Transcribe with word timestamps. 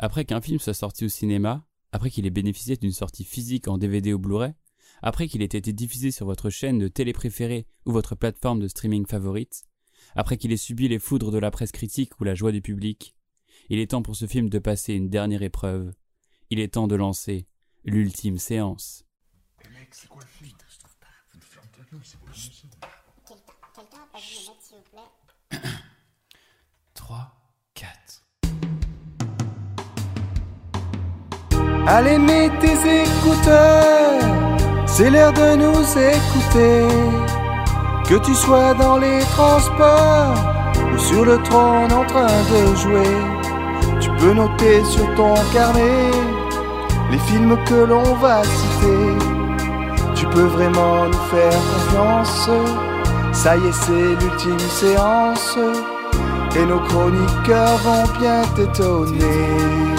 Après 0.00 0.24
qu'un 0.24 0.40
film 0.40 0.60
soit 0.60 0.74
sorti 0.74 1.04
au 1.04 1.08
cinéma, 1.08 1.66
après 1.90 2.10
qu'il 2.10 2.24
ait 2.24 2.30
bénéficié 2.30 2.76
d'une 2.76 2.92
sortie 2.92 3.24
physique 3.24 3.66
en 3.66 3.78
DVD 3.78 4.12
ou 4.12 4.18
Blu-ray, 4.20 4.54
après 5.02 5.26
qu'il 5.26 5.42
ait 5.42 5.46
été 5.46 5.72
diffusé 5.72 6.12
sur 6.12 6.24
votre 6.24 6.50
chaîne 6.50 6.78
de 6.78 6.86
télé 6.86 7.12
préférée 7.12 7.66
ou 7.84 7.90
votre 7.90 8.14
plateforme 8.14 8.60
de 8.60 8.68
streaming 8.68 9.06
favorite, 9.06 9.64
après 10.14 10.36
qu'il 10.36 10.52
ait 10.52 10.56
subi 10.56 10.86
les 10.86 11.00
foudres 11.00 11.32
de 11.32 11.38
la 11.38 11.50
presse 11.50 11.72
critique 11.72 12.20
ou 12.20 12.24
la 12.24 12.36
joie 12.36 12.52
du 12.52 12.62
public, 12.62 13.16
il 13.70 13.80
est 13.80 13.90
temps 13.90 14.02
pour 14.02 14.14
ce 14.14 14.26
film 14.26 14.48
de 14.48 14.58
passer 14.60 14.94
une 14.94 15.10
dernière 15.10 15.42
épreuve. 15.42 15.92
Il 16.50 16.60
est 16.60 16.74
temps 16.74 16.86
de 16.86 16.94
lancer 16.94 17.46
l'ultime 17.84 18.38
séance. 18.38 19.04
3, 26.94 27.34
Allez, 31.90 32.18
mets 32.18 32.50
tes 32.60 32.76
écouteurs, 33.02 34.20
c'est 34.84 35.08
l'heure 35.08 35.32
de 35.32 35.56
nous 35.56 35.80
écouter. 35.96 36.86
Que 38.06 38.16
tu 38.16 38.34
sois 38.34 38.74
dans 38.74 38.98
les 38.98 39.20
transports 39.36 40.34
ou 40.92 40.98
sur 40.98 41.24
le 41.24 41.38
trône 41.44 41.90
en 41.90 42.04
train 42.04 42.36
de 42.52 42.76
jouer, 42.76 43.16
tu 44.02 44.10
peux 44.18 44.34
noter 44.34 44.84
sur 44.84 45.06
ton 45.14 45.32
carnet 45.50 46.10
les 47.10 47.18
films 47.20 47.56
que 47.64 47.86
l'on 47.90 48.14
va 48.16 48.44
citer. 48.44 49.16
Tu 50.14 50.26
peux 50.26 50.48
vraiment 50.56 51.06
nous 51.06 51.24
faire 51.32 51.58
confiance. 51.72 52.50
Ça 53.32 53.56
y 53.56 53.66
est, 53.66 53.72
c'est 53.72 54.10
l'ultime 54.20 54.58
séance. 54.58 55.58
Et 56.54 56.66
nos 56.66 56.80
chroniqueurs 56.80 57.78
vont 57.78 58.04
bien 58.18 58.42
t'étonner. 58.54 59.97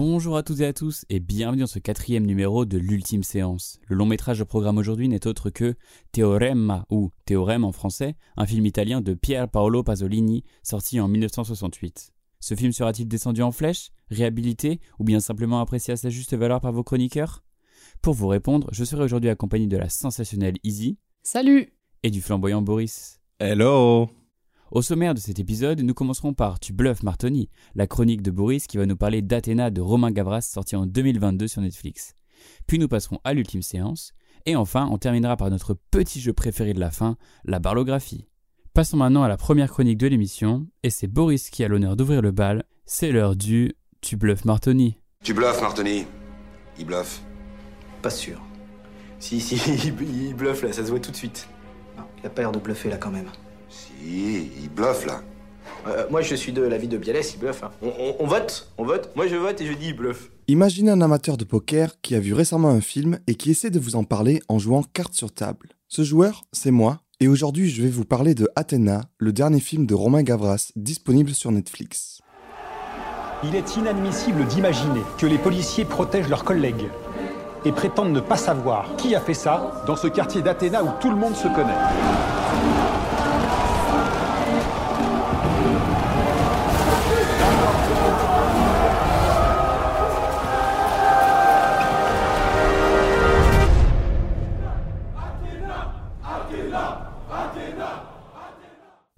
Bonjour 0.00 0.36
à 0.36 0.44
toutes 0.44 0.60
et 0.60 0.66
à 0.66 0.72
tous 0.72 1.04
et 1.08 1.18
bienvenue 1.18 1.62
dans 1.62 1.66
ce 1.66 1.80
quatrième 1.80 2.24
numéro 2.24 2.64
de 2.64 2.78
l'ultime 2.78 3.24
séance. 3.24 3.80
Le 3.88 3.96
long 3.96 4.06
métrage 4.06 4.38
de 4.38 4.44
programme 4.44 4.78
aujourd'hui 4.78 5.08
n'est 5.08 5.26
autre 5.26 5.50
que 5.50 5.74
Teorema 6.12 6.86
ou 6.88 7.10
Théorème 7.24 7.64
en 7.64 7.72
français, 7.72 8.14
un 8.36 8.46
film 8.46 8.64
italien 8.64 9.00
de 9.00 9.14
Pier 9.14 9.46
Paolo 9.50 9.82
Pasolini 9.82 10.44
sorti 10.62 11.00
en 11.00 11.08
1968. 11.08 12.12
Ce 12.38 12.54
film 12.54 12.70
sera-t-il 12.70 13.08
descendu 13.08 13.42
en 13.42 13.50
flèche, 13.50 13.90
réhabilité 14.08 14.78
ou 15.00 15.04
bien 15.04 15.18
simplement 15.18 15.58
apprécié 15.58 15.94
à 15.94 15.96
sa 15.96 16.10
juste 16.10 16.36
valeur 16.36 16.60
par 16.60 16.72
vos 16.72 16.84
chroniqueurs? 16.84 17.42
Pour 18.00 18.14
vous 18.14 18.28
répondre, 18.28 18.68
je 18.70 18.84
serai 18.84 19.02
aujourd'hui 19.02 19.30
accompagné 19.30 19.66
de 19.66 19.78
la 19.78 19.88
sensationnelle 19.88 20.58
Izzy. 20.62 20.96
Salut 21.24 21.72
Et 22.04 22.12
du 22.12 22.22
flamboyant 22.22 22.62
Boris. 22.62 23.18
Hello 23.40 24.08
Au 24.70 24.82
sommaire 24.82 25.14
de 25.14 25.18
cet 25.18 25.38
épisode, 25.38 25.80
nous 25.80 25.94
commencerons 25.94 26.34
par 26.34 26.60
Tu 26.60 26.74
bluffes 26.74 27.02
Martoni, 27.02 27.48
la 27.74 27.86
chronique 27.86 28.20
de 28.20 28.30
Boris 28.30 28.66
qui 28.66 28.76
va 28.76 28.84
nous 28.84 28.96
parler 28.96 29.22
d'Athéna 29.22 29.70
de 29.70 29.80
Romain 29.80 30.10
Gavras 30.10 30.42
sorti 30.42 30.76
en 30.76 30.84
2022 30.84 31.48
sur 31.48 31.62
Netflix. 31.62 32.14
Puis 32.66 32.78
nous 32.78 32.86
passerons 32.86 33.18
à 33.24 33.32
l'ultime 33.32 33.62
séance. 33.62 34.12
Et 34.44 34.56
enfin, 34.56 34.86
on 34.92 34.98
terminera 34.98 35.38
par 35.38 35.48
notre 35.48 35.74
petit 35.90 36.20
jeu 36.20 36.34
préféré 36.34 36.74
de 36.74 36.80
la 36.80 36.90
fin, 36.90 37.16
la 37.46 37.60
barlographie. 37.60 38.28
Passons 38.74 38.98
maintenant 38.98 39.22
à 39.22 39.28
la 39.28 39.38
première 39.38 39.70
chronique 39.70 39.96
de 39.96 40.06
l'émission, 40.06 40.66
et 40.82 40.90
c'est 40.90 41.08
Boris 41.08 41.48
qui 41.48 41.64
a 41.64 41.68
l'honneur 41.68 41.96
d'ouvrir 41.96 42.20
le 42.20 42.30
bal. 42.30 42.64
C'est 42.84 43.10
l'heure 43.10 43.36
du 43.36 43.74
Tu 44.02 44.18
bluffes 44.18 44.44
Martoni. 44.44 44.98
Tu 45.24 45.32
bluffes, 45.32 45.62
Martoni. 45.62 46.04
Il 46.78 46.84
bluffe. 46.84 47.22
Pas 48.02 48.10
sûr. 48.10 48.42
Si, 49.18 49.40
si, 49.40 49.56
il, 49.86 50.34
bluffe 50.34 50.62
là, 50.62 50.72
ça 50.74 50.84
se 50.84 50.90
voit 50.90 51.00
tout 51.00 51.10
de 51.10 51.16
suite. 51.16 51.48
Non, 51.96 52.04
il 52.18 52.26
a 52.26 52.30
pas 52.30 52.42
l'air 52.42 52.52
de 52.52 52.58
bluffer 52.58 52.90
là 52.90 52.98
quand 52.98 53.10
même. 53.10 53.30
Si, 53.68 54.50
il 54.62 54.68
bluffe 54.70 55.06
là. 55.06 55.20
Euh, 55.86 56.06
moi, 56.10 56.22
je 56.22 56.34
suis 56.34 56.52
de 56.52 56.62
l'avis 56.62 56.88
de 56.88 56.96
Bialès, 56.98 57.34
il 57.34 57.38
bluffe. 57.40 57.62
hein. 57.62 57.70
On, 57.82 57.88
on- 57.88 58.16
on 58.20 58.26
vote 58.26 58.68
On 58.78 58.84
vote 58.84 59.10
Moi, 59.16 59.26
je 59.26 59.36
vote 59.36 59.60
et 59.60 59.66
je 59.66 59.72
dis 59.72 59.88
il 59.88 59.96
bluffe. 59.96 60.30
Imaginez 60.48 60.90
un 60.90 61.00
amateur 61.00 61.36
de 61.36 61.44
poker 61.44 62.00
qui 62.00 62.14
a 62.14 62.20
vu 62.20 62.32
récemment 62.34 62.70
un 62.70 62.80
film 62.80 63.18
et 63.26 63.34
qui 63.34 63.50
essaie 63.50 63.70
de 63.70 63.78
vous 63.78 63.96
en 63.96 64.04
parler 64.04 64.40
en 64.48 64.58
jouant 64.58 64.82
carte 64.82 65.14
sur 65.14 65.30
table. 65.32 65.68
Ce 65.88 66.02
joueur, 66.02 66.42
c'est 66.52 66.70
moi, 66.70 67.00
et 67.20 67.28
aujourd'hui 67.28 67.68
je 67.70 67.82
vais 67.82 67.88
vous 67.90 68.04
parler 68.06 68.34
de 68.34 68.48
Athéna, 68.56 69.02
le 69.18 69.32
dernier 69.32 69.60
film 69.60 69.86
de 69.86 69.94
Romain 69.94 70.22
Gavras, 70.22 70.70
disponible 70.76 71.30
sur 71.34 71.52
Netflix. 71.52 72.20
Il 73.44 73.54
est 73.54 73.76
inadmissible 73.76 74.46
d'imaginer 74.46 75.02
que 75.18 75.26
les 75.26 75.38
policiers 75.38 75.84
protègent 75.84 76.28
leurs 76.28 76.44
collègues 76.44 76.88
et 77.64 77.72
prétendent 77.72 78.12
ne 78.12 78.20
pas 78.20 78.36
savoir 78.36 78.96
qui 78.96 79.14
a 79.14 79.20
fait 79.20 79.34
ça 79.34 79.82
dans 79.86 79.96
ce 79.96 80.06
quartier 80.08 80.42
d'Athéna 80.42 80.82
où 80.82 80.88
tout 81.00 81.10
le 81.10 81.16
monde 81.16 81.36
se 81.36 81.46
connaît. 81.48 82.77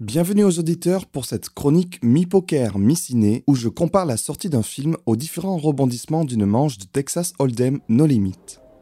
Bienvenue 0.01 0.45
aux 0.45 0.59
auditeurs 0.59 1.05
pour 1.05 1.27
cette 1.27 1.51
chronique 1.51 2.03
mi-poker, 2.03 2.79
mi-ciné 2.79 3.45
où 3.47 3.55
je 3.55 3.69
compare 3.69 4.07
la 4.07 4.17
sortie 4.17 4.49
d'un 4.49 4.63
film 4.63 4.97
aux 5.05 5.15
différents 5.15 5.59
rebondissements 5.59 6.25
d'une 6.25 6.47
manche 6.47 6.79
de 6.79 6.87
Texas 6.87 7.35
Hold'em 7.39 7.81
No 7.91 8.07
Limit. 8.07 8.33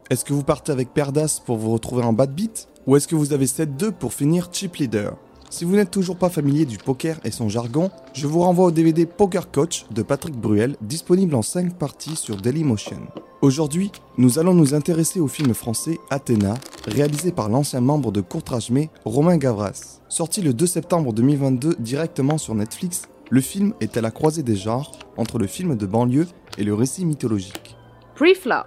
Est-ce 0.09 0.23
que 0.23 0.31
vous 0.31 0.43
partez 0.43 0.71
avec 0.71 0.93
Perdas 0.93 1.41
pour 1.45 1.57
vous 1.57 1.73
retrouver 1.73 2.03
en 2.03 2.13
bad 2.13 2.33
beat? 2.33 2.69
Ou 2.87 2.95
est-ce 2.95 3.09
que 3.09 3.15
vous 3.15 3.33
avez 3.33 3.47
7-2 3.47 3.91
pour 3.91 4.13
finir 4.13 4.47
chip 4.53 4.77
leader? 4.77 5.17
Si 5.51 5.65
vous 5.65 5.75
n'êtes 5.75 5.89
toujours 5.89 6.17
pas 6.17 6.29
familier 6.29 6.65
du 6.65 6.77
poker 6.77 7.19
et 7.23 7.31
son 7.31 7.49
jargon, 7.49 7.89
je 8.13 8.27
vous 8.27 8.41
renvoie 8.41 8.65
au 8.65 8.71
DVD 8.71 9.07
Poker 9.07 9.49
Coach 9.49 9.87
de 9.89 10.03
Patrick 10.03 10.35
Bruel 10.35 10.75
disponible 10.81 11.33
en 11.33 11.41
5 11.41 11.73
parties 11.73 12.15
sur 12.15 12.37
Dailymotion. 12.37 13.07
Aujourd'hui, 13.41 13.91
nous 14.19 14.37
allons 14.37 14.53
nous 14.53 14.75
intéresser 14.75 15.19
au 15.19 15.27
film 15.27 15.55
français 15.55 15.97
Athéna, 16.11 16.53
réalisé 16.85 17.31
par 17.31 17.49
l'ancien 17.49 17.81
membre 17.81 18.11
de 18.11 18.21
Courtrage-Mais, 18.21 18.91
Romain 19.05 19.37
Gavras. 19.37 20.01
Sorti 20.07 20.43
le 20.43 20.53
2 20.53 20.67
septembre 20.67 21.13
2022 21.13 21.77
directement 21.79 22.37
sur 22.37 22.53
Netflix, 22.53 23.09
le 23.31 23.41
film 23.41 23.73
est 23.81 23.97
à 23.97 24.01
la 24.01 24.11
croisée 24.11 24.43
des 24.43 24.55
genres 24.55 24.99
entre 25.17 25.39
le 25.39 25.47
film 25.47 25.75
de 25.75 25.85
banlieue 25.87 26.27
et 26.59 26.63
le 26.63 26.75
récit 26.75 27.05
mythologique. 27.05 27.75
Pre-flop 28.13 28.65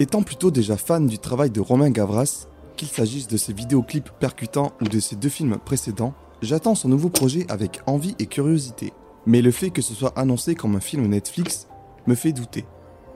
Étant 0.00 0.22
plutôt 0.22 0.50
déjà 0.50 0.76
fan 0.76 1.06
du 1.06 1.18
travail 1.18 1.50
de 1.50 1.60
Romain 1.60 1.90
Gavras, 1.90 2.48
qu'il 2.76 2.88
s'agisse 2.88 3.28
de 3.28 3.36
ses 3.36 3.52
vidéoclips 3.52 4.10
percutants 4.20 4.72
ou 4.80 4.84
de 4.84 5.00
ses 5.00 5.16
deux 5.16 5.28
films 5.28 5.58
précédents, 5.64 6.14
j'attends 6.42 6.74
son 6.74 6.88
nouveau 6.88 7.08
projet 7.08 7.46
avec 7.48 7.80
envie 7.86 8.14
et 8.18 8.26
curiosité. 8.26 8.92
Mais 9.26 9.42
le 9.42 9.50
fait 9.50 9.70
que 9.70 9.82
ce 9.82 9.94
soit 9.94 10.12
annoncé 10.18 10.54
comme 10.54 10.76
un 10.76 10.80
film 10.80 11.06
Netflix 11.06 11.68
me 12.06 12.14
fait 12.14 12.32
douter. 12.32 12.64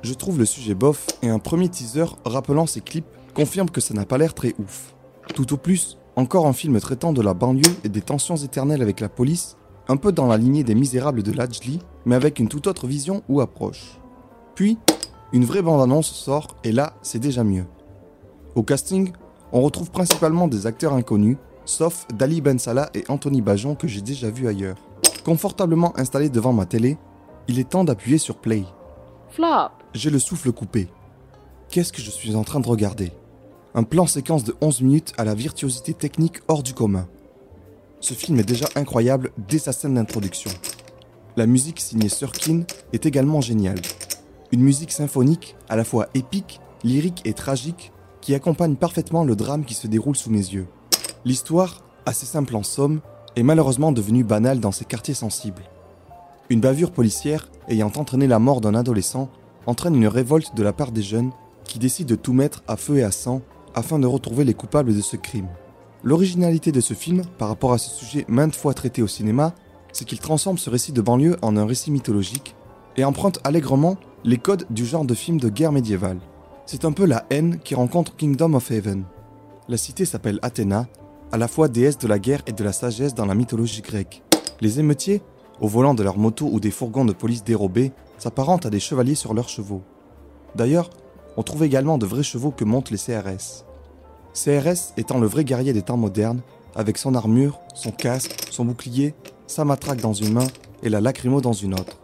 Je 0.02 0.14
trouve 0.14 0.38
le 0.38 0.44
sujet 0.44 0.74
bof 0.74 1.06
et 1.22 1.28
un 1.28 1.38
premier 1.38 1.68
teaser 1.68 2.06
rappelant 2.24 2.66
ses 2.66 2.80
clips 2.80 3.06
confirme 3.34 3.70
que 3.70 3.80
ça 3.80 3.94
n'a 3.94 4.04
pas 4.04 4.18
l'air 4.18 4.34
très 4.34 4.54
ouf. 4.58 4.94
Tout 5.34 5.52
au 5.52 5.56
plus, 5.56 5.98
encore 6.16 6.46
un 6.46 6.52
film 6.52 6.80
traitant 6.80 7.12
de 7.12 7.22
la 7.22 7.34
banlieue 7.34 7.74
et 7.84 7.88
des 7.88 8.00
tensions 8.00 8.36
éternelles 8.36 8.82
avec 8.82 9.00
la 9.00 9.08
police, 9.08 9.56
un 9.88 9.96
peu 9.96 10.12
dans 10.12 10.26
la 10.26 10.36
lignée 10.36 10.64
des 10.64 10.74
Misérables 10.74 11.22
de 11.22 11.32
Lajli, 11.32 11.80
mais 12.04 12.14
avec 12.14 12.38
une 12.38 12.48
toute 12.48 12.66
autre 12.66 12.86
vision 12.86 13.22
ou 13.28 13.40
approche. 13.40 13.98
Puis, 14.54 14.78
une 15.32 15.44
vraie 15.44 15.62
bande-annonce 15.62 16.10
sort 16.10 16.56
et 16.64 16.72
là, 16.72 16.94
c'est 17.02 17.18
déjà 17.18 17.44
mieux. 17.44 17.66
Au 18.54 18.62
casting, 18.62 19.12
on 19.52 19.62
retrouve 19.62 19.90
principalement 19.90 20.48
des 20.48 20.66
acteurs 20.66 20.92
inconnus, 20.92 21.36
sauf 21.64 22.06
Dali 22.14 22.40
Ben 22.40 22.58
Salah 22.58 22.90
et 22.94 23.04
Anthony 23.08 23.40
Bajon 23.40 23.74
que 23.74 23.88
j'ai 23.88 24.00
déjà 24.00 24.30
vus 24.30 24.48
ailleurs. 24.48 24.76
Confortablement 25.24 25.98
installé 25.98 26.28
devant 26.28 26.52
ma 26.52 26.66
télé, 26.66 26.98
il 27.48 27.58
est 27.58 27.68
temps 27.68 27.84
d'appuyer 27.84 28.18
sur 28.18 28.36
play. 28.36 28.64
Flop 29.30 29.70
J'ai 29.94 30.10
le 30.10 30.18
souffle 30.18 30.52
coupé. 30.52 30.88
Qu'est-ce 31.68 31.92
que 31.92 32.02
je 32.02 32.10
suis 32.10 32.34
en 32.34 32.44
train 32.44 32.60
de 32.60 32.68
regarder? 32.68 33.12
Un 33.74 33.82
plan 33.82 34.06
séquence 34.06 34.44
de 34.44 34.54
11 34.60 34.80
minutes 34.82 35.12
à 35.18 35.24
la 35.24 35.34
virtuosité 35.34 35.92
technique 35.92 36.38
hors 36.48 36.62
du 36.62 36.72
commun. 36.72 37.06
Ce 38.00 38.14
film 38.14 38.38
est 38.38 38.48
déjà 38.48 38.66
incroyable 38.74 39.30
dès 39.48 39.58
sa 39.58 39.72
scène 39.72 39.94
d'introduction. 39.94 40.50
La 41.36 41.46
musique 41.46 41.80
signée 41.80 42.08
Surkin 42.08 42.62
est 42.92 43.06
également 43.06 43.40
géniale. 43.40 43.80
Une 44.50 44.62
musique 44.62 44.92
symphonique, 44.92 45.56
à 45.68 45.76
la 45.76 45.84
fois 45.84 46.08
épique, 46.14 46.60
lyrique 46.84 47.22
et 47.24 47.34
tragique, 47.34 47.92
qui 48.20 48.34
accompagne 48.34 48.76
parfaitement 48.76 49.24
le 49.24 49.36
drame 49.36 49.64
qui 49.64 49.74
se 49.74 49.86
déroule 49.86 50.16
sous 50.16 50.30
mes 50.30 50.38
yeux. 50.38 50.66
L'histoire, 51.24 51.82
assez 52.06 52.26
simple 52.26 52.56
en 52.56 52.62
somme, 52.62 53.00
est 53.36 53.42
malheureusement 53.42 53.92
devenue 53.92 54.24
banale 54.24 54.60
dans 54.60 54.72
ces 54.72 54.84
quartiers 54.84 55.14
sensibles. 55.14 55.62
Une 56.50 56.60
bavure 56.60 56.92
policière 56.92 57.50
ayant 57.68 57.92
entraîné 57.94 58.26
la 58.26 58.38
mort 58.38 58.60
d'un 58.60 58.74
adolescent 58.74 59.28
entraîne 59.66 59.94
une 59.94 60.08
révolte 60.08 60.54
de 60.54 60.62
la 60.62 60.72
part 60.72 60.92
des 60.92 61.02
jeunes 61.02 61.30
qui 61.64 61.78
décident 61.78 62.08
de 62.08 62.14
tout 62.14 62.32
mettre 62.32 62.62
à 62.66 62.76
feu 62.76 62.98
et 62.98 63.02
à 63.02 63.10
sang 63.10 63.42
afin 63.74 63.98
de 63.98 64.06
retrouver 64.06 64.44
les 64.44 64.54
coupables 64.54 64.94
de 64.94 65.00
ce 65.00 65.16
crime. 65.16 65.48
L'originalité 66.02 66.72
de 66.72 66.80
ce 66.80 66.94
film, 66.94 67.22
par 67.38 67.48
rapport 67.48 67.72
à 67.72 67.78
ce 67.78 67.90
sujet 67.90 68.24
maintes 68.28 68.54
fois 68.54 68.72
traité 68.72 69.02
au 69.02 69.06
cinéma, 69.06 69.54
c'est 69.92 70.04
qu'il 70.04 70.20
transforme 70.20 70.58
ce 70.58 70.70
récit 70.70 70.92
de 70.92 71.02
banlieue 71.02 71.36
en 71.42 71.56
un 71.56 71.66
récit 71.66 71.90
mythologique 71.90 72.54
et 72.96 73.04
emprunte 73.04 73.40
allègrement 73.44 73.96
les 74.24 74.38
codes 74.38 74.66
du 74.70 74.86
genre 74.86 75.04
de 75.04 75.14
film 75.14 75.38
de 75.38 75.48
guerre 75.48 75.72
médiévale. 75.72 76.20
C'est 76.70 76.84
un 76.84 76.92
peu 76.92 77.06
la 77.06 77.24
haine 77.30 77.60
qui 77.60 77.74
rencontre 77.74 78.14
Kingdom 78.14 78.52
of 78.52 78.70
Heaven. 78.70 79.04
La 79.70 79.78
cité 79.78 80.04
s'appelle 80.04 80.38
Athéna, 80.42 80.86
à 81.32 81.38
la 81.38 81.48
fois 81.48 81.66
déesse 81.66 81.96
de 81.96 82.06
la 82.06 82.18
guerre 82.18 82.42
et 82.46 82.52
de 82.52 82.62
la 82.62 82.74
sagesse 82.74 83.14
dans 83.14 83.24
la 83.24 83.34
mythologie 83.34 83.80
grecque. 83.80 84.22
Les 84.60 84.78
émeutiers, 84.78 85.22
au 85.62 85.66
volant 85.66 85.94
de 85.94 86.02
leurs 86.02 86.18
motos 86.18 86.50
ou 86.52 86.60
des 86.60 86.70
fourgons 86.70 87.06
de 87.06 87.14
police 87.14 87.42
dérobés, 87.42 87.92
s'apparentent 88.18 88.66
à 88.66 88.70
des 88.70 88.80
chevaliers 88.80 89.14
sur 89.14 89.32
leurs 89.32 89.48
chevaux. 89.48 89.80
D'ailleurs, 90.56 90.90
on 91.38 91.42
trouve 91.42 91.64
également 91.64 91.96
de 91.96 92.04
vrais 92.04 92.22
chevaux 92.22 92.50
que 92.50 92.66
montent 92.66 92.90
les 92.90 92.98
CRS. 92.98 93.64
CRS 94.34 94.92
étant 94.98 95.18
le 95.18 95.26
vrai 95.26 95.44
guerrier 95.44 95.72
des 95.72 95.80
temps 95.80 95.96
modernes, 95.96 96.42
avec 96.76 96.98
son 96.98 97.14
armure, 97.14 97.60
son 97.74 97.92
casque, 97.92 98.46
son 98.50 98.66
bouclier, 98.66 99.14
sa 99.46 99.64
matraque 99.64 100.02
dans 100.02 100.12
une 100.12 100.34
main 100.34 100.46
et 100.82 100.90
la 100.90 101.00
lacrymo 101.00 101.40
dans 101.40 101.54
une 101.54 101.72
autre. 101.72 101.96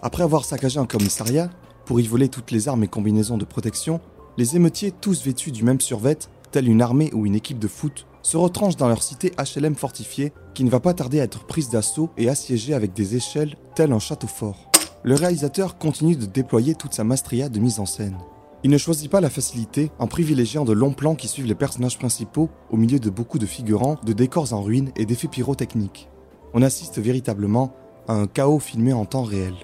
Après 0.00 0.22
avoir 0.22 0.46
saccagé 0.46 0.80
un 0.80 0.86
commissariat, 0.86 1.50
pour 1.88 2.00
y 2.00 2.06
voler 2.06 2.28
toutes 2.28 2.50
les 2.50 2.68
armes 2.68 2.84
et 2.84 2.86
combinaisons 2.86 3.38
de 3.38 3.46
protection, 3.46 3.98
les 4.36 4.56
émeutiers, 4.56 4.92
tous 4.92 5.24
vêtus 5.24 5.52
du 5.52 5.64
même 5.64 5.80
survêt, 5.80 6.18
telle 6.50 6.68
une 6.68 6.82
armée 6.82 7.10
ou 7.14 7.24
une 7.24 7.34
équipe 7.34 7.58
de 7.58 7.66
foot, 7.66 8.06
se 8.20 8.36
retranchent 8.36 8.76
dans 8.76 8.88
leur 8.88 9.02
cité 9.02 9.32
HLM 9.38 9.74
fortifiée 9.74 10.34
qui 10.52 10.64
ne 10.64 10.68
va 10.68 10.80
pas 10.80 10.92
tarder 10.92 11.18
à 11.18 11.24
être 11.24 11.46
prise 11.46 11.70
d'assaut 11.70 12.10
et 12.18 12.28
assiégée 12.28 12.74
avec 12.74 12.92
des 12.92 13.16
échelles 13.16 13.56
tel 13.74 13.92
un 13.92 14.00
château 14.00 14.26
fort. 14.26 14.70
Le 15.02 15.14
réalisateur 15.14 15.78
continue 15.78 16.14
de 16.14 16.26
déployer 16.26 16.74
toute 16.74 16.92
sa 16.92 17.04
maestria 17.04 17.48
de 17.48 17.58
mise 17.58 17.80
en 17.80 17.86
scène. 17.86 18.18
Il 18.64 18.70
ne 18.70 18.76
choisit 18.76 19.10
pas 19.10 19.22
la 19.22 19.30
facilité 19.30 19.90
en 19.98 20.08
privilégiant 20.08 20.66
de 20.66 20.74
longs 20.74 20.92
plans 20.92 21.14
qui 21.14 21.26
suivent 21.26 21.46
les 21.46 21.54
personnages 21.54 21.98
principaux 21.98 22.50
au 22.70 22.76
milieu 22.76 22.98
de 22.98 23.08
beaucoup 23.08 23.38
de 23.38 23.46
figurants, 23.46 23.96
de 24.04 24.12
décors 24.12 24.52
en 24.52 24.60
ruine 24.60 24.90
et 24.96 25.06
d'effets 25.06 25.26
pyrotechniques. 25.26 26.10
On 26.52 26.60
assiste 26.60 26.98
véritablement 26.98 27.72
à 28.08 28.12
un 28.12 28.26
chaos 28.26 28.58
filmé 28.58 28.92
en 28.92 29.06
temps 29.06 29.22
réel. 29.22 29.54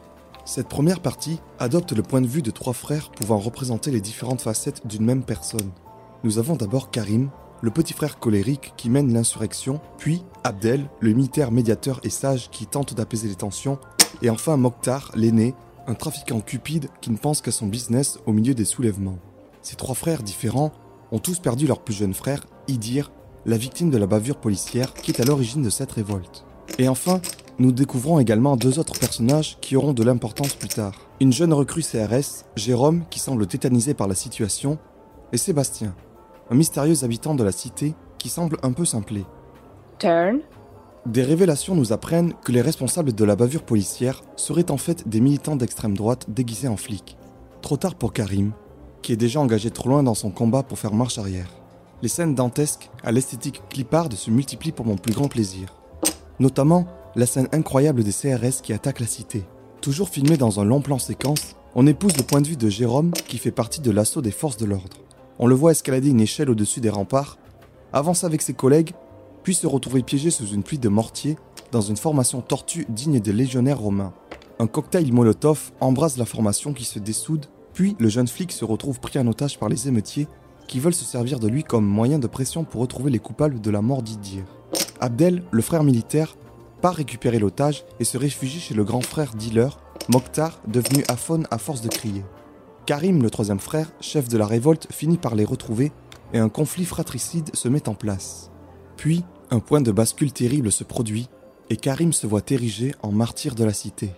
Cette 0.47 0.69
première 0.69 1.01
partie 1.01 1.41
adopte 1.59 1.93
le 1.93 2.03
point 2.03 2.21
de 2.21 2.27
vue 2.27 2.43
de 2.43 2.51
trois 2.51 2.75
frères 2.75 3.11
pouvant 3.11 3.39
représenter 3.39 3.91
les 3.91 4.03
différentes 4.03 4.43
facettes 4.43 4.87
d'une 4.87 5.05
même 5.05 5.23
personne. 5.23 5.71
Nous 6.23 6.39
avons 6.39 6.55
d'abord 6.55 6.91
Karim, 6.91 7.31
le 7.63 7.71
petit 7.71 7.95
frère 7.95 8.19
colérique 8.19 8.75
qui 8.77 8.91
mène 8.91 9.13
l'insurrection, 9.13 9.81
puis 9.97 10.23
Abdel, 10.45 10.91
le 11.01 11.15
militaire 11.15 11.51
médiateur 11.51 11.99
et 12.03 12.11
sage 12.11 12.51
qui 12.51 12.67
tente 12.67 12.93
d'apaiser 12.93 13.29
les 13.29 13.37
tensions, 13.37 13.79
et 14.21 14.29
enfin 14.29 14.59
Mokhtar, 14.59 15.13
l'aîné, 15.15 15.55
un 15.87 15.95
trafiquant 15.95 16.41
cupide 16.41 16.89
qui 17.01 17.11
ne 17.11 17.17
pense 17.17 17.41
qu'à 17.41 17.51
son 17.51 17.67
business 17.67 18.19
au 18.27 18.33
milieu 18.33 18.53
des 18.53 18.67
soulèvements. 18.67 19.19
Ces 19.63 19.77
trois 19.77 19.95
frères 19.95 20.23
différents 20.23 20.73
ont 21.11 21.19
tous 21.21 21.39
perdu 21.39 21.67
leur 21.67 21.81
plus 21.81 21.95
jeune 21.95 22.15
frère, 22.15 22.45
Idir, 22.69 23.13
la 23.47 23.57
victime 23.57 23.91
de 23.91 23.99
la 23.99 24.07
bavure 24.07 24.37
policière 24.37 24.93
qui 24.93 25.11
est 25.11 25.21
à 25.21 25.25
l'origine 25.25 25.63
de 25.63 25.71
cette 25.71 25.93
révolte. 25.93 26.45
Et 26.79 26.89
enfin, 26.89 27.21
nous 27.59 27.73
découvrons 27.73 28.19
également 28.19 28.57
deux 28.57 28.79
autres 28.79 28.99
personnages 28.99 29.59
qui 29.61 29.77
auront 29.77 29.93
de 29.93 30.03
l'importance 30.03 30.55
plus 30.55 30.69
tard. 30.69 30.95
Une 31.21 31.33
jeune 31.33 31.53
recrue 31.53 31.83
CRS, 31.83 32.45
Jérôme, 32.57 33.05
qui 33.11 33.21
semble 33.21 33.47
tétanisé 33.47 33.95
par 33.95 34.09
la 34.09 34.15
situation, 34.15 34.79
et 35.33 35.37
Sébastien, 35.37 35.95
un 36.51 36.55
mystérieux 36.55 37.05
habitant 37.05 37.35
de 37.35 37.45
la 37.45 37.53
cité 37.53 37.95
qui 38.19 38.29
semble 38.29 38.57
un 38.63 38.73
peu 38.73 38.85
simplé. 38.85 39.25
Turn. 39.99 40.41
Des 41.07 41.23
révélations 41.23 41.75
nous 41.75 41.93
apprennent 41.93 42.35
que 42.45 42.51
les 42.51 42.63
responsables 42.63 43.13
de 43.13 43.25
la 43.25 43.37
bavure 43.37 43.63
policière 43.63 44.23
seraient 44.37 44.71
en 44.71 44.79
fait 44.79 45.09
des 45.09 45.21
militants 45.21 45.57
d'extrême 45.57 45.97
droite 45.97 46.27
déguisés 46.29 46.69
en 46.69 46.77
flics. 46.77 47.17
Trop 47.63 47.77
tard 47.77 47.95
pour 47.95 48.13
Karim, 48.13 48.53
qui 49.03 49.13
est 49.13 49.17
déjà 49.17 49.39
engagé 49.39 49.71
trop 49.71 49.91
loin 49.91 50.03
dans 50.03 50.15
son 50.15 50.31
combat 50.31 50.63
pour 50.63 50.79
faire 50.79 50.95
marche 50.95 51.19
arrière. 51.19 51.51
Les 52.03 52.09
scènes 52.09 52.35
dantesques 52.35 52.91
à 53.03 53.13
l'esthétique 53.13 53.63
cliparde 53.69 54.15
se 54.15 54.31
multiplient 54.31 54.73
pour 54.73 54.87
mon 54.87 54.97
plus 54.97 55.15
grand 55.15 55.29
plaisir. 55.29 55.75
Notamment 56.41 56.87
la 57.17 57.27
scène 57.27 57.49
incroyable 57.53 58.03
des 58.03 58.13
CRS 58.13 58.61
qui 58.63 58.73
attaquent 58.73 59.01
la 59.01 59.07
cité. 59.07 59.45
Toujours 59.81 60.09
filmée 60.09 60.37
dans 60.37 60.61
un 60.61 60.65
long 60.65 60.81
plan 60.81 60.99
séquence, 60.99 61.57
on 61.75 61.87
épouse 61.87 62.17
le 62.17 62.23
point 62.23 62.41
de 62.41 62.49
vue 62.49 62.57
de 62.57 62.69
Jérôme 62.69 63.13
qui 63.13 63.39
fait 63.39 63.51
partie 63.51 63.81
de 63.81 63.91
l'assaut 63.91 64.23
des 64.23 64.31
forces 64.31 64.57
de 64.57 64.67
l'ordre. 64.67 64.99
On 65.39 65.47
le 65.47 65.55
voit 65.55 65.73
escalader 65.73 66.11
une 66.11 66.21
échelle 66.21 66.51
au-dessus 66.51 66.81
des 66.81 66.91
remparts, 66.91 67.39
avance 67.93 68.25
avec 68.25 68.43
ses 68.43 68.55
collègues 68.55 68.93
puis 69.45 69.55
se 69.55 69.67
retrouver 69.67 70.03
piégé 70.03 70.31
sous 70.31 70.47
une 70.47 70.63
pluie 70.63 70.79
de 70.79 70.89
mortiers 70.89 71.37
dans 71.71 71.83
une 71.83 71.97
formation 71.97 72.41
tortue 72.41 72.87
digne 72.89 73.21
des 73.21 73.33
légionnaires 73.33 73.79
romains. 73.79 74.15
Un 74.59 74.67
cocktail 74.67 75.13
Molotov 75.13 75.73
embrase 75.81 76.17
la 76.17 76.25
formation 76.25 76.73
qui 76.73 76.85
se 76.85 76.99
dessoude, 76.99 77.47
puis 77.75 77.95
le 77.99 78.09
jeune 78.09 78.29
flic 78.29 78.53
se 78.53 78.65
retrouve 78.65 79.01
pris 79.01 79.19
en 79.19 79.27
otage 79.27 79.59
par 79.59 79.69
les 79.69 79.87
émeutiers 79.89 80.29
qui 80.67 80.81
veulent 80.81 80.95
se 80.95 81.05
servir 81.05 81.41
de 81.41 81.49
lui 81.49 81.63
comme 81.63 81.85
moyen 81.85 82.19
de 82.19 82.27
pression 82.27 82.65
pour 82.65 82.81
retrouver 82.81 83.11
les 83.11 83.19
coupables 83.19 83.61
de 83.61 83.71
la 83.71 83.83
mort 83.83 84.03
d'Idir. 84.03 84.45
Abdel, 85.01 85.43
le 85.51 85.63
frère 85.63 85.85
militaire, 85.85 86.37
part 86.85 86.97
récupérer 86.97 87.39
l'otage 87.39 87.87
et 87.99 88.05
se 88.05 88.19
réfugie 88.19 88.61
chez 88.61 88.75
le 88.75 88.85
grand 88.85 89.01
frère 89.01 89.35
dealer, 89.35 89.81
Mokhtar, 90.11 90.61
devenu 90.69 91.03
aphone 91.09 91.47
à 91.51 91.57
force 91.57 91.81
de 91.81 91.89
crier. 91.89 92.23
Karim, 92.85 93.23
le 93.23 93.31
troisième 93.31 93.59
frère, 93.59 93.91
chef 94.03 94.29
de 94.29 94.37
la 94.37 94.47
révolte, 94.47 94.89
finit 94.93 95.17
par 95.17 95.35
les 95.35 95.47
retrouver 95.47 95.93
et 96.35 96.39
un 96.39 96.51
conflit 96.51 96.85
fratricide 96.85 97.49
se 97.57 97.69
met 97.69 97.89
en 97.89 97.95
place. 97.95 98.51
Puis, 98.99 99.25
un 99.51 99.61
point 99.61 99.81
de 99.81 99.93
bascule 99.93 100.35
terrible 100.35 100.71
se 100.71 100.85
produit 100.85 101.31
et 101.71 101.79
Karim 101.79 102.13
se 102.13 102.27
voit 102.27 102.43
érigé 102.51 102.95
en 103.01 103.13
martyr 103.13 103.55
de 103.55 103.65
la 103.65 103.73
cité. 103.73 104.11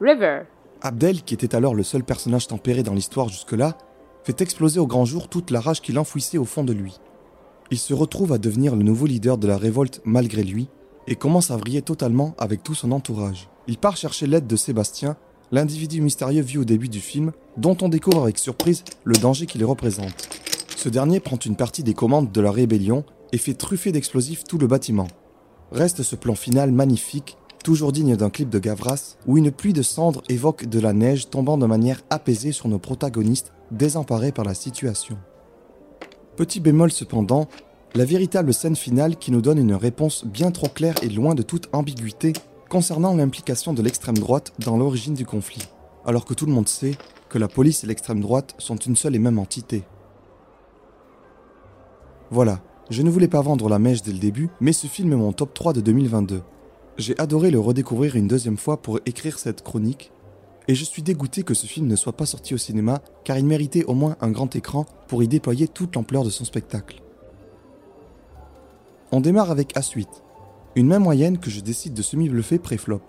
River. 0.00 0.40
Abdel, 0.82 1.22
qui 1.22 1.34
était 1.34 1.54
alors 1.54 1.76
le 1.76 1.84
seul 1.84 2.02
personnage 2.02 2.48
tempéré 2.48 2.82
dans 2.82 2.94
l'histoire 2.94 3.28
jusque-là, 3.28 3.78
fait 4.24 4.40
exploser 4.40 4.80
au 4.80 4.88
grand 4.88 5.04
jour 5.04 5.28
toute 5.28 5.52
la 5.52 5.60
rage 5.60 5.82
qu'il 5.82 6.00
enfouissait 6.00 6.36
au 6.36 6.44
fond 6.44 6.64
de 6.64 6.72
lui. 6.72 6.98
Il 7.70 7.78
se 7.78 7.94
retrouve 7.94 8.32
à 8.32 8.38
devenir 8.38 8.74
le 8.74 8.82
nouveau 8.82 9.06
leader 9.06 9.38
de 9.38 9.46
la 9.46 9.56
révolte 9.56 10.00
malgré 10.04 10.42
lui 10.42 10.68
et 11.06 11.16
commence 11.16 11.50
à 11.50 11.56
vriller 11.56 11.82
totalement 11.82 12.34
avec 12.38 12.62
tout 12.62 12.74
son 12.74 12.92
entourage. 12.92 13.48
Il 13.68 13.78
part 13.78 13.96
chercher 13.96 14.26
l'aide 14.26 14.46
de 14.46 14.56
Sébastien, 14.56 15.16
l'individu 15.52 16.00
mystérieux 16.00 16.42
vu 16.42 16.58
au 16.58 16.64
début 16.64 16.88
du 16.88 17.00
film, 17.00 17.32
dont 17.56 17.76
on 17.82 17.88
découvre 17.88 18.22
avec 18.22 18.38
surprise 18.38 18.84
le 19.04 19.16
danger 19.16 19.46
qu'il 19.46 19.64
représente. 19.64 20.28
Ce 20.76 20.88
dernier 20.88 21.20
prend 21.20 21.36
une 21.36 21.56
partie 21.56 21.82
des 21.82 21.94
commandes 21.94 22.32
de 22.32 22.40
la 22.40 22.50
rébellion 22.50 23.04
et 23.32 23.38
fait 23.38 23.54
truffer 23.54 23.92
d'explosifs 23.92 24.44
tout 24.44 24.58
le 24.58 24.66
bâtiment. 24.66 25.08
Reste 25.72 26.02
ce 26.02 26.16
plan 26.16 26.34
final 26.34 26.70
magnifique, 26.70 27.36
toujours 27.64 27.90
digne 27.90 28.16
d'un 28.16 28.30
clip 28.30 28.48
de 28.48 28.58
Gavras, 28.58 29.16
où 29.26 29.38
une 29.38 29.50
pluie 29.50 29.72
de 29.72 29.82
cendres 29.82 30.22
évoque 30.28 30.66
de 30.66 30.78
la 30.78 30.92
neige 30.92 31.28
tombant 31.28 31.58
de 31.58 31.66
manière 31.66 32.02
apaisée 32.10 32.52
sur 32.52 32.68
nos 32.68 32.78
protagonistes 32.78 33.52
désemparés 33.72 34.30
par 34.32 34.44
la 34.44 34.54
situation. 34.54 35.18
Petit 36.36 36.60
bémol 36.60 36.92
cependant, 36.92 37.48
la 37.94 38.04
véritable 38.04 38.52
scène 38.52 38.76
finale 38.76 39.16
qui 39.16 39.30
nous 39.30 39.40
donne 39.40 39.58
une 39.58 39.74
réponse 39.74 40.24
bien 40.26 40.50
trop 40.50 40.68
claire 40.68 40.96
et 41.02 41.08
loin 41.08 41.34
de 41.34 41.42
toute 41.42 41.68
ambiguïté 41.72 42.32
concernant 42.68 43.14
l'implication 43.14 43.72
de 43.72 43.82
l'extrême 43.82 44.18
droite 44.18 44.52
dans 44.58 44.76
l'origine 44.76 45.14
du 45.14 45.24
conflit, 45.24 45.68
alors 46.04 46.24
que 46.24 46.34
tout 46.34 46.46
le 46.46 46.52
monde 46.52 46.68
sait 46.68 46.96
que 47.28 47.38
la 47.38 47.48
police 47.48 47.84
et 47.84 47.86
l'extrême 47.86 48.20
droite 48.20 48.54
sont 48.58 48.76
une 48.76 48.96
seule 48.96 49.16
et 49.16 49.20
même 49.20 49.38
entité. 49.38 49.84
Voilà, 52.30 52.60
je 52.90 53.02
ne 53.02 53.10
voulais 53.10 53.28
pas 53.28 53.40
vendre 53.40 53.68
la 53.68 53.78
mèche 53.78 54.02
dès 54.02 54.12
le 54.12 54.18
début, 54.18 54.50
mais 54.60 54.72
ce 54.72 54.88
film 54.88 55.12
est 55.12 55.16
mon 55.16 55.32
top 55.32 55.54
3 55.54 55.72
de 55.72 55.80
2022. 55.80 56.42
J'ai 56.98 57.18
adoré 57.18 57.50
le 57.50 57.60
redécouvrir 57.60 58.16
une 58.16 58.28
deuxième 58.28 58.56
fois 58.56 58.82
pour 58.82 59.00
écrire 59.06 59.38
cette 59.38 59.62
chronique, 59.62 60.12
et 60.68 60.74
je 60.74 60.84
suis 60.84 61.02
dégoûté 61.02 61.44
que 61.44 61.54
ce 61.54 61.66
film 61.66 61.86
ne 61.86 61.96
soit 61.96 62.16
pas 62.16 62.26
sorti 62.26 62.54
au 62.54 62.58
cinéma 62.58 63.00
car 63.24 63.38
il 63.38 63.46
méritait 63.46 63.84
au 63.84 63.94
moins 63.94 64.16
un 64.20 64.30
grand 64.30 64.54
écran 64.56 64.84
pour 65.06 65.22
y 65.22 65.28
déployer 65.28 65.68
toute 65.68 65.94
l'ampleur 65.94 66.24
de 66.24 66.30
son 66.30 66.44
spectacle. 66.44 67.02
On 69.16 69.20
démarre 69.20 69.50
avec 69.50 69.74
A8, 69.74 70.06
une 70.74 70.88
main 70.88 70.98
moyenne 70.98 71.38
que 71.38 71.48
je 71.48 71.60
décide 71.60 71.94
de 71.94 72.02
semi-bluffer 72.02 72.58
pré-flop. 72.58 73.00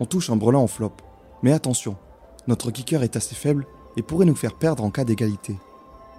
On 0.00 0.04
touche 0.04 0.28
un 0.28 0.34
brelan 0.34 0.64
en 0.64 0.66
flop, 0.66 0.94
mais 1.44 1.52
attention, 1.52 1.94
notre 2.48 2.72
kicker 2.72 3.04
est 3.04 3.14
assez 3.14 3.36
faible 3.36 3.64
et 3.96 4.02
pourrait 4.02 4.26
nous 4.26 4.34
faire 4.34 4.58
perdre 4.58 4.82
en 4.82 4.90
cas 4.90 5.04
d'égalité. 5.04 5.54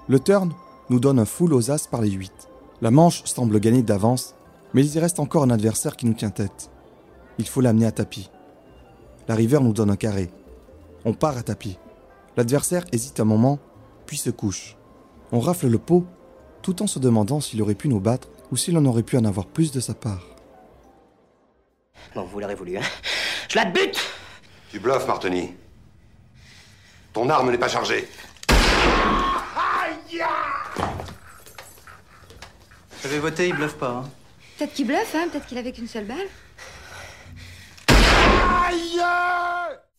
Le 0.07 0.21
turn 0.21 0.53
nous 0.89 1.01
donne 1.01 1.19
un 1.19 1.25
full 1.25 1.53
aux 1.53 1.71
as 1.71 1.89
par 1.89 2.01
les 2.01 2.11
8. 2.11 2.31
La 2.79 2.89
manche 2.89 3.25
semble 3.25 3.59
gagner 3.59 3.81
d'avance, 3.81 4.33
mais 4.73 4.85
il 4.85 4.95
y 4.95 4.97
reste 4.97 5.19
encore 5.19 5.43
un 5.43 5.49
adversaire 5.49 5.97
qui 5.97 6.05
nous 6.05 6.13
tient 6.13 6.29
tête. 6.29 6.71
Il 7.37 7.49
faut 7.49 7.59
l'amener 7.59 7.85
à 7.85 7.91
tapis. 7.91 8.29
La 9.27 9.35
river 9.35 9.59
nous 9.59 9.73
donne 9.73 9.91
un 9.91 9.97
carré. 9.97 10.31
On 11.03 11.13
part 11.13 11.35
à 11.35 11.43
tapis. 11.43 11.77
L'adversaire 12.37 12.85
hésite 12.93 13.19
un 13.19 13.25
moment, 13.25 13.59
puis 14.05 14.15
se 14.15 14.29
couche. 14.29 14.77
On 15.33 15.41
rafle 15.41 15.67
le 15.67 15.79
pot, 15.79 16.05
tout 16.61 16.81
en 16.81 16.87
se 16.87 16.99
demandant 16.99 17.41
s'il 17.41 17.61
aurait 17.61 17.75
pu 17.75 17.89
nous 17.89 17.99
battre 17.99 18.29
ou 18.51 18.57
s'il 18.57 18.77
en 18.77 18.85
aurait 18.85 19.03
pu 19.03 19.17
en 19.17 19.25
avoir 19.25 19.47
plus 19.47 19.71
de 19.71 19.79
sa 19.79 19.93
part. 19.93 20.23
Bon, 22.15 22.23
vous 22.23 22.39
l'aurez 22.39 22.55
voulu, 22.55 22.77
hein 22.77 22.81
Je 23.49 23.55
la 23.55 23.65
bute 23.65 23.99
Tu 24.71 24.79
bluffes, 24.79 25.07
Martini. 25.07 25.51
Ton 27.13 27.29
arme 27.29 27.51
n'est 27.51 27.57
pas 27.57 27.67
chargée. 27.67 28.07
J'avais 33.03 33.19
voté, 33.19 33.47
il 33.49 33.55
bluffe 33.55 33.75
pas. 33.75 34.03
Hein. 34.03 34.09
Peut-être 34.57 34.73
qu'il 34.73 34.87
bluffe, 34.87 35.15
hein 35.15 35.27
Peut-être 35.31 35.45
qu'il 35.45 35.57
avait 35.57 35.71
qu'une 35.71 35.87
seule 35.87 36.05
balle. 36.05 36.27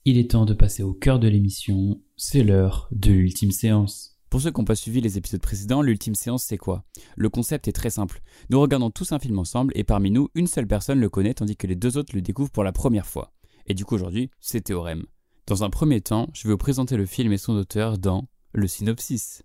Il 0.04 0.18
est 0.18 0.30
temps 0.30 0.44
de 0.44 0.54
passer 0.54 0.82
au 0.82 0.92
cœur 0.92 1.18
de 1.18 1.28
l'émission, 1.28 2.00
c'est 2.16 2.42
l'heure 2.42 2.88
de 2.90 3.12
l'ultime 3.12 3.50
séance. 3.50 4.17
Pour 4.30 4.42
ceux 4.42 4.50
qui 4.50 4.60
n'ont 4.60 4.66
pas 4.66 4.74
suivi 4.74 5.00
les 5.00 5.16
épisodes 5.16 5.40
précédents, 5.40 5.80
l'ultime 5.80 6.14
séance 6.14 6.44
c'est 6.44 6.58
quoi? 6.58 6.84
Le 7.16 7.30
concept 7.30 7.66
est 7.66 7.72
très 7.72 7.88
simple. 7.88 8.20
Nous 8.50 8.60
regardons 8.60 8.90
tous 8.90 9.12
un 9.12 9.18
film 9.18 9.38
ensemble 9.38 9.72
et 9.74 9.84
parmi 9.84 10.10
nous, 10.10 10.28
une 10.34 10.46
seule 10.46 10.66
personne 10.66 11.00
le 11.00 11.08
connaît 11.08 11.32
tandis 11.32 11.56
que 11.56 11.66
les 11.66 11.76
deux 11.76 11.96
autres 11.96 12.14
le 12.14 12.20
découvrent 12.20 12.50
pour 12.50 12.64
la 12.64 12.72
première 12.72 13.06
fois. 13.06 13.32
Et 13.66 13.74
du 13.74 13.86
coup 13.86 13.94
aujourd'hui, 13.94 14.30
c'est 14.38 14.60
Théorème. 14.60 15.06
Dans 15.46 15.64
un 15.64 15.70
premier 15.70 16.02
temps, 16.02 16.28
je 16.34 16.46
vais 16.46 16.52
vous 16.52 16.58
présenter 16.58 16.98
le 16.98 17.06
film 17.06 17.32
et 17.32 17.38
son 17.38 17.54
auteur 17.54 17.96
dans 17.96 18.28
le 18.52 18.66
synopsis. 18.66 19.42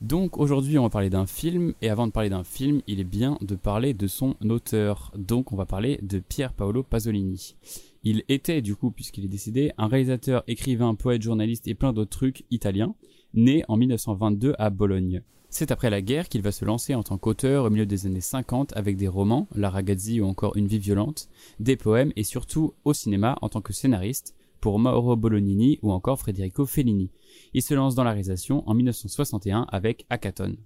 Donc 0.00 0.38
aujourd'hui 0.38 0.78
on 0.78 0.84
va 0.84 0.90
parler 0.90 1.10
d'un 1.10 1.26
film, 1.26 1.74
et 1.82 1.88
avant 1.88 2.06
de 2.06 2.12
parler 2.12 2.30
d'un 2.30 2.44
film, 2.44 2.82
il 2.86 3.00
est 3.00 3.04
bien 3.04 3.36
de 3.40 3.56
parler 3.56 3.94
de 3.94 4.06
son 4.06 4.36
auteur. 4.48 5.12
Donc 5.16 5.52
on 5.52 5.56
va 5.56 5.66
parler 5.66 5.98
de 6.02 6.20
Pier 6.20 6.48
Paolo 6.56 6.84
Pasolini. 6.84 7.56
Il 8.04 8.22
était 8.28 8.62
du 8.62 8.76
coup, 8.76 8.92
puisqu'il 8.92 9.24
est 9.24 9.28
décédé, 9.28 9.72
un 9.76 9.88
réalisateur, 9.88 10.44
écrivain, 10.46 10.94
poète, 10.94 11.22
journaliste 11.22 11.66
et 11.66 11.74
plein 11.74 11.92
d'autres 11.92 12.16
trucs 12.16 12.44
italiens, 12.52 12.94
né 13.34 13.64
en 13.66 13.76
1922 13.76 14.54
à 14.56 14.70
Bologne. 14.70 15.22
C'est 15.50 15.72
après 15.72 15.90
la 15.90 16.00
guerre 16.00 16.28
qu'il 16.28 16.42
va 16.42 16.52
se 16.52 16.64
lancer 16.64 16.94
en 16.94 17.02
tant 17.02 17.18
qu'auteur 17.18 17.64
au 17.64 17.70
milieu 17.70 17.86
des 17.86 18.06
années 18.06 18.20
50 18.20 18.76
avec 18.76 18.96
des 18.96 19.08
romans, 19.08 19.48
La 19.56 19.68
ragazzi 19.68 20.20
ou 20.20 20.26
encore 20.26 20.56
Une 20.56 20.68
vie 20.68 20.78
violente, 20.78 21.28
des 21.58 21.76
poèmes 21.76 22.12
et 22.14 22.22
surtout 22.22 22.74
au 22.84 22.92
cinéma 22.92 23.36
en 23.42 23.48
tant 23.48 23.62
que 23.62 23.72
scénariste 23.72 24.36
pour 24.60 24.78
Mauro 24.78 25.16
Bolognini 25.16 25.78
ou 25.82 25.90
encore 25.90 26.20
Federico 26.20 26.66
Fellini. 26.66 27.10
Il 27.54 27.62
se 27.62 27.74
lance 27.74 27.94
dans 27.94 28.04
la 28.04 28.10
réalisation 28.10 28.68
en 28.68 28.74
1961 28.74 29.66
avec 29.70 30.06
Hackathon. 30.10 30.56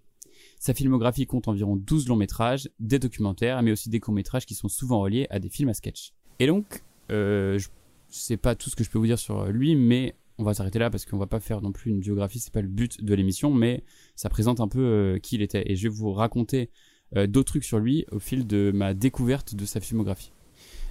Sa 0.58 0.74
filmographie 0.74 1.26
compte 1.26 1.48
environ 1.48 1.76
12 1.76 2.08
longs 2.08 2.16
métrages, 2.16 2.68
des 2.78 2.98
documentaires, 2.98 3.62
mais 3.62 3.72
aussi 3.72 3.88
des 3.88 4.00
courts 4.00 4.14
métrages 4.14 4.46
qui 4.46 4.54
sont 4.54 4.68
souvent 4.68 5.00
reliés 5.00 5.26
à 5.30 5.38
des 5.38 5.48
films 5.48 5.68
à 5.68 5.74
sketch. 5.74 6.12
Et 6.38 6.46
donc, 6.46 6.82
euh, 7.10 7.58
je 7.58 7.68
sais 8.08 8.36
pas 8.36 8.54
tout 8.54 8.70
ce 8.70 8.76
que 8.76 8.84
je 8.84 8.90
peux 8.90 8.98
vous 8.98 9.06
dire 9.06 9.18
sur 9.18 9.46
lui, 9.46 9.74
mais 9.76 10.14
on 10.38 10.44
va 10.44 10.54
s'arrêter 10.54 10.78
là 10.78 10.90
parce 10.90 11.04
qu'on 11.04 11.18
va 11.18 11.26
pas 11.26 11.40
faire 11.40 11.62
non 11.62 11.72
plus 11.72 11.90
une 11.90 12.00
biographie, 12.00 12.38
c'est 12.38 12.52
pas 12.52 12.62
le 12.62 12.68
but 12.68 13.02
de 13.02 13.14
l'émission, 13.14 13.52
mais 13.52 13.84
ça 14.16 14.28
présente 14.28 14.60
un 14.60 14.68
peu 14.68 14.80
euh, 14.80 15.18
qui 15.18 15.36
il 15.36 15.42
était. 15.42 15.70
Et 15.70 15.76
je 15.76 15.84
vais 15.84 15.94
vous 15.94 16.12
raconter 16.12 16.70
euh, 17.16 17.26
d'autres 17.26 17.52
trucs 17.52 17.64
sur 17.64 17.78
lui 17.78 18.06
au 18.10 18.18
fil 18.18 18.46
de 18.46 18.72
ma 18.74 18.94
découverte 18.94 19.54
de 19.54 19.64
sa 19.64 19.80
filmographie. 19.80 20.32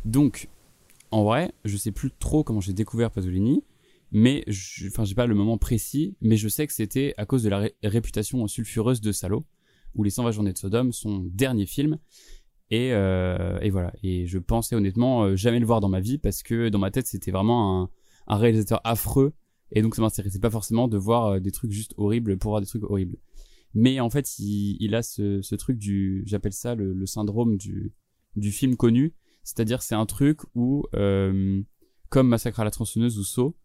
Donc, 0.05 0.47
en 1.11 1.23
vrai, 1.23 1.51
je 1.65 1.77
sais 1.77 1.91
plus 1.91 2.11
trop 2.11 2.43
comment 2.43 2.61
j'ai 2.61 2.73
découvert 2.73 3.11
Pasolini, 3.11 3.63
mais 4.11 4.43
enfin, 4.87 5.03
j'ai 5.03 5.15
pas 5.15 5.27
le 5.27 5.35
moment 5.35 5.57
précis, 5.57 6.15
mais 6.21 6.37
je 6.37 6.47
sais 6.47 6.67
que 6.67 6.73
c'était 6.73 7.13
à 7.17 7.25
cause 7.25 7.43
de 7.43 7.49
la 7.49 7.69
réputation 7.83 8.45
sulfureuse 8.47 9.01
de 9.01 9.11
Salo, 9.11 9.45
ou 9.95 10.03
Les 10.03 10.09
120 10.09 10.31
journées 10.31 10.53
de 10.53 10.57
Sodome, 10.57 10.91
son 10.91 11.19
dernier 11.19 11.65
film. 11.65 11.97
Et, 12.69 12.93
euh, 12.93 13.59
et 13.59 13.69
voilà. 13.69 13.93
Et 14.03 14.25
je 14.27 14.39
pensais 14.39 14.75
honnêtement 14.75 15.23
euh, 15.23 15.35
jamais 15.35 15.59
le 15.59 15.65
voir 15.65 15.81
dans 15.81 15.89
ma 15.89 15.99
vie 15.99 16.17
parce 16.17 16.41
que 16.41 16.69
dans 16.69 16.79
ma 16.79 16.89
tête 16.89 17.05
c'était 17.05 17.31
vraiment 17.31 17.81
un, 17.81 17.89
un 18.27 18.37
réalisateur 18.37 18.79
affreux 18.85 19.33
et 19.71 19.81
donc 19.81 19.95
ça 19.95 20.01
m'intéressait 20.01 20.39
pas 20.39 20.49
forcément 20.49 20.87
de 20.87 20.97
voir 20.97 21.27
euh, 21.27 21.39
des 21.39 21.51
trucs 21.51 21.71
juste 21.71 21.93
horribles 21.97 22.37
pour 22.37 22.51
voir 22.51 22.61
des 22.61 22.67
trucs 22.67 22.83
horribles. 22.83 23.17
Mais 23.73 23.99
en 24.01 24.09
fait, 24.09 24.37
il, 24.37 24.93
a 24.95 25.01
ce, 25.01 25.41
ce, 25.41 25.55
truc 25.55 25.77
du, 25.77 26.23
j'appelle 26.25 26.51
ça 26.51 26.75
le, 26.75 27.05
syndrome 27.05 27.55
du, 27.55 27.93
du 28.35 28.51
film 28.51 28.75
connu, 28.75 29.13
c'est-à-dire 29.43 29.81
c'est 29.81 29.95
un 29.95 30.05
truc 30.05 30.41
où, 30.55 30.83
euh, 30.93 31.61
comme 32.09 32.27
Massacre 32.27 32.59
à 32.59 32.65
la 32.65 32.71
tronçonneuse 32.71 33.17
ou 33.17 33.23
Saw, 33.23 33.55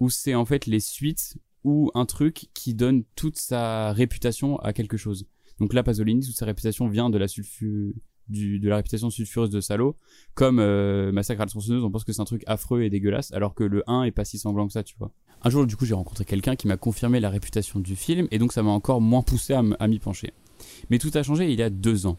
où 0.00 0.10
c'est 0.10 0.34
en 0.34 0.44
fait 0.44 0.66
les 0.66 0.80
suites 0.80 1.36
ou 1.64 1.90
un 1.94 2.04
truc 2.06 2.48
qui 2.54 2.74
donne 2.74 3.04
toute 3.16 3.38
sa 3.38 3.92
réputation 3.92 4.58
à 4.58 4.72
quelque 4.72 4.96
chose. 4.96 5.26
Donc 5.58 5.72
là, 5.72 5.82
Pasolini, 5.82 6.24
toute 6.24 6.36
sa 6.36 6.46
réputation 6.46 6.88
vient 6.88 7.10
de 7.10 7.18
la 7.18 8.76
réputation 8.76 9.10
sulfureuse 9.10 9.50
de 9.50 9.60
Salo, 9.60 9.96
comme 10.34 10.58
euh, 10.58 11.12
Massacre 11.12 11.40
à 11.40 11.44
la 11.44 11.50
tronçonneuse, 11.50 11.84
on 11.84 11.90
pense 11.90 12.04
que 12.04 12.12
c'est 12.12 12.20
un 12.20 12.26
truc 12.26 12.42
affreux 12.46 12.82
et 12.82 12.90
dégueulasse, 12.90 13.32
alors 13.32 13.54
que 13.54 13.64
le 13.64 13.82
1 13.86 14.04
est 14.04 14.10
pas 14.10 14.24
si 14.24 14.38
sanglant 14.38 14.66
que 14.66 14.72
ça, 14.72 14.82
tu 14.82 14.96
vois. 14.98 15.12
Un 15.42 15.50
jour, 15.50 15.66
du 15.66 15.76
coup, 15.76 15.84
j'ai 15.84 15.94
rencontré 15.94 16.24
quelqu'un 16.24 16.56
qui 16.56 16.66
m'a 16.66 16.76
confirmé 16.76 17.20
la 17.20 17.30
réputation 17.30 17.80
du 17.80 17.96
film, 17.96 18.28
et 18.30 18.38
donc 18.38 18.52
ça 18.52 18.62
m'a 18.62 18.70
encore 18.70 19.00
moins 19.00 19.22
poussé 19.22 19.54
à 19.54 19.88
m'y 19.88 19.98
pencher. 19.98 20.32
Mais 20.90 20.98
tout 20.98 21.10
a 21.14 21.22
changé 21.22 21.50
il 21.52 21.58
y 21.58 21.62
a 21.62 21.70
deux 21.70 22.06
ans. 22.06 22.18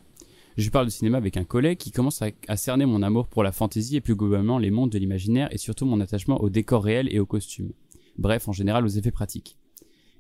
Je 0.58 0.70
parle 0.70 0.86
de 0.86 0.92
cinéma 0.92 1.18
avec 1.18 1.36
un 1.38 1.44
collègue 1.44 1.78
qui 1.78 1.92
commence 1.92 2.22
à, 2.22 2.28
à 2.48 2.56
cerner 2.56 2.86
mon 2.86 3.02
amour 3.02 3.28
pour 3.28 3.44
la 3.44 3.52
fantaisie 3.52 3.98
et 3.98 4.02
plus 4.02 4.16
globalement 4.16 4.58
les 4.58 4.72
mondes 4.72 4.92
de 4.92 4.98
l'imaginaire 4.98 5.50
et 5.52 5.58
surtout 5.58 5.86
mon 5.86 6.00
attachement 6.00 6.42
aux 6.42 6.50
décors 6.50 6.84
réels 6.84 7.14
et 7.14 7.20
aux 7.20 7.26
costumes. 7.26 7.74
Bref, 8.18 8.48
en 8.48 8.54
général 8.54 8.86
aux 8.86 8.90
effets 8.90 9.12
pratiques. 9.12 9.58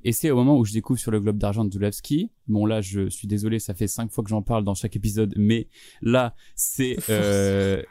Et 0.03 0.11
c'est 0.11 0.29
au 0.29 0.35
moment 0.35 0.57
où 0.57 0.65
je 0.65 0.71
découvre 0.71 0.99
sur 0.99 1.09
le 1.09 1.19
globe 1.19 1.39
d'argent 1.39 1.65
de 1.65 1.71
Zulawski. 1.71 2.29
Bon 2.47 2.67
là, 2.67 2.79
je 2.79 3.09
suis 3.09 3.27
désolé, 3.27 3.57
ça 3.57 3.73
fait 3.73 3.87
cinq 3.87 4.11
fois 4.11 4.23
que 4.23 4.29
j'en 4.29 4.43
parle 4.43 4.63
dans 4.63 4.75
chaque 4.75 4.95
épisode, 4.95 5.33
mais 5.35 5.67
là, 6.01 6.35
c'est. 6.55 6.95
Euh... 7.09 7.81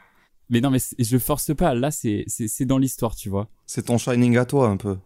mais 0.49 0.61
non, 0.61 0.69
mais 0.69 0.79
je 0.97 1.17
force 1.17 1.53
pas. 1.55 1.73
Là, 1.73 1.91
c'est 1.91 2.23
c'est 2.27 2.65
dans 2.65 2.77
l'histoire, 2.77 3.15
tu 3.15 3.29
vois. 3.29 3.49
C'est 3.65 3.83
ton 3.87 3.97
shining 3.97 4.37
à 4.37 4.45
toi 4.45 4.69
un 4.69 4.77
peu. 4.77 4.97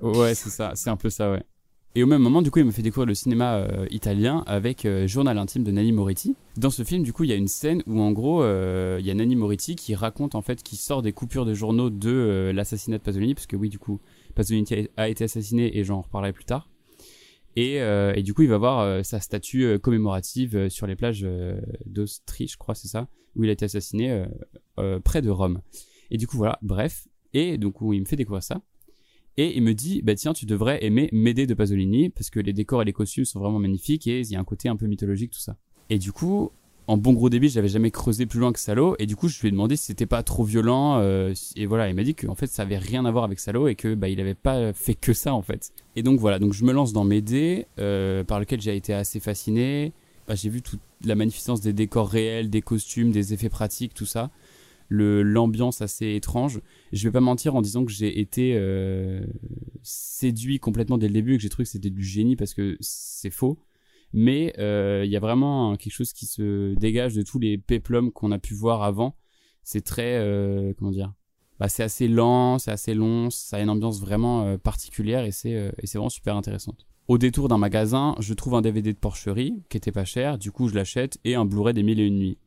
Ouais, 0.00 0.34
c'est 0.34 0.50
ça. 0.50 0.72
C'est 0.74 0.90
un 0.90 0.96
peu 0.96 1.10
ça, 1.10 1.30
ouais. 1.30 1.42
Et 1.96 2.02
au 2.02 2.06
même 2.06 2.20
moment, 2.20 2.42
du 2.42 2.50
coup, 2.50 2.58
il 2.58 2.66
me 2.66 2.72
fait 2.72 2.82
découvrir 2.82 3.06
le 3.06 3.14
cinéma 3.14 3.54
euh, 3.54 3.86
italien 3.90 4.44
avec 4.46 4.84
euh, 4.84 5.06
Journal 5.06 5.38
intime 5.38 5.64
de 5.64 5.70
Nanni 5.70 5.92
Moretti. 5.92 6.36
Dans 6.58 6.68
ce 6.68 6.82
film, 6.82 7.02
du 7.02 7.14
coup, 7.14 7.24
il 7.24 7.30
y 7.30 7.32
a 7.32 7.36
une 7.36 7.48
scène 7.48 7.82
où, 7.86 8.02
en 8.02 8.12
gros, 8.12 8.42
euh, 8.42 8.98
il 9.00 9.06
y 9.06 9.10
a 9.10 9.14
Nanni 9.14 9.34
Moretti 9.34 9.76
qui 9.76 9.94
raconte, 9.94 10.34
en 10.34 10.42
fait, 10.42 10.62
qui 10.62 10.76
sort 10.76 11.00
des 11.00 11.14
coupures 11.14 11.46
de 11.46 11.54
journaux 11.54 11.88
de 11.88 12.52
l'assassinat 12.54 12.98
de 12.98 13.02
Pasolini, 13.02 13.32
parce 13.32 13.46
que 13.46 13.56
oui, 13.56 13.70
du 13.70 13.78
coup, 13.78 13.98
Pasolini 14.34 14.66
a 14.98 15.08
été 15.08 15.24
assassiné 15.24 15.78
et 15.78 15.84
j'en 15.84 16.02
reparlerai 16.02 16.34
plus 16.34 16.44
tard. 16.44 16.68
Et, 17.56 17.80
du 18.22 18.34
coup, 18.34 18.42
il 18.42 18.50
va 18.50 18.58
voir 18.58 19.02
sa 19.02 19.18
statue 19.18 19.78
commémorative 19.78 20.68
sur 20.68 20.86
les 20.86 20.96
plages 20.96 21.26
d'Austrie, 21.86 22.46
je 22.46 22.58
crois, 22.58 22.74
c'est 22.74 22.88
ça, 22.88 23.08
où 23.36 23.44
il 23.44 23.48
a 23.48 23.54
été 23.54 23.64
assassiné 23.64 24.26
près 25.02 25.22
de 25.22 25.30
Rome. 25.30 25.62
Et 26.10 26.18
du 26.18 26.26
coup, 26.26 26.36
voilà, 26.36 26.58
bref. 26.60 27.08
Et 27.32 27.56
donc, 27.56 27.76
il 27.80 28.00
me 28.00 28.04
fait 28.04 28.16
découvrir 28.16 28.42
ça. 28.42 28.60
Et 29.38 29.56
il 29.56 29.62
me 29.62 29.74
dit, 29.74 30.00
bah 30.02 30.14
tiens, 30.14 30.32
tu 30.32 30.46
devrais 30.46 30.84
aimer 30.84 31.08
Médée 31.12 31.46
de 31.46 31.54
Pasolini, 31.54 32.08
parce 32.08 32.30
que 32.30 32.40
les 32.40 32.52
décors 32.52 32.82
et 32.82 32.84
les 32.84 32.92
costumes 32.92 33.24
sont 33.24 33.38
vraiment 33.38 33.58
magnifiques 33.58 34.06
et 34.06 34.20
il 34.20 34.30
y 34.30 34.36
a 34.36 34.40
un 34.40 34.44
côté 34.44 34.68
un 34.68 34.76
peu 34.76 34.86
mythologique, 34.86 35.30
tout 35.30 35.40
ça. 35.40 35.56
Et 35.90 35.98
du 35.98 36.10
coup, 36.10 36.50
en 36.86 36.96
bon 36.96 37.12
gros 37.12 37.28
débit, 37.28 37.48
j'avais 37.48 37.68
jamais 37.68 37.90
creusé 37.90 38.26
plus 38.26 38.40
loin 38.40 38.52
que 38.52 38.58
Salo, 38.58 38.96
et 38.98 39.06
du 39.06 39.14
coup, 39.14 39.28
je 39.28 39.38
lui 39.40 39.48
ai 39.48 39.50
demandé 39.50 39.76
si 39.76 39.84
c'était 39.84 40.06
pas 40.06 40.22
trop 40.22 40.44
violent, 40.44 40.98
euh, 41.00 41.34
et 41.54 41.66
voilà, 41.66 41.88
il 41.88 41.94
m'a 41.94 42.04
dit 42.04 42.14
qu'en 42.14 42.34
fait, 42.34 42.46
ça 42.46 42.62
avait 42.62 42.78
rien 42.78 43.04
à 43.04 43.10
voir 43.10 43.24
avec 43.24 43.38
Salo, 43.38 43.68
et 43.68 43.74
que 43.74 43.94
bah, 43.94 44.08
il 44.08 44.34
pas 44.36 44.72
fait 44.72 44.94
que 44.94 45.12
ça, 45.12 45.34
en 45.34 45.42
fait. 45.42 45.72
Et 45.96 46.02
donc 46.02 46.18
voilà, 46.18 46.38
donc 46.38 46.52
je 46.54 46.64
me 46.64 46.72
lance 46.72 46.92
dans 46.92 47.04
Médée, 47.04 47.66
euh, 47.78 48.24
par 48.24 48.40
lequel 48.40 48.60
j'ai 48.60 48.74
été 48.74 48.94
assez 48.94 49.20
fasciné. 49.20 49.92
Bah, 50.26 50.34
j'ai 50.34 50.48
vu 50.48 50.62
toute 50.62 50.80
la 51.04 51.14
magnificence 51.14 51.60
des 51.60 51.72
décors 51.72 52.08
réels, 52.08 52.50
des 52.50 52.62
costumes, 52.62 53.12
des 53.12 53.32
effets 53.32 53.48
pratiques, 53.48 53.94
tout 53.94 54.06
ça. 54.06 54.30
L'ambiance 54.88 55.82
assez 55.82 56.14
étrange. 56.14 56.60
Je 56.92 57.08
vais 57.08 57.12
pas 57.12 57.20
mentir 57.20 57.54
en 57.54 57.62
disant 57.62 57.84
que 57.84 57.92
j'ai 57.92 58.20
été 58.20 58.54
euh, 58.56 59.26
séduit 59.82 60.58
complètement 60.58 60.98
dès 60.98 61.08
le 61.08 61.14
début 61.14 61.34
et 61.34 61.36
que 61.36 61.42
j'ai 61.42 61.48
trouvé 61.48 61.64
que 61.64 61.70
c'était 61.70 61.90
du 61.90 62.04
génie 62.04 62.36
parce 62.36 62.54
que 62.54 62.76
c'est 62.80 63.30
faux 63.30 63.58
mais 64.12 64.54
euh, 64.58 65.02
il 65.04 65.10
y 65.10 65.16
a 65.16 65.20
vraiment 65.20 65.76
quelque 65.76 65.92
chose 65.92 66.12
qui 66.12 66.26
se 66.26 66.74
dégage 66.76 67.14
de 67.14 67.22
tous 67.22 67.38
les 67.38 67.58
péplums 67.58 68.12
qu'on 68.12 68.30
a 68.30 68.38
pu 68.38 68.54
voir 68.54 68.82
avant. 68.82 69.16
C'est 69.62 69.84
très, 69.84 70.18
euh, 70.18 70.72
comment 70.78 70.92
dire, 70.92 71.12
bah, 71.58 71.68
c'est 71.68 71.82
assez 71.82 72.06
lent, 72.06 72.58
c'est 72.58 72.70
assez 72.70 72.94
long, 72.94 73.28
ça 73.30 73.56
a 73.56 73.60
une 73.60 73.68
ambiance 73.68 74.00
vraiment 74.00 74.56
particulière 74.58 75.24
et 75.24 75.32
c'est 75.32 75.50
et 75.50 75.86
c'est 75.86 75.98
vraiment 75.98 76.08
super 76.08 76.36
intéressante. 76.36 76.86
Au 77.08 77.18
détour 77.18 77.48
d'un 77.48 77.58
magasin, 77.58 78.14
je 78.20 78.32
trouve 78.32 78.54
un 78.54 78.62
DVD 78.62 78.92
de 78.92 78.98
Porcherie 78.98 79.62
qui 79.68 79.76
était 79.76 79.92
pas 79.92 80.04
cher, 80.04 80.38
du 80.38 80.50
coup 80.50 80.68
je 80.68 80.74
l'achète 80.74 81.18
et 81.24 81.34
un 81.34 81.44
Blu-ray 81.44 81.74
des 81.74 81.82
Mille 81.82 82.00
et 82.00 82.06
une 82.06 82.18
nuits. 82.18 82.38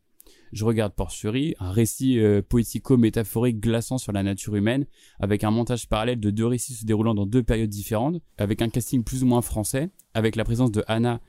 Je 0.52 0.66
regarde 0.66 0.94
Porcherie, 0.94 1.56
un 1.60 1.72
récit 1.72 2.20
poético-métaphorique 2.50 3.60
glaçant 3.60 3.98
sur 3.98 4.12
la 4.12 4.24
nature 4.24 4.56
humaine, 4.56 4.86
avec 5.20 5.44
un 5.44 5.52
montage 5.52 5.88
parallèle 5.88 6.20
de 6.20 6.32
deux 6.32 6.48
récits 6.48 6.74
se 6.74 6.86
déroulant 6.86 7.14
dans 7.14 7.26
deux 7.26 7.44
périodes 7.44 7.70
différentes, 7.70 8.22
avec 8.38 8.62
un 8.62 8.70
casting 8.70 9.04
plus 9.04 9.24
ou 9.24 9.28
moins 9.28 9.42
français, 9.42 9.90
avec 10.14 10.36
la 10.36 10.44
présence 10.44 10.72
de 10.72 10.84
Anna 10.88 11.22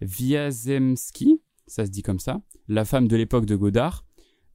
Wiazemski, 0.00 1.40
ça 1.66 1.86
se 1.86 1.90
dit 1.90 2.02
comme 2.02 2.18
ça, 2.18 2.40
la 2.68 2.84
femme 2.84 3.08
de 3.08 3.16
l'époque 3.16 3.46
de 3.46 3.56
Godard, 3.56 4.04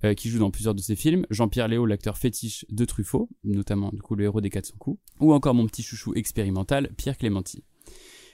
euh, 0.03 0.13
qui 0.13 0.29
joue 0.29 0.39
dans 0.39 0.51
plusieurs 0.51 0.75
de 0.75 0.81
ses 0.81 0.95
films, 0.95 1.25
Jean-Pierre 1.29 1.67
Léo, 1.67 1.85
l'acteur 1.85 2.17
fétiche 2.17 2.65
de 2.69 2.83
Truffaut, 2.85 3.29
notamment 3.43 3.89
du 3.93 4.01
coup 4.01 4.15
le 4.15 4.25
héros 4.25 4.41
des 4.41 4.49
400 4.49 4.75
coups, 4.77 4.99
ou 5.19 5.33
encore 5.33 5.53
mon 5.53 5.65
petit 5.65 5.83
chouchou 5.83 6.13
expérimental, 6.15 6.89
Pierre 6.97 7.17
Clémenti. 7.17 7.63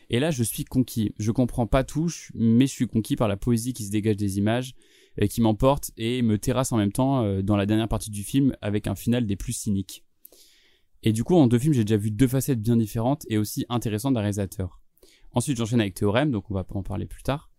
Et 0.09 0.19
là, 0.19 0.31
je 0.31 0.41
suis 0.41 0.65
conquis. 0.65 1.13
Je 1.19 1.31
comprends 1.31 1.67
pas 1.67 1.83
tout, 1.83 2.09
mais 2.33 2.65
je 2.65 2.71
suis 2.71 2.87
conquis 2.87 3.15
par 3.15 3.27
la 3.27 3.37
poésie 3.37 3.73
qui 3.73 3.85
se 3.85 3.91
dégage 3.91 4.15
des 4.15 4.39
images, 4.39 4.73
euh, 4.73 4.75
qui 5.27 5.41
m'emporte 5.41 5.91
et 5.97 6.21
me 6.21 6.37
terrasse 6.37 6.71
en 6.71 6.77
même 6.77 6.91
temps 6.91 7.23
euh, 7.23 7.41
dans 7.41 7.57
la 7.57 7.65
dernière 7.65 7.87
partie 7.87 8.09
du 8.09 8.23
film 8.23 8.55
avec 8.61 8.87
un 8.87 8.95
final 8.95 9.25
des 9.25 9.35
plus 9.35 9.53
cyniques. 9.53 10.05
Et 11.03 11.13
du 11.13 11.23
coup, 11.23 11.35
en 11.35 11.47
deux 11.47 11.59
films, 11.59 11.73
j'ai 11.73 11.83
déjà 11.83 11.97
vu 11.97 12.11
deux 12.11 12.27
facettes 12.27 12.61
bien 12.61 12.75
différentes 12.75 13.25
et 13.29 13.37
aussi 13.37 13.65
intéressantes 13.69 14.13
d'un 14.13 14.21
réalisateur. 14.21 14.79
Ensuite, 15.33 15.57
j'enchaîne 15.57 15.81
avec 15.81 15.93
Théorème, 15.93 16.31
donc 16.31 16.49
on 16.49 16.53
va 16.53 16.65
en 16.69 16.83
parler 16.83 17.05
plus 17.05 17.23
tard. 17.23 17.49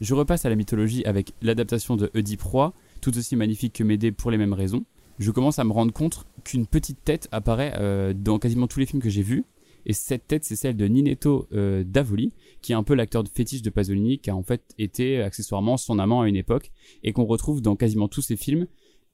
Je 0.00 0.14
repasse 0.14 0.44
à 0.44 0.48
la 0.48 0.56
mythologie 0.56 1.04
avec 1.04 1.32
l'adaptation 1.42 1.96
de 1.96 2.10
Oedipe 2.14 2.42
Roi, 2.42 2.74
tout 3.00 3.16
aussi 3.16 3.36
magnifique 3.36 3.74
que 3.74 3.84
Médée 3.84 4.10
pour 4.10 4.30
les 4.30 4.38
mêmes 4.38 4.52
raisons. 4.52 4.84
Je 5.18 5.30
commence 5.30 5.58
à 5.58 5.64
me 5.64 5.72
rendre 5.72 5.92
compte 5.92 6.26
qu'une 6.42 6.66
petite 6.66 7.04
tête 7.04 7.28
apparaît 7.30 7.74
euh, 7.78 8.12
dans 8.12 8.38
quasiment 8.38 8.66
tous 8.66 8.80
les 8.80 8.86
films 8.86 9.02
que 9.02 9.10
j'ai 9.10 9.22
vus. 9.22 9.44
Et 9.86 9.92
cette 9.92 10.26
tête, 10.26 10.44
c'est 10.44 10.56
celle 10.56 10.76
de 10.76 10.86
Ninetto 10.86 11.48
euh, 11.52 11.84
Davoli, 11.84 12.32
qui 12.60 12.72
est 12.72 12.74
un 12.74 12.82
peu 12.82 12.94
l'acteur 12.94 13.24
de 13.24 13.28
fétiche 13.28 13.62
de 13.62 13.70
Pasolini, 13.70 14.18
qui 14.18 14.30
a 14.30 14.36
en 14.36 14.42
fait 14.42 14.74
été 14.78 15.20
accessoirement 15.20 15.76
son 15.76 15.98
amant 15.98 16.22
à 16.22 16.28
une 16.28 16.36
époque, 16.36 16.72
et 17.02 17.12
qu'on 17.12 17.24
retrouve 17.24 17.60
dans 17.60 17.76
quasiment 17.76 18.08
tous 18.08 18.22
ses 18.22 18.36
films, 18.36 18.66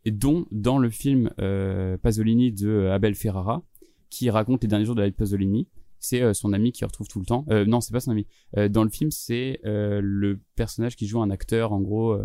et 0.05 0.11
dont 0.11 0.47
dans 0.51 0.79
le 0.79 0.91
film 0.91 1.31
euh, 1.41 1.97
Pasolini 1.99 2.53
de 2.53 2.89
Abel 2.93 3.15
Ferrara, 3.15 3.63
qui 4.11 4.31
raconte 4.31 4.63
les 4.63 4.69
derniers 4.69 4.85
jours 4.85 4.95
de 4.95 5.01
la 5.01 5.07
vie 5.07 5.13
de 5.13 5.17
Pasolini 5.17 5.69
c'est 5.99 6.23
euh, 6.23 6.33
son 6.33 6.53
ami 6.53 6.73
qui 6.73 6.85
retrouve 6.85 7.09
tout 7.09 7.21
le 7.21 7.27
temps. 7.27 7.45
Euh, 7.51 7.65
non, 7.65 7.81
c'est 7.81 7.93
pas 7.93 8.01
son 8.01 8.13
ami. 8.13 8.27
Euh, 8.57 8.69
dans 8.69 8.85
le 8.85 8.91
film, 8.91 9.11
c'est 9.11 9.61
le 9.65 10.41
personnage 10.57 10.97
qui 10.97 11.07
joue 11.07 11.21
un 11.21 11.31
acteur, 11.31 11.73
en 11.73 11.81
gros, 11.81 12.19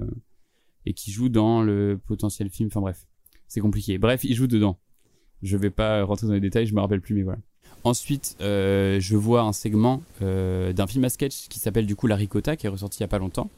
et 0.85 0.93
qui 0.93 1.11
joue 1.11 1.29
dans 1.29 1.61
le 1.61 1.99
potentiel 2.05 2.49
film. 2.49 2.67
Enfin 2.67 2.81
bref, 2.81 3.05
c'est 3.47 3.61
compliqué. 3.61 3.97
Bref, 3.97 4.23
il 4.23 4.35
joue 4.35 4.47
dedans. 4.47 4.79
Je 5.41 5.57
vais 5.57 5.69
pas 5.69 6.03
rentrer 6.03 6.27
dans 6.27 6.33
les 6.33 6.39
détails, 6.39 6.65
je 6.65 6.73
me 6.73 6.79
rappelle 6.79 7.01
plus, 7.01 7.15
mais 7.15 7.23
voilà. 7.23 7.39
Ensuite, 7.83 8.37
euh, 8.39 8.99
je 9.01 9.17
vois 9.17 9.41
un 9.41 9.51
segment 9.51 10.01
euh, 10.21 10.71
d'un 10.71 10.87
film 10.87 11.03
à 11.03 11.09
sketch 11.09 11.49
qui 11.49 11.59
s'appelle 11.59 11.85
du 11.85 11.95
coup 11.95 12.07
La 12.07 12.15
Ricotta, 12.15 12.55
qui 12.55 12.65
est 12.65 12.69
ressorti 12.69 12.99
il 12.99 13.01
y 13.01 13.03
a 13.03 13.09
pas 13.09 13.19
longtemps, 13.19 13.49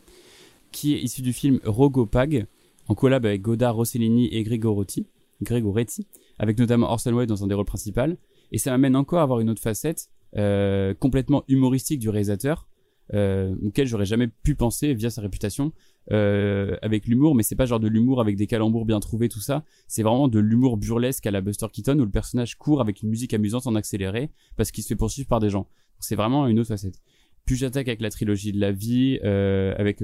qui 0.71 0.95
est 0.95 0.99
issu 0.99 1.21
du 1.21 1.31
film 1.31 1.59
Rogopag, 1.63 2.47
en 2.87 2.95
collab 2.95 3.25
avec 3.25 3.43
Godard, 3.43 3.75
Rossellini 3.75 4.27
et 4.33 4.43
Gregoretti, 4.43 5.05
Gregoretti, 5.43 6.07
avec 6.39 6.57
notamment 6.57 6.91
Orson 6.91 7.15
Welles 7.15 7.27
dans 7.27 7.43
un 7.43 7.47
des 7.47 7.53
rôles 7.53 7.65
principaux. 7.65 8.17
Et 8.51 8.57
ça 8.57 8.71
m'amène 8.71 8.95
encore 8.95 9.19
à 9.19 9.25
voir 9.27 9.39
une 9.41 9.49
autre 9.49 9.61
facette 9.61 10.09
euh, 10.37 10.95
complètement 10.95 11.43
humoristique 11.47 11.99
du 11.99 12.09
réalisateur, 12.09 12.67
auquel 13.13 13.85
j'aurais 13.85 14.07
jamais 14.07 14.27
pu 14.27 14.55
penser 14.55 14.95
via 14.95 15.11
sa 15.11 15.21
réputation 15.21 15.71
euh, 16.11 16.77
avec 16.81 17.07
l'humour, 17.07 17.35
mais 17.35 17.43
c'est 17.43 17.55
pas 17.55 17.65
genre 17.65 17.79
de 17.79 17.87
l'humour 17.87 18.21
avec 18.21 18.35
des 18.35 18.47
calembours 18.47 18.85
bien 18.85 18.99
trouvés, 18.99 19.29
tout 19.29 19.39
ça. 19.39 19.63
C'est 19.87 20.03
vraiment 20.03 20.27
de 20.27 20.39
l'humour 20.39 20.77
burlesque 20.77 21.25
à 21.25 21.31
la 21.31 21.41
Buster 21.41 21.67
Keaton 21.71 21.97
où 21.99 22.05
le 22.05 22.11
personnage 22.11 22.55
court 22.55 22.81
avec 22.81 23.01
une 23.01 23.09
musique 23.09 23.33
amusante 23.33 23.67
en 23.67 23.75
accéléré 23.75 24.29
parce 24.55 24.71
qu'il 24.71 24.83
se 24.83 24.89
fait 24.89 24.95
poursuivre 24.95 25.27
par 25.27 25.39
des 25.39 25.49
gens. 25.49 25.67
C'est 25.99 26.15
vraiment 26.15 26.47
une 26.47 26.59
autre 26.59 26.69
facette. 26.69 27.01
Puis 27.45 27.55
j'attaque 27.55 27.87
avec 27.87 28.01
la 28.01 28.09
trilogie 28.09 28.51
de 28.51 28.59
la 28.59 28.71
vie, 28.71 29.19
euh, 29.23 29.73
avec 29.77 29.99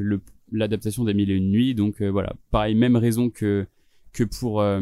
l'adaptation 0.52 1.04
des 1.04 1.14
Mille 1.14 1.32
et 1.32 1.36
une 1.36 1.52
nuits. 1.52 1.76
Donc 1.76 2.02
euh, 2.02 2.10
voilà, 2.10 2.36
pareil, 2.52 2.76
même 2.76 2.96
raison 2.96 3.30
que 3.30 3.66
que 4.14 4.24
pour 4.24 4.62
euh, 4.62 4.82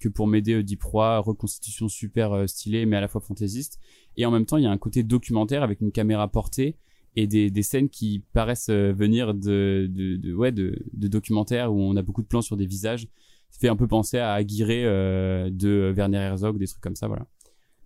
que 0.00 0.08
pour 0.08 0.26
m'aider 0.26 0.62
Deep 0.62 0.80
Proie, 0.80 1.18
reconstitution 1.18 1.88
super 1.88 2.32
euh, 2.32 2.46
stylée 2.46 2.86
mais 2.86 2.96
à 2.96 3.00
la 3.00 3.08
fois 3.08 3.20
fantaisiste. 3.20 3.78
Et 4.16 4.24
en 4.24 4.30
même 4.30 4.46
temps, 4.46 4.56
il 4.56 4.64
y 4.64 4.66
a 4.66 4.70
un 4.70 4.78
côté 4.78 5.02
documentaire 5.02 5.62
avec 5.62 5.80
une 5.80 5.92
caméra 5.92 6.28
portée 6.28 6.76
et 7.16 7.26
des, 7.26 7.62
scènes 7.62 7.88
qui 7.88 8.22
paraissent 8.32 8.68
euh, 8.70 8.92
venir 8.92 9.34
de, 9.34 9.90
ouais 10.34 10.52
de, 10.52 10.76
documentaires 10.94 11.72
où 11.72 11.80
on 11.80 11.96
a 11.96 12.02
beaucoup 12.02 12.22
de 12.22 12.26
plans 12.26 12.42
sur 12.42 12.56
des 12.56 12.66
visages. 12.66 13.08
Ça 13.50 13.58
fait 13.58 13.68
un 13.68 13.76
peu 13.76 13.88
penser 13.88 14.18
à 14.18 14.32
Aguirre 14.32 14.68
euh, 14.70 15.50
de 15.50 15.92
Werner 15.94 16.18
Herzog, 16.18 16.58
des 16.58 16.68
trucs 16.68 16.82
comme 16.82 16.94
ça, 16.94 17.08
voilà. 17.08 17.26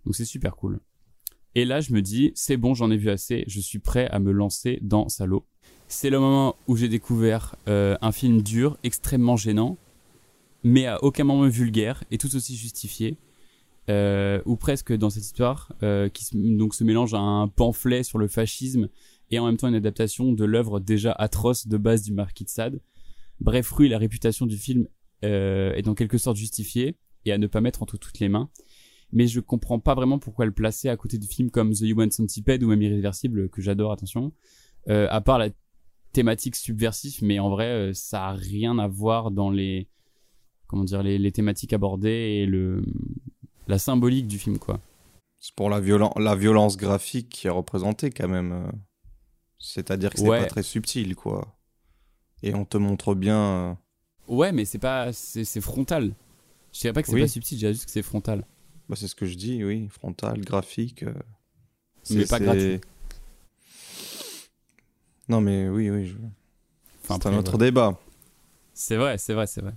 Donc 0.05 0.15
c'est 0.15 0.25
super 0.25 0.55
cool. 0.55 0.79
Et 1.55 1.65
là, 1.65 1.79
je 1.79 1.93
me 1.93 2.01
dis, 2.01 2.31
c'est 2.35 2.57
bon, 2.57 2.73
j'en 2.73 2.91
ai 2.91 2.97
vu 2.97 3.09
assez, 3.09 3.45
je 3.47 3.59
suis 3.59 3.79
prêt 3.79 4.07
à 4.09 4.19
me 4.19 4.31
lancer 4.31 4.77
dans 4.81 5.09
Salo. 5.09 5.45
C'est 5.87 6.09
le 6.09 6.19
moment 6.19 6.55
où 6.67 6.75
j'ai 6.75 6.89
découvert 6.89 7.55
euh, 7.67 7.97
un 8.01 8.11
film 8.11 8.41
dur, 8.41 8.77
extrêmement 8.83 9.37
gênant, 9.37 9.77
mais 10.63 10.85
à 10.85 11.03
aucun 11.03 11.23
moment 11.23 11.47
vulgaire 11.47 12.03
et 12.11 12.17
tout 12.17 12.35
aussi 12.35 12.55
justifié. 12.55 13.17
Ou 13.87 14.55
presque 14.55 14.93
dans 14.93 15.11
cette 15.11 15.23
histoire, 15.23 15.71
qui 16.11 16.25
donc 16.33 16.73
se 16.73 16.83
mélange 16.83 17.13
à 17.13 17.19
un 17.19 17.47
pamphlet 17.47 18.01
sur 18.03 18.17
le 18.17 18.27
fascisme 18.27 18.89
et 19.31 19.39
en 19.39 19.45
même 19.45 19.57
temps 19.57 19.67
une 19.67 19.75
adaptation 19.75 20.31
de 20.31 20.45
l'œuvre 20.45 20.79
déjà 20.79 21.11
atroce 21.11 21.67
de 21.67 21.77
base 21.77 22.03
du 22.03 22.13
Marquis 22.13 22.43
de 22.43 22.49
Sade. 22.49 22.81
Bref, 23.39 23.69
Rue, 23.71 23.87
la 23.87 23.97
réputation 23.97 24.45
du 24.45 24.57
film 24.57 24.87
euh, 25.23 25.73
est 25.73 25.87
en 25.87 25.95
quelque 25.95 26.17
sorte 26.17 26.37
justifiée 26.37 26.95
et 27.25 27.31
à 27.31 27.37
ne 27.37 27.47
pas 27.47 27.61
mettre 27.61 27.81
entre 27.83 27.97
toutes 27.97 28.19
les 28.19 28.29
mains. 28.29 28.49
Mais 29.11 29.27
je 29.27 29.39
comprends 29.39 29.79
pas 29.79 29.95
vraiment 29.95 30.19
pourquoi 30.19 30.45
le 30.45 30.51
placer 30.51 30.89
à 30.89 30.97
côté 30.97 31.17
de 31.17 31.25
films 31.25 31.51
comme 31.51 31.73
The 31.73 31.81
Human 31.81 32.11
Centipede 32.11 32.63
ou 32.63 32.69
même 32.69 32.81
Irréversible, 32.81 33.49
que 33.49 33.61
j'adore, 33.61 33.91
attention. 33.91 34.33
Euh, 34.89 35.07
à 35.09 35.21
part 35.21 35.37
la 35.37 35.49
thématique 36.11 36.55
subversive, 36.55 37.19
mais 37.21 37.39
en 37.39 37.49
vrai, 37.49 37.67
euh, 37.67 37.93
ça 37.93 38.27
a 38.27 38.33
rien 38.33 38.77
à 38.79 38.87
voir 38.87 39.31
dans 39.31 39.49
les, 39.49 39.87
comment 40.67 40.83
dire, 40.83 41.03
les, 41.03 41.31
thématiques 41.31 41.73
abordées 41.73 42.09
et 42.09 42.45
le, 42.45 42.83
la 43.67 43.79
symbolique 43.79 44.27
du 44.27 44.37
film, 44.37 44.57
quoi. 44.57 44.79
C'est 45.39 45.53
pour 45.55 45.69
la, 45.69 45.79
violen 45.79 46.09
la 46.17 46.35
violence 46.35 46.77
graphique 46.77 47.29
qui 47.29 47.47
est 47.47 47.51
représentée 47.51 48.09
quand 48.09 48.27
même. 48.27 48.71
C'est-à-dire 49.67 50.11
que 50.11 50.19
c'est 50.19 50.27
Ouais. 50.27 50.39
pas 50.41 50.45
très 50.45 50.63
subtil, 50.63 51.15
quoi. 51.15 51.55
Et 52.43 52.53
on 52.53 52.65
te 52.65 52.77
montre 52.77 53.15
bien. 53.15 53.37
euh, 53.37 53.73
Ouais, 54.27 54.51
mais 54.51 54.65
c'est 54.65 54.77
pas, 54.79 55.11
c'est 55.13 55.61
frontal. 55.61 56.13
Je 56.73 56.81
dirais 56.81 56.93
pas 56.93 57.01
que 57.01 57.07
c'est 57.07 57.13
Oui. 57.15 57.21
pas 57.21 57.27
subtil, 57.27 57.55
je 57.57 57.59
dirais 57.59 57.73
juste 57.73 57.85
que 57.85 57.91
c'est 57.91 58.01
frontal. 58.03 58.45
Bah, 58.89 58.95
c'est 58.95 59.07
ce 59.07 59.15
que 59.15 59.25
je 59.25 59.35
dis, 59.35 59.63
oui. 59.63 59.87
Frontal, 59.89 60.39
graphique. 60.41 61.03
euh, 61.03 61.13
Mais 62.11 62.21
c'est- 62.25 62.29
pas 62.29 62.39
gratuit. 62.39 62.79
Non, 65.27 65.41
mais 65.41 65.67
oui, 65.69 65.89
oui. 65.89 66.05
je- 66.07 66.15
Enfin, 67.03 67.19
c'est 67.21 67.29
un 67.29 67.37
autre 67.37 67.57
débat. 67.57 67.99
C'est 68.73 68.97
vrai, 68.97 69.17
c'est 69.17 69.33
vrai, 69.33 69.47
c'est 69.47 69.61
vrai. 69.61 69.73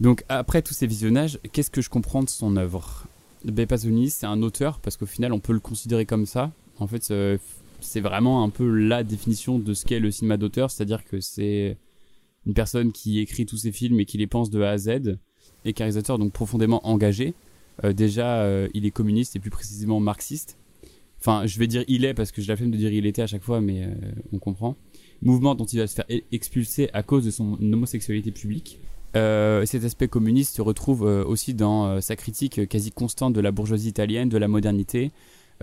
Donc 0.00 0.24
après 0.28 0.62
tous 0.62 0.72
ces 0.74 0.86
visionnages, 0.86 1.38
qu'est-ce 1.52 1.70
que 1.70 1.82
je 1.82 1.90
comprends 1.90 2.22
de 2.22 2.28
son 2.30 2.56
œuvre? 2.56 3.06
Ben 3.44 3.66
Pasolini, 3.66 4.08
c'est 4.10 4.26
un 4.26 4.42
auteur 4.42 4.78
parce 4.80 4.96
qu'au 4.96 5.06
final, 5.06 5.32
on 5.32 5.40
peut 5.40 5.52
le 5.52 5.60
considérer 5.60 6.06
comme 6.06 6.26
ça. 6.26 6.52
En 6.78 6.86
fait, 6.86 7.10
euh, 7.10 7.38
c'est 7.82 8.00
vraiment 8.00 8.44
un 8.44 8.50
peu 8.50 8.68
la 8.68 9.02
définition 9.02 9.58
de 9.58 9.74
ce 9.74 9.84
qu'est 9.84 10.00
le 10.00 10.10
cinéma 10.10 10.36
d'auteur, 10.36 10.70
c'est-à-dire 10.70 11.04
que 11.04 11.20
c'est 11.20 11.76
une 12.46 12.54
personne 12.54 12.92
qui 12.92 13.20
écrit 13.20 13.46
tous 13.46 13.58
ses 13.58 13.72
films 13.72 14.00
et 14.00 14.04
qui 14.04 14.18
les 14.18 14.26
pense 14.26 14.50
de 14.50 14.62
A 14.62 14.70
à 14.70 14.78
Z, 14.78 15.18
et 15.64 15.72
donc 15.72 16.32
profondément 16.32 16.86
engagé. 16.86 17.34
Euh, 17.84 17.92
déjà, 17.92 18.42
euh, 18.42 18.68
il 18.74 18.86
est 18.86 18.90
communiste 18.90 19.36
et 19.36 19.40
plus 19.40 19.50
précisément 19.50 20.00
marxiste. 20.00 20.56
Enfin, 21.18 21.46
je 21.46 21.58
vais 21.58 21.66
dire 21.66 21.84
il 21.86 22.04
est 22.04 22.14
parce 22.14 22.32
que 22.32 22.40
j'ai 22.40 22.48
la 22.48 22.56
flemme 22.56 22.70
de 22.70 22.76
dire 22.76 22.92
il 22.92 23.04
était 23.04 23.22
à 23.22 23.26
chaque 23.26 23.42
fois, 23.42 23.60
mais 23.60 23.84
euh, 23.84 23.94
on 24.32 24.38
comprend. 24.38 24.76
Mouvement 25.22 25.54
dont 25.54 25.66
il 25.66 25.78
va 25.78 25.86
se 25.86 25.94
faire 25.94 26.06
expulser 26.32 26.88
à 26.94 27.02
cause 27.02 27.24
de 27.24 27.30
son 27.30 27.58
homosexualité 27.60 28.30
publique. 28.30 28.78
Cet 29.12 29.84
aspect 29.84 30.08
communiste 30.08 30.54
se 30.54 30.62
retrouve 30.62 31.02
aussi 31.02 31.52
dans 31.52 32.00
sa 32.00 32.16
critique 32.16 32.66
quasi 32.68 32.90
constante 32.90 33.34
de 33.34 33.40
la 33.40 33.50
bourgeoisie 33.50 33.88
italienne, 33.88 34.28
de 34.30 34.38
la 34.38 34.48
modernité, 34.48 35.10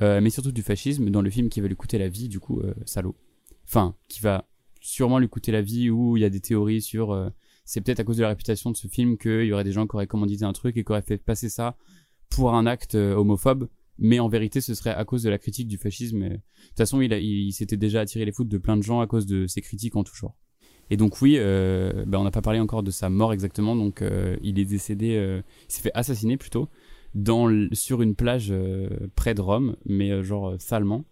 mais 0.01 0.29
surtout 0.29 0.51
du 0.51 0.61
fascisme, 0.61 1.09
dans 1.09 1.21
le 1.21 1.29
film 1.29 1.49
qui 1.49 1.61
va 1.61 1.67
lui 1.67 1.75
coûter 1.75 1.97
la 1.97 2.09
vie, 2.09 2.29
du 2.29 2.39
coup, 2.39 2.59
euh, 2.61 2.73
salaud. 2.85 3.15
Enfin, 3.65 3.95
qui 4.07 4.21
va 4.21 4.47
sûrement 4.79 5.19
lui 5.19 5.29
coûter 5.29 5.51
la 5.51 5.61
vie, 5.61 5.89
où 5.89 6.17
il 6.17 6.21
y 6.21 6.25
a 6.25 6.29
des 6.29 6.39
théories 6.39 6.81
sur... 6.81 7.11
euh, 7.11 7.29
c'est 7.65 7.81
peut-être 7.81 7.99
à 7.99 8.03
cause 8.05 8.17
de 8.17 8.21
la 8.21 8.29
réputation 8.29 8.71
de 8.71 8.77
ce 8.77 8.87
film 8.87 9.17
qu'il 9.17 9.43
y 9.43 9.51
aurait 9.51 9.65
des 9.65 9.73
gens 9.73 9.87
qui 9.87 9.95
auraient 9.95 10.07
commandité 10.07 10.45
un 10.45 10.53
truc 10.53 10.77
et 10.77 10.83
qui 10.85 10.91
auraient 10.91 11.01
fait 11.01 11.17
passer 11.17 11.49
ça 11.49 11.75
pour 12.29 12.53
un 12.53 12.65
acte 12.65 12.95
euh, 12.95 13.13
homophobe, 13.15 13.67
mais 13.97 14.19
en 14.19 14.29
vérité, 14.29 14.61
ce 14.61 14.73
serait 14.73 14.93
à 14.93 15.03
cause 15.03 15.23
de 15.23 15.29
la 15.29 15.37
critique 15.37 15.67
du 15.67 15.77
fascisme. 15.77 16.29
De 16.29 16.35
toute 16.35 16.77
façon, 16.77 17.01
il 17.01 17.51
s'était 17.51 17.77
déjà 17.77 18.01
attiré 18.01 18.23
les 18.23 18.31
foudres 18.31 18.51
de 18.51 18.57
plein 18.57 18.77
de 18.77 18.83
gens 18.83 19.01
à 19.01 19.07
cause 19.07 19.25
de 19.25 19.47
ses 19.47 19.61
critiques 19.61 19.95
en 19.95 20.03
tout 20.03 20.15
genre. 20.15 20.35
Et 20.89 20.97
donc 20.97 21.21
oui, 21.21 21.35
euh, 21.37 22.05
bah, 22.05 22.19
on 22.19 22.23
n'a 22.23 22.31
pas 22.31 22.41
parlé 22.41 22.59
encore 22.59 22.83
de 22.83 22.91
sa 22.91 23.09
mort 23.09 23.33
exactement. 23.33 23.75
Donc 23.75 24.01
euh, 24.01 24.37
il 24.41 24.59
est 24.59 24.65
décédé, 24.65 25.15
euh, 25.15 25.41
il 25.67 25.73
s'est 25.73 25.81
fait 25.81 25.91
assassiner 25.93 26.37
plutôt 26.37 26.69
dans 27.15 27.49
sur 27.71 28.01
une 28.01 28.15
plage 28.15 28.47
euh, 28.51 28.89
près 29.15 29.33
de 29.33 29.41
Rome, 29.41 29.75
mais 29.85 30.11
euh, 30.11 30.23
genre 30.23 30.49
euh, 30.49 30.55
salement. 30.59 31.05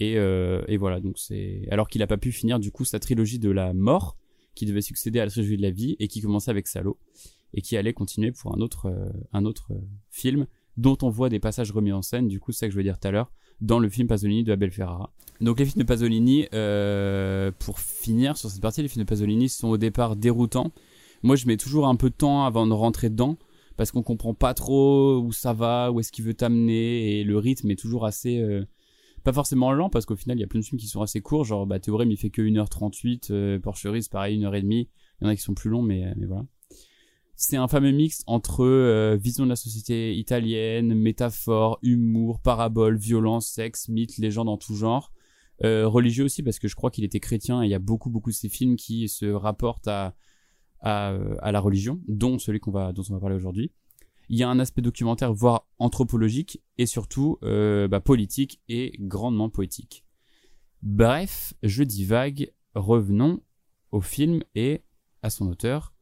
Et, 0.00 0.12
et 0.12 0.76
voilà, 0.76 1.00
donc 1.00 1.18
c'est 1.18 1.66
alors 1.72 1.88
qu'il 1.88 2.04
a 2.04 2.06
pas 2.06 2.18
pu 2.18 2.30
finir 2.30 2.60
du 2.60 2.70
coup 2.70 2.84
sa 2.84 3.00
trilogie 3.00 3.40
de 3.40 3.50
la 3.50 3.74
mort, 3.74 4.16
qui 4.54 4.64
devait 4.64 4.80
succéder 4.80 5.18
à 5.18 5.24
la 5.24 5.30
trilogie 5.32 5.56
de 5.56 5.62
la 5.62 5.72
vie 5.72 5.96
et 5.98 6.06
qui 6.06 6.20
commençait 6.22 6.52
avec 6.52 6.68
Salo 6.68 7.00
et 7.52 7.62
qui 7.62 7.76
allait 7.76 7.92
continuer 7.92 8.30
pour 8.30 8.54
un 8.54 8.60
autre 8.60 8.94
un 9.32 9.44
autre 9.44 9.72
film 10.08 10.46
dont 10.76 10.96
on 11.02 11.10
voit 11.10 11.30
des 11.30 11.40
passages 11.40 11.72
remis 11.72 11.90
en 11.90 12.02
scène. 12.02 12.28
Du 12.28 12.38
coup, 12.38 12.52
c'est 12.52 12.60
ça 12.60 12.66
que 12.68 12.72
je 12.72 12.76
veux 12.76 12.84
dire 12.84 13.00
tout 13.00 13.08
à 13.08 13.10
l'heure 13.10 13.32
dans 13.60 13.78
le 13.78 13.88
film 13.88 14.08
Pasolini 14.08 14.44
de 14.44 14.52
Abel 14.52 14.70
Ferrara. 14.70 15.12
Donc 15.40 15.58
les 15.58 15.66
films 15.66 15.82
de 15.82 15.86
Pasolini, 15.86 16.46
euh, 16.54 17.50
pour 17.58 17.80
finir 17.80 18.36
sur 18.36 18.50
cette 18.50 18.62
partie, 18.62 18.82
les 18.82 18.88
films 18.88 19.04
de 19.04 19.08
Pasolini 19.08 19.48
sont 19.48 19.68
au 19.68 19.76
départ 19.76 20.16
déroutants. 20.16 20.72
Moi, 21.22 21.36
je 21.36 21.46
mets 21.46 21.56
toujours 21.56 21.88
un 21.88 21.96
peu 21.96 22.10
de 22.10 22.14
temps 22.14 22.44
avant 22.44 22.66
de 22.66 22.72
rentrer 22.72 23.10
dedans 23.10 23.36
parce 23.78 23.92
qu'on 23.92 24.02
comprend 24.02 24.34
pas 24.34 24.52
trop 24.52 25.18
où 25.18 25.32
ça 25.32 25.54
va, 25.54 25.90
où 25.90 26.00
est-ce 26.00 26.12
qu'il 26.12 26.26
veut 26.26 26.34
t'amener 26.34 27.20
et 27.20 27.24
le 27.24 27.38
rythme 27.38 27.70
est 27.70 27.78
toujours 27.78 28.04
assez 28.04 28.38
euh, 28.38 28.66
pas 29.24 29.32
forcément 29.32 29.72
lent 29.72 29.88
parce 29.88 30.04
qu'au 30.04 30.16
final 30.16 30.36
il 30.36 30.40
y 30.40 30.44
a 30.44 30.46
plein 30.46 30.60
de 30.60 30.64
films 30.64 30.80
qui 30.80 30.88
sont 30.88 31.00
assez 31.00 31.20
courts 31.22 31.44
genre 31.44 31.66
bah 31.66 31.78
Théorème 31.78 32.10
il 32.10 32.16
fait 32.18 32.30
que 32.30 32.42
1h38 32.42 33.28
euh, 33.30 33.58
Porcherie 33.58 34.02
c'est 34.02 34.12
pareil 34.12 34.38
1h30 34.38 34.64
il 34.66 34.88
y 35.22 35.26
en 35.26 35.28
a 35.28 35.36
qui 35.36 35.42
sont 35.42 35.54
plus 35.54 35.70
longs 35.70 35.82
mais, 35.82 36.04
euh, 36.04 36.12
mais 36.16 36.26
voilà 36.26 36.44
c'est 37.40 37.56
un 37.56 37.68
fameux 37.68 37.92
mix 37.92 38.24
entre 38.26 38.64
euh, 38.64 39.16
vision 39.16 39.44
de 39.44 39.50
la 39.50 39.54
société 39.54 40.12
italienne, 40.16 40.92
métaphore, 40.92 41.78
humour, 41.82 42.40
parabole, 42.40 42.96
violence, 42.96 43.46
sexe, 43.46 43.88
mythe, 43.88 44.18
légende 44.18 44.48
en 44.48 44.56
tout 44.56 44.74
genre. 44.74 45.12
Euh, 45.62 45.86
religieux 45.86 46.24
aussi 46.24 46.42
parce 46.42 46.58
que 46.58 46.66
je 46.66 46.74
crois 46.74 46.90
qu'il 46.90 47.04
était 47.04 47.20
chrétien 47.20 47.62
et 47.62 47.66
il 47.66 47.70
y 47.70 47.74
a 47.74 47.78
beaucoup 47.78 48.10
beaucoup 48.10 48.30
de 48.30 48.34
ces 48.34 48.48
films 48.48 48.74
qui 48.74 49.08
se 49.08 49.26
rapportent 49.26 49.86
à, 49.86 50.16
à, 50.80 51.50
la 51.52 51.60
religion, 51.60 52.00
dont 52.06 52.38
celui 52.38 52.60
dont 52.60 53.02
on 53.10 53.14
va 53.14 53.20
parler 53.20 53.36
aujourd'hui. 53.36 53.72
Il 54.28 54.38
y 54.38 54.42
a 54.42 54.48
un 54.48 54.58
aspect 54.58 54.82
documentaire, 54.82 55.32
voire 55.32 55.66
anthropologique, 55.78 56.62
et 56.76 56.86
surtout 56.86 57.38
euh, 57.42 57.88
bah, 57.88 58.00
politique 58.00 58.60
et 58.68 58.92
grandement 59.00 59.48
poétique. 59.48 60.04
Bref, 60.82 61.54
je 61.62 61.82
divague, 61.82 62.52
revenons 62.74 63.40
au 63.90 64.00
film 64.00 64.42
et 64.54 64.82
à 65.22 65.30
son 65.30 65.48
auteur, 65.48 65.94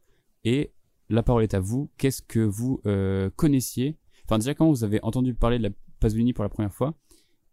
et 0.43 0.73
la 1.09 1.23
parole 1.23 1.43
est 1.43 1.53
à 1.53 1.59
vous. 1.59 1.89
Qu'est-ce 1.97 2.21
que 2.21 2.39
vous 2.39 2.81
euh, 2.85 3.29
connaissiez? 3.35 3.97
Enfin, 4.25 4.37
déjà, 4.37 4.53
quand 4.53 4.69
vous 4.69 4.83
avez 4.83 4.99
entendu 5.03 5.33
parler 5.33 5.57
de 5.57 5.63
la 5.63 5.69
Pasolini 5.99 6.33
pour 6.33 6.43
la 6.43 6.49
première 6.49 6.73
fois? 6.73 6.93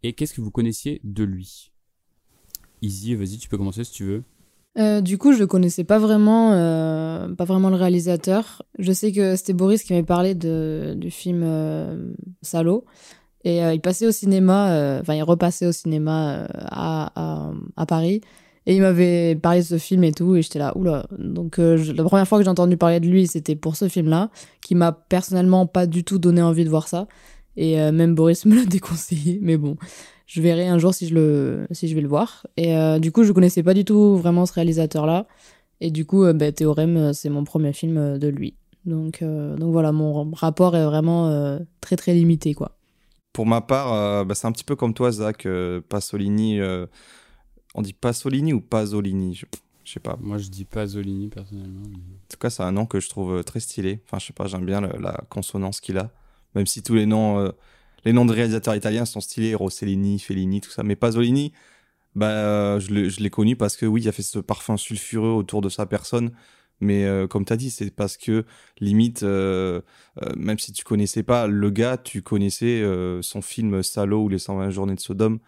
Et 0.03 0.13
qu'est-ce 0.13 0.35
que 0.35 0.41
vous 0.41 0.51
connaissiez 0.51 1.01
de 1.03 1.25
lui? 1.25 1.73
Izzy, 2.83 3.15
vas-y, 3.15 3.39
tu 3.39 3.49
peux 3.49 3.57
commencer 3.57 3.85
si 3.85 3.93
tu 3.93 4.05
veux. 4.05 4.25
Euh, 4.77 5.01
du 5.01 5.19
coup, 5.19 5.33
je 5.33 5.45
connaissais 5.45 5.85
pas 5.85 5.99
vraiment, 6.01 6.53
euh, 6.53 7.33
pas 7.35 7.45
vraiment 7.45 7.71
le 7.71 7.77
réalisateur. 7.77 8.63
Je 8.79 8.91
sais 8.93 9.13
que 9.13 9.37
c'était 9.37 9.53
Boris 9.53 9.83
qui 9.85 9.93
m'avait 9.93 10.05
parlé 10.05 10.35
de, 10.35 10.95
du 10.97 11.11
film 11.11 11.43
euh, 11.45 12.13
Salo. 12.43 12.85
Et 13.45 13.63
euh, 13.65 13.75
il 13.75 13.81
passait 13.81 14.07
au 14.07 14.11
cinéma, 14.11 14.73
euh, 14.73 15.01
enfin, 15.01 15.15
il 15.15 15.23
repassait 15.23 15.67
au 15.67 15.73
cinéma 15.73 16.35
euh, 16.39 16.47
à, 16.59 17.13
à, 17.15 17.53
à 17.77 17.87
Paris. 17.87 18.21
Et 18.67 18.75
il 18.75 18.81
m'avait 18.81 19.37
parlé 19.37 19.61
de 19.61 19.65
ce 19.67 19.77
film 19.79 20.03
et 20.05 20.13
tout, 20.13 20.35
et 20.37 20.43
j'étais 20.43 20.59
là, 20.59 20.73
oula. 20.77 21.07
Donc, 21.19 21.57
je- 21.59 21.93
la 21.93 22.03
première 22.03 22.27
fois 22.27 22.39
que 22.39 22.45
j'ai 22.45 22.51
entendu 22.51 22.79
parler 22.79 22.99
de 22.99 23.07
lui, 23.07 23.27
c'était 23.27 23.57
pour 23.57 23.77
ce 23.77 23.89
film-là, 23.89 24.31
qui 24.63 24.75
m'a 24.75 24.91
personnellement 24.91 25.67
pas 25.67 25.87
du 25.87 26.03
tout 26.03 26.19
donné 26.19 26.41
envie 26.41 26.65
de 26.65 26.71
voir 26.71 26.89
ça. 26.89 27.07
Et 27.57 27.77
même 27.93 28.15
Boris 28.15 28.45
me 28.47 28.57
l'a 28.57 28.65
déconseillé. 28.65 29.39
Mais 29.43 29.59
bon, 29.59 29.77
je 30.27 30.41
verrai 30.41 30.67
un 30.67 30.79
jour 30.79 30.95
si 30.95 31.09
je, 31.09 31.15
le, 31.15 31.67
si 31.71 31.89
je 31.89 31.95
vais 31.95 32.01
le 32.01 32.09
voir. 32.09 32.47
Et 32.57 32.77
euh, 32.77 32.99
du 32.99 33.13
coup, 33.13 33.25
je 33.25 33.33
connaissais 33.33 33.63
pas 33.63 33.75
du 33.75 33.85
tout 33.85 34.17
vraiment 34.17 34.47
ce 34.47 34.53
réalisateur-là. 34.55 35.27
Et 35.81 35.91
du 35.91 36.07
coup, 36.07 36.25
bah, 36.33 36.53
Théorème, 36.53 37.13
c'est 37.13 37.29
mon 37.29 37.45
premier 37.45 37.73
film 37.73 38.19
de 38.19 38.29
lui. 38.29 38.55
Donc, 38.87 39.23
donc 39.23 39.73
voilà, 39.73 39.93
mon 39.93 40.31
rapport 40.33 40.77
est 40.77 40.85
vraiment 40.85 41.59
très 41.81 41.97
très 41.97 42.15
limité, 42.15 42.55
quoi. 42.55 42.79
Pour 43.33 43.45
ma 43.45 43.61
part, 43.61 44.25
bah, 44.25 44.35
c'est 44.35 44.47
un 44.47 44.53
petit 44.53 44.65
peu 44.65 44.77
comme 44.77 44.95
toi, 44.95 45.11
Zach. 45.11 45.47
Pasolini, 45.89 46.61
on 47.75 47.83
dit 47.83 47.93
Pasolini 47.93 48.53
ou 48.53 48.61
Pasolini 48.61 49.43
je 49.85 49.93
sais 49.93 50.01
pas. 50.01 50.17
Moi, 50.21 50.39
je 50.39 50.49
dis 50.49 50.65
pas 50.65 50.87
Zolini 50.87 51.29
personnellement. 51.29 51.87
En 51.87 52.29
tout 52.29 52.39
cas, 52.39 52.51
c'est 52.51 52.63
un 52.63 52.73
nom 52.73 52.87
que 52.87 53.01
je 53.01 53.09
trouve 53.09 53.37
euh, 53.37 53.43
très 53.43 53.61
stylé. 53.61 54.01
Enfin, 54.07 54.19
je 54.19 54.27
sais 54.27 54.33
pas, 54.33 54.47
j'aime 54.47 54.65
bien 54.65 54.81
la 54.81 55.21
consonance 55.29 55.81
qu'il 55.81 55.99
a. 55.99 56.11
Même 56.55 56.67
si 56.67 56.83
tous 56.83 56.95
les 56.95 57.07
noms, 57.07 57.39
euh, 57.39 57.51
les 58.05 58.13
noms 58.13 58.25
de 58.25 58.33
réalisateurs 58.33 58.75
italiens 58.75 59.05
sont 59.05 59.21
stylés, 59.21 59.55
Rossellini, 59.55 60.19
Fellini, 60.19 60.61
tout 60.61 60.71
ça. 60.71 60.83
Mais 60.83 60.97
Pasolini, 60.97 61.53
bah, 62.15 62.29
euh, 62.29 62.81
je 62.81 63.21
l'ai 63.21 63.31
connu 63.31 63.57
parce 63.57 63.77
que 63.77 63.87
oui, 63.87 64.03
il 64.03 64.09
a 64.09 64.13
fait 64.13 64.23
ce 64.23 64.39
parfum 64.39 64.77
sulfureux 64.77 65.31
autour 65.31 65.63
de 65.63 65.69
sa 65.69 65.87
personne. 65.87 66.33
Mais 66.81 67.07
comme 67.31 67.45
tu 67.45 67.53
as 67.53 67.57
dit, 67.57 67.71
c'est 67.71 67.91
parce 67.91 68.17
que 68.17 68.45
limite, 68.81 69.23
même 69.23 70.59
si 70.59 70.73
tu 70.73 70.85
connaissais 70.85 71.23
pas 71.23 71.47
le 71.47 71.71
gars, 71.71 71.97
tu 71.97 72.21
connaissais 72.21 72.83
son 73.23 73.43
film 73.43 73.83
Salo 73.83 74.25
ou 74.25 74.29
les 74.29 74.41
120 74.41 74.71
journées 74.71 74.97
de 74.97 75.01
Sodome 75.01 75.39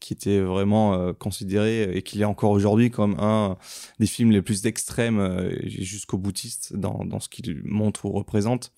qui 0.00 0.12
était 0.12 0.40
vraiment 0.40 0.94
euh, 0.94 1.12
considéré 1.12 1.96
et 1.96 2.02
qui 2.02 2.20
est 2.20 2.24
encore 2.24 2.50
aujourd'hui 2.50 2.90
comme 2.90 3.16
un 3.18 3.56
des 3.98 4.06
films 4.06 4.30
les 4.30 4.42
plus 4.42 4.66
extrêmes 4.66 5.18
euh, 5.18 5.50
jusqu'au 5.64 6.18
boutiste 6.18 6.76
dans 6.76 7.20
ce 7.20 7.28
qu'il 7.28 7.62
montre 7.64 8.04
ou 8.04 8.12
représente. 8.12 8.72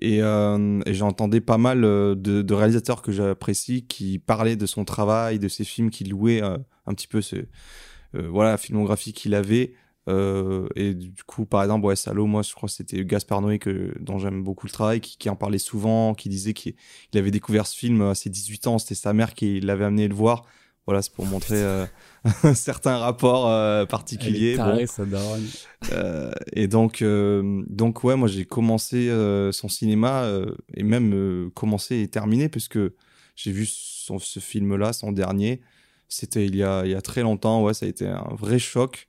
Et, 0.00 0.22
euh, 0.22 0.80
et 0.86 0.94
j'entendais 0.94 1.40
pas 1.40 1.58
mal 1.58 1.80
de, 1.80 2.14
de, 2.14 2.54
réalisateurs 2.54 3.02
que 3.02 3.10
j'apprécie 3.10 3.84
qui 3.86 4.18
parlaient 4.18 4.56
de 4.56 4.66
son 4.66 4.84
travail, 4.84 5.38
de 5.38 5.48
ses 5.48 5.64
films, 5.64 5.90
qui 5.90 6.04
louaient 6.04 6.40
un 6.40 6.94
petit 6.94 7.08
peu 7.08 7.20
ce, 7.20 7.36
voilà, 8.12 8.52
la 8.52 8.58
filmographie 8.58 9.12
qu'il 9.12 9.34
avait. 9.34 9.74
Euh, 10.08 10.68
et 10.74 10.94
du 10.94 11.22
coup, 11.24 11.44
par 11.44 11.62
exemple, 11.62 11.86
ouais, 11.86 11.96
Salo, 11.96 12.26
moi, 12.26 12.42
je 12.42 12.54
crois 12.54 12.68
que 12.68 12.74
c'était 12.74 13.04
Gaspard 13.04 13.42
Noé 13.42 13.58
que, 13.58 13.94
dont 14.00 14.18
j'aime 14.18 14.42
beaucoup 14.42 14.66
le 14.66 14.72
travail, 14.72 15.00
qui, 15.00 15.18
qui, 15.18 15.28
en 15.28 15.36
parlait 15.36 15.58
souvent, 15.58 16.14
qui 16.14 16.28
disait 16.28 16.54
qu'il 16.54 16.74
avait 17.14 17.30
découvert 17.30 17.66
ce 17.66 17.76
film 17.76 18.00
à 18.02 18.14
ses 18.14 18.30
18 18.30 18.66
ans, 18.68 18.78
c'était 18.78 18.94
sa 18.94 19.12
mère 19.12 19.34
qui 19.34 19.60
l'avait 19.60 19.84
amené 19.84 20.08
le 20.08 20.14
voir. 20.14 20.44
Voilà, 20.88 21.02
c'est 21.02 21.12
pour 21.12 21.26
montrer 21.26 21.62
euh, 21.62 21.84
un 22.44 22.54
certain 22.54 22.96
rapport 22.96 23.46
euh, 23.46 23.84
particulier. 23.84 24.56
Taré, 24.56 24.86
ça 24.86 25.02
euh, 25.92 26.32
et 26.54 26.66
donc, 26.66 27.04
donc, 27.04 28.04
ouais, 28.04 28.16
moi, 28.16 28.26
j'ai 28.26 28.46
commencé 28.46 29.10
son 29.52 29.68
cinéma 29.68 30.26
et 30.72 30.82
même 30.84 31.50
commencé 31.54 32.00
et 32.00 32.08
terminé, 32.08 32.48
puisque 32.48 32.78
j'ai 33.36 33.52
vu 33.52 33.66
son, 33.66 34.18
ce 34.18 34.40
film-là, 34.40 34.94
son 34.94 35.12
dernier. 35.12 35.60
C'était 36.08 36.46
il, 36.46 36.56
y 36.56 36.62
a, 36.62 36.86
il 36.86 36.90
y 36.90 36.94
a 36.94 37.02
très 37.02 37.20
longtemps, 37.20 37.62
ouais, 37.62 37.74
ça 37.74 37.84
a 37.84 37.88
été 37.90 38.06
un 38.06 38.34
vrai 38.34 38.58
choc. 38.58 39.08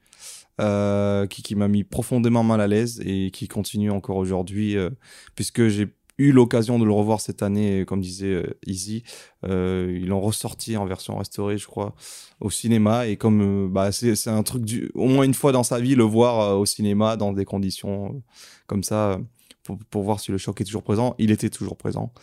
Euh, 0.59 1.25
qui, 1.25 1.41
qui 1.41 1.55
m'a 1.55 1.69
mis 1.69 1.85
profondément 1.85 2.43
mal 2.43 2.59
à 2.59 2.67
l'aise 2.67 3.01
et 3.05 3.31
qui 3.31 3.47
continue 3.47 3.91
encore 3.91 4.17
aujourd'hui, 4.17 4.75
euh, 4.75 4.89
puisque 5.33 5.69
j'ai 5.69 5.87
eu 6.19 6.31
l'occasion 6.31 6.77
de 6.77 6.85
le 6.85 6.91
revoir 6.91 7.21
cette 7.21 7.41
année, 7.41 7.85
comme 7.85 8.01
disait 8.01 8.27
euh, 8.27 8.57
Easy. 8.65 9.03
ils 9.43 10.07
l'ont 10.07 10.21
ressorti 10.21 10.77
en 10.77 10.85
version 10.85 11.17
restaurée, 11.17 11.57
je 11.57 11.65
crois, 11.65 11.95
au 12.39 12.49
cinéma. 12.49 13.07
Et 13.07 13.17
comme 13.17 13.71
bah, 13.71 13.91
c'est 13.91 14.27
un 14.27 14.43
truc, 14.43 14.63
du, 14.63 14.91
au 14.93 15.07
moins 15.07 15.23
une 15.23 15.33
fois 15.33 15.51
dans 15.51 15.63
sa 15.63 15.79
vie, 15.79 15.95
le 15.95 16.03
voir 16.03 16.59
au 16.59 16.65
cinéma 16.65 17.17
dans 17.17 17.33
des 17.33 17.45
conditions 17.45 18.21
comme 18.67 18.83
ça, 18.83 19.19
pour, 19.63 19.77
pour, 19.89 20.03
voir 20.03 20.19
si 20.19 20.31
le 20.31 20.37
choc 20.37 20.61
est 20.61 20.65
toujours 20.65 20.83
présent. 20.83 21.15
Il 21.17 21.31
était 21.31 21.49
toujours 21.49 21.77
présent. 21.77 22.13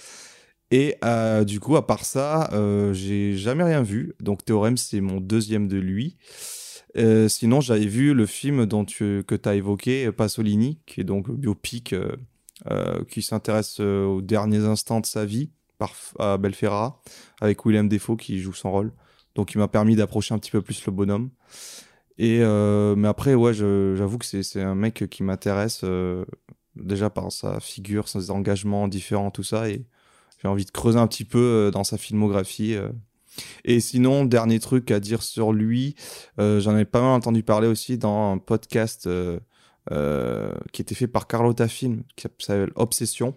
Et 0.70 0.96
du 1.46 1.60
coup, 1.60 1.76
à 1.76 1.86
part 1.86 2.04
ça, 2.04 2.50
j'ai 2.92 3.36
jamais 3.36 3.64
rien 3.64 3.82
vu. 3.82 4.14
Donc 4.20 4.44
Théorème, 4.44 4.76
c'est 4.76 5.00
mon 5.00 5.20
deuxième 5.20 5.68
de 5.68 5.78
lui. 5.78 6.16
Euh, 6.96 7.28
sinon, 7.28 7.60
j'avais 7.60 7.86
vu 7.86 8.14
le 8.14 8.26
film 8.26 8.66
dont 8.66 8.84
tu, 8.84 9.22
que 9.26 9.34
tu 9.34 9.48
as 9.48 9.54
évoqué, 9.54 10.10
Pasolini, 10.12 10.78
qui 10.86 11.00
est 11.00 11.04
donc 11.04 11.30
biopic 11.30 11.92
euh, 11.92 12.08
euh, 12.08 12.16
qui 13.08 13.22
s'intéresse 13.22 13.80
aux 13.80 14.20
derniers 14.22 14.64
instants 14.64 15.00
de 15.00 15.06
sa 15.06 15.24
vie 15.24 15.50
par, 15.78 15.92
à 16.18 16.38
Belferrara, 16.38 17.00
avec 17.40 17.64
William 17.64 17.88
Defoe 17.88 18.16
qui 18.16 18.38
joue 18.38 18.54
son 18.54 18.70
rôle. 18.72 18.92
Donc, 19.34 19.54
il 19.54 19.58
m'a 19.58 19.68
permis 19.68 19.96
d'approcher 19.96 20.34
un 20.34 20.38
petit 20.38 20.50
peu 20.50 20.62
plus 20.62 20.84
le 20.86 20.92
bonhomme. 20.92 21.30
Et, 22.18 22.38
mais 22.96 23.08
après, 23.08 23.34
ouais, 23.34 23.52
j'avoue 23.52 24.18
que 24.18 24.24
c'est 24.24 24.62
un 24.62 24.74
mec 24.74 25.04
qui 25.10 25.22
m'intéresse 25.22 25.84
déjà 26.74 27.10
par 27.10 27.30
sa 27.30 27.60
figure, 27.60 28.08
ses 28.08 28.30
engagements 28.30 28.88
différents, 28.88 29.30
tout 29.30 29.42
ça. 29.42 29.68
Et 29.68 29.84
j'ai 30.42 30.48
envie 30.48 30.64
de 30.64 30.70
creuser 30.70 30.98
un 30.98 31.06
petit 31.06 31.24
peu 31.24 31.70
dans 31.72 31.84
sa 31.84 31.98
filmographie. 31.98 32.76
Et 33.64 33.80
sinon, 33.80 34.24
dernier 34.24 34.60
truc 34.60 34.90
à 34.90 35.00
dire 35.00 35.22
sur 35.22 35.52
lui, 35.52 35.94
euh, 36.38 36.60
j'en 36.60 36.76
ai 36.76 36.84
pas 36.84 37.00
mal 37.00 37.10
entendu 37.10 37.42
parler 37.42 37.68
aussi 37.68 37.98
dans 37.98 38.32
un 38.32 38.38
podcast 38.38 39.08
euh, 39.92 40.52
qui 40.72 40.82
était 40.82 40.94
fait 40.94 41.06
par 41.06 41.26
Carlotta 41.26 41.68
Film, 41.68 42.02
qui 42.16 42.26
s'appelle 42.38 42.72
Obsession. 42.74 43.34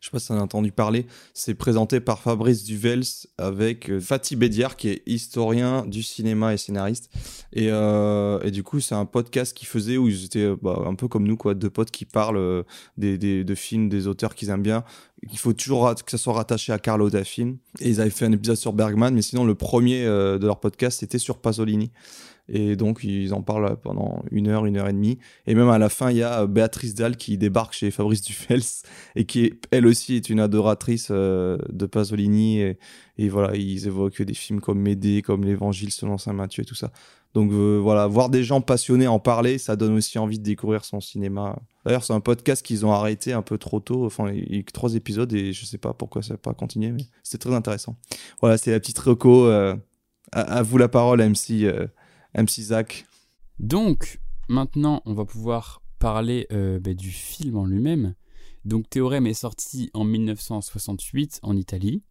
Je 0.00 0.06
sais 0.06 0.10
pas 0.12 0.20
si 0.20 0.32
en 0.32 0.38
as 0.38 0.42
entendu 0.42 0.72
parler. 0.72 1.06
C'est 1.34 1.54
présenté 1.54 2.00
par 2.00 2.20
Fabrice 2.20 2.62
Duvels 2.64 3.02
avec 3.38 3.90
euh, 3.90 4.00
Fatih 4.00 4.36
Bédiar, 4.36 4.76
qui 4.76 4.88
est 4.88 5.02
historien 5.06 5.84
du 5.84 6.02
cinéma 6.02 6.54
et 6.54 6.56
scénariste. 6.56 7.10
Et, 7.52 7.68
euh, 7.70 8.40
et 8.42 8.50
du 8.50 8.62
coup, 8.62 8.80
c'est 8.80 8.94
un 8.94 9.04
podcast 9.04 9.54
qu'ils 9.56 9.68
faisaient 9.68 9.96
où 9.96 10.08
ils 10.08 10.24
étaient 10.24 10.54
bah, 10.62 10.84
un 10.86 10.94
peu 10.94 11.08
comme 11.08 11.26
nous, 11.26 11.36
quoi, 11.36 11.54
deux 11.54 11.70
potes 11.70 11.90
qui 11.90 12.04
parlent 12.04 12.64
des, 12.96 13.18
des, 13.18 13.44
de 13.44 13.54
films, 13.54 13.88
des 13.88 14.06
auteurs 14.06 14.34
qu'ils 14.34 14.50
aiment 14.50 14.62
bien. 14.62 14.84
Il 15.30 15.38
faut 15.38 15.52
toujours 15.52 15.94
que 15.94 16.10
ça 16.10 16.18
soit 16.18 16.34
rattaché 16.34 16.72
à 16.72 16.78
Carlo 16.78 17.10
da 17.10 17.24
Film. 17.24 17.58
Et 17.80 17.88
ils 17.88 18.00
avaient 18.00 18.10
fait 18.10 18.26
un 18.26 18.32
épisode 18.32 18.56
sur 18.56 18.72
Bergman, 18.72 19.14
mais 19.14 19.22
sinon, 19.22 19.44
le 19.44 19.54
premier 19.54 20.04
de 20.04 20.46
leur 20.46 20.60
podcast, 20.60 21.00
c'était 21.00 21.18
sur 21.18 21.38
Pasolini. 21.38 21.90
Et 22.48 22.76
donc, 22.76 23.04
ils 23.04 23.32
en 23.32 23.42
parlent 23.42 23.76
pendant 23.80 24.22
une 24.30 24.48
heure, 24.48 24.66
une 24.66 24.76
heure 24.76 24.88
et 24.88 24.92
demie. 24.92 25.18
Et 25.46 25.54
même 25.54 25.70
à 25.70 25.78
la 25.78 25.88
fin, 25.88 26.10
il 26.10 26.18
y 26.18 26.22
a 26.22 26.42
euh, 26.42 26.46
Béatrice 26.46 26.94
Dalle 26.94 27.16
qui 27.16 27.38
débarque 27.38 27.72
chez 27.72 27.90
Fabrice 27.90 28.20
Dufels 28.22 28.60
et 29.16 29.24
qui, 29.24 29.54
elle 29.70 29.86
aussi, 29.86 30.16
est 30.16 30.28
une 30.28 30.40
adoratrice 30.40 31.08
euh, 31.10 31.56
de 31.70 31.86
Pasolini. 31.86 32.60
Et, 32.60 33.28
voilà, 33.28 33.56
ils 33.56 33.86
évoquent 33.86 34.22
des 34.22 34.34
films 34.34 34.60
comme 34.60 34.80
Médée, 34.80 35.22
comme 35.22 35.44
L'Évangile 35.44 35.90
selon 35.90 36.18
Saint 36.18 36.34
Matthieu 36.34 36.62
et 36.62 36.66
tout 36.66 36.74
ça. 36.74 36.92
Donc 37.34 37.52
euh, 37.52 37.78
voilà, 37.82 38.06
voir 38.06 38.30
des 38.30 38.44
gens 38.44 38.60
passionnés 38.60 39.08
en 39.08 39.18
parler, 39.18 39.58
ça 39.58 39.76
donne 39.76 39.94
aussi 39.94 40.18
envie 40.18 40.38
de 40.38 40.44
découvrir 40.44 40.84
son 40.84 41.00
cinéma. 41.00 41.58
D'ailleurs, 41.84 42.04
c'est 42.04 42.12
un 42.12 42.20
podcast 42.20 42.64
qu'ils 42.64 42.86
ont 42.86 42.92
arrêté 42.92 43.32
un 43.32 43.42
peu 43.42 43.58
trop 43.58 43.80
tôt. 43.80 44.06
Enfin, 44.06 44.30
il 44.30 44.56
y 44.56 44.60
a 44.60 44.62
trois 44.72 44.94
épisodes 44.94 45.32
et 45.32 45.52
je 45.52 45.64
sais 45.64 45.78
pas 45.78 45.92
pourquoi 45.92 46.22
ça 46.22 46.34
n'a 46.34 46.38
pas 46.38 46.54
continué, 46.54 46.92
mais 46.92 47.04
c'était 47.22 47.48
très 47.48 47.54
intéressant. 47.54 47.96
Voilà, 48.40 48.56
c'est 48.56 48.70
la 48.70 48.80
petite 48.80 48.98
reco. 48.98 49.46
À, 50.32 50.62
vous 50.62 50.78
la 50.78 50.88
parole, 50.88 51.20
MC. 51.20 51.70
MC 52.34 52.62
Zach. 52.62 53.06
Donc, 53.58 54.20
maintenant, 54.48 55.02
on 55.06 55.14
va 55.14 55.24
pouvoir 55.24 55.82
parler 55.98 56.46
euh, 56.52 56.80
bah, 56.80 56.94
du 56.94 57.10
film 57.10 57.56
en 57.56 57.66
lui-même. 57.66 58.14
Donc, 58.64 58.88
Théorème 58.90 59.26
est 59.26 59.34
sorti 59.34 59.90
en 59.94 60.04
1968 60.04 61.40
en 61.42 61.56
Italie. 61.56 62.02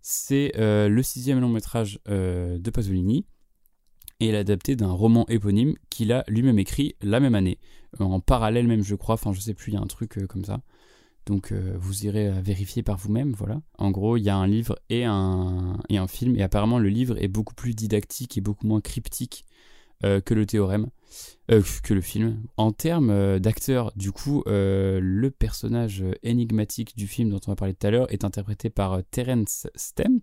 C'est 0.00 0.52
euh, 0.56 0.88
le 0.88 1.02
sixième 1.02 1.40
long 1.40 1.48
métrage 1.48 2.00
euh, 2.08 2.58
de 2.58 2.70
Pasolini 2.70 3.26
et 4.20 4.28
il 4.28 4.34
est 4.34 4.38
adapté 4.38 4.76
d'un 4.76 4.92
roman 4.92 5.26
éponyme 5.28 5.74
qu'il 5.90 6.12
a 6.12 6.24
lui-même 6.28 6.58
écrit 6.58 6.94
la 7.02 7.20
même 7.20 7.34
année, 7.34 7.58
en 7.98 8.20
parallèle 8.20 8.66
même 8.66 8.82
je 8.82 8.94
crois, 8.94 9.14
enfin 9.14 9.32
je 9.32 9.40
sais 9.40 9.54
plus, 9.54 9.72
il 9.72 9.74
y 9.74 9.78
a 9.78 9.80
un 9.80 9.86
truc 9.86 10.18
comme 10.28 10.44
ça. 10.44 10.60
Donc 11.26 11.52
vous 11.52 12.04
irez 12.04 12.30
vérifier 12.42 12.82
par 12.82 12.98
vous-même, 12.98 13.32
voilà. 13.32 13.62
En 13.78 13.90
gros, 13.90 14.18
il 14.18 14.22
y 14.22 14.28
a 14.28 14.36
un 14.36 14.46
livre 14.46 14.78
et 14.90 15.04
un, 15.04 15.78
et 15.88 15.96
un 15.96 16.06
film, 16.06 16.36
et 16.36 16.42
apparemment 16.42 16.78
le 16.78 16.90
livre 16.90 17.16
est 17.22 17.28
beaucoup 17.28 17.54
plus 17.54 17.74
didactique 17.74 18.36
et 18.36 18.42
beaucoup 18.42 18.66
moins 18.66 18.82
cryptique 18.82 19.46
euh, 19.46 19.53
que 20.02 20.34
le 20.34 20.46
théorème, 20.46 20.88
euh, 21.50 21.62
que 21.82 21.92
le 21.92 22.00
film. 22.00 22.42
En 22.56 22.72
termes 22.72 23.10
euh, 23.10 23.38
d'acteurs, 23.38 23.92
du 23.96 24.12
coup, 24.12 24.42
le 24.46 25.28
personnage 25.28 26.02
énigmatique 26.22 26.96
du 26.96 27.06
film 27.06 27.30
dont 27.30 27.40
on 27.46 27.50
va 27.50 27.56
parler 27.56 27.74
tout 27.74 27.86
à 27.86 27.90
l'heure 27.90 28.12
est 28.12 28.24
interprété 28.24 28.70
par 28.70 29.00
Terence 29.10 29.66
Stamp, 29.74 30.22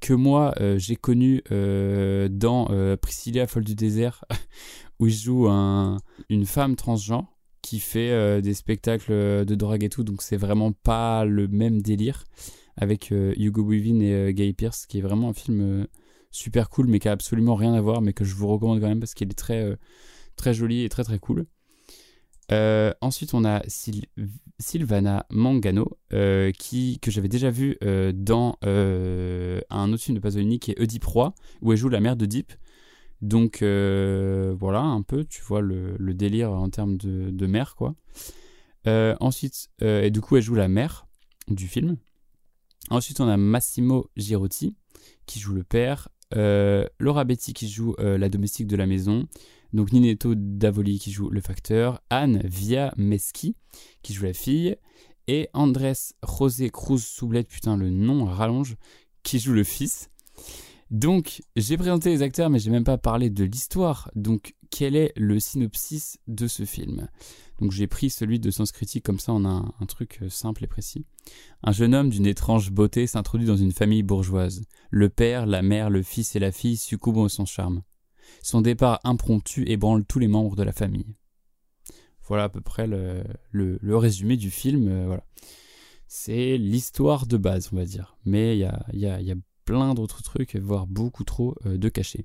que 0.00 0.12
moi 0.12 0.54
j'ai 0.76 0.96
connu 0.96 1.42
dans 1.50 2.96
Priscilla 3.00 3.46
folle 3.46 3.64
du 3.64 3.74
désert, 3.74 4.24
où 4.98 5.06
il 5.06 5.14
joue 5.14 5.48
une 5.48 6.46
femme 6.46 6.76
transgenre 6.76 7.26
qui 7.62 7.78
fait 7.78 8.42
des 8.42 8.54
spectacles 8.54 9.44
de 9.44 9.54
drague 9.54 9.84
et 9.84 9.88
tout, 9.88 10.04
donc 10.04 10.22
c'est 10.22 10.36
vraiment 10.36 10.72
pas 10.72 11.24
le 11.24 11.48
même 11.48 11.80
délire 11.82 12.24
avec 12.76 13.10
Hugo 13.10 13.64
Weaving 13.64 14.02
et 14.02 14.34
Guy 14.34 14.52
Pearce, 14.52 14.86
qui 14.86 14.98
est 14.98 15.02
vraiment 15.02 15.30
un 15.30 15.34
film 15.34 15.86
super 16.30 16.70
cool, 16.70 16.86
mais 16.86 16.98
qui 16.98 17.08
a 17.08 17.12
absolument 17.12 17.54
rien 17.54 17.74
à 17.74 17.80
voir, 17.80 18.00
mais 18.00 18.12
que 18.12 18.24
je 18.24 18.34
vous 18.34 18.46
recommande 18.46 18.80
quand 18.80 18.88
même 18.88 19.00
parce 19.00 19.14
qu'il 19.14 19.30
est 19.30 19.34
très, 19.34 19.62
euh, 19.62 19.76
très 20.36 20.54
joli 20.54 20.84
et 20.84 20.88
très 20.88 21.04
très 21.04 21.18
cool. 21.18 21.46
Euh, 22.52 22.92
ensuite, 23.00 23.34
on 23.34 23.44
a 23.44 23.62
Sylvana 24.58 25.26
Mangano, 25.30 25.98
euh, 26.12 26.50
qui, 26.52 26.98
que 27.00 27.10
j'avais 27.10 27.28
déjà 27.28 27.50
vu 27.50 27.78
dans 28.14 28.56
un 28.62 29.92
autre 29.92 30.02
film 30.02 30.16
de 30.16 30.20
Pasolini 30.20 30.58
qui 30.58 30.72
est 30.72 30.80
Oedipe 30.80 31.04
Roi, 31.04 31.34
où 31.62 31.72
elle 31.72 31.78
joue 31.78 31.88
la 31.88 32.00
mère 32.00 32.16
d'Oedipe. 32.16 32.52
Donc 33.22 33.62
voilà, 33.62 34.80
un 34.80 35.02
peu, 35.02 35.24
tu 35.24 35.42
vois, 35.42 35.60
le, 35.60 36.14
délire 36.14 36.50
en 36.50 36.70
termes 36.70 36.96
de, 36.96 37.30
de, 37.30 37.46
mère, 37.46 37.76
quoi. 37.76 37.94
ensuite, 38.86 39.68
et 39.80 40.10
du 40.10 40.20
coup, 40.20 40.36
elle 40.36 40.42
joue 40.42 40.56
la 40.56 40.68
mère 40.68 41.06
du 41.46 41.68
film. 41.68 41.98
Ensuite, 42.90 43.20
on 43.20 43.28
a 43.28 43.36
Massimo 43.36 44.10
Girotti 44.16 44.74
qui 45.26 45.38
joue 45.38 45.54
le 45.54 45.62
père, 45.62 46.08
Laura 46.32 47.24
Betty 47.24 47.52
qui 47.52 47.68
joue 47.68 47.94
euh, 47.98 48.18
la 48.18 48.28
domestique 48.28 48.66
de 48.66 48.76
la 48.76 48.86
maison, 48.86 49.26
donc 49.72 49.92
Ninetto 49.92 50.34
Davoli 50.34 50.98
qui 50.98 51.12
joue 51.12 51.30
le 51.30 51.40
facteur, 51.40 52.00
Anne 52.10 52.40
Via 52.44 52.92
Meschi 52.96 53.56
qui 54.02 54.14
joue 54.14 54.24
la 54.24 54.32
fille, 54.32 54.76
et 55.26 55.48
Andrés 55.52 56.14
José 56.26 56.70
Cruz 56.70 57.00
Soublet, 57.00 57.44
putain 57.44 57.76
le 57.76 57.90
nom 57.90 58.24
rallonge, 58.24 58.76
qui 59.22 59.38
joue 59.38 59.52
le 59.52 59.64
fils. 59.64 60.10
Donc 60.90 61.42
j'ai 61.54 61.76
présenté 61.76 62.10
les 62.10 62.22
acteurs 62.22 62.50
mais 62.50 62.58
j'ai 62.58 62.70
même 62.70 62.84
pas 62.84 62.98
parlé 62.98 63.30
de 63.30 63.44
l'histoire. 63.44 64.10
Donc 64.14 64.54
quel 64.70 64.96
est 64.96 65.12
le 65.16 65.38
synopsis 65.40 66.18
de 66.26 66.46
ce 66.46 66.64
film 66.64 67.08
Donc 67.60 67.72
j'ai 67.72 67.86
pris 67.86 68.08
celui 68.08 68.38
de 68.38 68.50
Sens 68.50 68.72
Critique 68.72 69.04
comme 69.04 69.18
ça 69.18 69.32
on 69.32 69.44
a 69.44 69.74
un, 69.80 69.86
truc 69.86 70.20
euh, 70.22 70.28
simple 70.28 70.64
et 70.64 70.68
précis. 70.68 71.04
Un 71.62 71.72
jeune 71.72 71.94
homme 71.94 72.10
d'une 72.10 72.26
étrange 72.26 72.70
beauté 72.70 73.06
s'introduit 73.06 73.46
dans 73.46 73.56
une 73.56 73.72
famille 73.72 74.02
bourgeoise. 74.02 74.62
Le 74.90 75.08
père, 75.08 75.46
la 75.46 75.62
mère, 75.62 75.90
le 75.90 76.02
fils 76.02 76.36
et 76.36 76.38
la 76.38 76.52
fille 76.52 76.76
succombent 76.76 77.26
à 77.26 77.28
son 77.28 77.44
charme. 77.44 77.82
Son 78.42 78.60
départ 78.60 79.00
impromptu 79.04 79.68
ébranle 79.68 80.04
tous 80.04 80.18
les 80.18 80.28
membres 80.28 80.56
de 80.56 80.62
la 80.62 80.72
famille. 80.72 81.16
Voilà 82.26 82.44
à 82.44 82.48
peu 82.48 82.60
près 82.60 82.86
le, 82.86 83.24
résumé 83.96 84.36
du 84.36 84.50
film. 84.50 84.88
Euh, 84.88 85.06
voilà. 85.06 85.24
C'est 86.06 86.56
l'histoire 86.58 87.26
de 87.26 87.36
base, 87.36 87.70
on 87.72 87.76
va 87.76 87.84
dire. 87.84 88.16
Mais 88.24 88.56
il 88.56 88.60
y 88.98 89.06
a, 89.06 89.34
plein 89.64 89.94
d'autres 89.94 90.22
trucs, 90.22 90.56
voire 90.56 90.86
beaucoup 90.86 91.22
trop 91.22 91.54
euh, 91.66 91.76
de 91.76 91.88
cachets. 91.88 92.24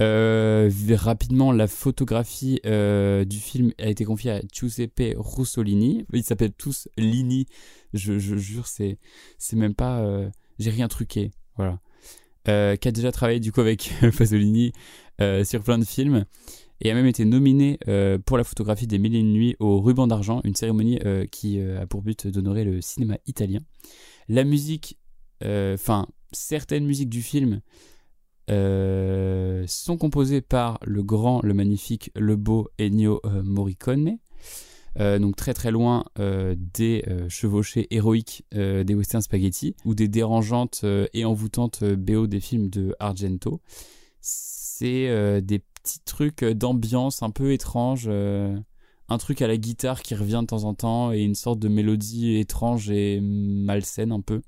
Euh, 0.00 0.70
rapidement, 0.94 1.52
la 1.52 1.66
photographie 1.66 2.60
du 2.64 3.38
film 3.38 3.72
a 3.78 3.88
été 3.88 4.04
confiée 4.04 4.30
à 4.32 4.40
Giuseppe 4.52 5.14
Russolini. 5.16 6.06
Ils 6.12 6.24
s'appellent 6.24 6.52
tous 6.52 6.88
Lini. 6.96 7.46
Je, 7.92 8.18
jure, 8.18 8.66
c'est, 8.66 8.98
c'est 9.38 9.56
même 9.56 9.74
pas. 9.74 10.04
j'ai 10.58 10.70
rien 10.70 10.88
truqué. 10.88 11.30
Voilà. 11.56 11.78
qui 12.44 12.88
a 12.88 12.92
déjà 12.92 13.12
travaillé 13.12 13.40
du 13.40 13.52
coup 13.52 13.60
avec 13.60 13.92
Pasolini 14.18 14.72
sur 15.44 15.62
plein 15.62 15.78
de 15.78 15.84
films 15.84 16.24
et 16.82 16.90
a 16.90 16.94
même 16.94 17.06
été 17.06 17.24
nominé 17.24 17.78
euh, 17.86 18.18
pour 18.18 18.36
la 18.36 18.44
photographie 18.44 18.88
des 18.88 18.98
Mille 18.98 19.14
et 19.14 19.20
une 19.20 19.32
nuits 19.32 19.56
au 19.60 19.80
Ruban 19.80 20.08
d'Argent, 20.08 20.40
une 20.44 20.56
cérémonie 20.56 20.98
euh, 21.04 21.26
qui 21.26 21.60
euh, 21.60 21.80
a 21.80 21.86
pour 21.86 22.02
but 22.02 22.26
d'honorer 22.26 22.64
le 22.64 22.80
cinéma 22.80 23.18
italien. 23.26 23.60
La 24.28 24.44
musique, 24.44 24.98
enfin, 25.42 26.06
certaines 26.32 26.84
musiques 26.84 27.08
du 27.08 27.22
film 27.22 27.60
sont 29.66 29.96
composées 29.96 30.40
par 30.40 30.78
le 30.84 31.02
grand, 31.02 31.40
le 31.42 31.54
magnifique, 31.54 32.10
le 32.16 32.36
beau 32.36 32.68
Ennio 32.78 33.20
Morricone. 33.44 34.18
donc 34.98 35.36
très 35.36 35.54
très 35.54 35.70
loin 35.70 36.04
des 36.18 37.04
chevauchées 37.28 37.86
héroïques 37.90 38.44
des 38.52 38.94
western 38.94 39.22
spaghetti 39.22 39.74
ou 39.84 39.94
des 39.94 40.08
dérangeantes 40.08 40.84
et 41.12 41.24
envoûtantes 41.24 41.84
BO 41.84 42.26
des 42.26 42.40
films 42.40 42.68
de 42.68 42.94
Argento. 42.98 43.60
C'est 44.20 45.42
des 45.42 45.62
petit 45.82 46.00
truc 46.00 46.42
euh, 46.42 46.54
d'ambiance 46.54 47.22
un 47.22 47.30
peu 47.30 47.52
étrange, 47.52 48.04
euh, 48.06 48.56
un 49.08 49.18
truc 49.18 49.42
à 49.42 49.46
la 49.46 49.56
guitare 49.56 50.02
qui 50.02 50.14
revient 50.14 50.40
de 50.42 50.46
temps 50.46 50.64
en 50.64 50.74
temps 50.74 51.12
et 51.12 51.20
une 51.20 51.34
sorte 51.34 51.58
de 51.58 51.68
mélodie 51.68 52.36
étrange 52.36 52.90
et 52.90 53.20
malsaine 53.20 54.12
un 54.12 54.20
peu. 54.20 54.42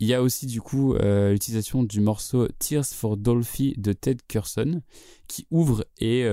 Il 0.00 0.08
y 0.08 0.14
a 0.14 0.22
aussi 0.22 0.46
du 0.46 0.60
coup 0.60 0.94
euh, 0.94 1.32
l'utilisation 1.32 1.82
du 1.82 2.00
morceau 2.00 2.48
Tears 2.58 2.86
for 2.86 3.16
Dolphy 3.16 3.74
de 3.76 3.92
Ted 3.92 4.22
Curson 4.28 4.82
qui 5.28 5.46
ouvre 5.50 5.84
et 5.98 6.26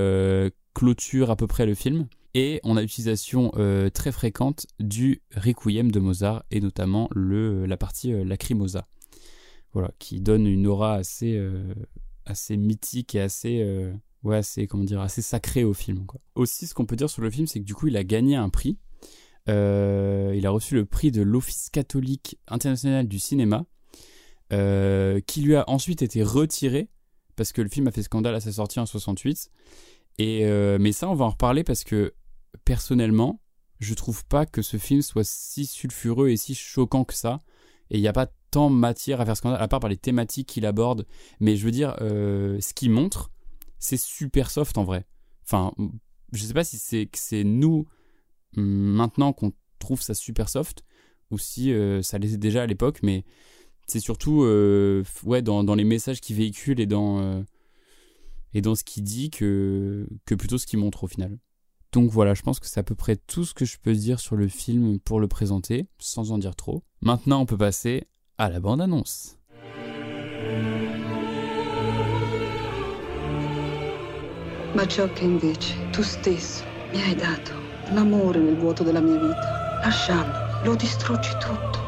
clôture 0.74 1.30
à 1.30 1.36
peu 1.36 1.47
près 1.47 1.65
le 1.65 1.76
film. 1.76 2.08
Et 2.34 2.62
on 2.63 2.78
a 2.78 2.82
l'utilisation 2.82 3.52
très 3.93 4.12
fréquente 4.12 4.65
du 4.80 5.21
Requiem 5.36 5.91
de 5.91 6.00
Mozart 6.00 6.43
et 6.50 6.60
notamment 6.60 7.10
le, 7.13 7.65
la 7.65 7.78
partie 7.78 8.12
Lacrimosa. 8.24 8.88
Voilà, 9.74 9.91
qui 10.00 10.19
donne 10.21 10.47
une 10.47 10.67
aura 10.67 10.95
assez 10.95 11.38
assez 12.26 12.58
mythique 12.58 13.15
et 13.15 13.21
assez 13.21 13.62
euh, 13.62 13.93
ouais 14.24 14.38
assez 14.38 14.67
comment 14.67 14.84
dire 14.84 15.02
assez 15.02 15.21
sacré 15.21 15.63
au 15.63 15.74
film 15.74 16.06
quoi. 16.06 16.19
Aussi 16.36 16.67
ce 16.67 16.74
qu'on 16.74 16.86
peut 16.86 16.95
dire 16.95 17.10
sur 17.10 17.21
le 17.21 17.30
film 17.30 17.47
c'est 17.47 17.60
que 17.60 17.65
du 17.65 17.76
coup 17.76 17.88
il 17.88 17.97
a 17.97 18.04
gagné 18.04 18.36
un 18.36 18.50
prix. 18.50 18.78
Euh, 19.49 20.34
il 20.36 20.45
a 20.45 20.51
reçu 20.51 20.75
le 20.75 20.86
prix 20.86 21.12
de 21.12 21.21
l'Office 21.21 21.69
catholique 21.71 22.38
international 22.47 23.08
du 23.08 23.19
cinéma 23.19 23.65
euh, 24.54 25.19
qui 25.21 25.41
lui 25.41 25.56
a 25.56 25.67
ensuite 25.67 26.01
été 26.01 26.23
retiré 26.23 26.89
parce 27.36 27.51
que 27.51 27.62
le 27.62 27.69
film 27.69 27.88
a 27.88 27.91
fait 27.91 28.04
scandale 28.04 28.36
à 28.36 28.39
sa 28.39 28.51
sortie 28.51 28.80
en 28.80 28.86
68. 28.86 29.49
Et 30.19 30.45
mais 30.80 30.91
ça 30.91 31.10
on 31.10 31.15
va 31.15 31.25
en 31.25 31.30
reparler 31.30 31.63
parce 31.63 31.84
que 31.84 32.13
personnellement 32.65 33.41
je 33.80 33.95
trouve 33.95 34.23
pas 34.25 34.45
que 34.45 34.62
ce 34.62 34.77
film 34.77 35.01
soit 35.01 35.25
si 35.25 35.65
sulfureux 35.65 36.30
et 36.30 36.38
si 36.38 36.54
choquant 36.54 37.04
que 37.04 37.15
ça. 37.15 37.41
Et 37.89 37.97
il 37.97 38.01
n'y 38.01 38.08
a 38.08 38.13
pas 38.13 38.27
tant 38.51 38.69
matière 38.69 39.19
à 39.19 39.25
faire 39.25 39.36
scandale, 39.36 39.62
à 39.62 39.67
part 39.67 39.80
par 39.80 39.89
les 39.89 39.97
thématiques 39.97 40.47
qu'il 40.47 40.65
aborde. 40.65 41.08
Mais 41.39 41.56
je 41.56 41.65
veux 41.65 41.71
dire, 41.71 41.95
euh, 42.01 42.60
ce 42.62 42.73
qu'il 42.73 42.91
montre, 42.91 43.32
c'est 43.80 43.99
super 43.99 44.51
soft 44.51 44.77
en 44.77 44.84
vrai. 44.84 45.06
Enfin, 45.43 45.73
je 46.32 46.43
sais 46.43 46.54
pas 46.54 46.63
si 46.63 46.77
c'est 46.77 47.08
que 47.08 47.17
c'est 47.17 47.43
nous 47.43 47.88
maintenant 48.55 49.33
qu'on 49.33 49.53
trouve 49.79 50.01
ça 50.01 50.13
super 50.13 50.49
soft 50.49 50.83
ou 51.31 51.37
si 51.37 51.73
euh, 51.73 52.01
ça 52.01 52.17
l'était 52.17 52.37
déjà 52.37 52.63
à 52.63 52.67
l'époque, 52.67 52.99
mais 53.03 53.23
c'est 53.87 53.99
surtout 53.99 54.43
euh, 54.43 55.03
ouais 55.23 55.41
dans, 55.41 55.63
les 55.75 55.83
messages 55.83 56.21
qu'il 56.21 56.35
véhicule 56.35 56.79
et 56.79 56.85
dans 56.85 57.43
et 58.53 58.61
dans 58.61 58.75
ce 58.75 58.83
qu'il 58.83 59.03
dit 59.03 59.29
que 59.29 60.07
que 60.25 60.35
plutôt 60.35 60.57
ce 60.57 60.65
qu'il 60.65 60.79
montre 60.79 61.03
au 61.03 61.07
final. 61.07 61.37
Donc 61.91 62.09
voilà, 62.09 62.33
je 62.33 62.41
pense 62.41 62.59
que 62.59 62.67
c'est 62.67 62.79
à 62.79 62.83
peu 62.83 62.95
près 62.95 63.17
tout 63.17 63.43
ce 63.43 63.53
que 63.53 63.65
je 63.65 63.77
peux 63.77 63.93
dire 63.93 64.19
sur 64.19 64.37
le 64.37 64.47
film 64.47 64.99
pour 64.99 65.19
le 65.19 65.27
présenter, 65.27 65.87
sans 65.99 66.31
en 66.31 66.37
dire 66.37 66.55
trop. 66.55 66.83
Maintenant, 67.01 67.41
on 67.41 67.45
peut 67.45 67.57
passer 67.57 68.05
à 68.37 68.49
la 68.49 68.59
bande-annonce. 68.61 69.37
Ma 74.73 74.85
che 74.87 75.01
invece 75.19 75.75
tu 75.91 76.01
stesso 76.01 76.63
mi 76.93 77.01
hai 77.01 77.13
dato, 77.13 77.61
l'amore 77.93 78.39
nel 78.39 78.58
vuoto 78.58 78.84
della 78.84 78.99
mia 78.99 79.19
vita, 79.19 79.80
lasciando, 79.84 80.38
lo 80.63 80.75
distruggi 80.75 81.30
tutto. 81.39 81.80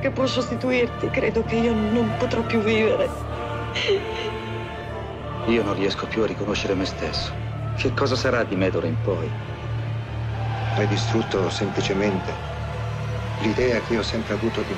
Che 0.00 0.10
può 0.10 0.26
sostituirti, 0.26 1.08
credo 1.10 1.42
che 1.42 1.56
io 1.56 1.74
non 1.74 2.10
potrò 2.18 2.42
più 2.42 2.60
vivere. 2.60 3.08
Io 5.46 5.62
non 5.62 5.74
riesco 5.74 6.06
più 6.06 6.22
a 6.22 6.26
riconoscere 6.26 6.74
me 6.74 6.84
stesso. 6.84 7.32
Che 7.76 7.94
cosa 7.94 8.16
sarà 8.16 8.44
di 8.44 8.56
me 8.56 8.70
d'ora 8.70 8.86
in 8.86 8.96
poi? 9.02 9.28
Hai 10.76 10.86
distrutto 10.86 11.50
semplicemente 11.50 12.32
l'idée 13.42 13.80
que 13.88 13.96
j'ai 13.96 14.04
sempre 14.04 14.34
avuto 14.34 14.60
di 14.62 14.74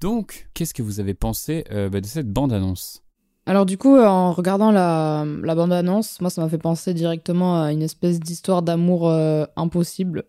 Donc, 0.00 0.48
qu'est-ce 0.54 0.72
que 0.72 0.82
vous 0.82 1.00
avez 1.00 1.14
pensé 1.14 1.64
euh, 1.72 1.88
bah, 1.88 2.00
de 2.00 2.06
cette 2.06 2.32
bande-annonce 2.32 3.02
alors 3.48 3.66
du 3.66 3.78
coup, 3.78 3.98
en 3.98 4.32
regardant 4.32 4.70
la, 4.70 5.24
bande-annonce, 5.42 6.20
moi 6.20 6.30
ça 6.30 6.42
m'a 6.42 6.48
fait 6.48 6.58
penser 6.58 6.94
directement 6.94 7.62
à 7.62 7.72
une 7.72 7.82
espèce 7.82 8.20
d'histoire 8.20 8.62
d'amour 8.62 9.08
euh, 9.08 9.44
impossible. 9.56 10.24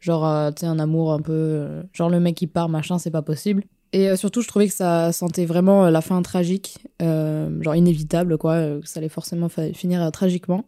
Genre, 0.00 0.26
euh, 0.26 0.50
tu 0.50 0.60
sais, 0.60 0.66
un 0.66 0.78
amour 0.78 1.12
un 1.12 1.20
peu... 1.20 1.66
genre 1.94 2.10
le 2.10 2.20
mec 2.20 2.34
qui 2.34 2.46
part, 2.46 2.68
machin, 2.68 2.98
c'est 2.98 3.10
pas 3.10 3.22
possible. 3.22 3.64
Et 3.94 4.16
surtout, 4.16 4.42
je 4.42 4.48
trouvais 4.48 4.66
que 4.68 4.74
ça 4.74 5.12
sentait 5.12 5.46
vraiment 5.46 5.88
la 5.88 6.00
fin 6.00 6.20
tragique, 6.20 6.84
genre 7.00 7.76
inévitable, 7.76 8.38
quoi, 8.38 8.80
que 8.80 8.88
ça 8.88 8.98
allait 8.98 9.08
forcément 9.08 9.48
finir 9.48 10.10
tragiquement. 10.10 10.64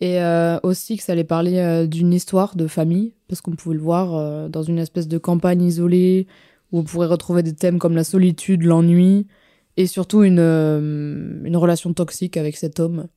Et 0.00 0.20
euh, 0.20 0.58
aussi 0.62 0.96
que 0.96 1.02
ça 1.02 1.12
allait 1.12 1.24
parler 1.24 1.58
euh, 1.58 1.86
d'une 1.86 2.12
histoire 2.12 2.56
de 2.56 2.66
famille, 2.66 3.12
parce 3.28 3.42
qu'on 3.42 3.52
pouvait 3.52 3.74
le 3.74 3.82
voir 3.82 4.14
euh, 4.14 4.48
dans 4.48 4.62
une 4.62 4.78
espèce 4.78 5.08
de 5.08 5.18
campagne 5.18 5.62
isolée, 5.62 6.26
où 6.72 6.78
on 6.78 6.84
pourrait 6.84 7.06
retrouver 7.06 7.42
des 7.42 7.54
thèmes 7.54 7.78
comme 7.78 7.94
la 7.94 8.04
solitude, 8.04 8.62
l'ennui, 8.62 9.26
et 9.80 9.86
surtout 9.86 10.22
une, 10.22 10.38
une 11.44 11.56
relation 11.56 11.92
toxique 11.92 12.36
avec 12.36 12.56
cet 12.56 12.80
homme. 12.80 13.08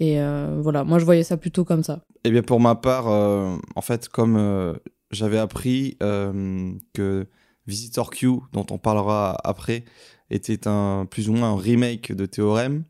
Et 0.00 0.18
voilà, 0.60 0.84
moi 0.84 0.98
je 0.98 1.04
voyais 1.04 1.22
ça 1.22 1.36
plutôt 1.36 1.64
comme 1.64 1.82
ça. 1.82 2.04
Eh 2.24 2.30
bien 2.30 2.42
pour 2.42 2.60
ma 2.60 2.74
part, 2.74 3.06
en 3.06 3.80
fait, 3.80 4.08
comme 4.08 4.78
j'avais 5.10 5.38
appris 5.38 5.96
que 6.00 7.26
Visitor 7.66 8.10
Q, 8.10 8.28
dont 8.52 8.66
on 8.70 8.78
parlera 8.78 9.36
après, 9.44 9.84
était 10.30 10.66
un 10.66 11.06
plus 11.08 11.28
ou 11.28 11.32
moins 11.32 11.50
un 11.50 11.56
remake 11.56 12.12
de 12.12 12.26
Théorème, 12.26 12.84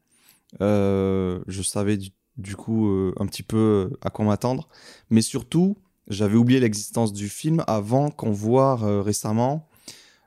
je 0.61 1.63
savais 1.63 1.99
du 2.37 2.57
coup 2.57 2.89
euh, 2.89 3.13
un 3.19 3.27
petit 3.27 3.43
peu 3.43 3.91
euh, 3.93 3.97
à 4.03 4.11
quoi 4.11 4.25
m'attendre. 4.25 4.69
Mais 5.11 5.23
surtout, 5.23 5.77
j'avais 6.09 6.37
oublié 6.37 6.61
l'existence 6.61 7.13
du 7.13 7.29
film 7.29 7.63
avant 7.67 8.11
qu'on 8.11 8.33
voit 8.33 8.81
euh, 8.83 9.03
récemment 9.03 9.69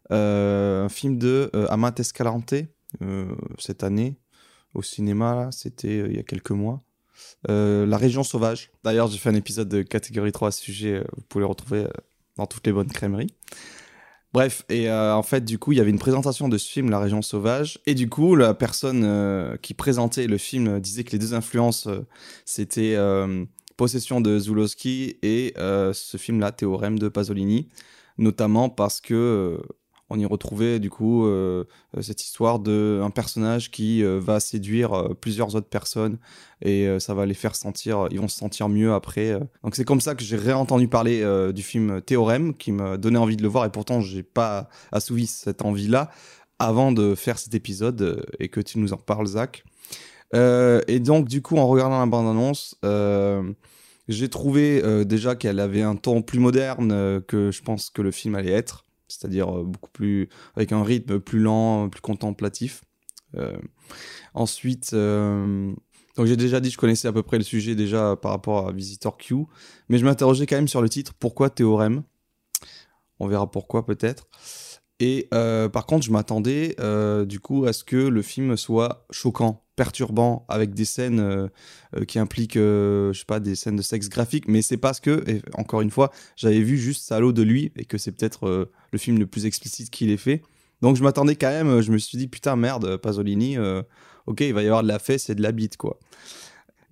un 0.10 0.88
film 0.88 1.18
de 1.18 1.52
Amat 1.68 1.96
Escalante 1.98 2.54
cette 3.60 3.84
année 3.84 4.18
au 4.74 4.82
cinéma. 4.82 5.50
C'était 5.52 6.00
il 6.10 6.16
y 6.16 6.20
a 6.20 6.24
quelques 6.24 6.52
mois. 6.52 6.84
La 7.48 7.98
région 7.98 8.24
sauvage. 8.24 8.72
D'ailleurs, 8.84 9.08
j'ai 9.08 9.18
fait 9.18 9.30
un 9.30 9.36
épisode 9.36 9.70
de 9.70 9.82
catégorie 9.82 10.32
3 10.32 10.50
à 10.50 10.52
ce 10.52 10.62
sujet. 10.62 11.04
vous 11.16 11.24
pouvez 11.30 11.42
le 11.42 11.48
retrouver 11.48 11.88
dans 12.38 12.46
toutes 12.46 12.66
les 12.66 12.74
bonnes 12.74 12.92
crèmeries. 12.92 13.34
Bref, 14.34 14.66
et 14.70 14.90
euh, 14.90 15.16
en 15.16 15.24
fait, 15.24 15.46
du 15.46 15.58
coup, 15.58 15.72
il 15.72 15.78
y 15.78 15.82
avait 15.82 15.90
une 15.90 16.00
présentation 16.00 16.50
de 16.50 16.58
ce 16.58 16.70
film, 16.70 16.90
La 16.90 17.00
Région 17.00 17.22
Sauvage. 17.22 17.80
Et 17.86 17.96
du 17.96 18.10
coup, 18.10 18.36
la 18.36 18.54
personne 18.54 19.04
euh, 19.04 19.58
qui 19.58 19.74
présentait 19.74 20.28
le 20.28 20.38
film 20.38 20.80
disait 20.80 21.04
que 21.04 21.12
les 21.12 21.20
deux 21.20 21.34
influences, 21.34 21.88
euh, 21.88 22.06
c'était 22.46 22.96
Possession 23.78 24.22
de 24.22 24.40
Zulowski 24.40 25.18
et 25.22 25.54
euh, 25.58 25.94
ce 25.94 26.18
film-là, 26.18 26.52
Théorème 26.52 26.98
de 26.98 27.10
Pasolini, 27.10 27.70
notamment 28.18 28.70
parce 28.70 29.02
que 29.02 29.14
euh, 29.14 29.58
on 30.10 30.20
y 30.20 30.26
retrouvait 30.26 30.80
du 30.80 30.90
coup 30.90 31.26
euh, 31.26 31.66
cette 32.02 32.24
histoire 32.24 32.60
d'un 32.60 33.10
personnage 33.10 33.72
qui 33.72 34.04
va 34.04 34.40
séduire 34.40 35.16
plusieurs 35.20 35.56
autres 35.56 35.68
personnes 35.68 36.18
et 36.62 36.88
ça 37.00 37.14
va 37.14 37.26
les 37.26 37.34
faire 37.34 37.56
sentir, 37.56 38.08
ils 38.12 38.20
vont 38.20 38.28
se 38.28 38.38
sentir 38.38 38.70
mieux 38.70 38.94
après. 38.94 39.40
Donc 39.64 39.76
c'est 39.76 39.84
comme 39.84 40.02
ça 40.02 40.16
que 40.16 40.24
j'ai 40.24 40.38
réentendu 40.38 40.88
parler 40.88 41.24
du 41.54 41.62
film 41.64 42.02
Théorème 42.02 42.56
qui 42.56 42.72
m'a 42.72 42.98
donné 42.98 43.18
envie 43.18 43.38
de 43.38 43.44
le 43.44 43.50
voir 43.50 43.66
et 43.66 43.72
pourtant 43.72 44.02
j'ai 44.02 44.24
pas 44.24 44.70
assouvi 44.92 45.28
cette 45.28 45.64
envie-là 45.64 46.10
avant 46.60 46.92
de 46.92 47.16
faire 47.16 47.38
cet 47.38 47.54
épisode 47.54 48.26
et 48.40 48.50
que 48.50 48.60
tu 48.62 48.80
nous 48.80 48.94
en 48.94 48.98
parles 48.98 49.28
Zach. 49.28 49.64
et 50.34 51.00
donc 51.00 51.28
du 51.28 51.42
coup 51.42 51.58
en 51.58 51.68
regardant 51.68 52.00
la 52.00 52.06
bande-annonce 52.06 52.76
j'ai 54.08 54.30
trouvé 54.30 54.82
euh, 54.84 55.04
déjà 55.04 55.36
qu'elle 55.36 55.60
avait 55.60 55.82
un 55.82 55.96
ton 55.96 56.22
plus 56.22 56.40
moderne 56.40 56.92
euh, 56.92 57.20
que 57.20 57.52
je 57.52 57.62
pense 57.62 57.90
que 57.90 58.02
le 58.02 58.12
film 58.12 58.36
allait 58.36 58.52
être, 58.52 58.86
c'est-à-dire 59.08 59.56
euh, 59.56 59.64
beaucoup 59.64 59.90
plus 59.92 60.30
avec 60.56 60.72
un 60.72 60.84
rythme 60.84 61.20
plus 61.20 61.40
lent, 61.40 61.90
plus 61.90 62.02
contemplatif. 62.02 62.84
ensuite, 64.34 64.94
donc 64.94 66.26
j'ai 66.26 66.38
déjà 66.38 66.60
dit 66.60 66.72
je 66.72 66.78
connaissais 66.78 67.08
à 67.08 67.14
peu 67.14 67.24
près 67.24 67.38
le 67.38 67.44
sujet 67.44 67.76
déjà 67.76 68.16
par 68.16 68.32
rapport 68.32 68.68
à 68.68 68.72
Visitor 68.72 69.18
Q, 69.18 69.46
mais 69.90 69.98
je 69.98 70.06
m'interrogeais 70.06 70.46
quand 70.46 70.56
même 70.56 70.68
sur 70.68 70.82
le 70.82 70.90
titre. 70.90 71.14
Pourquoi 71.20 71.50
théorème? 71.50 72.04
On 73.20 73.28
verra 73.28 73.50
pourquoi 73.50 73.86
peut-être. 73.86 74.28
Et 75.00 75.28
par 75.32 75.86
contre, 75.86 76.06
je 76.06 76.12
m'attendais 76.12 76.76
du 77.26 77.40
coup 77.40 77.66
à 77.66 77.74
ce 77.74 77.84
que 77.84 77.98
le 77.98 78.22
film 78.22 78.58
soit 78.58 79.06
choquant 79.12 79.68
perturbant 79.78 80.46
avec 80.50 80.74
des 80.74 80.84
scènes 80.84 81.20
euh, 81.22 81.48
euh, 81.96 82.04
qui 82.04 82.20
impliquent 82.20 82.58
euh, 82.58 83.14
je 83.14 83.20
sais 83.20 83.26
pas 83.26 83.40
des 83.40 83.56
scènes 83.56 83.78
de 83.78 83.82
sexe 83.82 84.10
graphique. 84.10 84.50
Mais 84.50 84.62
c'est 84.62 84.76
parce 84.76 85.00
que 85.00 85.24
encore 85.54 85.80
une 85.80 85.92
fois 85.92 86.12
j'avais 86.36 86.60
vu 86.60 86.78
juste 86.78 87.06
Salaud 87.06 87.32
de 87.32 87.44
lui 87.44 87.72
et 87.78 87.86
que 87.86 87.98
c'est 87.98 88.12
peut-être 88.12 88.70
le 88.92 88.98
film 88.98 89.18
le 89.20 89.28
plus 89.28 89.46
explicite 89.46 89.90
qu'il 89.90 90.10
ait 90.10 90.18
fait. 90.18 90.42
Donc 90.82 90.98
je 90.98 91.04
m'attendais 91.04 91.36
quand 91.36 91.50
même 91.50 91.80
je 91.80 91.92
me 91.92 91.98
suis 91.98 92.18
dit 92.18 92.28
putain 92.28 92.58
merde 92.58 92.98
Pasolini 92.98 93.58
ok 94.26 94.42
il 94.42 94.54
va 94.54 94.64
y 94.64 94.66
avoir 94.66 94.84
de 94.84 94.88
la 94.88 95.00
fesse 95.00 95.30
et 95.30 95.36
de 95.36 95.42
la 95.42 95.54
bite 95.54 95.78
quoi. 95.78 96.00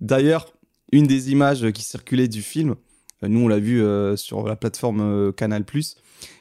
D'ailleurs 0.00 0.54
une 0.92 1.08
des 1.08 1.32
images 1.32 1.70
qui 1.72 1.82
circulait 1.82 2.28
du 2.28 2.40
film 2.40 2.76
nous 3.22 3.40
on 3.40 3.48
l'a 3.48 3.58
vu 3.58 3.82
sur 4.16 4.46
la 4.46 4.54
plateforme 4.54 5.32
Canal 5.32 5.64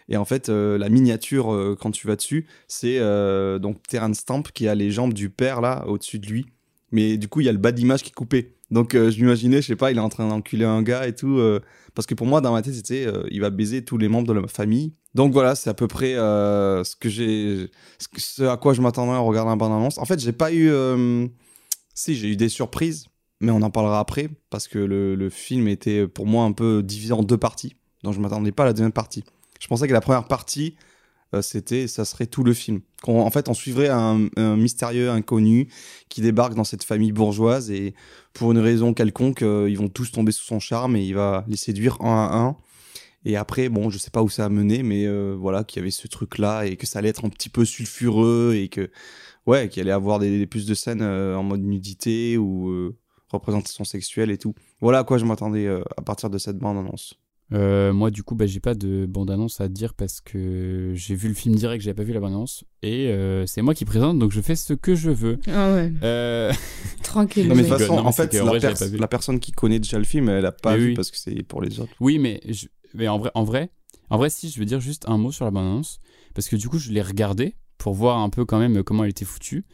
et 0.09 0.17
en 0.17 0.25
fait, 0.25 0.49
euh, 0.49 0.77
la 0.77 0.89
miniature, 0.89 1.53
euh, 1.53 1.75
quand 1.79 1.91
tu 1.91 2.07
vas 2.07 2.15
dessus, 2.15 2.47
c'est 2.67 2.99
euh, 2.99 3.57
donc 3.59 3.81
Terence 3.87 4.17
Stamp 4.17 4.43
qui 4.53 4.67
a 4.67 4.75
les 4.75 4.91
jambes 4.91 5.13
du 5.13 5.29
père 5.29 5.61
là 5.61 5.85
au-dessus 5.87 6.19
de 6.19 6.27
lui. 6.27 6.45
Mais 6.91 7.17
du 7.17 7.27
coup, 7.27 7.41
il 7.41 7.45
y 7.45 7.49
a 7.49 7.51
le 7.51 7.57
bas 7.57 7.71
d'image 7.71 8.03
qui 8.03 8.09
est 8.09 8.13
coupé. 8.13 8.55
Donc 8.71 8.93
je 8.93 9.19
m'imaginais, 9.21 9.61
je 9.61 9.67
sais 9.67 9.75
pas, 9.75 9.91
il 9.91 9.97
est 9.97 10.01
en 10.01 10.09
train 10.09 10.27
d'enculer 10.27 10.65
un 10.65 10.81
gars 10.81 11.07
et 11.07 11.13
tout. 11.13 11.39
parce 11.93 12.05
que 12.05 12.15
pour 12.15 12.25
moi, 12.25 12.41
dans 12.41 12.53
ma 12.53 12.61
tête, 12.61 12.73
c'était 12.73 13.07
il 13.29 13.41
va 13.41 13.49
baiser 13.49 13.83
tous 13.83 13.97
les 13.97 14.07
membres 14.07 14.27
de 14.27 14.39
la 14.39 14.47
famille. 14.47 14.93
Donc 15.13 15.33
voilà, 15.33 15.55
c'est 15.55 15.69
à 15.69 15.73
peu 15.73 15.87
près 15.87 16.13
ce 16.13 16.95
que 16.95 17.09
j'ai, 17.09 17.69
à 18.39 18.57
quoi 18.57 18.73
je 18.73 18.81
m'attendais 18.81 19.11
en 19.11 19.25
regardant 19.25 19.51
la 19.51 19.55
bande-annonce. 19.55 19.97
En 19.97 20.05
fait, 20.05 20.19
j'ai 20.19 20.31
pas 20.31 20.53
eu, 20.53 20.71
si 21.93 22.15
j'ai 22.15 22.29
eu 22.29 22.35
des 22.37 22.49
surprises, 22.49 23.07
mais 23.41 23.51
on 23.51 23.61
en 23.61 23.69
parlera 23.69 23.99
après 23.99 24.29
parce 24.49 24.67
que 24.67 24.79
le, 24.79 25.29
film 25.29 25.67
était 25.67 26.07
pour 26.07 26.25
moi 26.25 26.45
un 26.45 26.51
peu 26.51 26.81
divisé 26.81 27.13
en 27.13 27.23
deux 27.23 27.37
parties. 27.37 27.75
Donc 28.03 28.13
je 28.13 28.19
m'attendais 28.19 28.51
pas 28.51 28.63
à 28.63 28.67
la 28.67 28.73
deuxième 28.73 28.91
partie. 28.91 29.23
Je 29.59 29.67
pensais 29.67 29.87
que 29.87 29.93
la 29.93 30.01
première 30.01 30.27
partie, 30.27 30.75
euh, 31.35 31.41
c'était, 31.41 31.87
ça 31.87 32.05
serait 32.05 32.27
tout 32.27 32.43
le 32.43 32.53
film. 32.53 32.81
en 33.07 33.29
fait, 33.29 33.49
on 33.49 33.53
suivrait 33.53 33.89
un, 33.89 34.29
mystérieux 34.55 35.09
inconnu 35.09 35.67
qui 36.09 36.21
débarque 36.21 36.53
dans 36.53 36.63
cette 36.63 36.83
famille 36.83 37.11
bourgeoise 37.11 37.71
et 37.71 37.93
pour 38.33 38.51
une 38.51 38.59
raison 38.59 38.93
quelconque, 38.93 39.41
euh, 39.41 39.69
ils 39.69 39.77
vont 39.77 39.89
tous 39.89 40.11
tomber 40.11 40.31
sous 40.31 40.45
son 40.45 40.59
charme 40.59 40.95
et 40.95 41.03
il 41.03 41.13
va 41.15 41.45
les 41.47 41.57
séduire 41.57 41.97
un 42.01 42.27
à 42.27 42.37
un. 42.37 42.57
Et 43.25 43.37
après, 43.37 43.69
bon, 43.69 43.89
je 43.89 43.97
sais 43.97 44.11
pas 44.11 44.21
où 44.21 44.29
ça 44.29 44.45
a 44.45 44.49
mené, 44.49 44.83
mais 44.83 45.05
euh, 45.07 45.35
voilà, 45.37 45.63
qu'il 45.63 45.79
y 45.79 45.81
avait 45.81 45.91
ce 45.91 46.07
truc-là 46.07 46.65
et 46.65 46.77
que 46.77 46.85
ça 46.85 46.99
allait 46.99 47.09
être 47.09 47.25
un 47.25 47.29
petit 47.29 47.49
peu 47.49 47.65
sulfureux 47.65 48.53
et 48.55 48.69
que, 48.69 48.91
ouais, 49.47 49.67
qu'il 49.67 49.81
allait 49.81 49.91
avoir 49.91 50.19
des, 50.19 50.45
plus 50.45 50.65
de 50.67 50.75
scènes 50.75 51.01
en 51.01 51.43
mode 51.43 51.61
nudité 51.61 52.37
ou 52.37 52.93
représentation 53.29 53.83
sexuelle 53.83 54.29
et 54.29 54.37
tout. 54.37 54.53
Voilà 54.79 54.99
à 54.99 55.03
quoi 55.03 55.17
je 55.17 55.25
m'attendais 55.25 55.67
à 55.67 56.01
partir 56.03 56.29
de 56.29 56.37
cette 56.37 56.59
bande-annonce. 56.59 57.15
Euh, 57.53 57.93
moi, 57.93 58.09
du 58.09 58.23
coup, 58.23 58.35
bah, 58.35 58.47
j'ai 58.47 58.59
pas 58.59 58.73
de 58.73 59.05
bande-annonce 59.05 59.61
à 59.61 59.67
dire 59.67 59.93
parce 59.93 60.19
que 60.19 60.91
j'ai 60.95 61.15
vu 61.15 61.27
le 61.27 61.33
film 61.33 61.55
direct, 61.55 61.83
j'avais 61.83 61.93
pas 61.93 62.03
vu 62.03 62.13
la 62.13 62.19
bande-annonce. 62.19 62.63
Et 62.81 63.07
euh, 63.07 63.45
c'est 63.45 63.61
moi 63.61 63.73
qui 63.73 63.85
présente, 63.85 64.17
donc 64.17 64.31
je 64.31 64.41
fais 64.41 64.55
ce 64.55 64.73
que 64.73 64.95
je 64.95 65.11
veux. 65.11 65.39
Ah 65.47 65.73
ouais. 65.73 65.93
Euh... 66.03 66.51
Tranquille. 67.03 67.47
Non, 67.47 67.55
mais 67.55 67.63
de 67.63 67.67
toute 67.67 67.77
façon, 67.77 67.97
en 67.97 68.11
fait, 68.11 68.33
la, 68.33 69.07
personne 69.07 69.39
qui 69.39 69.51
connaît 69.51 69.79
déjà 69.79 69.97
le 69.97 70.03
film, 70.03 70.29
elle 70.29 70.45
a 70.45 70.51
pas 70.51 70.75
vu 70.75 70.93
parce 70.93 71.11
que 71.11 71.17
c'est 71.17 71.43
pour 71.43 71.61
les 71.61 71.79
autres. 71.79 71.93
Oui, 71.99 72.17
mais, 72.17 72.41
mais 72.93 73.07
en, 73.07 73.19
vrai, 73.19 73.31
en, 73.35 73.43
vrai, 73.43 73.69
en 74.09 74.17
vrai, 74.17 74.29
si, 74.29 74.49
je 74.49 74.59
veux 74.59 74.65
dire 74.65 74.79
juste 74.79 75.07
un 75.07 75.17
mot 75.17 75.31
sur 75.31 75.45
la 75.45 75.51
bande-annonce. 75.51 75.99
Parce 76.33 76.49
que 76.49 76.55
du 76.55 76.67
coup, 76.67 76.79
je 76.79 76.91
l'ai 76.91 77.01
regardé 77.01 77.55
pour 77.77 77.93
voir 77.93 78.17
un 78.17 78.29
peu 78.29 78.45
quand 78.45 78.59
même 78.59 78.83
comment 78.83 79.03
elle 79.03 79.11
était 79.11 79.25
foutue. 79.25 79.65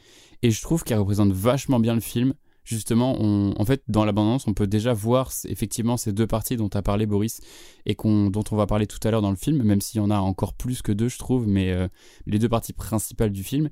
Et 0.43 0.51
je 0.51 0.61
trouve 0.61 0.83
qu'elle 0.83 0.97
représente 0.97 1.31
vachement 1.31 1.79
bien 1.79 1.93
le 1.93 2.01
film 2.01 2.33
justement, 2.63 3.15
en 3.19 3.65
fait, 3.65 3.83
dans 3.87 4.05
l'abondance, 4.05 4.47
on 4.47 4.53
peut 4.53 4.67
déjà 4.67 4.93
voir 4.93 5.31
effectivement 5.45 5.97
ces 5.97 6.11
deux 6.13 6.27
parties 6.27 6.57
dont 6.57 6.69
as 6.73 6.81
parlé, 6.81 7.05
Boris, 7.05 7.41
et 7.85 7.95
dont 7.95 8.43
on 8.51 8.55
va 8.55 8.67
parler 8.67 8.87
tout 8.87 8.99
à 9.03 9.11
l'heure 9.11 9.21
dans 9.21 9.29
le 9.29 9.35
film, 9.35 9.63
même 9.63 9.81
s'il 9.81 9.99
y 9.99 10.03
en 10.03 10.11
a 10.11 10.19
encore 10.19 10.53
plus 10.53 10.81
que 10.81 10.91
deux, 10.91 11.09
je 11.09 11.17
trouve, 11.17 11.47
mais 11.47 11.71
euh, 11.71 11.87
les 12.25 12.39
deux 12.39 12.49
parties 12.49 12.73
principales 12.73 13.31
du 13.31 13.43
film. 13.43 13.69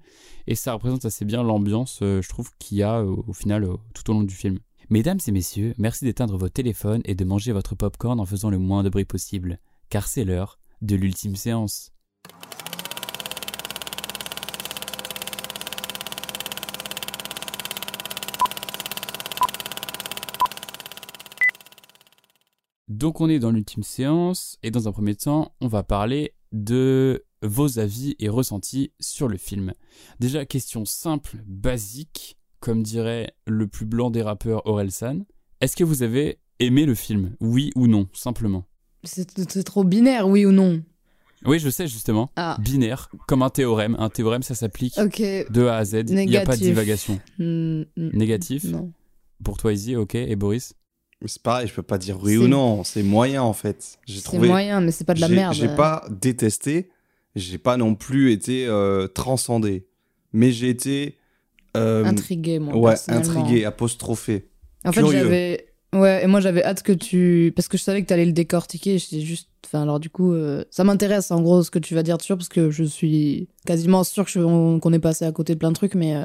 Et 0.48 0.56
ça 0.56 0.74
représente 0.74 1.06
assez 1.06 1.26
bien 1.26 1.44
l'ambiance, 1.44 2.00
euh, 2.02 2.22
je 2.22 2.30
trouve, 2.30 2.50
qu'il 2.60 2.78
y 2.78 2.84
a 2.84 3.04
au 3.04 3.34
final 3.34 3.68
tout 3.94 4.10
au 4.10 4.14
long 4.14 4.24
du 4.24 4.36
film. 4.36 4.60
Mesdames 4.90 5.20
et 5.28 5.32
messieurs, 5.32 5.76
merci 5.78 6.06
d'éteindre 6.06 6.36
vos 6.36 6.50
téléphones 6.50 7.02
et 7.06 7.14
de 7.14 7.24
manger 7.24 7.52
votre 7.52 7.76
popcorn 7.76 8.20
en 8.20 8.26
faisant 8.26 8.50
le 8.50 8.58
moins 8.58 8.82
de 8.82 8.90
bruit 8.90 9.06
possible, 9.06 9.60
car 9.90 10.08
c'est 10.08 10.26
l'heure 10.26 10.58
de 10.82 10.96
l'ultime 10.96 11.36
séance. 11.36 11.92
Donc 22.90 23.22
on 23.22 23.30
est 23.30 23.38
dans 23.38 23.52
l'ultime 23.52 23.84
séance 23.84 24.58
et 24.64 24.72
dans 24.72 24.88
un 24.88 24.92
premier 24.92 25.14
temps, 25.14 25.54
on 25.62 25.68
va 25.68 25.84
parler 25.84 26.34
de 26.52 27.24
vos 27.44 27.78
avis 27.78 28.16
et 28.18 28.30
ressentis 28.30 28.92
sur 29.00 29.28
le 29.28 29.38
film. 29.38 29.74
Déjà, 30.20 30.44
question 30.46 30.86
simple, 30.86 31.38
basique, 31.46 32.38
comme 32.60 32.82
dirait 32.82 33.32
le 33.46 33.68
plus 33.68 33.86
blanc 33.86 34.10
des 34.10 34.24
rappeurs 34.24 34.66
Orelsan. 34.66 35.20
Est-ce 35.62 35.76
que 35.76 35.84
vous 35.84 36.02
avez 36.02 36.40
aimé 36.58 36.88
le 36.88 36.96
film? 36.96 37.36
Oui 37.40 37.72
ou 37.76 37.86
non, 37.86 38.08
simplement? 38.12 38.66
C'est 39.04 39.64
trop 39.64 39.84
binaire, 39.84 40.28
oui 40.28 40.48
ou 40.48 40.52
non? 40.52 40.84
Oui, 41.46 41.60
je 41.60 41.70
sais 41.70 41.88
justement. 41.88 42.32
Ah. 42.36 42.58
Binaire, 42.60 43.10
comme 43.28 43.44
un 43.44 43.50
théorème. 43.52 43.96
Un 44.00 44.10
théorème, 44.10 44.42
ça 44.42 44.56
s'applique 44.56 44.96
de 44.98 45.66
A 45.68 45.78
à 45.78 45.86
Z. 45.86 46.06
Il 46.10 46.16
n'y 46.16 46.36
a 46.36 46.42
pas 46.42 46.58
de 46.58 46.62
divagation. 46.62 47.20
Hmm, 47.38 47.84
hmm, 47.96 48.10
Négatif 48.18 48.66
Non. 48.66 48.92
Pour 49.44 49.58
toi, 49.58 49.72
Izzy, 49.72 49.96
ok. 49.96 50.16
Et 50.16 50.36
Boris? 50.36 50.74
C'est 51.26 51.42
pareil, 51.42 51.68
je 51.68 51.74
peux 51.74 51.84
pas 51.84 51.98
dire 51.98 52.18
oui 52.22 52.38
ou 52.38 52.48
non, 52.48 52.84
c'est 52.84 53.04
moyen 53.04 53.44
en 53.44 53.54
fait. 53.54 54.00
C'est 54.08 54.38
moyen, 54.38 54.80
mais 54.80 54.92
c'est 54.92 55.04
pas 55.04 55.14
de 55.14 55.22
la 55.22 55.28
merde. 55.28 55.54
J'ai 55.54 55.68
pas 55.68 56.06
détesté, 56.10 56.90
j'ai 57.36 57.58
pas 57.58 57.76
non 57.76 57.96
plus 57.96 58.32
été 58.32 58.66
euh, 58.68 59.08
transcendé, 59.08 59.86
mais 60.32 60.52
j'ai 60.52 60.70
été 60.70 61.18
euh, 61.76 62.06
intrigué, 62.06 62.60
moi. 62.60 62.76
Ouais, 62.78 62.96
intrigué, 63.10 63.66
apostrophé. 63.66 64.50
En 64.86 64.92
fait, 64.92 65.06
j'avais. 65.06 65.66
Ouais, 65.92 66.24
et 66.24 66.28
moi 66.28 66.40
j'avais 66.40 66.64
hâte 66.64 66.84
que 66.84 66.92
tu. 66.94 67.52
Parce 67.56 67.68
que 67.68 67.78
je 67.78 67.84
savais 67.84 68.02
que 68.02 68.08
tu 68.08 68.14
allais 68.14 68.26
le 68.26 68.32
décortiquer, 68.32 68.98
j'étais 68.98 69.22
juste. 69.22 69.50
Enfin, 69.66 69.82
alors 69.82 70.00
du 70.00 70.10
coup, 70.10 70.34
euh, 70.34 70.64
ça 70.72 70.84
m'intéresse 70.84 71.32
en 71.32 71.42
gros 71.42 71.64
ce 71.64 71.72
que 71.72 71.80
tu 71.80 71.96
vas 71.96 72.04
dire 72.04 72.18
dessus, 72.18 72.36
parce 72.36 72.48
que 72.48 72.72
je 72.72 72.84
suis 72.84 73.50
quasiment 73.66 74.04
sûr 74.04 74.26
qu'on 74.32 74.94
est 74.94 75.00
passé 75.00 75.26
à 75.26 75.32
côté 75.32 75.54
de 75.56 75.60
plein 75.60 75.70
de 75.70 75.76
trucs, 75.76 75.96
mais 75.96 76.16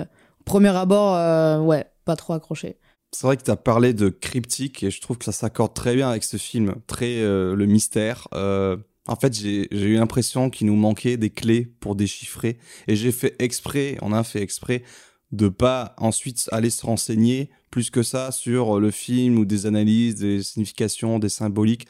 premier 0.45 0.69
abord, 0.69 1.67
ouais, 1.67 1.87
pas 2.05 2.15
trop 2.15 2.35
accroché. 2.35 2.77
C'est 3.15 3.29
vrai 3.29 3.37
que 3.37 3.44
tu 3.44 3.50
as 3.52 3.56
parlé 3.56 3.94
de 3.94 4.08
cryptique 4.08 4.83
et 4.83 4.90
je 4.90 5.00
trouve 5.00 5.19
que 5.19 5.25
ça 5.25 5.31
s'accorde 5.31 5.73
très 5.73 5.94
bien 5.94 6.10
avec 6.10 6.25
ce 6.25 6.37
film, 6.37 6.75
très 6.88 7.21
euh, 7.21 7.54
le 7.54 7.65
mystère. 7.67 8.27
Euh, 8.35 8.77
en 9.06 9.15
fait, 9.15 9.33
j'ai 9.33 9.69
eu 9.71 9.94
l'impression 9.94 10.50
qu'il 10.50 10.67
nous 10.67 10.75
manquait 10.75 11.17
des 11.17 11.31
clés 11.31 11.65
pour 11.65 11.94
déchiffrer 11.94 12.58
et 12.88 12.96
j'ai 12.96 13.12
fait 13.12 13.37
exprès, 13.38 13.98
on 14.02 14.12
a 14.12 14.25
fait 14.25 14.42
exprès 14.42 14.83
de 15.31 15.48
pas 15.48 15.94
ensuite 15.98 16.48
aller 16.50 16.71
se 16.71 16.85
renseigner 16.85 17.50
plus 17.71 17.88
que 17.88 18.02
ça 18.02 18.33
sur 18.33 18.81
le 18.81 18.90
film 18.90 19.38
ou 19.38 19.44
des 19.44 19.67
analyses, 19.67 20.17
des 20.17 20.42
significations, 20.42 21.21
des 21.21 21.29
symboliques 21.29 21.87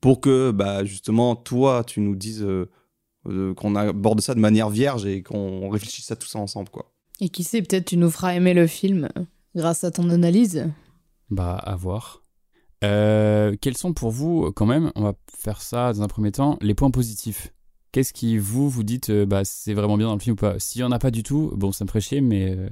pour 0.00 0.20
que 0.20 0.50
bah 0.50 0.84
justement 0.84 1.36
toi 1.36 1.84
tu 1.84 2.00
nous 2.00 2.16
dises 2.16 2.42
euh, 2.44 3.54
qu'on 3.54 3.76
aborde 3.76 4.20
ça 4.20 4.34
de 4.34 4.40
manière 4.40 4.70
vierge 4.70 5.06
et 5.06 5.22
qu'on 5.22 5.68
réfléchisse 5.68 6.10
à 6.10 6.16
tout 6.16 6.26
ça 6.26 6.40
ensemble 6.40 6.70
quoi. 6.70 6.90
Et 7.20 7.28
qui 7.28 7.44
sait, 7.44 7.62
peut-être 7.62 7.84
tu 7.84 7.96
nous 7.96 8.10
feras 8.10 8.34
aimer 8.34 8.54
le 8.54 8.66
film 8.66 9.08
grâce 9.54 9.84
à 9.84 9.90
ton 9.90 10.10
analyse 10.10 10.66
Bah, 11.30 11.56
à 11.56 11.76
voir. 11.76 12.22
Euh, 12.82 13.54
quels 13.60 13.76
sont 13.76 13.94
pour 13.94 14.10
vous, 14.10 14.52
quand 14.52 14.66
même, 14.66 14.92
on 14.94 15.02
va 15.02 15.14
faire 15.34 15.62
ça 15.62 15.92
dans 15.92 16.02
un 16.02 16.08
premier 16.08 16.32
temps, 16.32 16.58
les 16.60 16.74
points 16.74 16.90
positifs? 16.90 17.52
Qu'est-ce 17.92 18.12
qui, 18.12 18.36
vous, 18.36 18.68
vous 18.68 18.82
dites, 18.82 19.10
euh, 19.10 19.24
bah, 19.24 19.44
c'est 19.44 19.72
vraiment 19.72 19.96
bien 19.96 20.08
dans 20.08 20.14
le 20.14 20.20
film 20.20 20.34
ou 20.34 20.36
pas? 20.36 20.58
S'il 20.58 20.80
n'y 20.80 20.84
en 20.84 20.92
a 20.92 20.98
pas 20.98 21.10
du 21.10 21.22
tout, 21.22 21.52
bon, 21.56 21.72
ça 21.72 21.84
me 21.84 21.88
ferait 21.88 22.00
chier, 22.00 22.20
mais, 22.20 22.50
euh, 22.50 22.68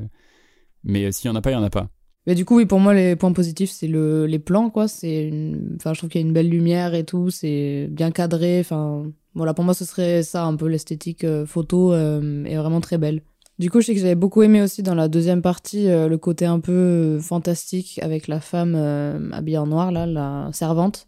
mais 0.84 1.12
s'il 1.12 1.30
n'y 1.30 1.36
en 1.36 1.38
a 1.38 1.42
pas, 1.42 1.50
il 1.50 1.56
n'y 1.56 1.62
en 1.62 1.64
a 1.64 1.70
pas. 1.70 1.88
Mais 2.26 2.34
du 2.34 2.44
coup, 2.44 2.56
oui, 2.56 2.66
pour 2.66 2.78
moi, 2.78 2.92
les 2.94 3.16
points 3.16 3.32
positifs, 3.32 3.70
c'est 3.70 3.88
le, 3.88 4.26
les 4.26 4.38
plans, 4.38 4.68
quoi. 4.68 4.86
C'est 4.86 5.28
une... 5.28 5.76
Enfin, 5.76 5.94
je 5.94 6.00
trouve 6.00 6.10
qu'il 6.10 6.20
y 6.20 6.24
a 6.24 6.26
une 6.26 6.32
belle 6.32 6.50
lumière 6.50 6.94
et 6.94 7.04
tout, 7.04 7.30
c'est 7.30 7.88
bien 7.90 8.10
cadré. 8.10 8.60
Enfin, 8.60 9.04
voilà, 9.34 9.54
pour 9.54 9.64
moi, 9.64 9.74
ce 9.74 9.84
serait 9.84 10.22
ça, 10.22 10.44
un 10.44 10.56
peu 10.56 10.66
l'esthétique 10.66 11.26
photo 11.46 11.94
est 11.94 12.56
vraiment 12.56 12.80
très 12.80 12.98
belle. 12.98 13.22
Du 13.62 13.70
coup, 13.70 13.80
je 13.80 13.86
sais 13.86 13.94
que 13.94 14.00
j'avais 14.00 14.16
beaucoup 14.16 14.42
aimé 14.42 14.60
aussi 14.60 14.82
dans 14.82 14.96
la 14.96 15.06
deuxième 15.06 15.40
partie 15.40 15.88
euh, 15.88 16.08
le 16.08 16.18
côté 16.18 16.46
un 16.46 16.58
peu 16.58 16.72
euh, 16.72 17.20
fantastique 17.20 18.00
avec 18.02 18.26
la 18.26 18.40
femme 18.40 18.74
euh, 18.76 19.30
habillée 19.30 19.58
en 19.58 19.68
noir, 19.68 19.92
là, 19.92 20.04
la 20.04 20.50
servante. 20.52 21.06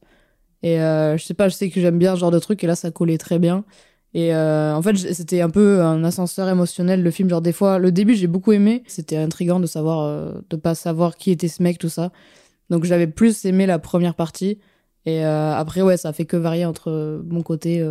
Et 0.62 0.76
je 0.76 1.20
sais 1.20 1.34
pas, 1.34 1.48
je 1.48 1.54
sais 1.56 1.68
que 1.68 1.80
j'aime 1.80 1.98
bien 1.98 2.14
ce 2.14 2.20
genre 2.20 2.30
de 2.30 2.38
truc, 2.38 2.62
et 2.62 2.68
là, 2.68 2.76
ça 2.76 2.92
collait 2.92 3.18
très 3.18 3.40
bien. 3.40 3.64
Et 4.14 4.32
en 4.34 4.80
fait, 4.82 4.96
c'était 4.96 5.40
un 5.40 5.50
peu 5.50 5.82
un 5.82 6.04
ascenseur 6.04 6.48
émotionnel, 6.48 7.02
le 7.02 7.10
film. 7.10 7.28
Genre, 7.28 7.42
des 7.42 7.52
fois, 7.52 7.80
le 7.80 7.90
début, 7.90 8.14
j'ai 8.14 8.28
beaucoup 8.28 8.52
aimé. 8.52 8.84
C'était 8.86 9.16
intriguant 9.16 9.58
de 9.60 9.66
savoir, 9.66 10.40
de 10.48 10.56
pas 10.56 10.76
savoir 10.76 11.16
qui 11.16 11.32
était 11.32 11.48
ce 11.48 11.62
mec, 11.62 11.78
tout 11.78 11.88
ça. 11.88 12.12
Donc, 12.70 12.84
j'avais 12.84 13.08
plus 13.08 13.44
aimé 13.44 13.66
la 13.66 13.80
première 13.80 14.14
partie. 14.14 14.58
Et 15.04 15.22
après, 15.24 15.82
ouais, 15.82 15.96
ça 15.96 16.12
fait 16.12 16.24
que 16.24 16.36
varier 16.36 16.64
entre 16.64 17.20
mon 17.28 17.42
côté 17.42 17.84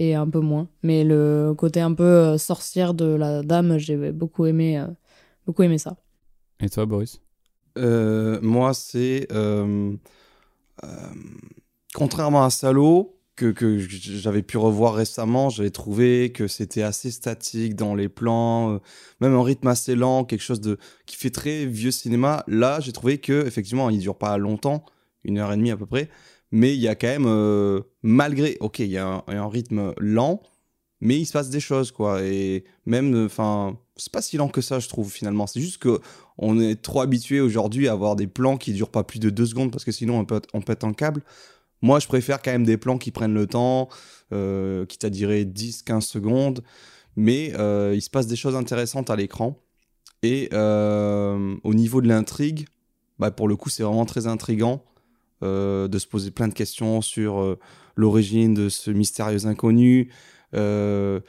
et 0.00 0.14
un 0.14 0.28
peu 0.28 0.40
moins. 0.40 0.66
Mais 0.82 1.04
le 1.04 1.54
côté 1.56 1.80
un 1.80 1.92
peu 1.92 2.04
euh, 2.04 2.38
sorcière 2.38 2.94
de 2.94 3.04
la 3.04 3.42
dame, 3.42 3.76
j'ai 3.76 4.12
beaucoup 4.12 4.46
aimé, 4.46 4.78
euh, 4.78 4.86
beaucoup 5.46 5.62
aimé 5.62 5.76
ça. 5.76 5.96
Et 6.58 6.70
toi, 6.70 6.86
Boris? 6.86 7.20
Euh, 7.76 8.40
moi, 8.42 8.72
c'est. 8.72 9.28
euh, 9.30 9.92
euh, 10.84 10.88
contrairement 11.94 12.44
à 12.44 12.50
Salo, 12.50 13.18
que, 13.36 13.52
que 13.52 13.78
j'avais 13.78 14.42
pu 14.42 14.56
revoir 14.56 14.94
récemment, 14.94 15.50
j'avais 15.50 15.70
trouvé 15.70 16.32
que 16.32 16.48
c'était 16.48 16.82
assez 16.82 17.10
statique 17.10 17.74
dans 17.74 17.94
les 17.94 18.08
plans, 18.08 18.74
euh, 18.74 18.78
même 19.20 19.34
un 19.34 19.42
rythme 19.42 19.68
assez 19.68 19.94
lent, 19.94 20.24
quelque 20.24 20.42
chose 20.42 20.62
de 20.62 20.78
qui 21.04 21.16
fait 21.16 21.30
très 21.30 21.66
vieux 21.66 21.90
cinéma. 21.90 22.42
Là, 22.46 22.80
j'ai 22.80 22.92
trouvé 22.92 23.18
que 23.18 23.46
effectivement, 23.46 23.90
il 23.90 23.98
dure 23.98 24.16
pas 24.16 24.38
longtemps, 24.38 24.84
une 25.24 25.38
heure 25.38 25.52
et 25.52 25.56
demie 25.56 25.70
à 25.70 25.76
peu 25.76 25.86
près, 25.86 26.08
mais 26.52 26.74
il 26.74 26.80
y 26.80 26.88
a 26.88 26.94
quand 26.94 27.06
même, 27.06 27.26
euh, 27.26 27.80
malgré, 28.02 28.56
ok, 28.60 28.80
il 28.80 28.86
y 28.86 28.98
a 28.98 29.24
un, 29.26 29.48
rythme 29.48 29.94
lent, 29.98 30.42
mais 31.00 31.18
il 31.18 31.24
se 31.26 31.32
passe 31.32 31.50
des 31.50 31.60
choses 31.60 31.92
quoi. 31.92 32.22
Et 32.22 32.64
même 32.86 33.24
enfin 33.24 33.78
c'est 33.96 34.12
pas 34.12 34.22
si 34.22 34.36
lent 34.36 34.48
que 34.48 34.60
ça 34.60 34.78
je 34.78 34.88
trouve 34.88 35.10
finalement. 35.10 35.46
C'est 35.46 35.60
juste 35.60 35.78
que 35.78 36.00
on 36.38 36.60
est 36.60 36.80
trop 36.80 37.00
habitué 37.02 37.40
aujourd'hui 37.40 37.88
à 37.88 37.92
avoir 37.92 38.16
des 38.16 38.26
plans 38.26 38.56
qui 38.56 38.72
durent 38.72 38.90
pas 38.90 39.04
plus 39.04 39.18
de 39.18 39.30
deux 39.30 39.46
secondes 39.46 39.70
parce 39.70 39.84
que 39.84 39.92
sinon 39.92 40.26
on 40.54 40.60
pète, 40.60 40.84
un 40.84 40.92
câble. 40.92 41.22
Moi 41.82 42.00
je 42.00 42.06
préfère 42.06 42.42
quand 42.42 42.50
même 42.50 42.64
des 42.64 42.76
plans 42.76 42.98
qui 42.98 43.10
prennent 43.10 43.34
le 43.34 43.46
temps 43.46 43.88
euh, 44.32 44.86
quitte 44.86 45.04
à 45.04 45.10
durer 45.10 45.44
10 45.44 45.82
15 45.82 46.04
secondes. 46.04 46.62
Mais 47.16 47.52
euh, 47.58 47.94
il 47.94 48.02
se 48.02 48.10
passe 48.10 48.26
des 48.26 48.36
choses 48.36 48.56
intéressantes 48.56 49.10
à 49.10 49.16
l'écran. 49.16 49.58
Et 50.22 50.48
euh, 50.52 51.56
au 51.64 51.74
niveau 51.74 52.02
de 52.02 52.08
l'intrigue 52.08 52.66
bah, 53.18 53.30
pour 53.30 53.48
le 53.48 53.56
coup 53.56 53.70
c'est 53.70 53.82
vraiment 53.82 54.04
très 54.04 54.26
intrigant 54.26 54.84
euh, 55.42 55.88
de 55.88 55.98
se 55.98 56.06
poser 56.06 56.30
plein 56.30 56.48
de 56.48 56.54
questions 56.54 57.00
sur 57.00 57.40
euh, 57.40 57.58
l'origine 57.96 58.54
de 58.54 58.68
ce 58.68 58.90
mystérieux 58.90 59.46
inconnu, 59.46 60.10
euh, 60.54 61.20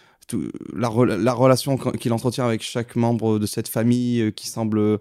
la, 0.76 0.90
rela- 0.90 1.18
la 1.18 1.34
relation 1.34 1.78
qu- 1.78 1.98
qu'il 1.98 2.12
entretient 2.14 2.46
avec 2.46 2.62
chaque 2.62 2.96
membre 2.96 3.40
de 3.40 3.46
cette 3.46 3.68
famille 3.68 4.32
qui 4.34 4.48
semble... 4.48 5.00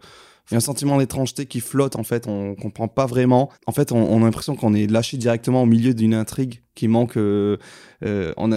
Il 0.48 0.54
y 0.54 0.56
a 0.56 0.58
un 0.58 0.60
sentiment 0.60 0.98
d'étrangeté 0.98 1.46
qui 1.46 1.60
flotte, 1.60 1.94
en 1.94 2.02
fait, 2.02 2.26
on 2.26 2.56
comprend 2.56 2.88
pas 2.88 3.06
vraiment. 3.06 3.50
En 3.66 3.72
fait, 3.72 3.92
on, 3.92 4.16
a 4.16 4.24
l'impression 4.24 4.56
qu'on 4.56 4.74
est 4.74 4.88
lâché 4.88 5.16
directement 5.16 5.62
au 5.62 5.66
milieu 5.66 5.94
d'une 5.94 6.12
intrigue 6.12 6.62
qui 6.74 6.88
manque... 6.88 7.16
on 7.16 8.48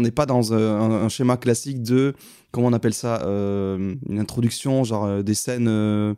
n'est 0.00 0.10
pas 0.10 0.26
dans 0.26 0.52
un, 0.54 1.04
un 1.04 1.08
schéma 1.08 1.36
classique 1.36 1.84
de... 1.84 2.14
Comment 2.50 2.66
on 2.66 2.72
appelle 2.72 2.94
ça 2.94 3.22
Une 3.24 4.18
introduction, 4.18 4.82
genre 4.82 5.22
des 5.22 5.34
scènes... 5.34 6.16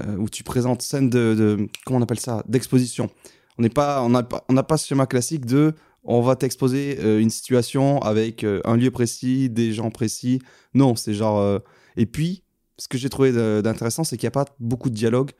euh, 0.00 0.16
où 0.16 0.28
tu 0.28 0.42
présentes 0.42 0.82
scène 0.82 1.10
de, 1.10 1.68
comment 1.84 1.98
on 1.98 2.02
appelle 2.02 2.20
ça 2.20 2.42
d'exposition. 2.48 3.10
On 3.58 3.62
n'est 3.62 3.68
pas 3.68 4.02
on 4.02 4.08
n'a 4.08 4.62
pas 4.62 4.76
ce 4.76 4.86
schéma 4.86 5.06
classique 5.06 5.44
de 5.44 5.74
on 6.04 6.22
va 6.22 6.34
t'exposer 6.34 6.98
euh, 7.00 7.20
une 7.20 7.30
situation 7.30 8.00
avec 8.00 8.42
euh, 8.42 8.60
un 8.64 8.76
lieu 8.76 8.90
précis 8.90 9.50
des 9.50 9.72
gens 9.72 9.90
précis. 9.90 10.40
Non 10.72 10.96
c'est 10.96 11.14
genre 11.14 11.60
et 11.96 12.06
puis 12.06 12.42
ce 12.78 12.88
que 12.88 12.96
j'ai 12.96 13.10
trouvé 13.10 13.32
d'intéressant 13.62 14.04
c'est 14.04 14.16
qu'il 14.16 14.26
n'y 14.26 14.32
a 14.32 14.44
pas 14.44 14.46
beaucoup 14.58 14.88
de 14.88 14.94
dialogue 14.94 15.32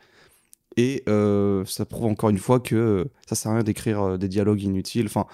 et 0.77 1.05
ça 1.07 1.85
prouve 1.87 2.07
encore 2.07 2.31
une 2.31 2.39
fois 2.39 2.61
que 2.61 3.09
ça 3.27 3.35
sert 3.35 3.53
à 3.53 3.55
rien 3.55 3.63
d'écrire 3.63 4.19
des 4.19 4.29
dialogues 4.29 4.63
inutiles. 4.63 5.07
Enfin 5.07 5.27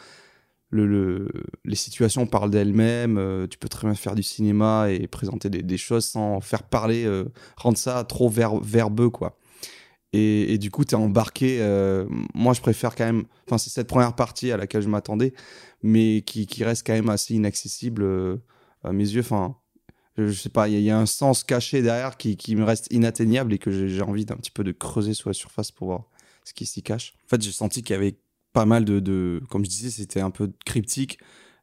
le, 0.71 0.87
le- 0.87 1.29
les 1.65 1.75
situations 1.77 2.27
parlent 2.27 2.51
d'elles-mêmes, 2.51 3.19
euh, 3.19 3.47
tu 3.47 3.59
peux 3.59 3.69
très 3.69 3.87
bien 3.87 3.95
faire 3.95 4.15
du 4.15 4.23
cinéma 4.23 4.91
et 4.91 5.07
présenter 5.07 5.49
des, 5.51 5.77
choses 5.79 6.05
sans 6.07 6.41
faire 6.41 6.63
parler, 6.63 7.05
euh, 7.05 7.25
rendre 7.57 7.79
ça 7.79 8.05
trop 8.05 8.29
ver- 8.29 8.61
verbeux, 8.61 9.11
quoi. 9.11 9.39
Et, 10.15 10.57
du 10.59 10.71
coup, 10.71 10.85
tu 10.85 10.95
es 10.95 10.99
embarqué. 10.99 11.59
euh, 11.61 12.07
moi, 12.35 12.55
je 12.55 12.63
préfère 12.63 12.95
quand 12.95 13.05
même. 13.05 13.25
Enfin, 13.47 13.59
c'est 13.59 13.71
cette 13.71 13.89
première 13.89 14.15
partie 14.15 14.51
à 14.51 14.57
laquelle 14.57 14.81
je 14.83 14.89
m'attendais, 14.89 15.35
mais 15.83 16.23
qui, 16.23 16.47
qui 16.47 16.65
reste 16.65 16.87
quand 16.87 16.95
même 16.95 17.11
assez 17.11 17.35
inaccessible 17.35 18.07
à 18.85 18.93
mes 18.93 19.05
yeux. 19.05 19.21
Enfin, 19.21 19.57
je, 20.17 20.33
sais 20.33 20.49
pas, 20.49 20.69
il 20.69 20.81
y, 20.81 20.91
a- 20.91 20.99
un 20.99 21.07
sens 21.07 21.45
caché 21.45 21.83
derrière 21.83 22.17
qui, 22.17 22.37
qui 22.37 22.57
me 22.57 22.65
reste 22.65 22.89
inatteignable 22.91 23.53
et 23.53 23.59
que 23.59 23.71
j'ai 23.71 24.03
envie 24.03 24.25
d'un 24.25 24.37
petit 24.37 24.51
peu 24.51 24.65
de 24.65 24.73
creuser 24.73 25.15
sous 25.15 25.29
la 25.29 25.35
surface 25.35 25.71
pour 25.71 25.89
voir 25.89 26.05
ce 26.45 26.55
qui 26.55 26.67
s'y 26.67 26.83
cache. 26.83 27.15
En 27.27 27.29
fait, 27.29 27.43
j'ai 27.43 27.53
senti 27.53 27.83
qu'il 27.83 27.95
y 27.95 27.99
avait 27.99 28.17
pas 28.59 28.67
mal 28.67 28.85
de, 28.85 29.41
comme 29.51 29.65
je 29.65 29.71
disais, 29.71 29.91
c'était 29.91 30.21
un 30.21 30.31
peu 30.31 30.51
cryptique 30.67 31.21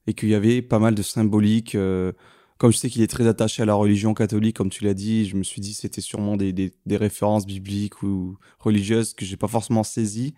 et 0.08 0.14
qu'il 0.14 0.30
y 0.30 0.34
avait 0.34 0.62
pas 0.62 0.80
mal 0.80 0.96
de 0.96 1.02
symbolique. 1.02 1.76
euh, 1.76 2.14
comme 2.58 2.72
je 2.72 2.78
sais 2.78 2.90
qu'il 2.90 3.02
est 3.02 3.08
très 3.08 3.28
attaché 3.28 3.64
à 3.64 3.66
la 3.66 3.74
religion 3.74 4.14
catholique, 4.14 4.56
comme 4.56 4.70
tu 4.70 4.86
l'as 4.86 4.94
dit, 4.94 5.26
je 5.28 5.36
me 5.36 5.44
suis 5.44 5.60
dit 5.60 5.74
c'était 5.74 6.00
sûrement 6.00 6.38
des, 6.38 6.54
des, 6.54 6.98
références 6.98 7.46
bibliques 7.46 8.02
ou 8.02 8.38
religieuses 8.60 9.14
que 9.14 9.26
j'ai 9.26 9.36
pas 9.36 9.50
forcément 9.50 9.84
saisies. 9.84 10.36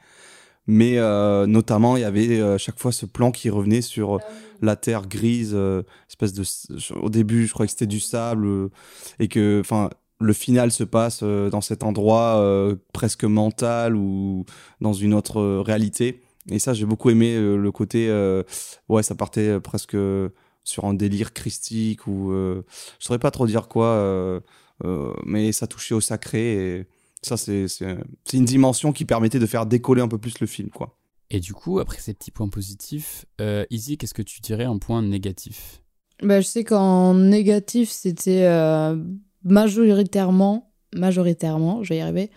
Mais 0.65 0.97
euh, 0.97 1.45
notamment, 1.45 1.95
il 1.95 2.01
y 2.01 2.05
avait 2.05 2.39
euh, 2.39 2.57
chaque 2.57 2.79
fois 2.79 2.91
ce 2.91 3.05
plan 3.05 3.29
qui 3.31 3.51
revenait 3.51 3.83
sur 3.83 4.15
euh, 4.15 4.19
la 4.63 4.75
terre 4.75 5.07
grise, 5.07 5.55
espèce 6.09 6.33
de. 6.33 6.43
Au 6.99 7.11
début, 7.11 7.45
je 7.45 7.53
croyais 7.53 7.67
que 7.67 7.73
c'était 7.73 7.85
du 7.85 7.99
sable 7.99 8.47
et 9.19 9.27
que, 9.27 9.59
enfin, 9.59 9.91
le 10.19 10.33
final 10.33 10.71
se 10.71 10.83
passe 10.83 11.21
dans 11.21 11.61
cet 11.61 11.83
endroit 11.83 12.43
presque 12.93 13.25
mental 13.25 13.95
ou 13.95 14.45
dans 14.81 14.93
une 14.93 15.13
autre 15.13 15.39
réalité. 15.59 16.23
Et 16.49 16.59
ça, 16.59 16.73
j'ai 16.73 16.85
beaucoup 16.85 17.09
aimé 17.09 17.35
euh, 17.35 17.55
le 17.57 17.71
côté. 17.71 18.07
euh, 18.09 18.43
ouais, 18.89 19.03
ça 19.03 19.15
partait 19.15 19.47
euh, 19.49 19.59
presque 19.59 19.97
sur 20.63 20.85
un 20.85 20.93
délire 20.93 21.33
christique 21.33 22.07
ou. 22.07 22.31
euh, 22.31 22.63
je 22.99 23.05
saurais 23.05 23.19
pas 23.19 23.31
trop 23.31 23.47
dire 23.47 23.67
quoi, 23.67 23.87
euh, 23.87 24.39
euh, 24.85 25.13
mais 25.25 25.51
ça 25.51 25.67
touchait 25.67 25.93
au 25.95 26.01
sacré. 26.01 26.77
Et 26.79 26.87
ça, 27.21 27.35
c'est 27.37 27.67
c'est- 27.67 27.97
c'est 28.25 28.37
une 28.37 28.45
dimension 28.45 28.91
qui 28.93 29.05
permettait 29.05 29.39
de 29.39 29.45
faire 29.45 29.65
décoller 29.65 30.01
un 30.01 30.07
peu 30.07 30.17
plus 30.17 30.39
le 30.39 30.47
film, 30.47 30.69
quoi. 30.69 30.97
Et 31.29 31.39
du 31.41 31.53
coup, 31.53 31.79
après 31.79 31.99
ces 31.99 32.13
petits 32.13 32.31
points 32.31 32.47
positifs, 32.47 33.25
euh, 33.41 33.65
Izzy, 33.69 33.97
qu'est-ce 33.97 34.13
que 34.13 34.21
tu 34.21 34.39
dirais 34.39 34.65
en 34.65 34.79
point 34.79 35.01
négatif? 35.01 35.81
Bah, 36.23 36.39
je 36.41 36.47
sais 36.47 36.63
qu'en 36.63 37.13
négatif, 37.15 37.89
c'était 37.89 38.45
euh, 38.45 38.95
majoritairement, 39.43 40.71
majoritairement, 40.95 41.83
je 41.83 41.89
vais 41.89 41.97
y 41.97 42.01
arriver, 42.01 42.31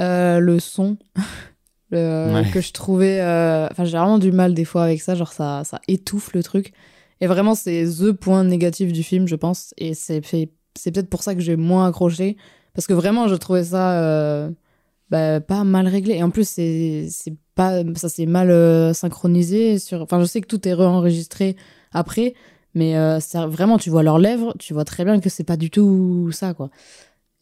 euh, 0.00 0.38
le 0.40 0.58
son. 0.60 0.98
le- 1.92 2.32
Ouais. 2.34 2.50
que 2.52 2.60
je 2.60 2.72
trouvais. 2.72 3.20
euh, 3.20 3.68
Enfin, 3.70 3.84
j'ai 3.84 3.96
vraiment 3.96 4.18
du 4.18 4.32
mal 4.32 4.54
des 4.54 4.64
fois 4.64 4.82
avec 4.84 5.00
ça, 5.00 5.14
genre 5.14 5.32
ça, 5.32 5.62
ça 5.64 5.80
étouffe 5.88 6.32
le 6.34 6.42
truc. 6.42 6.72
Et 7.20 7.26
vraiment, 7.28 7.54
c'est 7.54 7.84
the 7.84 8.10
point 8.12 8.42
négatif 8.42 8.92
du 8.92 9.02
film, 9.04 9.28
je 9.28 9.36
pense. 9.36 9.72
Et 9.78 9.94
c'est 9.94 10.20
peut-être 10.20 11.08
pour 11.08 11.22
ça 11.22 11.34
que 11.36 11.40
j'ai 11.40 11.54
moins 11.56 11.86
accroché. 11.86 12.36
Parce 12.74 12.86
que 12.88 12.94
vraiment, 12.94 13.28
je 13.28 13.34
trouvais 13.36 13.62
ça 13.64 14.00
euh, 14.02 14.50
bah, 15.10 15.40
pas 15.40 15.62
mal 15.62 15.86
réglé. 15.86 16.14
Et 16.14 16.22
en 16.24 16.30
plus, 16.30 16.48
c'est 16.48 17.08
pas 17.54 17.82
ça 17.96 18.08
s'est 18.08 18.26
mal 18.26 18.50
euh, 18.50 18.92
synchronisé. 18.94 19.78
Sur... 19.78 20.02
Enfin, 20.02 20.18
je 20.20 20.24
sais 20.24 20.40
que 20.40 20.46
tout 20.48 20.66
est 20.66 20.74
réenregistré 20.74 21.54
après. 21.92 22.34
Mais 22.74 22.96
euh, 22.96 23.20
ça- 23.20 23.46
vraiment, 23.46 23.76
tu 23.78 23.90
vois 23.90 24.02
leurs 24.02 24.18
lèvres, 24.18 24.54
tu 24.58 24.72
vois 24.72 24.84
très 24.86 25.04
bien 25.04 25.20
que 25.20 25.28
c'est 25.28 25.44
pas 25.44 25.58
du 25.58 25.68
tout 25.70 26.30
ça, 26.32 26.54
quoi. 26.54 26.70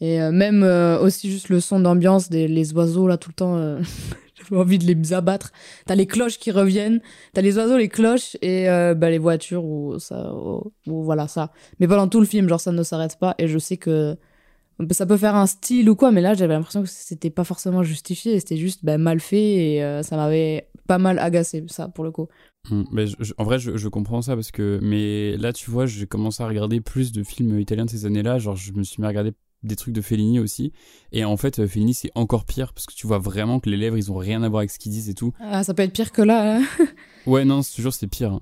Et 0.01 0.21
euh, 0.21 0.33
même 0.33 0.63
euh, 0.65 0.99
aussi 0.99 1.31
juste 1.31 1.51
le 1.51 1.61
son 1.61 1.79
d'ambiance 1.79 2.29
des 2.31 2.49
les 2.49 2.73
oiseaux, 2.75 3.07
là, 3.07 3.17
tout 3.17 3.31
le 3.31 3.35
temps, 3.35 3.57
euh, 3.57 3.79
j'avais 4.49 4.61
envie 4.61 4.79
de 4.79 4.87
les 4.87 5.13
abattre. 5.13 5.53
T'as 5.87 5.95
les 5.95 6.07
cloches 6.07 6.39
qui 6.39 6.51
reviennent, 6.51 7.01
t'as 7.33 7.43
les 7.43 7.57
oiseaux, 7.57 7.77
les 7.77 7.89
cloches, 7.89 8.37
et 8.43 8.69
euh, 8.69 8.95
bah, 8.95 9.11
les 9.11 9.19
voitures, 9.19 9.65
ou 9.65 9.99
ça, 9.99 10.33
ou, 10.35 10.73
voilà, 10.87 11.29
ça. 11.29 11.53
Mais 11.79 11.89
pendant 11.89 12.09
tout 12.09 12.21
le 12.21 12.27
film, 12.27 12.49
genre, 12.49 12.61
ça 12.61 12.73
ne 12.73 12.83
s'arrête 12.83 13.19
pas, 13.19 13.35
et 13.39 13.49
je 13.49 13.59
sais 13.59 13.77
que 13.77 14.17
ça 14.93 15.07
peut 15.07 15.17
faire 15.17 15.37
un 15.37 15.47
style 15.47 15.91
ou 15.91 15.97
quoi, 15.97 16.11
mais 16.11 16.23
là, 16.23 16.35
j'avais 16.35 16.55
l'impression 16.55 16.83
que 16.83 16.89
c'était 16.89 17.31
pas 17.31 17.45
forcément 17.45 17.83
justifié, 17.83 18.41
c'était 18.41 18.57
juste 18.57 18.85
bah, 18.85 18.99
mal 18.99 19.21
fait, 19.21 19.75
et 19.75 19.85
euh, 19.85 20.03
ça 20.03 20.17
m'avait 20.17 20.69
pas 20.87 20.99
mal 20.99 21.19
agacé, 21.19 21.65
ça, 21.69 21.89
pour 21.89 22.05
le 22.05 22.11
coup. 22.11 22.29
Hmm, 22.69 22.83
en 23.39 23.45
vrai, 23.45 23.59
je, 23.59 23.77
je 23.77 23.89
comprends 23.89 24.21
ça 24.23 24.35
parce 24.35 24.51
que. 24.51 24.79
Mais 24.83 25.37
là, 25.37 25.53
tu 25.53 25.71
vois, 25.71 25.87
j'ai 25.87 26.07
commencé 26.07 26.43
à 26.43 26.47
regarder 26.47 26.81
plus 26.81 27.11
de 27.13 27.23
films 27.23 27.59
italiens 27.59 27.87
de 27.87 27.91
ces 27.91 28.05
années-là. 28.05 28.39
Genre, 28.39 28.57
je 28.57 28.73
me 28.73 28.83
suis 28.83 29.01
mis 29.01 29.07
à 29.07 29.09
regarder 29.09 29.33
des 29.63 29.77
trucs 29.77 29.95
de 29.95 30.01
Fellini 30.01 30.39
aussi. 30.39 30.73
Et 31.13 31.25
en 31.25 31.37
fait, 31.37 31.59
euh, 31.59 31.67
Fellini, 31.67 31.95
c'est 31.95 32.11
encore 32.15 32.45
pire 32.45 32.73
parce 32.73 32.87
que 32.87 32.95
tu 32.95 33.07
vois 33.07 33.19
vraiment 33.19 33.61
que 33.61 33.69
les 33.71 33.77
lèvres, 33.77 33.97
ils 33.99 34.11
ont 34.11 34.17
rien 34.17 34.43
à 34.43 34.49
voir 34.49 34.61
avec 34.61 34.71
ce 34.71 34.79
qu'ils 34.79 34.93
disent 34.93 35.09
et 35.11 35.15
tout. 35.15 35.33
Ah, 35.41 35.63
ça 35.65 35.75
peut 35.75 35.83
être 35.83 35.93
pire 35.93 36.13
que 36.13 36.23
là, 36.23 36.59
hein. 36.59 36.65
Ouais, 37.27 37.45
non, 37.45 37.63
c'est 37.63 37.75
toujours 37.77 37.93
c'est 37.95 38.07
pire. 38.07 38.33
hein. 38.33 38.41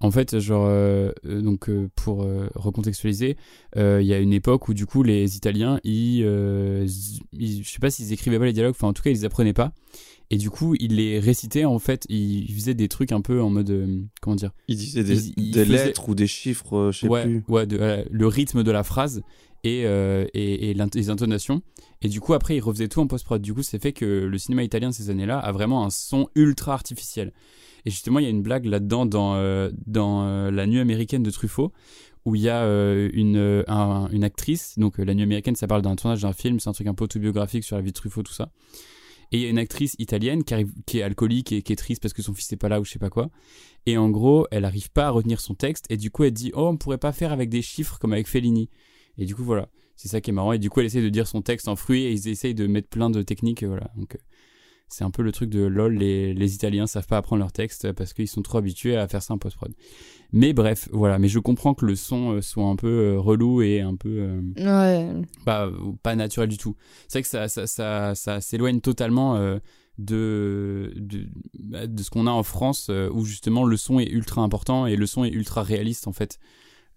En 0.00 0.10
fait, 0.10 0.38
genre, 0.40 0.66
euh, 0.68 1.10
euh, 1.24 1.40
donc 1.40 1.70
euh, 1.70 1.88
pour 1.94 2.22
euh, 2.22 2.50
recontextualiser, 2.54 3.38
euh, 3.78 4.00
il 4.02 4.06
y 4.06 4.12
a 4.12 4.18
une 4.18 4.34
époque 4.34 4.68
où 4.68 4.74
du 4.74 4.84
coup 4.84 5.02
les 5.02 5.36
Italiens, 5.38 5.80
ils, 5.84 6.22
euh, 6.22 6.86
ils- 7.32 7.62
je 7.64 7.70
sais 7.70 7.78
pas 7.78 7.88
s'ils 7.90 8.12
écrivaient 8.12 8.38
pas 8.38 8.44
les 8.44 8.52
dialogues, 8.52 8.74
enfin 8.76 8.88
en 8.88 8.92
tout 8.92 9.02
cas 9.02 9.08
ils 9.08 9.14
les 9.14 9.24
apprenaient 9.24 9.54
pas. 9.54 9.72
Et 10.28 10.36
du 10.36 10.50
coup, 10.50 10.74
ils 10.80 10.96
les 10.96 11.18
récitaient 11.18 11.64
en 11.64 11.78
fait, 11.78 12.04
ils 12.10 12.52
faisaient 12.52 12.74
des 12.74 12.88
trucs 12.88 13.10
un 13.12 13.22
peu 13.22 13.40
en 13.40 13.48
mode, 13.48 13.70
euh, 13.70 14.02
comment 14.20 14.36
dire 14.36 14.50
des, 14.68 14.74
Ils- 14.74 15.32
ils 15.38 15.50
des 15.52 15.64
faisaient- 15.64 15.86
lettres 15.86 16.08
ou 16.10 16.14
des 16.14 16.26
chiffres, 16.26 16.90
je 16.92 16.98
sais 17.00 17.08
ouais, 17.08 17.22
plus. 17.22 17.44
Ouais, 17.48 17.66
de- 17.66 17.78
euh, 17.80 18.04
le 18.10 18.26
rythme 18.26 18.62
de 18.64 18.70
la 18.70 18.82
phrase 18.82 19.22
et, 19.66 19.82
euh, 19.84 20.26
les 20.32 21.10
intonations. 21.10 21.62
Et 22.02 22.08
du 22.08 22.20
coup, 22.20 22.34
après, 22.34 22.56
ils 22.56 22.60
refaisaient 22.60 22.88
tout 22.88 23.00
en 23.00 23.06
post-prod. 23.06 23.40
Du 23.42 23.52
coup, 23.54 23.62
c'est 23.62 23.80
fait 23.80 23.92
que 23.92 24.04
le 24.04 24.38
cinéma 24.38 24.62
italien 24.62 24.90
de 24.90 24.94
ces 24.94 25.10
années-là 25.10 25.38
a 25.38 25.52
vraiment 25.52 25.84
un 25.84 25.90
son 25.90 26.28
ultra 26.34 26.72
artificiel. 26.74 27.32
Et 27.84 27.90
justement, 27.90 28.18
il 28.18 28.24
y 28.24 28.26
a 28.26 28.30
une 28.30 28.42
blague 28.42 28.66
là-dedans 28.66 29.06
dans, 29.06 29.34
euh, 29.34 29.70
euh, 29.96 30.50
La 30.50 30.66
Nuit 30.66 30.80
américaine 30.80 31.22
de 31.22 31.30
Truffaut, 31.30 31.72
où 32.24 32.34
il 32.34 32.42
y 32.42 32.48
a 32.48 32.64
une, 33.12 33.64
un- 33.68 34.08
une 34.10 34.24
actrice. 34.24 34.78
Donc, 34.78 34.98
La 34.98 35.14
Nuit 35.14 35.22
américaine, 35.22 35.56
ça 35.56 35.66
parle 35.66 35.82
d'un 35.82 35.96
tournage 35.96 36.22
d'un 36.22 36.32
film, 36.32 36.60
c'est 36.60 36.68
un 36.68 36.72
truc 36.72 36.86
un 36.86 36.94
peu 36.94 37.04
autobiographique 37.04 37.64
sur 37.64 37.76
la 37.76 37.82
vie 37.82 37.90
de 37.90 37.96
Truffaut, 37.96 38.22
tout 38.22 38.32
ça. 38.32 38.50
Et 39.32 39.38
il 39.38 39.42
y 39.42 39.46
a 39.46 39.48
une 39.48 39.58
actrice 39.58 39.96
italienne 39.98 40.44
qui, 40.44 40.98
est 40.98 41.02
alcoolique 41.02 41.50
et 41.50 41.62
qui 41.62 41.72
est 41.72 41.76
triste 41.76 42.00
parce 42.02 42.14
que 42.14 42.22
son 42.22 42.32
fils 42.32 42.50
n'est 42.52 42.56
pas 42.56 42.68
là 42.68 42.80
ou 42.80 42.84
je 42.84 42.92
sais 42.92 42.98
pas 43.00 43.10
quoi. 43.10 43.30
Et 43.86 43.98
en 43.98 44.08
gros, 44.10 44.46
elle 44.52 44.64
arrive 44.64 44.90
pas 44.90 45.06
à 45.06 45.10
retenir 45.10 45.40
son 45.40 45.54
texte 45.54 45.86
et 45.90 45.96
du 45.96 46.10
coup, 46.10 46.22
elle 46.24 46.32
dit 46.32 46.52
Oh, 46.54 46.68
on 46.68 46.76
pourrait 46.76 46.98
pas 46.98 47.12
faire 47.12 47.32
avec 47.32 47.48
des 47.48 47.62
chiffres 47.62 47.98
comme 47.98 48.12
avec 48.12 48.28
Fellini. 48.28 48.68
Et 49.18 49.24
du 49.26 49.34
coup, 49.34 49.44
voilà. 49.44 49.68
C'est 49.96 50.08
ça 50.08 50.20
qui 50.20 50.30
est 50.30 50.32
marrant. 50.34 50.52
Et 50.52 50.58
du 50.58 50.68
coup, 50.70 50.80
elle 50.80 50.86
essaie 50.86 51.02
de 51.02 51.08
dire 51.08 51.26
son 51.26 51.40
texte 51.42 51.68
en 51.68 51.76
fruit 51.76 52.02
et 52.04 52.12
ils 52.12 52.28
essayent 52.28 52.54
de 52.54 52.66
mettre 52.66 52.88
plein 52.88 53.08
de 53.10 53.22
techniques. 53.22 53.62
et 53.62 53.66
Voilà. 53.66 53.90
Donc, 53.96 54.14
euh, 54.14 54.18
c'est 54.88 55.02
un 55.04 55.10
peu 55.10 55.22
le 55.22 55.32
truc 55.32 55.48
de 55.50 55.60
lol. 55.64 55.94
Les, 55.94 56.32
les 56.34 56.54
Italiens 56.54 56.86
savent 56.86 57.06
pas 57.06 57.16
apprendre 57.16 57.40
leur 57.40 57.50
texte 57.50 57.90
parce 57.92 58.12
qu'ils 58.12 58.28
sont 58.28 58.42
trop 58.42 58.58
habitués 58.58 58.96
à 58.96 59.08
faire 59.08 59.22
ça 59.22 59.32
en 59.34 59.38
post-prod. 59.38 59.72
Mais 60.32 60.52
bref, 60.52 60.88
voilà. 60.92 61.18
Mais 61.18 61.28
je 61.28 61.38
comprends 61.38 61.72
que 61.74 61.86
le 61.86 61.96
son 61.96 62.32
euh, 62.34 62.40
soit 62.42 62.66
un 62.66 62.76
peu 62.76 62.86
euh, 63.14 63.18
relou 63.18 63.62
et 63.62 63.80
un 63.80 63.96
peu. 63.96 64.08
euh, 64.20 64.42
Ouais. 64.58 65.22
pas, 65.44 65.70
pas 66.02 66.14
naturel 66.14 66.48
du 66.50 66.58
tout. 66.58 66.76
C'est 67.08 67.18
vrai 67.18 67.22
que 67.22 67.28
ça, 67.28 67.48
ça, 67.48 67.66
ça, 67.66 68.14
ça 68.14 68.40
s'éloigne 68.42 68.80
totalement 68.80 69.36
euh, 69.36 69.58
de, 69.98 70.92
de, 70.96 71.26
bah, 71.58 71.86
de 71.86 72.02
ce 72.02 72.10
qu'on 72.10 72.26
a 72.26 72.30
en 72.30 72.42
France, 72.42 72.88
euh, 72.90 73.08
où 73.12 73.24
justement 73.24 73.64
le 73.64 73.76
son 73.78 73.98
est 73.98 74.08
ultra 74.10 74.42
important 74.42 74.86
et 74.86 74.94
le 74.94 75.06
son 75.06 75.24
est 75.24 75.30
ultra 75.30 75.62
réaliste 75.62 76.06
en 76.06 76.12
fait. 76.12 76.38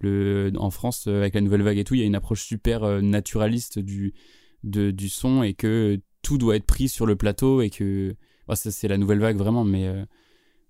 En 0.04 0.70
France, 0.70 1.06
euh, 1.08 1.20
avec 1.20 1.34
la 1.34 1.42
nouvelle 1.42 1.62
vague 1.62 1.78
et 1.78 1.84
tout, 1.84 1.96
il 1.96 2.00
y 2.00 2.04
a 2.04 2.06
une 2.06 2.16
approche 2.16 2.44
super 2.44 2.84
euh, 2.84 3.02
naturaliste 3.02 3.80
du, 3.80 4.14
du 4.64 5.10
son 5.10 5.44
et 5.44 5.54
que 5.54 6.00
tout 6.22 6.38
doit 6.38 6.56
être 6.56 6.66
pris 6.66 6.90
sur 6.90 7.06
le 7.06 7.16
plateau 7.16 7.62
et 7.62 7.70
que. 7.70 8.16
bah, 8.48 8.56
c'est 8.56 8.88
la 8.88 8.98
nouvelle 8.98 9.20
vague 9.20 9.38
vraiment, 9.38 9.64
mais 9.64 9.88
euh, 9.88 10.04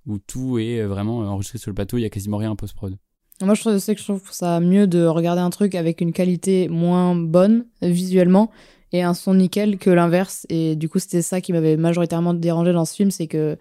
où 0.06 0.20
tout 0.20 0.60
est 0.60 0.84
vraiment 0.84 1.20
enregistré 1.20 1.60
sur 1.60 1.72
le 1.72 1.76
plateau, 1.76 1.98
il 1.98 2.02
y 2.02 2.06
a 2.06 2.10
quasiment 2.10 2.38
rien 2.38 2.52
en 2.52 2.56
post-prod. 2.56 2.98
Moi, 3.42 3.54
je 3.54 3.78
c'est 3.78 3.96
que 3.96 4.02
je 4.02 4.06
trouve 4.06 4.32
ça 4.32 4.60
mieux 4.60 4.86
de 4.86 5.06
regarder 5.06 5.42
un 5.42 5.50
truc 5.50 5.76
avec 5.76 6.02
une 6.02 6.12
qualité 6.12 6.68
moins 6.68 7.16
bonne 7.16 7.66
visuellement 7.82 8.52
et 8.92 9.02
un 9.02 9.14
son 9.14 9.34
nickel 9.36 9.78
que 9.78 9.90
l'inverse. 9.90 10.46
Et 10.50 10.76
du 10.76 10.90
coup, 10.90 11.00
c'était 11.00 11.22
ça 11.22 11.40
qui 11.40 11.54
m'avait 11.54 11.78
majoritairement 11.78 12.34
dérangé 12.34 12.74
dans 12.74 12.86
ce 12.86 12.96
film, 12.96 13.12
c'est 13.12 13.28
que, 13.28 13.58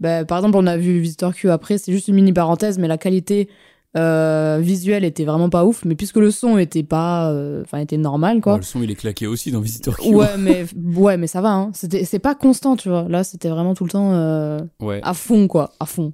bah, 0.00 0.24
par 0.24 0.38
exemple, 0.38 0.56
on 0.56 0.66
a 0.66 0.76
vu 0.78 1.00
Visitor 1.00 1.34
Q 1.34 1.50
après, 1.50 1.76
c'est 1.76 1.92
juste 1.92 2.08
une 2.08 2.14
mini 2.14 2.32
parenthèse, 2.32 2.78
mais 2.78 2.88
la 2.88 2.96
qualité 2.96 3.48
euh, 3.96 4.58
visuelle 4.60 5.04
était 5.04 5.24
vraiment 5.24 5.48
pas 5.50 5.64
ouf. 5.64 5.84
Mais 5.84 5.94
puisque 5.94 6.16
le 6.18 6.30
son 6.30 6.58
était 6.58 6.82
pas, 6.82 7.30
euh, 7.32 7.62
enfin, 7.62 7.78
était 7.78 7.96
normal, 7.96 8.40
quoi. 8.40 8.54
Oh, 8.54 8.56
le 8.58 8.62
son, 8.62 8.82
il 8.82 8.90
est 8.90 8.94
claqué 8.94 9.26
aussi 9.26 9.50
dans 9.50 9.60
Visitor 9.60 9.96
Q. 9.96 10.14
Ouais, 10.14 10.26
mais 10.38 10.66
ouais, 10.94 11.16
mais 11.16 11.26
ça 11.26 11.40
va. 11.40 11.52
Hein. 11.52 11.70
C'était, 11.74 12.04
c'est 12.04 12.18
pas 12.18 12.34
constant, 12.34 12.76
tu 12.76 12.88
vois. 12.88 13.06
Là, 13.08 13.24
c'était 13.24 13.48
vraiment 13.48 13.74
tout 13.74 13.84
le 13.84 13.90
temps 13.90 14.12
euh, 14.12 14.58
Ouais. 14.80 15.00
à 15.02 15.14
fond, 15.14 15.48
quoi, 15.48 15.72
à 15.80 15.86
fond. 15.86 16.12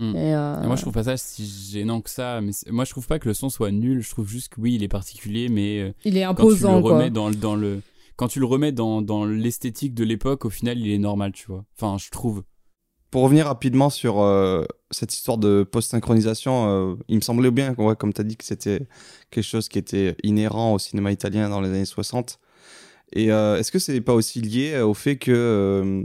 Mm. 0.00 0.16
Et, 0.16 0.30
Et 0.30 0.66
moi, 0.66 0.76
je 0.76 0.82
trouve 0.82 0.92
pas 0.92 1.04
ça 1.04 1.16
si 1.16 1.46
gênant 1.72 2.00
que 2.00 2.10
ça. 2.10 2.40
Mais 2.40 2.52
moi, 2.70 2.84
je 2.84 2.90
trouve 2.90 3.06
pas 3.06 3.18
que 3.18 3.28
le 3.28 3.34
son 3.34 3.48
soit 3.48 3.70
nul. 3.70 4.02
Je 4.02 4.10
trouve 4.10 4.28
juste 4.28 4.48
que 4.54 4.60
oui, 4.60 4.74
il 4.74 4.82
est 4.82 4.88
particulier, 4.88 5.48
mais 5.48 5.94
Il 6.04 6.16
est 6.18 6.22
quand 6.24 6.30
imposant, 6.30 6.68
tu 6.70 6.74
le 6.76 6.82
quoi. 6.82 6.98
remets 6.98 7.10
dans, 7.10 7.28
le- 7.28 7.34
dans 7.36 7.54
le, 7.56 7.80
quand 8.16 8.28
tu 8.28 8.38
le 8.40 8.46
remets 8.46 8.72
dans, 8.72 9.02
dans 9.02 9.24
l'esthétique 9.24 9.94
de 9.94 10.04
l'époque, 10.04 10.44
au 10.44 10.50
final, 10.50 10.78
il 10.78 10.90
est 10.90 10.98
normal, 10.98 11.32
tu 11.32 11.46
vois. 11.48 11.64
Enfin, 11.78 11.96
je 11.98 12.10
trouve. 12.10 12.42
Pour 13.14 13.22
revenir 13.22 13.46
rapidement 13.46 13.90
sur 13.90 14.22
euh, 14.22 14.64
cette 14.90 15.14
histoire 15.14 15.38
de 15.38 15.62
post-synchronisation, 15.62 16.66
euh, 16.66 16.94
il 17.06 17.14
me 17.14 17.20
semblait 17.20 17.52
bien, 17.52 17.72
comme 17.72 18.12
tu 18.12 18.20
as 18.20 18.24
dit, 18.24 18.36
que 18.36 18.44
c'était 18.44 18.88
quelque 19.30 19.44
chose 19.44 19.68
qui 19.68 19.78
était 19.78 20.16
inhérent 20.24 20.72
au 20.72 20.80
cinéma 20.80 21.12
italien 21.12 21.48
dans 21.48 21.60
les 21.60 21.68
années 21.68 21.84
60. 21.84 22.40
Et 23.12 23.30
euh, 23.30 23.56
est-ce 23.56 23.70
que 23.70 23.78
c'est 23.78 24.00
pas 24.00 24.14
aussi 24.14 24.40
lié 24.40 24.80
au 24.80 24.94
fait 24.94 25.14
que 25.14 25.30
euh, 25.30 26.02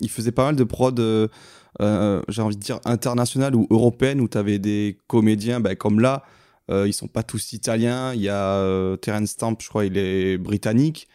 il 0.00 0.10
faisait 0.10 0.32
pas 0.32 0.44
mal 0.44 0.54
de 0.54 0.64
prod, 0.64 0.98
j'ai 0.98 2.42
envie 2.42 2.56
de 2.56 2.60
dire 2.60 2.78
internationales 2.84 3.56
ou 3.56 3.66
européennes, 3.70 4.20
où 4.20 4.28
tu 4.28 4.36
avais 4.36 4.58
des 4.58 4.98
comédiens, 5.06 5.60
bah, 5.60 5.74
comme 5.76 5.98
là, 5.98 6.24
ils 6.68 6.92
sont 6.92 7.08
pas 7.08 7.22
tous 7.22 7.54
italiens. 7.54 8.12
Il 8.12 8.20
y 8.20 8.28
a 8.28 8.98
Terence 8.98 9.30
Stamp, 9.30 9.56
je 9.60 9.68
crois, 9.70 9.86
il 9.86 9.96
est 9.96 10.36
britannique. 10.36 11.08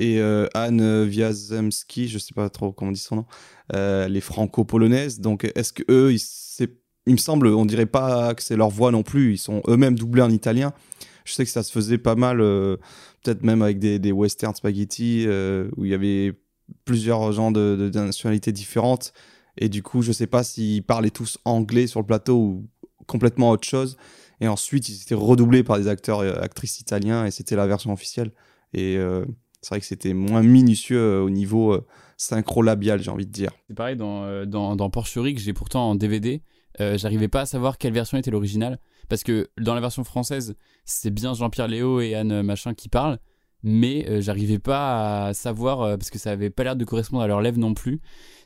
Et 0.00 0.18
euh, 0.18 0.46
Anne 0.54 1.04
Wiazemski, 1.04 2.08
je 2.08 2.18
sais 2.18 2.32
pas 2.32 2.48
trop 2.48 2.72
comment 2.72 2.88
on 2.88 2.92
dit 2.92 2.98
son 2.98 3.16
nom, 3.16 3.26
euh, 3.74 4.08
les 4.08 4.22
franco-polonaises. 4.22 5.20
Donc, 5.20 5.46
est-ce 5.54 5.74
que 5.74 5.82
eux, 5.90 6.16
il 7.06 7.12
me 7.12 7.18
semble, 7.18 7.48
on 7.48 7.66
dirait 7.66 7.84
pas 7.84 8.34
que 8.34 8.42
c'est 8.42 8.56
leur 8.56 8.70
voix 8.70 8.92
non 8.92 9.02
plus. 9.02 9.34
Ils 9.34 9.38
sont 9.38 9.62
eux-mêmes 9.68 9.98
doublés 9.98 10.22
en 10.22 10.30
italien. 10.30 10.72
Je 11.26 11.34
sais 11.34 11.44
que 11.44 11.50
ça 11.50 11.62
se 11.62 11.70
faisait 11.70 11.98
pas 11.98 12.14
mal, 12.14 12.40
euh, 12.40 12.78
peut-être 13.22 13.42
même 13.42 13.60
avec 13.60 13.78
des, 13.78 13.98
des 13.98 14.10
western 14.10 14.54
spaghetti, 14.54 15.26
où 15.76 15.84
il 15.84 15.90
y 15.90 15.94
avait 15.94 16.32
plusieurs 16.86 17.30
gens 17.32 17.50
de, 17.50 17.90
nationalités 17.94 18.52
différentes. 18.52 19.12
Et 19.58 19.68
du 19.68 19.82
coup, 19.82 20.00
je 20.00 20.12
sais 20.12 20.26
pas 20.26 20.44
s'ils 20.44 20.82
parlaient 20.82 21.10
tous 21.10 21.36
anglais 21.44 21.86
sur 21.86 22.00
le 22.00 22.06
plateau 22.06 22.38
ou 22.38 22.68
complètement 23.06 23.50
autre 23.50 23.68
chose. 23.68 23.98
Et 24.40 24.48
ensuite, 24.48 24.88
ils 24.88 25.02
étaient 25.02 25.14
redoublés 25.14 25.62
par 25.62 25.76
des 25.76 25.88
acteurs 25.88 26.24
et 26.24 26.30
actrices 26.30 26.80
italiens 26.80 27.26
et 27.26 27.30
c'était 27.30 27.56
la 27.56 27.66
version 27.66 27.92
officielle. 27.92 28.32
Et 28.72 28.96
c'est 29.60 29.74
vrai 29.74 29.80
que 29.80 29.86
c'était 29.86 30.14
moins 30.14 30.42
minutieux 30.42 30.98
euh, 30.98 31.22
au 31.22 31.30
niveau 31.30 31.72
euh, 31.72 31.86
synchro-labial, 32.16 33.02
j'ai 33.02 33.10
envie 33.10 33.26
de 33.26 33.32
dire. 33.32 33.50
C'est 33.68 33.74
pareil 33.74 33.96
dans, 33.96 34.24
euh, 34.24 34.46
dans, 34.46 34.74
dans 34.74 34.88
Porcherie, 34.90 35.34
que 35.34 35.40
j'ai 35.40 35.52
pourtant 35.52 35.90
en 35.90 35.94
DVD. 35.94 36.42
J'arrivais 36.78 37.28
pas 37.28 37.42
à 37.42 37.46
savoir 37.46 37.76
quelle 37.76 37.92
version 37.92 38.16
était 38.16 38.30
l'original. 38.30 38.78
Parce 39.10 39.22
que 39.22 39.50
dans 39.60 39.74
la 39.74 39.82
version 39.82 40.02
française, 40.02 40.54
c'est 40.86 41.10
bien 41.10 41.34
Jean-Pierre 41.34 41.68
Léo 41.68 42.00
et 42.00 42.14
Anne 42.14 42.40
Machin 42.40 42.72
qui 42.72 42.88
parlent. 42.88 43.18
Mais 43.62 44.22
j'arrivais 44.22 44.58
pas 44.58 45.26
à 45.26 45.34
savoir, 45.34 45.98
parce 45.98 46.08
que 46.08 46.18
ça 46.18 46.30
avait 46.30 46.48
pas 46.48 46.64
l'air 46.64 46.76
de 46.76 46.86
correspondre 46.86 47.22
à 47.22 47.26
leur 47.26 47.42
lèvres 47.42 47.58
non 47.58 47.74
plus. 47.74 48.00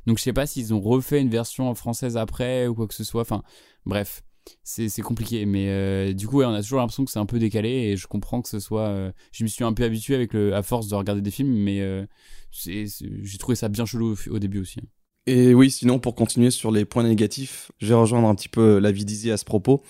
Donc 0.06 0.18
je 0.18 0.24
sais 0.24 0.32
pas 0.32 0.46
s'ils 0.46 0.74
ont 0.74 0.80
refait 0.80 1.20
une 1.20 1.28
version 1.28 1.72
française 1.76 2.16
après 2.16 2.66
ou 2.66 2.74
quoi 2.74 2.88
que 2.88 2.94
ce 2.94 3.04
soit. 3.04 3.20
Enfin, 3.20 3.44
bref, 3.86 4.24
c'est 4.62 5.02
compliqué. 5.02 5.46
Mais 5.46 5.68
euh, 5.68 6.12
du 6.12 6.26
coup, 6.26 6.42
on 6.42 6.52
a 6.52 6.62
toujours 6.62 6.80
l'impression 6.80 7.04
que 7.04 7.10
c'est 7.10 7.18
un 7.18 7.26
peu 7.26 7.38
décalé 7.38 7.68
et 7.68 7.96
je 7.96 8.06
comprends 8.06 8.42
que 8.42 8.48
ce 8.48 8.60
soit. 8.60 8.88
euh, 8.88 9.12
je 9.32 9.44
me 9.44 9.48
suis 9.48 9.64
un 9.64 9.72
peu 9.72 9.84
habitué 9.84 10.14
avec 10.14 10.34
à 10.34 10.62
force 10.62 10.88
de 10.88 10.94
regarder 10.94 11.22
des 11.22 11.30
films, 11.30 11.52
mais 11.52 11.80
euh, 11.80 12.04
j'ai 12.50 13.38
trouvé 13.38 13.56
ça 13.56 13.68
bien 13.68 13.84
chelou 13.86 14.16
au, 14.30 14.38
début 14.38 14.60
aussi. 14.60 14.80
Et 15.26 15.54
oui, 15.54 15.70
sinon, 15.70 15.98
pour 15.98 16.14
continuer 16.14 16.50
sur 16.50 16.70
les 16.70 16.84
points 16.84 17.02
négatifs, 17.02 17.72
je 17.78 17.88
vais 17.88 17.94
rejoindre 17.94 18.28
un 18.28 18.34
petit 18.34 18.48
peu 18.48 18.78
l'avis 18.78 19.04
d'Izzy 19.04 19.30
à 19.30 19.36
ce 19.36 19.44
propos. 19.44 19.82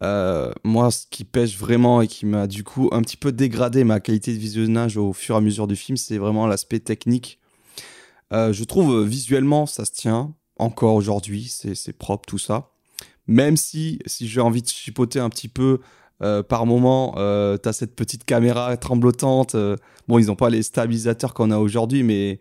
Moi, 0.00 0.90
ce 0.90 1.06
qui 1.10 1.24
pêche 1.24 1.58
vraiment 1.58 2.00
et 2.00 2.08
qui 2.08 2.24
m'a 2.24 2.46
du 2.46 2.64
coup 2.64 2.88
un 2.92 3.02
petit 3.02 3.16
peu 3.16 3.32
dégradé 3.32 3.84
ma 3.84 4.00
qualité 4.00 4.32
de 4.32 4.38
visionnage 4.38 4.96
au 4.96 5.12
fur 5.12 5.34
et 5.34 5.38
à 5.38 5.40
mesure 5.40 5.66
du 5.66 5.76
film, 5.76 5.96
c'est 5.96 6.18
vraiment 6.18 6.46
l'aspect 6.46 6.80
technique. 6.80 7.38
Je 8.32 8.64
trouve 8.64 9.04
visuellement, 9.04 9.66
ça 9.66 9.84
se 9.84 9.92
tient 9.92 10.34
encore 10.58 10.94
aujourd'hui, 10.94 11.48
c'est 11.48 11.92
propre 11.92 12.26
tout 12.26 12.38
ça. 12.38 12.70
Même 13.28 13.56
si, 13.56 13.98
si 14.06 14.26
j'ai 14.28 14.40
envie 14.40 14.62
de 14.62 14.68
chipoter 14.68 15.20
un 15.20 15.28
petit 15.30 15.48
peu, 15.48 15.80
euh, 16.22 16.42
par 16.42 16.66
moment, 16.66 17.14
euh, 17.18 17.56
t'as 17.56 17.72
cette 17.72 17.94
petite 17.94 18.24
caméra 18.24 18.76
tremblotante. 18.76 19.54
euh, 19.54 19.76
bon, 20.08 20.18
ils 20.18 20.26
n'ont 20.26 20.36
pas 20.36 20.50
les 20.50 20.62
stabilisateurs 20.62 21.34
qu'on 21.34 21.50
a 21.50 21.58
aujourd'hui, 21.58 22.02
mais 22.02 22.40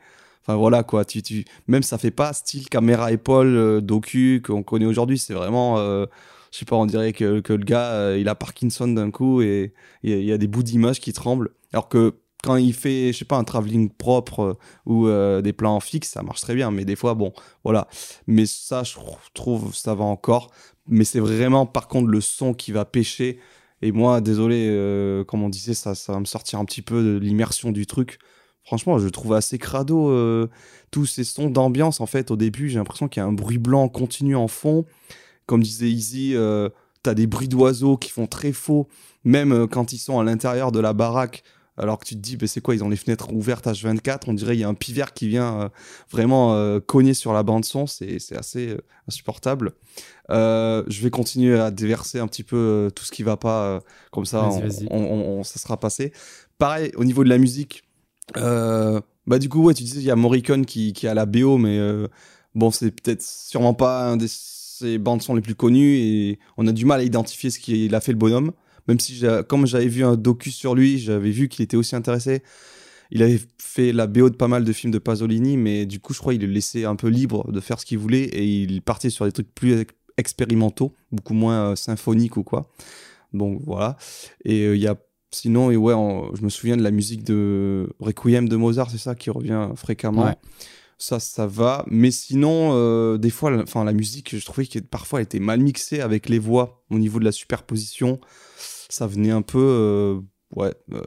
Enfin 0.49 0.55
voilà 0.55 0.81
quoi, 0.83 1.03
même 1.67 1.83
ça 1.83 1.97
fait 1.97 2.09
pas 2.11 2.31
style 2.31 2.69
caméra 2.69 3.11
épaule 3.11 3.47
euh, 3.57 3.81
docu 3.81 4.41
qu'on 4.45 4.63
connaît 4.63 4.85
aujourd'hui, 4.85 5.17
c'est 5.17 5.33
vraiment, 5.33 5.77
je 5.77 6.05
sais 6.51 6.63
pas, 6.65 6.77
on 6.77 6.85
dirait 6.85 7.11
que, 7.11 7.41
que 7.41 7.51
le 7.51 7.65
gars 7.65 8.15
il 8.15 8.29
a 8.29 8.35
Parkinson 8.35 8.87
d'un 8.87 9.11
coup 9.11 9.41
et 9.41 9.73
il 10.03 10.23
y, 10.23 10.31
a- 10.31 10.37
des 10.37 10.47
bouts 10.47 10.63
d'image 10.63 11.01
qui 11.01 11.11
tremblent. 11.11 11.49
Alors 11.73 11.89
que 11.89 12.13
quand 12.43 12.55
il 12.55 12.73
fait, 12.73 13.11
je 13.11 13.17
sais 13.17 13.25
pas, 13.25 13.35
un 13.37 13.43
travelling 13.43 13.89
propre 13.89 14.57
ou 14.85 15.07
des 15.41 15.53
plans 15.53 15.79
fixes, 15.81 16.11
ça 16.11 16.21
marche 16.23 16.39
très 16.41 16.55
bien, 16.55 16.71
mais 16.71 16.85
des 16.85 16.95
fois, 16.95 17.13
bon, 17.13 17.33
voilà. 17.65 17.87
Mais 18.27 18.45
ça, 18.45 18.83
je 18.83 18.93
trouve, 19.33 19.73
ça 19.75 19.95
va 19.95 20.05
encore. 20.05 20.51
Mais 20.87 21.03
c'est 21.03 21.19
vraiment 21.19 21.65
par 21.65 21.87
contre 21.87 22.07
le 22.07 22.21
son 22.21 22.53
qui 22.53 22.71
va 22.71 22.85
pêcher. 22.85 23.39
Et 23.81 23.91
moi, 23.91 24.21
désolé, 24.21 24.67
euh, 24.69 25.23
comme 25.23 25.43
on 25.43 25.49
disait, 25.49 25.73
ça, 25.73 25.93
ça 25.95 26.13
va 26.13 26.19
me 26.19 26.25
sortir 26.25 26.59
un 26.59 26.65
petit 26.65 26.81
peu 26.81 27.03
de 27.03 27.17
l'immersion 27.17 27.71
du 27.71 27.85
truc. 27.85 28.19
Franchement, 28.67 28.99
je 28.99 29.07
trouve 29.07 29.31
assez 29.33 29.57
crado 29.57 30.09
euh, 30.09 30.49
tous 30.91 31.05
ces 31.05 31.23
sons 31.23 31.49
d'ambiance. 31.49 32.01
En 32.01 32.05
fait, 32.05 32.31
au 32.31 32.35
début, 32.35 32.67
j'ai 32.67 32.79
l'impression 32.79 33.07
qu'il 33.07 33.21
y 33.21 33.23
a 33.23 33.25
un 33.25 33.31
bruit 33.31 33.59
blanc 33.59 33.87
continu 33.87 34.35
en 34.35 34.49
fond. 34.49 34.83
Comme 35.45 35.63
disait 35.63 35.89
Izzy, 35.89 36.35
euh, 36.35 36.67
t'as 37.01 37.13
des 37.13 37.27
bruits 37.27 37.47
d'oiseaux 37.47 37.95
qui 37.95 38.09
font 38.09 38.27
très 38.27 38.51
faux. 38.51 38.89
Même 39.23 39.53
euh, 39.53 39.67
quand 39.67 39.93
ils 39.93 39.97
sont 39.97 40.19
à 40.19 40.25
l'intérieur 40.25 40.73
de 40.73 40.81
la 40.81 40.91
baraque, 40.91 41.43
alors 41.77 41.99
que 41.99 42.05
tu 42.05 42.15
te 42.15 42.19
dis, 42.19 42.37
bah, 42.37 42.47
c'est 42.47 42.61
quoi, 42.61 42.75
ils 42.75 42.83
ont 42.83 42.89
les 42.89 42.95
fenêtres 42.95 43.31
ouvertes 43.31 43.67
H24, 43.67 44.21
on 44.27 44.33
dirait 44.33 44.55
il 44.55 44.59
y 44.59 44.63
a 44.63 44.67
un 44.67 44.73
pivert 44.73 45.13
qui 45.13 45.27
vient 45.27 45.61
euh, 45.61 45.69
vraiment 46.11 46.55
euh, 46.55 46.79
cogner 46.79 47.13
sur 47.13 47.33
la 47.33 47.43
bande 47.43 47.65
son, 47.65 47.85
c'est 47.85 48.17
assez 48.35 48.69
euh, 48.69 48.81
insupportable. 49.07 49.73
je 50.29 51.01
vais 51.01 51.09
continuer 51.09 51.59
à 51.59 51.71
déverser 51.71 52.19
un 52.19 52.27
petit 52.27 52.43
peu 52.43 52.91
tout 52.95 53.05
ce 53.05 53.11
qui 53.11 53.23
va 53.23 53.37
pas, 53.37 53.81
comme 54.11 54.25
ça, 54.25 54.49
on, 54.89 55.43
ça 55.43 55.59
sera 55.59 55.79
passé. 55.79 56.11
Pareil, 56.57 56.91
au 56.95 57.05
niveau 57.05 57.23
de 57.23 57.29
la 57.29 57.37
musique, 57.37 57.83
bah 58.35 59.39
du 59.39 59.49
coup, 59.49 59.63
ouais, 59.63 59.73
tu 59.73 59.83
disais, 59.83 59.99
il 59.99 60.05
y 60.05 60.11
a 60.11 60.15
Morricone 60.15 60.65
qui, 60.65 60.93
qui 60.93 61.07
a 61.07 61.13
la 61.13 61.25
BO, 61.25 61.57
mais 61.57 61.79
bon, 62.55 62.71
c'est 62.71 62.91
peut-être 62.91 63.21
sûrement 63.21 63.73
pas 63.73 64.05
un 64.05 64.17
des 64.17 64.27
ses 64.27 64.99
bandes 64.99 65.23
son 65.23 65.33
les 65.33 65.41
plus 65.41 65.55
connues, 65.55 65.97
et 65.97 66.39
on 66.57 66.67
a 66.67 66.71
du 66.71 66.85
mal 66.85 66.99
à 66.99 67.03
identifier 67.03 67.49
ce 67.49 67.59
qu'il 67.59 67.93
a 67.95 68.01
fait 68.01 68.11
le 68.11 68.17
bonhomme 68.17 68.51
même 68.87 68.99
si 68.99 69.23
comme 69.47 69.65
j'avais 69.65 69.87
vu 69.87 70.03
un 70.03 70.15
docu 70.15 70.51
sur 70.51 70.75
lui, 70.75 70.97
j'avais 70.99 71.31
vu 71.31 71.49
qu'il 71.49 71.63
était 71.63 71.77
aussi 71.77 71.95
intéressé. 71.95 72.43
Il 73.11 73.23
avait 73.23 73.39
fait 73.57 73.93
la 73.93 74.07
BO 74.07 74.29
de 74.29 74.35
pas 74.35 74.47
mal 74.47 74.63
de 74.63 74.73
films 74.73 74.91
de 74.91 74.99
Pasolini, 74.99 75.57
mais 75.57 75.85
du 75.85 75.99
coup, 75.99 76.13
je 76.13 76.19
crois 76.19 76.33
qu'il 76.33 76.41
le 76.41 76.47
laissait 76.47 76.85
un 76.85 76.95
peu 76.95 77.07
libre 77.07 77.51
de 77.51 77.59
faire 77.59 77.79
ce 77.79 77.85
qu'il 77.85 77.97
voulait 77.97 78.23
et 78.23 78.43
il 78.43 78.81
partait 78.81 79.09
sur 79.09 79.25
des 79.25 79.31
trucs 79.31 79.53
plus 79.53 79.85
expérimentaux, 80.17 80.93
beaucoup 81.11 81.33
moins 81.33 81.71
euh, 81.71 81.75
symphoniques 81.75 82.37
ou 82.37 82.43
quoi. 82.43 82.69
Donc 83.33 83.61
voilà. 83.65 83.97
Et 84.43 84.65
euh, 84.65 84.75
il 84.75 84.81
y 84.81 84.87
a 84.87 84.95
sinon, 85.31 85.71
et 85.71 85.77
ouais, 85.77 85.93
je 86.33 86.41
me 86.41 86.49
souviens 86.49 86.77
de 86.77 86.83
la 86.83 86.91
musique 86.91 87.23
de 87.23 87.89
Requiem 87.99 88.47
de 88.49 88.55
Mozart, 88.55 88.89
c'est 88.89 88.97
ça 88.97 89.13
qui 89.13 89.29
revient 89.29 89.69
fréquemment. 89.75 90.33
Ça, 90.97 91.19
ça 91.19 91.45
va. 91.45 91.85
Mais 91.87 92.09
sinon, 92.09 92.71
euh, 92.73 93.17
des 93.17 93.29
fois, 93.29 93.55
enfin, 93.61 93.83
la 93.83 93.93
musique, 93.93 94.35
je 94.35 94.43
trouvais 94.43 94.65
que 94.65 94.79
parfois 94.79 95.19
elle 95.19 95.25
était 95.25 95.39
mal 95.39 95.59
mixée 95.59 95.99
avec 95.99 96.27
les 96.27 96.39
voix 96.39 96.83
au 96.89 96.97
niveau 96.97 97.19
de 97.19 97.25
la 97.25 97.31
superposition 97.31 98.19
ça 98.89 99.07
venait 99.07 99.31
un 99.31 99.41
peu 99.41 99.59
euh, 99.59 100.19
ouais, 100.55 100.73
euh, 100.93 101.01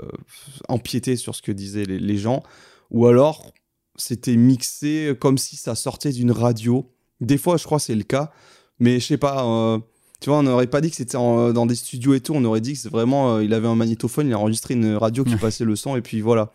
empiéter 0.68 1.16
sur 1.16 1.35
ce 1.35 1.43
que 1.43 1.53
disaient 1.53 1.85
les, 1.85 2.16
gens. 2.18 2.43
Ou 2.91 3.07
alors, 3.07 3.53
c'était 3.97 4.37
mixé 4.37 5.16
comme 5.20 5.39
si 5.39 5.57
ça 5.57 5.74
sortait 5.74 6.12
d'une 6.12 6.33
radio. 6.33 6.91
Des 7.20 7.39
fois, 7.39 7.57
je 7.57 7.64
crois 7.64 7.78
c'est 7.78 7.95
le 7.95 8.03
cas. 8.03 8.33
Mais 8.78 8.99
je 8.99 9.07
sais 9.07 9.18
pas, 9.18 9.45
euh, 9.45 9.78
tu 10.20 10.31
vois, 10.31 10.39
on 10.39 10.43
n'aurait 10.43 10.66
pas 10.66 10.81
dit 10.81 10.91
que 10.91 10.97
c'était 10.97 11.18
dans 11.18 11.66
des 11.66 11.74
studios 11.74 12.14
et 12.14 12.20
tout. 12.20 12.35
On 12.35 12.45
aurait 12.45 12.62
dit 12.62 12.72
que 12.72 12.78
c'est 12.78 12.91
vraiment, 12.91 13.41
il 13.41 13.53
avait 13.53 13.68
un 13.68 13.74
magnétophone, 13.74 14.26
il 14.26 14.33
a 14.33 14.39
enregistré 14.39 14.74
une 14.74 14.95
radio 14.97 15.24
qui 15.24 15.37
passait 15.37 15.64
le 15.64 15.76
son 15.76 15.97
et 15.97 16.03
puis 16.03 16.20
voilà. 16.20 16.53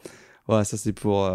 Voilà, 0.47 0.63
ça 0.63 0.77
c'est 0.77 0.93
pour 0.93 1.27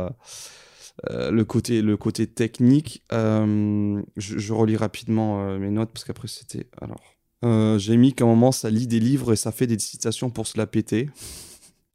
le, 1.09 1.43
côté, 1.43 1.83
le 1.83 1.97
côté 1.97 2.27
technique. 2.27 3.05
Je, 3.11 4.03
je, 4.17 4.53
relis 4.53 4.77
rapidement 4.77 5.59
mes 5.59 5.71
notes 5.71 5.91
parce 5.93 6.05
qu'après 6.05 6.29
c'était. 6.29 6.69
Alors. 6.81 7.01
Euh, 7.45 7.79
j'ai 7.79 7.97
mis 7.97 8.13
qu'à 8.13 8.25
un 8.25 8.29
moment, 8.29 8.53
ça 8.53 8.71
lit 8.71 8.87
des 8.87 9.01
livres 9.01 9.33
et 9.33 9.37
ça 9.37 9.53
fait 9.53 9.67
des 9.67 9.79
citations 9.79 10.31
pour 10.31 10.47
se 10.47 10.59
la 10.59 10.67
péter. 10.67 11.09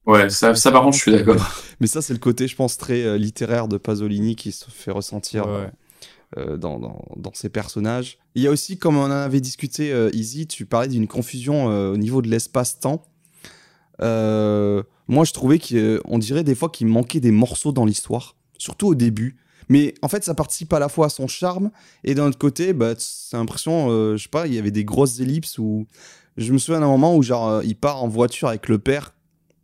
Ouais, 0.05 0.29
ça, 0.29 0.55
ça 0.55 0.71
par 0.71 0.83
contre, 0.83 0.97
je 0.97 1.01
suis 1.01 1.11
d'accord. 1.11 1.35
Mais 1.79 1.87
ça, 1.87 2.01
c'est 2.01 2.13
le 2.13 2.19
côté, 2.19 2.47
je 2.47 2.55
pense, 2.55 2.77
très 2.77 3.03
euh, 3.03 3.17
littéraire 3.17 3.67
de 3.67 3.77
Pasolini 3.77 4.35
qui 4.35 4.51
se 4.51 4.65
fait 4.69 4.91
ressentir 4.91 5.47
euh, 6.37 6.57
dans, 6.57 6.79
dans, 6.79 7.03
dans, 7.15 7.33
ses 7.33 7.49
personnages. 7.49 8.17
Il 8.33 8.41
y 8.41 8.47
a 8.47 8.51
aussi, 8.51 8.77
comme 8.77 8.97
on 8.97 9.05
en 9.05 9.11
avait 9.11 9.41
discuté, 9.41 9.93
Easy, 10.13 10.47
tu 10.47 10.65
parlais 10.65 10.87
d'une 10.87 11.07
confusion 11.07 11.65
au 11.65 11.97
niveau 11.97 12.21
de 12.21 12.27
l'espace-temps. 12.27 13.03
moi, 13.99 15.23
je 15.23 15.31
trouvais 15.31 15.59
qu'on 15.59 16.19
dirait 16.19 16.43
des 16.43 16.55
fois 16.55 16.69
qu'il 16.69 16.87
manquait 16.87 17.19
des 17.19 17.31
morceaux 17.31 17.71
dans 17.71 17.85
l'histoire, 17.85 18.35
surtout 18.57 18.87
au 18.87 18.95
début. 18.95 19.37
Mais 19.69 19.93
en 20.01 20.07
fait, 20.07 20.23
ça 20.23 20.33
participe 20.33 20.71
à 20.73 20.79
la 20.79 20.89
fois 20.89 21.07
à 21.07 21.09
son 21.09 21.27
charme 21.27 21.71
et 22.03 22.15
d'un 22.15 22.27
autre 22.27 22.37
côté, 22.37 22.73
bah, 22.73 22.93
c'est 22.97 23.37
l'impression, 23.37 23.89
euh, 23.89 24.17
je 24.17 24.23
sais 24.23 24.29
pas, 24.29 24.47
il 24.47 24.53
y 24.53 24.59
avait 24.59 24.71
des 24.71 24.85
grosses 24.85 25.19
ellipses 25.19 25.57
où 25.57 25.87
je 26.37 26.51
me 26.53 26.57
souviens 26.57 26.81
d'un 26.81 26.87
moment 26.87 27.15
où 27.15 27.23
genre 27.23 27.47
euh, 27.47 27.61
il 27.63 27.75
part 27.75 28.03
en 28.03 28.07
voiture 28.07 28.47
avec 28.47 28.67
le 28.67 28.79
père, 28.79 29.13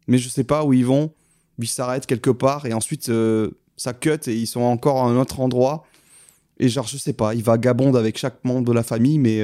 mais 0.08 0.18
je 0.18 0.30
sais 0.30 0.44
pas 0.44 0.64
où 0.66 0.74
ils 0.74 0.86
vont, 0.86 1.14
ils 1.60 1.68
s'arrêtent 1.68 2.06
quelque 2.06 2.30
part 2.30 2.66
et 2.66 2.74
ensuite 2.74 3.10
euh, 3.10 3.52
ça 3.78 3.94
cut 3.94 4.18
et 4.28 4.34
ils 4.34 4.48
sont 4.48 4.62
encore 4.62 5.04
à 5.04 5.08
un 5.08 5.18
autre 5.18 5.40
endroit. 5.40 5.84
Et 6.60 6.70
genre, 6.70 6.86
je 6.86 6.98
sais 6.98 7.14
pas, 7.14 7.34
il 7.34 7.42
vagabonde 7.42 7.98
avec 7.98 8.20
chaque 8.20 8.44
membre 8.44 8.68
de 8.68 8.72
la 8.72 8.84
famille, 8.84 9.18
mais 9.18 9.42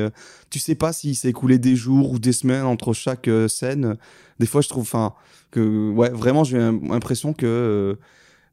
tu 0.51 0.59
sais 0.59 0.75
pas 0.75 0.93
s'il 0.93 1.15
s'est 1.15 1.29
écoulé 1.29 1.57
des 1.57 1.75
jours 1.75 2.11
ou 2.11 2.19
des 2.19 2.31
semaines 2.31 2.65
entre 2.65 2.93
chaque 2.93 3.27
scène. 3.47 3.97
Des 4.37 4.45
fois, 4.45 4.61
je 4.61 4.69
trouve, 4.69 4.83
enfin, 4.83 5.15
que, 5.49 5.89
ouais, 5.89 6.09
vraiment, 6.09 6.43
j'ai 6.43 6.59
l'impression 6.59 7.33
que 7.33 7.97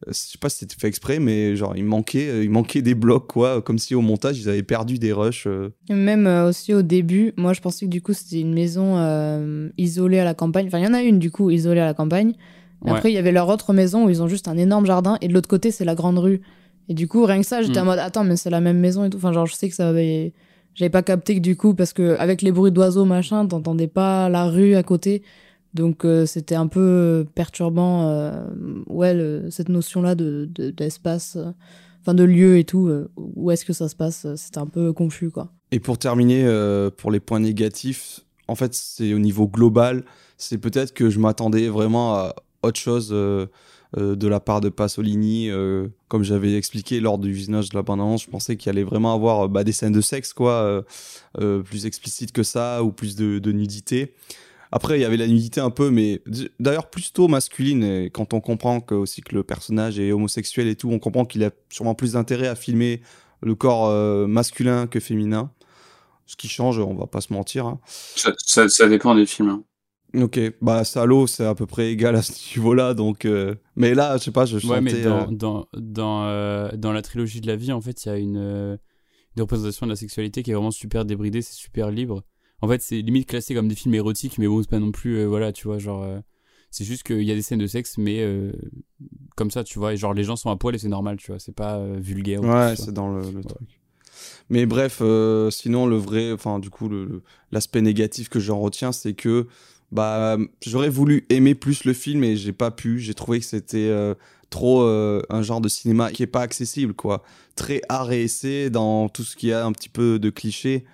je 0.06 0.12
sais 0.12 0.38
pas 0.38 0.48
si 0.48 0.58
c'était 0.58 0.76
fait 0.78 0.88
exprès, 0.88 1.18
mais 1.18 1.56
genre 1.56 1.76
il 1.76 1.84
manquait, 1.84 2.28
euh, 2.28 2.44
il 2.44 2.50
manquait 2.50 2.82
des 2.82 2.94
blocs 2.94 3.26
quoi, 3.26 3.62
comme 3.62 3.78
si 3.78 3.94
au 3.94 4.00
montage 4.00 4.38
ils 4.38 4.48
avaient 4.48 4.62
perdu 4.62 4.98
des 4.98 5.12
rushs. 5.12 5.46
Euh. 5.46 5.70
Même 5.88 6.26
euh, 6.26 6.48
aussi 6.48 6.74
au 6.74 6.82
début, 6.82 7.32
moi 7.36 7.52
je 7.52 7.60
pensais 7.60 7.86
que 7.86 7.90
du 7.90 8.02
coup 8.02 8.12
c'était 8.12 8.40
une 8.40 8.54
maison 8.54 8.94
isolée 9.78 10.18
à 10.18 10.24
la 10.24 10.34
campagne. 10.34 10.66
Enfin 10.66 10.78
il 10.78 10.84
y 10.84 10.88
en 10.88 10.94
a 10.94 11.02
une 11.02 11.18
du 11.18 11.30
coup 11.30 11.50
isolée 11.50 11.80
à 11.80 11.86
la 11.86 11.94
campagne. 11.94 12.34
Après 12.86 13.10
il 13.10 13.14
y 13.14 13.18
avait 13.18 13.32
leur 13.32 13.48
autre 13.48 13.72
maison 13.72 14.04
où 14.04 14.10
ils 14.10 14.22
ont 14.22 14.28
juste 14.28 14.46
un 14.46 14.58
énorme 14.58 14.84
jardin 14.84 15.16
et 15.22 15.28
de 15.28 15.32
l'autre 15.32 15.48
côté 15.48 15.70
c'est 15.70 15.84
la 15.84 15.94
grande 15.94 16.18
rue. 16.18 16.42
Et 16.88 16.94
du 16.94 17.08
coup 17.08 17.24
rien 17.24 17.40
que 17.40 17.46
ça 17.46 17.62
j'étais 17.62 17.80
en 17.80 17.84
hmm. 17.84 17.86
mode 17.86 17.98
attends 17.98 18.24
mais 18.24 18.36
c'est 18.36 18.50
la 18.50 18.60
même 18.60 18.78
maison 18.78 19.04
et 19.04 19.10
tout. 19.10 19.16
Enfin 19.16 19.32
genre 19.32 19.46
je 19.46 19.54
sais 19.54 19.70
que 19.70 19.74
ça 19.74 19.88
avait, 19.88 20.34
j'avais 20.74 20.90
pas 20.90 21.02
capté 21.02 21.36
que 21.36 21.40
du 21.40 21.56
coup 21.56 21.74
parce 21.74 21.94
que 21.94 22.16
avec 22.18 22.42
les 22.42 22.52
bruits 22.52 22.72
d'oiseaux 22.72 23.06
machin 23.06 23.46
t'entendais 23.46 23.86
pas 23.86 24.28
la 24.28 24.46
rue 24.46 24.74
à 24.74 24.82
côté. 24.82 25.22
Donc 25.74 26.04
euh, 26.04 26.24
c'était 26.24 26.54
un 26.54 26.68
peu 26.68 27.26
perturbant, 27.34 28.08
euh, 28.08 28.46
ouais, 28.86 29.42
cette 29.50 29.68
notion-là 29.68 30.14
de, 30.14 30.46
d'espace, 30.46 31.36
euh, 31.36 31.50
enfin 32.00 32.14
de 32.14 32.22
lieu 32.22 32.58
et 32.58 32.64
tout, 32.64 32.90
où 33.16 33.50
est-ce 33.50 33.64
que 33.64 33.72
ça 33.72 33.88
se 33.88 33.96
passe, 33.96 34.26
c'était 34.36 34.58
un 34.58 34.66
peu 34.66 34.92
confus, 34.92 35.30
quoi. 35.30 35.50
Et 35.72 35.80
pour 35.80 35.98
terminer, 35.98 36.48
pour 36.96 37.10
les 37.10 37.18
points 37.18 37.40
négatifs, 37.40 38.20
en 38.46 38.54
fait, 38.54 38.74
c'est 38.74 39.12
au 39.12 39.18
niveau 39.18 39.48
global, 39.48 40.04
c'est 40.36 40.58
peut-être 40.58 40.94
que 40.94 41.10
je 41.10 41.18
m'attendais 41.18 41.68
vraiment 41.68 42.14
à 42.14 42.34
autre 42.62 42.78
chose 42.78 43.08
de 43.08 44.28
la 44.28 44.38
part 44.38 44.60
de 44.60 44.68
Pasolini. 44.68 45.50
comme 46.06 46.22
j'avais 46.22 46.56
expliqué 46.56 47.00
lors 47.00 47.18
du 47.18 47.32
visionnage 47.32 47.70
de 47.70 47.76
la 47.76 47.82
bande 47.82 48.20
je 48.20 48.28
pensais 48.28 48.56
qu'il 48.56 48.70
allait 48.70 48.84
vraiment 48.84 49.14
avoir 49.14 49.48
bah, 49.48 49.64
des 49.64 49.72
scènes 49.72 49.92
de 49.92 50.00
sexe, 50.00 50.32
quoi, 50.32 50.84
plus 51.64 51.86
explicites 51.86 52.30
que 52.30 52.44
ça, 52.44 52.84
ou 52.84 52.92
plus 52.92 53.16
de, 53.16 53.40
de 53.40 53.50
nudité. 53.50 54.14
Après, 54.76 54.98
il 54.98 55.02
y 55.02 55.04
avait 55.04 55.16
la 55.16 55.28
nudité 55.28 55.60
un 55.60 55.70
peu, 55.70 55.90
mais 55.90 56.20
d'ailleurs 56.58 56.90
plutôt 56.90 57.28
masculine. 57.28 57.84
Et 57.84 58.10
quand 58.10 58.34
on 58.34 58.40
comprend 58.40 58.80
que, 58.80 58.96
aussi 58.96 59.20
que 59.20 59.32
le 59.32 59.44
personnage 59.44 60.00
est 60.00 60.10
homosexuel 60.10 60.66
et 60.66 60.74
tout, 60.74 60.90
on 60.90 60.98
comprend 60.98 61.24
qu'il 61.24 61.44
a 61.44 61.52
sûrement 61.68 61.94
plus 61.94 62.14
d'intérêt 62.14 62.48
à 62.48 62.56
filmer 62.56 63.00
le 63.40 63.54
corps 63.54 63.86
euh, 63.86 64.26
masculin 64.26 64.88
que 64.88 64.98
féminin. 64.98 65.52
Ce 66.26 66.34
qui 66.34 66.48
change, 66.48 66.80
on 66.80 66.92
va 66.92 67.06
pas 67.06 67.20
se 67.20 67.32
mentir. 67.32 67.66
Hein. 67.66 67.78
Ça, 67.86 68.88
dépend 68.88 69.14
des 69.14 69.26
films. 69.26 69.50
Hein. 69.50 69.62
Ok, 70.20 70.40
bah 70.60 70.82
Salo, 70.82 71.28
c'est 71.28 71.46
à 71.46 71.54
peu 71.54 71.66
près 71.66 71.92
égal 71.92 72.16
à 72.16 72.22
ce 72.22 72.32
niveau-là, 72.58 72.94
donc. 72.94 73.26
Euh, 73.26 73.54
mais 73.76 73.94
là, 73.94 74.16
je 74.16 74.24
sais 74.24 74.32
pas, 74.32 74.44
je. 74.44 74.58
Ouais, 74.66 74.80
mais 74.80 75.02
dans, 75.02 75.20
euh, 75.20 75.26
dans, 75.30 75.68
dans, 75.72 76.76
dans, 76.76 76.92
la 76.92 77.02
trilogie 77.02 77.40
de 77.40 77.46
la 77.46 77.54
vie, 77.54 77.70
en 77.70 77.80
fait, 77.80 78.06
il 78.06 78.08
y 78.08 78.10
a 78.10 78.16
une, 78.16 78.38
une 79.36 79.42
représentation 79.42 79.86
de 79.86 79.92
la 79.92 79.96
sexualité 79.96 80.42
qui 80.42 80.50
est 80.50 80.54
vraiment 80.54 80.72
super 80.72 81.04
débridée, 81.04 81.42
c'est 81.42 81.54
super 81.54 81.92
libre. 81.92 82.24
En 82.60 82.68
fait, 82.68 82.80
c'est 82.82 83.00
limite 83.00 83.28
classé 83.28 83.54
comme 83.54 83.68
des 83.68 83.74
films 83.74 83.94
érotiques, 83.94 84.38
mais 84.38 84.46
bon, 84.46 84.62
c'est 84.62 84.70
pas 84.70 84.78
non 84.78 84.92
plus, 84.92 85.18
euh, 85.18 85.26
voilà, 85.26 85.52
tu 85.52 85.66
vois, 85.66 85.78
genre. 85.78 86.02
Euh, 86.02 86.18
c'est 86.70 86.84
juste 86.84 87.04
qu'il 87.04 87.22
y 87.22 87.30
a 87.30 87.34
des 87.34 87.42
scènes 87.42 87.60
de 87.60 87.66
sexe, 87.68 87.98
mais 87.98 88.20
euh, 88.20 88.52
comme 89.36 89.50
ça, 89.50 89.62
tu 89.62 89.78
vois, 89.78 89.92
et 89.92 89.96
genre 89.96 90.12
les 90.12 90.24
gens 90.24 90.34
sont 90.34 90.50
à 90.50 90.56
poil 90.56 90.74
et 90.74 90.78
c'est 90.78 90.88
normal, 90.88 91.18
tu 91.18 91.30
vois, 91.30 91.38
c'est 91.38 91.54
pas 91.54 91.84
vulgaire. 91.98 92.42
Ouais, 92.42 92.74
c'est 92.74 92.92
dans 92.92 93.14
le, 93.14 93.22
truc. 93.22 93.80
Mais 94.48 94.66
bref, 94.66 95.00
sinon, 95.50 95.86
le 95.86 95.96
vrai, 95.96 96.32
enfin, 96.32 96.58
du 96.58 96.70
coup, 96.70 96.90
l'aspect 97.52 97.80
négatif 97.80 98.28
que 98.28 98.40
j'en 98.40 98.58
retiens, 98.58 98.90
c'est 98.90 99.14
que 99.14 99.46
bah, 99.92 100.36
j'aurais 100.66 100.88
voulu 100.88 101.26
aimer 101.28 101.54
plus 101.54 101.84
le 101.84 101.92
film 101.92 102.24
et 102.24 102.34
j'ai 102.34 102.52
pas 102.52 102.72
pu. 102.72 102.98
J'ai 102.98 103.14
trouvé 103.14 103.38
que 103.38 103.46
c'était 103.46 103.92
trop 104.50 104.82
un 104.82 105.42
genre 105.42 105.60
de 105.60 105.68
cinéma 105.68 106.10
qui 106.10 106.24
est 106.24 106.28
pas 106.28 106.40
accessible, 106.40 106.94
quoi. 106.94 107.22
Très 107.54 107.82
art 107.88 108.10
et 108.10 108.24
essai 108.24 108.68
dans 108.68 109.08
tout 109.08 109.22
ce 109.22 109.36
qui 109.36 109.52
a 109.52 109.64
un 109.64 109.70
petit 109.70 109.88
peu 109.88 110.18
de 110.18 110.28
clichés 110.28 110.84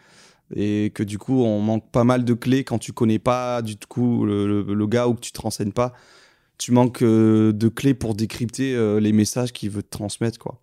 et 0.55 0.91
que 0.95 1.03
du 1.03 1.19
coup 1.19 1.43
on 1.43 1.61
manque 1.61 1.91
pas 1.91 2.05
mal 2.05 2.25
de 2.25 2.35
clés 2.35 2.65
quand 2.65 2.79
tu 2.79 2.93
connais 2.93 3.19
pas 3.19 3.63
du 3.63 3.77
coup 3.77 4.25
le, 4.25 4.87
gars 4.87 5.09
ou 5.09 5.15
que 5.15 5.21
tu 5.21 5.33
te 5.33 5.41
renseignes 5.41 5.73
pas. 5.73 5.93
Tu 6.59 6.73
manques 6.73 7.03
euh, 7.03 7.53
de 7.53 7.69
clés 7.69 7.95
pour 7.95 8.15
décrypter 8.15 8.75
euh, 8.75 9.01
les 9.01 9.13
messages 9.13 9.53
qu'il 9.53 9.71
veut 9.71 9.83
te 9.83 9.91
transmettre 9.91 10.39
quoi. 10.39 10.61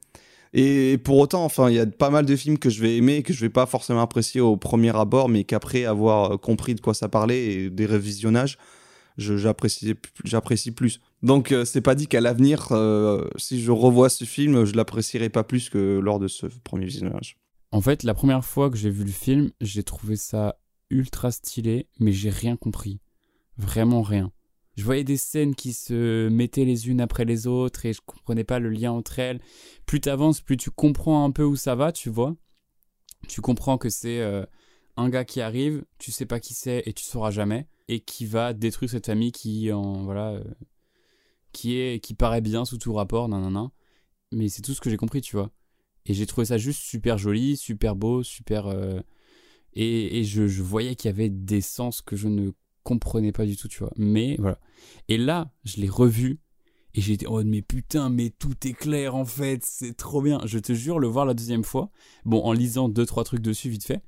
Et 0.54 0.98
pour 1.04 1.18
autant 1.18 1.44
enfin 1.44 1.70
il 1.70 1.76
y 1.76 1.80
a 1.80 1.86
pas 1.86 2.10
mal 2.10 2.26
de 2.26 2.36
films 2.36 2.58
que 2.58 2.70
je 2.70 2.82
vais 2.82 2.98
aimer 2.98 3.18
et 3.18 3.24
que 3.24 3.34
je 3.34 3.42
vais 3.42 3.50
pas 3.50 3.66
forcément 3.66 4.02
apprécier 4.02 4.42
au 4.42 4.58
premier 4.58 4.96
abord 4.96 5.30
mais 5.30 5.44
qu'après 5.44 5.86
avoir 5.86 6.34
euh, 6.34 6.38
compris 6.38 6.76
de 6.76 6.82
quoi 6.82 6.94
ça 6.94 7.10
parlait 7.10 7.46
et 7.46 7.70
des 7.70 7.86
révisionnages 7.86 8.58
j'apprécie 9.18 9.96
j'apprécie 10.24 10.72
plus. 10.72 11.02
Donc 11.24 11.54
c'est 11.66 11.82
pas 11.82 11.96
dit 11.96 12.08
qu'à 12.08 12.22
l'avenir 12.22 12.68
si 13.38 13.60
je 13.62 13.72
revois 13.72 14.10
ce 14.10 14.26
film 14.26 14.64
je 14.64 14.76
l'apprécierai 14.76 15.30
pas 15.30 15.44
plus 15.44 15.72
que 15.72 15.98
lors 15.98 16.20
de 16.20 16.28
ce 16.28 16.46
premier 16.64 16.86
visionnage 16.86 17.38
en 17.72 17.82
fait, 17.82 18.04
la 18.04 18.14
première 18.14 18.46
fois 18.46 18.70
que 18.70 18.78
j'ai 18.78 18.90
vu 18.90 19.04
le 19.04 19.12
film, 19.12 19.52
j'ai 19.62 19.84
trouvé 19.84 20.16
ça 20.16 20.60
ultra 20.90 21.32
stylé, 21.32 21.88
mais 22.00 22.14
j'ai 22.14 22.30
rien 22.30 22.56
compris. 22.56 23.02
Vraiment 23.58 24.02
rien. 24.02 24.32
Je 24.78 24.84
voyais 24.84 25.04
des 25.04 25.18
scènes 25.18 25.56
qui 25.56 25.74
se 25.74 26.30
mettaient 26.30 26.64
les 26.64 26.88
unes 26.88 27.02
après 27.02 27.26
les 27.26 27.48
autres 27.48 27.86
et 27.86 27.94
je 27.94 28.02
comprenais 28.06 28.44
pas 28.44 28.60
le 28.60 28.70
lien 28.70 28.92
entre 28.92 29.18
elles. 29.20 29.42
Plus 29.86 30.00
tu 30.00 30.10
avances, 30.10 30.40
plus 30.40 30.56
tu 30.56 30.70
comprends 30.70 31.26
un 31.26 31.32
peu 31.32 31.44
où 31.44 31.56
ça 31.56 31.76
va, 31.76 31.92
tu 31.92 32.10
vois. 32.10 32.36
Tu 33.28 33.42
comprends 33.42 33.80
que 33.80 33.90
c'est 33.90 34.20
euh, 34.22 34.46
un 34.96 35.10
gars 35.10 35.26
qui 35.26 35.42
arrive, 35.42 35.84
tu 35.98 36.12
sais 36.12 36.28
pas 36.28 36.40
qui 36.40 36.54
c'est 36.54 36.84
et 36.86 36.94
tu 36.94 37.04
sauras 37.04 37.32
jamais, 37.32 37.68
et 37.88 38.00
qui 38.02 38.28
va 38.28 38.54
détruire 38.54 38.92
cette 38.92 39.08
famille 39.08 39.32
qui 39.32 39.72
en 39.72 40.04
voilà 40.04 40.34
euh, 40.34 40.44
qui, 41.54 41.78
est, 41.80 42.00
qui 42.00 42.14
paraît 42.14 42.42
bien 42.42 42.64
sous 42.64 42.78
tout 42.78 42.94
rapport, 42.94 43.28
nan, 43.30 43.42
nan, 43.42 43.54
nan. 43.54 43.70
mais 44.32 44.48
c'est 44.48 44.62
tout 44.62 44.76
ce 44.76 44.82
que 44.82 44.92
j'ai 44.92 44.98
compris, 44.98 45.22
tu 45.22 45.36
vois. 45.36 45.52
Et 46.08 46.14
j'ai 46.14 46.26
trouvé 46.26 46.46
ça 46.46 46.58
juste 46.58 46.82
super 46.82 47.18
joli, 47.18 47.56
super 47.58 47.96
beau, 47.96 48.24
super. 48.24 48.68
euh, 48.68 49.00
Et, 49.74 50.20
et 50.20 50.24
je, 50.24 50.48
je 50.48 50.64
voyais 50.64 50.96
qu'il 50.96 51.10
y 51.10 51.14
avait 51.14 51.30
des 51.30 51.62
sens 51.62 52.02
que 52.02 52.16
je 52.16 52.28
ne 52.28 52.52
comprenais 52.84 53.32
pas 53.32 53.46
du 53.46 53.56
tout, 53.58 53.68
tu 53.68 53.80
vois. 53.80 53.92
Mais 53.98 54.38
voilà. 54.40 54.60
Et 55.08 55.18
là, 55.18 55.52
je 55.66 55.82
l'ai 55.82 55.90
revu. 55.90 56.40
Et 56.94 57.02
j'étais 57.02 57.28
en 57.28 57.34
mode, 57.34 57.48
mais 57.48 57.62
putain, 57.62 58.10
mais 58.10 58.32
tout 58.32 58.56
est 58.66 58.74
clair 58.74 59.14
en 59.16 59.26
fait, 59.26 59.64
c'est 59.64 59.96
trop 59.96 60.22
bien. 60.22 60.40
Je 60.46 60.58
te 60.58 60.74
jure, 60.74 60.98
le 60.98 61.08
voir 61.08 61.26
la 61.28 61.36
deuxième 61.36 61.64
fois, 61.64 61.92
bon, 62.26 62.42
en 62.42 62.54
lisant 62.54 62.90
deux, 62.90 63.06
trois 63.06 63.24
trucs 63.24 63.42
dessus 63.42 63.70
vite 63.70 63.84
fait. 63.84 64.02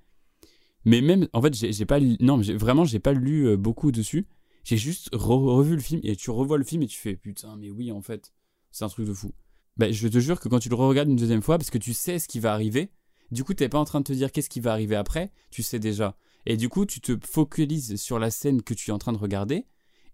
Mais 0.85 1.01
même, 1.01 1.27
en 1.33 1.41
fait, 1.41 1.53
j'ai 1.53 1.85
pas 1.85 1.99
lu, 1.99 2.15
non, 2.19 2.41
vraiment, 2.55 2.85
j'ai 2.85 2.99
pas 2.99 3.13
lu 3.13 3.45
euh, 3.47 3.57
beaucoup 3.57 3.91
dessus. 3.91 4.25
J'ai 4.63 4.77
juste 4.77 5.11
re- 5.13 5.53
revu 5.55 5.75
le 5.75 5.81
film 5.81 6.01
et 6.03 6.15
tu 6.15 6.31
revois 6.31 6.57
le 6.57 6.63
film 6.63 6.81
et 6.81 6.87
tu 6.87 6.97
fais, 6.97 7.15
putain, 7.15 7.57
mais 7.57 7.69
oui, 7.69 7.91
en 7.91 8.01
fait, 8.01 8.33
c'est 8.71 8.85
un 8.85 8.89
truc 8.89 9.05
de 9.05 9.13
fou. 9.13 9.33
Bah, 9.79 9.89
je 9.93 10.09
te 10.09 10.19
jure 10.19 10.41
que 10.41 10.49
quand 10.49 10.59
tu 10.59 10.67
le 10.67 10.75
regardes 10.75 11.07
une 11.07 11.15
deuxième 11.15 11.41
fois, 11.41 11.57
parce 11.57 11.69
que 11.69 11.77
tu 11.77 11.93
sais 11.93 12.19
ce 12.19 12.27
qui 12.27 12.41
va 12.41 12.51
arriver, 12.51 12.91
du 13.31 13.45
coup, 13.45 13.53
t'es 13.53 13.69
pas 13.69 13.79
en 13.79 13.85
train 13.85 14.01
de 14.01 14.03
te 14.03 14.11
dire 14.11 14.33
qu'est-ce 14.33 14.49
qui 14.49 14.59
va 14.59 14.73
arriver 14.73 14.97
après, 14.97 15.31
tu 15.51 15.63
sais 15.63 15.79
déjà. 15.79 16.17
Et 16.45 16.57
du 16.57 16.67
coup, 16.67 16.85
tu 16.85 16.99
te 16.99 17.17
focalises 17.25 17.95
sur 17.95 18.19
la 18.19 18.29
scène 18.29 18.61
que 18.61 18.73
tu 18.73 18.91
es 18.91 18.93
en 18.93 18.97
train 18.97 19.13
de 19.13 19.17
regarder 19.17 19.67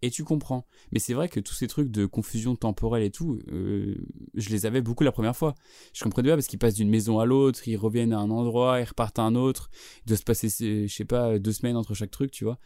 et 0.04 0.12
tu 0.12 0.24
comprends. 0.24 0.68
Mais 0.92 1.00
c'est 1.00 1.16
vrai 1.16 1.30
que 1.30 1.40
tous 1.40 1.56
ces 1.56 1.66
trucs 1.66 1.90
de 1.90 2.06
confusion 2.06 2.56
temporelle 2.56 3.02
et 3.02 3.10
tout, 3.10 3.40
euh, 3.52 3.96
je 4.36 4.50
les 4.50 4.68
avais 4.68 4.82
beaucoup 4.82 5.04
la 5.04 5.12
première 5.12 5.36
fois. 5.36 5.56
Je 5.94 6.04
comprenais 6.04 6.30
pas 6.30 6.36
parce 6.36 6.46
qu'ils 6.46 6.60
passent 6.60 6.76
d'une 6.76 6.92
maison 6.92 7.18
à 7.18 7.26
l'autre, 7.26 7.68
ils 7.68 7.76
reviennent 7.76 8.14
à 8.14 8.20
un 8.20 8.30
endroit, 8.30 8.80
ils 8.82 8.86
repartent 8.86 9.18
à 9.18 9.24
un 9.24 9.34
autre. 9.34 9.72
Il 10.06 10.10
doit 10.10 10.18
se 10.18 10.24
passer, 10.24 10.48
je 10.88 10.94
sais 10.94 11.06
pas, 11.06 11.40
deux 11.40 11.54
semaines 11.54 11.76
entre 11.76 11.96
chaque 11.96 12.12
truc, 12.12 12.30
tu 12.30 12.44
vois. 12.44 12.60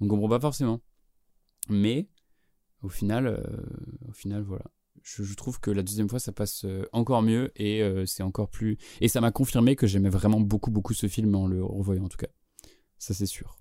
On 0.00 0.08
comprend 0.08 0.30
pas 0.30 0.40
forcément. 0.40 0.80
Mais 1.68 2.08
au 2.80 2.88
final, 2.88 3.26
euh, 3.26 3.42
au 4.08 4.12
final, 4.12 4.40
voilà. 4.44 4.64
Je, 5.02 5.34
trouve 5.34 5.60
que 5.60 5.70
la 5.70 5.82
deuxième 5.82 6.08
fois, 6.08 6.18
ça 6.18 6.32
passe 6.32 6.64
euh, 6.64 6.86
encore 6.92 7.22
mieux 7.22 7.50
et 7.56 7.82
euh, 7.82 8.06
c'est 8.06 8.22
encore 8.22 8.48
plus. 8.48 8.78
Et 9.00 9.08
ça 9.08 9.20
m'a 9.20 9.30
confirmé 9.30 9.76
que 9.76 9.86
j'aimais 9.86 10.08
vraiment 10.08 10.40
beaucoup, 10.40 10.70
beaucoup 10.70 10.94
ce 10.94 11.08
film 11.08 11.34
en 11.34 11.46
le 11.46 11.64
revoyant 11.64 12.04
en 12.04 12.08
tout 12.08 12.16
cas. 12.16 12.28
Ça, 12.98 13.14
c'est 13.14 13.26
sûr. 13.26 13.58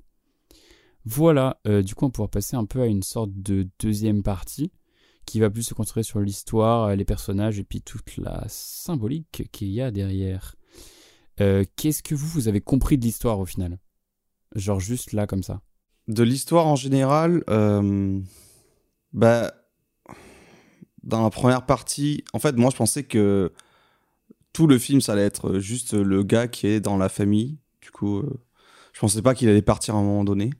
Voilà, 1.06 1.60
euh, 1.68 1.82
du 1.82 1.96
coup, 1.96 2.06
on 2.06 2.10
pourra 2.10 2.28
passer 2.28 2.56
un 2.56 2.66
peu 2.66 2.82
à 2.82 2.86
une 2.86 3.04
sorte 3.04 3.32
de 3.34 3.68
deuxième 3.80 4.24
partie 4.24 4.72
qui 5.26 5.40
va 5.40 5.50
plus 5.50 5.64
se 5.64 5.74
concentrer 5.74 6.04
sur 6.04 6.20
l'histoire, 6.20 6.96
les 6.96 7.06
personnages 7.06 7.60
et 7.60 7.64
puis 7.64 7.82
toute 7.82 8.18
la 8.18 8.46
symbolique 8.48 9.50
qu'il 9.52 9.70
y 9.70 9.82
a 9.82 9.92
derrière. 9.92 10.56
Qu'est-ce 11.38 12.02
que 12.02 12.16
vous, 12.16 12.28
vous 12.28 12.48
avez 12.48 12.62
compris 12.62 12.98
de 12.98 13.04
l'histoire 13.04 13.40
au 13.40 13.46
final? 13.46 13.78
Genre 14.56 14.80
juste 14.80 15.12
là, 15.12 15.28
comme 15.28 15.44
ça. 15.44 15.62
De 16.08 16.24
l'histoire 16.24 16.66
en 16.66 16.78
général, 16.78 17.44
bah, 19.14 19.54
dans 21.08 21.24
la 21.24 21.30
première 21.30 21.66
partie, 21.66 22.24
en 22.34 22.40
fait, 22.40 22.56
moi 22.58 22.70
je 22.72 22.76
pensais 22.78 23.04
que 23.04 23.52
tout 24.54 24.68
le 24.68 24.78
film 24.78 25.02
ça 25.02 25.14
allait 25.14 25.26
être 25.26 25.60
juste 25.60 25.94
le 25.94 26.24
gars 26.24 26.48
qui 26.48 26.68
est 26.68 26.80
dans 26.80 26.98
la 26.98 27.10
famille. 27.10 27.58
Du 27.82 27.92
coup, 27.92 28.20
euh, 28.20 28.40
je 28.94 29.00
pensais 29.00 29.22
pas 29.22 29.34
qu'il 29.34 29.50
allait 29.50 29.62
partir 29.62 29.96
à 29.96 30.00
un 30.00 30.04
moment 30.04 30.24
donné. 30.24 30.52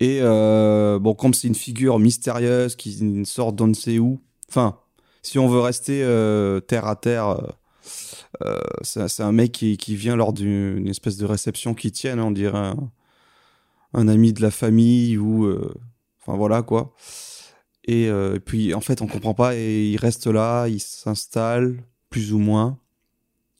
Et 0.00 0.18
euh, 0.20 0.98
bon, 0.98 1.14
comme 1.14 1.32
c'est 1.32 1.46
une 1.46 1.54
figure 1.54 2.00
mystérieuse 2.00 2.74
qui 2.74 3.24
sort 3.24 3.52
d'on 3.52 3.68
ne 3.68 3.74
sait 3.74 4.00
où, 4.00 4.20
enfin, 4.48 4.78
si 5.22 5.38
on 5.38 5.48
veut 5.48 5.60
rester 5.60 6.02
euh, 6.02 6.58
terre 6.58 6.86
à 6.86 6.96
terre, 6.96 7.40
euh, 8.44 8.58
c'est 8.82 9.20
un 9.20 9.30
mec 9.30 9.52
qui, 9.52 9.94
vient 9.94 10.16
lors 10.16 10.32
d'une 10.32 10.88
espèce 10.88 11.16
de 11.16 11.24
réception 11.24 11.74
qui 11.74 11.92
tienne, 11.92 12.18
on 12.18 12.32
dirait 12.32 12.72
un, 13.94 14.08
ami 14.08 14.32
de 14.32 14.42
la 14.42 14.50
famille 14.50 15.16
ou. 15.16 15.48
Enfin 16.20 16.36
voilà 16.36 16.62
quoi. 16.62 16.94
Et, 17.84 18.08
euh, 18.08 18.36
et 18.36 18.40
puis 18.40 18.74
en 18.74 18.80
fait, 18.80 19.02
on 19.02 19.06
comprend 19.06 19.34
pas 19.34 19.56
et 19.56 19.88
il 19.90 19.96
reste 19.96 20.26
là, 20.26 20.68
il 20.68 20.80
s'installe, 20.80 21.82
plus 22.10 22.32
ou 22.32 22.38
moins. 22.38 22.78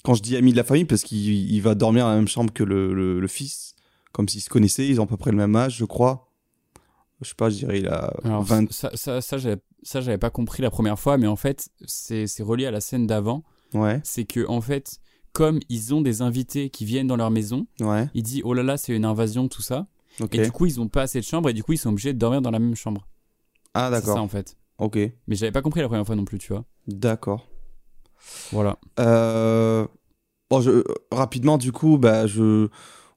Quand 0.05 0.15
je 0.15 0.23
dis 0.23 0.37
ami 0.37 0.53
de 0.53 0.57
la 0.57 0.65
famille, 0.65 0.85
parce 0.85 1.03
qu'il 1.03 1.29
il 1.53 1.61
va 1.61 1.75
dormir 1.75 2.05
dans 2.05 2.11
la 2.11 2.17
même 2.17 2.29
chambre 2.29 2.53
que 2.53 2.63
le, 2.65 2.93
le- 2.95 3.21
le 3.21 3.29
fils, 3.29 3.75
comme 4.13 4.29
s'ils 4.29 4.41
se 4.43 4.49
connaissaient, 4.51 4.87
ils 4.87 5.01
ont 5.01 5.05
à 5.05 5.07
peu 5.07 5.17
près 5.17 5.31
le 5.31 5.37
même 5.37 5.55
âge, 5.57 5.77
je 5.77 5.85
crois. 5.85 6.29
Je 7.21 7.29
sais 7.29 7.35
pas, 7.37 7.51
je 7.51 7.57
dirais 7.57 7.79
il 7.79 7.89
a 7.89 8.13
Alors, 8.25 8.43
20. 8.43 8.73
ça, 8.73 8.91
ça, 8.95 9.21
ça, 9.21 9.37
j'avais- 9.39 10.19
pas 10.19 10.31
compris 10.31 10.61
la 10.63 10.71
première 10.71 10.99
fois, 10.99 11.19
mais 11.19 11.29
en 11.29 11.37
fait, 11.37 11.69
c'est 11.87 12.27
relié 12.43 12.67
à 12.67 12.71
la 12.73 12.81
scène 12.81 13.07
d'avant. 13.07 13.45
Ouais. 13.75 14.01
C'est 14.05 14.25
que, 14.25 14.47
en 14.49 14.61
fait, 14.61 14.99
comme 15.33 15.61
ils 15.69 15.95
ont 15.95 16.01
des 16.03 16.21
invités 16.21 16.69
qui 16.69 16.85
viennent 16.85 17.07
dans 17.07 17.17
leur 17.17 17.31
maison, 17.31 17.67
Ouais. 17.81 18.09
il 18.15 18.23
dit 18.25 18.43
oh 18.45 18.55
là 18.55 18.63
là, 18.63 18.77
c'est 18.77 18.95
une 18.95 19.05
invasion, 19.05 19.49
tout 19.49 19.63
ça. 19.63 19.87
Et 20.33 20.43
du 20.43 20.51
coup, 20.53 20.67
ils 20.67 20.81
ont 20.81 20.89
pas 20.89 21.03
assez 21.03 21.21
de 21.21 21.25
chambres 21.25 21.49
et 21.49 21.53
du 21.55 21.63
coup, 21.63 21.73
ils 21.73 21.79
sont 21.79 21.89
obligés 21.91 22.13
de 22.13 22.19
dormir 22.19 22.43
dans 22.43 22.51
la 22.51 22.59
même 22.59 22.75
chambre. 22.77 23.07
Ah 23.75 23.87
C'est 23.87 24.01
d'accord. 24.01 24.17
ça, 24.17 24.23
en 24.23 24.29
fait. 24.29 24.57
Ok. 24.79 24.97
Mais 25.27 25.37
j'avais 25.37 25.53
pas 25.53 25.63
compris 25.63 25.81
la 25.81 25.89
première 25.89 26.07
fois 26.07 26.17
non 26.17 26.25
plus, 26.25 26.39
tu 26.39 26.53
vois. 26.53 26.65
D'accord. 26.87 27.47
Voilà. 28.53 28.79
Euh, 29.01 29.87
bon, 30.51 30.61
je, 30.61 30.83
rapidement, 31.11 31.59
du 31.59 31.73
coup, 31.73 31.99
bah, 31.99 32.27
je, 32.27 32.69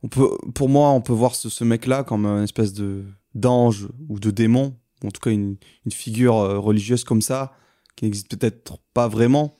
on 0.03 0.07
peut, 0.07 0.29
pour 0.53 0.69
moi, 0.69 0.89
on 0.91 1.01
peut 1.01 1.13
voir 1.13 1.35
ce, 1.35 1.49
ce 1.49 1.63
mec-là 1.63 2.03
comme 2.03 2.25
un 2.25 2.43
espèce 2.43 2.73
de 2.73 3.03
d'ange 3.33 3.89
ou 4.07 4.19
de 4.19 4.31
démon, 4.31 4.77
ou 5.03 5.07
en 5.07 5.11
tout 5.11 5.19
cas 5.19 5.31
une, 5.31 5.57
une 5.85 5.91
figure 5.91 6.37
euh, 6.37 6.57
religieuse 6.57 7.03
comme 7.03 7.21
ça, 7.21 7.53
qui 7.97 8.05
n'existe 8.05 8.29
peut-être 8.33 8.77
pas 8.93 9.07
vraiment, 9.09 9.57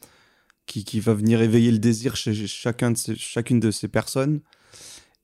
qui, 0.65 0.85
qui 0.85 0.99
va 1.01 1.13
venir 1.13 1.41
éveiller 1.41 1.71
le 1.71 1.79
désir 1.79 2.15
chez 2.15 2.33
chacun 2.47 2.91
de 2.91 2.97
ces- 2.97 3.15
chacune 3.15 3.59
de 3.59 3.71
ces 3.71 3.87
personnes. 3.89 4.39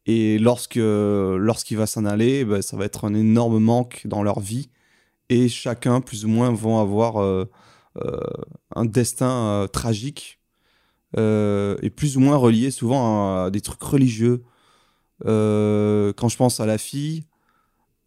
Et 0.06 0.38
lorsque 0.40 0.76
lorsqu'il 0.78 1.78
va 1.78 1.86
s'en 1.86 2.06
aller, 2.06 2.44
bah, 2.44 2.62
ça 2.62 2.76
va 2.76 2.86
être 2.86 3.06
un 3.06 3.14
énorme 3.14 3.60
manque 3.60 4.02
dans 4.06 4.24
leur 4.24 4.40
vie. 4.40 4.70
Et 5.32 5.48
chacun, 5.48 6.02
plus 6.02 6.26
ou 6.26 6.28
moins, 6.28 6.52
vont 6.52 6.82
avoir 6.82 7.22
euh, 7.22 7.50
euh, 8.04 8.20
un 8.76 8.84
destin 8.84 9.32
euh, 9.32 9.68
tragique 9.68 10.40
et 11.18 11.90
plus 11.90 12.16
ou 12.16 12.20
moins 12.20 12.38
relié 12.38 12.70
souvent 12.72 13.44
à, 13.46 13.50
des 13.50 13.62
trucs 13.62 13.82
religieux. 13.82 14.44
Quand 15.24 16.30
je 16.30 16.38
pense 16.38 16.60
à 16.60 16.66
la 16.66 16.78
fille, 16.78 17.24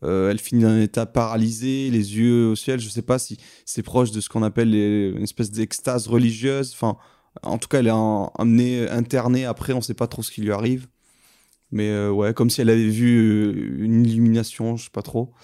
elle 0.02 0.38
finit 0.38 0.62
dans 0.62 0.70
un 0.70 0.80
état 0.80 1.04
paralysé, 1.06 1.90
les 1.90 2.16
yeux 2.16 2.48
au 2.48 2.56
ciel. 2.56 2.80
Je 2.80 2.88
sais 2.88 3.02
pas 3.02 3.18
si 3.18 3.38
c'est 3.66 3.82
proche 3.82 4.10
de 4.10 4.20
ce 4.22 4.30
qu'on 4.30 4.42
appelle 4.42 4.74
une 4.74 5.22
espèce 5.22 5.50
d'extase 5.50 6.08
religieuse. 6.08 6.72
Enfin, 6.72 6.96
en 7.42 7.58
tout 7.58 7.68
cas, 7.68 7.80
elle 7.80 7.88
est 7.88 7.90
en- 7.90 8.32
emmenée, 8.36 8.88
internée. 8.88 9.44
Après, 9.44 9.74
on 9.74 9.82
sait 9.82 9.94
pas 9.94 10.06
trop 10.06 10.22
ce 10.22 10.30
qui 10.30 10.40
lui 10.40 10.52
arrive. 10.52 10.88
Mais 11.72 12.08
ouais, 12.08 12.32
comme 12.32 12.48
si 12.48 12.62
elle 12.62 12.70
avait 12.70 12.88
vu 12.88 13.84
une 13.84 14.06
illumination, 14.06 14.76
je 14.76 14.84
sais 14.84 14.90
pas 14.90 15.02
trop. 15.02 15.34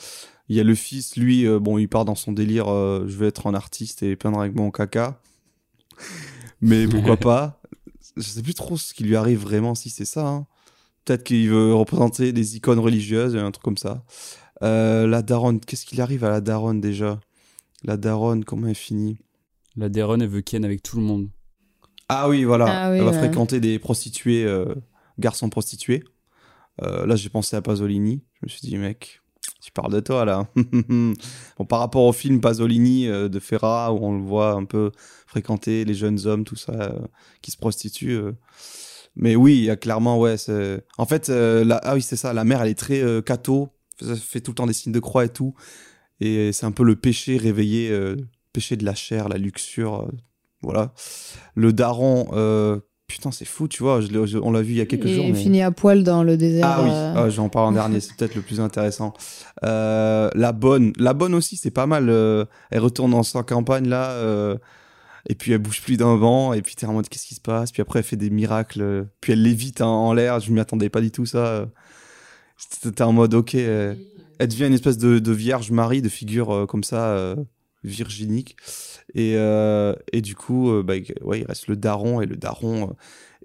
Il 0.50 0.56
y 0.56 0.60
a 0.60 0.64
le 0.64 0.74
fils, 0.74 1.16
lui, 1.16 1.46
euh, 1.46 1.60
bon, 1.60 1.78
il 1.78 1.88
part 1.88 2.04
dans 2.04 2.16
son 2.16 2.32
délire, 2.32 2.66
euh, 2.68 3.04
je 3.06 3.16
vais 3.16 3.28
être 3.28 3.46
un 3.46 3.54
artiste 3.54 4.02
et 4.02 4.16
peindre 4.16 4.40
avec 4.40 4.54
mon 4.54 4.72
caca. 4.72 5.20
Mais 6.60 6.88
pourquoi 6.88 7.16
pas? 7.16 7.62
Je 8.16 8.22
sais 8.22 8.42
plus 8.42 8.54
trop 8.54 8.76
ce 8.76 8.92
qui 8.92 9.04
lui 9.04 9.14
arrive 9.14 9.38
vraiment, 9.38 9.76
si 9.76 9.90
c'est 9.90 10.04
ça. 10.04 10.26
hein. 10.26 10.46
Peut-être 11.04 11.22
qu'il 11.22 11.48
veut 11.48 11.72
représenter 11.72 12.32
des 12.32 12.56
icônes 12.56 12.80
religieuses, 12.80 13.36
un 13.36 13.50
truc 13.52 13.62
comme 13.62 13.76
ça. 13.78 14.04
Euh, 14.62 15.06
la 15.06 15.22
daronne, 15.22 15.60
qu'est-ce 15.60 15.86
qu'il 15.86 16.00
arrive 16.00 16.24
à 16.24 16.30
la 16.30 16.40
daronne 16.40 16.80
déjà? 16.80 17.20
La 17.84 17.96
daronne, 17.96 18.44
comment 18.44 18.66
elle 18.66 18.74
finit? 18.74 19.18
La 19.76 19.88
Daronne, 19.88 20.20
elle 20.20 20.28
veut 20.28 20.40
ken 20.40 20.64
avec 20.64 20.82
tout 20.82 20.96
le 20.96 21.02
monde. 21.04 21.30
Ah 22.08 22.28
oui, 22.28 22.42
voilà. 22.42 22.66
Ah 22.66 22.90
oui, 22.90 22.98
elle 22.98 23.04
va 23.04 23.12
ouais. 23.12 23.18
fréquenter 23.18 23.60
des 23.60 23.78
prostituées, 23.78 24.44
euh, 24.44 24.74
garçons 25.18 25.48
prostitués. 25.48 26.02
Euh, 26.82 27.06
là, 27.06 27.14
j'ai 27.14 27.28
pensé 27.28 27.54
à 27.54 27.62
Pasolini. 27.62 28.24
Je 28.40 28.46
me 28.46 28.48
suis 28.48 28.60
dit, 28.62 28.76
mec, 28.76 29.19
tu 29.60 29.72
parles 29.72 29.92
de 29.92 30.00
toi 30.00 30.24
là. 30.24 30.48
bon, 30.56 31.64
par 31.68 31.80
rapport 31.80 32.04
au 32.04 32.12
film 32.12 32.40
Pasolini 32.40 33.08
euh, 33.08 33.28
de 33.28 33.38
Ferrara, 33.40 33.92
où 33.92 33.98
on 34.04 34.14
le 34.16 34.22
voit 34.22 34.52
un 34.52 34.64
peu 34.64 34.90
fréquenter 35.26 35.84
les 35.84 35.94
jeunes 35.94 36.26
hommes, 36.26 36.44
tout 36.44 36.56
ça, 36.56 36.72
euh, 36.72 36.98
qui 37.42 37.50
se 37.50 37.56
prostituent. 37.56 38.16
euh. 38.16 38.32
Mais 39.16 39.36
oui, 39.36 39.56
il 39.58 39.64
y 39.64 39.70
a 39.70 39.76
clairement, 39.76 40.18
ouais. 40.18 40.36
En 40.96 41.04
fait, 41.06 41.28
la- 41.28 41.80
ah 41.82 41.94
oui, 41.94 42.02
c'est 42.02 42.16
ça. 42.16 42.32
La 42.32 42.44
mère, 42.44 42.62
elle 42.62 42.70
est 42.70 42.78
très 42.78 43.02
catho, 43.26 43.68
fait- 43.98 44.16
fait 44.16 44.40
tout 44.40 44.52
le 44.52 44.54
temps 44.54 44.66
des 44.66 44.72
signes 44.72 44.92
de 44.92 45.00
croix 45.00 45.24
et 45.24 45.28
tout. 45.28 45.54
Et 46.20 46.52
c'est 46.52 46.64
un 46.64 46.70
peu 46.70 46.84
le 46.84 46.94
péché 46.96 47.36
réveillé, 47.36 47.92
péché 48.52 48.76
de 48.76 48.84
la 48.84 48.94
chair, 48.94 49.28
la 49.28 49.36
luxure. 49.36 50.08
voilà. 50.62 50.92
Le 51.56 51.72
daron, 51.72 52.80
putain, 53.10 53.30
c'est 53.30 53.44
fou, 53.44 53.68
tu 53.68 53.82
vois. 53.82 54.00
je 54.00 54.08
l'ai- 54.08 54.26
je- 54.26 54.38
on 54.38 54.50
l'a 54.52 54.62
vu 54.62 54.72
il 54.72 54.76
y 54.78 54.80
a 54.80 54.86
quelques 54.86 55.06
Et 55.06 55.14
jours. 55.14 55.24
il 55.26 55.32
mais- 55.34 55.38
finit 55.38 55.62
à 55.62 55.70
poil 55.70 56.02
dans 56.04 56.22
le 56.22 56.36
désert. 56.36 56.64
ah 56.66 56.82
oui, 56.82 56.90
euh, 56.92 57.14
ah, 57.16 57.30
j'en 57.30 57.48
parle 57.48 57.66
en 57.66 57.72
dernier, 57.72 58.00
c'est 58.00 58.14
peut-être 58.16 58.34
le 58.34 58.42
plus 58.42 58.60
intéressant. 58.60 59.12
Euh, 59.64 60.30
la 60.34 60.52
bonne, 60.52 60.92
la 60.98 61.12
bonne 61.12 61.34
aussi, 61.34 61.56
c'est 61.56 61.70
pas 61.70 61.86
mal. 61.86 62.08
euh, 62.08 62.44
elle 62.70 62.80
retourne 62.80 63.10
dans 63.10 63.22
sa 63.22 63.42
campagne 63.42 63.88
là, 63.88 64.14
et 65.28 65.34
puis 65.34 65.52
elle 65.52 65.58
bouge 65.58 65.82
plus 65.82 65.96
d'un 65.96 66.16
vent, 66.16 66.52
et 66.54 66.62
puis 66.62 66.74
t'es 66.76 66.86
en 66.86 66.92
mode 66.94 67.08
qu'est-ce 67.08 67.26
qui 67.26 67.34
se 67.34 67.40
passe? 67.40 67.72
Puis 67.72 67.82
après 67.82 67.98
elle 67.98 68.04
fait 68.04 68.16
des 68.16 68.30
miracles, 68.30 69.06
puis 69.20 69.32
elle 69.34 69.42
lévite 69.42 69.80
en, 69.82 70.06
en 70.08 70.12
l'air. 70.14 70.40
Je 70.40 70.50
m'y 70.52 70.60
attendais 70.60 70.88
pas 70.88 71.00
du 71.02 71.10
tout 71.10 71.26
ça. 71.26 71.66
T'es 72.82 73.02
en 73.02 73.12
mode 73.12 73.34
ok, 73.34 73.54
elle 73.54 73.96
devient 74.48 74.66
une 74.66 74.74
espèce 74.74 74.98
de, 74.98 75.18
de 75.18 75.32
vierge 75.32 75.70
Marie, 75.70 76.02
de 76.02 76.08
figure 76.08 76.66
comme 76.68 76.84
ça, 76.84 77.34
virginique. 77.84 78.56
Et, 79.14 79.34
euh, 79.36 79.94
et 80.12 80.20
du 80.20 80.34
coup, 80.34 80.70
euh, 80.70 80.82
bah, 80.82 80.94
ouais, 81.22 81.40
il 81.40 81.46
reste 81.46 81.66
le 81.66 81.76
daron 81.76 82.20
et 82.20 82.26
le 82.26 82.36
daron 82.36 82.90
euh, 82.90 82.92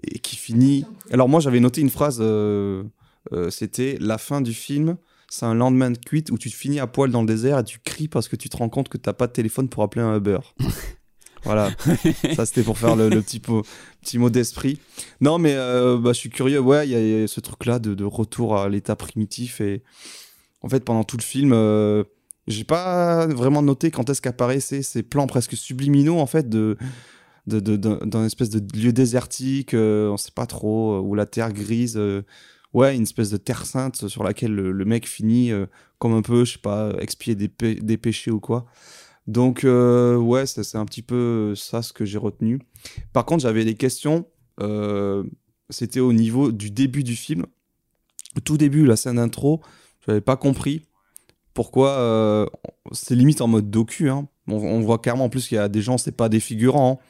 et 0.04 0.18
qui 0.18 0.36
finit. 0.36 0.84
Alors 1.10 1.28
moi 1.28 1.40
j'avais 1.40 1.60
noté 1.60 1.80
une 1.80 1.90
phrase, 1.90 2.22
c'était 3.50 3.96
la 4.00 4.18
fin 4.18 4.40
du 4.40 4.54
film, 4.54 4.96
c'est 5.28 5.46
un 5.46 5.54
lendemain 5.54 5.90
de 5.90 5.98
cuite 5.98 6.30
où 6.30 6.38
tu 6.38 6.50
te 6.50 6.56
finis 6.56 6.80
à 6.80 6.86
poil 6.86 7.10
dans 7.10 7.22
le 7.22 7.26
désert 7.26 7.58
et 7.58 7.64
tu 7.64 7.78
cries 7.78 8.08
parce 8.08 8.28
que 8.28 8.36
tu 8.36 8.48
te 8.48 8.56
rends 8.56 8.68
compte 8.68 8.88
que 8.88 8.98
t'as 8.98 9.12
pas 9.12 9.26
de 9.26 9.32
téléphone 9.32 9.68
pour 9.68 9.82
appeler 9.82 10.04
un 10.04 10.16
Uber. 10.16 10.38
voilà, 11.42 11.70
ça 12.34 12.44
c'était 12.46 12.62
pour 12.62 12.78
faire 12.78 12.94
le, 12.94 13.08
le 13.08 13.22
petit, 13.22 13.40
mot, 13.48 13.62
petit 14.02 14.18
mot 14.18 14.30
d'esprit. 14.30 14.78
Non, 15.20 15.38
mais 15.38 15.54
euh, 15.54 15.96
bah, 15.96 16.12
je 16.12 16.18
suis 16.18 16.30
curieux, 16.30 16.60
ouais, 16.60 16.86
il 16.86 16.92
y, 16.92 17.22
a 17.24 17.26
ce 17.26 17.40
truc-là 17.40 17.78
de, 17.78 17.94
de 17.94 18.04
retour 18.04 18.58
à 18.58 18.68
l'état 18.68 18.96
primitif 18.96 19.60
et 19.60 19.82
en 20.62 20.68
fait, 20.68 20.84
pendant 20.84 21.04
tout 21.04 21.16
le 21.16 21.22
film, 21.22 21.52
euh, 21.52 22.02
j'ai 22.46 22.64
pas 22.64 23.26
vraiment 23.26 23.62
noté 23.62 23.90
quand 23.90 24.08
est-ce 24.08 24.22
qu'apparaissaient 24.22 24.82
ces 24.82 25.02
plans 25.02 25.26
presque 25.26 25.56
subliminaux 25.56 26.18
en 26.18 26.26
fait 26.26 26.48
de 26.48 26.76
d'un 27.46 27.60
de, 27.60 27.76
de, 27.76 28.24
espèce 28.24 28.50
de 28.50 28.60
lieu 28.76 28.92
désertique, 28.92 29.74
euh, 29.74 30.08
on 30.10 30.16
sait 30.16 30.32
pas 30.32 30.46
trop, 30.46 30.94
euh, 30.94 31.00
où 31.00 31.14
la 31.14 31.26
terre 31.26 31.52
grise, 31.52 31.96
euh, 31.96 32.22
ouais, 32.72 32.96
une 32.96 33.04
espèce 33.04 33.30
de 33.30 33.36
terre 33.36 33.66
sainte 33.66 34.08
sur 34.08 34.24
laquelle 34.24 34.52
le, 34.52 34.84
mec 34.84 35.06
finit 35.06 35.52
comme 35.98 36.12
un 36.12 36.22
peu, 36.22 36.44
je 36.44 36.54
sais 36.54 36.58
pas, 36.58 36.92
expier 37.00 37.34
des, 37.34 37.48
des 37.48 37.96
péchés 37.96 38.30
ou 38.30 38.40
quoi. 38.40 38.66
Donc, 39.26 39.60
ouais, 39.64 40.46
c'est 40.46 40.76
un 40.76 40.84
petit 40.84 41.02
peu 41.02 41.54
ça 41.54 41.82
ce 41.82 41.92
que 41.92 42.04
j'ai 42.04 42.18
retenu. 42.18 42.60
Par 43.12 43.24
contre, 43.24 43.42
j'avais 43.42 43.64
des 43.64 43.74
questions, 43.74 44.26
c'était 45.70 46.00
au 46.00 46.12
niveau 46.12 46.52
du 46.52 46.70
début 46.70 47.02
du 47.02 47.16
film. 47.16 47.46
Tout 48.44 48.58
début, 48.58 48.84
la 48.84 48.96
scène 48.96 49.16
d'intro, 49.16 49.62
j'avais 50.06 50.20
pas 50.20 50.36
compris 50.36 50.82
pourquoi 51.56 52.48
c'est 52.92 53.16
limite 53.16 53.40
en 53.40 53.48
mode 53.48 53.70
docu. 53.70 54.10
Hein. 54.10 54.28
On, 54.48 54.80
voit 54.80 54.98
clairement 54.98 55.24
en 55.24 55.28
plus 55.28 55.48
qu'il 55.48 55.56
y 55.56 55.58
a 55.58 55.68
des 55.68 55.82
gens, 55.82 55.98
c'est 55.98 56.16
pas 56.16 56.28
des 56.28 56.38
figurants. 56.38 57.00
Hein. 57.02 57.06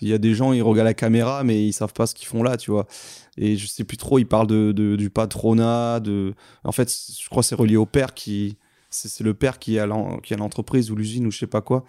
Il 0.00 0.08
y 0.08 0.14
a 0.14 0.18
des 0.18 0.34
gens, 0.34 0.52
ils 0.52 0.62
regardent 0.62 0.86
la 0.86 0.94
caméra, 0.94 1.44
mais 1.44 1.66
ils 1.66 1.72
savent 1.72 1.92
pas 1.92 2.06
ce 2.06 2.14
qu'ils 2.14 2.26
font 2.26 2.42
là, 2.42 2.56
tu 2.56 2.70
vois. 2.70 2.86
Et 3.36 3.56
je 3.56 3.66
sais 3.66 3.84
plus 3.84 3.96
trop, 3.96 4.18
ils 4.18 4.26
parlent 4.26 4.46
de, 4.46 4.72
du 4.72 5.10
patronat, 5.10 6.00
de. 6.00 6.34
En 6.64 6.72
fait, 6.72 6.90
je 6.90 7.28
crois 7.28 7.42
que 7.42 7.48
c'est 7.48 7.54
relié 7.54 7.76
au 7.76 7.86
père 7.86 8.14
qui. 8.14 8.56
C'est 8.90 9.24
le 9.24 9.32
père 9.32 9.58
qui 9.58 9.78
a 9.78 9.86
l'entreprise 9.86 10.90
ou 10.90 10.96
l'usine 10.96 11.26
ou 11.26 11.30
je 11.30 11.38
sais 11.38 11.46
pas 11.46 11.62
quoi. 11.62 11.84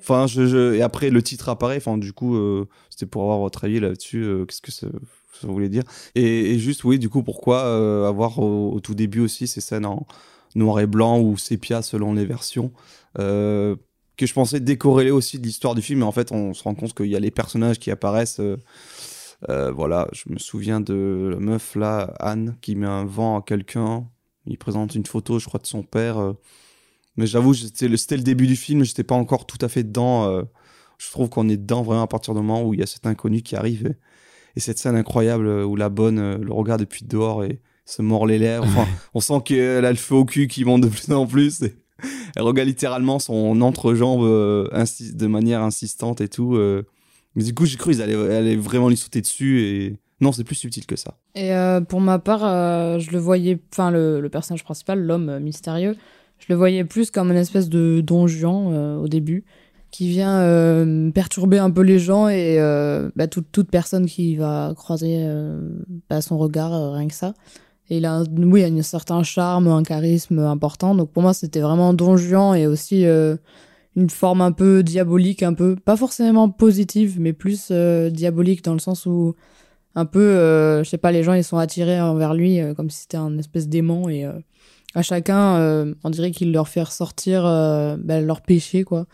Enfin, 0.00 0.26
je, 0.26 0.74
et 0.74 0.82
après, 0.82 1.10
le 1.10 1.22
titre 1.22 1.48
apparaît. 1.48 1.76
Enfin, 1.76 1.98
du 1.98 2.12
coup, 2.12 2.36
euh, 2.36 2.66
c'était 2.90 3.06
pour 3.06 3.22
avoir 3.22 3.38
votre 3.38 3.64
avis 3.64 3.80
là-dessus. 3.80 4.22
Euh, 4.22 4.44
qu'est-ce 4.44 4.62
que 4.62 4.72
ça, 4.72 4.86
voulait 5.42 5.68
dire 5.68 5.84
et, 6.16 6.58
juste, 6.58 6.82
oui, 6.84 6.98
du 6.98 7.08
coup, 7.08 7.22
pourquoi 7.22 7.64
euh, 7.64 8.08
avoir 8.08 8.38
au, 8.40 8.80
tout 8.80 8.94
début 8.94 9.20
aussi 9.20 9.46
ces 9.46 9.60
scènes 9.60 9.86
en 9.86 10.06
noir 10.54 10.80
et 10.80 10.86
blanc 10.86 11.20
ou 11.20 11.36
sépia 11.36 11.82
selon 11.82 12.14
les 12.14 12.24
versions 12.24 12.72
que 14.18 14.26
je 14.26 14.34
pensais 14.34 14.60
décorréler 14.60 15.12
aussi 15.12 15.38
de 15.38 15.44
l'histoire 15.46 15.74
du 15.74 15.80
film, 15.80 16.00
mais 16.00 16.04
en 16.04 16.12
fait, 16.12 16.32
on 16.32 16.52
se 16.52 16.62
rend 16.64 16.74
compte 16.74 16.92
qu'il 16.92 17.06
y 17.06 17.16
a 17.16 17.20
les 17.20 17.30
personnages 17.30 17.78
qui 17.78 17.90
apparaissent. 17.90 18.40
Euh, 18.40 18.58
euh, 19.48 19.70
voilà, 19.70 20.08
je 20.12 20.24
me 20.26 20.38
souviens 20.38 20.80
de 20.80 21.30
la 21.32 21.38
meuf 21.38 21.76
là, 21.76 22.12
Anne, 22.18 22.56
qui 22.60 22.74
met 22.74 22.88
un 22.88 23.04
vent 23.04 23.38
à 23.38 23.42
quelqu'un. 23.42 24.08
Il 24.46 24.58
présente 24.58 24.96
une 24.96 25.06
photo, 25.06 25.38
je 25.38 25.46
crois, 25.46 25.60
de 25.60 25.66
son 25.66 25.84
père. 25.84 26.18
Euh. 26.18 26.32
mais 27.16 27.26
j'avoue, 27.26 27.54
c'était 27.54 27.86
le, 27.86 27.96
le 27.96 28.22
début 28.22 28.48
du 28.48 28.56
film, 28.56 28.82
j'étais 28.82 29.04
pas 29.04 29.14
encore 29.14 29.46
tout 29.46 29.58
à 29.64 29.68
fait 29.68 29.84
dedans. 29.84 30.44
je 30.98 31.10
trouve 31.12 31.28
qu'on 31.28 31.48
est 31.48 31.56
dedans 31.56 31.82
vraiment 31.82 32.02
à 32.02 32.08
partir 32.08 32.34
du 32.34 32.40
moment 32.40 32.64
où 32.64 32.74
il 32.74 32.80
y 32.80 32.82
a 32.82 32.86
cet 32.86 33.06
inconnu 33.06 33.42
qui 33.42 33.54
arrive. 33.54 33.94
Et, 34.56 34.60
cette 34.60 34.78
scène 34.78 34.96
incroyable 34.96 35.46
où 35.46 35.76
la 35.76 35.88
bonne 35.88 36.42
le 36.42 36.52
regarde 36.52 36.80
depuis 36.80 37.04
dehors 37.04 37.44
et 37.44 37.60
se 37.88 38.02
mord 38.02 38.26
les 38.26 38.38
lèvres. 38.38 38.66
on 39.14 39.20
sent 39.20 39.40
qu'elle 39.44 39.84
a 39.84 39.90
le 39.90 39.96
feu 39.96 40.14
au 40.14 40.24
cul 40.24 40.46
qui 40.46 40.64
monte 40.64 40.82
de 40.82 40.88
plus 40.88 41.10
en 41.12 41.26
plus. 41.26 41.62
Et 41.62 41.74
elle 42.36 42.42
regarde 42.42 42.68
littéralement 42.68 43.18
son 43.18 43.60
entrejambe 43.60 44.22
euh, 44.22 44.68
de 45.14 45.26
manière 45.26 45.62
insistante 45.62 46.20
et 46.20 46.28
tout. 46.28 46.54
Euh. 46.54 46.86
Mais 47.34 47.42
du 47.42 47.54
coup, 47.54 47.64
j'ai 47.64 47.76
cru 47.76 47.92
qu'ils 47.92 48.02
allaient, 48.02 48.56
vraiment 48.56 48.88
lui 48.88 48.96
sauter 48.96 49.20
dessus 49.20 49.62
et 49.62 49.96
non, 50.20 50.32
c'est 50.32 50.44
plus 50.44 50.56
subtil 50.56 50.84
que 50.86 50.96
ça. 50.96 51.16
Et 51.34 51.54
euh, 51.54 51.80
pour 51.80 52.00
ma 52.00 52.18
part, 52.18 52.98
je 52.98 53.10
le 53.10 53.18
voyais, 53.18 53.60
enfin 53.72 53.90
le, 53.90 54.26
personnage 54.28 54.64
principal, 54.64 55.00
l'homme 55.00 55.38
mystérieux, 55.38 55.96
je 56.38 56.46
le 56.48 56.56
voyais 56.56 56.84
plus 56.84 57.10
comme 57.10 57.30
une 57.30 57.36
espèce 57.36 57.68
de 57.68 58.00
don 58.00 58.26
Juan 58.26 58.98
au 59.00 59.06
début, 59.06 59.44
qui 59.92 60.08
vient 60.08 61.10
perturber 61.14 61.58
un 61.58 61.70
peu 61.70 61.82
les 61.82 62.00
gens 62.00 62.28
et 62.28 62.58
bah, 63.14 63.28
toute, 63.28 63.52
toute, 63.52 63.70
personne 63.70 64.06
qui 64.06 64.34
va 64.34 64.72
croiser 64.76 65.24
bah, 66.10 66.20
son 66.20 66.38
regard, 66.38 66.94
rien 66.94 67.06
que 67.06 67.14
ça. 67.14 67.34
Et 67.90 67.98
il 67.98 68.06
a, 68.06 68.22
oui, 68.36 68.64
un 68.64 68.82
certain 68.82 69.22
charme, 69.22 69.68
un 69.68 69.82
charisme 69.82 70.38
important. 70.40 70.94
Donc 70.94 71.10
pour 71.10 71.22
moi, 71.22 71.32
c'était 71.32 71.60
vraiment 71.60 71.94
Don 71.94 72.16
Juan 72.16 72.54
et 72.56 72.66
aussi 72.66 73.06
euh, 73.06 73.36
une 73.96 74.10
forme 74.10 74.42
un 74.42 74.52
peu 74.52 74.82
diabolique, 74.82 75.42
un 75.42 75.54
peu, 75.54 75.74
pas 75.76 75.96
forcément 75.96 76.50
positive, 76.50 77.18
mais 77.18 77.32
plus 77.32 77.68
euh, 77.70 78.10
diabolique 78.10 78.62
dans 78.62 78.74
le 78.74 78.78
sens 78.78 79.06
où 79.06 79.34
un 79.94 80.04
peu, 80.04 80.20
euh, 80.20 80.84
je 80.84 80.90
sais 80.90 80.98
pas, 80.98 81.12
les 81.12 81.22
gens 81.22 81.32
ils 81.32 81.44
sont 81.44 81.56
attirés 81.56 82.00
envers 82.00 82.34
lui 82.34 82.60
comme 82.76 82.90
si 82.90 83.00
c'était 83.02 83.16
un 83.16 83.36
espèce 83.38 83.68
d'aimant 83.68 84.08
et 84.08 84.26
à 84.94 85.02
chacun, 85.02 85.94
on 86.04 86.10
dirait 86.10 86.30
qu'il 86.30 86.52
leur 86.52 86.68
fait 86.68 86.82
ressortir 86.82 87.42
ben, 87.42 88.24
leur 88.24 88.42
péché, 88.42 88.84
quoi. 88.84 89.06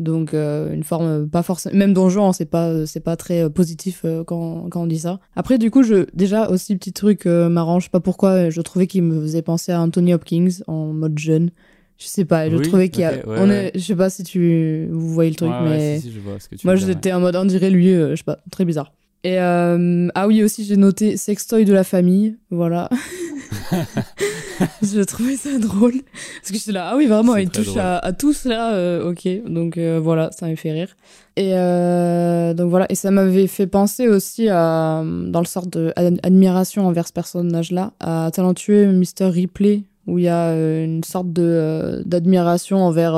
Donc 0.00 0.32
euh, 0.32 0.72
une 0.72 0.82
forme 0.82 1.06
euh, 1.06 1.26
pas 1.26 1.42
forcément 1.42 1.76
même 1.76 1.92
donjon, 1.92 2.32
c'est 2.32 2.46
pas 2.46 2.86
c'est 2.86 3.00
pas 3.00 3.16
très 3.16 3.42
euh, 3.44 3.48
positif 3.50 4.06
quand, 4.26 4.68
quand 4.70 4.82
on 4.82 4.86
dit 4.86 5.00
ça. 5.00 5.20
Après 5.36 5.58
du 5.58 5.70
coup, 5.70 5.82
je 5.82 6.06
déjà 6.14 6.48
aussi 6.48 6.74
petit 6.76 6.94
truc 6.94 7.26
marrant, 7.26 7.80
je 7.80 7.84
sais 7.84 7.90
pas 7.90 8.00
pourquoi, 8.00 8.48
je 8.48 8.60
trouvais 8.62 8.86
qu'il 8.86 9.02
me 9.02 9.20
faisait 9.20 9.42
penser 9.42 9.72
à 9.72 9.80
Anthony 9.80 10.14
Hopkins 10.14 10.48
en 10.66 10.86
mode 10.86 11.18
jeune. 11.18 11.50
Je 11.98 12.06
sais 12.06 12.24
pas, 12.24 12.48
je 12.48 12.56
trouvais 12.56 12.88
qu'il 12.88 13.02
y 13.02 13.04
a 13.04 13.12
on 13.26 13.50
est 13.50 13.72
je 13.74 13.80
sais 13.80 13.94
pas 13.94 14.08
si 14.08 14.22
tu 14.22 14.88
vous 14.90 15.12
voyez 15.12 15.30
le 15.30 15.36
truc 15.36 15.52
mais 15.64 16.00
si, 16.00 16.10
je 16.10 16.18
vois 16.18 16.40
ce 16.40 16.48
que 16.48 16.54
tu 16.54 16.66
moi 16.66 16.74
j'étais 16.76 17.12
en 17.12 17.20
mode 17.20 17.36
on 17.36 17.44
dirait 17.44 17.70
lui, 17.70 17.90
je 17.92 18.14
sais 18.16 18.24
pas, 18.24 18.38
très 18.50 18.64
bizarre. 18.64 18.92
Et 19.22 19.38
ah 19.38 20.26
oui 20.26 20.42
aussi 20.42 20.64
j'ai 20.64 20.76
noté 20.76 21.16
sextoy 21.16 21.64
de 21.64 21.72
la 21.72 21.84
famille, 21.84 22.36
voilà. 22.50 22.88
je 24.82 25.00
trouvais 25.02 25.36
ça 25.36 25.58
drôle. 25.58 25.94
Parce 26.40 26.52
que 26.52 26.58
j'étais 26.58 26.72
là, 26.72 26.90
ah 26.92 26.96
oui, 26.96 27.06
vraiment, 27.06 27.36
il 27.36 27.50
touche 27.50 27.76
à, 27.76 27.98
à, 27.98 28.12
tous 28.12 28.44
là, 28.44 28.74
euh, 28.74 29.10
ok. 29.10 29.28
Donc 29.46 29.78
euh, 29.78 30.00
voilà, 30.02 30.30
ça 30.32 30.46
m'a 30.46 30.56
fait 30.56 30.72
rire. 30.72 30.96
Et 31.36 31.52
euh, 31.54 32.54
donc 32.54 32.70
voilà, 32.70 32.86
et 32.90 32.94
ça 32.94 33.10
m'avait 33.10 33.46
fait 33.46 33.66
penser 33.66 34.08
aussi 34.08 34.48
à, 34.48 35.02
dans 35.04 35.40
le 35.40 35.46
sort 35.46 35.66
d'admiration 35.66 36.86
envers 36.86 37.06
ce 37.06 37.12
personnage-là, 37.12 37.92
à 38.00 38.30
Talentueux 38.32 38.92
Mr. 38.92 39.26
Ripley, 39.26 39.84
où 40.06 40.18
il 40.18 40.24
y 40.24 40.28
a 40.28 40.52
une 40.82 41.04
sorte 41.04 41.32
de 41.32 42.02
d'admiration 42.04 42.78
envers 42.78 43.12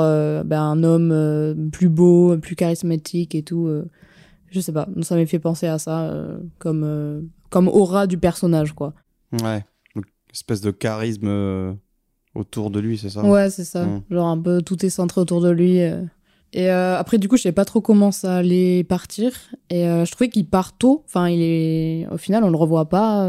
ben, 0.45 0.61
un 0.61 0.83
homme 0.83 1.69
plus 1.71 1.89
beau, 1.89 2.37
plus 2.37 2.55
charismatique 2.55 3.35
et 3.35 3.43
tout. 3.43 3.69
Je 4.53 4.61
sais 4.61 4.71
pas, 4.71 4.87
ça 5.01 5.15
m'a 5.15 5.25
fait 5.25 5.39
penser 5.39 5.67
à 5.67 5.79
ça 5.79 6.13
comme, 6.59 7.29
comme 7.49 7.67
aura 7.67 8.07
du 8.07 8.17
personnage, 8.17 8.73
quoi. 8.73 8.93
Ouais 9.41 9.63
espèce 10.33 10.61
de 10.61 10.71
charisme 10.71 11.27
euh, 11.27 11.73
autour 12.35 12.71
de 12.71 12.79
lui, 12.79 12.97
c'est 12.97 13.09
ça? 13.09 13.23
Ouais, 13.23 13.49
c'est 13.49 13.63
ça. 13.63 13.85
Mmh. 13.85 14.03
Genre 14.09 14.27
un 14.27 14.39
peu 14.39 14.61
tout 14.61 14.85
est 14.85 14.89
centré 14.89 15.21
autour 15.21 15.41
de 15.41 15.49
lui. 15.49 15.81
Euh. 15.81 16.01
Et 16.55 16.69
euh, 16.69 16.97
après, 16.97 17.17
du 17.17 17.27
coup, 17.27 17.37
je 17.37 17.43
savais 17.43 17.53
pas 17.53 17.65
trop 17.65 17.81
comment 17.81 18.11
ça 18.11 18.37
allait 18.37 18.83
partir. 18.83 19.31
Et 19.71 19.85
je 19.85 20.11
trouvais 20.11 20.29
qu'il 20.29 20.47
part 20.47 20.77
tôt. 20.77 21.01
Enfin, 21.05 21.27
il 21.27 21.41
est. 21.41 22.07
Au 22.11 22.17
final, 22.17 22.43
on 22.43 22.51
le 22.51 22.57
revoit 22.57 22.89
pas. 22.89 23.27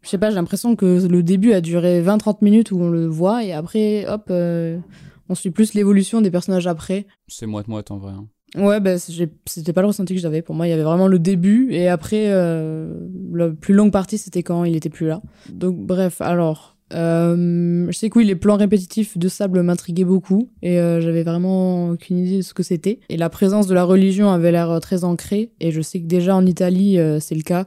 Je 0.00 0.08
sais 0.08 0.18
pas, 0.18 0.30
j'ai 0.30 0.36
l'impression 0.36 0.76
que 0.76 1.04
le 1.04 1.22
début 1.24 1.54
a 1.54 1.60
duré 1.60 2.00
20-30 2.00 2.36
minutes 2.40 2.70
où 2.70 2.80
on 2.80 2.88
le 2.88 3.08
voit. 3.08 3.42
Et 3.42 3.52
après, 3.52 4.06
hop, 4.06 4.30
on 4.30 5.34
suit 5.34 5.50
plus 5.50 5.74
l'évolution 5.74 6.20
des 6.20 6.30
personnages 6.30 6.68
après. 6.68 7.08
C'est 7.26 7.46
moite-moite 7.46 7.90
en 7.90 7.98
vrai. 7.98 8.12
Hein. 8.12 8.28
Ouais, 8.56 8.80
bah, 8.80 8.98
c'était 8.98 9.72
pas 9.72 9.80
le 9.80 9.86
ressenti 9.86 10.14
que 10.14 10.20
j'avais. 10.20 10.42
Pour 10.42 10.54
moi, 10.54 10.66
il 10.66 10.70
y 10.70 10.72
avait 10.74 10.82
vraiment 10.82 11.08
le 11.08 11.18
début 11.18 11.68
et 11.72 11.88
après, 11.88 12.26
euh, 12.28 12.92
la 13.32 13.48
plus 13.48 13.74
longue 13.74 13.92
partie, 13.92 14.18
c'était 14.18 14.42
quand 14.42 14.64
il 14.64 14.76
était 14.76 14.90
plus 14.90 15.06
là. 15.06 15.22
Donc, 15.50 15.78
bref, 15.78 16.20
alors, 16.20 16.76
euh, 16.92 17.86
je 17.88 17.96
sais 17.96 18.10
que 18.10 18.18
oui, 18.18 18.26
les 18.26 18.36
plans 18.36 18.56
répétitifs 18.56 19.16
de 19.16 19.28
sable 19.28 19.62
m'intriguaient 19.62 20.04
beaucoup 20.04 20.50
et 20.60 20.78
euh, 20.78 21.00
j'avais 21.00 21.22
vraiment 21.22 21.90
aucune 21.90 22.18
idée 22.18 22.38
de 22.38 22.42
ce 22.42 22.52
que 22.52 22.62
c'était. 22.62 23.00
Et 23.08 23.16
la 23.16 23.30
présence 23.30 23.66
de 23.66 23.74
la 23.74 23.84
religion 23.84 24.30
avait 24.30 24.52
l'air 24.52 24.80
très 24.80 25.04
ancrée 25.04 25.50
et 25.60 25.72
je 25.72 25.80
sais 25.80 26.00
que 26.00 26.06
déjà 26.06 26.36
en 26.36 26.44
Italie, 26.44 26.98
c'est 27.20 27.34
le 27.34 27.42
cas. 27.42 27.64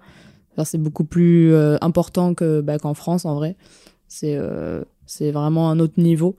Enfin, 0.53 0.65
c'est 0.65 0.77
beaucoup 0.77 1.03
plus 1.03 1.55
important 1.81 2.35
que 2.35 2.61
bah, 2.61 2.77
qu'en 2.77 2.93
France 2.93 3.25
en 3.25 3.33
vrai. 3.33 3.55
C'est 4.07 4.39
c'est 5.07 5.31
vraiment 5.31 5.71
un 5.71 5.79
autre 5.79 5.99
niveau. 5.99 6.35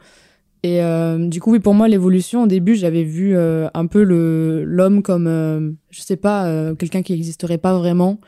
Et 0.66 0.82
euh, 0.82 1.28
du 1.28 1.40
coup, 1.40 1.52
oui, 1.52 1.60
pour 1.60 1.74
moi, 1.74 1.86
l'évolution, 1.86 2.42
au 2.42 2.46
début, 2.48 2.74
j'avais 2.74 3.04
vu 3.04 3.36
euh, 3.36 3.68
un 3.72 3.86
peu 3.86 4.02
l'homme 4.02 5.00
comme, 5.00 5.28
euh, 5.28 5.70
je 5.90 6.00
sais 6.00 6.16
pas, 6.16 6.74
quelqu'un 6.74 7.02
qui 7.02 7.12
n'existerait 7.12 7.58
pas 7.58 7.78
vraiment. 7.78 8.18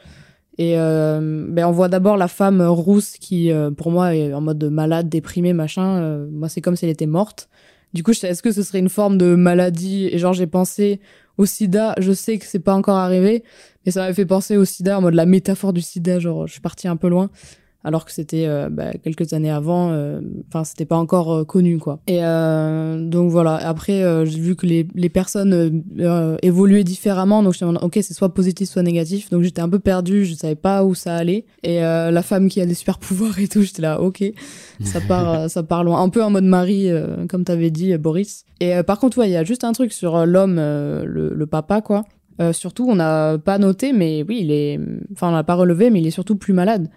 Et 0.57 0.75
ben, 0.75 1.65
on 1.67 1.73
voit 1.73 1.89
d'abord 1.89 2.17
la 2.17 2.29
femme 2.29 2.63
rousse 2.63 3.17
qui, 3.17 3.51
pour 3.77 3.91
moi, 3.91 4.15
est 4.15 4.33
en 4.33 4.41
mode 4.41 4.63
malade, 4.65 5.09
déprimée, 5.09 5.53
machin. 5.53 6.27
moi, 6.31 6.49
c'est 6.49 6.61
comme 6.61 6.77
si 6.77 6.85
elle 6.85 6.91
était 6.93 7.07
morte. 7.07 7.49
Du 7.93 8.03
coup, 8.03 8.11
est-ce 8.11 8.43
que 8.43 8.53
ce 8.53 8.63
serait 8.63 8.81
une 8.81 8.89
forme 8.89 9.19
de 9.19 9.35
maladie? 9.35 10.09
Et 10.13 10.19
genre, 10.19 10.33
j'ai 10.33 10.47
pensé 10.47 11.01
au 11.39 11.47
sida. 11.47 11.95
Je 11.99 12.13
sais 12.13 12.39
que 12.39 12.45
c'est 12.45 12.59
pas 12.59 12.75
encore 12.75 12.97
arrivé, 12.97 13.45
mais 13.85 13.93
ça 13.93 14.01
m'avait 14.01 14.15
fait 14.15 14.27
penser 14.27 14.57
au 14.57 14.65
sida 14.65 14.99
en 14.99 15.01
mode 15.01 15.15
la 15.15 15.27
métaphore 15.27 15.73
du 15.73 15.81
sida. 15.81 16.19
Genre, 16.19 16.47
je 16.47 16.53
suis 16.53 16.61
partie 16.61 16.89
un 16.89 16.97
peu 16.97 17.09
loin. 17.09 17.31
Alors 17.85 18.05
que 18.05 18.13
c'était 18.13 18.47
euh, 18.47 18.69
bah, 18.71 18.93
quelques 19.03 19.33
années 19.33 19.51
avant. 19.51 19.91
euh, 19.93 20.21
Enfin, 20.49 20.65
c'était 20.65 20.85
pas 20.85 20.97
encore 20.97 21.33
euh, 21.33 21.45
connu, 21.45 21.79
quoi. 21.79 22.01
Et 22.07 22.19
donc 22.19 23.31
voilà. 23.31 23.55
Après, 23.57 24.03
j'ai 24.27 24.39
vu 24.41 24.57
que 24.57 24.67
les, 24.67 24.87
les 24.95 25.09
personnes 25.09 25.83
évoluaient 26.43 26.85
différemment, 26.85 27.43
donc 27.43 27.55
en 27.63 27.67
mode, 27.67 27.79
ok, 27.83 27.99
c'est 28.03 28.15
soit 28.15 28.35
positif, 28.35 28.69
soit 28.69 28.83
négatif. 28.83 29.31
Donc 29.31 29.43
j'étais 29.43 29.61
un 29.63 29.69
peu 29.69 29.79
perdue, 29.79 30.25
je 30.25 30.35
savais 30.35 30.55
pas 30.55 30.85
où 30.85 30.95
ça 30.95 31.15
allait. 31.15 31.45
Et 31.63 31.81
la 31.81 32.23
femme 32.23 32.49
qui 32.49 32.61
a 32.61 32.67
des 32.67 32.75
super 32.75 32.99
pouvoirs 32.99 33.39
et 33.39 33.49
tout, 33.49 33.63
j'étais 33.63 33.83
là, 33.83 34.01
ok, 34.01 34.25
ça 34.83 35.01
part, 35.01 35.49
ça 35.51 35.63
part 35.63 35.85
loin. 35.85 36.03
Un 36.03 36.09
peu 36.09 36.23
en 36.23 36.31
mode 36.31 36.45
Marie, 36.45 36.91
comme 37.29 37.45
t'avais 37.45 37.71
dit, 37.71 37.97
Boris. 37.99 38.45
Et 38.61 38.83
par 38.83 38.99
contre, 38.99 39.19
ouais, 39.19 39.29
il 39.29 39.33
y 39.33 39.37
a 39.37 39.45
juste 39.45 39.65
un 39.65 39.73
truc 39.73 39.93
sur 39.93 40.27
l'homme, 40.27 40.57
le, 40.57 41.33
le 41.35 41.47
papa, 41.47 41.81
quoi. 41.81 42.05
Euh, 42.41 42.53
surtout, 42.53 42.87
on 42.89 42.95
n'a 42.95 43.37
pas 43.39 43.59
noté, 43.59 43.93
mais 43.93 44.25
oui, 44.29 44.39
il 44.43 44.53
est. 44.53 44.79
Enfin, 45.13 45.31
on 45.31 45.33
l'a 45.33 45.43
pas 45.43 45.55
relevé, 45.57 45.91
mais 45.91 46.01
il 46.01 46.07
est 46.07 46.13
surtout 46.13 46.37
plus 46.37 46.53
malade. 46.53 46.89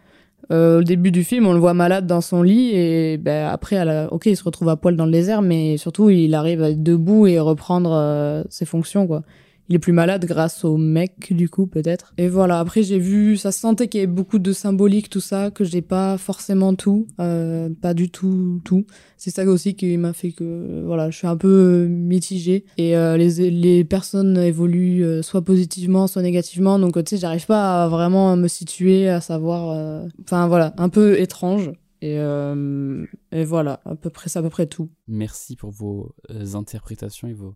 Euh, 0.52 0.80
au 0.80 0.84
début 0.84 1.12
du 1.12 1.24
film, 1.24 1.48
on 1.48 1.54
le 1.54 1.60
voit 1.60 1.74
malade 1.74 2.08
dans 2.08 2.20
son 2.20 2.44
lit 2.44 2.72
et 2.74 3.18
ben, 3.18 3.48
après, 3.48 4.08
ok, 4.08 4.26
il 4.26 4.36
se 4.36 4.44
retrouve 4.44 4.68
à 4.70 4.76
poil 4.76 4.98
dans 4.98 5.06
le 5.06 5.12
désert, 5.12 5.42
mais 5.42 5.78
surtout, 5.78 6.10
il 6.10 6.36
arrive 6.36 6.62
à 6.62 6.72
être 6.72 6.84
debout 6.84 7.26
et 7.28 7.40
reprendre 7.40 7.92
euh, 7.94 8.44
ses 8.50 8.66
fonctions, 8.66 9.08
quoi. 9.08 9.24
Il 9.70 9.76
est 9.76 9.80
plus 9.80 9.94
malade 9.94 10.26
grâce 10.26 10.66
au 10.66 10.76
mec, 10.78 11.34
du 11.34 11.48
coup, 11.48 11.66
peut-être. 11.66 12.14
Et 12.18 12.28
voilà, 12.28 12.60
après, 12.60 12.84
j'ai 12.84 13.00
vu, 13.00 13.38
ça 13.38 13.52
se 13.52 13.60
sentait 13.60 13.88
qu'il 13.88 14.06
beaucoup 14.08 14.40
de 14.40 14.52
symbolique, 14.52 15.10
tout 15.10 15.22
ça, 15.22 15.50
que 15.50 15.64
j'ai 15.64 15.82
pas 15.82 16.18
forcément 16.18 16.74
tout, 16.76 17.08
euh, 17.20 17.70
pas 17.82 17.94
du 17.94 18.10
tout, 18.10 18.60
tout. 18.66 18.86
C'est 19.18 19.30
ça 19.30 19.46
aussi 19.46 19.76
qui 19.76 19.96
m'a 19.98 20.14
fait 20.14 20.32
que, 20.32 20.84
voilà, 20.86 21.10
je 21.10 21.18
suis 21.18 21.28
un 21.28 21.38
peu 21.38 21.88
mitigée. 21.88 22.66
Et 22.78 22.98
euh, 22.98 23.16
les, 23.16 23.50
les 23.50 23.84
personnes 23.86 24.38
évoluent 24.38 25.04
euh, 25.06 25.22
soit 25.22 25.44
positivement, 25.44 26.08
soit 26.08 26.22
négativement. 26.22 26.78
Donc, 26.78 27.02
tu 27.04 27.12
sais, 27.12 27.18
j'arrive 27.18 27.46
pas 27.46 27.84
à 27.86 27.88
vraiment 27.88 28.36
me 28.36 28.48
situer, 28.50 29.08
à 29.08 29.22
savoir. 29.22 29.70
euh, 29.72 30.08
Enfin, 30.24 30.48
voilà, 30.48 30.74
un 30.78 30.90
peu 30.90 31.20
étrange. 31.20 31.72
Et, 32.02 32.18
euh, 32.18 33.06
et 33.32 33.44
voilà, 33.44 33.80
à 33.86 33.96
peu 33.96 34.10
près, 34.10 34.28
c'est 34.28 34.40
à 34.40 34.42
peu 34.42 34.50
près 34.50 34.66
tout. 34.66 34.90
Merci 35.08 35.56
pour 35.56 35.70
vos 35.70 36.16
euh, 36.32 36.56
interprétations 36.56 37.28
et 37.28 37.34
vos 37.34 37.54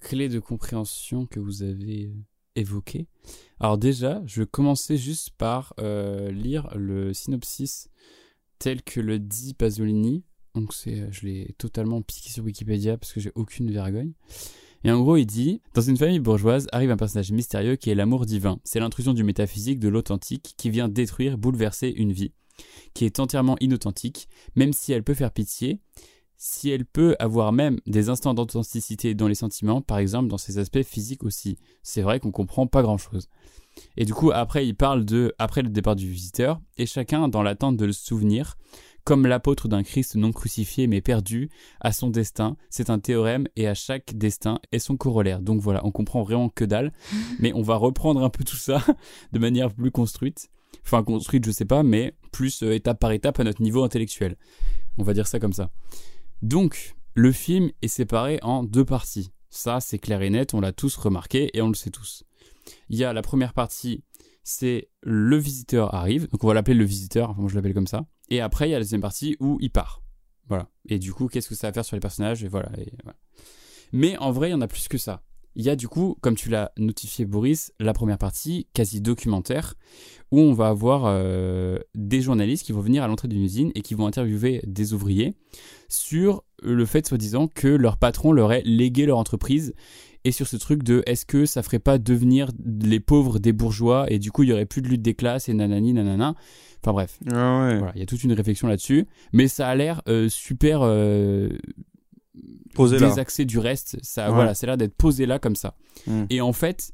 clés 0.00 0.28
de 0.28 0.38
compréhension 0.38 1.26
que 1.26 1.40
vous 1.40 1.62
avez 1.62 2.06
euh, 2.06 2.14
évoquées. 2.56 3.06
Alors 3.60 3.78
déjà, 3.78 4.22
je 4.26 4.42
vais 4.42 4.46
commencer 4.46 4.96
juste 4.96 5.30
par 5.30 5.74
euh, 5.78 6.30
lire 6.30 6.68
le 6.76 7.12
synopsis 7.12 7.88
tel 8.58 8.82
que 8.82 9.00
le 9.00 9.18
dit 9.18 9.54
Pasolini. 9.54 10.24
Donc 10.54 10.74
c'est, 10.74 11.00
euh, 11.00 11.08
je 11.10 11.26
l'ai 11.26 11.54
totalement 11.58 12.02
piqué 12.02 12.30
sur 12.30 12.44
Wikipédia 12.44 12.96
parce 12.96 13.12
que 13.12 13.20
j'ai 13.20 13.32
aucune 13.34 13.70
vergogne. 13.70 14.12
Et 14.82 14.90
en 14.90 15.00
gros, 15.00 15.16
il 15.16 15.26
dit 15.26 15.60
Dans 15.74 15.82
une 15.82 15.96
famille 15.96 16.20
bourgeoise 16.20 16.66
arrive 16.72 16.90
un 16.90 16.96
personnage 16.96 17.32
mystérieux 17.32 17.76
qui 17.76 17.90
est 17.90 17.94
l'amour 17.94 18.26
divin. 18.26 18.60
C'est 18.64 18.80
l'intrusion 18.80 19.12
du 19.12 19.24
métaphysique, 19.24 19.78
de 19.78 19.88
l'authentique, 19.88 20.54
qui 20.56 20.70
vient 20.70 20.88
détruire, 20.88 21.36
bouleverser 21.36 21.88
une 21.88 22.12
vie, 22.12 22.32
qui 22.94 23.04
est 23.04 23.20
entièrement 23.20 23.56
inauthentique, 23.60 24.28
même 24.56 24.72
si 24.72 24.92
elle 24.92 25.04
peut 25.04 25.14
faire 25.14 25.32
pitié, 25.32 25.80
si 26.42 26.70
elle 26.70 26.86
peut 26.86 27.16
avoir 27.18 27.52
même 27.52 27.80
des 27.86 28.08
instants 28.08 28.32
d'authenticité 28.32 29.14
dans 29.14 29.28
les 29.28 29.34
sentiments, 29.34 29.82
par 29.82 29.98
exemple 29.98 30.28
dans 30.28 30.38
ses 30.38 30.56
aspects 30.56 30.82
physiques 30.82 31.22
aussi. 31.22 31.58
C'est 31.82 32.00
vrai 32.00 32.18
qu'on 32.18 32.30
comprend 32.30 32.66
pas 32.66 32.80
grand 32.80 32.96
chose. 32.96 33.28
Et 33.98 34.06
du 34.06 34.14
coup, 34.14 34.30
après, 34.32 34.66
il 34.66 34.74
parle 34.74 35.04
de 35.04 35.34
après 35.38 35.60
le 35.60 35.68
départ 35.68 35.96
du 35.96 36.08
visiteur, 36.08 36.58
et 36.78 36.86
chacun 36.86 37.28
dans 37.28 37.42
l'attente 37.42 37.76
de 37.76 37.84
le 37.84 37.92
souvenir, 37.92 38.56
comme 39.04 39.26
l'apôtre 39.26 39.68
d'un 39.68 39.82
Christ 39.82 40.16
non 40.16 40.32
crucifié 40.32 40.86
mais 40.86 41.02
perdu, 41.02 41.50
à 41.78 41.92
son 41.92 42.08
destin. 42.08 42.56
C'est 42.70 42.88
un 42.88 42.98
théorème 42.98 43.46
et 43.54 43.68
à 43.68 43.74
chaque 43.74 44.16
destin 44.16 44.60
est 44.72 44.78
son 44.78 44.96
corollaire. 44.96 45.42
Donc 45.42 45.60
voilà, 45.60 45.84
on 45.84 45.90
comprend 45.90 46.22
vraiment 46.22 46.48
que 46.48 46.64
dalle, 46.64 46.94
mais 47.38 47.52
on 47.52 47.62
va 47.62 47.76
reprendre 47.76 48.24
un 48.24 48.30
peu 48.30 48.44
tout 48.44 48.56
ça 48.56 48.82
de 49.32 49.38
manière 49.38 49.74
plus 49.74 49.90
construite. 49.90 50.48
Enfin, 50.86 51.02
construite, 51.02 51.44
je 51.44 51.50
sais 51.50 51.66
pas, 51.66 51.82
mais 51.82 52.14
plus 52.32 52.62
euh, 52.62 52.72
étape 52.72 52.98
par 52.98 53.12
étape 53.12 53.38
à 53.40 53.44
notre 53.44 53.60
niveau 53.60 53.84
intellectuel. 53.84 54.36
On 54.96 55.02
va 55.02 55.12
dire 55.12 55.26
ça 55.26 55.38
comme 55.38 55.52
ça. 55.52 55.70
Donc, 56.42 56.96
le 57.14 57.32
film 57.32 57.70
est 57.82 57.88
séparé 57.88 58.38
en 58.42 58.62
deux 58.62 58.84
parties. 58.84 59.30
Ça, 59.50 59.80
c'est 59.80 59.98
clair 59.98 60.22
et 60.22 60.30
net, 60.30 60.54
on 60.54 60.60
l'a 60.60 60.72
tous 60.72 60.96
remarqué 60.96 61.50
et 61.56 61.60
on 61.62 61.68
le 61.68 61.74
sait 61.74 61.90
tous. 61.90 62.24
Il 62.88 62.96
y 62.96 63.04
a 63.04 63.12
la 63.12 63.22
première 63.22 63.52
partie, 63.52 64.04
c'est 64.44 64.88
le 65.02 65.36
visiteur 65.36 65.94
arrive, 65.94 66.28
donc 66.28 66.44
on 66.44 66.46
va 66.46 66.54
l'appeler 66.54 66.76
le 66.76 66.84
visiteur, 66.84 67.34
moi 67.36 67.48
je 67.50 67.56
l'appelle 67.56 67.74
comme 67.74 67.86
ça. 67.86 68.06
Et 68.28 68.40
après, 68.40 68.68
il 68.68 68.72
y 68.72 68.74
a 68.74 68.78
la 68.78 68.84
deuxième 68.84 69.00
partie 69.00 69.36
où 69.40 69.58
il 69.60 69.70
part. 69.70 70.02
Voilà. 70.48 70.68
Et 70.88 70.98
du 70.98 71.12
coup, 71.12 71.28
qu'est-ce 71.28 71.48
que 71.48 71.54
ça 71.54 71.68
va 71.68 71.72
faire 71.72 71.84
sur 71.84 71.96
les 71.96 72.00
personnages? 72.00 72.44
Voilà, 72.44 72.70
et 72.78 72.92
voilà. 73.02 73.18
Mais 73.92 74.16
en 74.18 74.30
vrai, 74.30 74.48
il 74.48 74.52
y 74.52 74.54
en 74.54 74.60
a 74.60 74.68
plus 74.68 74.88
que 74.88 74.98
ça. 74.98 75.22
Il 75.56 75.64
y 75.64 75.70
a 75.70 75.76
du 75.76 75.88
coup, 75.88 76.16
comme 76.20 76.36
tu 76.36 76.48
l'as 76.48 76.72
notifié 76.78 77.24
Boris, 77.24 77.72
la 77.80 77.92
première 77.92 78.18
partie, 78.18 78.66
quasi 78.72 79.00
documentaire, 79.00 79.74
où 80.30 80.38
on 80.38 80.52
va 80.52 80.68
avoir 80.68 81.02
euh, 81.06 81.78
des 81.94 82.20
journalistes 82.20 82.64
qui 82.64 82.72
vont 82.72 82.80
venir 82.80 83.02
à 83.02 83.08
l'entrée 83.08 83.28
d'une 83.28 83.42
usine 83.42 83.72
et 83.74 83.82
qui 83.82 83.94
vont 83.94 84.06
interviewer 84.06 84.62
des 84.66 84.92
ouvriers 84.92 85.34
sur 85.88 86.44
le 86.62 86.84
fait, 86.84 87.06
soi-disant, 87.06 87.48
que 87.48 87.68
leur 87.68 87.96
patron 87.96 88.32
leur 88.32 88.52
ait 88.52 88.62
légué 88.64 89.06
leur 89.06 89.18
entreprise 89.18 89.74
et 90.24 90.32
sur 90.32 90.46
ce 90.46 90.56
truc 90.56 90.82
de 90.82 91.02
est-ce 91.06 91.24
que 91.24 91.46
ça 91.46 91.62
ferait 91.62 91.78
pas 91.78 91.98
devenir 91.98 92.50
les 92.82 93.00
pauvres 93.00 93.38
des 93.38 93.52
bourgeois 93.52 94.10
et 94.12 94.18
du 94.18 94.30
coup 94.30 94.42
il 94.42 94.50
y 94.50 94.52
aurait 94.52 94.66
plus 94.66 94.82
de 94.82 94.88
lutte 94.88 95.02
des 95.02 95.14
classes 95.14 95.48
et 95.48 95.54
nanani 95.54 95.92
nanana. 95.92 96.34
Enfin 96.82 96.92
bref. 96.92 97.18
Voilà, 97.78 97.92
il 97.94 98.00
y 98.00 98.02
a 98.02 98.06
toute 98.06 98.24
une 98.24 98.32
réflexion 98.32 98.68
là-dessus, 98.68 99.06
mais 99.32 99.48
ça 99.48 99.68
a 99.68 99.74
l'air 99.74 100.02
euh, 100.08 100.28
super 100.28 100.80
euh, 100.82 101.50
Posé 102.74 102.98
là. 102.98 103.08
désaxé 103.08 103.44
du 103.44 103.58
reste. 103.58 103.98
Ça, 104.02 104.28
Ouais. 104.28 104.34
voilà, 104.34 104.52
a 104.52 104.66
l'air 104.66 104.76
d'être 104.76 104.94
posé 104.96 105.26
là 105.26 105.38
comme 105.38 105.56
ça. 105.56 105.76
Mm. 106.06 106.24
Et 106.30 106.40
en 106.40 106.52
fait, 106.52 106.92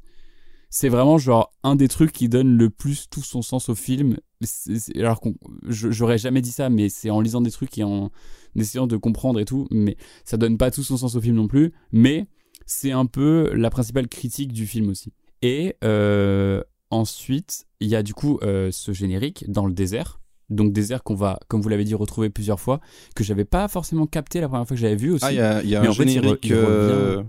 c'est 0.69 0.89
vraiment 0.89 1.17
genre 1.17 1.51
un 1.63 1.75
des 1.75 1.87
trucs 1.87 2.11
qui 2.11 2.27
donne 2.29 2.57
le 2.57 2.69
plus 2.69 3.09
tout 3.09 3.23
son 3.23 3.41
sens 3.41 3.69
au 3.69 3.75
film. 3.75 4.17
C'est- 4.41 4.79
c'est- 4.79 4.97
alors 4.99 5.21
qu'on, 5.21 5.35
j'aurais 5.67 6.17
jamais 6.17 6.41
dit 6.41 6.51
ça, 6.51 6.69
mais 6.69 6.89
c'est 6.89 7.09
en 7.09 7.21
lisant 7.21 7.41
des 7.41 7.51
trucs 7.51 7.77
et 7.77 7.83
en 7.83 8.11
essayant 8.55 8.87
de 8.87 8.97
comprendre 8.97 9.39
et 9.39 9.45
tout, 9.45 9.67
mais 9.71 9.97
ça 10.25 10.37
donne 10.37 10.57
pas 10.57 10.71
tout 10.71 10.83
son 10.83 10.97
sens 10.97 11.15
au 11.15 11.21
film 11.21 11.35
non 11.35 11.47
plus. 11.47 11.73
Mais 11.91 12.27
c'est 12.65 12.91
un 12.91 13.05
peu 13.05 13.51
la 13.55 13.69
principale 13.69 14.07
critique 14.07 14.51
du 14.51 14.67
film 14.67 14.89
aussi. 14.89 15.13
Et 15.41 15.75
euh, 15.83 16.61
ensuite, 16.89 17.65
il 17.79 17.87
y 17.87 17.95
a 17.95 18.03
du 18.03 18.13
coup 18.13 18.39
euh, 18.41 18.69
ce 18.71 18.91
générique 18.91 19.45
dans 19.49 19.65
le 19.67 19.73
désert. 19.73 20.19
Donc 20.49 20.71
désert 20.71 21.03
qu'on 21.03 21.15
va, 21.15 21.39
comme 21.49 21.61
vous 21.61 21.69
l'avez 21.69 21.83
dit, 21.83 21.93
retrouver 21.93 22.29
plusieurs 22.29 22.59
fois, 22.59 22.79
que 23.15 23.23
j'avais 23.23 23.43
pas 23.45 23.67
forcément 23.67 24.07
capté 24.07 24.39
la 24.39 24.47
première 24.47 24.65
fois 24.67 24.75
que 24.75 24.81
j'avais 24.81 24.95
vu 24.95 25.11
aussi. 25.11 25.25
Ah, 25.25 25.31
il 25.31 25.37
y 25.37 25.41
a, 25.41 25.63
y 25.63 25.75
un 25.75 25.89
en 25.89 25.93
fait, 25.93 26.03
il 26.03 26.07
re- 26.09 26.13
générique. 26.13 26.45
il 26.45 26.53
euh, 26.53 27.23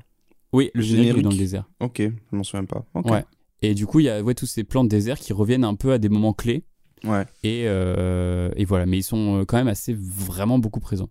Oui, 0.53 0.71
le 0.75 0.83
générique, 0.83 1.23
dans 1.23 1.31
le 1.31 1.37
désert. 1.37 1.65
Ok, 1.81 2.01
je 2.01 2.37
m'en 2.37 2.45
souviens 2.45 2.65
pas. 2.65 2.85
Ouais. 2.95 3.25
Et 3.61 3.75
du 3.75 3.87
coup, 3.87 3.99
il 4.01 4.05
y 4.05 4.09
a 4.09 4.23
ouais, 4.23 4.35
tous 4.35 4.47
ces 4.47 4.63
plans 4.63 4.85
de 4.85 4.89
désert 4.89 5.19
qui 5.19 5.33
reviennent 5.33 5.65
un 5.65 5.75
peu 5.75 5.93
à 5.93 5.99
des 5.99 6.09
moments 6.09 6.33
clés. 6.33 6.63
Ouais. 7.05 7.25
Et, 7.43 7.65
euh, 7.67 8.51
et 8.57 8.65
voilà, 8.65 8.87
mais 8.87 8.99
ils 8.99 9.03
sont 9.03 9.41
euh, 9.41 9.45
quand 9.45 9.57
même 9.57 9.69
assez 9.69 9.95
vraiment 9.95 10.59
beaucoup 10.61 10.81
présents. 10.81 11.11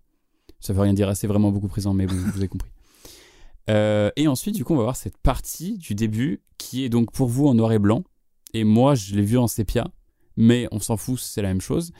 Ça 0.60 0.72
veut 0.72 0.80
rien 0.80 0.94
dire 0.94 1.08
assez 1.08 1.26
vraiment 1.26 1.50
beaucoup 1.52 1.68
présents, 1.68 1.92
mais 1.94 2.06
vous, 2.06 2.16
vous 2.18 2.38
avez 2.38 2.48
compris. 2.48 2.70
Euh, 3.70 4.10
et 4.16 4.28
ensuite, 4.28 4.54
du 4.54 4.64
coup, 4.64 4.72
on 4.72 4.76
va 4.78 4.84
voir 4.84 4.96
cette 4.96 5.18
partie 5.18 5.76
du 5.76 5.94
début 5.94 6.40
qui 6.56 6.84
est 6.84 6.88
donc 6.88 7.12
pour 7.12 7.28
vous 7.28 7.48
en 7.48 7.52
noir 7.54 7.70
et 7.72 7.78
blanc. 7.78 8.02
Et 8.54 8.64
moi, 8.64 8.94
je 8.94 9.14
l'ai 9.14 9.20
vu 9.20 9.36
en 9.36 9.46
sépia, 9.46 9.86
mais 10.38 10.68
on 10.70 10.78
s'en 10.78 10.96
fout, 10.96 11.18
c'est 11.18 11.42
la 11.42 11.48
même 11.48 11.60
chose. 11.60 11.92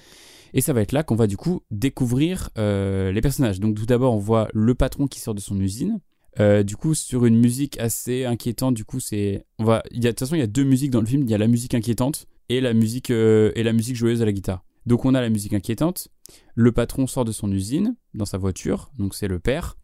Et 0.54 0.62
ça 0.62 0.72
va 0.72 0.80
être 0.80 0.92
là 0.92 1.02
qu'on 1.02 1.16
va 1.16 1.26
du 1.26 1.36
coup 1.36 1.60
découvrir 1.70 2.48
euh, 2.56 3.12
les 3.12 3.20
personnages. 3.20 3.60
Donc 3.60 3.76
tout 3.76 3.84
d'abord, 3.84 4.14
on 4.14 4.18
voit 4.18 4.48
le 4.54 4.74
patron 4.74 5.06
qui 5.06 5.20
sort 5.20 5.34
de 5.34 5.40
son 5.40 5.60
usine. 5.60 6.00
Euh, 6.40 6.62
du 6.62 6.76
coup, 6.76 6.94
sur 6.94 7.26
une 7.26 7.36
musique 7.36 7.78
assez 7.80 8.24
inquiétante, 8.24 8.74
du 8.74 8.84
coup, 8.84 9.00
c'est, 9.00 9.44
on 9.58 9.64
va, 9.64 9.82
il 9.90 10.02
y 10.02 10.06
a, 10.06 10.10
de 10.10 10.14
toute 10.14 10.20
façon, 10.20 10.36
il 10.36 10.40
y 10.40 10.42
a 10.42 10.46
deux 10.46 10.64
musiques 10.64 10.90
dans 10.90 11.00
le 11.00 11.06
film. 11.06 11.24
Il 11.24 11.30
y 11.30 11.34
a 11.34 11.38
la 11.38 11.48
musique 11.48 11.74
inquiétante 11.74 12.26
et 12.48 12.60
la 12.60 12.72
musique 12.72 13.10
euh, 13.10 13.52
et 13.56 13.62
la 13.62 13.72
musique 13.72 13.96
joyeuse 13.96 14.22
à 14.22 14.24
la 14.24 14.32
guitare. 14.32 14.64
Donc 14.86 15.04
on 15.04 15.14
a 15.14 15.20
la 15.20 15.28
musique 15.28 15.52
inquiétante. 15.52 16.08
Le 16.54 16.72
patron 16.72 17.06
sort 17.06 17.24
de 17.24 17.32
son 17.32 17.52
usine 17.52 17.96
dans 18.14 18.24
sa 18.24 18.38
voiture, 18.38 18.90
donc 18.96 19.14
c'est 19.14 19.28
le 19.28 19.38
père. 19.38 19.76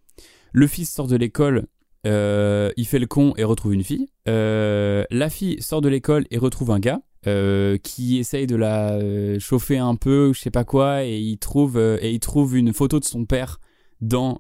Le 0.53 0.67
fils 0.67 0.91
sort 0.91 1.09
de 1.09 1.17
l'école, 1.17 1.67
il 2.07 2.87
fait 2.87 2.99
le 2.99 3.07
con 3.07 3.35
et 3.37 3.45
retrouve 3.45 3.75
une 3.75 3.83
fille. 3.83 4.09
La 4.25 5.29
fille 5.29 5.61
sort 5.61 5.83
de 5.83 5.89
l'école 5.89 6.25
et 6.31 6.39
retrouve 6.39 6.71
un 6.71 6.79
gars. 6.79 7.03
Euh, 7.27 7.77
qui 7.79 8.19
essaye 8.19 8.47
de 8.47 8.57
la 8.57 8.93
euh, 8.93 9.39
chauffer 9.39 9.79
un 9.79 9.97
peu, 9.97 10.33
je 10.35 10.41
sais 10.41 10.51
pas 10.51 10.65
quoi, 10.65 11.05
et 11.05 11.19
il 11.19 11.39
trouve 11.39 11.77
euh, 11.77 11.99
et 12.01 12.13
il 12.13 12.21
trouve 12.21 12.57
une 12.57 12.73
photo 12.73 13.01
de 13.01 13.05
son 13.05 13.25
père 13.25 13.61
dans 14.01 14.39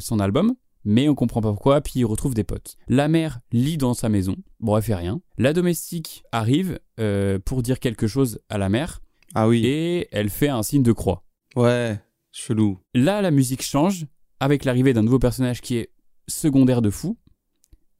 son 0.00 0.18
album, 0.18 0.54
mais 0.84 1.08
on 1.08 1.14
comprend 1.14 1.40
pas 1.40 1.50
pourquoi. 1.50 1.80
Puis 1.80 1.92
il 2.00 2.04
retrouve 2.04 2.34
des 2.34 2.42
potes. 2.42 2.76
La 2.88 3.06
mère 3.08 3.40
lit 3.52 3.76
dans 3.76 3.94
sa 3.94 4.08
maison, 4.08 4.36
bon 4.60 4.76
elle 4.76 4.82
fait 4.82 4.94
rien. 4.94 5.20
La 5.38 5.52
domestique 5.52 6.24
arrive 6.32 6.80
euh, 6.98 7.38
pour 7.44 7.62
dire 7.62 7.78
quelque 7.78 8.06
chose 8.08 8.40
à 8.48 8.58
la 8.58 8.68
mère. 8.68 9.00
Ah 9.34 9.46
oui. 9.48 9.64
Et 9.66 10.08
elle 10.12 10.30
fait 10.30 10.48
un 10.48 10.62
signe 10.62 10.82
de 10.82 10.92
croix. 10.92 11.24
Ouais, 11.56 12.00
chelou. 12.32 12.80
Là, 12.94 13.22
la 13.22 13.30
musique 13.30 13.62
change 13.62 14.06
avec 14.40 14.64
l'arrivée 14.64 14.92
d'un 14.92 15.02
nouveau 15.02 15.18
personnage 15.20 15.60
qui 15.60 15.76
est 15.76 15.90
secondaire 16.26 16.82
de 16.82 16.90
fou. 16.90 17.16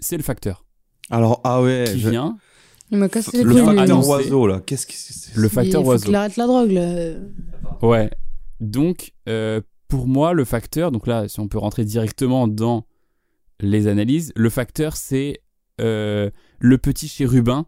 C'est 0.01 0.16
le 0.16 0.22
facteur. 0.22 0.64
Alors, 1.11 1.41
ah 1.45 1.62
ouais. 1.62 1.85
Qui 1.93 2.01
je- 2.01 2.11
vient. 2.11 2.37
Il 2.95 2.99
m'a 3.01 3.09
cassé 3.09 3.36
les 3.38 3.42
Le 3.45 3.53
couilles. 3.55 3.76
facteur 3.76 4.09
oiseau, 4.09 4.47
là. 4.47 4.62
Qu'est-ce 4.64 4.86
que 4.86 4.92
c'est 4.95 5.34
Le 5.36 5.49
facteur 5.49 5.80
il 5.80 5.84
faut 5.84 5.90
oiseau. 5.90 6.05
qu'il 6.07 6.14
arrête 6.14 6.36
la 6.36 6.47
drogue, 6.47 6.70
là. 6.70 7.12
Ouais. 7.82 8.11
Donc, 8.61 9.12
euh, 9.28 9.61
pour 9.88 10.07
moi, 10.07 10.32
le 10.32 10.45
facteur, 10.45 10.90
donc 10.92 11.07
là, 11.07 11.28
si 11.28 11.40
on 11.40 11.49
peut 11.49 11.59
rentrer 11.59 11.84
directement 11.84 12.49
dans 12.49 12.86
les 13.61 13.86
analyses, 13.86 14.32
le 14.36 14.49
facteur, 14.51 14.97
c'est 14.97 15.40
euh, 15.80 16.30
le 16.61 16.78
petit 16.78 17.09
chérubin, 17.09 17.66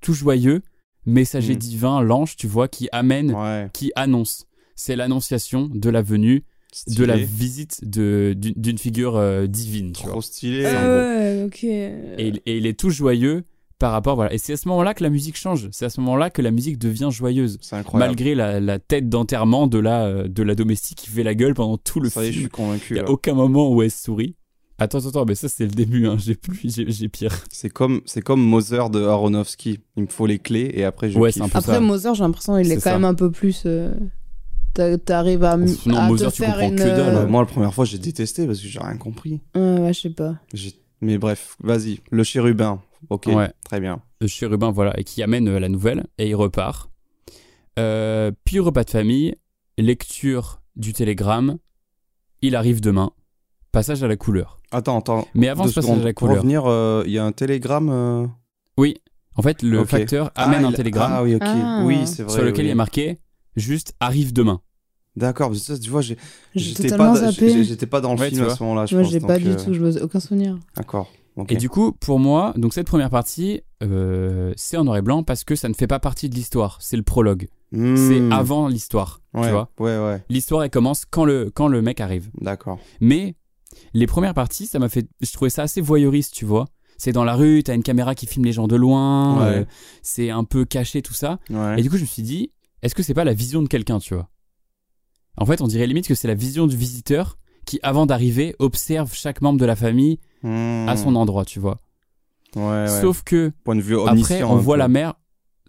tout 0.00 0.14
joyeux, 0.14 0.62
messager 1.06 1.54
Mm. 1.54 1.58
divin, 1.58 2.02
l'ange, 2.02 2.36
tu 2.36 2.46
vois, 2.46 2.68
qui 2.68 2.88
amène, 2.92 3.32
Ouais. 3.34 3.68
qui 3.72 3.90
annonce. 3.96 4.46
C'est 4.76 4.94
l'annonciation 4.94 5.68
de 5.72 5.90
la 5.90 6.00
venue, 6.02 6.44
de 6.86 7.04
la 7.04 7.14
Stylé. 7.14 7.26
visite 7.28 7.80
de- 7.82 8.34
d'une 8.36 8.54
d'une 8.56 8.78
figure 8.78 9.16
euh, 9.16 9.46
divine. 9.48 9.90
Tu 9.92 10.02
Trop 10.04 10.12
vois. 10.12 10.22
stylé. 10.22 10.62
C'est 10.62 10.76
en 10.76 10.80
Ah 10.80 10.88
ouais, 10.88 11.42
ok. 11.46 11.64
Et, 11.64 12.28
il- 12.28 12.40
et 12.46 12.58
il 12.58 12.66
est 12.66 12.78
tout 12.78 12.90
joyeux 12.90 13.42
par 13.78 13.92
rapport. 13.92 14.16
Voilà. 14.16 14.32
Et 14.32 14.38
c'est 14.38 14.52
à 14.52 14.56
ce 14.56 14.68
moment-là 14.68 14.94
que 14.94 15.02
la 15.02 15.10
musique 15.10 15.36
change. 15.36 15.68
C'est 15.72 15.84
à 15.84 15.90
ce 15.90 16.00
moment-là 16.00 16.30
que 16.30 16.42
la 16.42 16.50
musique 16.50 16.78
devient 16.78 17.08
joyeuse. 17.12 17.58
C'est 17.60 17.76
incroyable. 17.76 18.10
Malgré 18.10 18.34
la, 18.34 18.60
la 18.60 18.78
tête 18.78 19.08
d'enterrement 19.08 19.66
de 19.66 19.78
la, 19.78 20.04
euh, 20.06 20.28
de 20.28 20.42
la 20.42 20.54
domestique 20.54 20.98
qui 20.98 21.08
fait 21.10 21.22
la 21.22 21.34
gueule 21.34 21.54
pendant 21.54 21.76
tout 21.78 22.00
le 22.00 22.10
Ça 22.10 22.24
y 22.24 22.28
est, 22.28 22.28
je 22.28 22.32
film. 22.32 22.42
suis 22.44 22.50
convaincu. 22.50 22.86
Il 22.90 22.94
n'y 22.94 23.00
a 23.00 23.04
là. 23.04 23.10
aucun 23.10 23.34
moment 23.34 23.70
où 23.72 23.82
elle 23.82 23.90
sourit. 23.90 24.34
Attends, 24.80 24.98
attends, 24.98 25.08
attends, 25.08 25.24
mais 25.26 25.34
ça 25.34 25.48
c'est 25.48 25.64
le 25.64 25.70
début, 25.72 26.06
hein. 26.06 26.16
j'ai 26.18 26.36
plus, 26.36 26.60
j'ai 26.86 27.08
pire. 27.08 27.32
C'est 27.50 27.68
comme, 27.68 28.00
c'est 28.06 28.20
comme 28.22 28.40
Mother 28.40 28.90
de 28.90 29.02
Aronofsky. 29.02 29.80
Il 29.96 30.04
me 30.04 30.08
faut 30.08 30.26
les 30.26 30.38
clés 30.38 30.70
et 30.72 30.84
après 30.84 31.10
je 31.10 31.18
Ouais, 31.18 31.30
kiffe. 31.32 31.38
c'est 31.42 31.42
un 31.44 31.48
peu 31.48 31.58
Après, 31.58 31.72
ça. 31.74 31.80
Mozart, 31.80 32.14
j'ai 32.14 32.22
l'impression 32.22 32.56
qu'il 32.56 32.70
est, 32.70 32.74
quand 32.76 32.80
ça. 32.82 32.92
même 32.92 33.04
un 33.04 33.14
peu 33.14 33.30
plus. 33.32 33.64
euh, 33.66 33.92
t'a- 34.74 34.96
T'arrives 34.96 35.42
à, 35.42 35.56
Non, 35.56 35.96
à 35.96 36.06
Mozart, 36.06 36.30
te 36.30 36.36
tu 36.36 36.42
faire 36.42 36.52
comprends 36.54 36.68
une. 36.68 36.76
que 36.76 36.82
dalle, 36.82 36.98
euh, 37.16 37.18
Euh, 37.22 37.26
moi, 37.26 37.40
la 37.42 37.46
première 37.46 37.74
fois, 37.74 37.84
j'ai 37.86 37.98
détesté 37.98 38.46
parce 38.46 38.60
que 38.60 38.68
j'ai 38.68 38.78
rien 38.78 38.96
compris. 38.96 39.40
ouais, 39.56 39.78
ouais, 39.80 39.92
je 39.92 40.00
sais 40.00 40.10
pas. 40.10 40.36
Mais 41.00 41.18
bref, 41.18 41.56
vas-y. 41.60 41.98
Le 42.12 42.22
chérubin. 42.22 42.80
Ok, 43.10 43.26
Ouais. 43.26 43.50
très 43.64 43.80
bien. 43.80 44.00
Le 44.20 44.26
chérubin, 44.26 44.70
voilà, 44.70 44.98
et 44.98 45.04
qui 45.04 45.22
amène 45.22 45.48
euh, 45.48 45.58
la 45.60 45.68
nouvelle, 45.68 46.06
et 46.18 46.28
il 46.28 46.34
repart. 46.34 46.90
Euh, 47.78 48.32
puis 48.44 48.58
repas 48.58 48.84
de 48.84 48.90
famille, 48.90 49.34
lecture 49.76 50.60
du 50.76 50.92
télégramme, 50.92 51.58
il 52.42 52.56
arrive 52.56 52.80
demain, 52.80 53.12
passage 53.72 54.02
à 54.02 54.08
la 54.08 54.16
couleur. 54.16 54.58
Attends, 54.70 54.98
attends. 54.98 55.26
Mais 55.34 55.48
avant 55.48 55.64
ce 55.66 55.74
passage 55.74 55.84
secondes. 55.84 56.00
à 56.02 56.04
la 56.04 56.12
Pour 56.12 56.28
couleur, 56.28 56.42
revenir, 56.42 56.64
euh, 56.66 57.02
il 57.06 57.12
y 57.12 57.18
a 57.18 57.24
un 57.24 57.32
télégramme. 57.32 57.88
euh, 57.90 58.26
oui, 58.76 58.96
en 59.36 59.42
fait, 59.42 59.62
le 59.62 59.84
facteur 59.84 60.30
Ah, 60.34 60.44
amène 60.44 60.64
un 60.64 60.70
il- 60.70 60.74
télégramme 60.76 61.12
Ah 61.14 61.22
oui, 61.22 61.34
ok. 61.36 61.42
Ah. 61.44 61.82
Oui, 61.84 62.06
c'est 62.06 62.22
vrai. 62.24 62.32
sur 62.32 62.42
lequel 62.42 62.64
oui. 62.64 62.68
il 62.68 62.72
est 62.72 62.76
marqué 62.76 63.18
juste 63.56 63.94
arrive 64.00 64.32
demain. 64.32 64.60
D'accord, 65.16 65.48
parce 65.48 65.60
que 65.60 65.66
ça, 65.74 65.78
tu 65.78 65.90
vois, 65.90 66.00
j'étais 66.00 66.88
pas, 66.90 66.96
pas 66.96 68.00
dans 68.00 68.14
le 68.14 68.20
Ouais, 68.20 68.28
film 68.30 68.44
à 68.44 68.54
ce 68.54 68.62
moment-là. 68.62 68.86
je 68.86 68.94
Moi, 68.94 69.02
j'ai 69.04 69.18
pas 69.18 69.38
du 69.38 69.56
tout, 69.56 69.72
je 69.74 69.80
me 69.80 70.02
aucun 70.02 70.20
souvenir. 70.20 70.56
D'accord. 70.76 71.10
Et 71.48 71.56
du 71.56 71.68
coup, 71.68 71.92
pour 71.92 72.18
moi, 72.18 72.52
donc 72.56 72.72
cette 72.74 72.86
première 72.86 73.10
partie, 73.10 73.60
euh, 73.82 74.52
c'est 74.56 74.76
en 74.76 74.84
noir 74.84 74.96
et 74.96 75.02
blanc 75.02 75.22
parce 75.22 75.44
que 75.44 75.54
ça 75.54 75.68
ne 75.68 75.74
fait 75.74 75.86
pas 75.86 76.00
partie 76.00 76.28
de 76.28 76.34
l'histoire. 76.34 76.78
C'est 76.80 76.96
le 76.96 77.02
prologue. 77.02 77.48
Hmm. 77.72 77.96
C'est 77.96 78.20
avant 78.32 78.66
l'histoire. 78.68 79.20
Ouais, 79.34 79.44
Tu 79.44 79.50
vois 79.50 79.70
ouais, 79.78 79.98
ouais. 79.98 80.22
L'histoire, 80.30 80.64
elle 80.64 80.70
commence 80.70 81.04
quand 81.08 81.24
le, 81.24 81.50
quand 81.54 81.68
le 81.68 81.80
mec 81.82 82.00
arrive. 82.00 82.30
D'accord. 82.40 82.78
Mais 83.00 83.36
les 83.94 84.06
premières 84.06 84.34
parties, 84.34 84.66
ça 84.66 84.78
m'a 84.78 84.88
fait. 84.88 85.06
Je 85.20 85.32
trouvais 85.32 85.50
ça 85.50 85.62
assez 85.62 85.80
voyeuriste, 85.80 86.34
tu 86.34 86.44
vois. 86.44 86.66
C'est 86.96 87.12
dans 87.12 87.24
la 87.24 87.36
rue, 87.36 87.62
t'as 87.62 87.74
une 87.76 87.84
caméra 87.84 88.16
qui 88.16 88.26
filme 88.26 88.44
les 88.44 88.52
gens 88.52 88.66
de 88.66 88.74
loin, 88.74 89.38
Ouais. 89.38 89.58
euh, 89.58 89.64
c'est 90.02 90.30
un 90.30 90.42
peu 90.42 90.64
caché, 90.64 91.02
tout 91.02 91.14
ça. 91.14 91.38
Ouais. 91.50 91.78
Et 91.78 91.82
du 91.82 91.90
coup, 91.90 91.96
je 91.96 92.02
me 92.02 92.06
suis 92.06 92.22
dit, 92.24 92.50
est-ce 92.82 92.94
que 92.96 93.04
c'est 93.04 93.14
pas 93.14 93.22
la 93.24 93.34
vision 93.34 93.62
de 93.62 93.68
quelqu'un, 93.68 94.00
tu 94.00 94.14
vois? 94.14 94.28
En 95.36 95.46
fait, 95.46 95.60
on 95.60 95.68
dirait 95.68 95.86
limite 95.86 96.08
que 96.08 96.16
c'est 96.16 96.26
la 96.26 96.34
vision 96.34 96.66
du 96.66 96.76
visiteur 96.76 97.38
qui, 97.66 97.78
avant 97.84 98.06
d'arriver, 98.06 98.56
observe 98.58 99.12
chaque 99.14 99.40
membre 99.42 99.60
de 99.60 99.66
la 99.66 99.76
famille 99.76 100.18
Hmm. 100.42 100.88
à 100.88 100.96
son 100.96 101.14
endroit, 101.16 101.44
tu 101.44 101.58
vois. 101.60 101.78
Ouais, 102.56 102.62
ouais. 102.62 103.00
Sauf 103.00 103.22
que 103.22 103.52
Point 103.64 103.76
de 103.76 103.80
vue 103.80 103.98
après, 104.00 104.42
on 104.42 104.56
voit 104.56 104.76
peu. 104.76 104.78
la 104.80 104.88
mère. 104.88 105.14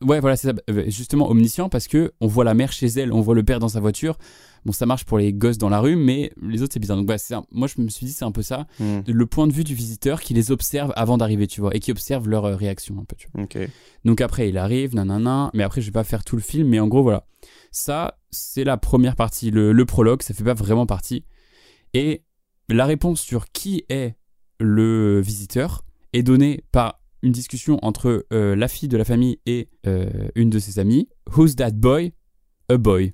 Ouais, 0.01 0.21
voilà, 0.21 0.37
c'est 0.37 0.47
ça. 0.49 0.53
Euh, 0.69 0.83
Justement, 0.87 1.29
omniscient 1.29 1.67
parce 1.67 1.87
que 1.89 2.13
on 2.21 2.27
voit 2.27 2.45
la 2.45 2.53
mère 2.53 2.71
chez 2.71 2.87
elle, 2.87 3.11
on 3.11 3.19
voit 3.19 3.35
le 3.35 3.43
père 3.43 3.59
dans 3.59 3.67
sa 3.67 3.81
voiture. 3.81 4.17
Bon, 4.65 4.71
ça 4.71 4.85
marche 4.85 5.03
pour 5.05 5.17
les 5.17 5.33
gosses 5.33 5.57
dans 5.57 5.67
la 5.69 5.79
rue, 5.81 5.95
mais 5.97 6.31
les 6.41 6.61
autres, 6.61 6.73
c'est 6.73 6.79
bizarre. 6.79 6.95
Donc, 6.97 7.05
bah, 7.05 7.15
un- 7.31 7.43
moi, 7.51 7.67
je 7.67 7.81
me 7.81 7.89
suis 7.89 8.05
dit, 8.05 8.13
c'est 8.13 8.23
un 8.25 8.31
peu 8.31 8.41
ça. 8.41 8.65
Hmm. 8.79 8.99
Le 9.07 9.25
point 9.25 9.47
de 9.47 9.51
vue 9.53 9.63
du 9.65 9.73
visiteur 9.73 10.21
qui 10.21 10.33
les 10.33 10.51
observe 10.51 10.93
avant 10.95 11.17
d'arriver, 11.17 11.47
tu 11.47 11.59
vois, 11.61 11.75
et 11.75 11.79
qui 11.79 11.91
observe 11.91 12.29
leur 12.29 12.45
euh, 12.45 12.55
réaction 12.55 12.97
un 12.99 13.03
peu, 13.03 13.15
tu 13.17 13.27
vois. 13.33 13.45
Donc, 14.05 14.21
après, 14.21 14.47
il 14.49 14.57
arrive, 14.57 14.95
nanana. 14.95 15.49
Mais 15.53 15.63
après, 15.63 15.81
je 15.81 15.87
vais 15.87 15.91
pas 15.93 16.03
faire 16.05 16.23
tout 16.23 16.35
le 16.37 16.41
film, 16.41 16.67
mais 16.69 16.79
en 16.79 16.87
gros, 16.87 17.03
voilà. 17.03 17.25
Ça, 17.71 18.17
c'est 18.31 18.63
la 18.63 18.77
première 18.77 19.15
partie. 19.17 19.51
Le, 19.51 19.71
le 19.73 19.85
prologue, 19.85 20.21
ça 20.21 20.33
fait 20.33 20.43
pas 20.45 20.53
vraiment 20.53 20.85
partie. 20.85 21.23
Et 21.93 22.23
la 22.69 22.85
réponse 22.85 23.19
sur 23.21 23.51
qui 23.51 23.83
est 23.89 24.15
le 24.59 25.19
visiteur 25.21 25.83
est 26.13 26.23
donnée 26.23 26.63
par 26.71 26.99
une 27.21 27.31
discussion 27.31 27.79
entre 27.81 28.25
euh, 28.33 28.55
la 28.55 28.67
fille 28.67 28.87
de 28.89 28.97
la 28.97 29.03
famille 29.05 29.39
et 29.45 29.69
euh, 29.87 30.09
une 30.35 30.49
de 30.49 30.59
ses 30.59 30.79
amies. 30.79 31.09
Who's 31.35 31.55
that 31.57 31.71
boy? 31.71 32.13
A 32.69 32.77
boy. 32.77 33.13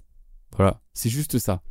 Voilà, 0.55 0.81
c'est 0.93 1.09
juste 1.09 1.37
ça. 1.39 1.61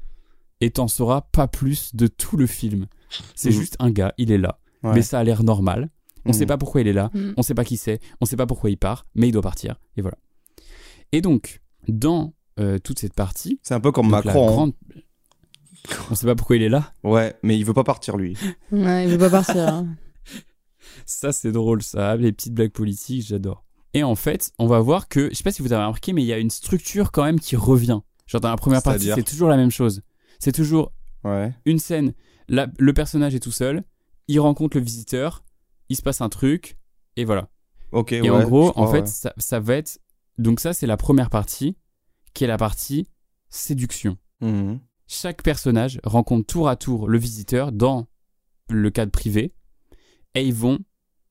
Et 0.61 0.71
t'en 0.71 0.89
sauras 0.89 1.23
pas 1.33 1.49
plus 1.49 1.95
de 1.95 2.07
tout 2.07 2.37
le 2.37 2.47
film. 2.47 2.87
C'est 3.35 3.51
Mhm. 3.51 3.55
juste 3.57 3.77
un 3.79 3.91
gars, 3.91 4.15
il 4.19 4.31
est 4.33 4.39
là, 4.39 4.59
Ouais. 4.83 4.95
mais 4.95 5.03
ça 5.03 5.19
a 5.21 5.25
l'air 5.25 5.43
normal. 5.45 5.91
On 6.25 6.31
Mhm. 6.31 6.35
sait 6.35 6.47
pas 6.47 6.57
pourquoi 6.59 6.81
il 6.81 6.89
est 6.89 6.93
là, 6.93 7.11
Mhm. 7.15 7.35
on 7.37 7.43
sait 7.43 7.55
pas 7.55 7.65
qui 7.65 7.77
c'est, 7.77 8.01
on 8.21 8.25
sait 8.25 8.37
pas 8.37 8.47
pourquoi 8.47 8.71
il 8.71 8.77
part, 8.79 9.07
mais 9.15 9.29
il 9.29 9.33
doit 9.33 9.43
partir. 9.43 9.79
Et 9.97 10.03
voilà. 10.03 10.17
Et 11.13 11.21
donc, 11.21 11.61
dans 11.89 12.35
euh, 12.61 12.79
toute 12.79 13.01
cette 13.01 13.15
partie, 13.15 13.59
C'est 13.65 13.75
un 13.75 13.81
peu 13.81 13.91
comme 13.91 14.09
Macron. 14.09 14.69
hein. 14.69 14.73
On 16.11 16.15
sait 16.15 16.27
pas 16.27 16.35
pourquoi 16.35 16.57
il 16.57 16.63
est 16.63 16.69
là. 16.69 16.93
Ouais, 17.03 17.37
mais 17.43 17.57
il 17.59 17.65
veut 17.65 17.75
pas 17.75 17.85
partir 17.85 18.17
lui. 18.17 18.37
Ouais, 18.73 19.05
il 19.05 19.11
veut 19.11 19.19
pas 19.19 19.31
partir. 19.31 19.69
hein. 19.69 19.89
Ça, 21.07 21.33
c'est 21.33 21.53
drôle, 21.53 21.83
ça. 21.83 22.17
Les 22.17 22.33
petites 22.33 22.55
blagues 22.55 22.71
politiques, 22.73 23.27
j'adore. 23.27 23.65
Et 23.93 24.03
en 24.03 24.15
fait, 24.15 24.53
on 24.59 24.67
va 24.67 24.81
voir 24.81 25.09
que, 25.09 25.29
je 25.31 25.35
sais 25.35 25.43
pas 25.45 25.53
si 25.53 25.63
vous 25.63 25.73
avez 25.73 25.83
remarqué, 25.83 26.13
mais 26.13 26.23
il 26.23 26.27
y 26.27 26.33
a 26.33 26.39
une 26.39 26.51
structure 26.51 27.13
quand 27.13 27.25
même 27.25 27.39
qui 27.39 27.57
revient. 27.57 28.01
Genre 28.27 28.41
dans 28.41 28.49
la 28.51 28.57
première 28.57 28.83
partie, 28.83 29.11
c'est 29.15 29.23
toujours 29.23 29.49
la 29.49 29.57
même 29.57 29.71
chose. 29.71 30.03
C'est 30.39 30.53
toujours 30.53 30.93
Ouais. 31.25 31.55
une 31.65 31.79
scène, 31.79 32.13
la- 32.49 32.67
le 32.79 32.93
personnage 32.93 33.35
est 33.35 33.41
tout 33.41 33.53
seul, 33.53 33.85
il 34.29 34.41
rencontre 34.41 34.77
le 34.77 34.83
visiteur, 34.83 35.45
il 35.89 35.97
se 35.97 36.03
passe 36.03 36.21
un 36.21 36.29
truc, 36.29 36.77
et 37.17 37.25
voilà. 37.25 37.49
Ok. 37.93 38.13
et 38.13 38.21
ouais, 38.23 38.31
en 38.31 38.43
gros, 38.43 38.71
crois, 38.73 38.83
en 38.83 38.91
fait, 38.91 39.01
ouais. 39.03 39.07
ça, 39.07 39.33
ça 39.37 39.61
va 39.61 39.77
être. 39.77 39.99
Donc, 40.39 40.59
ça, 40.61 40.73
c'est 40.73 40.87
la 40.87 40.97
première 40.97 41.31
partie, 41.31 41.77
qui 42.33 42.45
est 42.45 42.49
la 42.49 42.57
partie 42.59 43.07
séduction. 43.51 44.17
Mhm. 44.41 44.81
Chaque 45.07 45.43
personnage 45.43 46.01
rencontre 46.05 46.47
tour 46.47 46.69
à 46.69 46.77
tour 46.77 47.09
le 47.09 47.19
visiteur 47.19 47.73
dans 47.73 48.07
le 48.71 48.91
cadre 48.91 49.13
privé, 49.13 49.53
et 50.35 50.47
ils 50.47 50.55
vont 50.55 50.79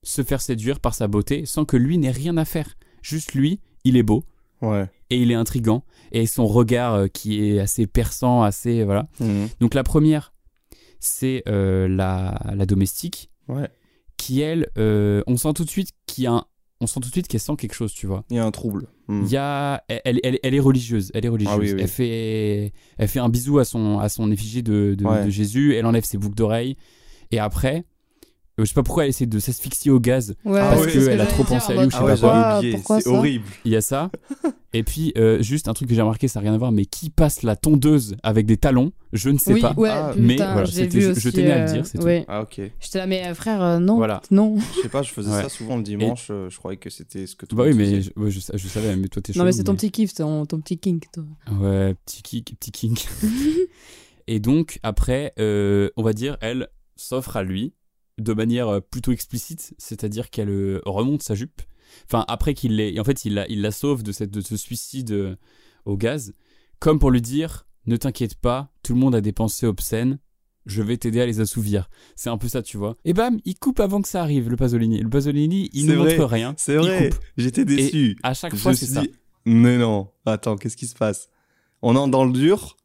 se 0.03 0.21
faire 0.24 0.41
séduire 0.41 0.80
par 0.80 0.93
sa 0.93 1.07
beauté 1.07 1.45
sans 1.45 1.65
que 1.65 1.78
lui 1.78 1.97
n'ait 1.97 2.11
rien 2.11 2.38
à 2.38 2.45
faire. 2.45 2.76
Juste 3.01 3.34
lui, 3.34 3.59
il 3.84 3.97
est 3.97 4.03
beau, 4.03 4.24
Ouais. 4.61 4.89
et 5.09 5.17
il 5.21 5.32
est 5.32 5.36
intrigant, 5.36 5.84
et 6.11 6.26
son 6.26 6.45
regard 6.47 6.93
euh, 6.93 7.07
qui 7.07 7.43
est 7.43 7.59
assez 7.59 7.88
perçant, 7.88 8.43
assez. 8.43 8.84
Voilà. 8.84 9.09
Mhm. 9.19 9.49
Donc, 9.59 9.74
la 9.74 9.84
première, 9.84 10.34
c'est 10.99 11.43
euh, 11.47 11.88
la, 11.88 12.39
la 12.55 12.65
domestique, 12.65 13.30
Ouais. 13.47 13.67
qui 14.17 14.39
elle, 14.41 14.69
euh, 14.78 15.21
on 15.28 15.36
sent 15.38 15.53
tout 15.53 15.65
de 15.65 15.69
suite 15.69 15.89
qu'il 16.05 16.26
y 16.26 16.28
a 16.28 16.32
un- 16.34 16.45
on 16.84 16.88
sent 16.88 16.99
tout 16.99 17.07
de 17.09 17.13
suite 17.13 17.27
qu'elle 17.27 17.39
sent 17.39 17.55
quelque 17.57 17.73
chose, 17.73 17.93
tu 17.93 18.05
vois. 18.07 18.23
Il 18.29 18.36
y 18.36 18.39
a 18.39 18.45
un 18.45 18.51
trouble. 18.51 18.88
Mhm. 19.07 19.23
Il 19.25 19.31
y 19.31 19.38
a, 19.38 19.84
elle, 19.88 20.19
elle, 20.23 20.39
elle 20.43 20.53
est 20.53 20.59
religieuse, 20.59 21.11
elle 21.13 21.25
est 21.25 21.29
religieuse. 21.29 21.55
Ah 21.55 21.59
oui, 21.59 21.73
oui. 21.73 21.79
Elle 21.81 21.88
fait, 21.88 22.73
elle 22.97 23.07
fait 23.07 23.19
un 23.19 23.29
bisou 23.29 23.59
à 23.59 23.65
son, 23.65 23.99
à 23.99 24.09
son 24.09 24.31
effigie 24.31 24.63
de, 24.63 24.95
de, 24.97 25.05
Ouais. 25.05 25.25
de 25.25 25.29
Jésus. 25.29 25.73
Elle 25.75 25.86
enlève 25.86 26.03
ses 26.05 26.17
boucles 26.17 26.36
d'oreilles 26.36 26.77
et 27.31 27.39
après, 27.39 27.84
je 28.57 28.65
sais 28.65 28.73
pas 28.73 28.83
pourquoi 28.83 29.03
elle 29.03 29.09
essaie 29.09 29.25
de 29.25 29.39
s'asphyxier 29.39 29.89
au 29.91 29.99
gaz 29.99 30.35
Ouais, 30.45 30.59
parce 30.59 30.85
que 30.85 30.91
qu'elle 31.05 31.21
a 31.21 31.25
trop 31.25 31.43
pensé 31.43 31.73
en 31.73 31.79
à 31.79 31.81
lui 31.85 31.87
ou 31.87 31.91
je 31.91 31.95
Ah 31.97 32.15
sais 32.61 32.67
ouais, 32.67 32.71
pas 32.73 32.79
quoi. 32.83 33.01
C'est 33.01 33.09
horrible. 33.09 33.45
Il 33.65 33.71
y 33.71 33.75
a 33.75 33.81
ça. 33.81 34.11
Et 34.75 34.81
puis 34.83 35.13
euh, 35.17 35.39
juste 35.41 35.67
un 35.67 35.73
truc 35.73 35.87
que 35.89 35.93
j'ai 35.93 36.01
remarqué, 36.01 36.27
ça 36.27 36.39
n'a 36.39 36.45
rien 36.45 36.53
à 36.55 36.57
voir, 36.57 36.71
mais 36.71 36.85
qui 36.85 37.11
passe 37.11 37.43
la 37.43 37.55
tondeuse 37.55 38.15
avec 38.23 38.47
des 38.47 38.57
talons, 38.57 38.91
je 39.11 39.29
ne 39.29 39.37
sais 39.37 39.53
oui, 39.53 39.61
pas. 39.61 39.73
ouais, 39.77 39.89
Ah, 39.91 40.11
putain, 40.13 40.23
mais 40.25 40.35
voilà, 40.35 40.65
je 40.65 40.71
je- 40.89 41.09
aussi. 41.11 41.19
je 41.21 41.29
tenais 41.29 41.51
à 41.51 41.57
le 41.65 41.69
euh, 41.69 41.73
dire, 41.73 41.85
c'est 41.85 41.97
tout. 41.99 42.03
ouais. 42.05 42.25
Ah 42.27 42.41
ok. 42.41 42.59
J'étais 42.79 42.97
là, 42.97 43.05
mais 43.05 43.23
euh, 43.27 43.35
frère, 43.35 43.61
euh, 43.61 43.77
non. 43.79 43.97
Voilà. 43.97 44.21
Non. 44.31 44.55
Je 44.77 44.81
sais 44.81 44.89
pas, 44.89 45.03
je 45.03 45.11
faisais 45.11 45.29
Ouais. 45.31 45.43
ça 45.43 45.49
souvent 45.49 45.77
le 45.77 45.83
dimanche. 45.83 46.27
euh, 46.31 46.49
Je 46.49 46.57
croyais 46.57 46.77
que 46.77 46.89
c'était 46.89 47.27
ce 47.27 47.35
que 47.35 47.45
tout 47.45 47.55
Bah 47.55 47.65
oui, 47.67 47.73
mais 47.75 48.01
je, 48.01 48.09
je 48.29 48.39
je 48.55 48.67
savais, 48.67 48.95
mais 48.95 49.07
toi 49.09 49.21
t'es 49.21 49.33
chaud. 49.33 49.39
Non, 49.39 49.45
mais 49.45 49.51
c'est 49.51 49.63
ton 49.65 49.75
petit 49.75 49.91
kiff, 49.91 50.13
ton, 50.15 50.45
ton 50.47 50.59
petit 50.59 50.77
kink, 50.79 51.05
toi. 51.11 51.23
Ouais, 51.59 51.95
petit 52.05 52.23
kick, 52.23 52.55
petit 52.59 52.71
kink. 52.71 53.05
et 54.27 54.39
donc, 54.39 54.79
après, 54.83 55.33
euh, 55.39 55.89
on 55.97 56.03
va 56.03 56.13
dire, 56.13 56.37
elle 56.41 56.67
s'offre 56.95 57.37
à 57.37 57.43
lui 57.43 57.73
de 58.20 58.34
manière 58.34 58.68
euh, 58.68 58.80
plutôt 58.80 59.11
explicite, 59.11 59.73
c'est-à-dire 59.77 60.30
qu'elle 60.30 60.49
euh, 60.49 60.81
remonte 60.85 61.23
sa 61.23 61.35
jupe. 61.35 61.61
Enfin, 62.06 62.26
après 62.27 62.53
qu'il 62.53 62.76
l'ait. 62.76 62.94
et 62.94 62.99
En 62.99 63.03
fait, 63.03 63.26
il 63.26 63.35
la, 63.35 63.48
il 63.49 63.61
la 63.61 63.72
sauve 63.72 64.03
de, 64.03 64.11
cette, 64.11 64.31
de 64.31 64.41
ce 64.41 64.57
suicide 64.57 65.11
euh, 65.11 65.35
au 65.85 65.98
gaz, 65.98 66.34
comme 66.80 66.99
pour 66.99 67.11
lui 67.11 67.22
dire 67.22 67.65
Ne 67.85 67.98
t'inquiète 67.98 68.35
pas, 68.35 68.72
tout 68.84 68.94
le 68.94 68.99
monde 68.99 69.15
a 69.15 69.22
des 69.22 69.31
pensées 69.31 69.65
obscènes, 69.68 70.19
je 70.65 70.81
vais 70.81 70.98
t'aider 70.98 71.22
à 71.22 71.26
les 71.26 71.40
assouvir. 71.40 71.90
C'est 72.15 72.30
un 72.30 72.38
peu 72.38 72.48
ça, 72.48 72.61
tu 72.61 72.77
vois. 72.77 72.95
Et 73.06 73.14
bam, 73.14 73.40
il 73.45 73.56
coupe 73.56 73.80
avant 73.80 74.02
que 74.02 74.07
ça 74.07 74.22
arrive, 74.22 74.49
le 74.49 74.56
Pasolini. 74.56 74.99
Le 74.99 75.10
Pasolini, 75.10 75.69
il 75.73 75.88
ne 75.88 75.95
montre 75.95 76.23
rien. 76.23 76.53
C'est 76.57 76.77
vrai. 76.77 77.10
J'étais 77.38 77.65
déçu. 77.65 78.18
à 78.23 78.34
chaque 78.34 78.56
Je 78.56 78.60
fois, 78.60 78.73
c'est 78.73 78.85
ça. 78.85 79.02
dit, 79.02 79.11
Mais 79.45 79.77
non. 79.77 80.10
Attends, 80.26 80.56
qu'est-ce 80.56 80.77
qui 80.77 80.88
se 80.88 80.95
passe? 80.95 81.30
On 81.81 81.94
est 82.02 82.10
dans 82.10 82.23
le 82.26 82.31
dur. 82.31 82.77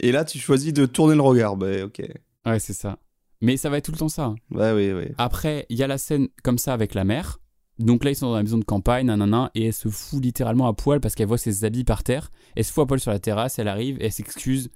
Et 0.00 0.12
là, 0.12 0.24
tu 0.24 0.38
choisis 0.38 0.72
de 0.72 0.86
tourner 0.86 1.14
le 1.14 1.20
regard. 1.20 1.56
Bah 1.56 1.84
ok. 1.84 2.02
Ouais, 2.46 2.58
c'est 2.58 2.72
ça. 2.72 2.98
Mais 3.40 3.56
ça 3.56 3.68
va 3.70 3.76
être 3.78 3.84
tout 3.84 3.92
le 3.92 3.98
temps 3.98 4.08
ça. 4.08 4.24
hein. 4.26 4.36
Bah 4.50 4.74
oui, 4.74 4.92
oui. 4.92 5.06
Après, 5.18 5.66
il 5.68 5.76
y 5.78 5.82
a 5.82 5.86
la 5.86 5.98
scène 5.98 6.28
comme 6.42 6.58
ça 6.58 6.72
avec 6.72 6.94
la 6.94 7.04
mère. 7.04 7.38
Donc 7.78 8.04
là, 8.04 8.10
ils 8.10 8.16
sont 8.16 8.28
dans 8.30 8.36
la 8.36 8.42
maison 8.42 8.56
de 8.56 8.64
campagne, 8.64 9.06
nanana, 9.06 9.50
et 9.54 9.66
elle 9.66 9.72
se 9.74 9.88
fout 9.88 10.22
littéralement 10.22 10.66
à 10.66 10.72
poil 10.72 10.98
parce 11.00 11.14
qu'elle 11.14 11.26
voit 11.28 11.36
ses 11.36 11.64
habits 11.64 11.84
par 11.84 12.02
terre. 12.02 12.30
Elle 12.56 12.64
se 12.64 12.72
fout 12.72 12.84
à 12.84 12.86
poil 12.86 12.98
sur 13.00 13.10
la 13.10 13.18
terrasse, 13.18 13.58
elle 13.58 13.68
arrive, 13.68 13.98
elle 14.00 14.12
s'excuse. 14.12 14.70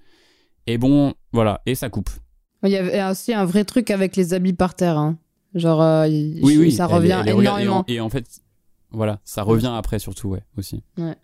Et 0.67 0.77
bon, 0.77 1.15
voilà, 1.33 1.63
et 1.65 1.75
ça 1.75 1.89
coupe. 1.89 2.11
Il 2.63 2.69
y 2.69 2.77
avait 2.77 3.03
aussi 3.11 3.33
un 3.33 3.47
vrai 3.47 3.65
truc 3.65 3.91
avec 3.91 4.17
les 4.17 4.35
habits 4.35 4.53
par 4.53 4.75
terre. 4.75 4.99
hein. 4.99 5.17
Genre, 5.55 5.81
euh, 5.81 6.07
il- 6.09 6.41
Oui, 6.45 6.59
oui. 6.59 6.73
ça 6.73 6.87
elle- 6.91 6.95
revient 6.97 7.17
elle 7.21 7.25
les 7.27 7.33
regarde, 7.33 7.61
et 7.61 7.63
en- 7.63 7.65
énormément. 7.65 7.85
Et 7.89 8.01
en, 8.01 8.11
fait, 8.11 8.27
voilà, 8.91 9.19
ça 9.25 9.43
revient 9.43 9.73
après 9.75 9.99
surtout, 9.99 10.29
ouais, 10.29 10.45
aussi. 10.59 10.83
Ouais. 10.99 11.17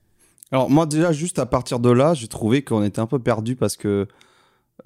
Alors 0.52 0.70
moi 0.70 0.86
déjà 0.86 1.12
juste 1.12 1.38
à 1.40 1.44
partir 1.46 1.78
de 1.80 1.90
là, 1.90 2.14
j'ai 2.14 2.28
trouvé 2.28 2.62
qu'on 2.62 2.82
était 2.84 3.00
un 3.00 3.06
peu 3.06 3.18
perdu 3.18 3.54
parce 3.56 3.76
que 3.76 4.06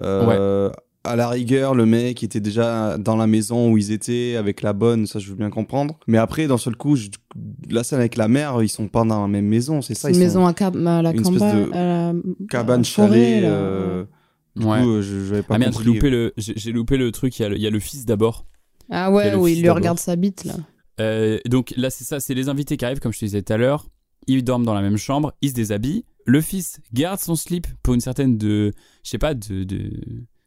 euh, 0.01 0.71
à 1.03 1.15
la 1.15 1.27
rigueur 1.29 1.73
le 1.73 1.85
mec 1.85 2.23
était 2.23 2.39
déjà 2.39 2.97
dans 2.97 3.15
la 3.15 3.25
maison 3.27 3.71
où 3.71 3.77
ils 3.77 3.91
étaient 3.91 4.35
avec 4.37 4.61
la 4.61 4.73
bonne, 4.73 5.07
ça 5.07 5.17
je 5.19 5.29
veux 5.29 5.35
bien 5.35 5.49
comprendre. 5.49 5.97
Mais 6.07 6.17
après 6.19 6.47
d'un 6.47 6.57
seul 6.57 6.75
coup, 6.75 6.95
je- 6.95 7.09
la 7.69 7.83
scène 7.83 7.99
avec 7.99 8.15
la 8.17 8.27
mère, 8.27 8.61
ils 8.61 8.69
sont 8.69 8.87
pas 8.87 9.03
dans 9.03 9.21
la 9.21 9.27
même 9.27 9.47
maison, 9.47 9.81
c'est 9.81 9.95
ça 9.95 10.09
Une 10.09 10.15
ils 10.15 10.17
sont- 10.19 10.23
maison 10.23 10.45
à, 10.45 10.53
cab- 10.53 10.75
à 10.87 11.01
la 11.01 11.11
une 11.11 11.19
espèce 11.21 11.39
de 11.55 11.71
à 11.73 11.85
la- 11.85 12.13
cabane 12.49 12.83
chalet. 12.85 13.43
euh, 13.43 14.05
Du 14.57 14.65
Ouais. 14.65 14.81
coup, 14.81 14.89
euh, 14.89 15.01
je 15.01 15.35
pas 15.41 15.55
Ah 15.55 15.57
merde, 15.59 15.71
j'ai 15.71 15.77
compris. 15.77 15.93
loupé 15.93 16.09
le, 16.09 16.33
j'ai 16.35 16.71
loupé 16.73 16.97
le 16.97 17.09
truc. 17.13 17.39
Il 17.39 17.41
y, 17.41 17.45
a 17.45 17.49
le, 17.49 17.55
il 17.55 17.61
y 17.61 17.67
a 17.67 17.69
le 17.69 17.79
fils 17.79 18.05
d'abord. 18.05 18.45
Ah 18.89 19.07
Il 19.09 19.13
ouais, 19.13 19.31
le 19.31 19.37
où 19.37 19.47
il 19.47 19.61
lui 19.61 19.69
regarde 19.69 19.97
sa 19.97 20.17
bite, 20.17 20.43
là. 20.43 20.55
Euh, 20.99 21.39
donc 21.47 21.73
là, 21.77 21.89
c'est 21.89 22.03
ça, 22.03 22.19
c'est 22.19 22.33
les 22.33 22.49
invités 22.49 22.75
qui 22.75 22.83
arrivent, 22.83 22.99
comme 22.99 23.13
je 23.13 23.19
te 23.19 23.23
disais 23.23 23.41
tout 23.41 23.53
à 23.53 23.55
l'heure. 23.57 23.87
Ils 24.27 24.43
dorment 24.43 24.65
dans 24.65 24.73
la 24.73 24.81
même 24.81 24.97
chambre, 24.97 25.31
ils 25.41 25.51
se 25.51 25.55
déshabillent. 25.55 26.03
Le 26.25 26.41
fils 26.41 26.81
garde 26.91 27.19
son 27.21 27.35
slip 27.35 27.65
pour 27.81 27.93
une 27.93 28.01
certaine 28.01 28.37
de, 28.37 28.73
je 29.05 29.09
sais 29.09 29.17
pas, 29.17 29.33
de, 29.33 29.63
de, 29.63 29.89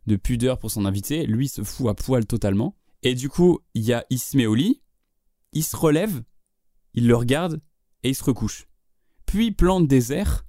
de 0.06 0.16
pudeur 0.16 0.59
pour 0.59 0.70
son 0.70 0.85
invité. 0.85 1.26
Lui 1.26 1.48
se 1.48 1.62
fout 1.62 1.89
à 1.89 1.94
poil 1.94 2.26
totalement. 2.26 2.76
Et 3.02 3.14
du 3.14 3.28
coup, 3.28 3.60
il 3.74 3.82
y 3.82 3.93
a, 3.93 4.05
il 4.10 4.18
se 4.18 4.36
met 4.36 4.47
au 4.47 4.55
lit, 4.55 4.81
il 5.52 5.62
se 5.62 5.76
relève, 5.76 6.22
il 6.94 7.06
le 7.06 7.16
regarde 7.16 7.60
et 8.02 8.10
il 8.10 8.14
se 8.14 8.24
recouche. 8.24 8.66
Puis 9.26 9.48
il 9.48 9.55
plante 9.55 9.86
des 9.86 10.12
airs. 10.12 10.47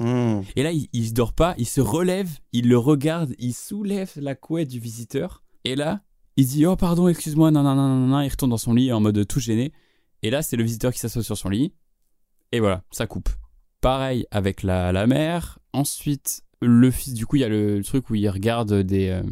Hmm. 0.00 0.42
Et 0.56 0.62
là, 0.62 0.72
il, 0.72 0.88
il 0.92 1.08
se 1.08 1.12
dort 1.12 1.32
pas, 1.32 1.54
il 1.58 1.66
se 1.66 1.80
relève, 1.80 2.28
il 2.52 2.68
le 2.68 2.76
regarde, 2.76 3.34
il 3.38 3.54
soulève 3.54 4.12
la 4.16 4.34
couette 4.34 4.68
du 4.68 4.80
visiteur. 4.80 5.42
Et 5.64 5.74
là, 5.76 6.02
il 6.36 6.46
dit 6.46 6.66
Oh, 6.66 6.76
pardon, 6.76 7.08
excuse-moi, 7.08 7.50
non, 7.50 7.62
non, 7.62 7.74
non, 7.74 8.06
non. 8.06 8.20
Il 8.20 8.28
retourne 8.28 8.50
dans 8.50 8.58
son 8.58 8.74
lit 8.74 8.92
en 8.92 9.00
mode 9.00 9.26
tout 9.26 9.40
gêné. 9.40 9.72
Et 10.22 10.30
là, 10.30 10.42
c'est 10.42 10.56
le 10.56 10.64
visiteur 10.64 10.92
qui 10.92 10.98
s'assoit 10.98 11.22
sur 11.22 11.36
son 11.36 11.48
lit. 11.48 11.72
Et 12.52 12.60
voilà, 12.60 12.84
ça 12.90 13.06
coupe. 13.06 13.28
Pareil 13.80 14.26
avec 14.30 14.62
la, 14.62 14.92
la 14.92 15.06
mère. 15.06 15.58
Ensuite, 15.72 16.42
le 16.62 16.90
fils, 16.90 17.14
du 17.14 17.26
coup, 17.26 17.36
il 17.36 17.40
y 17.40 17.44
a 17.44 17.48
le, 17.48 17.82
truc 17.82 18.10
où 18.10 18.14
il 18.14 18.28
regarde 18.28 18.72
des, 18.72 19.08
euh, 19.08 19.22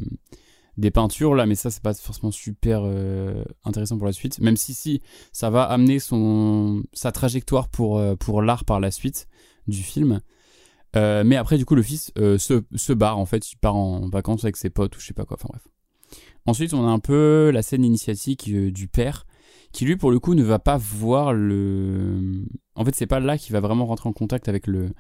des 0.76 0.90
peintures 0.90 1.34
là, 1.34 1.46
mais 1.46 1.54
ça, 1.54 1.70
c'est 1.70 1.82
pas 1.82 1.94
forcément 1.94 2.30
super 2.30 2.82
euh, 2.84 3.44
intéressant 3.64 3.96
pour 3.96 4.06
la 4.06 4.12
suite. 4.12 4.40
Même 4.40 4.56
si, 4.56 4.74
si, 4.74 5.02
ça 5.32 5.50
va 5.50 5.64
amener 5.64 5.98
son, 5.98 6.82
sa 6.92 7.12
trajectoire 7.12 7.68
pour, 7.68 7.98
euh, 7.98 8.14
l'art 8.42 8.64
par 8.64 8.80
la 8.80 8.90
suite 8.90 9.28
du 9.66 9.82
film. 9.82 10.20
Mais 10.94 11.34
après, 11.34 11.58
du 11.58 11.64
coup, 11.64 11.74
le 11.74 11.82
fils 11.82 12.12
se, 12.14 12.92
barre 12.92 13.18
en 13.18 13.26
fait. 13.26 13.50
Il 13.50 13.56
part 13.56 13.74
en 13.74 14.08
vacances 14.08 14.44
avec 14.44 14.56
ses 14.56 14.70
potes 14.70 14.96
ou 14.96 15.00
je 15.00 15.06
sais 15.06 15.14
pas 15.14 15.24
quoi. 15.24 15.36
Enfin 15.40 15.48
bref. 15.50 15.66
Ensuite, 16.46 16.72
on 16.72 16.86
a 16.86 16.90
un 16.90 17.00
peu 17.00 17.50
la 17.52 17.62
scène 17.62 17.84
initiatique 17.84 18.48
du 18.48 18.86
père 18.86 19.26
qui, 19.72 19.84
lui, 19.86 19.96
pour 19.96 20.12
le 20.12 20.20
coup, 20.20 20.34
ne 20.34 20.44
va 20.44 20.60
pas 20.60 20.76
voir 20.76 21.32
le. 21.32 22.44
En 22.76 22.84
fait, 22.84 22.94
c'est 22.94 23.08
pas 23.08 23.18
là 23.18 23.36
qu'il 23.36 23.52
va 23.52 23.60
vraiment 23.60 23.86
rentrer 23.86 24.08
en 24.08 24.12
contact 24.12 24.48
avec 24.48 24.68
le, 24.68 24.90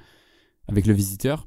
avec 0.66 0.86
le 0.86 0.94
visiteur. 0.94 1.46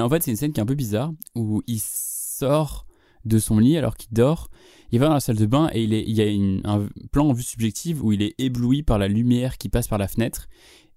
En 0.00 0.08
fait, 0.08 0.22
c'est 0.22 0.30
une 0.30 0.36
scène 0.36 0.52
qui 0.52 0.60
est 0.60 0.62
un 0.62 0.66
peu 0.66 0.74
bizarre 0.74 1.12
où 1.34 1.62
il 1.66 1.80
sort 1.80 2.86
de 3.24 3.38
son 3.38 3.58
lit 3.58 3.76
alors 3.76 3.96
qu'il 3.96 4.12
dort. 4.12 4.48
Il 4.90 4.98
va 4.98 5.06
dans 5.08 5.14
la 5.14 5.20
salle 5.20 5.36
de 5.36 5.46
bain 5.46 5.70
et 5.72 5.82
il, 5.84 5.94
est, 5.94 6.02
il 6.02 6.12
y 6.14 6.20
a 6.20 6.26
une- 6.26 6.60
un 6.64 6.86
plan 7.12 7.28
en 7.28 7.32
vue 7.32 7.42
subjective 7.42 8.04
où 8.04 8.12
il 8.12 8.20
est 8.22 8.34
ébloui 8.38 8.82
par 8.82 8.98
la 8.98 9.08
lumière 9.08 9.58
qui 9.58 9.68
passe 9.68 9.88
par 9.88 9.98
la 9.98 10.08
fenêtre. 10.08 10.48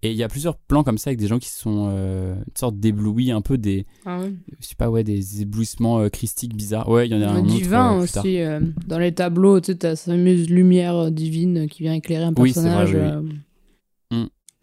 Et 0.02 0.12
il 0.12 0.18
y 0.18 0.24
a 0.24 0.28
plusieurs 0.28 0.58
plans 0.58 0.84
comme 0.84 0.98
ça 0.98 1.10
avec 1.12 1.20
des 1.20 1.28
gens 1.28 1.40
qui 1.40 1.50
sont 1.50 1.88
euh, 1.90 2.36
une 2.36 2.58
sorte 2.58 2.80
d'éblouis, 2.80 3.32
un 3.32 3.42
peu 3.42 3.58
des, 3.58 3.86
Ah 4.06 4.20
ouais. 4.20 4.34
je 4.60 4.68
sais 4.68 4.76
pas, 4.76 4.90
ouais, 4.90 5.04
des 5.04 5.42
éblouissements 5.42 6.00
euh, 6.00 6.10
christiques 6.10 6.56
bizarres. 6.56 6.90
Ouais, 6.90 7.08
il 7.08 7.12
y 7.12 7.16
en 7.16 7.22
a 7.22 7.28
un 7.32 7.40
autre. 7.44 7.48
divin 7.56 7.96
euh, 7.98 8.04
aussi. 8.04 8.40
euh, 8.42 8.60
dans 8.88 9.00
les 9.00 9.14
tableaux, 9.14 9.60
tu 9.62 9.68
sais, 9.72 9.78
t'as 9.78 9.96
cette 9.96 10.14
fameuse 10.14 10.50
lumière 10.50 11.10
divine 11.12 11.68
qui 11.70 11.84
vient 11.84 11.94
éclairer 11.94 12.26
un 12.26 12.34
Oui, 12.38 12.54
c'est 12.54 12.60
vrai, 12.62 12.86
personnage. 12.86 13.22
oui, 13.24 13.36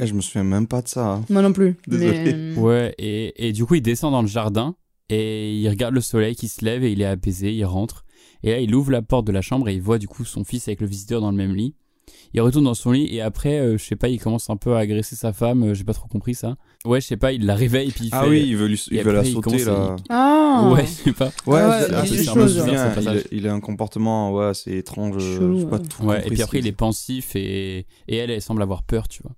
euh, 0.03 0.05
Eh, 0.05 0.07
je 0.09 0.15
me 0.15 0.21
souviens 0.21 0.45
même 0.45 0.67
pas 0.67 0.83
de 0.83 0.89
ça. 0.89 1.07
hein. 1.15 1.25
Moi 1.31 1.43
non 1.43 1.53
plus. 1.53 1.77
Désolé. 1.87 2.33
mais- 2.35 2.55
Ouais, 2.61 2.95
et, 2.99 3.49
et 3.49 3.53
du 3.53 3.65
coup, 3.65 3.75
il 3.77 3.83
descend 3.83 4.13
dans 4.13 4.23
le 4.23 4.29
jardin 4.29 4.75
et 5.09 5.55
il 5.55 5.69
regarde 5.69 5.95
le 5.95 6.01
soleil 6.01 6.35
qui 6.35 6.49
se 6.49 6.65
lève 6.65 6.85
et 6.85 6.93
il 6.93 7.01
est 7.03 7.07
apaisé, 7.07 7.53
il 7.53 7.65
rentre. 7.65 8.05
Et 8.43 8.51
là, 8.51 8.59
il 8.61 8.75
ouvre 8.75 8.91
la 8.91 9.03
porte 9.03 9.27
de 9.27 9.33
la 9.33 9.43
chambre 9.43 9.69
et 9.69 9.75
il 9.75 9.83
voit 9.83 9.99
du 9.99 10.09
coup 10.09 10.25
son 10.25 10.45
fils 10.45 10.67
avec 10.69 10.81
le 10.81 10.87
visiteur 10.87 11.21
dans 11.21 11.31
le 11.31 11.37
même 11.37 11.55
lit. 11.55 11.75
Il 12.35 12.41
retourne 12.41 12.65
dans 12.65 12.75
son 12.75 12.93
lit 12.93 13.15
et 13.15 13.21
après, 13.21 13.59
euh, 13.61 13.77
je 13.79 13.85
sais 13.85 13.95
pas, 13.95 14.09
il 14.09 14.19
commence 14.19 14.49
un 14.49 14.57
peu 14.57 14.75
à 14.75 14.79
agresser 14.79 15.15
sa 15.17 15.33
femme, 15.35 15.63
euh, 15.65 15.75
j'ai 15.75 15.85
pas 15.85 15.93
trop 15.93 16.09
compris 16.09 16.35
ça. 16.35 16.57
Ouais, 16.87 17.01
je 17.01 17.07
sais 17.07 17.17
pas, 17.19 17.33
il 17.33 17.45
la 17.45 17.55
réveille 17.55 17.91
puis 17.91 18.07
il 18.07 18.09
Ah 18.13 18.23
fait- 18.25 18.29
oui, 18.31 18.45
il 18.49 18.57
veut, 18.57 18.67
lui- 18.69 18.83
et 18.91 18.97
il 18.97 19.03
veut 19.03 19.13
la 19.13 19.25
sauter 19.25 19.65
là. 19.65 19.97
Ah 20.09 20.71
Ouais, 20.73 20.85
je 20.87 20.91
sais 20.91 21.13
pas. 21.13 21.27
Ouais, 21.47 21.61
Ah 21.61 21.69
ouais, 21.69 21.81
c'est- 21.83 21.89
il 21.89 21.95
ah, 21.95 22.03
c'est 22.07 22.17
je 22.17 23.01
il, 23.01 23.09
a- 23.09 23.15
il 23.33 23.47
a 23.49 23.53
un 23.53 23.61
comportement 23.61 24.33
ouais, 24.33 24.47
assez 24.47 24.77
étrange. 24.79 25.17
euh, 25.19 25.39
Chelou, 25.39 25.59
j'ai 25.61 25.67
pas 25.67 25.77
ouais. 25.77 25.83
tout 25.83 26.03
Ouais, 26.03 26.15
compris 26.17 26.27
et 26.27 26.31
puis 26.35 26.43
après, 26.43 26.59
il 26.61 26.67
est 26.67 26.73
pensif 26.73 27.37
et, 27.37 27.87
et 28.09 28.17
elle, 28.17 28.31
elle 28.31 28.43
semble 28.43 28.63
avoir 28.63 28.83
peur, 28.83 29.09
tu 29.09 29.23
vois. 29.23 29.33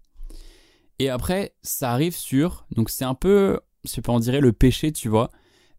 Et 0.99 1.09
après, 1.09 1.55
ça 1.63 1.93
arrive 1.93 2.17
sur. 2.17 2.67
Donc, 2.75 2.91
c'est 2.91 3.05
un 3.05 3.15
peu. 3.15 3.59
Je 3.85 3.91
sais 3.91 4.01
pas, 4.01 4.13
on 4.13 4.21
dirait 4.21 4.41
le 4.41 4.53
péché, 4.53 4.93
tu 4.93 5.09
vois. 5.09 5.31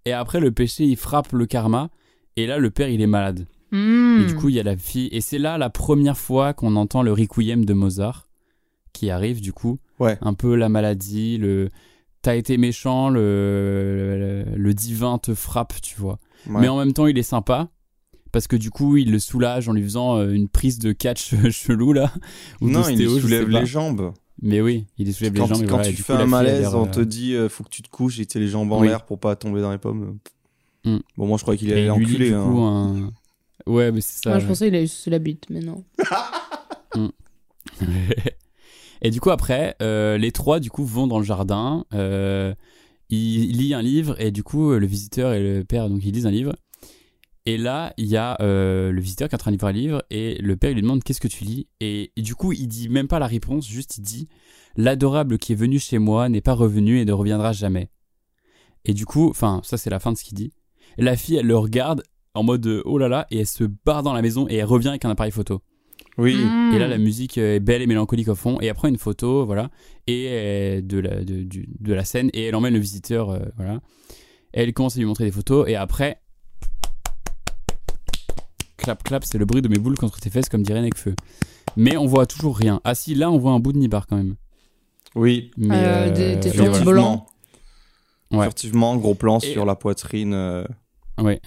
Et 0.06 0.12
après, 0.14 0.40
le 0.40 0.52
péché, 0.52 0.86
il 0.86 0.98
frappe 0.98 1.32
le 1.32 1.46
karma. 1.46 1.90
Et 2.36 2.48
là, 2.48 2.58
le 2.58 2.70
père, 2.70 2.90
il 2.90 3.02
est 3.02 3.08
malade. 3.08 3.48
Hmm. 3.72 4.22
Et 4.22 4.26
du 4.28 4.36
coup, 4.36 4.50
il 4.50 4.56
y 4.56 4.60
a 4.60 4.64
la 4.64 4.78
fille. 4.78 5.10
Et 5.12 5.22
c'est 5.22 5.40
là 5.40 5.58
la 5.58 5.70
première 5.70 6.18
fois 6.18 6.54
qu'on 6.54 6.76
entend 6.76 7.02
le 7.02 7.12
requiem 7.12 7.66
de 7.66 7.74
Mozart 7.74 8.28
qui 8.94 9.10
arrive, 9.10 9.42
du 9.42 9.54
coup. 9.54 9.80
Ouais. 10.00 10.18
Un 10.22 10.34
peu 10.34 10.56
la 10.56 10.70
maladie, 10.70 11.38
le. 11.38 11.70
T'as 12.22 12.36
été 12.36 12.58
méchant, 12.58 13.10
le, 13.10 14.46
le, 14.48 14.58
le 14.58 14.74
divin 14.74 15.20
te 15.20 15.36
frappe, 15.36 15.80
tu 15.82 15.96
vois. 15.96 16.18
Ouais. 16.48 16.62
Mais 16.62 16.68
en 16.68 16.78
même 16.78 16.92
temps, 16.94 17.06
il 17.06 17.18
est 17.18 17.24
sympa. 17.24 17.70
Parce 18.32 18.48
que 18.48 18.56
du 18.56 18.70
coup, 18.70 18.98
il 18.98 19.12
le 19.12 19.20
soulage 19.20 19.70
en 19.70 19.74
lui 19.74 19.84
faisant 19.84 20.18
euh, 20.18 20.32
une 20.32 20.50
prise 20.50 20.80
de 20.80 20.92
catch 20.92 21.36
chelou, 21.52 21.94
là. 21.94 22.12
ou 22.62 22.70
Non, 22.70 22.88
il 22.90 23.10
soulève 23.22 23.48
les 23.48 23.66
jambes. 23.66 24.12
Mais 24.42 24.62
oui, 24.62 24.86
il 24.98 25.14
soulève 25.14 25.34
Quand, 25.34 25.44
les 25.44 25.48
jambes. 25.50 25.64
et 25.64 25.66
quand 25.66 25.76
voilà, 25.78 25.90
tu 25.90 25.96
fais 25.96 26.14
coup, 26.14 26.20
un 26.22 26.26
malaise, 26.26 26.76
on 26.76 26.86
euh, 26.86 26.92
te 26.92 27.00
dit 27.00 27.34
euh, 27.36 27.50
faut 27.50 27.64
que 27.64 27.70
tu 27.70 27.82
te 27.82 27.90
couches 27.90 28.20
et 28.20 28.26
t'es 28.26 28.40
les 28.40 28.48
jambes 28.48 28.72
en 28.72 28.82
Oui. 28.82 28.88
l'air 28.90 29.06
pour 29.06 29.20
pas 29.20 29.36
tomber 29.36 29.62
dans 29.62 29.72
les 29.72 29.78
pommes. 29.78 30.18
Mm. 30.84 30.98
Bon, 31.18 31.28
moi 31.28 31.38
je 31.38 31.44
croyais 31.44 31.58
qu'il 31.58 31.72
allait 31.72 31.88
l'enculer. 31.88 32.30
du 32.30 32.36
hein. 32.36 32.44
coup, 32.44 32.60
un- 32.60 33.12
Ouais, 33.66 33.92
mais 33.92 34.02
c'est 34.02 34.22
ça. 34.24 34.32
Moi, 34.32 34.40
je 34.40 34.46
pensais 34.46 34.66
qu'il 34.66 34.76
a 34.76 34.82
eu 34.82 34.88
sous 34.88 35.10
la 35.10 35.20
bite, 35.20 35.46
mais 35.50 35.62
non. 35.62 35.84
et 39.02 39.10
du 39.10 39.20
coup, 39.20 39.32
après, 39.32 39.76
euh, 39.82 40.18
les 40.18 40.32
trois, 40.32 40.60
du 40.60 40.70
coup, 40.70 40.86
vont 40.86 41.08
dans 41.08 41.20
le 41.20 41.26
jardin. 41.26 41.86
Euh, 41.94 42.54
il 43.10 43.58
lit 43.58 43.74
un 43.74 43.82
livre 43.82 44.20
et 44.20 44.32
du 44.32 44.44
coup, 44.44 44.72
le 44.74 44.86
visiteur 44.86 45.34
et 45.34 45.42
le 45.42 45.64
père, 45.64 45.90
donc 45.90 46.02
ils 46.04 46.12
lisent 46.12 46.28
un 46.28 46.32
livre. 46.32 46.56
Et 47.46 47.58
là, 47.58 47.94
il 47.98 48.08
y 48.08 48.18
a 48.18 48.38
euh, 48.42 48.92
le 48.92 49.00
visiteur 49.02 49.30
qui 49.30 49.36
est 49.36 49.36
en 49.36 49.38
train 49.38 49.52
de 49.52 49.58
lire 49.58 49.66
un 49.66 49.72
livre 49.72 50.04
et 50.10 50.36
le 50.42 50.58
père 50.58 50.72
il 50.72 50.76
lui 50.76 50.82
demande 50.82 51.04
qu'est-ce 51.04 51.22
que 51.22 51.28
tu 51.28 51.44
lis? 51.44 51.68
Et, 51.80 52.12
et 52.16 52.22
du 52.22 52.34
coup, 52.34 52.54
il 52.54 52.68
dit 52.68 52.90
même 52.90 53.08
pas 53.08 53.20
la 53.20 53.28
réponse, 53.28 53.68
juste 53.68 53.98
il 53.98 54.02
dit 54.02 54.28
l'adorable 54.76 55.38
qui 55.38 55.54
est 55.54 55.56
venu 55.56 55.78
chez 55.78 56.00
moi 56.00 56.28
n'est 56.28 56.42
pas 56.42 56.54
revenu 56.54 57.00
et 57.00 57.06
ne 57.06 57.14
reviendra 57.14 57.52
jamais. 57.54 57.90
Et 58.84 58.94
du 58.94 59.06
coup, 59.06 59.30
enfin, 59.30 59.62
ça 59.64 59.78
c'est 59.78 59.92
la 59.92 60.00
fin 60.00 60.12
de 60.12 60.18
ce 60.18 60.24
qu'il 60.24 60.36
dit. 60.36 60.54
La 60.98 61.16
fille, 61.16 61.36
elle 61.36 61.46
le 61.46 61.58
regarde 61.58 62.04
en 62.34 62.44
mode 62.44 62.66
euh, 62.66 62.82
oh 62.86 62.98
là 62.98 63.08
là 63.08 63.28
et 63.30 63.40
elle 63.40 63.48
se 63.48 63.64
barre 63.64 64.02
dans 64.02 64.14
la 64.14 64.22
maison 64.22 64.48
et 64.50 64.56
elle 64.56 64.66
revient 64.66 64.90
avec 64.90 65.06
un 65.06 65.12
appareil 65.12 65.32
photo. 65.32 65.62
Oui. 66.18 66.38
Et 66.74 66.80
là, 66.80 66.88
la 66.88 66.98
musique 66.98 67.38
est 67.38 67.60
belle 67.60 67.82
et 67.82 67.88
mélancolique 67.88 68.30
au 68.30 68.36
fond. 68.36 68.58
Et 68.62 68.70
après, 68.70 68.88
une 68.88 68.98
photo, 68.98 69.46
voilà, 69.46 69.70
et 70.08 70.28
euh, 70.30 70.82
de 70.82 71.00
la, 71.00 71.24
de, 71.24 71.46
de 71.46 71.94
la 71.94 72.06
scène. 72.06 72.30
Et 72.34 72.46
elle 72.46 72.56
emmène 72.56 72.74
le 72.74 72.80
visiteur, 72.80 73.32
euh, 73.32 73.40
voilà. 73.58 73.82
Elle 74.54 74.74
commence 74.74 74.96
à 74.96 75.00
lui 75.00 75.06
montrer 75.06 75.26
des 75.26 75.32
photos. 75.32 75.68
Et 75.68 75.76
après, 75.76 76.22
clap, 78.86 79.04
clap, 79.04 79.26
c'est 79.26 79.38
le 79.38 79.46
bruit 79.46 79.62
de 79.62 79.68
mes 79.68 79.78
boules 79.80 79.98
contre 79.98 80.20
tes 80.20 80.30
fesses, 80.30 80.48
comme 80.50 80.62
dirait 80.64 80.82
Necfeu. 80.82 81.16
Mais 81.76 81.98
on 81.98 82.06
voit 82.06 82.26
toujours 82.26 82.56
rien. 82.58 82.80
Ah 82.84 82.94
si, 82.96 83.16
là, 83.16 83.32
on 83.32 83.38
voit 83.38 83.52
un 83.52 83.60
bout 83.60 83.74
de 83.74 83.78
nibar 83.80 84.06
quand 84.08 84.16
même. 84.18 84.36
Oui. 85.16 85.52
Mais, 85.58 85.76
Euh, 85.76 86.12
des- 86.12 86.36
des 86.38 86.50
voilà. 86.52 86.80
blancs. 86.84 87.26
Ouais. 88.32 88.44
Furtivement, 88.46 88.96
gros 88.98 89.16
plan 89.16 89.40
Et- 89.40 89.52
sur 89.54 89.66
la 89.66 89.76
poitrine. 89.76 90.34
euh, 90.34 90.64
Ouais. 91.20 91.42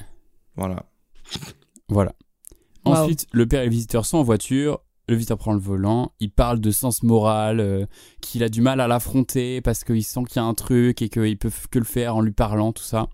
Voilà. 0.56 0.84
Voilà. 1.88 2.12
Wow. 2.84 2.94
Ensuite, 2.94 3.26
le 3.32 3.46
père 3.46 3.62
et 3.62 3.66
le 3.66 3.70
visiteur 3.70 4.04
sont 4.06 4.18
en 4.18 4.22
voiture. 4.22 4.80
Le 5.08 5.14
visiteur 5.14 5.38
prend 5.38 5.52
le 5.52 5.60
volant. 5.60 6.12
Il 6.20 6.30
parle 6.30 6.60
de 6.60 6.70
sens 6.70 7.02
moral, 7.02 7.60
euh, 7.60 7.86
qu'il 8.20 8.42
a 8.42 8.48
du 8.48 8.60
mal 8.60 8.80
à 8.80 8.86
l'affronter 8.88 9.60
parce 9.60 9.84
qu'il 9.84 10.04
sent 10.04 10.20
qu'il 10.28 10.36
y 10.36 10.38
a 10.38 10.44
un 10.44 10.54
truc 10.54 11.00
et 11.02 11.08
qu'il 11.08 11.38
peut 11.38 11.50
que 11.70 11.78
le 11.78 11.84
faire 11.84 12.16
en 12.16 12.20
lui 12.20 12.32
parlant, 12.32 12.72
tout 12.72 12.82
ça. 12.82 13.08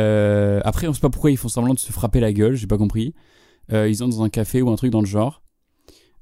Euh, 0.00 0.60
après, 0.64 0.86
on 0.88 0.92
sait 0.92 1.00
pas 1.00 1.10
pourquoi 1.10 1.30
ils 1.30 1.36
font 1.36 1.48
semblant 1.48 1.74
de 1.74 1.78
se 1.78 1.92
frapper 1.92 2.20
la 2.20 2.32
gueule, 2.32 2.54
j'ai 2.54 2.66
pas 2.66 2.78
compris. 2.78 3.14
Euh, 3.72 3.88
ils 3.88 3.96
sont 3.96 4.08
dans 4.08 4.22
un 4.22 4.28
café 4.28 4.62
ou 4.62 4.70
un 4.70 4.76
truc 4.76 4.90
dans 4.90 5.00
le 5.00 5.06
genre. 5.06 5.42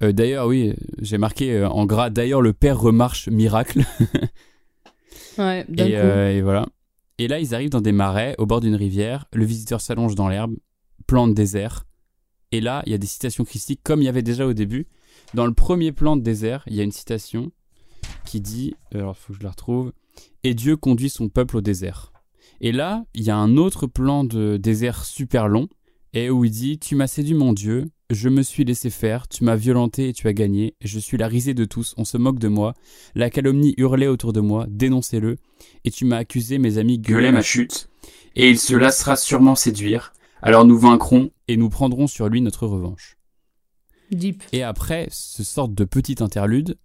Euh, 0.03 0.13
d'ailleurs, 0.13 0.47
oui, 0.47 0.75
j'ai 1.01 1.19
marqué 1.19 1.65
en 1.65 1.87
gras. 1.87 2.11
D'ailleurs, 2.11 2.43
le 2.43 2.53
père 2.53 2.79
remarche 2.79 3.29
miracle. 3.29 3.85
Ouais, 5.39 5.65
d'un 5.69 5.87
Et, 5.87 5.93
coup. 5.93 5.97
et 5.97 6.43
voilà. 6.43 6.67
Et 7.19 7.29
là, 7.29 7.39
ils 7.39 7.55
arrivent 7.55 7.71
dans 7.71 7.81
des 7.81 7.93
marais, 7.93 8.35
au 8.39 8.47
bord 8.47 8.61
d'une 8.61 8.75
rivière. 8.75 9.27
Le 9.33 9.45
visiteur 9.45 9.81
s'allonge 9.81 10.17
dans 10.17 10.29
l'herbe, 10.29 10.57
plan 11.07 11.29
de 11.29 11.33
désert. 11.33 11.85
Et 12.51 12.61
là, 12.61 12.83
il 12.87 12.93
y 12.93 12.95
a 12.95 12.99
des 12.99 13.07
citations 13.07 13.45
christiques, 13.45 13.81
comme 13.85 14.03
il 14.03 14.07
y 14.07 14.09
avait 14.09 14.23
déjà 14.23 14.47
au 14.47 14.53
début. 14.53 14.89
Dans 15.35 15.47
le 15.47 15.53
premier 15.53 15.93
plan 15.93 16.17
de 16.17 16.23
désert, 16.23 16.65
il 16.67 16.75
y 16.75 16.81
a 16.81 16.83
une 16.83 16.91
citation 16.91 17.53
qui 18.25 18.41
dit, 18.41 18.75
alors 18.93 19.17
il 19.17 19.21
faut 19.23 19.33
que 19.33 19.39
je 19.39 19.45
la 19.45 19.51
retrouve, 19.51 19.93
Et 20.43 20.55
Dieu 20.55 20.77
conduit 20.77 21.09
son 21.11 21.29
peuple 21.29 21.59
au 21.59 21.61
désert. 21.61 22.13
Et 22.61 22.73
là, 22.73 23.05
il 23.15 23.23
y 23.23 23.31
a 23.31 23.37
un 23.37 23.57
autre 23.57 23.87
plan 23.87 24.25
de 24.25 24.57
désert 24.57 25.05
super 25.05 25.49
long, 25.49 25.69
et 26.13 26.31
où 26.31 26.45
il 26.45 26.51
dit 26.51 26.79
Tu 26.79 26.97
m'as 26.97 27.07
séduit, 27.07 27.35
mon 27.35 27.53
Dieu, 27.53 27.91
je 28.11 28.29
me 28.29 28.43
suis 28.43 28.65
laissé 28.65 28.91
faire, 28.91 29.29
tu 29.29 29.45
m'as 29.45 29.57
violenté 29.57 30.09
et 30.09 30.13
tu 30.13 30.27
as 30.29 30.33
gagné, 30.33 30.75
je 30.81 30.99
suis 30.99 31.17
la 31.17 31.29
risée 31.29 31.55
de 31.55 31.65
tous, 31.65 31.95
on 31.99 32.05
se 32.05 32.17
moque 32.17 32.39
de 32.39 32.49
moi, 32.49 32.75
la 33.15 33.31
calomnie 33.31 33.75
hurlait 33.77 34.07
autour 34.07 34.33
de 34.33 34.41
moi, 34.41 34.67
dénoncez-le, 34.69 35.37
et 35.85 35.91
tu 35.91 36.05
m'as 36.05 36.17
accusé, 36.17 36.59
mes 36.59 36.79
amis, 36.79 36.99
Gueuler 36.99 37.33
ma 37.33 37.43
chute, 37.43 37.91
et 38.35 38.49
il 38.49 38.59
se 38.59 38.75
lassera 38.75 39.17
sûrement 39.17 39.55
séduire, 39.55 40.13
alors 40.43 40.65
nous 40.65 40.79
vaincrons, 40.79 41.31
et 41.49 41.57
nous 41.57 41.69
prendrons 41.69 42.07
sur 42.07 42.29
lui 42.29 42.41
notre 42.41 42.67
revanche. 42.67 43.19
Deep. 44.11 44.43
Et 44.53 44.63
après 44.63 45.09
ce 45.11 45.45
sorte 45.45 45.75
de 45.75 45.85
petit 45.85 46.17
interlude, 46.23 46.79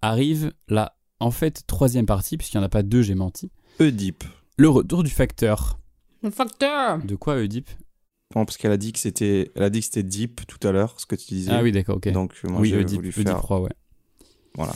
arrive 0.00 0.52
la, 0.68 0.96
en 1.18 1.30
fait, 1.30 1.66
troisième 1.66 2.06
partie, 2.06 2.38
puisqu'il 2.38 2.56
n'y 2.56 2.62
en 2.62 2.66
a 2.66 2.70
pas 2.70 2.82
deux, 2.82 3.02
j'ai 3.02 3.14
menti. 3.14 3.50
Oedipe. 3.80 4.24
Le 4.60 4.68
retour 4.68 5.02
du 5.02 5.10
facteur. 5.10 5.78
Le 6.22 6.28
facteur 6.30 6.98
De 7.02 7.16
quoi 7.16 7.36
Oedipe? 7.36 7.70
Non, 8.36 8.44
parce 8.44 8.58
qu'elle 8.58 8.72
a 8.72 8.76
dit 8.76 8.92
que 8.92 8.98
c'était, 8.98 9.50
elle 9.54 9.62
a 9.62 9.70
dit 9.70 9.80
que 9.80 9.86
c'était 9.86 10.02
deep 10.02 10.42
tout 10.46 10.68
à 10.68 10.70
l'heure, 10.70 10.94
ce 11.00 11.06
que 11.06 11.16
tu 11.16 11.32
disais. 11.32 11.50
Ah 11.50 11.62
oui, 11.62 11.72
d'accord, 11.72 11.96
ok. 11.96 12.12
Donc 12.12 12.34
moi 12.44 12.60
oui, 12.60 12.68
j'ai 12.68 12.76
Oedipe, 12.76 12.96
voulu 12.96 13.08
Oedipe 13.08 13.26
faire. 13.26 13.38
3, 13.38 13.60
ouais. 13.62 13.70
Voilà. 14.54 14.74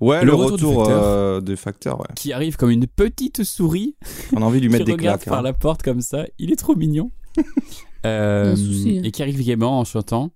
Ouais, 0.00 0.20
Le 0.20 0.26
le, 0.26 0.34
retour 0.36 0.70
du 0.70 0.76
facteur. 0.84 1.02
euh, 1.02 1.40
de 1.40 1.56
facteur, 1.56 2.00
ouais. 2.00 2.06
Qui 2.14 2.32
arrive 2.32 2.56
comme 2.56 2.70
une 2.70 2.86
petite 2.86 3.42
souris 3.42 3.96
On 4.32 4.40
a 4.42 4.44
envie 4.44 4.60
de 4.60 4.66
lui 4.66 4.68
mettre 4.72 4.84
qui 4.84 4.90
des 4.92 4.92
regarde 4.92 5.20
claques. 5.20 5.28
par 5.30 5.40
hein. 5.40 5.42
la 5.42 5.52
porte 5.52 5.82
comme 5.82 6.00
ça. 6.00 6.24
Il 6.38 6.52
est 6.52 6.56
trop 6.56 6.76
mignon. 6.76 7.10
Euh, 8.06 8.52
Un 8.52 8.56
souci, 8.56 8.98
hein. 8.98 9.02
et 9.02 9.10
qui 9.10 9.22
arrive 9.22 9.42
gaiement 9.42 9.80
en 9.80 9.84
chantant 9.84 10.30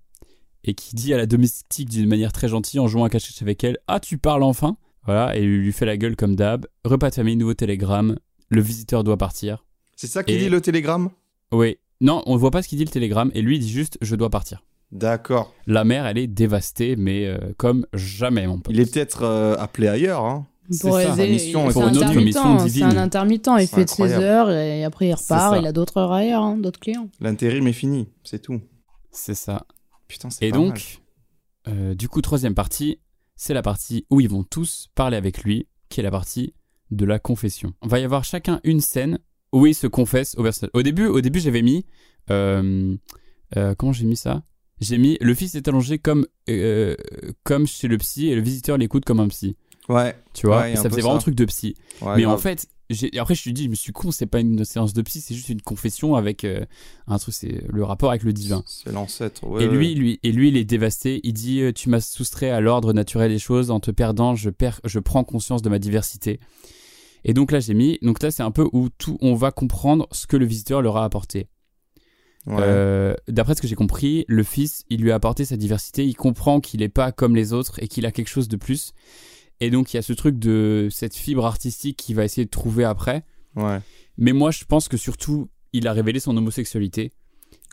et 0.63 0.73
qui 0.73 0.95
dit 0.95 1.13
à 1.13 1.17
la 1.17 1.27
domestique 1.27 1.87
d'une 1.87 2.07
manière 2.09 2.33
très 2.33 2.47
gentille 2.47 2.79
en 2.79 2.87
jouant 2.87 3.03
à 3.03 3.09
cache-cache 3.11 3.43
avec 3.43 3.63
elle 3.63 3.77
Ah, 3.87 3.99
tu 3.99 4.17
parles 4.17 4.41
enfin 4.41 4.75
Voilà, 5.05 5.35
et 5.37 5.41
il 5.43 5.57
lui 5.61 5.71
fait 5.71 5.85
la 5.85 5.97
gueule 5.97 6.15
comme 6.15 6.35
d'hab. 6.35 6.65
Repas 6.85 7.09
de 7.09 7.15
famille, 7.15 7.35
nouveau 7.35 7.53
télégramme. 7.53 8.17
Le 8.49 8.61
visiteur 8.61 9.03
doit 9.03 9.17
partir. 9.17 9.65
C'est 9.95 10.07
ça 10.07 10.23
qui 10.23 10.33
Et- 10.33 10.37
dit 10.39 10.49
le 10.49 10.61
télégramme? 10.61 11.09
Oui. 11.51 11.77
Non, 12.01 12.23
on 12.25 12.33
ne 12.35 12.39
voit 12.39 12.51
pas 12.51 12.61
ce 12.61 12.67
qu'il 12.67 12.77
dit 12.77 12.85
le 12.85 12.91
télégramme 12.91 13.31
et 13.33 13.41
lui 13.41 13.57
il 13.57 13.59
dit 13.59 13.69
juste 13.69 13.97
Je 14.01 14.15
dois 14.15 14.29
partir. 14.29 14.63
D'accord. 14.91 15.53
La 15.67 15.83
mère, 15.83 16.05
elle 16.07 16.17
est 16.17 16.27
dévastée, 16.27 16.95
mais 16.95 17.25
euh, 17.27 17.37
comme 17.57 17.85
jamais, 17.93 18.47
mon 18.47 18.59
pote. 18.59 18.73
Il 18.73 18.79
est 18.79 18.91
peut-être 18.91 19.23
euh, 19.23 19.55
appelé 19.57 19.87
ailleurs. 19.87 20.23
Hein. 20.25 20.47
C'est 20.71 20.87
Pour 20.87 20.99
ça, 20.99 21.15
sa 21.15 21.25
mission 21.27 21.67
pour 21.69 21.83
un 21.83 21.89
une 21.91 21.97
autre 21.97 22.13
mission 22.15 22.41
intermittent, 22.41 22.69
C'est 22.73 22.83
un 22.83 22.87
divine. 22.87 22.97
intermittent, 22.99 23.49
il 23.59 23.67
fait 23.67 23.85
de 23.85 23.89
ses 23.89 23.93
incroyable. 24.03 24.23
heures 24.23 24.51
et 24.51 24.83
après 24.83 25.07
il 25.07 25.13
repart, 25.13 25.57
il 25.59 25.65
a 25.65 25.71
d'autres 25.71 25.97
heures 25.97 26.11
ailleurs, 26.11 26.43
hein, 26.43 26.57
d'autres 26.57 26.79
clients. 26.79 27.09
L'intérim 27.19 27.67
est 27.67 27.73
fini, 27.73 28.07
c'est 28.23 28.39
tout. 28.39 28.61
C'est 29.11 29.33
ça. 29.35 29.65
Putain, 30.07 30.29
c'est 30.29 30.45
Et 30.45 30.51
pas 30.51 30.57
donc, 30.57 30.99
euh, 31.67 31.95
du 31.95 32.07
coup, 32.07 32.21
troisième 32.21 32.53
partie, 32.53 32.99
c'est 33.41 33.53
la 33.53 33.61
partie 33.61 34.05
où 34.09 34.19
ils 34.19 34.27
vont 34.29 34.43
tous 34.43 34.89
parler 34.95 35.15
avec 35.15 35.43
lui, 35.43 35.65
qui 35.87 36.01
est 36.01 36.03
la 36.03 36.11
partie 36.11 36.53
de 36.91 37.05
la 37.05 37.19
confession. 37.19 37.73
On 37.81 37.87
va 37.87 37.99
y 37.99 38.03
avoir 38.03 38.25
chacun 38.25 38.59
une 38.65 38.81
scène 38.81 39.17
où 39.53 39.65
ils 39.65 39.73
se 39.73 39.87
confessent 39.87 40.35
au 40.35 40.43
personnage. 40.43 40.71
Au 40.73 40.81
début, 40.83 41.05
au 41.07 41.21
début 41.21 41.39
j'avais 41.39 41.61
mis... 41.61 41.85
euh, 42.29 42.95
euh, 43.55 43.73
comment 43.75 43.93
j'ai 43.93 44.05
mis 44.05 44.17
ça? 44.17 44.43
J'ai 44.81 44.97
mis 44.97 45.17
le 45.21 45.33
fils 45.33 45.55
est 45.55 45.67
allongé 45.69 45.99
comme, 45.99 46.27
euh, 46.49 46.95
comme 47.43 47.65
chez 47.65 47.87
le 47.87 47.97
psy 47.97 48.27
et 48.27 48.35
le 48.35 48.41
visiteur 48.41 48.77
l'écoute 48.77 49.05
comme 49.05 49.21
un 49.21 49.27
psy. 49.29 49.55
Ouais. 49.87 50.15
Tu 50.33 50.45
vois? 50.47 50.59
Ouais, 50.61 50.71
Et 50.73 50.77
un 50.77 50.81
Ça 50.83 50.89
faisait 50.89 51.01
vraiment 51.01 51.15
ça. 51.19 51.23
truc 51.23 51.35
de 51.35 51.45
psy. 51.45 51.75
Ouais, 52.01 52.17
Mais 52.17 52.23
grave. 52.23 52.35
en 52.35 52.37
fait, 52.37 52.67
après 53.17 53.35
je 53.35 53.41
suis 53.41 53.53
dit, 53.53 53.65
je 53.65 53.69
me 53.69 53.75
suis 53.75 53.91
con, 53.91 54.11
c'est 54.11 54.25
pas 54.25 54.39
une 54.39 54.65
séance 54.65 54.93
de 54.93 55.01
psy, 55.03 55.21
c'est 55.21 55.35
juste 55.35 55.49
une 55.49 55.61
confession 55.61 56.15
avec 56.15 56.43
euh, 56.43 56.65
un 57.07 57.17
truc, 57.19 57.33
c'est 57.35 57.63
le 57.69 57.83
rapport 57.83 58.09
avec 58.09 58.23
le 58.23 58.33
divin. 58.33 58.63
C'est 58.65 58.91
l'ancêtre. 58.91 59.47
ouais, 59.47 59.63
Et 59.63 59.67
lui, 59.67 59.93
lui, 59.93 60.19
et 60.23 60.31
lui, 60.31 60.49
il 60.49 60.57
est 60.57 60.65
dévasté. 60.65 61.19
Il 61.23 61.33
dit 61.33 61.61
euh, 61.61 61.71
Tu 61.71 61.89
m'as 61.89 62.01
soustrait 62.01 62.49
à 62.49 62.61
l'ordre 62.61 62.93
naturel 62.93 63.31
des 63.31 63.39
choses. 63.39 63.69
En 63.69 63.79
te 63.79 63.91
perdant, 63.91 64.35
je, 64.35 64.49
perds, 64.49 64.81
je 64.83 64.99
prends 64.99 65.23
conscience 65.23 65.61
de 65.61 65.69
ma 65.69 65.77
diversité. 65.79 66.39
Et 67.23 67.33
donc 67.33 67.51
là, 67.51 67.59
j'ai 67.59 67.73
mis. 67.73 67.99
Donc 68.01 68.23
là, 68.23 68.31
c'est 68.31 68.43
un 68.43 68.51
peu 68.51 68.67
où 68.73 68.89
tout, 68.89 69.17
on 69.21 69.35
va 69.35 69.51
comprendre 69.51 70.07
ce 70.11 70.25
que 70.25 70.37
le 70.37 70.45
visiteur 70.45 70.81
leur 70.81 70.97
a 70.97 71.05
apporté. 71.05 71.47
Ouais. 72.47 72.55
Euh, 72.59 73.13
D'après 73.27 73.53
ce 73.53 73.61
que 73.61 73.67
j'ai 73.67 73.75
compris, 73.75 74.25
le 74.27 74.43
fils, 74.43 74.83
il 74.89 75.01
lui 75.01 75.11
a 75.11 75.15
apporté 75.15 75.45
sa 75.45 75.57
diversité. 75.57 76.05
Il 76.05 76.15
comprend 76.15 76.59
qu'il 76.59 76.79
n'est 76.79 76.89
pas 76.89 77.11
comme 77.11 77.35
les 77.35 77.53
autres 77.53 77.81
et 77.83 77.87
qu'il 77.87 78.05
a 78.05 78.11
quelque 78.11 78.29
chose 78.29 78.47
de 78.47 78.57
plus. 78.57 78.93
Et 79.61 79.69
donc, 79.69 79.93
il 79.93 79.97
y 79.97 79.99
a 79.99 80.01
ce 80.01 80.13
truc 80.13 80.39
de 80.39 80.87
cette 80.91 81.15
fibre 81.15 81.45
artistique 81.45 81.97
qu'il 81.97 82.15
va 82.15 82.23
essayer 82.25 82.45
de 82.45 82.49
trouver 82.49 82.83
après. 82.85 83.23
Ouais. 83.55 83.79
Mais 84.17 84.31
moi, 84.33 84.51
je 84.51 84.63
pense 84.65 84.87
que 84.87 84.97
surtout, 84.97 85.49
il 85.73 85.87
a 85.87 85.93
révélé 85.93 86.19
son 86.19 86.35
homosexualité. 86.37 87.11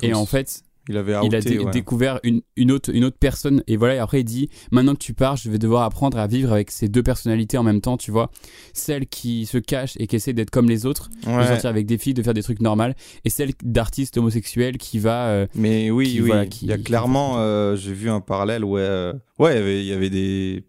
et 0.03 0.13
en 0.15 0.27
fait, 0.27 0.63
Il 0.89 0.97
avait 0.97 1.13
il 1.25 1.35
a 1.35 1.39
outé, 1.39 1.51
dé- 1.51 1.59
ouais. 1.59 1.71
découvert 1.73 2.21
une, 2.23 2.43
une, 2.57 2.71
autre, 2.71 2.91
une 2.95 3.05
autre 3.05 3.17
personne. 3.19 3.63
Et 3.67 3.77
voilà, 3.77 3.95
et 3.97 3.99
après, 3.99 4.21
il 4.21 4.25
dit 4.25 4.49
Maintenant 4.71 4.93
que 4.95 4.99
tu 5.01 5.15
pars, 5.15 5.37
je 5.37 5.51
vais 5.51 5.59
devoir 5.59 5.83
apprendre 5.83 6.19
à 6.19 6.27
vivre 6.29 6.53
avec 6.53 6.71
ces 6.71 6.89
deux 6.89 7.03
personnalités 7.03 7.59
en 7.59 7.63
même 7.65 7.81
temps, 7.81 7.97
tu 7.97 8.11
vois. 8.13 8.31
Celle 8.73 9.07
qui 9.09 9.47
se 9.47 9.59
cache 9.59 9.95
et 9.99 10.07
qui 10.07 10.15
essaie 10.17 10.33
d'être 10.33 10.51
comme 10.51 10.69
les 10.69 10.87
autres, 10.87 11.09
de 11.25 11.45
sortir 11.47 11.71
avec 11.71 11.87
des 11.87 11.99
filles, 11.99 12.15
de 12.15 12.23
faire 12.23 12.35
des 12.35 12.43
trucs 12.45 12.61
normaux. 12.61 12.93
Et 13.25 13.31
celle 13.31 13.51
d'artiste 13.65 14.17
homosexuel 14.17 14.77
qui 14.79 14.99
va. 15.01 15.27
euh, 15.29 15.47
Mais 15.57 15.91
oui, 15.91 16.11
qui, 16.11 16.21
oui. 16.21 16.27
voilà, 16.29 16.45
il 16.63 16.69
y 16.69 16.73
a 16.73 16.79
clairement, 16.79 17.39
euh, 17.39 17.75
j'ai 17.77 17.93
vu 17.93 18.09
un 18.11 18.21
parallèle 18.21 18.65
où, 18.65 18.77
euh, 18.79 19.13
ouais, 19.41 19.55
il 19.55 19.59
y 19.59 19.63
avait, 19.63 19.81
il 19.81 19.87
y 19.87 19.93
avait 19.93 20.11
des, 20.11 20.65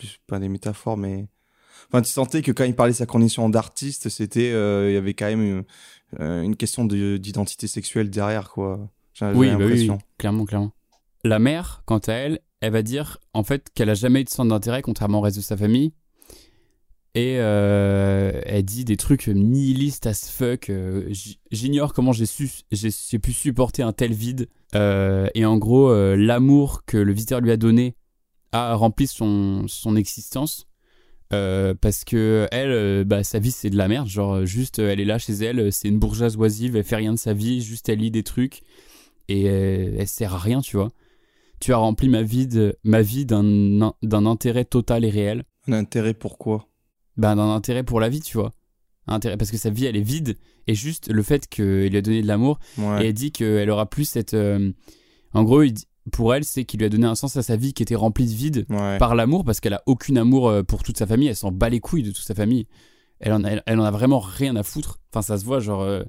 plus 0.00 0.18
pas 0.26 0.38
des 0.38 0.48
métaphores, 0.48 0.96
mais, 0.96 1.26
enfin, 1.88 2.02
tu 2.02 2.10
sentais 2.10 2.42
que 2.42 2.52
quand 2.52 2.64
il 2.64 2.74
parlait 2.74 2.92
de 2.92 2.96
sa 2.98 3.06
condition 3.06 3.48
d'artiste, 3.48 4.08
c'était, 4.08 4.50
euh, 4.52 4.90
il 4.90 4.94
y 4.94 4.96
avait 4.96 5.14
quand 5.14 5.26
même 5.26 5.42
une, 5.42 5.64
euh, 6.20 6.42
une 6.42 6.56
question 6.56 6.84
de- 6.84 7.16
d'identité 7.18 7.66
sexuelle 7.68 8.10
derrière, 8.10 8.50
quoi. 8.50 8.88
Oui, 9.34 9.48
bah 9.58 9.64
oui, 9.66 9.90
clairement, 10.18 10.44
clairement. 10.46 10.72
La 11.24 11.38
mère, 11.38 11.82
quant 11.84 11.98
à 11.98 12.12
elle, 12.14 12.40
elle 12.60 12.72
va 12.72 12.82
dire 12.82 13.18
en 13.34 13.42
fait 13.44 13.68
qu'elle 13.74 13.90
a 13.90 13.94
jamais 13.94 14.22
eu 14.22 14.24
de 14.24 14.30
centre 14.30 14.48
d'intérêt 14.48 14.80
contrairement 14.82 15.18
au 15.18 15.20
reste 15.22 15.36
de 15.36 15.42
sa 15.42 15.56
famille. 15.56 15.92
Et 17.14 17.36
euh, 17.38 18.40
elle 18.44 18.64
dit 18.64 18.84
des 18.84 18.96
trucs 18.96 19.26
nihilistes 19.26 20.06
as 20.06 20.30
fuck. 20.30 20.70
euh, 20.70 21.12
J'ignore 21.50 21.92
comment 21.92 22.12
j'ai 22.12 22.24
su, 22.26 22.50
j'ai 22.70 23.18
pu 23.18 23.32
supporter 23.32 23.82
un 23.82 23.92
tel 23.92 24.12
vide. 24.12 24.48
Euh, 24.74 25.26
et 25.34 25.44
en 25.44 25.58
gros, 25.58 25.92
l'amour 26.14 26.84
que 26.86 26.96
le 26.96 27.12
visiteur 27.12 27.40
lui 27.40 27.50
a 27.50 27.56
donné 27.56 27.94
a 28.52 28.74
rempli 28.74 29.06
son, 29.06 29.66
son 29.68 29.96
existence. 29.96 30.66
Euh, 31.32 31.74
parce 31.80 32.02
que 32.04 32.48
elle, 32.50 32.70
euh, 32.72 33.04
bah, 33.04 33.22
sa 33.22 33.38
vie 33.38 33.52
c'est 33.52 33.70
de 33.70 33.76
la 33.76 33.86
merde. 33.86 34.08
Genre, 34.08 34.44
juste, 34.46 34.80
euh, 34.80 34.90
elle 34.90 34.98
est 34.98 35.04
là 35.04 35.16
chez 35.18 35.32
elle, 35.34 35.72
c'est 35.72 35.86
une 35.86 36.00
bourgeoise 36.00 36.36
oisive, 36.36 36.74
elle 36.74 36.82
fait 36.82 36.96
rien 36.96 37.12
de 37.12 37.18
sa 37.18 37.34
vie, 37.34 37.60
juste 37.62 37.88
elle 37.88 38.00
lit 38.00 38.10
des 38.10 38.24
trucs 38.24 38.62
et 39.28 39.44
elle 39.44 40.08
sert 40.08 40.34
à 40.34 40.38
rien, 40.38 40.60
tu 40.60 40.76
vois. 40.76 40.90
Tu 41.60 41.72
as 41.72 41.76
rempli 41.76 42.08
ma 42.08 42.22
vie 42.22 42.48
de- 42.48 42.74
ma 42.82 43.00
vie 43.00 43.26
d'un 43.26 43.92
d'un 44.02 44.26
intérêt 44.26 44.64
total 44.64 45.04
et 45.04 45.10
réel. 45.10 45.44
Un 45.68 45.74
intérêt 45.74 46.14
pourquoi 46.14 46.66
Ben, 47.16 47.36
d'un 47.36 47.50
intérêt 47.54 47.84
pour 47.84 48.00
la 48.00 48.08
vie, 48.08 48.20
tu 48.20 48.36
vois. 48.36 48.50
Un 49.06 49.14
intérêt, 49.14 49.36
parce 49.36 49.52
que 49.52 49.56
sa 49.56 49.70
vie, 49.70 49.84
elle 49.84 49.96
est 49.96 50.00
vide. 50.02 50.36
Et 50.66 50.74
juste 50.74 51.10
le 51.12 51.22
fait 51.22 51.46
qu'il 51.48 51.86
lui 51.90 51.96
a 51.96 52.02
donné 52.02 52.22
de 52.22 52.26
l'amour. 52.26 52.58
Ouais. 52.78 53.04
Et 53.04 53.08
elle 53.08 53.14
dit 53.14 53.30
qu'elle 53.30 53.70
aura 53.70 53.86
plus 53.88 54.04
cette. 54.04 54.34
En 55.32 55.44
gros, 55.44 55.62
il 55.62 55.72
dit- 55.74 55.86
pour 56.12 56.34
elle, 56.34 56.44
c'est 56.44 56.64
qu'il 56.64 56.80
lui 56.80 56.86
a 56.86 56.88
donné 56.88 57.06
un 57.06 57.14
sens 57.14 57.36
à 57.36 57.42
sa 57.42 57.56
vie 57.56 57.72
qui 57.74 57.82
était 57.82 57.94
rempli 57.94 58.26
de 58.26 58.32
vide 58.32 58.66
Ouais. 58.70 58.98
par 58.98 59.14
l'amour, 59.14 59.44
parce 59.44 59.60
qu'elle 59.60 59.74
a 59.74 59.82
aucun 59.86 60.16
amour 60.16 60.48
euh, 60.48 60.62
pour 60.62 60.82
toute 60.82 60.96
sa 60.98 61.06
famille. 61.06 61.28
Elle 61.28 61.36
s'en 61.36 61.52
bat 61.52 61.68
les 61.68 61.80
couilles 61.80 62.02
de 62.02 62.10
toute 62.10 62.24
sa 62.24 62.34
famille. 62.34 62.66
Elle 63.20 63.32
en, 63.34 63.44
a, 63.44 63.48
elle, 63.50 63.62
elle 63.66 63.78
en 63.80 63.84
a 63.84 63.90
vraiment 63.90 64.18
rien 64.18 64.56
à 64.56 64.62
foutre. 64.62 64.98
Enfin, 65.12 65.22
ça 65.22 65.36
se 65.38 65.44
voit, 65.44 65.60
genre. 65.60 65.82
euh, 65.82 66.02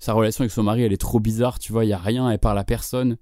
sa 0.00 0.14
relation 0.14 0.42
avec 0.42 0.50
son 0.50 0.62
mari, 0.62 0.82
elle 0.82 0.92
est 0.92 0.96
trop 1.00 1.20
bizarre, 1.20 1.58
tu 1.58 1.72
vois. 1.72 1.84
Il 1.84 1.88
y 1.88 1.92
a 1.92 1.98
rien, 1.98 2.28
elle 2.30 2.38
parle 2.38 2.58
à 2.58 2.64
personne. 2.64 3.18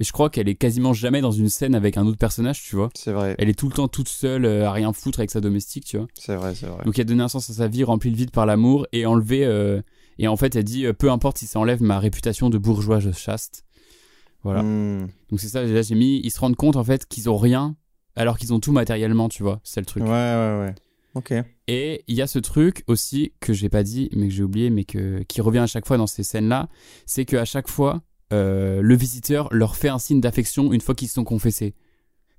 Et 0.00 0.04
je 0.04 0.12
crois 0.12 0.30
qu'elle 0.30 0.48
est 0.48 0.54
quasiment 0.54 0.94
jamais 0.94 1.20
dans 1.20 1.30
une 1.32 1.48
scène 1.48 1.74
avec 1.74 1.96
un 1.96 2.06
autre 2.06 2.16
personnage, 2.16 2.62
tu 2.62 2.76
vois. 2.76 2.88
C'est 2.94 3.12
vrai. 3.12 3.34
Elle 3.38 3.48
est 3.48 3.58
tout 3.58 3.68
le 3.68 3.74
temps 3.74 3.88
toute 3.88 4.08
seule, 4.08 4.44
euh, 4.46 4.66
à 4.66 4.72
rien 4.72 4.92
foutre 4.92 5.18
avec 5.20 5.30
sa 5.30 5.40
domestique, 5.40 5.84
tu 5.84 5.98
vois. 5.98 6.06
C'est 6.14 6.34
vrai, 6.34 6.54
c'est 6.54 6.66
vrai. 6.66 6.82
Donc 6.84 6.96
elle 6.98 7.02
a 7.02 7.04
donné 7.04 7.22
un 7.22 7.28
sens 7.28 7.50
à 7.50 7.52
sa 7.52 7.68
vie, 7.68 7.84
rempli 7.84 8.08
le 8.10 8.16
vide 8.16 8.30
par 8.30 8.46
l'amour 8.46 8.86
et 8.92 9.04
enlevé. 9.04 9.44
euh, 9.44 9.82
et 10.18 10.28
en 10.28 10.36
fait, 10.36 10.56
elle 10.56 10.64
dit 10.64 10.86
peu 10.98 11.10
importe 11.10 11.38
si 11.38 11.46
ça 11.46 11.58
enlève 11.58 11.82
ma 11.82 11.98
réputation 11.98 12.50
de 12.50 12.58
bourgeoise 12.58 13.10
chaste. 13.16 13.64
Voilà. 14.42 14.62
Hmm. 14.62 15.08
Donc 15.30 15.40
c'est 15.40 15.48
ça. 15.48 15.62
Là, 15.62 15.82
j'ai 15.82 15.94
mis. 15.94 16.20
Ils 16.24 16.30
se 16.30 16.40
rendent 16.40 16.56
compte 16.56 16.76
en 16.76 16.84
fait 16.84 17.06
qu'ils 17.06 17.30
ont 17.30 17.36
rien 17.36 17.76
alors 18.16 18.38
qu'ils 18.38 18.52
ont 18.52 18.60
tout 18.60 18.72
matériellement, 18.72 19.28
tu 19.28 19.42
vois. 19.42 19.60
C'est 19.64 19.80
le 19.80 19.86
truc. 19.86 20.02
Ouais, 20.02 20.10
ouais, 20.10 20.58
ouais. 20.60 20.74
Ok. 21.14 21.32
Et 21.68 22.04
il 22.08 22.14
y 22.14 22.22
a 22.22 22.26
ce 22.26 22.38
truc 22.38 22.84
aussi 22.86 23.32
que 23.40 23.52
j'ai 23.52 23.68
pas 23.68 23.82
dit, 23.82 24.08
mais 24.14 24.28
que 24.28 24.34
j'ai 24.34 24.42
oublié, 24.42 24.70
mais 24.70 24.84
que, 24.84 25.22
qui 25.28 25.40
revient 25.40 25.58
à 25.58 25.66
chaque 25.66 25.86
fois 25.86 25.98
dans 25.98 26.06
ces 26.06 26.22
scènes-là, 26.22 26.68
c'est 27.06 27.24
qu'à 27.24 27.44
chaque 27.44 27.68
fois, 27.68 28.02
euh, 28.32 28.80
le 28.80 28.94
visiteur 28.94 29.48
leur 29.52 29.76
fait 29.76 29.88
un 29.88 29.98
signe 29.98 30.20
d'affection 30.20 30.72
une 30.72 30.80
fois 30.80 30.94
qu'ils 30.94 31.08
se 31.08 31.14
sont 31.14 31.24
confessés. 31.24 31.74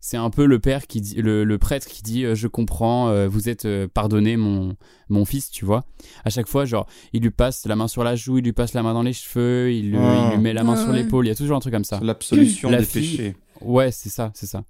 C'est 0.06 0.18
un 0.18 0.30
peu 0.30 0.46
le 0.46 0.60
père 0.60 0.86
qui 0.86 1.00
dit, 1.00 1.16
le, 1.22 1.46
le 1.46 1.58
prêtre 1.58 1.88
qui 1.88 2.04
dit 2.04 2.26
euh, 2.26 2.36
je 2.36 2.50
comprends, 2.50 3.08
euh, 3.08 3.30
vous 3.30 3.48
êtes 3.48 3.64
euh, 3.64 3.88
pardonné 3.88 4.36
mon 4.36 4.76
mon 5.08 5.24
fils, 5.24 5.50
tu 5.50 5.64
vois. 5.64 5.86
À 6.26 6.30
chaque 6.30 6.48
fois, 6.50 6.66
genre, 6.66 6.88
il 7.14 7.22
lui 7.24 7.32
passe 7.32 7.66
la 7.68 7.78
main 7.78 7.88
sur 7.88 8.04
la 8.04 8.18
joue, 8.18 8.40
il 8.40 8.44
lui 8.44 8.52
passe 8.52 8.74
la 8.74 8.84
main 8.84 8.94
dans 8.94 9.02
les 9.02 9.14
cheveux, 9.14 9.72
il, 9.72 9.92
lui- 9.92 9.98
Ah. 9.98 10.28
il 10.32 10.36
lui 10.36 10.44
met 10.44 10.52
la 10.52 10.66
main 10.66 10.74
Ah 10.76 10.82
sur 10.82 10.90
ouais. 10.90 11.04
l'épaule. 11.04 11.26
Il 11.26 11.30
y 11.30 11.32
a 11.32 11.36
toujours 11.36 11.56
un 11.56 11.62
truc 11.62 11.74
comme 11.74 11.86
ça. 11.86 12.02
L'absolution 12.04 12.70
La 12.70 12.80
des 12.80 12.86
fille- 12.86 13.16
péchés. 13.18 13.36
Ouais, 13.62 13.94
c'est 13.94 14.10
ça, 14.10 14.32
c'est 14.36 14.46
ça. 14.46 14.66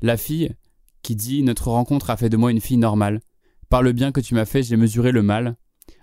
La 0.00 0.16
fille 0.16 0.54
qui 1.02 1.14
dit 1.16 1.42
Notre 1.42 1.68
rencontre 1.68 2.08
a 2.08 2.16
fait 2.16 2.30
de 2.30 2.38
moi 2.38 2.50
une 2.50 2.62
fille 2.62 2.78
normale. 2.78 3.20
Par 3.68 3.82
le 3.82 3.92
bien 3.92 4.10
que 4.10 4.22
tu 4.22 4.34
m'as 4.34 4.46
fait, 4.46 4.62
j'ai 4.62 4.78
mesuré 4.78 5.12
le 5.12 5.20
mal. 5.22 5.56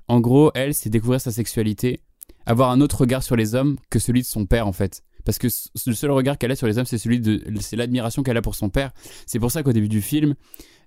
En 0.07 0.20
gros, 0.20 0.52
elle, 0.53 0.76
c'est 0.76 0.91
découvrir 0.91 1.20
sa 1.20 1.32
sexualité, 1.32 2.02
avoir 2.45 2.70
un 2.70 2.82
autre 2.82 3.02
regard 3.02 3.24
sur 3.24 3.36
les 3.36 3.56
hommes 3.56 3.78
que 3.90 3.98
celui 3.98 4.22
de 4.22 4.28
son 4.28 4.45
père, 4.45 4.68
en 4.68 4.74
fait. 4.74 5.02
Parce 5.26 5.38
que 5.39 5.47
le 5.88 5.93
seul 5.95 6.11
regard 6.11 6.38
qu'elle 6.38 6.52
a 6.52 6.56
sur 6.56 6.68
les 6.68 6.77
hommes, 6.77 6.85
c'est 6.85 6.97
celui 6.97 7.19
de, 7.19 7.43
c'est 7.60 7.76
l'admiration 7.76 8.23
qu'elle 8.23 8.38
a 8.38 8.41
pour 8.41 8.56
son 8.56 8.69
père. 8.69 8.91
C'est 9.26 9.39
pour 9.39 9.52
ça 9.52 9.64
qu'au 9.64 9.73
début 9.73 9.89
du 9.89 10.02
film, 10.02 10.35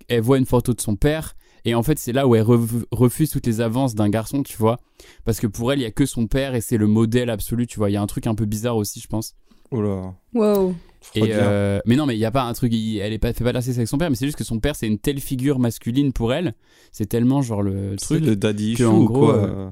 elle 0.07 0.21
voit 0.21 0.37
une 0.37 0.45
photo 0.45 0.73
de 0.73 0.81
son 0.81 0.95
père, 0.95 1.35
Et 1.65 1.75
en 1.75 1.83
fait, 1.83 1.99
c'est 1.99 2.13
là 2.13 2.25
où 2.25 2.35
elle 2.35 2.45
refuse 2.91 3.29
toutes 3.29 3.45
les 3.45 3.59
avances 3.59 3.93
d'un 3.93 4.07
garçon, 4.09 4.43
tu 4.43 4.55
vois. 4.57 4.79
Parce 5.25 5.39
que 5.41 5.47
pour 5.47 5.71
elle, 5.73 5.79
il 5.79 5.83
y 5.83 5.85
a 5.85 5.91
que 5.91 6.05
son 6.05 6.25
père 6.25 6.55
et 6.55 6.61
c'est 6.61 6.77
le 6.77 6.87
modèle 6.87 7.29
absolu, 7.29 7.67
tu 7.67 7.77
vois. 7.77 7.89
Il 7.89 7.93
y 7.93 7.97
a 7.97 8.01
un 8.01 8.07
truc 8.07 8.27
un 8.27 8.33
peu 8.35 8.45
bizarre 8.45 8.77
aussi, 8.77 9.01
je 9.01 9.07
pense. 9.07 9.35
Oh 9.71 9.81
là. 9.81 10.13
Wow. 10.33 10.73
Et 11.15 11.21
euh, 11.33 11.79
mais 11.85 11.95
non, 11.97 12.05
mais 12.05 12.15
il 12.15 12.19
y 12.19 12.25
a 12.25 12.31
pas 12.31 12.43
un 12.43 12.53
truc. 12.53 12.73
il- 12.73 12.97
elle 12.99 13.11
est 13.13 13.19
pas 13.19 13.33
fait 13.33 13.43
pas 13.43 13.51
d'inceste 13.53 13.77
avec 13.77 13.87
son 13.89 13.97
père, 13.97 14.09
mais 14.09 14.15
c'est 14.15 14.25
juste 14.25 14.37
que 14.37 14.43
son 14.45 14.59
père, 14.59 14.75
c'est 14.75 14.87
une 14.87 14.99
telle 14.99 15.19
figure 15.19 15.59
masculine 15.59 16.11
pour 16.13 16.33
elle. 16.33 16.53
C'est 16.91 17.05
tellement 17.07 17.41
genre 17.41 17.61
le 17.61 17.95
C'est 17.99 18.05
truc. 18.05 18.23
le 18.25 18.35
daddy 18.37 18.69
que, 18.75 18.83
issue 18.83 18.85
en 18.85 18.97
ou 18.99 19.05
gros, 19.05 19.25
quoi 19.27 19.35
euh, 19.35 19.69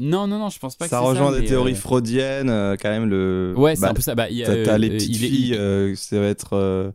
Non, 0.00 0.26
non, 0.26 0.38
non, 0.38 0.48
je 0.48 0.58
pense 0.58 0.76
pas 0.76 0.86
que 0.86 0.90
Ça 0.90 1.00
c'est 1.00 1.06
rejoint 1.08 1.32
ça, 1.32 1.40
des 1.40 1.46
théories 1.46 1.72
euh, 1.72 1.76
freudiennes, 1.76 2.50
euh, 2.50 2.76
quand 2.80 2.88
même. 2.90 3.08
Le... 3.08 3.54
Ouais, 3.56 3.76
c'est 3.76 3.84
un 3.84 3.94
peu 3.94 4.02
ça. 4.02 4.14
Bah, 4.14 4.28
il 4.30 4.36
y 4.38 4.44
a, 4.44 4.46
t'as, 4.46 4.64
t'as 4.64 4.78
les 4.78 4.88
euh, 4.88 4.92
petites 4.94 5.16
il 5.16 5.24
est- 5.24 5.28
filles, 5.28 5.48
il- 5.50 5.54
euh, 5.54 5.94
ça 5.94 6.18
va 6.18 6.26
être 6.26 6.54
euh, 6.54 6.90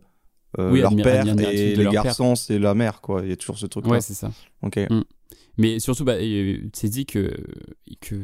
euh, 0.59 0.71
Oui, 0.71 0.79
leur 0.81 0.91
admira- 0.91 1.03
père 1.03 1.27
et 1.51 1.75
les 1.75 1.83
père. 1.83 1.91
garçons, 1.91 2.35
c'est 2.35 2.59
la 2.59 2.73
mère, 2.73 3.01
quoi. 3.01 3.21
Il 3.23 3.29
y 3.29 3.33
a 3.33 3.35
toujours 3.37 3.57
ce 3.57 3.65
truc-là. 3.65 3.91
Ouais, 3.91 4.01
c'est 4.01 4.13
ça. 4.13 4.31
Ok. 4.63 4.77
Mm. 4.89 5.01
Mais 5.57 5.79
surtout, 5.79 6.03
bah, 6.03 6.15
euh, 6.15 6.57
c'est 6.73 6.89
dit 6.89 7.05
que, 7.05 7.31
que 8.01 8.15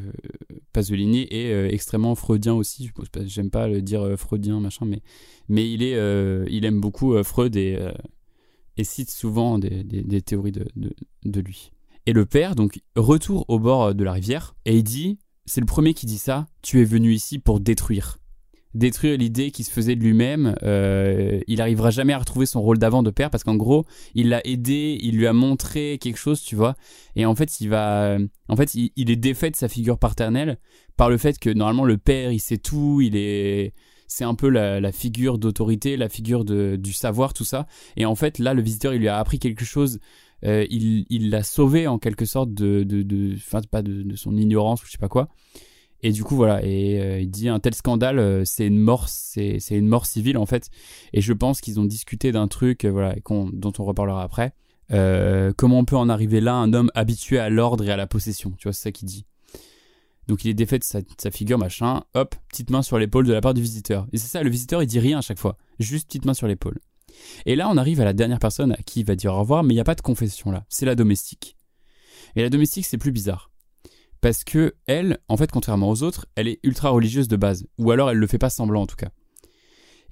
Pasolini 0.73 1.27
est 1.31 1.51
euh, 1.53 1.69
extrêmement 1.71 2.15
freudien 2.15 2.53
aussi. 2.53 2.87
Je 2.87 2.91
pense 2.91 3.09
pas- 3.09 3.25
J'aime 3.25 3.49
pas 3.49 3.67
le 3.67 3.81
dire 3.81 4.01
euh, 4.01 4.15
freudien, 4.17 4.59
machin, 4.59 4.85
mais, 4.85 5.01
mais 5.47 5.69
il, 5.71 5.81
est, 5.83 5.95
euh, 5.95 6.45
il 6.49 6.65
aime 6.65 6.81
beaucoup 6.81 7.13
euh, 7.13 7.23
Freud 7.23 7.55
et, 7.55 7.77
euh, 7.79 7.91
et 8.77 8.83
cite 8.83 9.11
souvent 9.11 9.59
des, 9.59 9.83
des- 9.83 10.03
des 10.03 10.21
théories 10.21 10.51
de, 10.51 10.65
de, 10.75 10.91
de 11.25 11.39
lui. 11.41 11.71
Et 12.05 12.13
le 12.13 12.25
père, 12.25 12.55
donc, 12.55 12.81
retour 12.95 13.45
au 13.47 13.59
bord 13.59 13.93
de 13.93 14.03
la 14.03 14.13
rivière 14.13 14.55
et 14.65 14.77
il 14.77 14.83
dit 14.83 15.19
c'est 15.45 15.61
le 15.61 15.65
premier 15.65 15.93
qui 15.93 16.05
dit 16.05 16.17
ça 16.17 16.47
tu 16.61 16.81
es 16.81 16.83
venu 16.83 17.13
ici 17.13 17.39
pour 17.39 17.59
détruire. 17.59 18.17
Détruire 18.73 19.17
l'idée 19.17 19.51
qu'il 19.51 19.65
se 19.65 19.71
faisait 19.71 19.97
de 19.97 20.01
lui-même. 20.01 20.55
euh, 20.63 21.41
il 21.47 21.59
arrivera 21.59 21.89
jamais 21.89 22.13
à 22.13 22.19
retrouver 22.19 22.45
son 22.45 22.61
rôle 22.61 22.77
d'avant 22.77 23.03
de 23.03 23.09
père 23.09 23.29
parce 23.29 23.43
qu'en 23.43 23.57
gros, 23.57 23.85
il 24.15 24.29
l'a 24.29 24.39
aidé, 24.47 24.97
il 25.01 25.17
lui 25.17 25.27
a 25.27 25.33
montré 25.33 25.97
quelque 25.99 26.17
chose, 26.17 26.41
tu 26.41 26.55
vois. 26.55 26.75
Et 27.17 27.25
en 27.25 27.35
fait, 27.35 27.59
il 27.59 27.67
va, 27.67 28.17
en 28.47 28.55
fait, 28.55 28.73
il, 28.73 28.91
il 28.95 29.11
est 29.11 29.17
défait 29.17 29.51
de 29.51 29.57
sa 29.57 29.67
figure 29.67 29.99
paternelle 29.99 30.57
par 30.95 31.09
le 31.09 31.17
fait 31.17 31.37
que 31.37 31.49
normalement 31.49 31.83
le 31.83 31.97
père, 31.97 32.31
il 32.31 32.39
sait 32.39 32.57
tout, 32.57 33.01
il 33.01 33.17
est, 33.17 33.73
c'est 34.07 34.23
un 34.23 34.35
peu 34.35 34.47
la, 34.47 34.79
la 34.79 34.91
figure 34.93 35.37
d'autorité, 35.37 35.97
la 35.97 36.07
figure 36.07 36.45
de, 36.45 36.77
du 36.77 36.93
savoir, 36.93 37.33
tout 37.33 37.45
ça. 37.45 37.67
Et 37.97 38.05
en 38.05 38.15
fait, 38.15 38.39
là, 38.39 38.53
le 38.53 38.61
visiteur, 38.61 38.93
il 38.93 38.99
lui 39.01 39.09
a 39.09 39.17
appris 39.17 39.37
quelque 39.39 39.65
chose. 39.65 39.99
Euh, 40.43 40.65
il 40.69 41.29
l'a 41.29 41.43
sauvé 41.43 41.87
en 41.87 41.99
quelque 41.99 42.25
sorte 42.25 42.53
de, 42.53 42.83
de, 42.83 43.03
de, 43.03 43.35
enfin, 43.35 43.61
pas 43.69 43.81
de, 43.81 44.03
de 44.03 44.15
son 44.15 44.35
ignorance 44.35 44.81
ou 44.83 44.85
je 44.87 44.91
sais 44.91 44.97
pas 44.97 45.09
quoi. 45.09 45.29
Et 46.03 46.11
du 46.11 46.23
coup, 46.23 46.35
voilà. 46.35 46.65
Et 46.65 46.99
euh, 46.99 47.19
il 47.19 47.29
dit 47.29 47.47
un 47.47 47.59
tel 47.59 47.75
scandale, 47.75 48.17
euh, 48.19 48.43
c'est 48.43 48.65
une 48.65 48.79
mort, 48.79 49.07
c'est 49.07 49.59
une 49.69 49.87
mort 49.87 50.05
civile 50.05 50.37
en 50.37 50.45
fait. 50.45 50.69
Et 51.13 51.21
je 51.21 51.33
pense 51.33 51.61
qu'ils 51.61 51.79
ont 51.79 51.85
discuté 51.85 52.31
d'un 52.31 52.47
truc, 52.47 52.85
voilà, 52.85 53.15
dont 53.29 53.73
on 53.77 53.83
reparlera 53.83 54.23
après. 54.23 54.53
Comment 55.57 55.79
on 55.79 55.85
peut 55.85 55.95
en 55.95 56.09
arriver 56.09 56.41
là, 56.41 56.55
un 56.55 56.73
homme 56.73 56.91
habitué 56.95 57.39
à 57.39 57.49
l'ordre 57.49 57.85
et 57.85 57.91
à 57.91 57.97
la 57.97 58.07
possession? 58.07 58.51
Tu 58.57 58.63
vois, 58.63 58.73
c'est 58.73 58.83
ça 58.83 58.91
qu'il 58.91 59.07
dit. 59.07 59.25
Donc 60.27 60.45
il 60.45 60.49
est 60.49 60.53
défait 60.53 60.79
sa, 60.81 61.01
de 61.01 61.07
sa 61.17 61.31
figure, 61.31 61.57
machin. 61.57 62.03
Hop, 62.13 62.35
petite 62.49 62.69
main 62.69 62.81
sur 62.81 62.97
l'épaule 62.97 63.25
de 63.25 63.33
la 63.33 63.41
part 63.41 63.53
du 63.53 63.61
visiteur. 63.61 64.07
Et 64.11 64.17
c'est 64.17 64.27
ça, 64.27 64.43
le 64.43 64.49
visiteur, 64.49 64.81
il 64.83 64.87
dit 64.87 64.99
rien 64.99 65.19
à 65.19 65.21
chaque 65.21 65.39
fois. 65.39 65.57
Juste 65.79 66.07
petite 66.07 66.25
main 66.25 66.33
sur 66.33 66.47
l'épaule. 66.47 66.79
Et 67.45 67.55
là, 67.55 67.69
on 67.69 67.77
arrive 67.77 68.01
à 68.01 68.05
la 68.05 68.13
dernière 68.13 68.39
personne 68.39 68.73
à 68.73 68.77
qui 68.77 69.01
il 69.01 69.05
va 69.05 69.15
dire 69.15 69.33
au 69.33 69.39
revoir, 69.39 69.63
mais 69.63 69.73
il 69.73 69.77
n'y 69.77 69.81
a 69.81 69.85
pas 69.85 69.95
de 69.95 70.01
confession 70.01 70.51
là. 70.51 70.65
C'est 70.69 70.85
la 70.85 70.95
domestique. 70.95 71.57
Et 72.35 72.41
la 72.41 72.49
domestique, 72.49 72.85
c'est 72.85 72.97
plus 72.97 73.11
bizarre. 73.11 73.51
Parce 74.21 74.43
que 74.43 74.75
elle, 74.85 75.17
en 75.27 75.37
fait, 75.37 75.51
contrairement 75.51 75.89
aux 75.89 76.03
autres, 76.03 76.27
elle 76.35 76.47
est 76.47 76.59
ultra 76.63 76.89
religieuse 76.89 77.27
de 77.27 77.35
base. 77.35 77.65
Ou 77.79 77.91
alors 77.91 78.11
elle 78.11 78.17
le 78.17 78.27
fait 78.27 78.37
pas 78.37 78.51
semblant 78.51 78.83
en 78.83 78.87
tout 78.87 78.95
cas. 78.95 79.09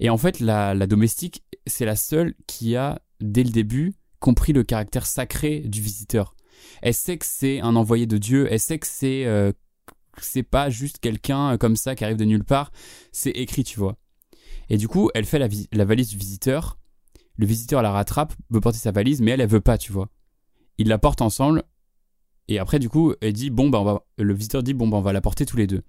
Et 0.00 0.10
en 0.10 0.18
fait, 0.18 0.40
la, 0.40 0.74
domestique, 0.86 1.44
c'est 1.66 1.84
la 1.84 1.94
seule 1.94 2.34
qui 2.46 2.74
a, 2.74 3.00
dès 3.20 3.44
le 3.44 3.50
début, 3.50 3.94
compris 4.18 4.52
le 4.52 4.64
caractère 4.64 5.06
sacré 5.06 5.60
du 5.60 5.80
visiteur. 5.80 6.34
Elle 6.82 6.94
sait 6.94 7.18
que 7.18 7.26
c'est 7.26 7.60
un 7.60 7.76
envoyé 7.76 8.06
de 8.06 8.18
Dieu, 8.18 8.48
elle 8.50 8.60
sait 8.60 8.78
que 8.78 8.86
c'est 8.86 9.26
euh, 9.26 9.52
pas 10.50 10.70
juste 10.70 10.98
quelqu'un 10.98 11.56
comme 11.58 11.76
ça 11.76 11.94
qui 11.94 12.04
arrive 12.04 12.16
de 12.16 12.24
nulle 12.24 12.44
part, 12.44 12.72
c'est 13.12 13.30
écrit, 13.30 13.62
tu 13.62 13.78
vois. 13.78 13.98
Et 14.70 14.78
du 14.78 14.88
coup, 14.88 15.10
elle 15.14 15.26
fait 15.26 15.38
la 15.38 15.84
valise 15.84 16.08
du 16.08 16.16
visiteur, 16.16 16.79
le 17.36 17.46
visiteur 17.46 17.82
la 17.82 17.90
rattrape, 17.90 18.34
veut 18.50 18.60
porter 18.60 18.78
sa 18.78 18.92
valise, 18.92 19.20
mais 19.20 19.32
elle, 19.32 19.40
elle 19.40 19.48
veut 19.48 19.60
pas, 19.60 19.78
tu 19.78 19.92
vois. 19.92 20.08
Ils 20.78 20.88
la 20.88 20.98
portent 20.98 21.22
ensemble, 21.22 21.64
et 22.50 22.58
après, 22.58 22.80
du 22.80 22.88
coup, 22.88 23.14
elle 23.20 23.32
dit, 23.32 23.48
bon, 23.48 23.70
bah, 23.70 23.80
on 23.80 23.84
va, 23.84 24.04
le 24.18 24.34
visiteur 24.34 24.64
dit, 24.64 24.74
bon, 24.74 24.88
bah, 24.88 24.96
on 24.96 25.02
va 25.02 25.12
la 25.12 25.20
porter 25.20 25.46
tous 25.46 25.56
les 25.56 25.68
deux. 25.68 25.82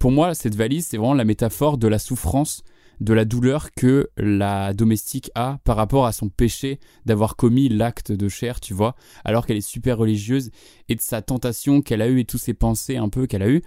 Pour 0.00 0.10
moi, 0.10 0.34
cette 0.34 0.56
valise, 0.56 0.86
c'est 0.86 0.96
vraiment 0.96 1.14
la 1.14 1.24
métaphore 1.24 1.78
de 1.78 1.86
la 1.86 2.00
souffrance, 2.00 2.64
de 3.00 3.14
la 3.14 3.24
douleur 3.24 3.70
que 3.72 4.10
la 4.16 4.74
domestique 4.74 5.30
a 5.36 5.60
par 5.62 5.76
rapport 5.76 6.06
à 6.06 6.12
son 6.12 6.28
péché 6.28 6.80
d'avoir 7.06 7.36
commis 7.36 7.68
l'acte 7.68 8.10
de 8.10 8.28
chair, 8.28 8.58
tu 8.58 8.74
vois, 8.74 8.96
alors 9.24 9.46
qu'elle 9.46 9.58
est 9.58 9.60
super 9.60 9.96
religieuse, 9.96 10.50
et 10.88 10.96
de 10.96 11.00
sa 11.00 11.22
tentation 11.22 11.82
qu'elle 11.82 12.02
a 12.02 12.08
eue 12.08 12.18
et 12.18 12.24
tous 12.24 12.38
ses 12.38 12.54
pensées 12.54 12.96
un 12.96 13.08
peu 13.08 13.28
qu'elle 13.28 13.42
a 13.44 13.48
eues. 13.48 13.62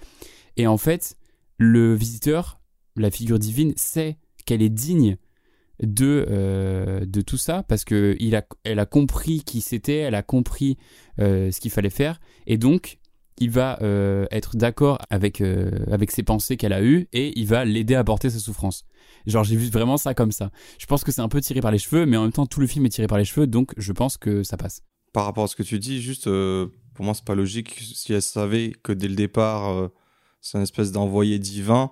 Et 0.57 0.67
en 0.67 0.77
fait, 0.77 1.15
le 1.57 1.95
visiteur, 1.95 2.59
la 2.97 3.11
figure 3.11 3.39
divine, 3.39 3.71
sait 3.77 4.17
qu'elle 4.45 4.61
est 4.61 4.69
digne 4.69 5.15
de, 5.81 6.25
euh, 6.29 7.05
de 7.05 7.21
tout 7.21 7.37
ça 7.37 7.63
parce 7.63 7.83
que 7.83 8.15
il 8.19 8.35
a, 8.35 8.43
elle 8.63 8.79
a 8.79 8.85
compris 8.85 9.43
qui 9.43 9.61
c'était, 9.61 9.97
elle 9.97 10.15
a 10.15 10.23
compris 10.23 10.77
euh, 11.19 11.51
ce 11.51 11.59
qu'il 11.59 11.71
fallait 11.71 11.89
faire 11.89 12.19
et 12.47 12.57
donc 12.57 12.99
il 13.39 13.49
va 13.49 13.79
euh, 13.81 14.27
être 14.29 14.55
d'accord 14.55 14.99
avec, 15.09 15.41
avec 15.89 16.11
ses 16.11 16.21
pensées 16.21 16.57
qu'elle 16.57 16.73
a 16.73 16.83
eues 16.83 17.07
et 17.11 17.37
il 17.39 17.47
va 17.47 17.65
l'aider 17.65 17.95
à 17.95 18.03
porter 18.03 18.29
sa 18.29 18.37
souffrance. 18.37 18.85
Genre 19.25 19.43
j'ai 19.43 19.55
vu 19.55 19.69
vraiment 19.69 19.97
ça 19.97 20.13
comme 20.13 20.31
ça. 20.31 20.51
Je 20.77 20.85
pense 20.85 21.03
que 21.03 21.11
c'est 21.11 21.21
un 21.21 21.29
peu 21.29 21.41
tiré 21.41 21.59
par 21.59 21.71
les 21.71 21.79
cheveux 21.79 22.05
mais 22.05 22.17
en 22.17 22.23
même 22.23 22.31
temps 22.31 22.45
tout 22.45 22.59
le 22.59 22.67
film 22.67 22.85
est 22.85 22.89
tiré 22.89 23.07
par 23.07 23.17
les 23.17 23.25
cheveux 23.25 23.47
donc 23.47 23.73
je 23.77 23.91
pense 23.93 24.17
que 24.17 24.43
ça 24.43 24.57
passe. 24.57 24.83
Par 25.13 25.25
rapport 25.25 25.45
à 25.45 25.47
ce 25.47 25.55
que 25.55 25.63
tu 25.63 25.79
dis, 25.79 26.01
juste 26.01 26.25
pour 26.25 27.03
moi, 27.03 27.13
c'est 27.13 27.25
pas 27.25 27.35
logique. 27.35 27.77
Si 27.79 28.13
elle 28.13 28.21
savait 28.21 28.71
que 28.81 28.93
dès 28.93 29.09
le 29.09 29.15
départ, 29.15 29.89
c'est 30.39 30.57
une 30.57 30.63
espèce 30.63 30.93
d'envoyé 30.93 31.37
divin, 31.37 31.91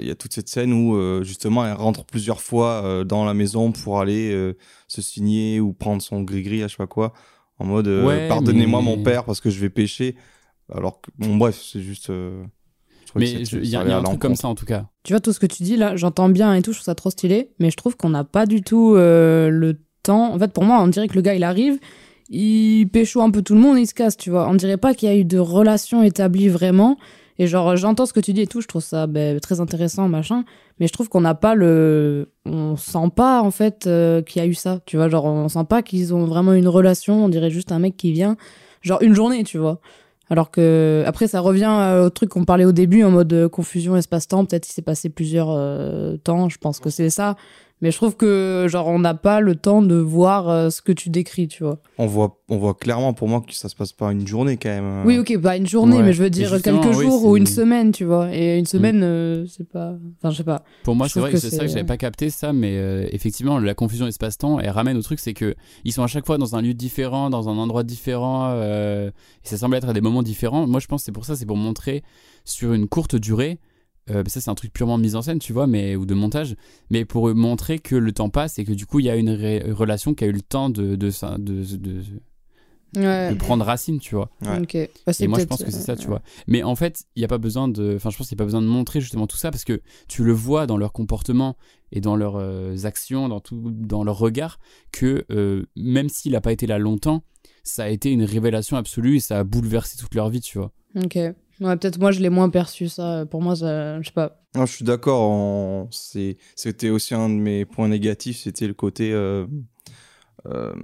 il 0.00 0.06
y 0.06 0.10
a 0.10 0.14
toute 0.14 0.32
cette 0.32 0.48
scène 0.48 0.72
où 0.72 0.96
euh, 0.96 1.22
justement 1.22 1.64
elle 1.66 1.72
rentre 1.74 2.04
plusieurs 2.04 2.40
fois 2.40 2.82
euh, 2.84 3.04
dans 3.04 3.24
la 3.24 3.34
maison 3.34 3.72
pour 3.72 4.00
aller 4.00 4.30
euh, 4.32 4.56
se 4.88 5.02
signer 5.02 5.60
ou 5.60 5.72
prendre 5.72 6.02
son 6.02 6.22
gris-gris 6.22 6.62
à 6.62 6.66
je 6.68 6.72
sais 6.72 6.76
pas 6.76 6.86
quoi, 6.86 7.12
en 7.58 7.64
mode 7.66 7.88
euh, 7.88 8.06
Ouais, 8.06 8.28
pardonnez-moi 8.28 8.80
mais- 8.80 8.96
mon 8.96 9.02
père 9.02 9.24
parce 9.24 9.40
que 9.40 9.50
je 9.50 9.60
vais 9.60 9.70
pécher. 9.70 10.16
Alors 10.72 11.00
que, 11.00 11.10
bon, 11.18 11.36
bref, 11.36 11.60
c'est 11.60 11.80
juste. 11.80 12.10
euh, 12.10 12.44
Mais 13.16 13.28
il 13.30 13.66
y 13.66 13.74
a, 13.76 13.82
y 13.84 13.92
un 13.92 14.02
truc 14.04 14.20
comme 14.20 14.36
ça 14.36 14.46
en 14.48 14.54
tout 14.54 14.66
cas. 14.66 14.86
Tu 15.02 15.12
vois, 15.12 15.20
tout 15.20 15.32
ce 15.32 15.40
que 15.40 15.46
tu 15.46 15.64
dis 15.64 15.76
là, 15.76 15.96
j'entends 15.96 16.28
bien 16.28 16.54
et 16.54 16.62
tout, 16.62 16.70
je 16.72 16.78
trouve 16.78 16.84
ça 16.84 16.94
trop 16.94 17.10
stylé, 17.10 17.50
mais 17.58 17.70
je 17.70 17.76
trouve 17.76 17.96
qu'on 17.96 18.10
n'a 18.10 18.22
pas 18.24 18.46
du 18.46 18.62
tout 18.62 18.94
euh, 18.94 19.48
le 19.50 19.80
temps. 20.04 20.32
En 20.32 20.38
fait, 20.38 20.52
pour 20.52 20.62
moi, 20.64 20.80
on 20.80 20.86
dirait 20.86 21.08
que 21.08 21.14
le 21.16 21.22
gars, 21.22 21.34
il 21.34 21.42
arrive, 21.42 21.78
il 22.28 22.86
pécho 22.86 23.20
un 23.20 23.30
peu 23.30 23.42
tout 23.42 23.54
le 23.54 23.60
monde 23.60 23.78
et 23.78 23.80
il 23.80 23.86
se 23.86 23.94
casse, 23.94 24.16
tu 24.16 24.30
vois. 24.30 24.48
On 24.48 24.54
dirait 24.54 24.76
pas 24.76 24.94
qu'il 24.94 25.08
y 25.08 25.12
a 25.12 25.16
eu 25.16 25.24
de 25.24 25.38
relation 25.38 26.02
établie 26.04 26.48
vraiment. 26.48 26.96
Et 27.40 27.46
genre, 27.46 27.74
j'entends 27.74 28.04
ce 28.04 28.12
que 28.12 28.20
tu 28.20 28.34
dis 28.34 28.42
et 28.42 28.46
tout, 28.46 28.60
je 28.60 28.68
trouve 28.68 28.82
ça 28.82 29.06
ben, 29.06 29.40
très 29.40 29.60
intéressant, 29.60 30.10
machin, 30.10 30.44
mais 30.78 30.86
je 30.86 30.92
trouve 30.92 31.08
qu'on 31.08 31.22
n'a 31.22 31.34
pas 31.34 31.54
le. 31.54 32.28
On 32.44 32.76
sent 32.76 33.10
pas, 33.16 33.40
en 33.40 33.50
fait, 33.50 33.86
euh, 33.86 34.20
qu'il 34.20 34.42
y 34.42 34.44
a 34.44 34.46
eu 34.46 34.52
ça, 34.52 34.80
tu 34.84 34.98
vois. 34.98 35.08
Genre, 35.08 35.24
on 35.24 35.48
sent 35.48 35.64
pas 35.66 35.80
qu'ils 35.80 36.12
ont 36.12 36.26
vraiment 36.26 36.52
une 36.52 36.68
relation, 36.68 37.24
on 37.24 37.30
dirait 37.30 37.48
juste 37.48 37.72
un 37.72 37.78
mec 37.78 37.96
qui 37.96 38.12
vient, 38.12 38.36
genre 38.82 39.00
une 39.00 39.14
journée, 39.14 39.42
tu 39.42 39.56
vois. 39.56 39.80
Alors 40.28 40.50
que 40.50 41.02
après 41.06 41.28
ça 41.28 41.40
revient 41.40 41.74
euh, 41.80 42.06
au 42.06 42.10
truc 42.10 42.28
qu'on 42.28 42.44
parlait 42.44 42.66
au 42.66 42.72
début 42.72 43.04
en 43.04 43.10
mode 43.10 43.32
euh, 43.32 43.48
confusion 43.48 43.96
espace-temps, 43.96 44.44
peut-être 44.44 44.64
qu'il 44.64 44.74
s'est 44.74 44.82
passé 44.82 45.08
plusieurs 45.08 45.48
temps, 46.22 46.50
je 46.50 46.58
pense 46.58 46.78
que 46.78 46.90
c'est 46.90 47.08
ça. 47.08 47.36
Mais 47.82 47.90
je 47.90 47.96
trouve 47.96 48.14
que 48.16 48.66
genre 48.68 48.88
on 48.88 48.98
n'a 48.98 49.14
pas 49.14 49.40
le 49.40 49.54
temps 49.54 49.80
de 49.80 49.94
voir 49.94 50.48
euh, 50.50 50.68
ce 50.70 50.82
que 50.82 50.92
tu 50.92 51.08
décris, 51.08 51.48
tu 51.48 51.64
vois. 51.64 51.78
On 51.96 52.06
voit, 52.06 52.38
on 52.50 52.58
voit 52.58 52.74
clairement 52.74 53.14
pour 53.14 53.26
moi 53.26 53.40
que 53.40 53.54
ça 53.54 53.68
se 53.70 53.74
passe 53.74 53.92
pas 53.92 54.12
une 54.12 54.26
journée 54.26 54.58
quand 54.58 54.68
même. 54.68 55.06
Oui, 55.06 55.16
OK, 55.18 55.36
pas 55.40 55.56
une 55.56 55.66
journée, 55.66 55.96
Ouais. 55.96 56.02
mais 56.02 56.12
je 56.12 56.22
veux 56.22 56.28
dire 56.28 56.50
quelques 56.60 56.84
oui, 56.84 57.04
jours 57.04 57.24
ou 57.24 57.36
une 57.38 57.46
semaine, 57.46 57.92
tu 57.92 58.04
vois. 58.04 58.34
Et 58.34 58.58
une 58.58 58.66
semaine 58.66 59.00
euh, 59.02 59.46
c'est 59.48 59.66
pas 59.68 59.94
enfin 60.18 60.30
je 60.30 60.36
sais 60.36 60.44
pas. 60.44 60.62
Pour 60.82 60.94
moi, 60.94 61.08
c'est 61.08 61.20
vrai 61.20 61.32
que 61.32 61.38
c'est 61.38 61.50
ça 61.50 61.62
que 61.64 61.68
j'avais 61.68 61.84
pas 61.84 61.96
capté 61.96 62.28
ça, 62.28 62.52
mais 62.52 62.76
euh, 62.76 63.06
effectivement, 63.12 63.58
la 63.58 63.74
confusion 63.74 64.06
espace-temps, 64.06 64.60
elle 64.60 64.70
ramène 64.70 64.96
au 64.98 65.02
truc, 65.02 65.18
c'est 65.18 65.34
que 65.34 65.54
ils 65.84 65.92
sont 65.92 66.02
à 66.02 66.06
chaque 66.06 66.26
fois 66.26 66.36
dans 66.36 66.56
un 66.56 66.62
lieu 66.62 66.74
différent, 66.74 67.30
dans 67.30 67.48
un 67.48 67.56
endroit 67.56 67.82
différent, 67.82 68.50
euh, 68.52 69.08
et 69.44 69.48
ça 69.48 69.56
semble 69.56 69.76
être 69.76 69.88
à 69.88 69.92
des 69.94 70.00
moments 70.02 70.22
différents. 70.22 70.66
Moi, 70.66 70.80
je 70.80 70.86
pense 70.86 71.00
que 71.00 71.06
c'est 71.06 71.12
pour 71.12 71.24
ça, 71.24 71.34
c'est 71.34 71.46
pour 71.46 71.56
montrer 71.56 72.02
sur 72.44 72.74
une 72.74 72.88
courte 72.88 73.16
durée. 73.16 73.58
Euh, 74.10 74.22
ça, 74.26 74.40
c'est 74.40 74.50
un 74.50 74.54
truc 74.54 74.72
purement 74.72 74.96
de 74.98 75.02
mise 75.02 75.16
en 75.16 75.22
scène, 75.22 75.38
tu 75.38 75.52
vois, 75.52 75.66
mais 75.66 75.94
ou 75.96 76.06
de 76.06 76.14
montage, 76.14 76.56
mais 76.90 77.04
pour 77.04 77.34
montrer 77.34 77.78
que 77.78 77.94
le 77.96 78.12
temps 78.12 78.30
passe 78.30 78.58
et 78.58 78.64
que 78.64 78.72
du 78.72 78.86
coup, 78.86 78.98
il 79.00 79.06
y 79.06 79.10
a 79.10 79.16
une 79.16 79.30
ré- 79.30 79.70
relation 79.70 80.14
qui 80.14 80.24
a 80.24 80.26
eu 80.26 80.32
le 80.32 80.40
temps 80.42 80.70
de 80.70 80.96
de, 80.96 81.10
ça- 81.10 81.36
de, 81.38 81.64
de, 81.76 82.02
Ouais. 82.96 83.30
de 83.30 83.34
prendre 83.38 83.64
racine, 83.64 84.00
tu 84.00 84.16
vois. 84.16 84.30
Bah, 84.40 84.58
Et 85.20 85.28
moi, 85.28 85.38
je 85.38 85.44
pense 85.44 85.62
que 85.62 85.70
c'est 85.70 85.80
ça, 85.80 85.94
tu 85.96 86.06
euh, 86.06 86.08
vois. 86.10 86.22
Mais 86.48 86.64
en 86.64 86.74
fait, 86.74 87.04
il 87.14 87.20
n'y 87.20 87.24
a 87.24 87.28
pas 87.28 87.38
besoin 87.38 87.68
de. 87.68 87.94
Enfin, 87.94 88.10
je 88.10 88.16
pense 88.16 88.26
qu'il 88.28 88.34
n'y 88.34 88.38
a 88.38 88.42
pas 88.42 88.46
besoin 88.46 88.62
de 88.62 88.66
montrer 88.66 89.00
justement 89.00 89.28
tout 89.28 89.36
ça 89.36 89.52
parce 89.52 89.62
que 89.64 89.80
tu 90.08 90.24
le 90.24 90.32
vois 90.32 90.66
dans 90.66 90.76
leur 90.76 90.92
comportement 90.92 91.56
et 91.92 92.00
dans 92.00 92.16
leurs 92.16 92.34
euh, 92.34 92.74
actions, 92.82 93.28
dans, 93.28 93.38
tout, 93.38 93.70
dans 93.70 94.02
leur 94.02 94.18
regard, 94.18 94.58
que 94.90 95.24
euh, 95.30 95.66
même 95.76 96.08
s'il 96.08 96.32
n'a 96.32 96.40
pas 96.40 96.50
été 96.50 96.66
là 96.66 96.78
longtemps, 96.80 97.22
ça 97.62 97.84
a 97.84 97.88
été 97.90 98.10
une 98.10 98.24
révélation 98.24 98.76
absolue 98.76 99.16
et 99.16 99.20
ça 99.20 99.38
a 99.38 99.44
bouleversé 99.44 99.96
toute 99.96 100.16
leur 100.16 100.28
vie, 100.28 100.40
tu 100.40 100.58
vois. 100.58 100.72
OK. 100.96 101.16
Ouais, 101.60 101.76
peut-être 101.76 101.98
moi 101.98 102.10
je 102.10 102.20
l'ai 102.20 102.30
moins 102.30 102.48
perçu 102.50 102.88
ça. 102.88 103.26
Pour 103.26 103.42
moi 103.42 103.54
ça 103.56 104.00
je 104.00 104.06
sais 104.06 104.12
pas. 104.12 104.40
Non, 104.54 104.66
je 104.66 104.72
suis 104.74 104.84
d'accord. 104.84 105.88
C'était 105.90 106.90
aussi 106.90 107.14
un 107.14 107.28
de 107.28 107.34
mes 107.34 107.64
points 107.64 107.88
négatifs, 107.88 108.38
c'était 108.38 108.66
le 108.66 108.74
côté. 108.74 109.12
euh, 109.12 109.46
euh, 110.46 110.74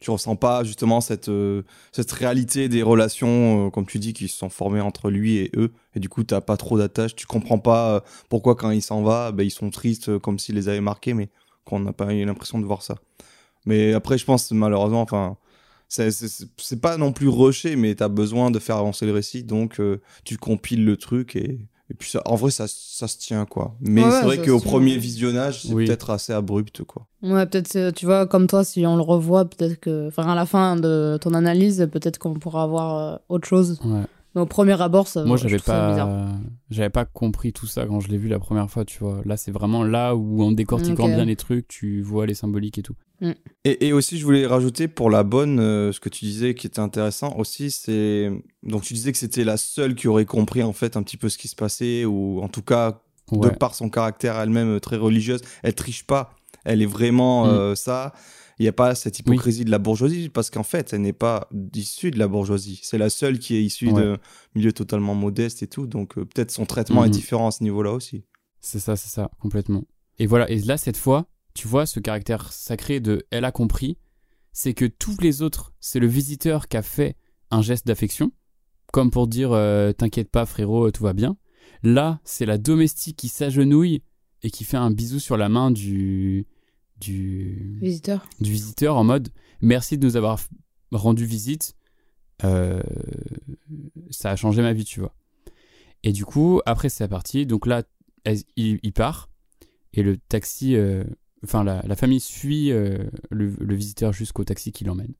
tu 0.00 0.10
ressens 0.10 0.36
pas 0.36 0.64
justement 0.64 1.02
cette, 1.02 1.28
euh, 1.28 1.62
cette 1.92 2.10
réalité 2.12 2.70
des 2.70 2.82
relations, 2.82 3.66
euh, 3.66 3.70
comme 3.70 3.84
tu 3.86 3.98
dis, 3.98 4.14
qui 4.14 4.28
se 4.28 4.36
sont 4.38 4.48
formées 4.48 4.80
entre 4.80 5.10
lui 5.10 5.36
et 5.36 5.50
eux. 5.56 5.72
Et 5.94 6.00
du 6.00 6.08
coup, 6.08 6.24
t'as 6.24 6.40
pas 6.40 6.56
trop 6.56 6.78
d'attache. 6.78 7.14
Tu 7.14 7.26
comprends 7.26 7.58
pas 7.58 7.96
euh, 7.96 8.00
pourquoi 8.30 8.54
quand 8.54 8.70
il 8.70 8.80
s'en 8.80 9.02
va, 9.02 9.30
ben, 9.30 9.44
ils 9.44 9.50
sont 9.50 9.68
tristes 9.68 10.18
comme 10.18 10.38
s'ils 10.38 10.54
les 10.54 10.68
avaient 10.70 10.80
marqués, 10.80 11.12
mais 11.12 11.28
qu'on 11.66 11.80
n'a 11.80 11.92
pas 11.92 12.14
eu 12.14 12.24
l'impression 12.24 12.58
de 12.58 12.64
voir 12.64 12.82
ça. 12.82 12.94
Mais 13.66 13.92
après, 13.92 14.16
je 14.16 14.24
pense 14.24 14.50
malheureusement, 14.52 15.02
enfin, 15.02 15.36
c'est- 15.90 16.80
pas 16.80 16.96
non 16.96 17.12
plus 17.12 17.28
rushé, 17.28 17.76
mais 17.76 17.94
t'as 17.94 18.08
besoin 18.08 18.50
de 18.50 18.58
faire 18.58 18.76
avancer 18.76 19.04
le 19.06 19.12
récit, 19.12 19.42
donc 19.42 19.80
euh, 19.80 20.00
tu 20.24 20.36
compiles 20.38 20.84
le 20.84 20.96
truc 20.96 21.34
et, 21.36 21.66
et 21.90 21.94
puis 21.98 22.08
ça, 22.08 22.22
en 22.24 22.36
vrai, 22.36 22.52
ça, 22.52 22.66
ça 22.68 23.08
se 23.08 23.18
tient 23.18 23.44
quoi. 23.46 23.74
Mais 23.80 24.04
Ouais, 24.04 24.10
c'est 24.10 24.22
vrai 24.24 24.38
qu'au 24.38 24.60
premier 24.60 24.96
visionnage, 24.96 25.62
c'est 25.62 25.72
Oui. 25.74 25.86
peut-être 25.86 26.10
assez 26.10 26.32
abrupt 26.32 26.84
quoi. 26.84 27.06
Ouais, 27.22 27.44
peut-être, 27.46 27.90
tu 27.94 28.06
vois, 28.06 28.26
comme 28.26 28.46
toi, 28.46 28.62
si 28.64 28.86
on 28.86 28.94
le 28.96 29.02
revoit, 29.02 29.44
peut-être 29.44 29.80
que. 29.80 30.06
Enfin, 30.06 30.28
à 30.28 30.34
la 30.36 30.46
fin 30.46 30.76
de 30.76 31.18
ton 31.20 31.34
analyse, 31.34 31.88
peut-être 31.92 32.18
qu'on 32.18 32.34
pourra 32.34 32.62
avoir 32.62 32.96
euh, 32.96 33.16
autre 33.28 33.48
chose. 33.48 33.78
Ouais. 33.84 34.02
Mais 34.34 34.40
au 34.40 34.46
premier 34.46 34.80
abord, 34.80 35.08
ça. 35.08 35.24
Moi, 35.24 35.36
je 35.36 35.48
j'avais 35.48 35.58
pas, 35.62 36.28
j'avais 36.70 36.90
pas 36.90 37.04
compris 37.04 37.52
tout 37.52 37.66
ça 37.66 37.84
quand 37.86 37.98
je 38.00 38.08
l'ai 38.08 38.16
vu 38.16 38.28
la 38.28 38.38
première 38.38 38.70
fois, 38.70 38.84
tu 38.84 38.98
vois. 39.00 39.22
Là, 39.24 39.36
c'est 39.36 39.50
vraiment 39.50 39.82
là 39.82 40.14
où 40.14 40.42
en 40.42 40.52
décortiquant 40.52 41.08
bien 41.16 41.24
les 41.24 41.36
trucs, 41.36 41.66
tu 41.66 42.00
vois 42.02 42.26
les 42.26 42.34
symboliques 42.34 42.78
et 42.78 42.82
tout. 42.82 42.94
Et, 43.64 43.88
et 43.88 43.92
aussi, 43.92 44.18
je 44.18 44.24
voulais 44.24 44.46
rajouter 44.46 44.88
pour 44.88 45.10
la 45.10 45.24
bonne, 45.24 45.58
euh, 45.60 45.92
ce 45.92 46.00
que 46.00 46.08
tu 46.08 46.24
disais 46.24 46.54
qui 46.54 46.66
était 46.68 46.78
intéressant 46.80 47.36
aussi, 47.38 47.70
c'est. 47.70 48.30
Donc, 48.62 48.82
tu 48.82 48.94
disais 48.94 49.12
que 49.12 49.18
c'était 49.18 49.44
la 49.44 49.56
seule 49.56 49.94
qui 49.94 50.06
aurait 50.08 50.24
compris 50.26 50.62
en 50.62 50.72
fait 50.72 50.96
un 50.96 51.02
petit 51.02 51.16
peu 51.16 51.28
ce 51.28 51.36
qui 51.36 51.48
se 51.48 51.56
passait, 51.56 52.04
ou 52.04 52.40
en 52.40 52.48
tout 52.48 52.62
cas, 52.62 53.02
de 53.32 53.48
par 53.48 53.74
son 53.74 53.90
caractère 53.90 54.38
elle-même 54.40 54.76
euh, 54.76 54.80
très 54.80 54.96
religieuse, 54.96 55.40
elle 55.62 55.74
triche 55.74 56.04
pas. 56.06 56.30
Elle 56.64 56.82
est 56.82 56.86
vraiment 56.86 57.44
Mm. 57.46 57.48
euh, 57.48 57.74
ça. 57.74 58.12
Il 58.60 58.64
n'y 58.64 58.68
a 58.68 58.72
pas 58.72 58.94
cette 58.94 59.18
hypocrisie 59.18 59.64
de 59.64 59.70
la 59.70 59.78
bourgeoisie, 59.78 60.28
parce 60.28 60.50
qu'en 60.50 60.62
fait, 60.62 60.92
elle 60.92 61.00
n'est 61.00 61.14
pas 61.14 61.48
issue 61.74 62.10
de 62.10 62.18
la 62.18 62.28
bourgeoisie. 62.28 62.78
C'est 62.82 62.98
la 62.98 63.08
seule 63.10 63.38
qui 63.38 63.56
est 63.56 63.64
issue 63.64 63.88
Ouais. 63.88 63.94
d'un 63.94 64.18
milieu 64.54 64.72
totalement 64.72 65.14
modeste 65.14 65.62
et 65.62 65.66
tout. 65.66 65.86
Donc, 65.86 66.18
euh, 66.18 66.26
peut-être 66.26 66.50
son 66.50 66.66
traitement 66.66 67.02
est 67.04 67.08
Mhm. 67.08 67.12
différent 67.14 67.48
à 67.48 67.50
ce 67.52 67.62
niveau-là 67.64 67.90
aussi. 67.92 68.24
C'est 68.60 68.78
ça, 68.78 68.96
c'est 68.96 69.08
ça, 69.08 69.30
complètement. 69.40 69.82
Et 70.18 70.26
voilà, 70.26 70.48
et 70.50 70.58
là, 70.60 70.76
cette 70.76 70.98
fois, 70.98 71.26
tu 71.54 71.66
vois, 71.66 71.86
ce 71.86 71.98
caractère 72.00 72.52
sacré 72.52 73.00
de 73.00 73.24
elle 73.30 73.46
a 73.46 73.50
compris, 73.52 73.96
c'est 74.52 74.74
que 74.74 74.84
tous 74.84 75.16
les 75.22 75.40
autres, 75.40 75.72
c'est 75.80 75.98
le 75.98 76.06
visiteur 76.06 76.68
qui 76.68 76.76
a 76.76 76.82
fait 76.82 77.16
un 77.50 77.62
geste 77.62 77.86
d'affection, 77.86 78.30
comme 78.92 79.10
pour 79.10 79.26
dire 79.26 79.52
euh, 79.52 79.92
t'inquiète 79.92 80.30
pas, 80.30 80.44
frérot, 80.44 80.90
tout 80.90 81.02
va 81.04 81.14
bien. 81.14 81.38
Là, 81.82 82.20
c'est 82.24 82.44
la 82.44 82.58
domestique 82.58 83.16
qui 83.16 83.28
s'agenouille 83.28 84.02
et 84.42 84.50
qui 84.50 84.64
fait 84.64 84.76
un 84.76 84.90
bisou 84.90 85.18
sur 85.18 85.38
la 85.38 85.48
main 85.48 85.70
du. 85.70 86.46
Du. 87.00 87.78
Visiteur. 87.80 88.28
du 88.40 88.52
visiteur 88.52 88.96
en 88.96 89.04
mode 89.04 89.28
merci 89.62 89.98
de 89.98 90.06
nous 90.06 90.16
avoir 90.16 90.38
rendu 90.92 91.24
visite. 91.24 91.74
Euh, 92.44 92.82
ça 94.10 94.30
a 94.30 94.36
changé 94.36 94.62
ma 94.62 94.72
vie, 94.72 94.84
tu 94.84 95.00
vois. 95.00 95.14
Et 96.02 96.12
du 96.12 96.24
coup, 96.24 96.60
après 96.66 96.88
c'est 96.88 97.06
parti. 97.08 97.46
Donc 97.46 97.66
là, 97.66 97.82
elle- 98.24 98.38
il, 98.56 98.78
il 98.82 98.92
part 98.92 99.28
et 99.92 100.02
le 100.02 100.16
taxi, 100.16 100.76
euh, 100.76 101.04
enfin 101.44 101.64
la, 101.64 101.82
la 101.86 101.96
famille 101.96 102.20
suit 102.20 102.70
euh, 102.70 102.96
le, 103.30 103.54
le 103.58 103.74
visiteur 103.74 104.12
jusqu'au 104.12 104.44
taxi 104.44 104.72
qui 104.72 104.84
l'emmène. 104.84 105.14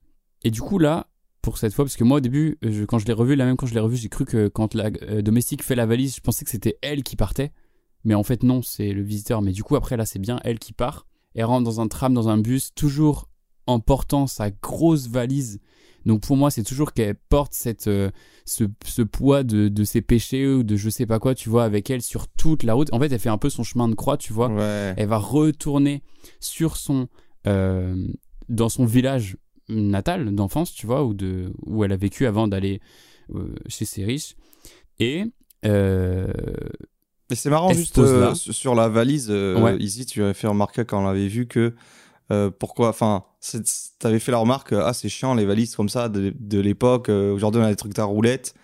Et 0.45 0.51
du 0.51 0.61
coup 0.63 0.79
là, 0.79 1.09
pour 1.43 1.59
cette 1.59 1.73
fois, 1.75 1.85
parce 1.85 1.97
que 1.97 2.05
moi 2.05 2.19
au 2.19 2.21
début, 2.21 2.57
je- 2.63 2.85
quand 2.85 2.99
je 2.99 3.07
l'ai 3.07 3.13
revu, 3.13 3.35
là 3.37 3.45
même 3.47 3.57
quand 3.57 3.67
je 3.67 3.75
l'ai 3.75 3.81
revu, 3.81 3.97
j'ai 3.97 4.09
cru 4.09 4.25
que 4.25 4.49
quand 4.49 4.75
la 4.75 4.91
domestique 5.23 5.63
fait 5.63 5.75
la 5.75 5.87
valise, 5.87 6.15
je 6.17 6.21
pensais 6.21 6.45
que 6.45 6.51
c'était 6.51 6.79
elle 6.83 7.03
qui 7.03 7.17
partait. 7.17 7.53
Mais 8.05 8.15
en 8.15 8.23
fait 8.23 8.43
non, 8.43 8.63
c'est 8.63 8.93
le 8.93 9.03
visiteur. 9.03 9.43
Mais 9.43 9.53
du 9.53 9.63
coup 9.63 9.77
après 9.77 9.97
là, 9.99 10.07
c'est 10.07 10.19
bien 10.19 10.41
elle 10.45 10.59
qui 10.59 10.73
part. 10.73 11.07
Elle 11.35 11.45
rentre 11.45 11.65
dans 11.65 11.81
un 11.81 11.89
tram, 11.89 12.15
dans 12.15 12.29
un 12.29 12.39
bus, 12.39 12.75
toujours 12.75 13.29
en 13.67 13.81
portant 13.81 14.27
sa 14.27 14.51
grosse 14.51 15.09
valise. 15.09 15.61
Donc 16.07 16.23
pour 16.23 16.37
moi, 16.37 16.51
c'est 16.51 16.63
toujours 16.63 16.93
qu'elle 16.93 17.15
porte 17.15 17.53
cette, 17.53 17.87
euh, 17.87 18.11
ce, 18.47 18.65
ce 18.85 19.03
poids 19.03 19.43
de, 19.43 19.69
de 19.69 19.85
ses 19.85 20.01
péchés 20.01 20.47
ou 20.47 20.63
de 20.63 20.77
je 20.77 20.89
sais 20.89 21.07
pas 21.07 21.19
quoi, 21.19 21.35
tu 21.35 21.51
vois, 21.51 21.65
avec 21.65 21.91
elle 21.91 22.03
sur 22.03 22.27
toute 22.27 22.63
la 22.63 22.75
route. 22.75 22.93
En 22.93 22.99
fait, 22.99 23.13
elle 23.13 23.19
fait 23.19 23.29
un 23.29 23.39
peu 23.39 23.51
son 23.51 23.63
chemin 23.63 23.89
de 23.89 23.95
croix, 23.95 24.17
tu 24.17 24.33
vois. 24.33 24.49
Ouais. 24.49 24.95
Elle 24.97 25.09
va 25.09 25.19
retourner 25.19 26.03
sur 26.41 26.77
son, 26.77 27.09
euh, 27.47 27.95
dans 28.49 28.71
son 28.71 28.87
village 28.87 29.37
natal 29.69 30.35
d'enfance, 30.35 30.73
tu 30.73 30.87
vois, 30.87 31.05
où, 31.05 31.15
de, 31.15 31.53
où 31.65 31.85
elle 31.85 31.93
a 31.93 31.97
vécu 31.97 32.27
avant 32.27 32.49
d'aller 32.49 32.81
euh, 33.35 33.55
chez 33.69 33.85
ses 33.85 34.05
riches. 34.05 34.37
Et 34.99 35.25
Mais 37.31 37.37
c'est 37.37 37.51
marrant, 37.51 37.73
juste 37.73 37.99
euh, 37.99 38.35
sur 38.35 38.75
la 38.75 38.89
valise, 38.89 39.29
euh, 39.31 39.61
Ouais. 39.61 39.77
ici, 39.79 40.05
tu 40.05 40.23
avais 40.23 40.35
fait 40.35 40.47
remarquer 40.49 40.85
quand 40.85 41.01
on 41.03 41.07
l'avait 41.07 41.29
vu 41.29 41.47
que 41.47 41.75
euh, 42.33 42.51
pourquoi, 42.51 42.89
enfin, 42.91 43.25
tu 43.41 43.59
avais 44.03 44.19
fait 44.19 44.33
la 44.33 44.39
remarque, 44.39 44.73
euh, 44.73 44.83
ah, 44.85 44.93
c'est 44.93 45.09
chiant 45.09 45.35
les 45.35 45.45
valises 45.45 45.75
comme 45.75 45.89
ça 45.89 46.09
de, 46.09 46.33
de 46.39 46.61
l'époque, 46.61 47.09
aujourd'hui 47.09 47.61
on 47.61 47.65
a 47.65 47.71
des 47.71 47.77
trucs 47.77 47.99
à 47.99 48.05
roulette. 48.05 48.55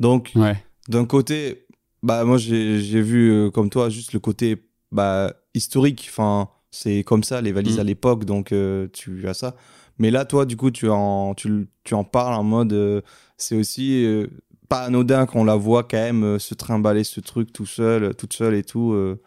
Donc, 0.00 0.32
ouais. 0.34 0.56
d'un 0.88 1.04
côté, 1.06 1.66
bah, 2.02 2.24
moi 2.24 2.36
j'ai 2.38 3.00
vu 3.02 3.50
comme 3.52 3.70
toi 3.70 3.88
juste 3.88 4.12
le 4.12 4.20
côté 4.20 4.56
bah, 4.92 5.32
historique, 5.54 6.06
enfin, 6.10 6.48
c'est 6.70 7.04
comme 7.04 7.22
ça 7.24 7.40
les 7.40 7.52
valises 7.52 7.76
Mm. 7.78 7.80
à 7.80 7.84
l'époque, 7.84 8.24
donc 8.26 8.52
tu 8.92 9.28
as 9.28 9.34
ça. 9.34 9.56
Mais 9.98 10.10
là, 10.10 10.26
toi, 10.26 10.44
du 10.44 10.58
coup, 10.58 10.70
tu 10.70 10.90
en, 10.90 11.34
tu, 11.34 11.68
tu 11.84 11.94
en 11.94 12.04
parles 12.04 12.34
en 12.34 12.44
mode, 12.44 13.02
c'est 13.38 13.56
aussi 13.56 14.06
pas 14.68 14.80
anodin 14.84 15.26
qu'on 15.26 15.44
la 15.44 15.56
voit 15.56 15.84
quand 15.84 15.96
même 15.98 16.24
euh, 16.24 16.38
se 16.38 16.54
trimballer 16.54 17.04
ce 17.04 17.20
truc 17.20 17.52
tout 17.52 17.66
seul, 17.66 18.14
toute 18.14 18.32
seule 18.32 18.54
et 18.54 18.64
tout. 18.64 18.92
euh. 18.92 19.20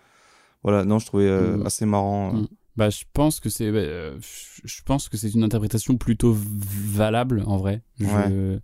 voilà, 0.63 0.83
non, 0.85 0.99
je 0.99 1.05
trouvais 1.05 1.27
euh, 1.27 1.57
Mm. 1.57 1.65
assez 1.65 1.85
marrant. 1.85 2.35
euh. 2.35 2.39
Mm. 2.41 2.47
Bah, 2.75 2.89
je 2.89 3.03
pense 3.13 3.39
que 3.39 3.49
c'est, 3.49 3.71
bah, 3.71 3.79
euh, 3.79 4.17
je- 4.63 4.81
pense 4.85 5.09
que 5.09 5.17
c'est 5.17 5.33
une 5.33 5.43
interprétation 5.43 5.97
plutôt 5.97 6.33
valable 6.33 7.43
en 7.45 7.57
vrai. 7.57 7.81
Je- 7.99 8.05
Ouais. 8.05 8.59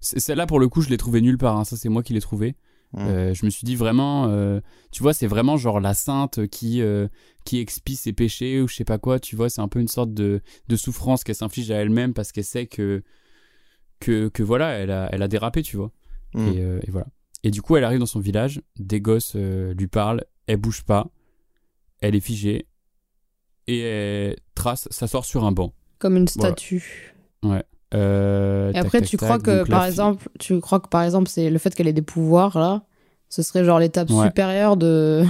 Celle-là 0.00 0.46
pour 0.46 0.60
le 0.60 0.68
coup, 0.68 0.82
je 0.82 0.90
l'ai 0.90 0.98
trouvée 0.98 1.22
nulle 1.22 1.38
part. 1.38 1.56
hein. 1.58 1.64
Ça, 1.64 1.76
c'est 1.78 1.88
moi 1.88 2.02
qui 2.02 2.12
l'ai 2.12 2.20
trouvée. 2.20 2.56
Mm. 2.92 2.98
Euh, 3.00 3.34
je 3.34 3.44
me 3.46 3.50
suis 3.50 3.64
dit 3.64 3.74
vraiment, 3.74 4.26
euh, 4.28 4.60
tu 4.92 5.02
vois, 5.02 5.14
c'est 5.14 5.26
vraiment 5.26 5.56
genre 5.56 5.80
la 5.80 5.94
sainte 5.94 6.46
qui 6.48 6.80
euh, 6.82 7.08
qui 7.44 7.58
expie 7.58 7.96
ses 7.96 8.12
péchés 8.12 8.60
ou 8.60 8.68
je 8.68 8.74
sais 8.76 8.84
pas 8.84 8.98
quoi. 8.98 9.18
Tu 9.18 9.34
vois, 9.34 9.48
c'est 9.50 9.60
un 9.62 9.68
peu 9.68 9.80
une 9.80 9.88
sorte 9.88 10.12
de, 10.14 10.40
de 10.68 10.76
souffrance 10.76 11.24
qu'elle 11.24 11.34
s'inflige 11.34 11.70
à 11.70 11.76
elle-même 11.76 12.12
parce 12.14 12.32
qu'elle 12.32 12.44
sait 12.44 12.66
que 12.66 13.02
que, 14.00 14.28
que 14.28 14.42
voilà, 14.42 14.70
elle 14.72 14.90
a 14.90 15.08
elle 15.12 15.22
a 15.22 15.28
dérapé, 15.28 15.62
tu 15.62 15.76
vois. 15.76 15.90
Mm. 16.34 16.48
Et, 16.48 16.60
euh, 16.60 16.80
et 16.86 16.90
voilà. 16.90 17.06
Et 17.42 17.50
du 17.50 17.62
coup, 17.62 17.76
elle 17.76 17.84
arrive 17.84 17.98
dans 18.00 18.06
son 18.06 18.20
village, 18.20 18.60
des 18.78 19.00
gosses 19.00 19.32
euh, 19.36 19.74
lui 19.74 19.86
parlent, 19.86 20.24
elle 20.46 20.56
bouge 20.58 20.82
pas, 20.82 21.08
elle 22.00 22.14
est 22.14 22.20
figée 22.20 22.66
et 23.66 23.80
elle 23.80 24.36
trace, 24.54 24.88
ça 24.90 25.06
sort 25.06 25.24
sur 25.24 25.44
un 25.44 25.52
banc. 25.52 25.72
Comme 25.98 26.16
une 26.16 26.26
Voilà. 26.36 26.50
statue. 26.52 27.14
Ouais. 27.42 27.62
Euh, 27.94 28.70
Et 28.70 28.74
tac, 28.74 28.84
après, 28.86 29.00
tac, 29.00 29.08
tu 29.08 29.16
tac. 29.16 29.26
crois 29.28 29.38
que, 29.38 29.58
Donc, 29.60 29.68
la 29.68 29.76
par 29.76 29.82
fille- 29.82 29.90
exemple, 29.90 30.28
tu 30.40 30.60
crois 30.60 30.80
que, 30.80 30.88
par 30.88 31.02
exemple, 31.02 31.28
c'est 31.28 31.48
le 31.50 31.58
fait 31.58 31.74
qu'elle 31.74 31.86
ait 31.88 31.92
des 31.92 32.02
pouvoirs, 32.02 32.58
là, 32.58 32.82
ce 33.28 33.42
serait 33.42 33.64
genre 33.64 33.78
l'étape 33.78 34.10
Ouais. 34.10 34.26
supérieure 34.26 34.76
de... 34.76 35.24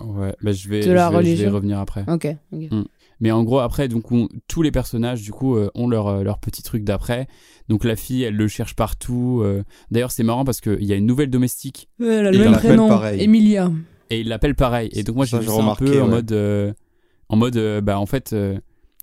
Ouais, 0.00 0.34
bah, 0.42 0.52
je 0.52 0.68
vais, 0.68 0.84
de 0.86 0.92
la 0.92 1.08
je 1.10 1.12
vais- 1.16 1.22
je 1.22 1.28
vais 1.28 1.32
religion. 1.32 1.52
revenir 1.52 1.78
après. 1.80 2.04
Ok, 2.08 2.26
ok. 2.52 2.70
Mm. 2.70 2.84
Mais 3.20 3.30
en 3.30 3.42
gros, 3.44 3.60
après, 3.60 3.88
donc, 3.88 4.12
on- 4.12 4.28
tous 4.48 4.60
les 4.62 4.70
personnages, 4.70 5.22
du 5.22 5.32
coup, 5.32 5.56
euh, 5.56 5.70
ont 5.74 5.88
leur, 5.88 6.06
euh, 6.08 6.22
leur 6.22 6.38
petit 6.38 6.62
truc 6.62 6.84
d'après. 6.84 7.26
Donc, 7.68 7.84
la 7.84 7.96
fille, 7.96 8.22
elle 8.22 8.36
le 8.36 8.46
cherche 8.48 8.74
partout. 8.76 9.40
euh. 9.42 9.62
D'ailleurs, 9.90 10.10
c'est 10.10 10.22
marrant 10.22 10.44
parce 10.44 10.60
qu'il 10.60 10.84
y 10.84 10.92
a 10.92 10.96
une 10.96 11.06
nouvelle 11.06 11.30
domestique 11.30 11.88
Ouais, 11.98 12.06
elle 12.16 12.26
a 12.26 12.30
le 12.30 12.38
même 12.38 12.52
prénom, 12.52 12.88
pareil. 12.88 13.22
Emilia. 13.22 13.70
et 14.10 14.20
il 14.20 14.28
l'appelle 14.28 14.54
pareil. 14.54 14.90
Et 14.92 15.02
donc, 15.02 15.16
moi, 15.16 15.24
j'ai 15.24 15.38
vu 15.38 15.46
ça 15.46 15.52
un 15.52 15.56
remarqué, 15.56 15.84
peu 15.86 16.02
en 16.02 16.08
mode. 16.08 16.30
euh, 16.32 16.72
en 17.28 17.36
mode, 17.36 17.56
euh, 17.56 17.80
bah, 17.80 17.98
en 17.98 18.06
fait, 18.06 18.32
euh, 18.34 18.58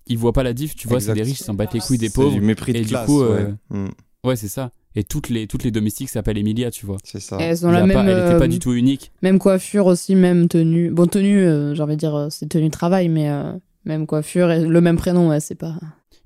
ils 0.06 0.16
voient 0.16 0.32
pas 0.32 0.42
la 0.44 0.52
diff, 0.52 0.76
tu 0.76 0.86
vois, 0.88 1.00
c'est 1.00 1.12
des 1.12 1.22
riches, 1.22 1.40
ils 1.40 1.44
s'en 1.44 1.54
battent 1.54 1.74
les 1.74 1.80
couilles 1.80 1.98
des 1.98 2.08
C'est 2.08 2.14
pauvres. 2.14 2.32
du 2.34 2.40
mépris 2.40 2.72
de 2.72 2.78
et 2.78 2.82
classe. 2.82 3.02
du 3.02 3.06
coup, 3.06 3.22
ouais. 3.24 3.48
Mm. 3.70 3.88
ouais, 4.24 4.36
c'est 4.36 4.48
ça. 4.48 4.70
Et 4.96 5.02
toutes 5.02 5.28
les, 5.28 5.48
toutes 5.48 5.64
les 5.64 5.72
domestiques 5.72 6.08
s'appellent 6.08 6.38
Emilia, 6.38 6.70
tu 6.70 6.86
vois. 6.86 6.98
C'est 7.02 7.18
ça. 7.20 7.36
Et 7.40 7.44
elles 7.44 7.66
ont 7.66 7.70
la 7.72 7.84
même, 7.84 7.96
pas- 7.96 8.04
elle 8.04 8.10
était 8.28 8.38
pas 8.38 8.44
euh, 8.44 8.48
du 8.48 8.60
tout 8.60 8.72
unique. 8.74 9.10
même 9.22 9.40
coiffure 9.40 9.86
aussi, 9.86 10.14
même 10.14 10.46
tenue. 10.46 10.90
Bon, 10.90 11.06
tenue, 11.06 11.38
euh, 11.40 11.74
j'ai 11.74 11.82
envie 11.82 11.94
de 11.96 11.98
dire, 11.98 12.28
c'est 12.30 12.48
tenue 12.48 12.66
de 12.68 12.70
travail, 12.72 13.08
mais 13.08 13.28
euh, 13.28 13.52
même 13.84 14.06
coiffure 14.06 14.50
et 14.50 14.64
le 14.64 14.80
même 14.80 14.96
prénom, 14.96 15.28
ouais, 15.28 15.40
c'est 15.40 15.54
pas... 15.54 15.74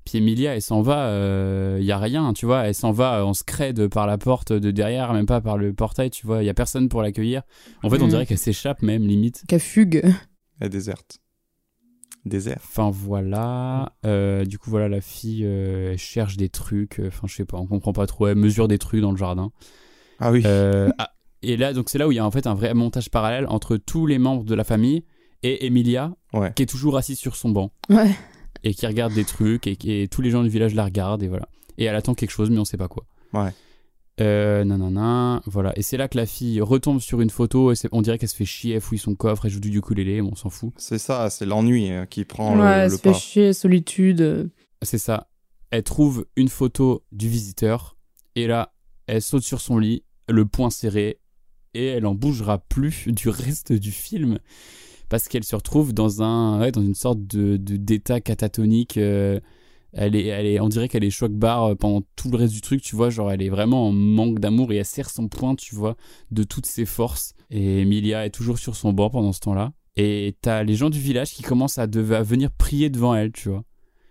Puis 0.05 0.17
Emilia, 0.17 0.55
elle 0.55 0.61
s'en 0.61 0.81
va, 0.81 1.11
il 1.77 1.83
y 1.85 1.91
a 1.91 1.97
rien, 1.99 2.33
tu 2.33 2.45
vois, 2.47 2.63
elle 2.63 2.73
s'en 2.73 2.91
va 2.91 3.23
en 3.25 3.33
scred 3.35 3.87
par 3.89 4.07
la 4.07 4.17
porte 4.17 4.51
de 4.51 4.71
derrière, 4.71 5.13
même 5.13 5.27
pas 5.27 5.39
par 5.39 5.57
le 5.57 5.71
portail, 5.73 6.09
tu 6.09 6.25
vois, 6.25 6.41
il 6.41 6.47
y 6.47 6.49
a 6.49 6.53
personne 6.55 6.89
pour 6.89 7.01
l'accueillir. 7.03 7.43
En 7.83 7.89
fait, 7.91 8.01
on 8.01 8.05
Mm. 8.07 8.09
dirait 8.09 8.25
qu'elle 8.25 8.37
s'échappe 8.39 8.81
même, 8.81 9.03
limite. 9.05 9.43
Qu'elle 9.47 9.59
fugue. 9.59 10.01
Elle 10.59 10.67
est 10.67 10.69
déserte. 10.69 11.19
Désert. 12.25 12.59
Enfin 12.63 12.89
voilà, 12.89 13.93
Euh, 14.05 14.45
du 14.45 14.57
coup 14.57 14.69
voilà, 14.69 14.89
la 14.89 15.01
fille, 15.01 15.43
euh, 15.45 15.91
elle 15.93 15.97
cherche 15.97 16.37
des 16.37 16.49
trucs, 16.49 16.99
euh, 16.99 17.07
enfin 17.07 17.27
je 17.27 17.35
sais 17.35 17.45
pas, 17.45 17.57
on 17.57 17.65
comprend 17.67 17.93
pas 17.93 18.07
trop, 18.07 18.27
elle 18.27 18.35
mesure 18.35 18.67
des 18.67 18.77
trucs 18.77 19.01
dans 19.01 19.11
le 19.11 19.17
jardin. 19.17 19.51
Ah 20.19 20.31
oui. 20.31 20.41
Euh, 20.45 20.89
ah, 20.97 21.11
et 21.43 21.55
là, 21.55 21.71
donc 21.73 21.89
c'est 21.89 21.97
là 21.97 22.07
où 22.07 22.11
il 22.11 22.15
y 22.15 22.19
a 22.19 22.25
en 22.25 22.31
fait 22.31 22.45
un 22.47 22.55
vrai 22.55 22.73
montage 22.73 23.09
parallèle 23.09 23.45
entre 23.47 23.77
tous 23.77 24.05
les 24.05 24.17
membres 24.19 24.43
de 24.43 24.53
la 24.55 24.63
famille 24.65 25.03
et 25.43 25.65
Emilia, 25.65 26.13
Ouais. 26.33 26.51
qui 26.55 26.63
est 26.63 26.67
toujours 26.67 26.97
assise 26.97 27.17
sur 27.19 27.35
son 27.35 27.49
banc. 27.49 27.71
Ouais. 27.89 28.11
et 28.63 28.73
qui 28.73 28.85
regarde 28.87 29.13
des 29.13 29.23
trucs 29.23 29.67
et, 29.67 29.77
et 29.85 30.07
tous 30.09 30.21
les 30.21 30.31
gens 30.31 30.43
du 30.43 30.49
village 30.49 30.75
la 30.75 30.83
regardent 30.83 31.23
et 31.23 31.27
voilà. 31.29 31.47
Et 31.77 31.85
elle 31.85 31.95
attend 31.95 32.13
quelque 32.13 32.31
chose 32.31 32.49
mais 32.49 32.57
on 32.59 32.65
sait 32.65 32.75
pas 32.77 32.89
quoi. 32.89 33.05
Ouais. 33.33 33.51
Euh, 34.19 34.65
nanana, 34.65 35.41
voilà. 35.45 35.71
Et 35.77 35.81
c'est 35.81 35.95
là 35.95 36.09
que 36.09 36.17
la 36.17 36.25
fille 36.25 36.59
retombe 36.59 36.99
sur 36.99 37.21
une 37.21 37.29
photo 37.29 37.71
et 37.71 37.75
on 37.93 38.01
dirait 38.01 38.17
qu'elle 38.17 38.27
se 38.27 38.35
fait 38.35 38.43
chier, 38.43 38.75
elle 38.75 38.81
fouille 38.81 38.97
son 38.97 39.15
coffre, 39.15 39.45
elle 39.45 39.51
joue 39.51 39.61
du 39.61 39.69
ukulélé, 39.77 40.21
bon, 40.21 40.31
on 40.33 40.35
s'en 40.35 40.49
fout. 40.49 40.73
C'est 40.75 40.97
ça, 40.97 41.29
c'est 41.29 41.45
l'ennui 41.45 41.89
euh, 41.89 42.05
qui 42.05 42.25
prend 42.25 42.53
le- 42.55 42.61
ouais, 42.61 42.83
le, 42.85 42.89
se 42.89 42.97
fait 42.97 43.11
pas. 43.11 43.17
chier, 43.17 43.53
solitude. 43.53 44.51
C'est 44.81 44.97
ça. 44.97 45.29
elle 45.71 45.83
trouve 45.83 46.25
une 46.35 46.49
photo 46.49 47.05
du 47.13 47.29
visiteur 47.29 47.95
et 48.35 48.45
là, 48.47 48.73
elle 49.07 49.21
saute 49.21 49.43
sur 49.43 49.61
son 49.61 49.77
lit, 49.77 50.03
le 50.27 50.45
poing 50.45 50.69
serré 50.69 51.19
et 51.73 51.85
elle 51.85 52.05
en 52.05 52.13
bougera 52.15 52.57
plus 52.57 53.07
du 53.07 53.29
reste 53.29 53.71
du 53.71 53.91
film 53.93 54.39
parce 55.09 55.27
qu'elle 55.27 55.43
se 55.43 55.55
retrouve 55.55 55.93
dans 55.93 56.21
un 56.21 56.59
ouais, 56.59 56.71
dans 56.71 56.81
une 56.81 56.95
sorte 56.95 57.25
de 57.25 57.57
d'état 57.57 58.21
catatonique 58.21 58.97
euh, 58.97 59.39
elle 59.93 60.15
est 60.15 60.25
elle 60.27 60.45
est 60.45 60.59
on 60.59 60.69
dirait 60.69 60.87
qu'elle 60.87 61.03
est 61.03 61.09
choc 61.09 61.31
barre 61.31 61.75
pendant 61.75 62.03
tout 62.15 62.29
le 62.29 62.37
reste 62.37 62.53
du 62.53 62.61
truc 62.61 62.81
tu 62.81 62.95
vois 62.95 63.09
genre 63.09 63.31
elle 63.31 63.41
est 63.41 63.49
vraiment 63.49 63.87
en 63.87 63.91
manque 63.91 64.39
d'amour 64.39 64.71
et 64.71 64.77
elle 64.77 64.85
serre 64.85 65.09
son 65.09 65.27
poing 65.27 65.55
tu 65.55 65.75
vois 65.75 65.95
de 66.31 66.43
toutes 66.43 66.67
ses 66.67 66.85
forces. 66.85 67.33
Et 67.49 67.81
Emilia 67.81 68.25
est 68.25 68.29
toujours 68.29 68.59
sur 68.59 68.75
son 68.75 68.93
banc 68.93 69.09
pendant 69.09 69.33
ce 69.33 69.39
temps-là. 69.39 69.73
Et 69.95 70.37
t'as 70.41 70.61
les 70.63 70.75
gens 70.75 70.91
du 70.91 70.99
village 70.99 71.31
qui 71.31 71.41
commencent 71.41 71.79
à, 71.79 71.87
de- 71.87 72.13
à 72.13 72.21
venir 72.21 72.51
prier 72.51 72.91
devant 72.91 73.15
elle 73.15 73.31
tu 73.31 73.49
vois. 73.49 73.63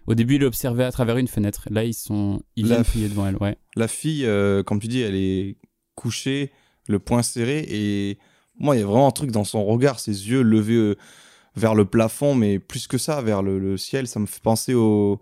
Au 0.08 0.14
début 0.16 0.34
ils 0.34 0.40
l'observaient 0.40 0.84
à 0.84 0.90
travers 0.90 1.16
une 1.18 1.28
fenêtre. 1.28 1.68
Là 1.70 1.84
ils 1.84 1.94
sont 1.94 2.42
ils 2.56 2.66
La 2.66 2.74
viennent 2.74 2.84
prier 2.84 3.08
devant 3.08 3.26
elle 3.28 3.36
ouais. 3.36 3.56
La 3.76 3.86
fille, 3.86 4.26
euh, 4.26 4.64
comme 4.64 4.80
tu 4.80 4.88
dis, 4.88 5.00
elle 5.00 5.14
est 5.14 5.56
couchée, 5.94 6.50
le 6.88 6.98
poing 6.98 7.22
serré, 7.22 7.64
et 7.68 8.18
moi, 8.58 8.76
il 8.76 8.80
y 8.80 8.82
a 8.82 8.86
vraiment 8.86 9.06
un 9.08 9.12
truc 9.12 9.30
dans 9.30 9.44
son 9.44 9.64
regard, 9.64 10.00
ses 10.00 10.28
yeux 10.28 10.42
levés 10.42 10.74
euh, 10.74 10.96
vers 11.56 11.74
le 11.74 11.84
plafond, 11.84 12.34
mais 12.34 12.58
plus 12.58 12.86
que 12.86 12.98
ça, 12.98 13.20
vers 13.22 13.42
le, 13.42 13.58
le 13.58 13.76
ciel. 13.76 14.06
Ça 14.06 14.20
me 14.20 14.26
fait 14.26 14.42
penser 14.42 14.74
au, 14.74 15.20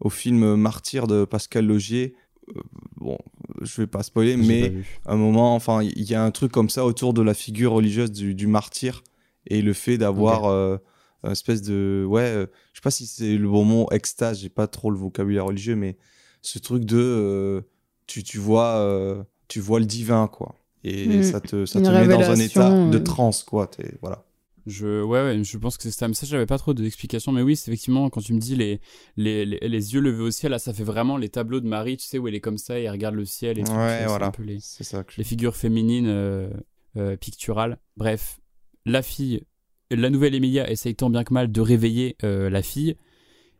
au 0.00 0.10
film 0.10 0.56
Martyr 0.56 1.06
de 1.06 1.24
Pascal 1.24 1.66
Logier. 1.66 2.14
Euh, 2.56 2.60
bon, 2.96 3.18
je 3.60 3.80
vais 3.80 3.86
pas 3.86 4.02
spoiler, 4.02 4.36
mais 4.36 4.72
à 5.06 5.12
un 5.12 5.16
moment, 5.16 5.54
enfin, 5.54 5.82
il 5.82 6.02
y 6.10 6.14
a 6.14 6.24
un 6.24 6.30
truc 6.30 6.50
comme 6.50 6.70
ça 6.70 6.84
autour 6.84 7.14
de 7.14 7.22
la 7.22 7.34
figure 7.34 7.72
religieuse 7.72 8.10
du, 8.10 8.34
du 8.34 8.46
martyr 8.46 9.02
et 9.46 9.62
le 9.62 9.72
fait 9.72 9.98
d'avoir 9.98 10.46
euh, 10.46 10.76
une 11.24 11.30
espèce 11.30 11.62
de, 11.62 12.04
ouais, 12.08 12.22
euh, 12.22 12.46
je 12.72 12.78
sais 12.78 12.82
pas 12.82 12.90
si 12.90 13.06
c'est 13.06 13.36
le 13.36 13.48
bon 13.48 13.64
mot, 13.64 13.88
extase. 13.92 14.40
J'ai 14.40 14.48
pas 14.48 14.66
trop 14.66 14.90
le 14.90 14.98
vocabulaire 14.98 15.46
religieux, 15.46 15.76
mais 15.76 15.96
ce 16.42 16.58
truc 16.58 16.84
de, 16.84 17.62
tu, 18.06 18.24
tu 18.24 18.38
vois, 18.38 19.24
tu 19.46 19.60
vois 19.60 19.78
le 19.78 19.86
divin, 19.86 20.26
quoi. 20.26 20.56
Et 20.84 21.06
Mm. 21.06 21.22
ça 21.22 21.40
te, 21.40 21.64
ça 21.66 21.80
te 21.80 21.88
met 21.88 22.08
dans 22.08 22.30
un 22.30 22.36
état 22.36 22.70
de 22.88 22.96
euh. 22.98 23.00
transe, 23.02 23.42
quoi. 23.44 23.66
T'es- 23.68 23.94
voilà. 24.00 24.24
Je, 24.66 25.02
ouais, 25.02 25.22
ouais, 25.22 25.42
je 25.42 25.58
pense 25.58 25.76
que 25.76 25.82
c'est 25.82 25.90
ça. 25.90 26.06
Mais 26.06 26.14
ça, 26.14 26.24
j'avais 26.26 26.46
pas 26.46 26.58
trop 26.58 26.72
d'explications. 26.72 27.32
Mais 27.32 27.42
oui, 27.42 27.56
c'est 27.56 27.70
effectivement, 27.70 28.08
quand 28.10 28.20
tu 28.20 28.32
me 28.32 28.38
dis 28.38 28.54
les, 28.54 28.80
les, 29.16 29.44
les, 29.44 29.58
les 29.60 29.94
yeux 29.94 30.00
levés 30.00 30.22
au 30.22 30.30
ciel, 30.30 30.52
là, 30.52 30.58
ça 30.60 30.72
fait 30.72 30.84
vraiment 30.84 31.16
les 31.16 31.28
tableaux 31.28 31.58
de 31.60 31.66
Marie, 31.66 31.96
tu 31.96 32.06
sais, 32.06 32.18
où 32.18 32.28
elle 32.28 32.34
est 32.36 32.40
comme 32.40 32.58
ça 32.58 32.78
et 32.78 32.84
elle 32.84 32.92
regarde 32.92 33.16
le 33.16 33.24
ciel 33.24 33.58
et 33.58 33.64
tout. 33.64 33.72
Ouais, 33.72 34.06
voilà. 34.06 34.26
un 34.26 34.30
peu 34.30 34.44
les, 34.44 34.58
C'est 34.60 34.84
ça 34.84 35.02
que 35.02 35.12
je- 35.12 35.18
les 35.18 35.24
figures 35.24 35.56
féminines 35.56 36.06
euh, 36.08 36.48
euh, 36.96 37.16
picturales. 37.16 37.78
Bref, 37.96 38.38
la 38.86 39.02
fille, 39.02 39.42
la 39.90 40.10
nouvelle 40.10 40.34
Emilia 40.36 40.70
essaye 40.70 40.94
tant 40.94 41.10
bien 41.10 41.24
que 41.24 41.34
mal 41.34 41.50
de 41.50 41.60
réveiller 41.60 42.16
euh, 42.22 42.48
la 42.48 42.62
fille, 42.62 42.96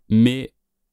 mais 0.08 0.52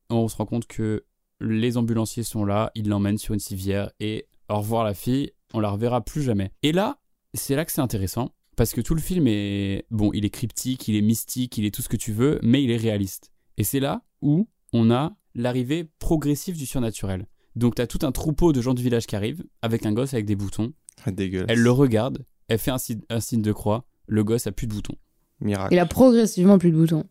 on 0.09 0.27
se 0.27 0.35
rend 0.37 0.45
compte 0.45 0.65
que 0.67 1.03
les 1.41 1.77
ambulanciers 1.77 2.23
sont 2.23 2.45
là, 2.45 2.71
ils 2.75 2.87
l'emmènent 2.89 3.17
sur 3.19 3.33
une 3.35 3.39
civière 3.39 3.91
et 3.99 4.27
au 4.49 4.57
revoir 4.57 4.83
la 4.83 4.93
fille, 4.95 5.31
on 5.53 5.59
la 5.59 5.69
reverra 5.69 6.01
plus 6.01 6.21
jamais. 6.21 6.51
Et 6.63 6.71
là, 6.71 6.97
c'est 7.33 7.55
là 7.55 7.65
que 7.65 7.71
c'est 7.71 7.81
intéressant 7.81 8.31
parce 8.55 8.73
que 8.73 8.81
tout 8.81 8.93
le 8.95 9.01
film 9.01 9.25
est 9.27 9.85
bon, 9.91 10.11
il 10.13 10.25
est 10.25 10.29
cryptique, 10.29 10.87
il 10.87 10.95
est 10.95 11.01
mystique, 11.01 11.57
il 11.57 11.65
est 11.65 11.71
tout 11.73 11.81
ce 11.81 11.89
que 11.89 11.97
tu 11.97 12.11
veux, 12.11 12.39
mais 12.43 12.63
il 12.63 12.71
est 12.71 12.77
réaliste. 12.77 13.31
Et 13.57 13.63
c'est 13.63 13.79
là 13.79 14.01
où 14.21 14.47
on 14.73 14.91
a 14.91 15.13
l'arrivée 15.35 15.89
progressive 15.99 16.57
du 16.57 16.65
surnaturel. 16.65 17.25
Donc 17.55 17.75
t'as 17.75 17.87
tout 17.87 17.99
un 18.03 18.11
troupeau 18.11 18.51
de 18.53 18.61
gens 18.61 18.73
du 18.73 18.83
village 18.83 19.07
qui 19.07 19.15
arrivent 19.15 19.43
avec 19.61 19.85
un 19.85 19.91
gosse 19.93 20.13
avec 20.13 20.25
des 20.25 20.35
boutons. 20.35 20.73
Dégueulasse. 21.07 21.47
Elle 21.49 21.59
le 21.61 21.71
regarde, 21.71 22.25
elle 22.47 22.57
fait 22.59 22.71
un, 22.71 22.77
signe- 22.77 23.01
un 23.09 23.19
signe 23.21 23.41
de 23.41 23.51
croix, 23.53 23.85
le 24.07 24.23
gosse 24.23 24.47
a 24.47 24.51
plus 24.51 24.67
de 24.67 24.73
boutons. 24.73 24.95
Miracle. 25.41 25.73
Il 25.73 25.79
a 25.79 25.85
progressivement 25.85 26.57
plus 26.57 26.71
de 26.71 26.75
boutons. 26.77 27.05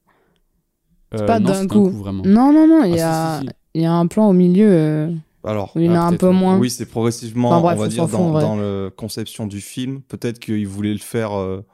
Euh, 1.15 1.27
pas 1.27 1.40
non, 1.40 1.51
d'un 1.51 1.66
coup. 1.66 1.89
vraiment. 1.89 2.23
Non, 2.27 2.52
non, 2.52 2.66
non, 2.69 2.85
il 2.85 2.94
y, 2.97 3.01
Ah, 3.01 3.36
a, 3.36 3.40
si, 3.40 3.44
si, 3.47 3.48
si. 3.51 3.55
il 3.77 3.82
y 3.82 3.86
a 3.86 3.93
un 3.94 4.06
plan 4.06 4.28
au 4.28 4.35
milieu. 4.35 4.69
euh, 4.70 5.10
Alors, 5.44 5.73
il 5.77 5.82
y 5.85 5.89
en 5.89 5.94
a 5.94 6.01
un 6.01 6.16
peu 6.16 6.31
moins. 6.31 6.59
Oui, 6.59 6.69
c'est 6.70 6.86
progressivement, 6.86 7.51
Enfin, 7.51 7.60
bref, 7.60 7.77
on 7.78 7.81
va 7.82 7.89
dire, 7.89 8.09
dans, 8.09 8.56
la 8.56 8.90
conception 8.90 9.47
du 9.47 9.60
film. 9.60 10.02
Peut-être 10.02 10.39
qu'ils 10.39 10.66
voulaient 10.66 10.93
le 10.93 10.98
faire 10.98 11.32
euh, 11.39 11.65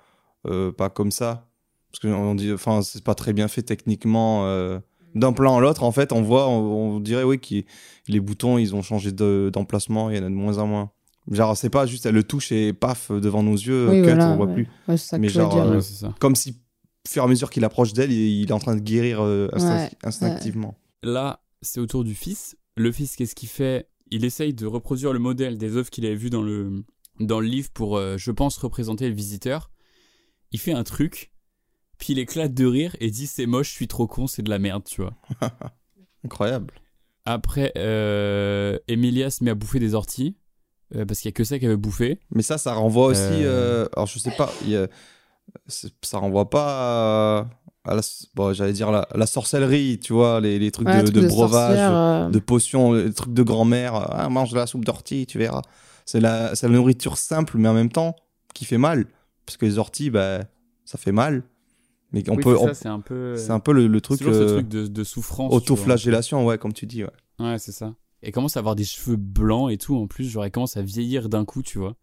euh, 0.47 0.70
pas 0.73 0.91
comme 0.91 1.11
ça. 1.11 1.49
Parce 1.91 2.01
que 2.01 2.09
on 2.09 2.35
dit, 2.35 2.53
enfin, 2.53 2.82
c'est 2.82 3.03
pas 3.05 3.15
très 3.15 3.32
bien 3.32 3.49
fait 3.49 3.62
techniquement. 3.62 4.47
euh, 4.47 4.78
D'un 5.15 5.32
plan 5.32 5.57
à 5.57 5.61
l'autre, 5.61 5.82
en 5.85 5.93
fait, 5.93 6.12
on 6.12 6.23
voit, 6.23 6.49
on, 6.49 6.97
on 6.97 7.01
dirait, 7.01 7.23
oui, 7.23 7.39
que 7.41 7.55
les 8.09 8.20
boutons, 8.20 8.59
ils 8.59 8.74
ont 8.74 8.82
changé 8.82 9.12
de- 9.12 9.51
d'emplacement, 9.53 10.11
il 10.11 10.16
y 10.16 10.20
en 10.20 10.24
a 10.24 10.28
de 10.28 10.35
moins 10.35 10.59
en 10.59 10.66
moins. 10.66 10.91
Genre, 11.31 11.57
c'est 11.57 11.70
pas 11.70 11.86
juste, 11.86 12.05
elle 12.05 12.15
le 12.16 12.23
touche 12.24 12.53
et 12.53 12.73
paf, 12.74 13.11
devant 13.11 13.43
nos 13.43 13.55
yeux, 13.55 13.89
Oui, 13.91 13.97
cut, 14.03 14.09
voilà, 14.09 14.31
on 14.32 14.36
voit 14.36 14.47
ouais. 14.47 14.55
plus. 14.55 14.69
Ouais, 14.89 14.97
ça 14.99 15.16
Mais 15.19 15.28
genre, 15.28 15.55
dire. 15.55 15.65
euh, 15.65 15.77
Ouais, 15.77 15.81
c'est 15.81 15.95
ça. 15.95 16.12
comme 16.19 16.35
si, 16.35 16.51
au 17.07 17.09
fur 17.11 17.23
et 17.23 17.27
à 17.27 17.28
mesure 17.28 17.49
qu'il 17.49 17.65
approche 17.65 17.93
d'elle, 17.95 18.12
il, 18.12 18.43
il 18.43 18.49
est 18.51 18.53
en 18.53 18.59
train 18.59 18.74
de 18.74 18.81
guérir 18.81 19.23
euh, 19.23 19.49
instinctivement. 20.03 20.74
Là, 21.03 21.41
c'est 21.62 21.81
au 21.81 21.86
tour 21.86 22.05
du 22.05 22.15
fils. 22.15 22.57
Le 22.76 22.90
fils, 22.92 23.16
qu'est-ce 23.16 23.34
qu'il 23.34 23.48
fait? 23.48 23.88
Il 24.10 24.24
essaye 24.24 24.52
de 24.55 24.66
reproduire 24.66 25.12
le 25.12 25.18
modèle 25.18 25.59
des 25.59 25.76
œuvres 25.76 25.90
qu'il 25.90 26.05
avait 26.06 26.14
vues 26.14 26.30
dans 26.30 26.42
le, 26.42 26.84
dans 27.20 27.40
le 27.40 27.46
livre 27.46 27.70
pour, 27.72 27.96
euh, 27.96 28.16
je 28.18 28.30
pense, 28.30 28.56
représenter 28.59 29.09
le 29.09 29.14
visiteur. 29.14 29.70
Il 30.52 30.60
fait 30.60 30.72
un 30.72 30.84
truc, 30.84 31.32
puis 31.98 32.12
il 32.12 32.18
éclate 32.18 32.55
de 32.55 32.66
rire 32.66 32.96
et 33.01 33.10
dit 33.10 33.26
c'est 33.26 33.46
moche, 33.46 33.70
je 33.70 33.74
suis 33.74 33.88
trop 33.88 34.06
con, 34.06 34.26
c'est 34.26 34.42
de 34.42 34.51
la 34.51 34.59
merde, 34.59 34.84
tu 34.84 35.01
vois. 35.02 35.14
Incroyable. 36.24 36.74
Après, 37.24 37.72
euh, 37.76 38.78
Emilia 38.88 39.30
se 39.30 39.42
met 39.42 39.51
à 39.51 39.55
bouffer 39.55 39.78
des 39.78 39.94
orties, 39.94 40.36
euh, 40.94 41.05
parce 41.06 41.20
qu'il 41.20 41.28
y 41.28 41.32
a 41.32 41.32
que 41.32 41.44
ça 41.44 41.59
qu'elle 41.59 41.70
veut 41.70 41.76
bouffer. 41.76 42.18
Mais 42.30 42.42
ça, 42.42 42.59
ça 42.59 42.74
renvoie 42.74 43.06
aussi. 43.06 43.20
Alors, 43.94 44.06
je 44.06 44.18
sais 44.18 44.32
pas. 44.36 44.52
y 44.66 44.76
a- 44.76 44.88
ça 45.66 46.18
renvoie 46.18 46.48
pas 46.51 47.40
à, 47.40 47.51
à 47.85 47.94
la, 47.94 48.01
bon, 48.35 48.52
j'allais 48.52 48.73
dire 48.73 48.90
la, 48.90 49.06
la 49.15 49.27
sorcellerie, 49.27 49.98
tu 49.98 50.12
vois, 50.12 50.40
les, 50.40 50.59
les 50.59 50.70
trucs 50.70 50.89
Ouais, 50.89 50.98
de, 50.98 51.02
truc 51.02 51.15
de 51.15 51.20
de 51.23 51.27
breuvage, 51.28 51.78
euh. 51.81 52.31
de 52.31 52.39
potions, 52.39 52.93
les 52.94 53.12
trucs 53.12 53.35
de 53.35 53.43
grand-mère. 53.43 53.94
Ah, 53.94 54.28
mange 54.28 54.51
de 54.52 54.56
la 54.56 54.66
soupe 54.66 54.85
d'ortie, 54.85 55.27
tu 55.27 55.39
verras. 55.39 55.62
C'est 56.06 56.20
la, 56.20 56.55
c'est 56.55 56.66
la 56.69 56.74
nourriture 56.74 57.16
simple, 57.19 57.56
mais 57.59 57.69
en 57.69 57.74
même 57.74 57.90
temps 57.90 58.16
qui 58.55 58.65
fait 58.65 58.78
mal. 58.78 59.06
Parce 59.47 59.56
que 59.56 59.66
les 59.66 59.78
orties, 59.78 60.11
bah, 60.11 60.40
ça 60.85 60.97
fait 60.98 61.12
mal. 61.12 61.43
Mais 62.12 62.23
on 62.31 62.36
Oui, 62.36 62.43
peut. 62.43 62.56
c'est 62.56 62.65
ça, 62.65 62.70
on- 62.70 62.74
c'est 62.74 62.89
un 62.89 63.01
peu- 63.01 63.36
C'est 63.36 63.51
un 63.51 63.61
peu 63.61 63.73
le, 63.73 63.86
le 63.89 64.01
truc. 64.01 64.19
C'est 64.19 64.24
toujours 64.24 64.39
ce 64.40 64.47
euh, 64.48 64.55
truc 64.55 64.69
de- 64.69 64.86
de 64.86 65.05
souffrance, 65.05 65.52
Autoflagellation, 65.52 66.47
ouais, 66.47 66.56
comme 66.59 66.73
tu 66.73 66.86
dis, 66.86 67.02
ouais. 67.05 67.11
Ouais, 67.40 67.59
c'est 67.59 67.73
ça. 67.73 67.94
Et 68.23 68.32
commence 68.32 68.56
à 68.56 68.61
avoir 68.61 68.74
des 68.77 68.85
cheveux 68.85 69.16
blancs 69.16 69.70
et 69.70 69.77
tout 69.77 69.97
en 69.97 70.06
plus, 70.06 70.24
genre 70.31 70.44
elle 70.44 70.51
commence 70.51 70.77
à 70.78 70.82
vieillir 70.82 71.28
d'un 71.28 71.44
coup, 71.44 71.62
tu 71.62 71.78
vois. 71.78 71.94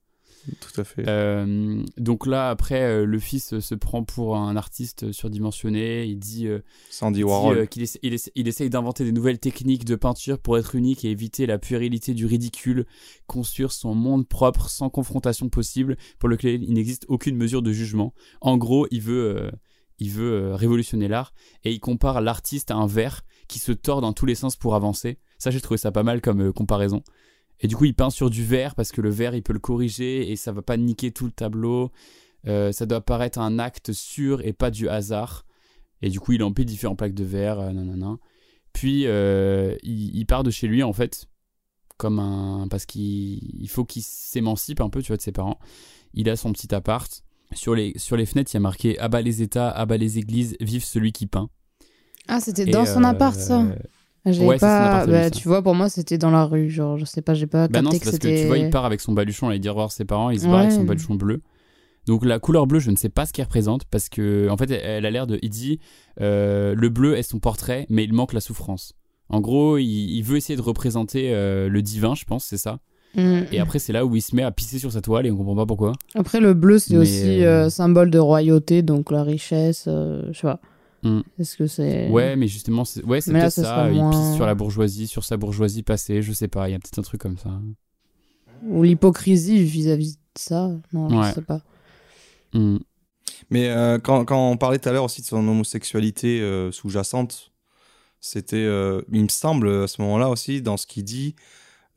Tout 0.60 0.82
à 0.82 0.84
fait. 0.84 1.04
Euh, 1.08 1.84
donc 1.98 2.26
là, 2.26 2.50
après, 2.50 2.82
euh, 2.82 3.06
le 3.06 3.20
fils 3.20 3.54
euh, 3.54 3.62
se 3.62 3.76
prend 3.76 4.04
pour 4.04 4.38
un 4.38 4.56
artiste 4.56 5.12
surdimensionné. 5.12 6.06
Il 6.06 6.18
dit, 6.18 6.48
euh, 6.48 6.60
Sandy 6.90 7.24
Warhol. 7.24 7.68
qu'il 7.68 7.84
essa- 7.84 8.00
il, 8.02 8.14
essa- 8.14 8.32
il 8.36 8.48
essaye 8.48 8.70
d'inventer 8.70 9.04
des 9.04 9.12
nouvelles 9.12 9.40
techniques 9.40 9.86
de 9.86 9.96
peinture 9.96 10.40
pour 10.40 10.58
être 10.58 10.74
unique 10.76 11.06
et 11.06 11.12
éviter 11.12 11.46
la 11.46 11.60
puérilité 11.60 12.14
du 12.14 12.26
ridicule, 12.26 12.86
construire 13.28 13.72
son 13.72 13.94
monde 13.94 14.28
propre 14.28 14.70
sans 14.70 14.90
confrontation 14.90 15.50
possible, 15.50 15.96
pour 16.20 16.28
lequel 16.30 16.64
il 16.64 16.74
n'existe 16.74 17.06
aucune 17.08 17.36
mesure 17.36 17.62
de 17.62 17.72
jugement. 17.72 18.14
En 18.42 18.58
gros, 18.58 18.88
il 18.92 19.02
veut, 19.02 19.52
il 20.00 20.10
veut 20.10 20.56
révolutionner 20.56 21.08
l'art 21.08 21.34
et 21.64 21.72
il 21.72 21.80
compare 21.80 22.20
l'artiste 22.22 22.72
à 22.72 22.76
un 22.76 22.88
verre 22.88 23.22
qui 23.48 23.60
se 23.60 23.72
tord 23.74 24.02
dans 24.02 24.14
tous 24.14 24.26
les 24.26 24.36
sens 24.36 24.56
pour 24.56 24.76
avancer. 24.76 25.20
Ça, 25.38 25.52
j'ai 25.52 25.62
trouvé 25.62 25.78
ça 25.78 25.92
pas 25.92 26.04
mal 26.04 26.22
comme 26.22 26.54
comparaison. 26.54 27.04
Et 27.62 27.68
du 27.68 27.76
coup, 27.76 27.86
il 27.86 27.94
peint 27.94 28.10
sur 28.10 28.30
du 28.30 28.44
verre 28.44 28.76
parce 28.76 28.92
que 28.92 29.02
le 29.02 29.10
verre, 29.10 29.36
il 29.36 29.44
peut 29.44 29.54
le 29.54 29.60
corriger 29.60 30.32
et 30.32 30.36
ça 30.36 30.52
va 30.52 30.62
pas 30.62 30.78
niquer 30.78 31.12
tout 31.12 31.26
le 31.26 31.32
tableau. 31.32 31.92
Euh, 32.48 32.72
ça 32.72 32.86
doit 32.86 33.02
paraître 33.02 33.40
un 33.40 33.60
acte 33.60 33.94
sûr 33.94 34.42
et 34.46 34.52
pas 34.52 34.72
du 34.72 34.90
hasard. 34.90 35.46
Et 36.02 36.10
du 36.10 36.20
coup, 36.20 36.32
il 36.34 36.42
empile 36.44 36.66
différents 36.66 36.96
plaques 36.96 37.14
de 37.14 37.24
verre, 37.24 37.60
euh, 37.60 37.72
nanana. 37.72 38.18
Puis, 38.74 39.06
euh, 39.06 39.76
il, 39.84 40.16
il 40.16 40.26
part 40.26 40.44
de 40.44 40.50
chez 40.50 40.68
lui, 40.68 40.82
en 40.82 40.94
fait, 40.94 41.28
comme 41.98 42.20
un... 42.20 42.68
Parce 42.68 42.88
qu'il 42.88 43.62
il 43.62 43.70
faut 43.70 43.86
qu'il 43.86 44.02
s'émancipe 44.02 44.82
un 44.82 44.90
peu, 44.90 45.04
tu 45.04 45.10
vois, 45.10 45.18
de 45.18 45.22
ses 45.22 45.32
parents. 45.32 45.60
Il 46.16 46.30
a 46.30 46.36
son 46.36 46.52
petit 46.52 46.74
appart. 46.74 47.24
Sur 47.54 47.76
les, 47.76 47.94
sur 47.98 48.16
les 48.16 48.26
fenêtres, 48.26 48.52
il 48.54 48.56
y 48.56 48.58
a 48.58 48.62
marqué 48.62 48.98
«Abat 49.00 49.22
les 49.22 49.42
États, 49.42 49.70
abat 49.70 49.98
les 49.98 50.18
églises, 50.18 50.56
vive 50.62 50.84
celui 50.86 51.12
qui 51.12 51.28
peint». 51.28 51.50
Ah, 52.28 52.40
c'était 52.40 52.66
dans 52.66 52.86
son 52.86 53.04
euh, 53.04 53.08
appart, 53.08 53.38
ça 53.38 53.66
J'avais 53.66 53.80
ouais, 54.26 54.58
pas. 54.58 55.06
bah, 55.06 55.30
tu 55.30 55.48
vois, 55.48 55.62
pour 55.62 55.76
moi, 55.76 55.90
c'était 55.90 56.18
dans 56.18 56.32
la 56.32 56.46
rue. 56.46 56.70
Genre, 56.70 56.98
je 56.98 57.06
sais 57.06 57.22
pas, 57.22 57.34
j'ai 57.34 57.48
pas 57.48 57.68
Bah 57.68 57.82
non, 57.82 57.92
c'est 57.92 58.00
que 58.00 58.06
parce 58.06 58.20
que 58.20 58.42
tu 58.42 58.48
vois, 58.48 58.58
il 58.58 58.70
part 58.70 58.86
avec 58.86 59.02
son 59.02 59.14
baluchon, 59.14 59.52
il 59.52 59.60
dire 59.60 59.74
voir 59.74 59.92
ses 59.92 60.06
parents, 60.06 60.30
il 60.30 60.40
se 60.40 60.46
barre 60.46 60.60
avec 60.62 60.72
son 60.72 60.84
baluchon 60.84 61.16
bleu. 61.16 61.42
Donc 62.08 62.26
la 62.26 62.40
couleur 62.40 62.66
bleue, 62.68 62.80
je 62.80 62.92
ne 62.92 62.96
sais 62.96 63.10
pas 63.10 63.26
ce 63.26 63.34
qu'elle 63.34 63.46
représente 63.46 63.86
parce 63.86 64.10
que 64.10 64.50
en 64.50 64.58
fait, 64.58 64.72
elle, 64.72 65.06
a 65.06 65.12
l'air 65.12 65.28
de. 65.28 65.40
Il 65.42 65.50
dit 65.50 65.80
euh, 66.20 66.74
le 66.76 66.90
bleu 66.90 67.16
est 67.16 67.24
son 67.24 67.40
portrait, 67.40 67.86
mais 67.90 68.04
il 68.04 68.14
manque 68.14 68.34
la 68.34 68.42
souffrance. 68.42 68.94
En 69.30 69.40
gros, 69.40 69.78
il, 69.78 69.86
il 69.86 70.24
veut 70.24 70.38
essayer 70.38 70.58
de 70.58 70.62
représenter 70.62 71.34
euh, 71.34 71.70
le 71.70 71.82
divin, 71.82 72.16
je 72.16 72.26
pense, 72.26 72.44
c'est 72.44 72.58
ça. 72.58 72.80
Mm. 73.16 73.42
Et 73.52 73.60
après, 73.60 73.80
c'est 73.80 73.94
là 73.94 74.06
où 74.06 74.16
il 74.16 74.22
se 74.22 74.36
met 74.36 74.44
à 74.44 74.52
pisser 74.52 74.80
sur 74.80 74.92
sa 74.92 75.02
toile 75.02 75.26
et 75.26 75.32
on 75.32 75.38
comprend 75.38 75.56
pas 75.56 75.66
pourquoi. 75.66 75.94
Après, 76.16 76.40
le 76.40 76.54
bleu, 76.54 76.80
c'est 76.80 76.96
Mais, 76.96 77.00
aussi 77.00 77.46
euh, 77.46 77.70
symbole 77.70 78.10
de 78.10 78.20
royauté, 78.20 78.82
donc 78.82 79.12
la 79.12 79.24
richesse, 79.24 79.84
je 79.88 80.32
sais 80.34 80.48
pas. 80.48 80.60
Hmm. 81.04 81.22
Est-ce 81.40 81.58
que 81.58 81.68
c'est. 81.68 82.10
Ouais, 82.10 82.36
mais 82.36 82.48
justement, 82.48 82.86
c'est 82.86 83.04
ouais, 83.04 83.20
là, 83.28 83.50
ça. 83.50 83.64
serait 83.64 83.92
Il 83.96 83.98
moins- 84.02 84.12
pisse 84.12 84.36
sur 84.36 84.46
la 84.46 84.54
bourgeoisie, 84.56 85.08
sur 85.08 85.24
sa 85.24 85.38
bourgeoisie 85.38 85.82
passée, 85.84 86.22
je 86.22 86.32
sais 86.32 86.48
pas. 86.48 86.70
Il 86.70 86.74
y 86.74 86.76
a 86.76 86.80
peut-être 86.80 87.00
un 87.00 87.04
truc 87.04 87.22
comme 87.22 87.38
ça. 87.38 87.50
Ou 88.68 88.84
l'hypocrisie 88.84 89.64
vis-à-vis 89.64 90.14
de 90.16 90.20
ça. 90.36 90.70
Non, 90.94 91.08
Ouais. 91.20 91.30
je 91.30 91.34
sais 91.36 91.42
pas. 91.42 91.62
Hmm. 92.54 92.78
Mais 93.50 93.70
euh, 93.70 93.98
quand, 93.98 94.24
quand 94.26 94.52
on 94.52 94.58
parlait 94.58 94.78
tout 94.78 94.90
à 94.90 94.92
l'heure 94.92 95.04
aussi 95.06 95.22
de 95.22 95.26
son 95.26 95.38
homosexualité 95.48 96.42
euh, 96.42 96.72
sous-jacente, 96.72 97.52
C'était, 98.24 98.58
euh, 98.58 99.02
il 99.12 99.24
me 99.24 99.30
semble, 99.30 99.68
à 99.68 99.88
ce 99.88 100.00
moment-là 100.04 100.30
aussi, 100.30 100.62
dans 100.62 100.78
ce 100.78 100.86
qu'il 100.86 101.04
dit, 101.04 101.34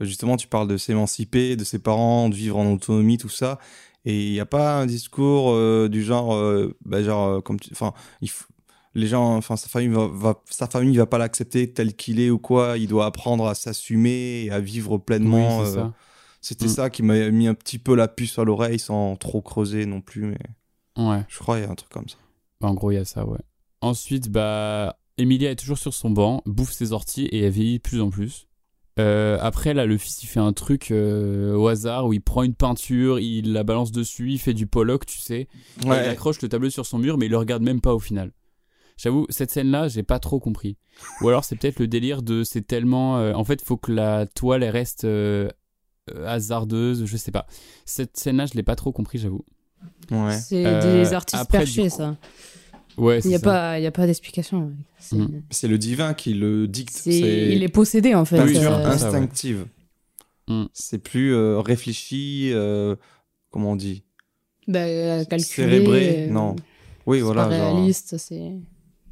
justement, 0.01 0.39
tu 0.39 0.49
parles 0.49 0.69
de 0.69 0.79
s'émanciper, 0.79 1.55
de 1.57 1.65
ses 1.65 1.79
parents, 1.79 2.31
de 2.31 2.35
vivre 2.35 2.57
en 2.57 2.73
autonomie, 2.73 3.19
tout 3.19 3.29
ça. 3.29 3.59
Et 4.07 4.29
il 4.29 4.33
n'y 4.33 4.41
a 4.41 4.47
pas 4.47 4.81
un 4.81 4.87
discours 4.87 5.51
euh, 5.53 5.89
du 5.91 6.03
genre, 6.03 6.35
euh, 6.35 6.75
bah, 6.87 7.03
genre, 7.03 7.29
euh, 7.29 7.41
comme 7.43 7.61
tu, 7.61 7.69
enfin, 7.73 7.93
il 8.23 8.29
f- 8.29 8.47
les 8.95 9.07
gens, 9.07 9.37
enfin, 9.37 9.57
sa 9.57 9.69
famille 9.69 9.89
va, 9.89 10.07
va- 10.07 10.43
sa 10.51 10.67
famille 10.67 10.97
va 10.97 11.07
pas 11.07 11.19
l'accepter 11.19 11.73
tel 11.73 11.95
qu'il 11.95 12.21
est 12.21 12.31
ou 12.31 12.39
quoi. 12.39 12.79
Il 12.79 12.89
doit 12.89 13.07
apprendre 13.07 13.47
à 13.47 13.55
s'assumer 13.55 14.45
et 14.45 14.51
à 14.51 14.61
vivre 14.61 14.99
pleinement. 14.99 15.61
Oui, 15.61 15.67
euh, 15.67 15.75
ça. 15.75 15.93
C'était 16.41 16.67
Mm. 16.67 16.69
ça 16.69 16.91
qui 16.91 17.03
m'a 17.03 17.31
mis 17.31 17.47
un 17.49 17.55
petit 17.55 17.79
peu 17.79 17.95
la 17.95 18.07
puce 18.09 18.39
à 18.39 18.45
l'oreille 18.45 18.79
sans 18.79 19.17
trop 19.17 19.41
creuser 19.41 19.87
non 19.87 20.01
plus, 20.01 20.25
mais 20.27 20.39
Ouais. 21.03 21.23
je 21.29 21.39
crois 21.39 21.57
qu'il 21.57 21.65
y 21.65 21.69
a 21.69 21.71
un 21.71 21.75
truc 21.75 21.91
comme 21.91 22.09
ça. 22.09 22.17
Bah, 22.61 22.69
en 22.69 22.75
gros, 22.75 22.91
il 22.91 22.95
y 22.97 22.99
a 22.99 23.05
ça, 23.05 23.27
ouais. 23.27 23.39
Ensuite, 23.81 24.31
bah, 24.31 24.97
Emilia 25.19 25.51
est 25.51 25.57
toujours 25.57 25.79
sur 25.79 25.93
son 25.95 26.11
banc, 26.11 26.43
bouffe 26.47 26.73
ses 26.73 26.93
orties 26.93 27.27
et 27.27 27.41
elle 27.45 27.53
vieillit 27.53 27.79
de 27.79 27.83
plus 27.83 28.01
en 28.01 28.11
plus. 28.11 28.47
Euh, 29.01 29.39
après, 29.41 29.75
là, 29.75 29.87
le 29.87 29.99
fils, 29.99 30.23
il 30.23 30.27
fait 30.27 30.39
un 30.41 30.53
truc 30.53 30.91
euh, 30.93 31.55
au 31.57 31.67
hasard 31.67 32.07
où 32.07 32.13
il 32.13 32.21
prend 32.21 32.43
une 32.45 32.55
peinture, 32.55 33.19
il 33.19 33.53
la 33.53 33.65
balance 33.65 33.91
dessus, 33.91 34.31
il 34.31 34.39
fait 34.39 34.55
du 34.55 34.67
Pollock, 34.69 35.05
tu 35.07 35.19
sais. 35.19 35.49
Ouais. 35.85 36.05
il 36.05 36.09
accroche 36.09 36.41
le 36.43 36.49
tableau 36.49 36.71
sur 36.71 36.87
son 36.87 36.99
mur, 36.99 37.19
mais 37.19 37.27
il 37.27 37.31
le 37.31 37.39
regarde 37.39 37.63
même 37.63 37.81
pas 37.81 37.93
au 37.95 37.99
final. 37.99 38.31
J'avoue, 38.97 39.27
cette 39.29 39.51
scène-là, 39.51 39.89
j'ai 39.89 40.03
pas 40.05 40.19
trop 40.21 40.39
compris. 40.39 40.77
Ou 41.21 41.29
alors, 41.29 41.45
c'est 41.45 41.57
peut-être 41.57 41.81
le 41.81 41.89
délire 41.89 42.23
de 42.23 42.45
c'est 42.45 42.63
tellement. 42.67 43.19
euh, 43.19 43.33
en 43.35 43.45
fait, 43.45 43.61
faut 43.63 43.77
que 43.77 43.91
la 43.93 44.27
toile, 44.27 44.63
elle 44.63 44.71
reste 44.71 45.05
euh, 45.05 45.49
hasardeuse, 46.27 47.05
je 47.07 47.17
sais 47.17 47.31
pas. 47.33 47.47
Cette 47.85 48.17
scène-là, 48.17 48.47
je 48.47 48.55
l'ai 48.55 48.63
pas 48.63 48.77
trop 48.77 48.93
compris, 48.93 49.19
j'avoue. 49.19 49.45
Ouais. 50.11 50.37
C'est 50.39 50.65
Euh, 50.67 51.03
des 51.03 51.13
artistes 51.13 51.43
après, 51.43 51.59
perchés, 51.59 51.89
coup- 51.89 51.97
ça. 51.97 52.17
Ouais, 52.97 53.19
Il 53.19 53.23
c'est 53.23 53.29
n'y 53.31 53.35
a, 53.35 53.39
ça. 53.39 53.45
pas- 53.45 53.79
il 53.81 53.83
y 53.83 53.87
a 53.87 53.91
pas 53.91 54.07
d'explication. 54.07 54.73
C'est- 54.99 55.17
Mhm. 55.17 55.43
C'est 55.51 55.67
le 55.69 55.79
divin 55.79 56.15
qui 56.15 56.33
le 56.35 56.69
dicte. 56.69 56.95
c'est- 56.95 57.51
Il 57.53 57.63
est 57.65 57.69
possédé, 57.69 58.15
en 58.15 58.25
fait. 58.25 58.39
Euh, 58.39 58.87
instinctive. 58.87 59.67
Mm. 60.47 60.65
C'est 60.73 60.99
plus 60.99 61.35
euh, 61.35 61.59
réfléchi, 61.61 62.51
euh, 62.53 62.95
comment 63.51 63.73
on 63.73 63.77
dit? 63.77 64.05
Bah, 64.69 65.25
calculé. 65.25 65.43
Cérébré 65.43 66.27
euh, 66.29 66.31
Non. 66.31 66.55
Oui, 67.07 67.19
c'est 67.19 67.23
voilà. 67.25 67.47
pas 67.47 67.57
genre, 67.59 67.75
réaliste, 67.77 68.17
c'est 68.19 68.53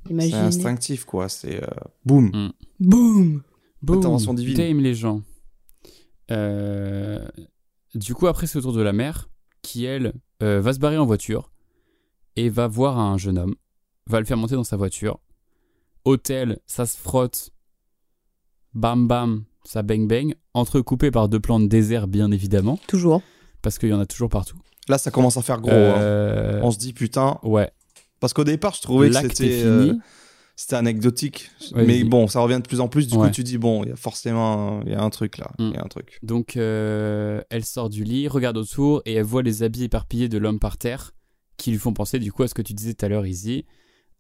C'est 0.09 0.33
instinctif, 0.35 1.05
quoi. 1.05 1.29
C'est 1.29 1.62
euh, 1.62 1.66
boum. 2.05 2.27
Mm. 2.27 2.51
Boum 2.81 3.43
Boum, 3.83 3.99
Intervention 3.99 4.35
divine. 4.35 4.57
Tame 4.57 4.81
les 4.81 4.95
gens. 4.95 5.23
Euh, 6.31 7.27
Du 7.95 8.15
coup, 8.15 8.27
après, 8.27 8.47
c'est 8.47 8.59
au 8.59 8.62
tour 8.62 8.73
de 8.73 8.81
la 8.83 8.93
mère 8.93 9.29
qui, 9.61 9.85
elle, 9.85 10.15
euh, 10.43 10.61
va 10.61 10.73
se 10.73 10.79
barrer 10.79 10.97
en 10.99 11.05
voiture 11.07 11.51
et 12.37 12.49
va 12.49 12.66
voir 12.66 12.99
un 12.99 13.19
jeune 13.19 13.39
homme, 13.39 13.55
va 14.07 14.19
le 14.19 14.24
faire 14.27 14.37
monter 14.39 14.55
dans 14.55 14.65
sa 14.65 14.77
voiture. 14.77 15.19
Hôtel, 16.05 16.59
ça 16.66 16.87
se 16.87 16.97
frotte. 16.97 17.51
Bam 18.74 19.07
bam, 19.07 19.45
ça 19.65 19.83
bang 19.83 20.09
bang. 20.09 20.35
Entrecoupé 20.55 21.11
par 21.11 21.29
deux 21.29 21.41
plans 21.41 21.61
de 21.61 21.66
désert, 21.66 22.09
bien 22.09 22.31
évidemment. 22.33 22.79
Toujours. 22.89 23.20
Parce 23.61 23.79
qu'il 23.79 23.91
y 23.91 23.93
en 23.93 24.01
a 24.01 24.07
toujours 24.07 24.31
partout. 24.31 24.59
Là, 24.89 24.97
ça 24.99 25.11
commence 25.11 25.37
à 25.37 25.43
faire 25.43 25.61
gros. 25.61 25.70
hein. 25.70 25.74
Euh, 26.01 26.61
On 26.62 26.70
se 26.70 26.79
dit 26.79 26.93
putain. 26.93 27.39
Ouais. 27.43 27.70
Parce 28.23 28.32
qu'au 28.32 28.44
départ, 28.44 28.73
je 28.74 28.81
trouvais 28.81 29.11
que 29.11 29.16
c'était 29.16 29.62
euh, 29.65 29.93
c'était 30.57 30.77
anecdotique. 30.77 31.51
Ouais, 31.74 31.85
mais 31.85 32.05
bon, 32.05 32.28
ça 32.28 32.40
revient 32.40 32.57
de 32.62 32.66
plus 32.69 32.81
en 32.81 32.86
plus. 32.89 33.09
Du 33.09 33.16
Ouais. 33.16 33.27
coup, 33.27 33.35
tu 33.35 33.43
dis 33.43 33.59
bon, 33.59 33.82
il 33.85 33.89
y 33.90 33.93
a 33.93 33.97
forcément 33.97 34.81
il 34.86 34.93
y 34.93 34.94
a 34.94 35.03
un 35.03 35.11
truc 35.11 35.39
là. 35.39 35.51
Il 35.59 35.66
Mm. 35.66 35.73
y 35.73 35.77
a 35.77 35.82
un 35.85 35.89
truc. 35.89 36.19
Donc, 36.23 36.57
euh, 36.57 37.43
elle 37.51 37.65
sort 37.65 37.90
du 37.90 38.05
lit, 38.05 38.28
regarde 38.28 38.57
autour 38.57 39.03
et 39.07 39.15
elle 39.15 39.24
voit 39.24 39.43
les 39.43 39.62
habits 39.65 39.85
éparpillés 39.85 40.28
de 40.28 40.39
l'homme 40.39 40.61
par 40.61 40.78
terre 40.78 41.12
qui 41.57 41.70
lui 41.73 41.78
font 41.78 41.93
penser, 41.93 42.19
du 42.20 42.32
coup, 42.32 42.44
à 42.44 42.49
ce 42.49 42.55
que 42.55 42.62
tu 42.62 42.74
disais 42.74 42.94
tout 42.94 43.05
à 43.05 43.09
l'heure, 43.09 43.27
Izzy, 43.27 43.65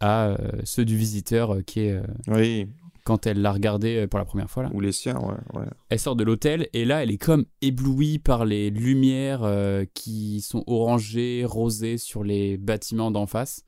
à 0.00 0.26
euh, 0.30 0.36
ceux 0.64 0.84
du 0.84 0.96
visiteur 0.96 1.54
euh, 1.54 1.62
qui 1.62 1.80
est. 1.80 2.00
Oui. 2.28 2.66
Quand 3.04 3.26
elle 3.26 3.40
l'a 3.42 3.50
regardé 3.52 4.06
pour 4.06 4.18
la 4.20 4.24
première 4.24 4.48
fois, 4.48 4.62
là. 4.62 4.70
Ou 4.74 4.80
les 4.80 4.92
siens, 4.92 5.18
ouais. 5.18 5.60
ouais. 5.60 5.66
Elle 5.88 5.98
sort 5.98 6.14
de 6.14 6.22
l'hôtel 6.22 6.68
et 6.72 6.84
là, 6.84 7.02
elle 7.02 7.10
est 7.10 7.18
comme 7.18 7.46
éblouie 7.60 8.20
par 8.20 8.44
les 8.44 8.70
lumières 8.70 9.44
qui 9.92 10.40
sont 10.40 10.62
orangées, 10.68 11.44
rosées 11.44 11.98
sur 11.98 12.22
les 12.22 12.56
bâtiments 12.58 13.10
d'en 13.10 13.26
face. 13.26 13.62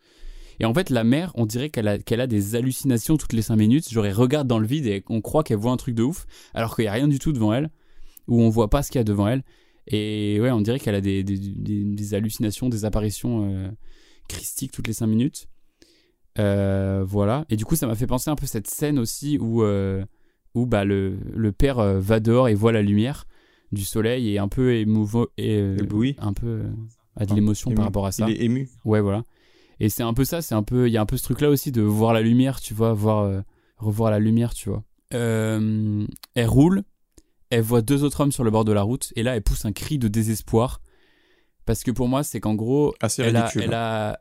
Et 0.60 0.64
en 0.64 0.72
fait, 0.74 0.90
la 0.90 1.04
mère, 1.04 1.32
on 1.34 1.46
dirait 1.46 1.70
qu'elle 1.70 1.88
a, 1.88 1.98
qu'elle 1.98 2.20
a 2.20 2.26
des 2.26 2.54
hallucinations 2.54 3.16
toutes 3.16 3.32
les 3.32 3.42
5 3.42 3.56
minutes. 3.56 3.90
Genre, 3.90 4.06
elle 4.06 4.14
regarde 4.14 4.46
dans 4.48 4.58
le 4.58 4.66
vide 4.66 4.86
et 4.86 5.02
on 5.08 5.20
croit 5.20 5.42
qu'elle 5.44 5.58
voit 5.58 5.72
un 5.72 5.76
truc 5.76 5.94
de 5.94 6.02
ouf, 6.02 6.26
alors 6.54 6.74
qu'il 6.76 6.84
n'y 6.84 6.88
a 6.88 6.92
rien 6.92 7.08
du 7.08 7.18
tout 7.18 7.32
devant 7.32 7.52
elle, 7.52 7.70
ou 8.28 8.40
on 8.40 8.48
voit 8.48 8.70
pas 8.70 8.82
ce 8.82 8.90
qu'il 8.90 8.98
y 8.98 9.00
a 9.00 9.04
devant 9.04 9.26
elle. 9.28 9.42
Et 9.86 10.38
ouais, 10.40 10.50
on 10.50 10.60
dirait 10.60 10.78
qu'elle 10.78 10.94
a 10.94 11.00
des, 11.00 11.22
des, 11.24 11.36
des- 11.38 11.84
des 11.84 12.14
hallucinations, 12.14 12.68
des 12.68 12.84
apparitions 12.84 13.50
euh, 13.52 13.68
christiques 14.28 14.72
toutes 14.72 14.86
les 14.86 14.92
5 14.94 15.06
minutes. 15.06 15.46
Euh, 16.38 17.04
voilà. 17.06 17.44
Et 17.50 17.56
du 17.56 17.64
coup, 17.64 17.76
ça 17.76 17.86
m'a 17.86 17.94
fait 17.94 18.06
penser 18.06 18.30
un 18.30 18.36
peu 18.36 18.46
cette 18.46 18.66
scène 18.68 18.98
aussi 18.98 19.38
où, 19.38 19.62
euh, 19.62 20.04
où 20.54 20.66
bah, 20.66 20.84
le, 20.84 21.16
le 21.32 21.52
père 21.52 22.00
va 22.00 22.20
dehors 22.20 22.48
et 22.48 22.54
voit 22.54 22.72
la 22.72 22.82
lumière 22.82 23.26
du 23.72 23.84
soleil 23.84 24.30
et 24.32 24.38
un 24.38 24.48
peu 24.48 24.74
émouvant 24.74 25.26
et 25.36 25.58
un 26.18 26.32
peu 26.32 26.62
a 27.16 27.26
de 27.26 27.34
l'émotion 27.34 27.70
par 27.76 27.84
rapport 27.86 28.06
à 28.06 28.12
ça. 28.12 28.26
Il 28.28 28.36
est 28.40 28.44
ému. 28.44 28.68
Ouais, 28.84 29.00
voilà. 29.00 29.24
Et 29.80 29.88
c'est 29.88 30.02
un 30.02 30.14
peu 30.14 30.24
ça, 30.24 30.40
c'est 30.42 30.54
un 30.54 30.62
peu, 30.62 30.88
il 30.88 30.92
y 30.92 30.96
a 30.96 31.00
un 31.00 31.06
peu 31.06 31.16
ce 31.16 31.22
truc-là 31.24 31.48
aussi 31.50 31.72
de 31.72 31.82
voir 31.82 32.12
la 32.12 32.20
lumière, 32.20 32.60
tu 32.60 32.74
vois, 32.74 32.92
voir, 32.92 33.24
euh, 33.24 33.40
revoir 33.76 34.10
la 34.10 34.18
lumière, 34.18 34.54
tu 34.54 34.68
vois. 34.68 34.82
Euh, 35.14 36.06
elle 36.34 36.46
roule, 36.48 36.82
elle 37.50 37.62
voit 37.62 37.82
deux 37.82 38.04
autres 38.04 38.20
hommes 38.20 38.32
sur 38.32 38.44
le 38.44 38.50
bord 38.50 38.64
de 38.64 38.72
la 38.72 38.82
route, 38.82 39.12
et 39.16 39.22
là, 39.22 39.36
elle 39.36 39.42
pousse 39.42 39.64
un 39.64 39.72
cri 39.72 39.98
de 39.98 40.08
désespoir. 40.08 40.80
Parce 41.66 41.82
que 41.82 41.90
pour 41.90 42.08
moi, 42.08 42.22
c'est 42.22 42.40
qu'en 42.40 42.54
gros, 42.54 42.94
Assez 43.00 43.22
elle, 43.22 43.36
a, 43.36 43.50
elle 43.56 43.74
a. 43.74 44.20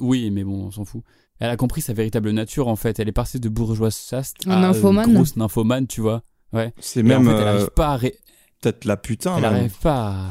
Oui, 0.00 0.30
mais 0.30 0.44
bon, 0.44 0.66
on 0.66 0.70
s'en 0.70 0.84
fout. 0.84 1.02
Elle 1.38 1.48
a 1.50 1.56
compris 1.56 1.80
sa 1.82 1.92
véritable 1.92 2.30
nature, 2.32 2.68
en 2.68 2.76
fait. 2.76 2.98
Elle 2.98 3.08
est 3.08 3.12
passée 3.12 3.38
de 3.38 3.48
bourgeoise 3.48 3.96
chaste 3.96 4.36
Un 4.46 4.50
à 4.50 4.54
une 4.56 4.60
nymphomane. 4.62 5.14
grosse 5.14 5.36
nymphomane, 5.36 5.86
tu 5.86 6.00
vois. 6.00 6.22
Ouais. 6.52 6.74
C'est 6.80 7.02
même. 7.02 7.26
En 7.26 7.30
fait, 7.30 7.36
elle 7.36 7.46
euh, 7.46 7.54
arrive 7.56 7.70
pas 7.70 7.88
à. 7.92 7.96
ré- 7.96 8.16
Peut-être 8.60 8.84
la 8.84 8.96
putain. 8.96 9.36
Elle 9.36 9.42
même. 9.42 9.54
arrive 9.54 9.78
pas 9.78 10.08
à. 10.08 10.26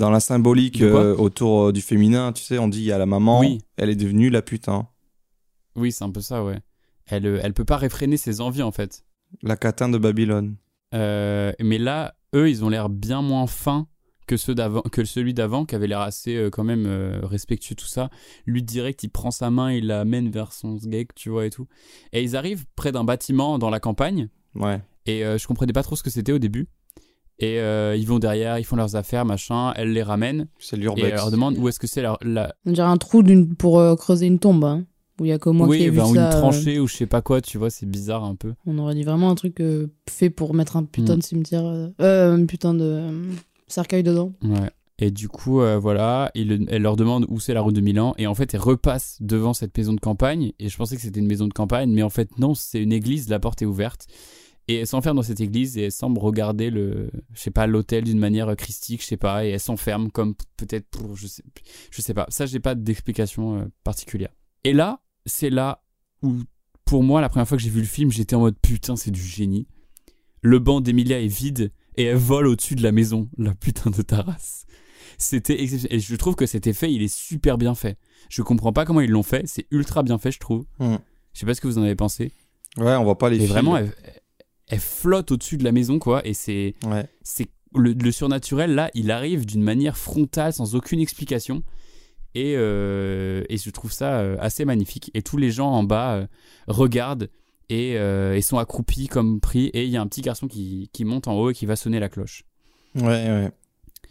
Dans 0.00 0.08
la 0.10 0.20
symbolique 0.20 0.80
euh, 0.80 1.14
autour 1.14 1.66
euh, 1.66 1.72
du 1.72 1.82
féminin, 1.82 2.32
tu 2.32 2.42
sais, 2.42 2.56
on 2.58 2.68
dit 2.68 2.90
a 2.90 2.96
la 2.96 3.04
maman, 3.04 3.40
Oui. 3.40 3.58
elle 3.76 3.90
est 3.90 3.96
devenue 3.96 4.30
la 4.30 4.40
putain. 4.40 4.88
Oui, 5.76 5.92
c'est 5.92 6.04
un 6.04 6.10
peu 6.10 6.22
ça, 6.22 6.42
ouais. 6.42 6.58
Elle, 7.04 7.26
euh, 7.26 7.38
elle 7.42 7.52
peut 7.52 7.66
pas 7.66 7.76
réfréner 7.76 8.16
ses 8.16 8.40
envies, 8.40 8.62
en 8.62 8.70
fait. 8.72 9.04
La 9.42 9.58
catin 9.58 9.90
de 9.90 9.98
Babylone. 9.98 10.56
Euh, 10.94 11.52
mais 11.60 11.76
là, 11.76 12.14
eux, 12.34 12.48
ils 12.48 12.64
ont 12.64 12.70
l'air 12.70 12.88
bien 12.88 13.20
moins 13.20 13.46
fins 13.46 13.88
que, 14.26 14.38
ceux 14.38 14.54
d'avant, 14.54 14.80
que 14.80 15.04
celui 15.04 15.34
d'avant, 15.34 15.66
qui 15.66 15.74
avait 15.74 15.86
l'air 15.86 16.00
assez 16.00 16.34
euh, 16.34 16.48
quand 16.48 16.64
même 16.64 16.86
respectueux, 17.22 17.74
tout 17.74 17.84
ça. 17.86 18.08
Lui, 18.46 18.62
direct, 18.62 19.02
il 19.02 19.10
prend 19.10 19.30
sa 19.30 19.50
main, 19.50 19.70
il 19.70 19.86
la 19.86 20.06
mène 20.06 20.30
vers 20.30 20.54
son 20.54 20.78
sgeg, 20.78 21.08
tu 21.14 21.28
vois, 21.28 21.44
et 21.44 21.50
tout. 21.50 21.68
Et 22.14 22.22
ils 22.22 22.36
arrivent 22.36 22.64
près 22.74 22.90
d'un 22.90 23.04
bâtiment 23.04 23.58
dans 23.58 23.68
la 23.68 23.80
campagne. 23.80 24.30
Ouais. 24.54 24.80
Et 25.04 25.20
je 25.22 25.46
comprenais 25.46 25.74
pas 25.74 25.82
trop 25.82 25.94
ce 25.94 26.02
que 26.02 26.08
c'était 26.10 26.32
au 26.32 26.38
début. 26.38 26.68
Et 27.40 27.58
euh, 27.58 27.96
ils 27.96 28.06
vont 28.06 28.18
derrière, 28.18 28.58
ils 28.58 28.64
font 28.64 28.76
leurs 28.76 28.96
affaires, 28.96 29.24
machin. 29.24 29.72
Elle 29.76 29.92
les 29.92 30.02
ramène. 30.02 30.46
C'est 30.58 30.76
Et 30.76 30.80
l'urbex. 30.80 31.08
elle 31.08 31.14
leur 31.14 31.30
demande 31.30 31.56
où 31.58 31.68
est-ce 31.68 31.78
que 31.80 31.86
c'est 31.86 32.02
la, 32.02 32.16
la... 32.22 32.54
On 32.66 32.72
dirait 32.72 32.86
un 32.86 32.96
trou 32.98 33.22
d'une- 33.22 33.54
pour 33.56 33.78
euh, 33.80 33.96
creuser 33.96 34.26
une 34.26 34.38
tombe, 34.38 34.62
hein, 34.64 34.84
où 35.18 35.24
il 35.24 35.28
y 35.28 35.32
a 35.32 35.38
que 35.38 35.48
moi 35.50 35.66
qui 35.66 35.70
oui, 35.72 35.82
ai 35.84 35.90
vu 35.90 35.96
ben, 35.96 36.04
ou 36.04 36.14
ça. 36.14 36.20
une 36.20 36.26
euh, 36.36 36.38
tranchée 36.40 36.78
ou 36.78 36.86
je 36.86 36.94
sais 36.96 37.06
pas 37.06 37.22
quoi, 37.22 37.40
tu 37.40 37.56
vois, 37.58 37.70
c'est 37.70 37.86
bizarre 37.86 38.24
un 38.24 38.34
peu. 38.34 38.52
on 38.66 38.78
aurait 38.78 38.94
dit 38.94 39.04
vraiment 39.04 39.30
un 39.30 39.34
truc 39.34 39.60
euh, 39.60 39.86
fait 40.08 40.28
pour 40.30 40.52
mettre 40.54 40.76
un 40.76 40.84
putain 40.84 41.14
Mm. 41.14 41.18
de 41.18 41.22
cimetière, 41.22 41.64
euh, 41.64 41.88
euh, 42.02 42.36
un 42.36 42.44
putain 42.46 42.74
de 42.74 42.84
euh, 42.84 43.22
cercueil 43.68 44.02
dedans. 44.02 44.32
Ouais. 44.42 44.70
Et 45.02 45.10
du 45.10 45.28
coup, 45.30 45.62
euh, 45.62 45.78
voilà, 45.78 46.30
il, 46.34 46.66
elle 46.68 46.82
leur 46.82 46.94
demande 46.96 47.24
où 47.30 47.40
c'est 47.40 47.54
la 47.54 47.62
route 47.62 47.74
de 47.74 47.80
Milan. 47.80 48.12
Et 48.18 48.26
en 48.26 48.34
fait, 48.34 48.52
elle 48.52 48.60
repasse 48.60 49.16
devant 49.20 49.54
cette 49.54 49.74
maison 49.78 49.94
de 49.94 50.00
campagne. 50.00 50.52
Et 50.58 50.68
je 50.68 50.76
pensais 50.76 50.94
que 50.94 51.00
c'était 51.00 51.20
une 51.20 51.26
maison 51.26 51.48
de 51.48 51.54
campagne, 51.54 51.90
mais 51.90 52.02
en 52.02 52.10
fait, 52.10 52.38
non, 52.38 52.52
c'est 52.54 52.82
une 52.82 52.92
église, 52.92 53.30
la 53.30 53.38
porte 53.40 53.62
est 53.62 53.64
ouverte. 53.64 54.08
Et 54.70 54.76
elle 54.76 54.86
s'enferme 54.86 55.16
dans 55.16 55.24
cette 55.24 55.40
église 55.40 55.76
et 55.76 55.86
elle 55.86 55.92
semble 55.92 56.20
regarder 56.20 56.70
le, 56.70 57.10
je 57.32 57.40
sais 57.40 57.50
pas, 57.50 57.66
l'hôtel 57.66 58.04
d'une 58.04 58.20
manière 58.20 58.54
christique, 58.54 59.02
je 59.02 59.06
sais 59.08 59.16
pas. 59.16 59.44
Et 59.44 59.48
elle 59.48 59.58
s'enferme 59.58 60.12
comme 60.12 60.36
peut-être 60.56 60.86
pour, 60.90 61.16
je 61.16 61.26
sais, 61.26 61.42
je 61.90 62.00
sais 62.00 62.14
pas. 62.14 62.26
Ça, 62.28 62.46
j'ai 62.46 62.60
pas 62.60 62.76
d'explication 62.76 63.58
euh, 63.58 63.64
particulière. 63.82 64.30
Et 64.62 64.72
là, 64.72 65.02
c'est 65.26 65.50
là 65.50 65.82
où, 66.22 66.36
pour 66.84 67.02
moi, 67.02 67.20
la 67.20 67.28
première 67.28 67.48
fois 67.48 67.56
que 67.56 67.64
j'ai 67.64 67.68
vu 67.68 67.80
le 67.80 67.86
film, 67.86 68.12
j'étais 68.12 68.36
en 68.36 68.40
mode 68.42 68.54
putain, 68.62 68.94
c'est 68.94 69.10
du 69.10 69.20
génie. 69.20 69.66
Le 70.40 70.60
banc 70.60 70.80
d'Emilia 70.80 71.20
est 71.20 71.26
vide 71.26 71.72
et 71.96 72.04
elle 72.04 72.16
vole 72.16 72.46
au-dessus 72.46 72.76
de 72.76 72.84
la 72.84 72.92
maison, 72.92 73.28
la 73.38 73.54
putain 73.56 73.90
de 73.90 74.02
ta 74.02 74.22
race. 74.22 74.66
C'était 75.18 75.60
exceptionnel. 75.60 75.96
Et 75.96 76.00
je 76.00 76.14
trouve 76.14 76.36
que 76.36 76.46
cet 76.46 76.68
effet, 76.68 76.92
il 76.92 77.02
est 77.02 77.12
super 77.12 77.58
bien 77.58 77.74
fait. 77.74 77.98
Je 78.28 78.42
comprends 78.42 78.72
pas 78.72 78.84
comment 78.84 79.00
ils 79.00 79.10
l'ont 79.10 79.24
fait. 79.24 79.48
C'est 79.48 79.66
ultra 79.72 80.04
bien 80.04 80.18
fait, 80.18 80.30
je 80.30 80.38
trouve. 80.38 80.64
Mm. 80.78 80.94
Je 81.32 81.40
sais 81.40 81.46
pas 81.46 81.54
ce 81.54 81.60
que 81.60 81.66
vous 81.66 81.78
en 81.78 81.82
avez 81.82 81.96
pensé. 81.96 82.30
Ouais, 82.76 82.94
on 82.94 83.02
voit 83.02 83.18
pas 83.18 83.30
les 83.30 83.42
Et 83.42 83.46
vraiment, 83.48 83.76
elle, 83.76 83.92
elle 84.70 84.80
flotte 84.80 85.32
au-dessus 85.32 85.56
de 85.58 85.64
la 85.64 85.72
maison, 85.72 85.98
quoi. 85.98 86.26
Et 86.26 86.32
c'est. 86.32 86.74
Ouais. 86.86 87.06
c'est 87.22 87.48
le, 87.74 87.92
le 87.92 88.10
surnaturel, 88.12 88.74
là, 88.74 88.90
il 88.94 89.10
arrive 89.10 89.46
d'une 89.46 89.62
manière 89.62 89.96
frontale, 89.96 90.52
sans 90.52 90.74
aucune 90.74 91.00
explication. 91.00 91.62
Et, 92.34 92.54
euh, 92.56 93.44
et 93.48 93.58
je 93.58 93.70
trouve 93.70 93.92
ça 93.92 94.20
euh, 94.20 94.36
assez 94.40 94.64
magnifique. 94.64 95.10
Et 95.14 95.22
tous 95.22 95.36
les 95.36 95.50
gens 95.50 95.70
en 95.70 95.82
bas 95.82 96.14
euh, 96.14 96.26
regardent 96.68 97.28
et, 97.68 97.96
euh, 97.96 98.36
et 98.36 98.42
sont 98.42 98.58
accroupis 98.58 99.08
comme 99.08 99.40
pris. 99.40 99.66
Et 99.66 99.84
il 99.84 99.90
y 99.90 99.96
a 99.96 100.00
un 100.00 100.06
petit 100.06 100.20
garçon 100.20 100.48
qui, 100.48 100.88
qui 100.92 101.04
monte 101.04 101.28
en 101.28 101.34
haut 101.34 101.50
et 101.50 101.54
qui 101.54 101.66
va 101.66 101.76
sonner 101.76 102.00
la 102.00 102.08
cloche. 102.08 102.44
Ouais, 102.94 103.02
ouais. 103.02 103.50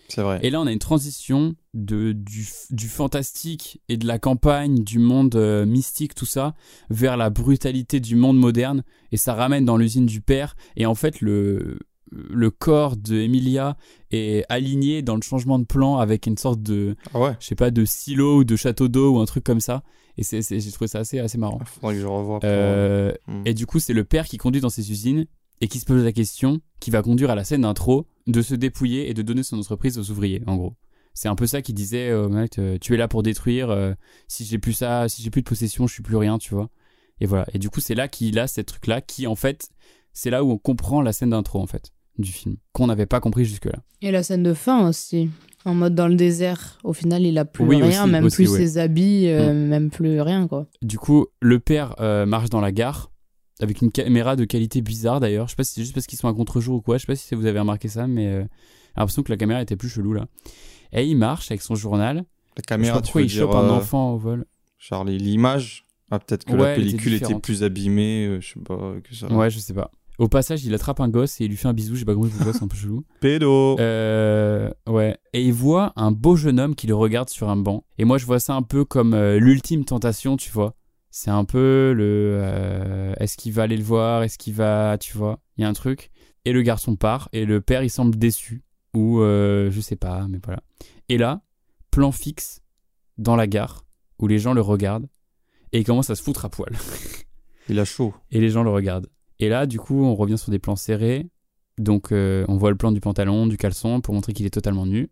C'est 0.10 0.22
vrai. 0.22 0.40
Et 0.44 0.50
là, 0.50 0.60
on 0.60 0.68
a 0.68 0.72
une 0.72 0.80
transition 0.80 1.56
de, 1.74 2.12
du, 2.12 2.48
du 2.72 2.88
fantastique 2.88 3.82
et 3.90 3.98
de 3.98 4.06
la 4.08 4.20
campagne, 4.20 4.84
du 4.84 5.00
monde 5.00 5.36
euh, 5.36 5.66
mystique, 5.66 6.16
tout 6.16 6.26
ça, 6.26 6.54
vers 6.90 7.16
la 7.18 7.30
brutalité 7.30 8.00
du 8.00 8.16
monde 8.16 8.38
moderne. 8.38 8.84
Et 9.12 9.18
ça 9.18 9.34
ramène 9.34 9.66
dans 9.66 9.78
l'usine 9.78 10.06
du 10.06 10.20
père. 10.22 10.56
Et 10.76 10.86
en 10.86 10.96
fait, 10.96 11.22
le, 11.22 11.80
le 12.12 12.50
corps 12.50 12.98
de 12.98 13.16
Emilia 13.18 13.78
est 14.12 14.44
aligné 14.50 15.02
dans 15.02 15.16
le 15.16 15.22
changement 15.22 15.60
de 15.60 15.66
plan 15.66 15.98
avec 15.98 16.26
une 16.28 16.38
sorte 16.38 16.62
de, 16.62 16.96
Ah 17.14 17.36
je 17.40 17.46
sais 17.46 17.56
pas, 17.56 17.70
de 17.72 17.86
silo 17.86 18.40
ou 18.40 18.44
de 18.44 18.56
château 18.56 18.88
d'eau 18.88 19.12
ou 19.16 19.20
un 19.20 19.26
truc 19.26 19.44
comme 19.44 19.60
ça. 19.62 19.84
Et 20.18 20.24
c'est, 20.24 20.42
c'est- 20.42 20.60
j'ai 20.60 20.72
trouvé 20.72 20.88
ça 20.90 21.00
assez, 21.00 21.20
assez 21.20 21.38
marrant. 21.38 21.60
Faudrait 21.66 21.96
que 21.96 22.02
je 22.02 22.06
revoie. 22.08 22.40
pour- 22.40 22.50
Euh, 22.52 23.14
Hmm. 23.28 23.44
Et 23.46 23.54
du 23.54 23.66
coup, 23.66 23.80
c'est 23.80 23.94
le 23.94 24.04
père 24.04 24.26
qui 24.28 24.38
conduit 24.38 24.60
dans 24.60 24.70
ces 24.70 24.92
usines 24.92 25.26
et 25.62 25.68
qui 25.68 25.80
se 25.80 25.86
pose 25.86 26.04
la 26.04 26.12
question, 26.12 26.62
qui 26.80 26.92
va 26.92 27.02
conduire 27.02 27.30
à 27.32 27.36
la 27.36 27.44
scène 27.44 27.62
d'intro, 27.62 28.08
de 28.28 28.42
se 28.42 28.56
dépouiller 28.56 29.10
et 29.10 29.14
de 29.14 29.22
donner 29.22 29.44
son 29.44 29.58
entreprise 29.60 29.98
aux 29.98 30.10
ouvriers, 30.12 30.42
en 30.48 30.56
gros. 30.58 30.74
C'est 31.14 31.28
un 31.28 31.36
peu 31.36 31.48
ça 31.48 31.62
qu'il 31.62 31.76
disait, 31.76 32.10
euh, 32.10 32.30
mec, 32.30 32.58
euh, 32.60 32.78
tu 32.80 32.94
es 32.94 32.98
là 32.98 33.08
pour 33.08 33.24
détruire, 33.24 33.70
euh, 33.72 33.94
si 34.28 34.46
j'ai 34.46 34.58
plus 34.60 34.74
ça, 34.74 35.10
si 35.10 35.22
j'ai 35.22 35.30
plus 35.30 35.42
de 35.42 35.48
possession, 35.50 35.86
je 35.88 35.94
suis 35.94 36.04
plus 36.04 36.16
rien, 36.16 36.38
tu 36.38 36.54
vois. 36.54 36.70
Et 37.20 37.26
voilà. 37.26 37.46
Et 37.54 37.60
du 37.60 37.70
coup, 37.70 37.82
c'est 37.82 37.96
là 37.96 38.08
qu'il 38.08 38.40
a 38.40 38.48
ce 38.48 38.62
truc-là 38.62 39.02
qui, 39.02 39.28
en 39.28 39.36
fait, 39.36 39.70
c'est 40.14 40.30
là 40.30 40.44
où 40.44 40.52
on 40.52 40.58
comprend 40.58 41.02
la 41.02 41.12
scène 41.12 41.32
d'intro, 41.32 41.60
en 41.60 41.68
fait, 41.68 41.92
du 42.20 42.32
film, 42.32 42.56
qu'on 42.72 42.88
n'avait 42.88 43.06
pas 43.08 43.20
compris 43.20 43.44
jusque-là. 43.44 43.80
Et 44.02 44.12
la 44.12 44.24
scène 44.24 44.44
de 44.44 44.54
fin 44.54 44.88
aussi. 44.88 45.30
En 45.66 45.74
mode 45.74 45.94
dans 45.94 46.08
le 46.08 46.16
désert. 46.16 46.80
Au 46.86 46.94
final, 46.94 47.24
il 47.26 47.38
a 47.38 47.44
plus 47.44 47.66
Oui, 47.66 47.82
rien, 47.82 48.04
aussi, 48.04 48.12
même 48.12 48.24
aussi, 48.26 48.36
plus 48.38 48.52
ouais. 48.52 48.58
ses 48.60 48.78
habits, 48.78 49.28
euh, 49.28 49.52
Mm. 49.52 49.68
même 49.68 49.90
plus 49.90 50.22
rien, 50.22 50.48
quoi. 50.48 50.68
Du 50.82 50.98
coup, 50.98 51.26
le 51.42 51.60
père 51.60 51.96
marche 52.28 52.50
dans 52.50 52.62
la 52.62 52.72
gare 52.72 53.12
avec 53.62 53.82
une 53.82 53.92
caméra 53.92 54.36
de 54.36 54.46
qualité 54.46 54.82
bizarre 54.82 55.20
d'ailleurs. 55.20 55.48
Je 55.48 55.52
sais 55.52 55.56
pas 55.56 55.64
si 55.64 55.74
c'est 55.74 55.82
juste 55.82 55.94
parce 55.94 56.06
qu'ils 56.08 56.18
sont 56.20 56.28
à 56.28 56.34
contre-jour 56.34 56.78
ou 56.78 56.82
quoi. 56.82 56.98
Je 56.98 57.02
sais 57.02 57.08
pas 57.08 57.16
si 57.16 57.36
vous 57.36 57.46
avez 57.46 57.60
remarqué 57.60 57.88
ça, 57.88 58.08
mais 58.08 58.28
euh, 58.28 58.42
j'ai 58.42 58.48
l'impression 58.98 59.24
que 59.24 59.32
la 59.32 59.38
caméra 59.38 59.62
était 59.62 59.76
plus 59.76 59.90
chelou 59.90 60.14
là. 60.14 60.28
Et 60.94 61.06
il 61.06 61.16
marche 61.18 61.52
avec 61.52 61.62
son 61.62 61.76
journal. 61.76 62.16
La 62.18 62.22
Je 62.22 62.62
sais 62.62 62.62
caméra, 62.68 62.94
pas 62.96 63.02
tu 63.02 63.04
pourquoi 63.06 63.22
veux 63.22 63.28
il 63.28 63.30
chope 63.30 63.54
un 63.54 63.66
euh, 63.66 63.72
enfant 63.72 64.14
au 64.14 64.18
vol. 64.18 64.46
Charlie, 64.78 65.18
l'image. 65.18 65.86
Ah, 66.12 66.20
peut-être 66.20 66.46
que 66.46 66.54
Ouais, 66.54 66.58
la 66.58 66.72
était 66.74 66.82
pellicule 66.82 67.14
était, 67.14 67.36
plus 67.36 67.64
abîmée, 67.64 68.26
euh, 68.26 68.42
je 68.42 68.54
sais 68.54 68.60
pas, 68.60 68.94
que 69.04 69.14
ça. 69.16 69.28
Ouais, 69.32 69.50
je 69.50 69.60
sais 69.60 69.74
pas. 69.74 69.92
Au 70.18 70.28
passage, 70.28 70.66
il 70.66 70.74
attrape 70.74 71.00
un 71.00 71.08
gosse 71.08 71.40
et 71.40 71.46
il 71.46 71.50
lui 71.50 71.56
fait 71.56 71.68
un 71.68 71.74
bisou. 71.74 71.96
J'ai 71.96 72.04
pas 72.04 72.14
compris 72.16 72.32
pourquoi, 72.32 72.52
c'est 72.52 72.64
un 72.64 72.68
peu 72.68 72.76
chelou. 72.76 73.06
Pédo 73.22 73.78
Euh, 73.80 74.70
ouais. 74.88 75.18
Et 75.34 75.42
il 75.44 75.54
voit 75.54 75.94
un 75.96 76.12
beau 76.12 76.36
jeune 76.36 76.60
homme 76.60 76.76
qui 76.76 76.88
le 76.88 76.96
regarde 76.96 77.30
sur 77.30 77.48
un 77.50 77.56
banc. 77.56 77.86
Et 77.98 78.04
moi, 78.06 78.18
je 78.18 78.26
vois 78.26 78.40
ça 78.40 78.54
un 78.56 78.64
peu 78.64 78.84
comme 78.84 79.16
l'ultime 79.38 79.86
tentation, 79.86 80.36
tu 80.36 80.50
vois. 80.52 80.76
C'est 81.12 81.32
un 81.32 81.46
peu 81.46 81.94
le. 81.96 82.38
euh, 82.42 83.14
Est-ce 83.20 83.38
qu'il 83.38 83.52
va 83.54 83.64
aller 83.64 83.78
le 83.78 83.84
voir 83.84 84.24
Est-ce 84.24 84.38
qu'il 84.38 84.54
va. 84.54 84.98
Tu 85.00 85.18
vois 85.18 85.40
Il 85.58 85.62
y 85.62 85.64
a 85.64 85.68
un 85.70 85.74
truc. 85.74 86.12
Et 86.46 86.52
le 86.54 86.62
garçon 86.62 86.96
part. 86.96 87.30
Et 87.34 87.46
le 87.46 87.62
père, 87.62 87.84
il 87.84 87.90
semble 87.90 88.18
déçu. 88.18 88.64
Ou 88.94 89.20
euh, 89.22 89.70
je 89.72 89.82
sais 89.82 89.96
pas, 89.96 90.28
mais 90.28 90.40
voilà. 90.44 90.62
Et 91.10 91.18
là, 91.18 91.42
plan 91.92 92.12
fixe 92.12 92.62
dans 93.18 93.36
la 93.36 93.48
gare 93.48 93.86
où 94.20 94.28
les 94.28 94.40
gens 94.40 94.54
le 94.54 94.62
regardent. 94.62 95.08
Et 95.72 95.80
il 95.80 95.84
commence 95.84 96.10
à 96.10 96.16
se 96.16 96.24
foutre 96.24 96.46
à 96.46 96.50
poil. 96.50 96.72
Il 97.70 97.80
a 97.80 97.86
chaud. 97.86 98.14
Et 98.32 98.40
les 98.40 98.50
gens 98.50 98.64
le 98.64 98.72
regardent. 98.72 99.08
Et 99.40 99.50
là, 99.50 99.66
du 99.68 99.80
coup, 99.80 100.04
on 100.04 100.16
revient 100.16 100.38
sur 100.38 100.52
des 100.52 100.60
plans 100.60 100.76
serrés. 100.76 101.28
Donc, 101.78 102.12
euh, 102.12 102.44
on 102.48 102.58
voit 102.58 102.72
le 102.72 102.76
plan 102.76 102.92
du 102.92 103.00
pantalon, 103.00 103.48
du 103.48 103.56
caleçon, 103.58 104.02
pour 104.02 104.14
montrer 104.14 104.34
qu'il 104.34 104.46
est 104.46 104.50
totalement 104.50 104.86
nu. 104.86 105.10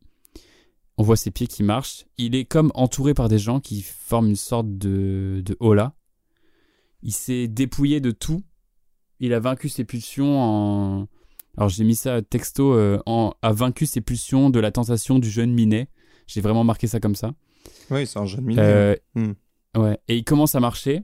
On 0.98 1.04
voit 1.04 1.16
ses 1.16 1.32
pieds 1.32 1.48
qui 1.48 1.64
marchent. 1.64 2.06
Il 2.18 2.36
est 2.36 2.46
comme 2.46 2.72
entouré 2.74 3.14
par 3.14 3.30
des 3.30 3.38
gens 3.40 3.60
qui 3.60 3.82
forment 3.82 4.30
une 4.30 4.36
sorte 4.36 4.78
de, 4.78 5.42
de 5.46 5.56
hola. 5.60 5.94
Il 7.04 7.14
s'est 7.14 7.48
dépouillé 7.48 8.00
de 8.00 8.12
tout. 8.12 8.44
Il 9.20 9.34
a 9.34 9.40
vaincu 9.40 9.70
ses 9.70 9.84
pulsions 9.84 10.40
en. 10.42 11.08
Alors, 11.56 11.70
j'ai 11.70 11.84
mis 11.84 11.96
ça 11.96 12.22
texto. 12.22 12.74
euh, 12.74 13.00
en... 13.06 13.34
a 13.42 13.52
vaincu 13.54 13.86
ses 13.86 14.02
pulsions 14.02 14.50
de 14.50 14.60
la 14.60 14.72
tentation 14.72 15.20
du 15.20 15.30
jeune 15.30 15.52
minet. 15.54 15.90
J'ai 16.28 16.42
vraiment 16.42 16.64
marqué 16.64 16.88
ça 16.88 17.00
comme 17.00 17.16
ça. 17.16 17.34
Oui, 17.90 18.06
c'est 18.08 18.20
un 18.20 18.26
jeune 18.26 18.46
mineur. 18.46 18.66
Euh, 18.66 18.96
Hmm. 19.16 19.34
Ouais. 19.80 20.00
Et 20.08 20.18
il 20.18 20.24
commence 20.24 20.56
à 20.56 20.60
marcher. 20.60 21.04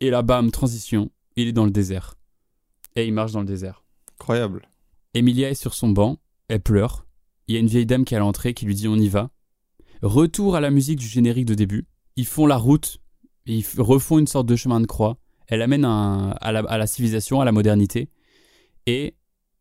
Et 0.00 0.10
là, 0.10 0.22
bam, 0.22 0.50
transition. 0.50 1.10
Il 1.36 1.48
est 1.48 1.52
dans 1.52 1.64
le 1.66 1.70
désert. 1.70 2.16
Et 2.96 3.06
il 3.06 3.12
marche 3.12 3.32
dans 3.32 3.40
le 3.40 3.46
désert. 3.46 3.84
Incroyable. 4.18 4.68
Emilia 5.14 5.50
est 5.50 5.54
sur 5.54 5.74
son 5.74 5.90
banc. 5.90 6.18
Elle 6.48 6.60
pleure. 6.60 7.06
Il 7.48 7.54
y 7.54 7.56
a 7.56 7.60
une 7.60 7.66
vieille 7.66 7.86
dame 7.86 8.04
qui 8.04 8.14
est 8.14 8.16
à 8.16 8.20
l'entrée 8.20 8.54
qui 8.54 8.64
lui 8.66 8.74
dit 8.74 8.88
on 8.88 8.96
y 8.96 9.08
va. 9.08 9.30
Retour 10.02 10.56
à 10.56 10.60
la 10.60 10.70
musique 10.70 10.98
du 10.98 11.06
générique 11.06 11.46
de 11.46 11.54
début. 11.54 11.86
Ils 12.16 12.26
font 12.26 12.46
la 12.46 12.56
route. 12.56 12.98
Et 13.46 13.56
ils 13.56 13.64
refont 13.78 14.18
une 14.18 14.26
sorte 14.26 14.46
de 14.46 14.56
chemin 14.56 14.80
de 14.80 14.86
croix. 14.86 15.16
Elle 15.48 15.62
amène 15.62 15.84
un- 15.84 16.30
à, 16.40 16.52
la, 16.52 16.60
à 16.60 16.78
la 16.78 16.86
civilisation, 16.86 17.40
à 17.40 17.44
la 17.44 17.52
modernité. 17.52 18.08
Et 18.86 19.14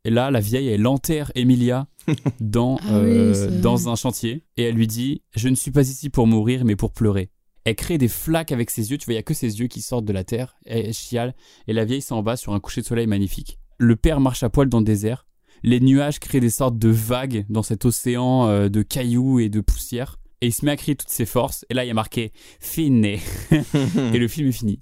là, 0.06 0.30
la 0.32 0.40
vieille, 0.40 0.68
elle 0.68 0.86
enterre 0.86 1.32
Emilia 1.36 1.88
dans, 2.40 2.78
Ah 2.84 2.96
euh, 2.96 3.62
dans 3.62 3.90
un 3.90 3.96
chantier. 3.96 4.44
Et 4.58 4.64
elle 4.64 4.76
lui 4.76 4.88
dit 4.88 5.24
Je 5.36 5.50
ne 5.50 5.56
suis 5.56 5.72
pas 5.72 5.82
ici 5.90 6.10
pour 6.10 6.28
mourir, 6.28 6.64
mais 6.66 6.76
pour 6.76 6.92
pleurer. 6.92 7.32
Elle 7.66 7.76
crée 7.76 7.98
des 7.98 8.08
flaques 8.08 8.52
avec 8.52 8.70
ses 8.70 8.92
yeux. 8.92 8.98
Tu 8.98 9.06
vois, 9.06 9.14
il 9.14 9.18
n'y 9.18 9.20
a 9.20 9.24
que 9.24 9.34
ses 9.34 9.60
yeux 9.60 9.68
qui 9.68 9.82
sortent 9.82 10.06
de 10.06 10.14
la 10.14 10.24
terre. 10.24 10.56
Elle 10.66 10.94
chiale. 10.94 11.36
Et 11.68 11.74
la 11.74 11.86
vieille 11.86 12.02
s'en 12.02 12.22
va 12.22 12.38
sur 12.38 12.54
un 12.54 12.60
coucher 12.60 12.82
de 12.82 12.86
soleil 12.86 13.08
magnifique. 13.08 13.60
Le 13.78 13.96
père 13.96 14.20
marche 14.20 14.44
à 14.44 14.50
poil 14.50 14.70
dans 14.70 14.80
le 14.80 14.86
désert. 14.86 15.26
Les 15.64 15.80
nuages 15.80 16.20
créent 16.20 16.40
des 16.40 16.50
sortes 16.50 16.78
de 16.78 16.90
vagues 16.90 17.46
dans 17.50 17.64
cet 17.64 17.86
océan 17.86 18.48
euh, 18.48 18.70
de 18.70 18.82
cailloux 18.82 19.40
et 19.40 19.50
de 19.50 19.62
poussière. 19.62 20.18
Et 20.42 20.48
il 20.48 20.54
se 20.54 20.66
met 20.66 20.72
à 20.72 20.78
crier 20.78 20.96
toutes 20.96 21.10
ses 21.10 21.26
forces. 21.26 21.66
Et 21.70 21.74
là, 21.74 21.84
il 21.84 21.88
y 21.88 21.92
a 21.92 21.96
marqué 21.96 22.32
Fine. 22.60 23.04
et 23.06 23.20
le 24.18 24.28
film 24.28 24.48
est 24.48 24.54
fini. 24.54 24.80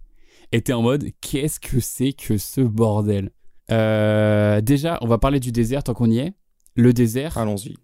Et 0.52 0.62
t'es 0.62 0.74
en 0.74 0.82
mode 0.82 1.10
Qu'est-ce 1.20 1.60
que 1.60 1.80
c'est 1.80 2.14
que 2.14 2.38
ce 2.38 2.62
bordel? 2.62 3.32
Euh, 3.72 4.62
Déjà, 4.62 4.98
on 5.02 5.08
va 5.08 5.18
parler 5.18 5.40
du 5.40 5.52
désert 5.52 5.84
tant 5.84 5.94
qu'on 5.94 6.12
y 6.12 6.20
est. 6.20 6.34
Le 6.76 6.94
désert. 6.94 7.38
Allons-y. 7.38 7.76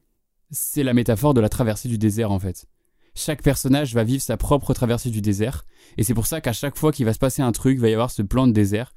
C'est 0.52 0.84
la 0.84 0.94
métaphore 0.94 1.34
de 1.34 1.41
la 1.41 1.49
traversée 1.49 1.90
du 1.90 1.98
désert 1.98 2.32
en 2.32 2.40
fait. 2.40 2.68
Chaque 3.15 3.41
personnage 3.41 3.94
va 3.94 4.03
vivre 4.03 4.22
sa 4.22 4.38
propre 4.38 4.74
traversée 4.74 5.10
du 5.10 5.22
désert. 5.22 5.65
Et 5.98 6.03
c'est 6.03 6.14
pour 6.14 6.28
ça 6.28 6.41
qu'à 6.41 6.53
chaque 6.53 6.78
fois 6.78 6.91
qu'il 6.91 7.06
va 7.06 7.14
se 7.14 7.20
passer 7.20 7.41
un 7.41 7.52
truc, 7.52 7.78
il 7.78 7.82
va 7.82 7.90
y 7.90 7.94
avoir 7.94 8.11
ce 8.11 8.22
plan 8.22 8.48
de 8.48 8.53
désert 8.53 8.94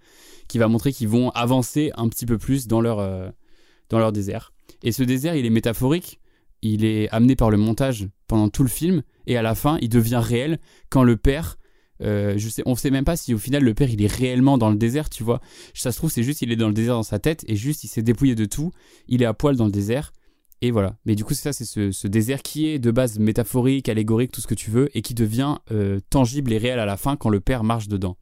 qui 0.48 0.58
va 0.58 0.68
montrer 0.68 0.92
qu'ils 0.92 1.08
vont 1.08 1.30
avancer 1.30 1.92
un 1.96 2.08
petit 2.08 2.24
peu 2.26 2.38
plus 2.38 2.66
dans 2.66 2.80
leur, 2.80 2.98
euh, 2.98 3.30
dans 3.88 3.98
leur 3.98 4.12
désert. 4.12 4.52
Et 4.82 4.92
ce 4.92 5.02
désert, 5.02 5.34
il 5.36 5.46
est 5.46 5.50
métaphorique. 5.50 6.20
Il 6.62 6.84
est 6.84 7.08
amené 7.10 7.36
par 7.36 7.50
le 7.50 7.56
montage 7.56 8.08
pendant 8.26 8.48
tout 8.48 8.62
le 8.62 8.68
film. 8.68 9.02
Et 9.26 9.36
à 9.36 9.42
la 9.42 9.54
fin, 9.54 9.78
il 9.80 9.88
devient 9.88 10.20
réel 10.22 10.58
quand 10.88 11.02
le 11.02 11.16
père. 11.16 11.58
euh, 12.02 12.34
je 12.36 12.48
sais, 12.48 12.62
on 12.66 12.74
sait 12.74 12.90
même 12.90 13.04
pas 13.04 13.16
si 13.16 13.32
au 13.34 13.38
final 13.38 13.62
le 13.62 13.72
père 13.74 13.88
il 13.90 14.02
est 14.02 14.12
réellement 14.12 14.58
dans 14.58 14.70
le 14.70 14.76
désert, 14.76 15.08
tu 15.08 15.22
vois. 15.22 15.40
Ça 15.74 15.92
se 15.92 15.96
trouve, 15.96 16.10
c'est 16.10 16.22
juste 16.22 16.42
il 16.42 16.52
est 16.52 16.56
dans 16.56 16.68
le 16.68 16.74
désert 16.74 16.94
dans 16.94 17.02
sa 17.02 17.18
tête 17.18 17.44
et 17.46 17.56
juste 17.56 17.84
il 17.84 17.88
s'est 17.88 18.02
dépouillé 18.02 18.34
de 18.34 18.44
tout. 18.44 18.72
Il 19.08 19.22
est 19.22 19.26
à 19.26 19.34
poil 19.34 19.56
dans 19.56 19.66
le 19.66 19.70
désert. 19.70 20.12
Et 20.62 20.70
voilà. 20.70 20.96
Mais 21.04 21.14
du 21.14 21.24
coup, 21.24 21.34
c'est 21.34 21.42
ça, 21.42 21.52
c'est 21.52 21.66
ce, 21.66 21.92
ce 21.92 22.08
désert 22.08 22.42
qui 22.42 22.66
est 22.66 22.78
de 22.78 22.90
base 22.90 23.18
métaphorique, 23.18 23.88
allégorique, 23.88 24.32
tout 24.32 24.40
ce 24.40 24.46
que 24.46 24.54
tu 24.54 24.70
veux, 24.70 24.88
et 24.96 25.02
qui 25.02 25.12
devient 25.14 25.56
euh, 25.70 26.00
tangible 26.08 26.52
et 26.52 26.58
réel 26.58 26.78
à 26.78 26.86
la 26.86 26.96
fin 26.96 27.16
quand 27.16 27.28
le 27.28 27.40
père 27.40 27.62
marche 27.62 27.88
dedans. 27.88 28.16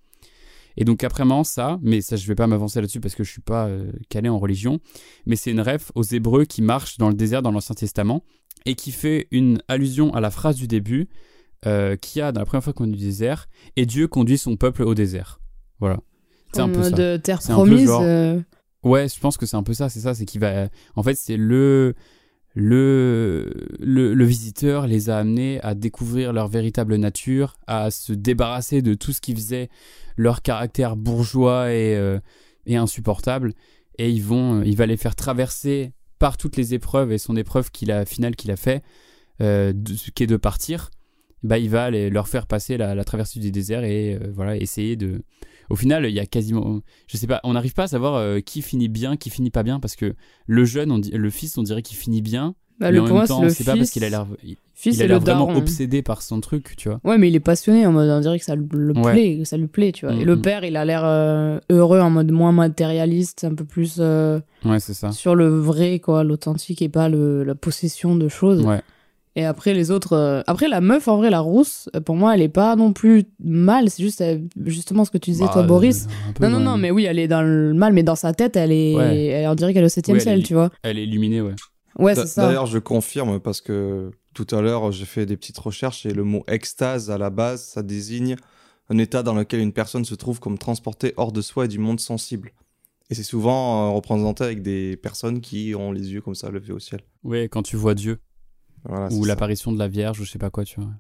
Et 0.77 0.85
donc 0.85 1.05
après 1.05 1.25
ça, 1.45 1.79
mais 1.83 2.01
ça 2.01 2.17
je 2.17 2.27
vais 2.27 2.35
pas 2.35 2.47
m'avancer 2.47 2.81
là-dessus 2.81 3.01
parce 3.01 3.15
que 3.15 3.23
je 3.25 3.31
suis 3.31 3.41
pas 3.43 3.67
euh, 3.67 3.91
calé 4.09 4.29
en 4.29 4.39
religion, 4.39 4.81
mais 5.27 5.37
c'est 5.37 5.51
une 5.51 5.61
ref 5.61 5.93
aux 5.95 6.03
Hébreux 6.03 6.45
qui 6.45 6.63
marchent 6.63 6.99
dans 6.99 7.09
le 7.09 7.15
désert 7.15 7.43
dans 7.43 7.51
l'Ancien 7.53 7.75
Testament 7.75 8.25
et 8.67 8.75
qui 8.75 8.91
fait 8.93 9.29
une 9.31 9.61
allusion 9.69 10.13
à 10.15 10.21
la 10.21 10.31
phrase 10.31 10.57
du 10.57 10.67
début 10.67 11.09
euh, 11.67 11.97
qui 11.97 12.21
a 12.21 12.33
dans 12.33 12.41
la 12.41 12.47
première 12.47 12.65
fois 12.65 12.73
qu'on 12.73 12.85
est 12.87 12.93
du 12.97 13.05
désert 13.05 13.47
et 13.77 13.87
Dieu 13.87 14.09
conduit 14.09 14.37
son 14.39 14.57
peuple 14.57 14.83
au 14.83 14.95
désert. 14.95 15.41
Voilà. 15.81 15.99
C'est 16.53 16.61
un 16.61 16.69
peu 16.69 16.83
ça. 16.83 16.97
euh, 16.99 17.19
terre 17.19 17.41
promise, 17.41 17.87
genre- 17.87 18.03
euh. 18.05 18.41
Ouais, 18.83 19.09
je 19.09 19.19
pense 19.19 19.37
que 19.39 19.47
c'est 19.47 19.57
un 19.57 19.63
peu 19.63 19.73
ça, 19.75 19.89
c'est 19.89 20.01
ça, 20.01 20.15
c'est 20.15 20.25
qu'il 20.27 20.41
va 20.41 20.69
en 20.95 21.03
fait, 21.03 21.15
c'est 21.15 21.37
le 21.39 21.95
le, 22.55 23.53
le 23.81 24.15
le 24.15 24.25
visiteur 24.25 24.87
les 24.87 25.11
a 25.11 25.19
amenés 25.19 25.61
à 25.63 25.75
découvrir 25.75 26.33
leur 26.33 26.49
véritable 26.49 26.97
nature, 26.97 27.57
à 27.67 27.91
se 27.91 28.13
débarrasser 28.13 28.81
de 28.81 28.95
tout 28.95 29.13
ce 29.13 29.21
qui 29.21 29.35
faisait 29.35 29.69
leur 30.17 30.41
caractère 30.41 30.97
bourgeois 30.97 31.73
et 31.73 31.97
euh, 31.97 32.21
et 32.67 32.77
insupportable. 32.77 33.53
Et 33.99 34.11
ils 34.11 34.23
vont 34.23 34.63
il 34.63 34.77
va 34.77 34.87
les 34.87 34.97
faire 34.97 35.17
traverser 35.17 35.93
par 36.21 36.37
toutes 36.37 36.57
les 36.57 36.75
épreuves 36.75 37.11
et 37.13 37.19
son 37.19 37.37
épreuve 37.37 37.71
qu'il 37.73 37.91
a 37.91 38.05
finale 38.05 38.37
qu'il 38.37 38.51
a 38.53 38.57
fait 38.57 38.83
euh, 39.41 39.73
qui 40.15 40.23
est 40.23 40.29
de 40.29 40.37
partir. 40.37 40.91
Bah 41.43 41.59
il 41.59 41.69
va 41.69 41.91
les- 41.91 42.09
leur 42.09 42.29
faire 42.29 42.47
passer 42.47 42.77
la, 42.77 42.95
la 42.95 43.05
traversée 43.05 43.41
du 43.41 43.51
désert 43.51 43.85
et 43.85 44.15
euh, 44.15 44.31
voilà 44.33 44.57
essayer 44.57 44.97
de 44.97 45.23
au 45.71 45.77
final 45.77 46.05
il 46.07 46.15
y 46.15 46.21
a 46.21 46.27
quasiment 46.27 46.81
je 47.07 47.17
sais 47.17 47.27
pas 47.27 47.41
on 47.45 47.53
n'arrive 47.55 47.75
pas 47.75 47.85
à 47.85 47.89
savoir 47.89 48.15
euh, 48.17 48.41
qui 48.41 48.63
finit 48.63 48.89
bien 48.89 49.17
qui 49.17 49.31
finit 49.31 49.51
pas 49.51 49.63
bien 49.63 49.81
parce 49.81 49.97
que 49.97 50.15
le 50.47 50.65
jeune 50.65 50.91
on 50.93 50.99
dit, 50.99 51.11
le 51.11 51.31
fils 51.31 51.57
on 51.59 51.63
dirait 51.63 51.83
qu'il 51.83 51.97
finit 51.97 52.23
bien 52.23 52.55
Bah, 52.81 52.87
mais 52.91 52.93
le- 52.99 53.03
en 53.03 53.07
pour 53.07 53.17
même 53.19 53.27
temps 53.27 53.49
c'est 53.49 53.65
pas 53.65 53.73
parce 53.77 53.81
fils. 53.89 53.91
qu'il 53.93 54.05
a 54.05 54.11
l'air 54.11 54.27
il, 54.43 54.57
Fils 54.77 54.97
il 54.97 55.03
a 55.03 55.05
et 55.05 55.09
l'air 55.09 55.21
vraiment 55.21 55.47
daron. 55.47 55.59
obsédé 55.59 56.03
par 56.03 56.21
son 56.21 56.41
truc 56.41 56.75
tu 56.77 56.89
vois 56.89 57.01
Ouais, 57.05 57.17
mais 57.17 57.29
il 57.29 57.37
est 57.37 57.41
passionné 57.41 57.87
en 57.87 57.93
mode, 57.93 58.11
on 58.11 58.21
dirait 58.21 58.39
que 58.41 58.45
ça 58.45 58.57
le, 58.57 58.65
Ouais. 58.97 59.13
plaît, 59.13 59.39
que 59.39 59.45
ça 59.45 59.57
lui 59.57 59.69
plaît, 59.69 59.93
tu 59.93 60.05
vois. 60.05 60.17
Et 60.17 60.25
Mm, 60.25 60.27
le 60.27 60.37
mm. 60.37 60.43
père, 60.43 60.65
il 60.65 60.77
a 60.77 60.85
l'air 60.85 61.05
euh, 61.05 61.61
heureux 61.71 62.01
en 62.01 62.11
mode 62.11 62.33
moins 62.33 62.51
matérialiste, 62.51 63.45
un 63.45 63.55
peu 63.55 63.65
plus 63.65 63.97
euh, 64.01 64.41
ouais 64.65 64.81
c'est 64.81 64.95
ça 64.95 65.13
sur 65.13 65.37
le 65.37 65.47
vrai, 65.49 66.01
quoi, 66.01 66.25
l'authentique 66.25 66.83
et 66.83 66.89
pas 66.89 67.09
le, 67.09 67.45
la 67.45 67.55
possession 67.55 68.17
de 68.17 68.27
choses. 68.29 68.63
ouais 68.67 68.83
Et 69.37 69.45
après, 69.45 69.75
les 69.75 69.91
autres. 69.91 70.13
euh, 70.13 70.43
Après, 70.47 70.69
la 70.69 70.81
meuf, 70.81 71.09
en 71.09 71.17
vrai, 71.17 71.29
la 71.31 71.41
rousse, 71.41 71.89
euh, 71.97 72.01
pour 72.01 72.15
moi, 72.15 72.35
elle 72.35 72.43
est 72.43 72.49
pas 72.49 72.77
non 72.77 72.93
plus 72.93 73.25
mal. 73.43 73.91
C'est 73.91 74.03
juste 74.03 74.23
justement 74.65 75.05
ce 75.05 75.11
que 75.11 75.19
tu 75.19 75.31
disais, 75.33 75.45
Bah, 75.47 75.51
toi, 75.55 75.63
Boris. 75.65 76.07
un 76.29 76.33
peu, 76.33 76.45
Non, 76.47 76.51
non, 76.59 76.61
non, 76.61 76.77
mais 76.77 76.91
oui, 76.91 77.05
elle 77.05 77.19
est 77.19 77.27
dans 77.29 77.43
le 77.43 77.75
mal, 77.75 77.93
mais 77.93 78.03
dans 78.05 78.15
sa 78.17 78.33
tête, 78.33 78.55
elle 78.57 78.71
est. 78.73 78.95
Ouais. 78.95 79.25
Elle, 79.27 79.49
on 79.49 79.55
dirait 79.55 79.73
qu'elle 79.75 79.83
est 79.83 79.87
au 79.87 79.89
septième 79.89 80.17
Oui, 80.19 80.23
ciel, 80.23 80.41
est- 80.41 80.43
tu 80.45 80.55
vois. 80.55 80.71
elle 80.83 80.99
est 80.99 81.05
illuminée 81.05 81.41
ouais 81.41 81.55
Ouais, 81.99 82.15
c'est 82.15 82.27
ça. 82.27 82.47
D'ailleurs, 82.47 82.67
je 82.67 82.79
confirme 82.79 83.39
parce 83.41 83.61
que 83.61 84.11
tout 84.35 84.47
à 84.53 84.61
l'heure, 84.61 84.91
j'ai 84.93 85.05
fait 85.05 85.27
des 85.27 85.37
petites 85.37 85.59
recherches 85.59 86.07
et 86.07 86.13
le 86.13 86.25
mot 86.25 86.43
extase, 86.49 87.11
à 87.11 87.19
la 87.19 87.31
base, 87.31 87.63
ça 87.63 87.83
désigne 87.85 88.35
un 88.91 88.99
état 88.99 89.23
dans 89.23 89.35
lequel 89.35 89.61
une 89.61 89.73
personne 89.73 90.05
se 90.05 90.15
trouve 90.15 90.41
comme 90.41 90.59
transportée 90.59 91.15
hors 91.17 91.31
de 91.33 91.41
soi 91.41 91.65
et 91.67 91.69
du 91.69 91.79
monde 91.79 92.01
sensible. 92.01 92.51
Et 93.11 93.15
c'est 93.15 93.23
souvent 93.23 93.87
euh, 93.91 93.95
représenté 93.95 94.43
avec 94.45 94.63
des 94.63 94.97
personnes 94.97 95.41
qui 95.41 95.75
ont 95.77 95.93
les 95.93 96.13
yeux 96.13 96.21
comme 96.21 96.35
ça 96.35 96.51
levés 96.51 96.73
au 96.73 96.79
ciel. 96.81 97.01
Ouais, 97.23 97.49
quand 97.49 97.63
tu 97.63 97.77
vois 97.77 97.95
Dieu. 97.95 98.19
Voilà, 98.85 99.09
ou 99.13 99.25
l'apparition 99.25 99.73
de 99.73 99.79
la 99.79 99.89
Vierge, 99.89 100.21
ou 100.21 100.25
je 100.25 100.31
sais 100.31 100.39
pas 100.39 100.51
quoi, 100.51 100.65
tu 100.65 100.81
vois. 100.81 100.91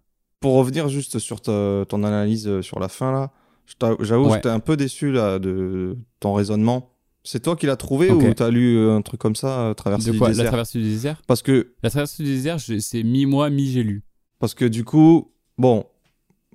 Pour 0.40 0.54
revenir 0.54 0.88
juste 0.88 1.18
sur 1.18 1.40
ta- 1.40 1.84
ton 1.88 2.02
analyse 2.04 2.46
euh, 2.48 2.62
sur 2.62 2.78
la 2.78 2.88
fin, 2.88 3.12
là, 3.12 3.32
j'avoue, 4.00 4.26
Ouais. 4.28 4.34
j'étais 4.34 4.48
un 4.48 4.60
peu 4.60 4.76
déçu 4.76 5.12
là, 5.12 5.38
de 5.38 5.96
ton 6.20 6.32
raisonnement. 6.34 6.90
C'est 7.26 7.40
toi 7.42 7.56
qui 7.56 7.64
l'as 7.66 7.76
trouvé 7.76 8.10
ou 8.10 8.34
t'as 8.34 8.50
lu 8.50 8.76
euh, 8.76 8.94
un 8.96 9.00
truc 9.02 9.18
comme 9.20 9.36
ça, 9.36 9.60
euh, 9.68 9.74
Traversée 9.74 10.08
De 10.08 10.12
du 10.12 10.18
quoi? 10.18 10.28
Désert? 10.28 10.44
La 10.44 10.50
traversée 10.50 10.78
du 10.78 10.84
désert? 10.84 11.22
Parce 11.26 11.40
que 11.40 11.74
La 11.82 11.88
traversée 11.90 12.22
du 12.22 12.28
désert, 12.28 12.58
c'est 12.60 13.02
mi-moi, 13.02 13.48
mi-j'ai 13.48 13.82
lu. 13.82 14.02
Parce 14.38 14.52
que 14.54 14.66
du 14.66 14.84
coup, 14.84 15.32
bon, 15.56 15.86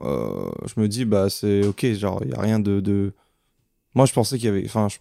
euh, 0.01 0.49
je 0.67 0.79
me 0.79 0.87
dis, 0.87 1.05
bah 1.05 1.29
c'est 1.31 1.65
ok, 1.65 1.85
genre, 1.93 2.19
il 2.21 2.27
n'y 2.27 2.33
a 2.35 2.41
rien 2.41 2.59
de, 2.59 2.79
de- 2.81 3.13
Moi, 3.95 4.05
je 4.05 4.13
pensais 4.13 4.37
qu'il 4.37 4.45
y 4.45 4.49
avait. 4.49 4.63
Enfin, 4.65 4.87
je, 4.89 4.97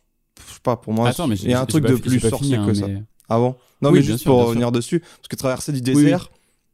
je 0.47 0.55
sais 0.55 0.61
pas, 0.63 0.77
pour 0.77 0.95
moi, 0.95 1.11
il 1.19 1.51
y 1.51 1.53
a 1.53 1.61
un 1.61 1.67
truc 1.67 1.85
de 1.85 1.97
plus 1.97 2.21
sorcier 2.21 2.57
fini, 2.57 2.67
que 2.67 2.71
hein, 2.71 2.75
ça. 2.75 2.87
Ah 3.29 3.39
bon 3.39 3.55
Non, 3.83 3.91
Oui, 3.91 3.99
mais 3.99 4.05
juste 4.05 4.21
sûr, 4.21 4.33
pour 4.33 4.47
revenir 4.47 4.73
dessus, 4.73 5.01
parce 5.01 5.29
que 5.29 5.37
traverser 5.37 5.73
du 5.73 5.79
Oui, 5.91 5.97
oui. 5.97 6.03
désert, 6.05 6.31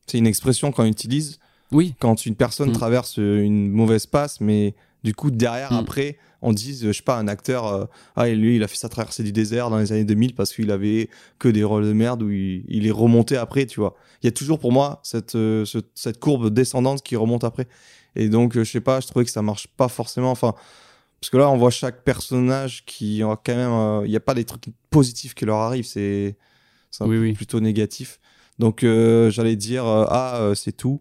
c'est 0.06 0.18
une 0.18 0.26
expression 0.26 0.70
qu'on 0.72 0.84
utilise 0.84 1.38
oui. 1.72 1.94
quand 2.00 2.26
une 2.26 2.36
personne 2.36 2.70
Mm. 2.70 2.74
traverse 2.74 3.16
une 3.16 3.70
mauvaise 3.70 4.06
passe, 4.06 4.40
mais 4.40 4.74
du 5.02 5.14
coup, 5.14 5.30
derrière, 5.30 5.72
Mm. 5.72 5.76
après, 5.76 6.18
on 6.42 6.52
dit, 6.52 6.78
je 6.80 6.92
sais 6.92 7.02
pas, 7.02 7.16
un 7.18 7.26
acteur, 7.26 7.66
euh, 7.66 7.84
ah, 8.16 8.28
et 8.28 8.34
lui, 8.36 8.56
il 8.56 8.62
a 8.62 8.68
fait 8.68 8.76
sa 8.76 8.88
traversée 8.90 9.22
du 9.22 9.32
désert 9.32 9.70
dans 9.70 9.78
les 9.78 9.92
années 9.92 10.04
2000 10.04 10.34
parce 10.34 10.52
qu'il 10.52 10.70
avait 10.70 11.08
que 11.38 11.48
des 11.48 11.64
rôles 11.64 11.84
de 11.86 11.92
merde 11.92 12.22
où 12.22 12.30
il, 12.30 12.64
il 12.68 12.86
est 12.86 12.90
remonté 12.90 13.36
après, 13.36 13.64
tu 13.66 13.80
vois. 13.80 13.94
Il 14.22 14.26
y 14.26 14.28
a 14.28 14.32
toujours 14.32 14.58
pour 14.58 14.70
moi 14.72 15.00
cette, 15.02 15.34
euh, 15.36 15.64
ce- 15.64 15.78
cette 15.94 16.20
courbe 16.20 16.50
descendante 16.50 17.02
qui 17.02 17.16
remonte 17.16 17.44
après. 17.44 17.66
Et 18.14 18.28
donc, 18.28 18.56
euh, 18.56 18.64
je 18.64 18.70
sais 18.70 18.80
pas, 18.80 19.00
je 19.00 19.06
trouvais 19.06 19.24
que 19.24 19.30
ça 19.30 19.42
marche 19.42 19.66
pas 19.68 19.88
forcément. 19.88 20.30
Enfin, 20.30 20.54
parce 21.24 21.30
que 21.30 21.38
là, 21.38 21.48
on 21.50 21.56
voit 21.56 21.70
chaque 21.70 22.04
personnage 22.04 22.84
qui 22.84 23.22
a 23.22 23.34
quand 23.42 23.54
même. 23.56 23.70
euh, 23.72 24.02
Il 24.04 24.10
n'y 24.10 24.16
a 24.16 24.20
pas 24.20 24.34
des 24.34 24.44
trucs 24.44 24.66
positifs 24.90 25.34
qui 25.34 25.46
leur 25.46 25.56
arrivent, 25.56 25.86
c'est 25.86 26.36
c'est 26.90 27.02
un 27.04 27.06
Oui, 27.08 27.16
peu 27.16 27.22
oui. 27.22 27.32
plutôt 27.32 27.60
négatif. 27.60 28.20
Donc, 28.58 28.84
euh, 28.84 29.30
j'allais 29.30 29.56
dire, 29.56 29.86
euh, 29.86 30.04
ah, 30.10 30.36
euh, 30.40 30.54
c'est 30.54 30.72
tout. 30.76 31.00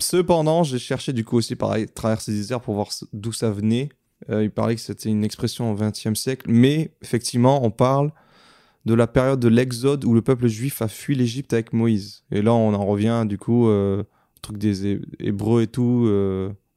Cependant, 0.00 0.62
j'ai 0.62 0.78
cherché 0.78 1.12
du 1.12 1.24
coup 1.24 1.36
aussi 1.36 1.56
pareil, 1.56 1.86
traverser 1.86 2.30
des 2.32 2.38
déserts 2.38 2.60
pour 2.60 2.74
voir 2.74 2.88
d'où 3.12 3.32
ça 3.32 3.50
venait. 3.50 3.88
Euh, 4.30 4.44
il 4.44 4.50
parlait 4.50 4.76
que 4.76 4.80
c'était 4.80 5.08
une 5.08 5.24
expression 5.24 5.72
au 5.72 5.74
XXe 5.74 6.14
siècle, 6.14 6.46
mais 6.48 6.92
effectivement, 7.02 7.64
on 7.64 7.70
parle 7.72 8.12
de 8.86 8.94
la 8.94 9.06
période 9.08 9.40
de 9.40 9.48
l'Exode 9.48 10.04
où 10.04 10.14
le 10.14 10.22
peuple 10.22 10.46
juif 10.46 10.80
a 10.82 10.88
fui 10.88 11.14
l'Égypte 11.16 11.52
avec 11.52 11.72
Moïse. 11.72 12.22
Et 12.30 12.42
là, 12.42 12.54
on 12.54 12.72
en 12.74 12.86
revient 12.86 13.24
du 13.28 13.38
coup 13.38 13.68
euh, 13.68 14.04
truc 14.40 14.56
des 14.58 14.86
Hé- 14.86 15.00
Hébreux 15.18 15.62
et 15.62 15.66
tout. 15.66 16.06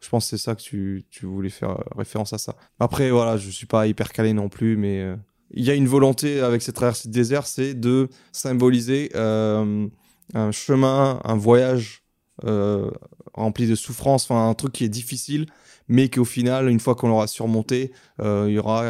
Je 0.06 0.10
pense 0.12 0.26
que 0.26 0.38
c'est 0.38 0.44
ça 0.44 0.54
que 0.54 0.62
tu, 0.62 1.04
tu 1.10 1.26
voulais 1.26 1.50
faire 1.50 1.72
euh, 1.72 1.84
référence 1.98 2.32
à 2.32 2.38
ça. 2.38 2.56
Après, 2.80 3.10
voilà, 3.10 3.38
je 3.38 3.50
suis 3.50 3.66
pas 3.66 3.88
hyper 3.88 4.12
calé 4.14 4.34
non 4.34 4.50
plus, 4.50 4.78
mais 4.78 5.02
euh, 5.02 5.16
il 5.50 5.66
y 5.66 5.72
a 5.72 5.74
une 5.74 5.88
volonté 5.88 6.42
avec 6.42 6.62
cette 6.62 6.76
traversée 6.76 7.08
de 7.08 7.14
désert, 7.14 7.48
c'est 7.48 7.74
de 7.74 8.10
symboliser 8.32 9.10
euh, 9.16 9.88
un 10.36 10.52
chemin, 10.52 11.20
un 11.24 11.36
voyage 11.36 12.04
euh, 12.44 12.92
rempli 13.34 13.66
de 13.66 13.74
souffrance, 13.74 14.26
enfin 14.26 14.48
un 14.48 14.54
truc 14.54 14.74
qui 14.74 14.84
est 14.84 14.90
difficile, 14.90 15.48
mais 15.88 16.10
qu'au 16.10 16.26
final, 16.26 16.70
une 16.70 16.80
fois 16.80 16.94
qu'on 16.94 17.08
l'aura 17.08 17.26
surmonté, 17.26 17.92
il 18.20 18.50
y 18.50 18.60
aura 18.60 18.84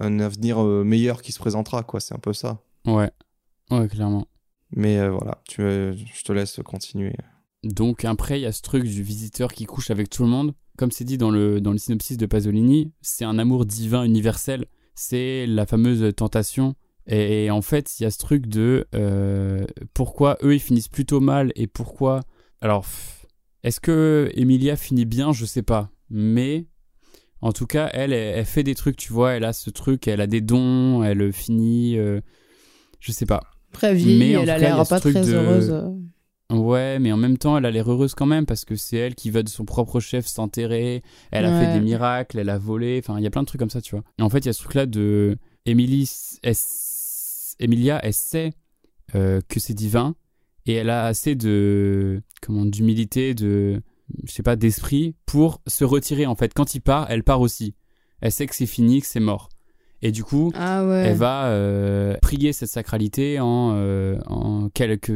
un 0.00 0.20
avenir 0.20 0.62
meilleur 0.62 1.20
qui 1.20 1.32
se 1.32 1.38
présentera, 1.38 1.82
quoi. 1.82 2.00
C'est 2.00 2.14
un 2.14 2.18
peu 2.18 2.32
ça. 2.32 2.58
Ouais. 2.86 3.10
Ouais, 3.70 3.88
clairement. 3.88 4.26
Mais 4.74 5.08
voilà, 5.08 5.42
tu, 5.48 5.62
je 5.62 6.22
te 6.22 6.32
laisse 6.32 6.60
continuer. 6.64 7.14
Donc 7.62 8.04
après, 8.04 8.40
il 8.40 8.42
y 8.42 8.46
a 8.46 8.52
ce 8.52 8.62
truc 8.62 8.84
du 8.84 9.02
visiteur 9.02 9.52
qui 9.52 9.66
couche 9.66 9.90
avec 9.90 10.10
tout 10.10 10.22
le 10.24 10.28
monde. 10.28 10.54
Comme 10.76 10.90
c'est 10.90 11.04
dit 11.04 11.18
dans 11.18 11.30
le, 11.30 11.60
dans 11.60 11.72
le 11.72 11.78
synopsis 11.78 12.16
de 12.16 12.26
Pasolini, 12.26 12.92
c'est 13.02 13.24
un 13.24 13.38
amour 13.38 13.66
divin 13.66 14.04
universel. 14.04 14.66
C'est 14.94 15.46
la 15.46 15.66
fameuse 15.66 16.14
tentation. 16.14 16.74
Et, 17.06 17.50
en 17.50 17.62
fait, 17.62 17.98
il 17.98 18.04
y 18.04 18.06
a 18.06 18.10
ce 18.10 18.18
truc 18.18 18.46
de 18.46 18.86
euh, 18.94 19.64
pourquoi 19.92 20.38
eux, 20.42 20.54
ils 20.54 20.60
finissent 20.60 20.88
plutôt 20.88 21.20
mal 21.20 21.52
et 21.56 21.66
pourquoi... 21.66 22.20
Alors, 22.60 22.86
est-ce 23.64 23.80
que 23.80 24.30
Emilia 24.34 24.76
finit 24.76 25.04
bien? 25.04 25.32
Je 25.32 25.44
sais 25.44 25.62
pas. 25.62 25.90
Mais 26.10 26.66
en 27.40 27.52
tout 27.52 27.66
cas, 27.66 27.90
elle, 27.92 28.12
elle, 28.12 28.38
elle 28.38 28.44
fait 28.44 28.62
des 28.62 28.74
trucs, 28.74 28.96
tu 28.96 29.12
vois. 29.12 29.32
Elle 29.32 29.44
a 29.44 29.52
ce 29.52 29.70
truc, 29.70 30.06
elle 30.06 30.20
a 30.20 30.26
des 30.26 30.40
dons, 30.40 31.02
elle 31.02 31.32
finit... 31.32 31.98
euh, 31.98 32.20
je 33.00 33.10
sais 33.10 33.26
pas. 33.26 33.42
Mais 33.82 34.36
en 34.36 34.42
elle 34.42 34.50
a 34.50 34.54
tout 34.54 34.60
l'air 34.60 34.88
pas 34.88 35.00
très 35.00 35.12
de- 35.12 35.32
heureuse. 35.32 35.74
Ouais, 36.50 36.98
mais 36.98 37.12
en 37.12 37.16
même 37.16 37.38
temps, 37.38 37.56
elle 37.56 37.64
a 37.64 37.70
l'air 37.70 37.90
heureuse 37.90 38.14
quand 38.14 38.26
même 38.26 38.44
parce 38.44 38.64
que 38.66 38.76
c'est 38.76 38.96
elle 38.98 39.14
qui 39.14 39.30
va 39.30 39.42
de 39.42 39.48
son 39.48 39.64
propre 39.64 40.00
chef 40.00 40.26
s'enterrer. 40.26 41.02
Elle 41.30 41.46
a 41.46 41.58
fait 41.58 41.72
des 41.72 41.80
miracles, 41.80 42.38
elle 42.38 42.50
a 42.50 42.58
volé. 42.58 43.00
Enfin, 43.02 43.18
il 43.18 43.24
y 43.24 43.26
a 43.26 43.30
plein 43.30 43.42
de 43.42 43.46
trucs 43.46 43.58
comme 43.58 43.70
ça, 43.70 43.80
tu 43.80 43.94
vois. 43.94 44.04
Et 44.18 44.22
en 44.22 44.28
fait, 44.28 44.40
il 44.40 44.46
y 44.46 44.48
a 44.50 44.52
ce 44.52 44.60
truc-là 44.60 44.84
de 44.86 45.38
Emily, 45.64 46.10
elle 46.42 46.50
s- 46.50 47.56
Emilia, 47.58 48.00
elle 48.02 48.12
sait 48.12 48.52
euh, 49.14 49.40
que 49.48 49.60
c'est 49.60 49.72
divin 49.74 50.14
et 50.66 50.74
elle 50.74 50.90
a 50.90 51.06
assez 51.06 51.34
de 51.36 52.20
comment 52.42 52.64
d'humilité, 52.66 53.34
de 53.34 53.80
je 54.24 54.32
sais 54.32 54.42
pas, 54.42 54.56
d'esprit 54.56 55.14
pour 55.24 55.62
se 55.66 55.84
retirer. 55.84 56.26
En 56.26 56.34
fait, 56.34 56.52
quand 56.52 56.74
il 56.74 56.80
part, 56.80 57.06
elle 57.10 57.22
part 57.24 57.40
aussi. 57.40 57.74
Elle 58.20 58.30
sait 58.32 58.46
que 58.46 58.54
c'est 58.54 58.66
fini, 58.66 59.00
que 59.00 59.06
c'est 59.06 59.20
mort. 59.20 59.48
Et 60.02 60.12
du 60.12 60.22
coup, 60.22 60.52
Ah 60.54 60.84
ouais. 60.84 61.04
elle 61.06 61.16
va 61.16 61.46
euh, 61.46 62.16
prier 62.20 62.52
cette 62.52 62.68
sacralité 62.68 63.40
en, 63.40 63.72
euh, 63.74 64.18
en 64.26 64.68
quelques. 64.68 65.12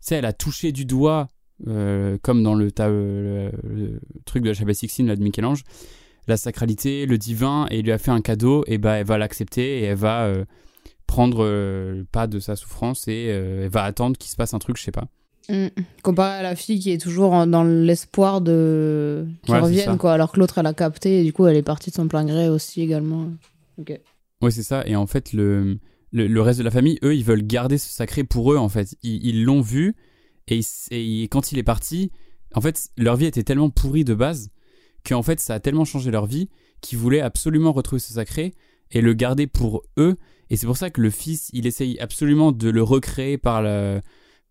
Sais, 0.00 0.16
elle 0.16 0.24
a 0.24 0.32
touché 0.32 0.72
du 0.72 0.84
doigt, 0.84 1.28
euh, 1.68 2.16
comme 2.22 2.42
dans 2.42 2.54
le, 2.54 2.70
ta- 2.72 2.88
le, 2.88 3.50
le 3.68 4.00
truc 4.24 4.42
de 4.42 4.48
la 4.48 4.54
Chapelle 4.54 4.74
Sixtine 4.74 5.06
là, 5.06 5.16
de 5.16 5.22
Michel-Ange, 5.22 5.62
la 6.26 6.36
sacralité, 6.36 7.06
le 7.06 7.18
divin, 7.18 7.66
et 7.70 7.78
il 7.80 7.84
lui 7.84 7.92
a 7.92 7.98
fait 7.98 8.10
un 8.10 8.20
cadeau, 8.20 8.64
et 8.66 8.78
bah 8.78 8.94
elle 8.94 9.06
va 9.06 9.18
l'accepter 9.18 9.80
et 9.80 9.84
elle 9.84 9.96
va 9.98 10.24
euh, 10.24 10.44
prendre 11.06 11.44
euh, 11.44 11.96
le 11.98 12.04
pas 12.04 12.26
de 12.26 12.38
sa 12.38 12.56
souffrance 12.56 13.08
et 13.08 13.26
euh, 13.30 13.64
elle 13.64 13.70
va 13.70 13.82
attendre 13.84 14.16
qu'il 14.16 14.30
se 14.30 14.36
passe 14.36 14.54
un 14.54 14.58
truc, 14.58 14.76
je 14.78 14.84
sais 14.84 14.92
pas. 14.92 15.08
Mm. 15.48 15.66
Comparé 16.02 16.38
à 16.38 16.42
la 16.42 16.54
fille 16.54 16.78
qui 16.78 16.92
est 16.92 16.98
toujours 17.00 17.46
dans 17.46 17.64
l'espoir 17.64 18.40
de 18.40 19.26
qu'ils 19.42 19.54
Ouais, 19.54 19.60
reviennent, 19.60 19.98
quoi, 19.98 20.12
alors 20.12 20.30
que 20.30 20.38
l'autre 20.38 20.58
elle 20.58 20.66
a 20.66 20.74
capté 20.74 21.20
et 21.20 21.24
du 21.24 21.32
coup 21.32 21.46
elle 21.46 21.56
est 21.56 21.62
partie 21.62 21.90
de 21.90 21.96
son 21.96 22.06
plein 22.06 22.24
gré 22.24 22.48
aussi 22.48 22.80
également. 22.82 23.26
Ok. 23.78 23.98
Ouais, 24.40 24.50
c'est 24.52 24.62
ça. 24.62 24.84
Et 24.86 24.94
en 24.96 25.06
fait, 25.06 25.32
le, 25.32 25.78
le, 26.12 26.40
reste 26.40 26.58
de 26.58 26.64
la 26.64 26.70
famille, 26.70 26.98
eux, 27.02 27.14
ils 27.14 27.24
veulent 27.24 27.46
garder 27.46 27.78
ce 27.78 27.88
sacré 27.88 28.24
pour 28.24 28.52
eux, 28.52 28.56
en 28.56 28.68
fait. 28.68 28.96
Ils 29.02 29.44
l'ont 29.44 29.60
vu, 29.60 29.94
et, 30.48 31.22
quand 31.30 31.52
il 31.52 31.58
est 31.58 31.64
parti, 31.64 32.10
en 32.54 32.60
fait, 32.60 32.88
leur 32.96 33.16
vie 33.16 33.26
était 33.26 33.42
tellement 33.42 33.70
pourrie 33.70 34.04
de 34.04 34.14
base, 34.14 34.50
qu'en 35.06 35.22
fait, 35.22 35.40
ça 35.40 35.54
a 35.54 35.60
tellement 35.60 35.84
changé 35.84 36.10
leur 36.10 36.26
vie, 36.26 36.48
qu'ils 36.80 36.98
voulaient 36.98 37.20
absolument 37.20 37.72
retrouver 37.72 38.00
ce 38.00 38.12
sacré 38.12 38.54
et 38.90 39.00
le 39.00 39.14
garder 39.14 39.46
pour 39.46 39.82
eux. 39.98 40.16
Et 40.50 40.56
c'est 40.56 40.66
pour 40.66 40.76
ça 40.76 40.90
que 40.90 41.00
le 41.00 41.10
fils, 41.10 41.50
il 41.52 41.66
essaye 41.66 41.98
absolument 42.00 42.52
de 42.52 42.68
le 42.68 42.82
recréer 42.82 43.38
par 43.38 43.62
la, 43.62 44.00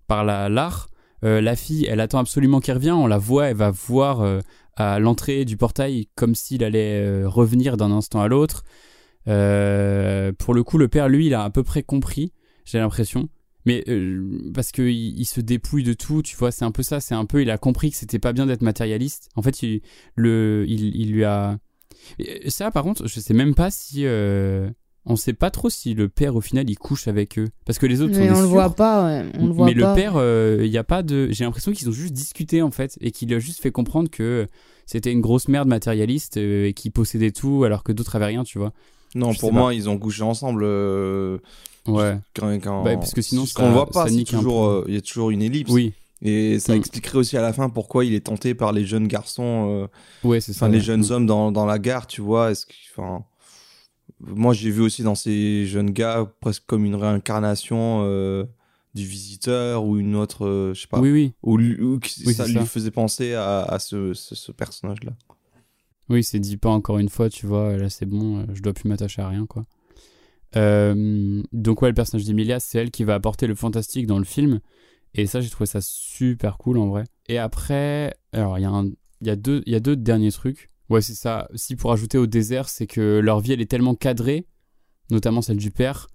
par 0.07 0.23
la, 0.23 0.47
l'art. 0.47 0.89
Euh, 1.25 1.41
la 1.41 1.55
fille, 1.57 1.85
elle 1.85 1.99
attend 1.99 2.19
absolument 2.19 2.61
qu'il 2.61 2.73
revienne. 2.73 2.93
On 2.93 3.07
la 3.07 3.17
voit, 3.17 3.47
elle 3.47 3.57
va 3.57 3.71
voir 3.71 4.21
euh, 4.21 4.39
à 4.77 4.99
l'entrée 4.99 5.43
du 5.43 5.57
portail 5.57 6.07
comme 6.15 6.35
s'il 6.35 6.63
allait 6.63 7.01
euh, 7.01 7.27
revenir 7.27 7.75
d'un 7.75 7.91
instant 7.91 8.21
à 8.21 8.29
l'autre. 8.29 8.63
Euh, 9.27 10.31
pour 10.37 10.53
le 10.53 10.63
coup, 10.63 10.77
le 10.77 10.87
père, 10.87 11.09
lui, 11.09 11.27
il 11.27 11.33
a 11.33 11.43
à 11.43 11.49
peu 11.49 11.63
près 11.63 11.83
compris, 11.83 12.31
j'ai 12.65 12.79
l'impression. 12.79 13.29
Mais 13.65 13.83
euh, 13.89 14.51
parce 14.53 14.71
qu'il 14.71 14.89
il 15.19 15.25
se 15.25 15.41
dépouille 15.41 15.83
de 15.83 15.93
tout, 15.93 16.21
tu 16.23 16.35
vois, 16.35 16.51
c'est 16.51 16.65
un 16.65 16.71
peu 16.71 16.81
ça, 16.81 16.99
c'est 16.99 17.13
un 17.13 17.25
peu, 17.25 17.41
il 17.41 17.51
a 17.51 17.57
compris 17.57 17.91
que 17.91 17.97
c'était 17.97 18.17
pas 18.19 18.33
bien 18.33 18.45
d'être 18.45 18.61
matérialiste. 18.61 19.29
En 19.35 19.41
fait, 19.41 19.61
il, 19.61 19.81
le, 20.15 20.65
il, 20.67 20.95
il 20.95 21.11
lui 21.11 21.23
a. 21.25 21.59
Et 22.19 22.49
Ça, 22.49 22.71
par 22.71 22.83
contre, 22.83 23.07
je 23.07 23.19
sais 23.19 23.33
même 23.33 23.53
pas 23.55 23.69
si. 23.69 24.05
euh, 24.05 24.69
on 25.05 25.15
sait 25.15 25.33
pas 25.33 25.49
trop 25.49 25.69
si 25.69 25.93
le 25.93 26.07
père, 26.07 26.35
au 26.35 26.41
final, 26.41 26.69
il 26.69 26.77
couche 26.77 27.07
avec 27.07 27.37
eux. 27.39 27.47
Parce 27.65 27.79
que 27.79 27.85
les 27.85 28.01
autres, 28.01 28.17
Mais 28.17 28.29
on, 28.31 28.41
le 28.41 28.47
voit 28.47 28.69
pas, 28.75 29.05
ouais, 29.05 29.25
on 29.39 29.47
le 29.47 29.53
voit 29.53 29.65
Mais 29.65 29.73
pas. 29.75 29.89
le 29.93 29.95
père, 30.01 30.13
euh, 30.15 30.59
il 30.61 30.71
y 30.71 30.77
a 30.77 30.83
pas 30.83 31.03
de. 31.03 31.27
J'ai 31.31 31.43
l'impression 31.43 31.71
qu'ils 31.71 31.89
ont 31.89 31.93
juste 31.93 32.13
discuté, 32.13 32.61
en 32.61 32.71
fait, 32.71 32.97
et 33.01 33.11
qu'il 33.11 33.33
a 33.33 33.39
juste 33.39 33.59
fait 33.61 33.71
comprendre 33.71 34.09
que 34.09 34.47
c'était 34.85 35.11
une 35.11 35.21
grosse 35.21 35.47
merde 35.47 35.67
matérialiste 35.67 36.37
et 36.37 36.73
qu'il 36.75 36.91
possédait 36.91 37.31
tout 37.31 37.63
alors 37.65 37.83
que 37.83 37.91
d'autres 37.91 38.15
avaient 38.15 38.25
rien, 38.27 38.43
tu 38.43 38.57
vois. 38.57 38.73
Non, 39.15 39.31
Je 39.31 39.39
pour 39.39 39.51
moi, 39.53 39.67
pas. 39.69 39.73
ils 39.73 39.89
ont 39.89 39.97
couché 39.97 40.23
ensemble. 40.23 40.63
euh, 40.65 41.37
Ouais. 41.87 42.17
Quand, 42.35 42.47
quand- 42.61 42.83
Bah, 42.83 42.97
parce 42.97 43.13
que 43.13 43.21
sinon, 43.21 43.45
ce 43.45 43.53
qu'on 43.53 43.69
ne 43.69 43.73
voit 43.73 43.87
pas, 43.87 44.07
c'est 44.07 44.23
toujours, 44.23 44.65
euh, 44.67 44.85
il 44.87 44.93
y 44.93 44.97
a 44.97 45.01
toujours 45.01 45.31
une 45.31 45.41
ellipse. 45.41 45.71
Oui. 45.71 45.93
Et 46.21 46.59
ça 46.59 46.73
Mm. 46.73 46.77
expliquerait 46.77 47.17
aussi 47.17 47.37
à 47.37 47.41
la 47.41 47.53
fin 47.53 47.69
pourquoi 47.69 48.03
il 48.05 48.13
est 48.13 48.25
tenté 48.25 48.53
par 48.53 48.73
les 48.73 48.85
jeunes 48.85 49.07
garçons. 49.07 49.67
euh, 49.71 49.87
Ouais, 50.27 50.41
c'est 50.41 50.53
ça, 50.53 50.67
les 50.67 50.81
jeunes 50.81 51.07
Mm. 51.07 51.11
hommes 51.11 51.25
dans, 51.25 51.51
dans 51.51 51.65
la 51.65 51.79
gare, 51.79 52.05
tu 52.07 52.21
vois. 52.21 52.51
Est-ce 52.51 52.65
moi, 54.19 54.53
j'ai 54.53 54.69
vu 54.69 54.81
aussi 54.81 55.01
dans 55.03 55.15
ces 55.15 55.65
jeunes 55.65 55.91
gars 55.91 56.29
presque 56.41 56.63
comme 56.65 56.83
une 56.85 56.95
réincarnation 56.95 58.01
euh, 58.03 58.43
du 58.93 59.05
visiteur 59.05 59.85
ou 59.85 59.97
une 59.97 60.15
autre, 60.15 60.45
euh, 60.45 60.73
je 60.73 60.81
sais 60.81 60.87
pas. 60.87 60.99
Oui, 60.99 61.11
oui. 61.11 61.33
Ou, 61.43 61.57
Oui, 62.25 62.33
ça 62.33 62.45
lui 62.47 62.65
faisait 62.65 62.91
penser 62.91 63.33
à, 63.33 63.61
à 63.61 63.79
ce, 63.79 64.13
ce, 64.13 64.35
ce 64.35 64.51
personnage-là. 64.51 65.13
Oui, 66.09 66.23
c'est 66.23 66.39
dit 66.39 66.57
pas 66.57 66.69
encore 66.69 66.97
une 66.97 67.09
fois, 67.09 67.29
tu 67.29 67.45
vois, 67.45 67.77
là 67.77 67.89
c'est 67.89 68.05
bon, 68.05 68.39
euh, 68.39 68.45
je 68.53 68.61
dois 68.61 68.73
plus 68.73 68.89
m'attacher 68.89 69.21
à 69.21 69.29
rien, 69.29 69.45
quoi. 69.45 69.65
Euh, 70.55 71.43
donc 71.51 71.81
ouais, 71.81 71.89
le 71.89 71.93
personnage 71.93 72.25
d'Emilia, 72.25 72.59
c'est 72.59 72.79
elle 72.79 72.91
qui 72.91 73.03
va 73.03 73.13
apporter 73.13 73.45
le 73.45 73.55
fantastique 73.55 74.07
dans 74.07 74.17
le 74.17 74.25
film. 74.25 74.59
Et 75.13 75.25
ça, 75.27 75.41
j'ai 75.41 75.49
trouvé 75.49 75.65
ça 75.65 75.79
super 75.81 76.57
cool 76.57 76.77
en 76.77 76.87
vrai. 76.87 77.03
Et 77.27 77.37
après, 77.37 78.13
alors 78.31 78.57
il 78.57 78.61
y, 78.61 78.65
a 78.65 78.83
y 79.21 79.75
a 79.75 79.79
deux 79.79 79.95
derniers 79.95 80.31
trucs. 80.31 80.69
Ouais, 80.89 81.01
c'est 81.01 81.13
ça. 81.13 81.47
Si 81.53 81.75
pour 81.75 81.91
ajouter 81.91 82.17
au 82.17 82.25
désert, 82.25 82.69
c'est 82.69 82.87
que 82.87 83.19
leur 83.19 83.39
vie, 83.39 83.53
elle 83.53 83.61
est 83.61 83.69
tellement 83.69 83.95
cadrée, 83.95 84.47
notamment 85.11 85.41
celle 85.41 85.57
du 85.57 85.71
père. 85.71 86.07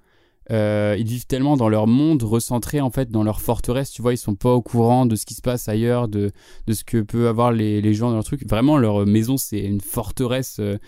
Euh, 0.50 0.96
ils 0.98 1.06
vivent 1.06 1.26
tellement 1.26 1.56
dans 1.56 1.68
leur 1.68 1.86
monde, 1.86 2.22
recentré 2.22 2.80
en 2.80 2.90
fait 2.90 3.10
dans 3.10 3.22
leur 3.22 3.40
forteresse. 3.40 3.90
Tu 3.90 4.02
vois, 4.02 4.12
ils 4.12 4.18
sont 4.18 4.34
pas 4.34 4.52
au 4.52 4.62
courant 4.62 5.06
de 5.06 5.16
ce 5.16 5.24
qui 5.24 5.34
se 5.34 5.40
passe 5.40 5.68
ailleurs, 5.68 6.08
de, 6.08 6.32
de 6.66 6.72
ce 6.72 6.84
que 6.84 7.00
peuvent 7.00 7.26
avoir 7.26 7.52
les, 7.52 7.80
les 7.80 7.94
gens 7.94 8.08
dans 8.08 8.16
leur 8.16 8.24
truc. 8.24 8.46
Vraiment, 8.48 8.76
leur 8.76 9.06
maison, 9.06 9.36
c'est 9.36 9.60
une 9.60 9.80
forteresse 9.80 10.58
euh, 10.60 10.78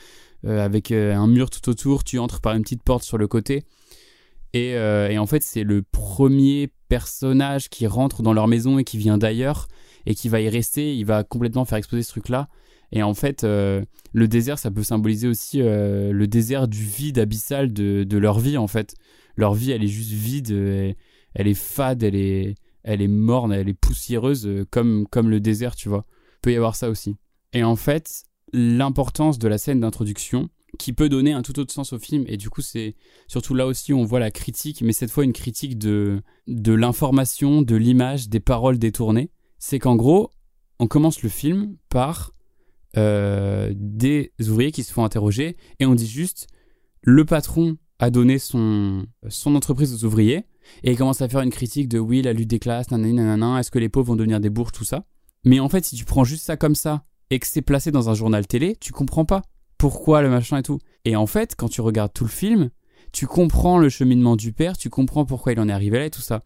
euh, 0.44 0.64
avec 0.64 0.92
un 0.92 1.26
mur 1.26 1.48
tout 1.50 1.68
autour. 1.70 2.04
Tu 2.04 2.18
entres 2.18 2.40
par 2.40 2.54
une 2.54 2.62
petite 2.62 2.82
porte 2.82 3.04
sur 3.04 3.18
le 3.18 3.26
côté. 3.26 3.64
Et, 4.52 4.70
et 4.70 5.18
en 5.18 5.26
fait, 5.26 5.42
c'est 5.42 5.64
le 5.64 5.82
premier 5.82 6.70
personnage 6.88 7.68
qui 7.68 7.86
rentre 7.86 8.22
dans 8.22 8.32
leur 8.32 8.48
maison 8.48 8.78
et 8.78 8.84
qui 8.84 8.96
vient 8.96 9.18
d'ailleurs 9.18 9.68
et 10.06 10.14
qui 10.14 10.30
va 10.30 10.40
y 10.40 10.48
rester. 10.48 10.96
Il 10.96 11.04
va 11.04 11.24
complètement 11.24 11.66
faire 11.66 11.76
exploser 11.76 12.02
ce 12.02 12.10
truc-là. 12.10 12.48
Et 12.90 13.02
en 13.02 13.12
fait, 13.12 13.42
le 13.42 13.84
désert, 14.14 14.58
ça 14.58 14.70
peut 14.70 14.82
symboliser 14.82 15.28
aussi 15.28 15.58
le 15.58 16.24
désert 16.26 16.68
du 16.68 16.82
vide 16.82 17.18
abyssal 17.18 17.70
de, 17.74 18.04
de 18.04 18.18
leur 18.18 18.38
vie, 18.38 18.56
en 18.56 18.68
fait. 18.68 18.94
Leur 19.36 19.54
vie, 19.54 19.70
elle 19.70 19.84
est 19.84 19.88
juste 19.88 20.10
vide, 20.10 20.50
euh, 20.50 20.92
elle 21.34 21.48
est 21.48 21.54
fade, 21.54 22.02
elle 22.02 22.16
est, 22.16 22.54
elle 22.82 23.02
est 23.02 23.08
morne, 23.08 23.52
elle 23.52 23.68
est 23.68 23.74
poussiéreuse, 23.74 24.46
euh, 24.46 24.66
comme, 24.70 25.06
comme 25.08 25.30
le 25.30 25.40
désert, 25.40 25.76
tu 25.76 25.88
vois. 25.88 26.06
Il 26.36 26.40
peut 26.42 26.52
y 26.52 26.56
avoir 26.56 26.76
ça 26.76 26.88
aussi. 26.88 27.16
Et 27.52 27.62
en 27.62 27.76
fait, 27.76 28.24
l'importance 28.52 29.38
de 29.38 29.48
la 29.48 29.58
scène 29.58 29.80
d'introduction, 29.80 30.48
qui 30.78 30.92
peut 30.92 31.08
donner 31.08 31.32
un 31.32 31.42
tout 31.42 31.58
autre 31.58 31.72
sens 31.72 31.92
au 31.92 31.98
film, 31.98 32.24
et 32.26 32.36
du 32.36 32.50
coup, 32.50 32.60
c'est 32.60 32.96
surtout 33.28 33.54
là 33.54 33.66
aussi 33.66 33.92
où 33.92 33.98
on 33.98 34.04
voit 34.04 34.20
la 34.20 34.30
critique, 34.30 34.82
mais 34.82 34.92
cette 34.92 35.10
fois 35.10 35.24
une 35.24 35.32
critique 35.32 35.78
de, 35.78 36.22
de 36.46 36.72
l'information, 36.72 37.62
de 37.62 37.76
l'image, 37.76 38.28
des 38.28 38.40
paroles 38.40 38.78
détournées. 38.78 39.30
C'est 39.58 39.78
qu'en 39.78 39.96
gros, 39.96 40.30
on 40.78 40.86
commence 40.86 41.22
le 41.22 41.28
film 41.28 41.76
par 41.88 42.32
euh, 42.96 43.72
des 43.74 44.32
ouvriers 44.40 44.72
qui 44.72 44.82
se 44.82 44.92
font 44.92 45.04
interroger 45.04 45.56
et 45.80 45.86
on 45.86 45.94
dit 45.94 46.06
juste 46.06 46.46
le 47.02 47.24
patron 47.24 47.76
a 47.98 48.10
donné 48.10 48.38
son, 48.38 49.06
son 49.28 49.54
entreprise 49.54 49.92
aux 49.94 50.06
ouvriers 50.06 50.44
et 50.82 50.92
il 50.92 50.96
commence 50.98 51.22
à 51.22 51.28
faire 51.28 51.40
une 51.40 51.50
critique 51.50 51.88
de 51.88 51.98
oui, 51.98 52.22
la 52.22 52.32
lutte 52.32 52.48
des 52.50 52.58
classes, 52.58 52.90
nanani, 52.90 53.14
nanana, 53.14 53.60
est-ce 53.60 53.70
que 53.70 53.78
les 53.78 53.88
pauvres 53.88 54.08
vont 54.08 54.16
devenir 54.16 54.40
des 54.40 54.50
bourges, 54.50 54.72
tout 54.72 54.84
ça. 54.84 55.04
Mais 55.44 55.60
en 55.60 55.68
fait, 55.68 55.84
si 55.84 55.96
tu 55.96 56.04
prends 56.04 56.24
juste 56.24 56.44
ça 56.44 56.56
comme 56.56 56.74
ça 56.74 57.04
et 57.30 57.38
que 57.38 57.46
c'est 57.46 57.62
placé 57.62 57.90
dans 57.90 58.10
un 58.10 58.14
journal 58.14 58.46
télé, 58.46 58.76
tu 58.80 58.92
comprends 58.92 59.24
pas 59.24 59.42
pourquoi 59.78 60.22
le 60.22 60.28
machin 60.30 60.58
et 60.58 60.62
tout. 60.62 60.78
Et 61.04 61.16
en 61.16 61.26
fait, 61.26 61.54
quand 61.56 61.68
tu 61.68 61.80
regardes 61.80 62.12
tout 62.12 62.24
le 62.24 62.30
film, 62.30 62.70
tu 63.12 63.26
comprends 63.26 63.78
le 63.78 63.88
cheminement 63.88 64.36
du 64.36 64.52
père, 64.52 64.76
tu 64.76 64.90
comprends 64.90 65.24
pourquoi 65.24 65.52
il 65.52 65.60
en 65.60 65.68
est 65.68 65.72
arrivé 65.72 65.98
là 65.98 66.06
et 66.06 66.10
tout 66.10 66.20
ça. 66.20 66.42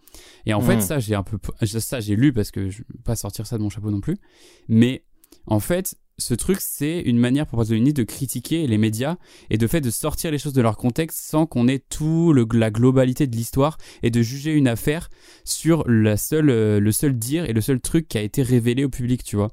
Et 0.47 0.55
en 0.55 0.61
fait, 0.61 0.77
Mhm. 0.77 0.81
ça, 0.83 0.99
j'ai 0.99 1.15
un 1.15 1.23
peu, 1.23 1.39
ça, 1.65 2.01
j'ai 2.01 2.15
lu 2.15 2.33
parce 2.33 2.51
que 2.51 2.69
je 2.69 2.79
vais 2.79 2.85
pas 3.05 3.17
sortir 3.17 3.47
ça 3.47 3.57
de 3.59 3.63
mon 3.63 3.71
chapeau 3.71 3.91
non 3.91 4.01
plus. 4.01 4.17
Mais 4.69 5.05
en 5.47 5.61
fait, 5.61 5.97
ce 6.21 6.35
truc, 6.35 6.59
c'est 6.61 7.01
une 7.01 7.19
manière 7.19 7.47
pour 7.47 7.59
Pasolini 7.59 7.93
de 7.93 8.05
critiquer 8.05 8.67
les 8.67 8.79
médias 8.79 9.17
et 9.51 9.59
de 9.59 9.67
fait 9.67 9.81
de 9.81 9.91
sortir 9.91 10.31
les 10.31 10.39
choses 10.39 10.53
de 10.53 10.63
leur 10.63 10.77
contexte 10.77 11.19
sans 11.21 11.47
qu'on 11.47 11.67
ait 11.67 11.81
tout 11.81 12.33
le, 12.33 12.47
la 12.53 12.71
globalité 12.71 13.27
de 13.27 13.35
l'histoire 13.35 13.77
et 14.03 14.11
de 14.11 14.23
juger 14.23 14.53
une 14.53 14.69
affaire 14.69 15.09
sur 15.45 15.83
la 15.89 16.17
seule, 16.17 16.51
euh, 16.51 16.79
le 16.81 16.93
seul 16.93 17.19
dire 17.19 17.49
et 17.49 17.53
le 17.53 17.61
seul 17.61 17.81
truc 17.81 18.07
qui 18.07 18.19
a 18.19 18.23
été 18.23 18.43
révélé 18.43 18.85
au 18.85 18.89
public, 18.91 19.25
tu 19.25 19.37
vois. 19.37 19.51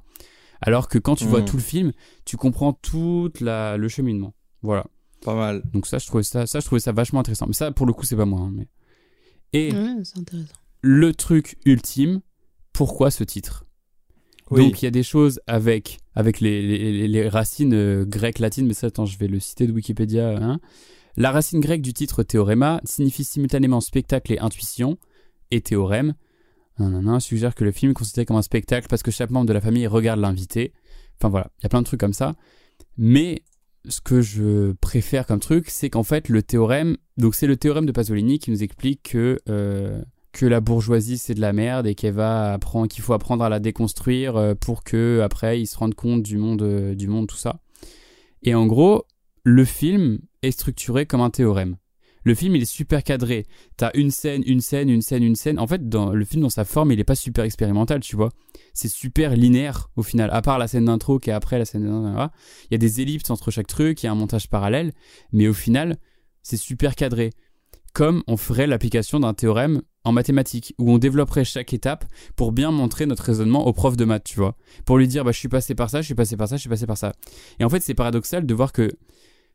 Alors 0.61 0.87
que 0.89 0.97
quand 0.97 1.15
tu 1.15 1.25
vois 1.25 1.39
Mhm. 1.41 1.45
tout 1.45 1.57
le 1.57 1.63
film, 1.63 1.91
tu 2.25 2.35
comprends 2.37 2.73
tout 2.73 3.31
la, 3.41 3.77
le 3.77 3.87
cheminement. 3.87 4.33
Voilà. 4.61 4.85
Pas 5.21 5.35
mal. 5.35 5.63
Donc 5.73 5.87
ça, 5.87 5.97
je 5.99 6.05
trouvais 6.07 6.23
ça, 6.23 6.45
ça, 6.47 6.59
je 6.59 6.65
trouvais 6.65 6.79
ça 6.81 6.91
vachement 6.91 7.19
intéressant. 7.21 7.45
Mais 7.47 7.53
ça, 7.53 7.71
pour 7.71 7.85
le 7.85 7.93
coup, 7.93 8.05
c'est 8.05 8.15
pas 8.15 8.25
moi. 8.25 8.41
hein, 8.41 8.51
mais... 8.53 8.67
Et 9.53 9.71
Ouais, 9.71 9.95
c'est 10.03 10.17
intéressant. 10.19 10.53
le 10.81 11.13
truc 11.13 11.57
ultime, 11.65 12.21
pourquoi 12.73 13.11
ce 13.11 13.23
titre? 13.23 13.65
Donc 14.51 14.81
il 14.81 14.85
y 14.85 14.87
a 14.87 14.91
des 14.91 15.03
choses 15.03 15.39
avec, 15.47 15.97
avec 16.15 16.39
les, 16.39 17.07
les- 17.07 17.27
racines 17.29 17.73
euh, 17.73 18.05
grecques 18.05 18.39
latines, 18.39 18.65
mais 18.67 18.73
ça, 18.73 18.87
attends, 18.87 19.05
je 19.05 19.17
vais 19.17 19.27
le 19.27 19.39
citer 19.39 19.67
de 19.67 19.71
Wikipédia. 19.73 20.37
hein. 20.41 20.59
La 21.17 21.31
racine 21.31 21.59
grecque 21.59 21.81
du 21.81 21.93
titre 21.93 22.23
théoréma 22.23 22.79
signifie 22.85 23.23
simultanément 23.23 23.81
spectacle 23.81 24.31
et 24.33 24.39
intuition, 24.39 24.97
et 25.51 25.61
théorème 25.61 26.13
nanana, 26.79 27.19
suggère 27.19 27.55
que 27.55 27.63
le 27.63 27.71
film 27.71 27.91
est 27.91 27.95
considéré 27.95 28.25
comme 28.25 28.37
un 28.37 28.41
spectacle 28.43 28.85
parce 28.87 29.01
que 29.01 29.09
chaque 29.09 29.31
membre 29.31 29.47
de 29.47 29.53
la 29.53 29.61
famille 29.61 29.87
regarde 29.87 30.19
l'invité. 30.19 30.73
Enfin 31.19 31.29
voilà, 31.29 31.49
il 31.59 31.63
y 31.63 31.65
a 31.65 31.69
plein 31.69 31.81
de 31.81 31.85
trucs 31.87 31.99
comme 31.99 32.13
ça. 32.13 32.35
Mais 32.97 33.41
ce 33.89 33.99
que 33.99 34.21
je 34.21 34.73
préfère 34.73 35.25
comme 35.25 35.39
truc, 35.39 35.69
c'est 35.69 35.89
qu'en 35.89 36.03
fait, 36.03 36.29
le 36.29 36.43
théorème, 36.43 36.97
donc 37.17 37.33
c'est 37.33 37.47
le 37.47 37.57
théorème 37.57 37.87
de 37.87 37.91
Pasolini 37.91 38.37
qui 38.37 38.51
nous 38.51 38.61
explique 38.61 39.01
que, 39.11 39.39
euh, 39.49 40.01
que 40.37 40.45
la 40.45 40.61
bourgeoisie 40.61 41.17
c'est 41.17 41.33
de 41.33 41.41
la 41.41 41.51
merde 41.51 41.87
et 41.87 41.95
qu'elle 41.95 42.13
va 42.13 42.59
qu'il 42.91 43.03
faut 43.03 43.13
apprendre 43.13 43.43
à 43.43 43.49
la 43.49 43.59
déconstruire 43.59 44.35
euh, 44.35 44.53
pour 44.53 44.83
que 44.83 45.21
après 45.23 45.59
ils 45.59 45.65
se 45.65 45.75
rendent 45.75 45.95
compte 45.95 46.21
du 46.21 46.37
monde, 46.37 46.61
euh, 46.61 46.93
du 46.93 47.07
monde, 47.07 47.27
tout 47.27 47.37
ça. 47.37 47.59
Et 48.43 48.53
en 48.53 48.67
gros, 48.67 49.05
le 49.43 49.65
film 49.65 50.19
est 50.43 50.51
structuré 50.51 51.07
comme 51.07 51.21
un 51.21 51.31
théorème. 51.31 51.77
Le 52.23 52.35
film, 52.35 52.55
il 52.55 52.61
est 52.61 52.65
super 52.65 53.03
cadré. 53.03 53.47
T'as 53.77 53.89
une 53.95 54.11
scène, 54.11 54.43
une 54.45 54.61
scène, 54.61 54.89
une 54.89 55.01
scène, 55.01 55.23
une 55.23 55.35
scène. 55.35 55.57
En 55.59 55.65
fait, 55.65 55.89
dans 55.89 56.11
le 56.11 56.25
film, 56.25 56.43
dans 56.43 56.49
sa 56.49 56.65
forme, 56.65 56.91
il 56.91 56.99
est 56.99 57.05
pas 57.05 57.15
super 57.15 57.43
expérimental, 57.43 58.01
tu 58.01 58.15
vois. 58.15 58.29
C'est 58.73 58.89
super 58.89 59.35
linéaire 59.35 59.89
au 59.95 60.03
final. 60.03 60.29
À 60.31 60.41
part 60.43 60.59
la 60.59 60.67
scène 60.67 60.85
d'intro 60.85 61.17
qui 61.17 61.31
est 61.31 61.33
après 61.33 61.57
la 61.57 61.65
scène 61.65 61.85
d'intro, 61.85 62.29
il 62.69 62.73
y 62.73 62.75
a 62.75 62.77
des 62.77 63.01
ellipses 63.01 63.29
entre 63.31 63.49
chaque 63.49 63.67
truc, 63.67 64.03
il 64.03 64.05
y 64.05 64.09
a 64.09 64.11
un 64.11 64.15
montage 64.15 64.49
parallèle, 64.49 64.91
mais 65.31 65.47
au 65.47 65.53
final, 65.53 65.97
c'est 66.43 66.57
super 66.57 66.95
cadré. 66.95 67.31
Comme 67.93 68.21
on 68.27 68.37
ferait 68.37 68.67
l'application 68.67 69.19
d'un 69.19 69.33
théorème 69.33 69.81
en 70.07 70.11
mathématiques, 70.11 70.73
où 70.77 70.91
on 70.91 70.97
développerait 70.97 71.45
chaque 71.45 71.73
étape 71.73 72.05
pour 72.35 72.51
bien 72.51 72.71
montrer 72.71 73.05
notre 73.05 73.23
raisonnement 73.23 73.67
au 73.67 73.73
prof 73.73 73.97
de 73.97 74.05
maths, 74.05 74.23
tu 74.23 74.37
vois. 74.37 74.55
Pour 74.85 74.97
lui 74.97 75.07
dire, 75.07 75.23
bah, 75.23 75.31
je 75.31 75.39
suis 75.39 75.49
passé 75.49 75.75
par 75.75 75.89
ça, 75.89 76.01
je 76.01 76.05
suis 76.05 76.15
passé 76.15 76.37
par 76.37 76.47
ça, 76.47 76.55
je 76.55 76.61
suis 76.61 76.69
passé 76.69 76.85
par 76.85 76.97
ça. 76.97 77.13
Et 77.59 77.63
en 77.63 77.69
fait, 77.69 77.81
c'est 77.81 77.93
paradoxal 77.93 78.45
de 78.45 78.53
voir 78.53 78.71
que 78.71 78.89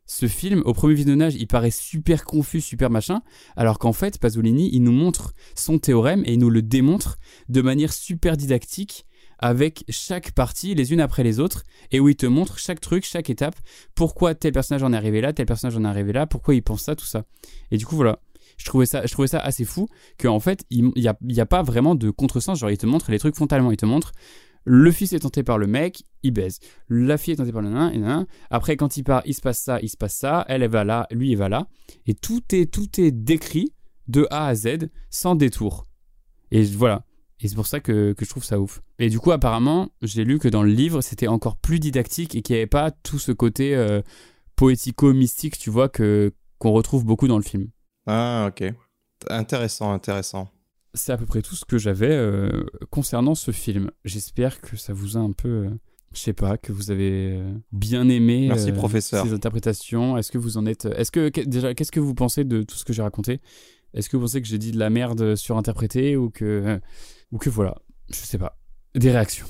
ce 0.05 0.27
film, 0.27 0.61
au 0.65 0.73
premier 0.73 0.95
visionnage, 0.95 1.35
il 1.35 1.47
paraît 1.47 1.71
super 1.71 2.25
confus, 2.25 2.61
super 2.61 2.89
machin, 2.89 3.21
alors 3.55 3.79
qu'en 3.79 3.93
fait, 3.93 4.19
Pasolini, 4.19 4.69
il 4.73 4.83
nous 4.83 4.91
montre 4.91 5.33
son 5.55 5.79
théorème 5.79 6.23
et 6.25 6.33
il 6.33 6.39
nous 6.39 6.49
le 6.49 6.61
démontre 6.61 7.17
de 7.49 7.61
manière 7.61 7.93
super 7.93 8.35
didactique 8.35 9.05
avec 9.39 9.83
chaque 9.89 10.31
partie 10.31 10.75
les 10.75 10.93
unes 10.93 11.01
après 11.01 11.23
les 11.23 11.39
autres 11.39 11.63
et 11.91 11.99
où 11.99 12.09
il 12.09 12.15
te 12.15 12.25
montre 12.25 12.59
chaque 12.59 12.79
truc, 12.79 13.05
chaque 13.05 13.29
étape, 13.29 13.55
pourquoi 13.95 14.35
tel 14.35 14.51
personnage 14.51 14.83
en 14.83 14.93
est 14.93 14.97
arrivé 14.97 15.21
là, 15.21 15.33
tel 15.33 15.45
personnage 15.45 15.77
en 15.77 15.83
est 15.83 15.87
arrivé 15.87 16.13
là, 16.13 16.27
pourquoi 16.27 16.53
il 16.55 16.63
pense 16.63 16.83
ça, 16.83 16.95
tout 16.95 17.05
ça. 17.05 17.25
Et 17.71 17.77
du 17.77 17.85
coup, 17.85 17.95
voilà. 17.95 18.19
Je 18.57 18.65
trouvais 18.65 18.85
ça, 18.85 19.05
je 19.05 19.11
trouvais 19.11 19.27
ça 19.27 19.39
assez 19.39 19.65
fou 19.65 19.87
qu'en 20.19 20.39
fait, 20.39 20.65
il 20.69 20.91
n'y 20.95 21.07
a, 21.07 21.17
y 21.27 21.39
a 21.39 21.45
pas 21.45 21.63
vraiment 21.63 21.95
de 21.95 22.09
contresens. 22.09 22.59
Genre, 22.59 22.71
il 22.71 22.77
te 22.77 22.85
montre 22.85 23.11
les 23.11 23.19
trucs 23.19 23.35
frontalement. 23.35 23.71
Il 23.71 23.77
te 23.77 23.85
montre 23.85 24.11
le 24.65 24.91
fils 24.91 25.13
est 25.13 25.19
tenté 25.19 25.43
par 25.43 25.57
le 25.57 25.67
mec, 25.67 26.03
il 26.23 26.31
baise. 26.31 26.59
La 26.89 27.17
fille 27.17 27.33
est 27.33 27.37
tentée 27.37 27.51
par 27.51 27.61
le 27.61 27.69
nain, 27.69 27.91
et 27.91 27.97
nain. 27.97 28.25
Après, 28.49 28.77
quand 28.77 28.97
il 28.97 29.03
part, 29.03 29.21
il 29.25 29.33
se 29.33 29.41
passe 29.41 29.59
ça, 29.59 29.79
il 29.81 29.89
se 29.89 29.97
passe 29.97 30.15
ça. 30.15 30.45
Elle, 30.47 30.63
elle 30.63 30.69
va 30.69 30.83
là, 30.83 31.07
lui, 31.11 31.31
il 31.31 31.37
va 31.37 31.49
là. 31.49 31.67
Et 32.05 32.13
tout 32.13 32.41
est, 32.53 32.71
tout 32.71 32.99
est 32.99 33.11
décrit 33.11 33.73
de 34.07 34.27
A 34.31 34.47
à 34.47 34.55
Z, 34.55 34.89
sans 35.09 35.35
détour. 35.35 35.87
Et 36.51 36.63
voilà. 36.63 37.05
Et 37.39 37.47
c'est 37.49 37.55
pour 37.55 37.67
ça 37.67 37.81
que, 37.81 38.13
que 38.13 38.23
je 38.23 38.29
trouve 38.29 38.45
ça 38.45 38.59
ouf. 38.59 38.81
Et 38.99 39.09
du 39.09 39.19
coup, 39.19 39.31
apparemment, 39.31 39.89
j'ai 40.01 40.23
lu 40.23 40.39
que 40.39 40.47
dans 40.47 40.63
le 40.63 40.71
livre, 40.71 41.01
c'était 41.01 41.27
encore 41.27 41.57
plus 41.57 41.79
didactique 41.79 42.35
et 42.35 42.41
qu'il 42.41 42.53
n'y 42.53 42.59
avait 42.59 42.67
pas 42.67 42.91
tout 42.91 43.19
ce 43.19 43.33
côté 43.33 43.75
euh, 43.75 44.01
poético-mystique, 44.55 45.57
tu 45.57 45.69
vois, 45.69 45.89
que 45.89 46.33
qu'on 46.57 46.71
retrouve 46.71 47.03
beaucoup 47.03 47.27
dans 47.27 47.37
le 47.37 47.43
film. 47.43 47.67
Ah, 48.07 48.49
ok. 48.49 48.73
Intéressant, 49.29 49.91
intéressant. 49.93 50.49
C'est 50.93 51.11
à 51.11 51.17
peu 51.17 51.25
près 51.25 51.41
tout 51.41 51.55
ce 51.55 51.65
que 51.65 51.77
j'avais 51.77 52.11
euh, 52.11 52.65
concernant 52.91 53.35
ce 53.35 53.51
film. 53.51 53.89
J'espère 54.05 54.61
que 54.61 54.75
ça 54.77 54.93
vous 54.93 55.17
a 55.17 55.19
un 55.21 55.31
peu, 55.31 55.47
euh, 55.49 55.69
je 56.13 56.19
sais 56.19 56.33
pas, 56.33 56.57
que 56.57 56.71
vous 56.71 56.91
avez 56.91 57.37
euh, 57.37 57.51
bien 57.71 58.07
aimé 58.09 58.45
Merci, 58.47 58.69
euh, 58.71 58.73
professeur. 58.75 59.25
ces 59.25 59.33
interprétations. 59.33 60.17
Est-ce 60.17 60.31
que 60.31 60.37
vous 60.37 60.57
en 60.57 60.65
êtes 60.65 60.85
Est-ce 60.85 61.11
que 61.11 61.29
déjà, 61.45 61.73
qu'est-ce 61.73 61.91
que 61.91 61.99
vous 61.99 62.13
pensez 62.13 62.43
de 62.43 62.61
tout 62.61 62.75
ce 62.75 62.83
que 62.85 62.93
j'ai 62.93 63.01
raconté? 63.01 63.39
Est-ce 63.93 64.09
que 64.09 64.17
vous 64.17 64.23
pensez 64.23 64.41
que 64.41 64.47
j'ai 64.47 64.57
dit 64.59 64.71
de 64.71 64.79
la 64.79 64.89
merde 64.89 65.35
surinterprétée 65.35 66.15
ou 66.17 66.29
que 66.29 66.79
ou 67.31 67.37
que 67.37 67.49
voilà, 67.49 67.75
je 68.09 68.15
sais 68.15 68.37
pas. 68.37 68.57
Des 68.95 69.11
réactions. 69.11 69.47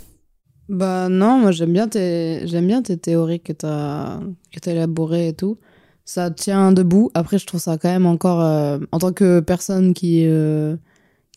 Bah 0.70 1.10
non, 1.10 1.40
moi 1.40 1.52
j'aime 1.52 1.74
bien 1.74 1.90
tes 1.90 2.48
j'aime 2.48 2.68
bien 2.68 2.82
tes 2.82 2.98
théories 2.98 3.42
que 3.42 3.52
t'as 3.52 4.20
que 4.52 4.60
t'as 4.62 4.72
élaborées 4.72 5.30
et 5.30 5.34
tout. 5.34 5.58
Ça 6.06 6.32
tient 6.32 6.72
debout. 6.72 7.12
Après, 7.14 7.38
je 7.38 7.46
trouve 7.46 7.62
ça 7.62 7.78
quand 7.78 7.90
même 7.90 8.06
encore 8.06 8.42
euh, 8.42 8.80
en 8.92 9.00
tant 9.00 9.14
que 9.14 9.40
personne 9.40 9.94
qui 9.94 10.26
euh, 10.26 10.76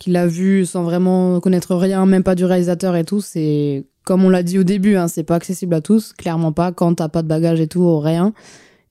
qui 0.00 0.10
l'a 0.10 0.26
vu 0.26 0.66
sans 0.66 0.82
vraiment 0.82 1.40
connaître 1.40 1.74
rien, 1.74 2.04
même 2.06 2.22
pas 2.22 2.34
du 2.34 2.44
réalisateur 2.44 2.96
et 2.96 3.04
tout, 3.04 3.20
c'est 3.20 3.86
comme 4.04 4.24
on 4.24 4.28
l'a 4.28 4.42
dit 4.42 4.58
au 4.58 4.62
début, 4.62 4.96
hein, 4.96 5.08
c'est 5.08 5.24
pas 5.24 5.34
accessible 5.34 5.74
à 5.74 5.80
tous, 5.80 6.12
clairement 6.12 6.52
pas 6.52 6.70
quand 6.70 6.94
t'as 6.94 7.08
pas 7.08 7.22
de 7.22 7.28
bagage 7.28 7.60
et 7.60 7.66
tout, 7.66 7.80
ou 7.80 7.98
rien. 7.98 8.32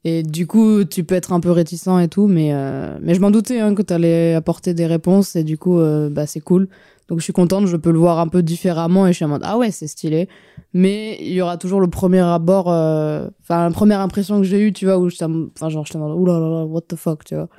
Et 0.08 0.22
du 0.22 0.46
coup, 0.46 0.84
tu 0.86 1.04
peux 1.04 1.16
être 1.16 1.34
un 1.34 1.40
peu 1.40 1.50
réticent 1.50 1.88
et 2.00 2.08
tout, 2.08 2.28
mais 2.28 2.54
euh, 2.54 2.96
mais 3.02 3.16
je 3.16 3.20
m'en 3.22 3.32
doutais 3.32 3.60
hein, 3.60 3.74
que 3.74 3.82
t'allais 3.82 4.36
apporter 4.36 4.76
des 4.76 4.86
réponses 4.86 5.36
et 5.36 5.44
du 5.44 5.58
coup, 5.58 5.80
euh, 5.80 6.10
bah 6.12 6.28
c'est 6.28 6.42
cool. 6.42 6.68
Donc 7.10 7.20
je 7.20 7.24
suis 7.24 7.34
contente, 7.34 7.66
je 7.66 7.76
peux 7.76 7.92
le 7.92 7.98
voir 7.98 8.20
un 8.20 8.28
peu 8.28 8.44
différemment 8.44 9.08
et 9.08 9.12
je 9.14 9.16
suis 9.18 9.26
en 9.26 9.30
mode 9.30 9.42
ah 9.44 9.58
ouais 9.58 9.72
c'est 9.72 9.88
stylé. 9.88 10.30
Mais 10.74 11.18
il 11.22 11.34
y 11.34 11.42
aura 11.42 11.58
toujours 11.58 11.82
le 11.82 11.88
premier 11.90 12.20
abord, 12.20 12.72
euh, 12.72 13.28
enfin 13.42 13.64
la 13.68 13.72
première 13.72 14.00
impression 14.00 14.38
que 14.38 14.44
j'ai 14.44 14.60
eue, 14.60 14.74
tu 14.74 14.86
vois, 14.86 15.00
où 15.00 15.08
en- 15.08 15.48
enfin 15.56 15.70
genre 15.70 15.86
en 15.96 16.00
mode 16.00 16.18
oulala 16.20 16.66
what 16.66 16.82
the 16.82 16.96
fuck, 16.96 17.24
tu 17.26 17.34
vois. 17.36 17.50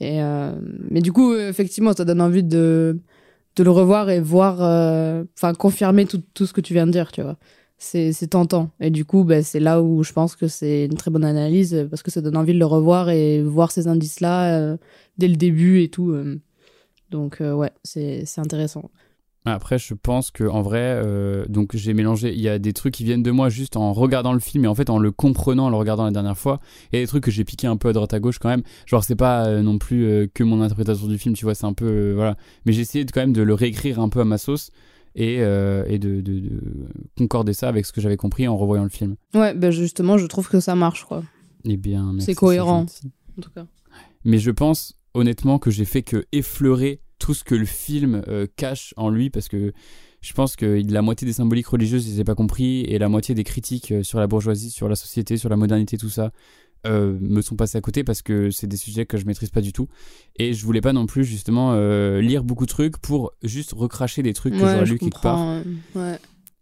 Et, 0.00 0.20
mais 0.90 1.00
du 1.00 1.12
coup, 1.12 1.34
effectivement, 1.34 1.92
ça 1.94 2.04
donne 2.04 2.20
envie 2.20 2.42
de, 2.42 2.98
de 3.56 3.62
le 3.62 3.70
revoir 3.70 4.10
et 4.10 4.20
voir, 4.20 4.54
enfin, 5.36 5.54
confirmer 5.54 6.06
tout, 6.06 6.22
tout 6.34 6.46
ce 6.46 6.52
que 6.52 6.60
tu 6.60 6.74
viens 6.74 6.86
de 6.86 6.92
dire, 6.92 7.12
tu 7.12 7.22
vois. 7.22 7.36
C'est 7.76 8.30
tentant. 8.30 8.70
Et 8.80 8.90
du 8.90 9.04
coup, 9.04 9.24
ben, 9.24 9.42
c'est 9.42 9.60
là 9.60 9.82
où 9.82 10.02
je 10.02 10.12
pense 10.12 10.36
que 10.36 10.48
c'est 10.48 10.86
une 10.86 10.94
très 10.94 11.10
bonne 11.10 11.24
analyse 11.24 11.86
parce 11.90 12.02
que 12.02 12.10
ça 12.10 12.20
donne 12.22 12.36
envie 12.36 12.54
de 12.54 12.58
le 12.58 12.66
revoir 12.66 13.10
et 13.10 13.42
voir 13.42 13.70
ces 13.72 13.88
indices-là 13.88 14.58
euh, 14.58 14.76
dès 15.18 15.28
le 15.28 15.36
début 15.36 15.82
et 15.82 15.88
tout. 15.88 16.10
euh. 16.10 16.40
Donc, 17.10 17.40
euh, 17.40 17.52
ouais, 17.52 17.72
c'est 17.82 18.24
intéressant. 18.38 18.90
Après, 19.44 19.78
je 19.78 19.92
pense 19.92 20.30
que 20.30 20.44
en 20.44 20.62
vrai, 20.62 20.80
euh, 20.80 21.44
donc 21.48 21.76
j'ai 21.76 21.92
mélangé. 21.92 22.32
Il 22.32 22.40
y 22.40 22.48
a 22.48 22.58
des 22.58 22.72
trucs 22.72 22.94
qui 22.94 23.04
viennent 23.04 23.22
de 23.22 23.30
moi 23.30 23.50
juste 23.50 23.76
en 23.76 23.92
regardant 23.92 24.32
le 24.32 24.38
film 24.40 24.64
et 24.64 24.68
en 24.68 24.74
fait 24.74 24.88
en 24.88 24.98
le 24.98 25.12
comprenant, 25.12 25.66
en 25.66 25.68
le 25.68 25.76
regardant 25.76 26.06
la 26.06 26.12
dernière 26.12 26.38
fois. 26.38 26.60
Et 26.94 27.00
des 27.02 27.06
trucs 27.06 27.24
que 27.24 27.30
j'ai 27.30 27.44
piqué 27.44 27.66
un 27.66 27.76
peu 27.76 27.88
à 27.88 27.92
droite 27.92 28.14
à 28.14 28.20
gauche 28.20 28.38
quand 28.38 28.48
même. 28.48 28.62
Genre 28.86 29.04
c'est 29.04 29.16
pas 29.16 29.60
non 29.60 29.76
plus 29.76 30.30
que 30.32 30.42
mon 30.42 30.62
interprétation 30.62 31.06
du 31.08 31.18
film, 31.18 31.34
tu 31.34 31.44
vois, 31.44 31.54
c'est 31.54 31.66
un 31.66 31.74
peu 31.74 32.14
voilà. 32.14 32.38
Mais 32.64 32.72
j'ai 32.72 32.80
essayé 32.80 33.04
de, 33.04 33.10
quand 33.10 33.20
même 33.20 33.34
de 33.34 33.42
le 33.42 33.52
réécrire 33.52 34.00
un 34.00 34.08
peu 34.08 34.20
à 34.20 34.24
ma 34.24 34.38
sauce 34.38 34.70
et, 35.14 35.36
euh, 35.40 35.84
et 35.86 35.98
de, 35.98 36.20
de- 36.20 36.40
de 36.40 36.60
concorder 37.16 37.52
ça 37.52 37.68
avec 37.68 37.86
ce 37.86 37.92
que 37.92 38.00
j'avais 38.00 38.16
compris 38.16 38.46
en 38.48 38.56
revoyant 38.56 38.82
le 38.84 38.90
film. 38.90 39.16
Ouais, 39.34 39.54
ben 39.54 39.70
justement, 39.70 40.18
je 40.18 40.26
trouve 40.26 40.48
que 40.48 40.60
ça 40.60 40.74
marche, 40.74 41.04
quoi. 41.04 41.22
Eh 41.64 41.76
bien, 41.76 42.14
C'est 42.18 42.34
cohérent, 42.34 42.86
en 43.38 43.40
tout 43.42 43.50
cas. 43.50 43.66
Mais 44.24 44.38
je 44.38 44.50
pense 44.50 44.94
honnêtement 45.14 45.58
que 45.58 45.70
j'ai 45.70 45.84
fait 45.84 46.02
que 46.02 46.24
effleurer 46.32 47.00
tout 47.18 47.34
ce 47.34 47.44
que 47.44 47.54
le 47.54 47.64
film 47.64 48.22
euh, 48.28 48.46
cache 48.56 48.92
en 48.96 49.08
lui 49.08 49.30
parce 49.30 49.48
que 49.48 49.72
je 50.20 50.32
pense 50.32 50.56
que 50.56 50.82
la 50.90 51.02
moitié 51.02 51.26
des 51.26 51.32
symboliques 51.34 51.66
religieuses, 51.68 52.04
je 52.06 52.10
les 52.12 52.20
ai 52.20 52.24
pas 52.24 52.34
compris 52.34 52.80
et 52.82 52.98
la 52.98 53.08
moitié 53.08 53.34
des 53.34 53.44
critiques 53.44 53.92
euh, 53.92 54.02
sur 54.02 54.18
la 54.18 54.26
bourgeoisie, 54.26 54.70
sur 54.70 54.88
la 54.88 54.96
société, 54.96 55.36
sur 55.36 55.48
la 55.50 55.56
modernité, 55.56 55.96
tout 55.98 56.08
ça 56.08 56.32
euh, 56.86 57.16
me 57.20 57.40
sont 57.42 57.56
passés 57.56 57.78
à 57.78 57.80
côté 57.80 58.04
parce 58.04 58.22
que 58.22 58.50
c'est 58.50 58.66
des 58.66 58.76
sujets 58.76 59.06
que 59.06 59.16
je 59.18 59.26
maîtrise 59.26 59.50
pas 59.50 59.60
du 59.60 59.72
tout 59.72 59.88
et 60.36 60.52
je 60.54 60.64
voulais 60.64 60.80
pas 60.80 60.92
non 60.92 61.06
plus 61.06 61.24
justement 61.24 61.72
euh, 61.74 62.20
lire 62.20 62.44
beaucoup 62.44 62.64
de 62.66 62.70
trucs 62.70 62.98
pour 62.98 63.32
juste 63.42 63.72
recracher 63.74 64.22
des 64.22 64.32
trucs 64.32 64.54
que 64.54 64.62
Ouais, 64.62 64.72
j'aurais 64.72 64.86
je 64.86 64.92
lu 64.92 64.98
quelque 64.98 65.20
part. 65.20 65.62
Ouais. 65.94 66.18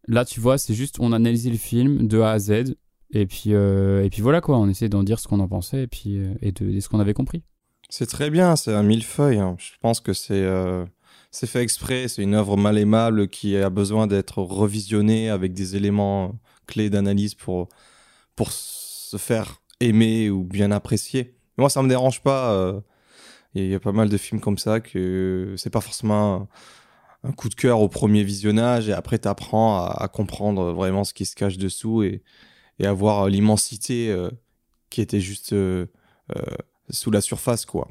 Là, 0.08 0.24
tu 0.24 0.40
vois, 0.40 0.58
c'est 0.58 0.74
juste 0.74 0.96
on 1.00 1.12
a 1.12 1.16
analysé 1.16 1.50
le 1.50 1.56
film 1.56 2.06
de 2.08 2.20
A 2.20 2.32
à 2.32 2.38
Z 2.38 2.74
et 3.14 3.26
puis 3.26 3.52
euh, 3.54 4.04
et 4.04 4.10
puis 4.10 4.22
voilà 4.22 4.40
quoi, 4.40 4.58
on 4.58 4.68
essaie 4.68 4.88
d'en 4.88 5.02
dire 5.02 5.18
ce 5.20 5.28
qu'on 5.28 5.40
en 5.40 5.48
pensait 5.48 5.82
et 5.82 5.86
puis 5.86 6.18
euh, 6.18 6.34
et 6.40 6.52
de, 6.52 6.80
ce 6.80 6.88
qu'on 6.88 7.00
avait 7.00 7.14
compris. 7.14 7.42
C'est 7.88 8.06
très 8.06 8.30
bien, 8.30 8.56
c'est 8.56 8.72
un 8.74 8.82
millefeuille. 8.82 9.38
hein. 9.38 9.54
Je 9.58 9.72
pense 9.80 10.00
que 10.00 10.12
c'est 10.12 10.32
euh, 10.42 10.84
c'est 11.30 11.46
fait 11.46 11.62
exprès. 11.62 12.08
C'est 12.08 12.22
une 12.22 12.34
œuvre 12.34 12.56
mal 12.56 12.78
aimable 12.78 13.28
qui 13.28 13.56
a 13.56 13.70
besoin 13.70 14.06
d'être 14.06 14.38
revisionnée 14.38 15.30
avec 15.30 15.52
des 15.54 15.76
éléments 15.76 16.38
clés 16.66 16.90
d'analyse 16.90 17.34
pour, 17.34 17.68
pour 18.36 18.52
se 18.52 19.16
faire 19.16 19.61
aimer 19.82 20.30
ou 20.30 20.44
bien 20.44 20.70
apprécier. 20.70 21.34
Moi, 21.58 21.68
ça 21.70 21.82
me 21.82 21.88
dérange 21.88 22.22
pas. 22.22 22.52
euh, 22.54 22.80
Il 23.54 23.66
y 23.66 23.74
a 23.74 23.80
pas 23.80 23.92
mal 23.92 24.08
de 24.08 24.16
films 24.16 24.40
comme 24.40 24.58
ça 24.58 24.80
que 24.80 25.54
c'est 25.58 25.70
pas 25.70 25.80
forcément 25.82 26.48
un, 27.24 27.28
un 27.28 27.32
coup 27.32 27.48
de 27.50 27.54
cœur 27.54 27.80
au 27.80 27.88
premier 27.88 28.24
visionnage 28.24 28.88
et 28.88 28.92
après 28.92 29.18
tu 29.18 29.28
apprends 29.28 29.76
à, 29.76 29.94
à 30.04 30.08
comprendre 30.08 30.72
vraiment 30.72 31.04
ce 31.04 31.12
qui 31.12 31.26
se 31.26 31.34
cache 31.36 31.58
dessous 31.58 32.02
et, 32.02 32.22
et 32.78 32.86
à 32.86 32.92
voir 32.94 33.28
l'immensité 33.28 34.10
euh, 34.10 34.30
qui 34.88 35.02
était 35.02 35.20
juste 35.20 35.52
euh, 35.52 35.86
euh, 36.34 36.40
sous 36.88 37.10
la 37.10 37.20
surface, 37.20 37.66
quoi. 37.66 37.88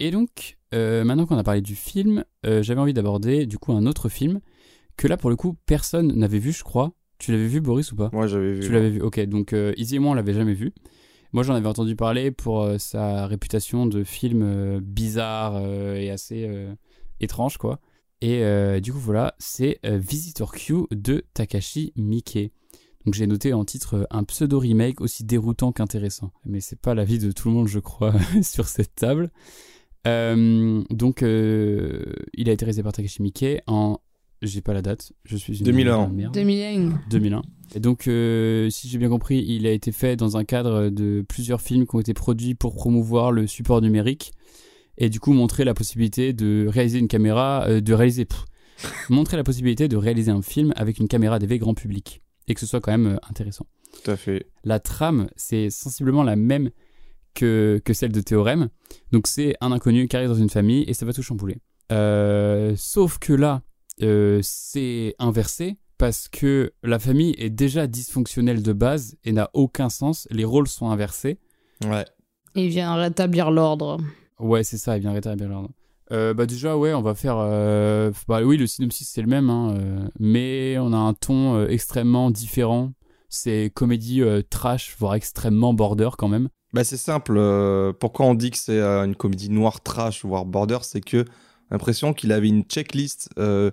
Et 0.00 0.10
donc, 0.10 0.58
maintenant 0.72 1.24
qu'on 1.24 1.38
a 1.38 1.44
parlé 1.44 1.60
du 1.60 1.76
film, 1.76 2.24
j'avais 2.42 2.80
envie 2.80 2.92
d'aborder 2.92 3.46
du 3.46 3.58
coup 3.58 3.72
un 3.72 3.86
autre 3.86 4.08
film 4.08 4.40
que 4.96 5.06
là 5.06 5.16
pour 5.16 5.30
le 5.30 5.36
coup 5.36 5.56
personne 5.66 6.12
n'avait 6.18 6.40
vu, 6.40 6.52
je 6.52 6.64
crois. 6.64 6.92
Tu 7.18 7.30
l'avais 7.30 7.46
vu 7.46 7.60
Boris 7.60 7.92
ou 7.92 7.96
pas? 7.96 8.10
Moi 8.12 8.26
j'avais 8.26 8.54
vu. 8.54 8.60
Tu 8.60 8.72
l'avais 8.72 8.90
vu, 8.90 9.00
ok. 9.00 9.20
Donc 9.26 9.54
Izzy 9.76 9.96
et 9.96 9.98
moi 10.00 10.10
on 10.10 10.14
l'avait 10.14 10.34
jamais 10.34 10.52
vu. 10.52 10.72
Moi 11.34 11.42
j'en 11.42 11.54
avais 11.54 11.66
entendu 11.66 11.96
parler 11.96 12.30
pour 12.30 12.62
euh, 12.62 12.78
sa 12.78 13.26
réputation 13.26 13.86
de 13.86 14.04
film 14.04 14.42
euh, 14.42 14.80
bizarre 14.80 15.56
euh, 15.56 15.96
et 15.96 16.08
assez 16.10 16.46
euh, 16.48 16.72
étrange 17.20 17.58
quoi. 17.58 17.80
Et 18.20 18.42
euh, 18.44 18.78
du 18.78 18.92
coup 18.92 19.00
voilà, 19.00 19.34
c'est 19.38 19.80
euh, 19.84 19.98
Visitor 19.98 20.52
Q 20.52 20.84
de 20.92 21.24
Takashi 21.34 21.92
Miike. 21.96 22.52
Donc 23.04 23.14
j'ai 23.14 23.26
noté 23.26 23.52
en 23.52 23.64
titre 23.64 23.94
euh, 23.96 24.04
un 24.10 24.22
pseudo 24.22 24.60
remake 24.60 25.00
aussi 25.00 25.24
déroutant 25.24 25.72
qu'intéressant. 25.72 26.30
Mais 26.46 26.60
c'est 26.60 26.80
pas 26.80 26.94
l'avis 26.94 27.18
de 27.18 27.32
tout 27.32 27.48
le 27.48 27.54
monde 27.54 27.66
je 27.66 27.80
crois 27.80 28.14
sur 28.42 28.68
cette 28.68 28.94
table. 28.94 29.30
Euh, 30.06 30.82
donc, 30.90 31.22
euh, 31.22 32.04
il 32.34 32.48
a 32.48 32.52
été 32.52 32.64
réalisé 32.64 32.82
par 32.82 32.92
Takashi 32.92 33.22
Miike 33.22 33.62
en. 33.66 33.98
J'ai 34.42 34.60
pas 34.60 34.74
la 34.74 34.82
date, 34.82 35.12
je 35.24 35.36
suis 35.38 35.58
une 35.58 35.64
2001. 35.64 36.08
merde. 36.08 36.34
2001. 36.34 37.00
2001. 37.08 37.42
Et 37.74 37.80
donc, 37.80 38.06
euh, 38.06 38.70
si 38.70 38.88
j'ai 38.88 38.98
bien 38.98 39.08
compris, 39.08 39.44
il 39.46 39.66
a 39.66 39.70
été 39.70 39.92
fait 39.92 40.16
dans 40.16 40.36
un 40.36 40.44
cadre 40.44 40.90
de 40.90 41.24
plusieurs 41.28 41.60
films 41.60 41.86
qui 41.86 41.96
ont 41.96 42.00
été 42.00 42.14
produits 42.14 42.54
pour 42.54 42.74
promouvoir 42.74 43.32
le 43.32 43.46
support 43.46 43.80
numérique 43.80 44.32
et 44.96 45.08
du 45.08 45.18
coup 45.18 45.32
montrer 45.32 45.64
la 45.64 45.74
possibilité 45.74 46.32
de 46.32 46.66
réaliser 46.68 46.98
une 46.98 47.08
caméra, 47.08 47.64
euh, 47.66 47.80
de 47.80 47.92
réaliser, 47.92 48.26
pff, 48.26 48.44
montrer 49.10 49.36
la 49.36 49.44
possibilité 49.44 49.88
de 49.88 49.96
réaliser 49.96 50.30
un 50.30 50.42
film 50.42 50.72
avec 50.76 50.98
une 50.98 51.08
caméra 51.08 51.38
DV 51.38 51.58
grand 51.58 51.74
public 51.74 52.22
et 52.46 52.54
que 52.54 52.60
ce 52.60 52.66
soit 52.66 52.80
quand 52.80 52.92
même 52.92 53.06
euh, 53.06 53.18
intéressant. 53.28 53.66
Tout 54.02 54.10
à 54.10 54.16
fait. 54.16 54.46
La 54.64 54.80
trame, 54.80 55.28
c'est 55.36 55.70
sensiblement 55.70 56.22
la 56.22 56.36
même 56.36 56.70
que, 57.34 57.80
que 57.84 57.92
celle 57.92 58.12
de 58.12 58.20
Théorème. 58.20 58.68
Donc 59.12 59.26
c'est 59.26 59.56
un 59.60 59.72
inconnu 59.72 60.08
qui 60.08 60.16
arrive 60.16 60.28
dans 60.28 60.34
une 60.34 60.50
famille 60.50 60.84
et 60.86 60.94
ça 60.94 61.06
va 61.06 61.12
tout 61.12 61.22
chambouler. 61.22 61.58
Euh, 61.92 62.74
sauf 62.76 63.18
que 63.18 63.32
là, 63.32 63.62
euh, 64.02 64.40
c'est 64.42 65.14
inversé 65.18 65.76
parce 65.98 66.28
que 66.28 66.72
la 66.82 66.98
famille 66.98 67.34
est 67.38 67.50
déjà 67.50 67.86
dysfonctionnelle 67.86 68.62
de 68.62 68.72
base 68.72 69.16
et 69.24 69.32
n'a 69.32 69.50
aucun 69.52 69.88
sens. 69.88 70.26
Les 70.30 70.44
rôles 70.44 70.68
sont 70.68 70.90
inversés. 70.90 71.38
Ouais. 71.86 72.04
Il 72.54 72.68
vient 72.68 72.94
rétablir 72.94 73.50
l'ordre. 73.50 73.98
Ouais, 74.38 74.64
c'est 74.64 74.78
ça, 74.78 74.96
il 74.96 75.00
vient 75.00 75.12
rétablir 75.12 75.48
l'ordre. 75.48 75.70
Euh, 76.12 76.34
bah 76.34 76.46
déjà, 76.46 76.76
ouais, 76.76 76.92
on 76.92 77.02
va 77.02 77.14
faire... 77.14 77.36
euh, 77.38 78.12
bah 78.28 78.42
oui, 78.42 78.56
le 78.56 78.66
synopsis, 78.66 79.08
c'est 79.08 79.22
le 79.22 79.26
même, 79.28 79.48
hein, 79.48 79.74
euh, 79.76 80.08
mais 80.18 80.76
on 80.78 80.92
a 80.92 80.96
un 80.96 81.14
ton 81.14 81.56
euh, 81.56 81.68
extrêmement 81.68 82.30
différent. 82.30 82.92
C'est 83.28 83.72
comédie 83.74 84.20
euh, 84.22 84.42
trash, 84.48 84.94
voire 84.98 85.14
extrêmement 85.14 85.72
border 85.74 86.10
quand 86.18 86.28
même. 86.28 86.48
Bah 86.72 86.84
c'est 86.84 86.96
simple. 86.96 87.34
euh, 87.36 87.92
pourquoi 87.92 88.26
on 88.26 88.34
dit 88.34 88.50
que 88.50 88.58
c'est 88.58 88.78
euh, 88.78 89.04
une 89.04 89.16
comédie 89.16 89.48
noire 89.50 89.80
trash 89.80 90.24
voire 90.24 90.44
border, 90.44 90.78
c'est 90.82 91.00
que 91.00 91.24
l'impression 91.70 92.12
qu'il 92.12 92.32
avait 92.32 92.48
une 92.48 92.64
checklist 92.64 93.30
euh, 93.38 93.70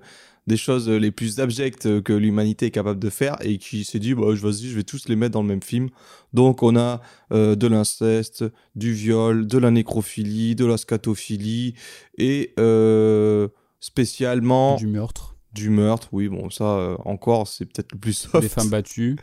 des 0.51 0.57
choses 0.57 0.89
les 0.89 1.11
plus 1.11 1.39
abjectes 1.39 2.01
que 2.03 2.11
l'humanité 2.11 2.65
est 2.65 2.71
capable 2.71 2.99
de 2.99 3.09
faire 3.09 3.37
et 3.39 3.57
qui 3.57 3.85
s'est 3.85 3.99
dit 3.99 4.13
bah 4.13 4.35
je 4.35 4.41
vas-y 4.41 4.67
je 4.67 4.75
vais 4.75 4.83
tous 4.83 5.07
les 5.07 5.15
mettre 5.15 5.31
dans 5.31 5.41
le 5.43 5.47
même 5.47 5.63
film. 5.63 5.87
Donc 6.33 6.61
on 6.61 6.75
a 6.75 6.99
euh, 7.31 7.55
de 7.55 7.67
l'inceste, 7.67 8.43
du 8.75 8.91
viol, 8.91 9.47
de 9.47 9.57
la 9.57 9.71
nécrophilie, 9.71 10.55
de 10.55 10.65
la 10.65 10.75
scatophilie 10.75 11.73
et 12.17 12.53
euh, 12.59 13.47
spécialement 13.79 14.75
Du 14.75 14.87
meurtre. 14.87 15.37
Du 15.53 15.69
meurtre, 15.69 16.09
oui 16.11 16.27
bon 16.27 16.49
ça 16.49 16.65
euh, 16.65 16.97
encore 17.05 17.47
c'est 17.47 17.65
peut-être 17.65 17.93
le 17.93 17.99
plus 17.99 18.13
soft. 18.13 18.41
Des 18.41 18.49
femmes 18.49 18.69
battues. 18.69 19.15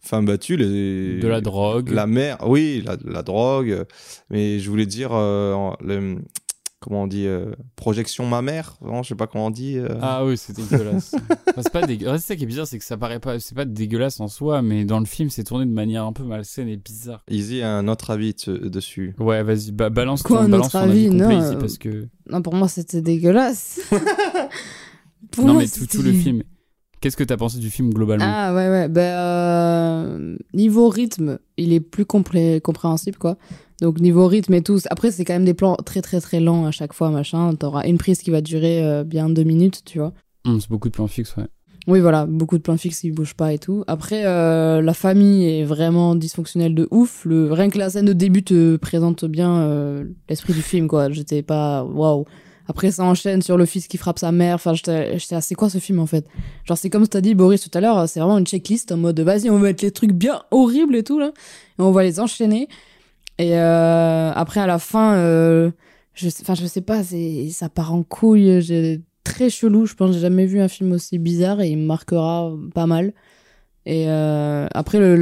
Femmes 0.00 0.26
battues, 0.26 0.56
les... 0.56 1.18
De 1.18 1.28
la 1.28 1.40
drogue. 1.40 1.88
La 1.90 2.06
mer, 2.06 2.38
oui, 2.46 2.82
la, 2.86 2.96
la 3.04 3.22
drogue. 3.22 3.84
Mais 4.30 4.60
je 4.60 4.70
voulais 4.70 4.86
dire, 4.86 5.10
le, 5.12 6.18
comment 6.80 7.02
on 7.02 7.06
dit, 7.06 7.26
euh, 7.26 7.52
projection 7.76 8.26
mammaire, 8.26 8.76
non, 8.82 9.02
je 9.02 9.08
sais 9.08 9.14
pas 9.14 9.26
comment 9.26 9.46
on 9.46 9.50
dit. 9.50 9.76
euh. 9.78 9.88
Ah 10.00 10.24
oui, 10.24 10.36
c'est 10.36 10.54
dégueulasse. 10.54 11.14
Enfin, 11.48 11.62
c'est 11.62 11.72
pas 11.72 11.82
dégueu- 11.86 12.06
C'est 12.18 12.26
ça 12.26 12.36
qui 12.36 12.44
est 12.44 12.46
bizarre, 12.46 12.66
c'est 12.68 12.78
que 12.78 12.84
ça 12.84 12.96
paraît 12.96 13.18
pas, 13.18 13.40
c'est 13.40 13.54
pas 13.56 13.64
dégueulasse 13.64 14.20
en 14.20 14.28
soi, 14.28 14.62
mais 14.62 14.84
dans 14.84 15.00
le 15.00 15.06
film, 15.06 15.28
c'est 15.30 15.42
tourné 15.44 15.66
de 15.66 15.72
manière 15.72 16.04
un 16.04 16.12
peu 16.12 16.22
malsaine 16.22 16.68
et 16.68 16.76
bizarre. 16.76 17.24
Izzy 17.28 17.62
a 17.62 17.72
un 17.76 17.88
autre 17.88 18.10
avis 18.10 18.34
de- 18.46 18.68
dessus. 18.68 19.14
Ouais, 19.18 19.42
vas-y, 19.42 19.72
ba- 19.72 19.90
balance 19.90 20.22
Quoi, 20.22 20.42
ton, 20.44 20.48
balance 20.48 20.70
ton 20.72 20.78
avis? 20.80 21.06
avis 21.06 21.18
complet 21.18 21.36
Non, 21.36 21.42
euh, 21.42 21.54
parce 21.58 21.78
que. 21.78 22.06
non, 22.30 22.42
pour 22.42 22.54
moi, 22.54 22.68
c'était 22.68 23.02
dégueulasse. 23.02 23.80
Pour 25.32 25.44
non, 25.44 25.54
moi, 25.54 25.62
mais 25.62 25.68
tout, 25.86 26.00
le 26.02 26.12
film. 26.12 26.42
Qu'est-ce 27.00 27.16
que 27.16 27.24
t'as 27.24 27.36
pensé 27.36 27.58
du 27.58 27.70
film 27.70 27.92
globalement? 27.92 28.24
Ah 28.26 28.54
ouais, 28.54 28.68
ouais. 28.70 28.88
Ben, 28.88 29.00
euh, 29.16 30.36
niveau 30.54 30.88
rythme, 30.88 31.38
il 31.56 31.72
est 31.72 31.80
plus 31.80 32.04
complé- 32.04 32.60
compréhensible, 32.60 33.18
quoi. 33.18 33.36
Donc, 33.80 34.00
niveau 34.00 34.26
rythme 34.26 34.54
et 34.54 34.62
tout. 34.62 34.78
Après, 34.90 35.10
c'est 35.10 35.24
quand 35.24 35.34
même 35.34 35.44
des 35.44 35.54
plans 35.54 35.76
très, 35.76 36.02
très, 36.02 36.20
très 36.20 36.40
lents 36.40 36.66
à 36.66 36.70
chaque 36.70 36.92
fois, 36.92 37.10
machin. 37.10 37.54
T'auras 37.54 37.86
une 37.86 37.98
prise 37.98 38.20
qui 38.20 38.30
va 38.30 38.40
durer 38.40 38.84
euh, 38.84 39.04
bien 39.04 39.28
deux 39.30 39.44
minutes, 39.44 39.82
tu 39.84 39.98
vois. 39.98 40.12
Hum, 40.44 40.60
C'est 40.60 40.70
beaucoup 40.70 40.88
de 40.88 40.94
plans 40.94 41.06
fixes, 41.06 41.36
ouais. 41.36 41.46
Oui, 41.86 42.00
voilà, 42.00 42.26
beaucoup 42.26 42.58
de 42.58 42.62
plans 42.62 42.76
fixes, 42.76 43.02
ils 43.04 43.12
bougent 43.12 43.34
pas 43.34 43.54
et 43.54 43.58
tout. 43.58 43.82
Après, 43.86 44.26
euh, 44.26 44.82
la 44.82 44.92
famille 44.92 45.46
est 45.48 45.64
vraiment 45.64 46.14
dysfonctionnelle 46.14 46.74
de 46.74 46.86
ouf. 46.90 47.24
Le, 47.24 47.50
rien 47.50 47.70
que 47.70 47.78
la 47.78 47.88
scène 47.88 48.04
de 48.04 48.12
début 48.12 48.42
te 48.42 48.76
présente 48.76 49.24
bien 49.24 49.56
euh, 49.60 50.04
l'esprit 50.28 50.52
du 50.52 50.60
film, 50.60 50.86
quoi. 50.86 51.10
J'étais 51.10 51.40
pas. 51.42 51.84
Waouh! 51.84 52.26
Après, 52.66 52.90
ça 52.90 53.04
enchaîne 53.04 53.40
sur 53.40 53.56
le 53.56 53.64
fils 53.64 53.88
qui 53.88 53.96
frappe 53.96 54.18
sa 54.18 54.32
mère. 54.32 54.56
Enfin, 54.56 54.74
j'étais 54.74 55.18
j'étais, 55.18 55.36
ah, 55.36 55.40
c'est 55.40 55.54
quoi 55.54 55.70
ce 55.70 55.78
film 55.78 55.98
en 56.00 56.04
fait? 56.06 56.26
Genre, 56.66 56.76
c'est 56.76 56.90
comme 56.90 57.08
t'as 57.08 57.22
dit, 57.22 57.34
Boris, 57.34 57.62
tout 57.62 57.70
à 57.72 57.80
l'heure, 57.80 58.06
c'est 58.06 58.20
vraiment 58.20 58.36
une 58.36 58.46
checklist 58.46 58.92
en 58.92 58.98
mode 58.98 59.18
vas-y, 59.20 59.48
on 59.48 59.54
va 59.54 59.68
mettre 59.68 59.82
les 59.82 59.90
trucs 59.90 60.12
bien 60.12 60.42
horribles 60.50 60.94
et 60.94 61.02
tout, 61.02 61.18
là. 61.18 61.32
Et 61.78 61.82
on 61.82 61.92
va 61.92 62.02
les 62.02 62.20
enchaîner. 62.20 62.68
Et 63.38 63.56
euh, 63.58 64.32
après, 64.32 64.60
à 64.60 64.66
la 64.66 64.78
fin, 64.78 65.14
euh, 65.14 65.70
je, 66.14 66.28
enfin, 66.42 66.54
je 66.54 66.66
sais 66.66 66.80
pas, 66.80 67.02
ça 67.50 67.68
part 67.68 67.94
en 67.94 68.02
couille. 68.02 68.60
J'ai 68.60 69.00
très 69.24 69.50
chelou. 69.50 69.86
Je 69.86 69.94
pense 69.94 70.12
j'ai 70.12 70.20
jamais 70.20 70.46
vu 70.46 70.60
un 70.60 70.68
film 70.68 70.92
aussi 70.92 71.18
bizarre 71.18 71.60
et 71.60 71.68
il 71.68 71.78
me 71.78 71.86
marquera 71.86 72.52
pas 72.74 72.86
mal. 72.86 73.12
Et 73.86 74.04
euh, 74.08 74.66
après 74.74 74.98
le, 74.98 75.16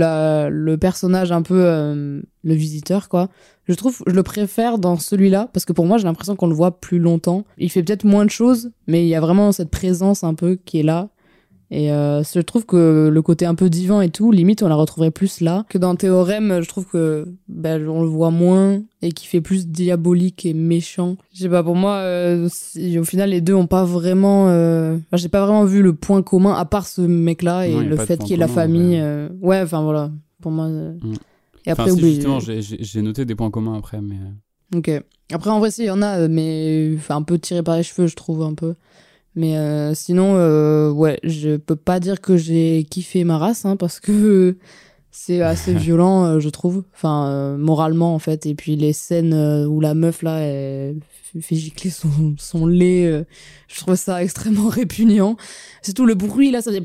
le 0.50 0.76
personnage 0.76 1.30
un 1.30 1.42
peu 1.42 1.64
euh, 1.64 2.20
le 2.42 2.54
visiteur 2.54 3.08
quoi, 3.08 3.28
je 3.68 3.74
trouve 3.74 4.02
je 4.04 4.12
le 4.12 4.22
préfère 4.24 4.78
dans 4.78 4.98
celui-là 4.98 5.48
parce 5.52 5.64
que 5.64 5.72
pour 5.72 5.86
moi 5.86 5.98
j'ai 5.98 6.04
l'impression 6.04 6.34
qu'on 6.34 6.48
le 6.48 6.54
voit 6.54 6.80
plus 6.80 6.98
longtemps. 6.98 7.44
Il 7.58 7.70
fait 7.70 7.84
peut-être 7.84 8.04
moins 8.04 8.24
de 8.24 8.30
choses, 8.30 8.72
mais 8.88 9.04
il 9.04 9.08
y 9.08 9.14
a 9.14 9.20
vraiment 9.20 9.52
cette 9.52 9.70
présence 9.70 10.24
un 10.24 10.34
peu 10.34 10.56
qui 10.56 10.80
est 10.80 10.82
là. 10.82 11.10
Et 11.72 11.90
euh, 11.90 12.22
je 12.22 12.38
trouve 12.40 12.64
que 12.64 13.08
le 13.12 13.22
côté 13.22 13.44
un 13.44 13.56
peu 13.56 13.68
divin 13.68 14.00
et 14.00 14.08
tout, 14.10 14.30
limite 14.30 14.62
on 14.62 14.68
la 14.68 14.76
retrouverait 14.76 15.10
plus 15.10 15.40
là 15.40 15.64
que 15.68 15.78
dans 15.78 15.96
Théorème. 15.96 16.60
Je 16.62 16.68
trouve 16.68 16.86
que 16.86 17.26
ben, 17.48 17.88
on 17.88 18.02
le 18.02 18.08
voit 18.08 18.30
moins 18.30 18.80
et 19.02 19.10
qui 19.10 19.26
fait 19.26 19.40
plus 19.40 19.66
diabolique 19.66 20.46
et 20.46 20.54
méchant. 20.54 21.16
Je 21.34 21.40
sais 21.40 21.48
pas 21.48 21.64
pour 21.64 21.74
moi, 21.74 21.94
euh, 21.96 22.46
si- 22.52 22.98
au 23.00 23.04
final 23.04 23.30
les 23.30 23.40
deux 23.40 23.54
ont 23.54 23.66
pas 23.66 23.84
vraiment. 23.84 24.48
euh, 24.48 24.94
enfin, 24.96 25.16
j'ai 25.16 25.28
pas 25.28 25.44
vraiment 25.44 25.64
vu 25.64 25.82
le 25.82 25.92
point 25.92 26.22
commun 26.22 26.54
à 26.54 26.64
part 26.64 26.86
ce 26.86 27.00
mec-là 27.00 27.66
et 27.66 27.72
Non, 27.74 27.80
le 27.80 27.96
fait 27.96 28.16
qu'il 28.18 28.34
ait 28.34 28.36
la 28.36 28.46
famille. 28.48 29.02
Ouais, 29.42 29.60
enfin 29.62 29.82
voilà. 29.82 30.10
Pour 30.40 30.52
moi. 30.52 30.68
Mm. 30.68 31.00
Et 31.66 31.70
après 31.72 31.90
si, 31.90 32.00
justement, 32.14 32.38
j'ai- 32.38 33.02
noté 33.02 33.24
des 33.24 33.34
points 33.34 33.50
communs 33.50 33.76
après, 33.76 34.00
mais. 34.00 34.14
Ok. 34.76 34.90
Après, 35.32 35.50
en 35.50 35.58
vrai, 35.58 35.72
si, 35.72 35.82
il 35.82 35.86
y 35.86 35.90
en 35.90 36.02
a, 36.02 36.28
mais 36.28 36.92
enfin, 36.96 37.16
un 37.16 37.22
peu 37.22 37.38
tiré 37.40 37.64
par 37.64 37.76
les 37.76 37.82
cheveux, 37.82 38.06
je 38.06 38.14
trouve, 38.14 38.42
un 38.42 38.54
peu. 38.54 38.74
Mais 39.36 39.56
euh, 39.58 39.92
sinon, 39.94 40.34
euh, 40.36 40.90
ouais, 40.90 41.20
je 41.22 41.56
peux 41.56 41.76
pas 41.76 42.00
dire 42.00 42.20
que 42.22 42.36
j'ai 42.38 42.84
kiffé 42.90 43.22
ma 43.24 43.36
race, 43.38 43.66
hein, 43.66 43.76
parce 43.76 44.00
que 44.00 44.56
c'est 45.10 45.42
assez 45.42 45.74
violent, 45.86 46.24
euh, 46.24 46.40
je 46.40 46.48
trouve. 46.48 46.84
Enfin, 46.94 47.28
euh, 47.28 47.56
moralement, 47.58 48.14
en 48.14 48.18
fait. 48.18 48.46
Et 48.46 48.54
puis, 48.54 48.76
les 48.76 48.92
scènes 48.94 49.34
euh, 49.34 49.66
où 49.66 49.80
la 49.80 49.94
meuf, 49.94 50.22
là, 50.22 50.38
elle 50.38 50.96
fait 51.42 51.56
gicler 51.56 51.90
son, 51.90 52.08
son 52.38 52.66
lait, 52.66 53.04
euh, 53.06 53.24
je 53.68 53.80
trouve 53.80 53.94
ça 53.96 54.22
extrêmement 54.22 54.68
répugnant. 54.70 55.36
C'est 55.82 55.92
tout 55.92 56.06
le 56.06 56.14
bruit, 56.14 56.50
là, 56.50 56.62
ça 56.62 56.70
faisait 56.70 56.82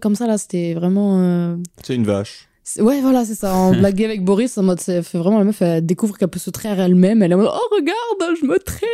comme 0.00 0.14
ça, 0.14 0.26
là, 0.28 0.38
c'était 0.38 0.74
vraiment... 0.74 1.18
euh, 1.20 1.56
C'est 1.82 1.96
une 1.96 2.04
vache. 2.04 2.48
C'est- 2.64 2.80
Ouais, 2.82 3.00
voilà, 3.00 3.24
c'est 3.24 3.34
ça. 3.34 3.54
En 3.54 3.72
blaguer 3.78 4.04
avec 4.04 4.24
Boris, 4.24 4.56
en 4.58 4.62
mode, 4.62 4.80
fait 4.80 5.00
vraiment 5.18 5.38
la 5.38 5.44
meuf, 5.44 5.60
elle 5.62 5.84
découvre 5.84 6.16
qu'elle 6.18 6.28
peut 6.28 6.38
se 6.38 6.50
traire 6.50 6.78
elle-même. 6.80 7.22
Elle 7.22 7.32
est 7.32 7.34
en 7.34 7.38
mode, 7.38 7.50
oh, 7.52 7.74
regarde, 7.74 8.36
je 8.40 8.46
me 8.46 8.58
trais. 8.58 8.86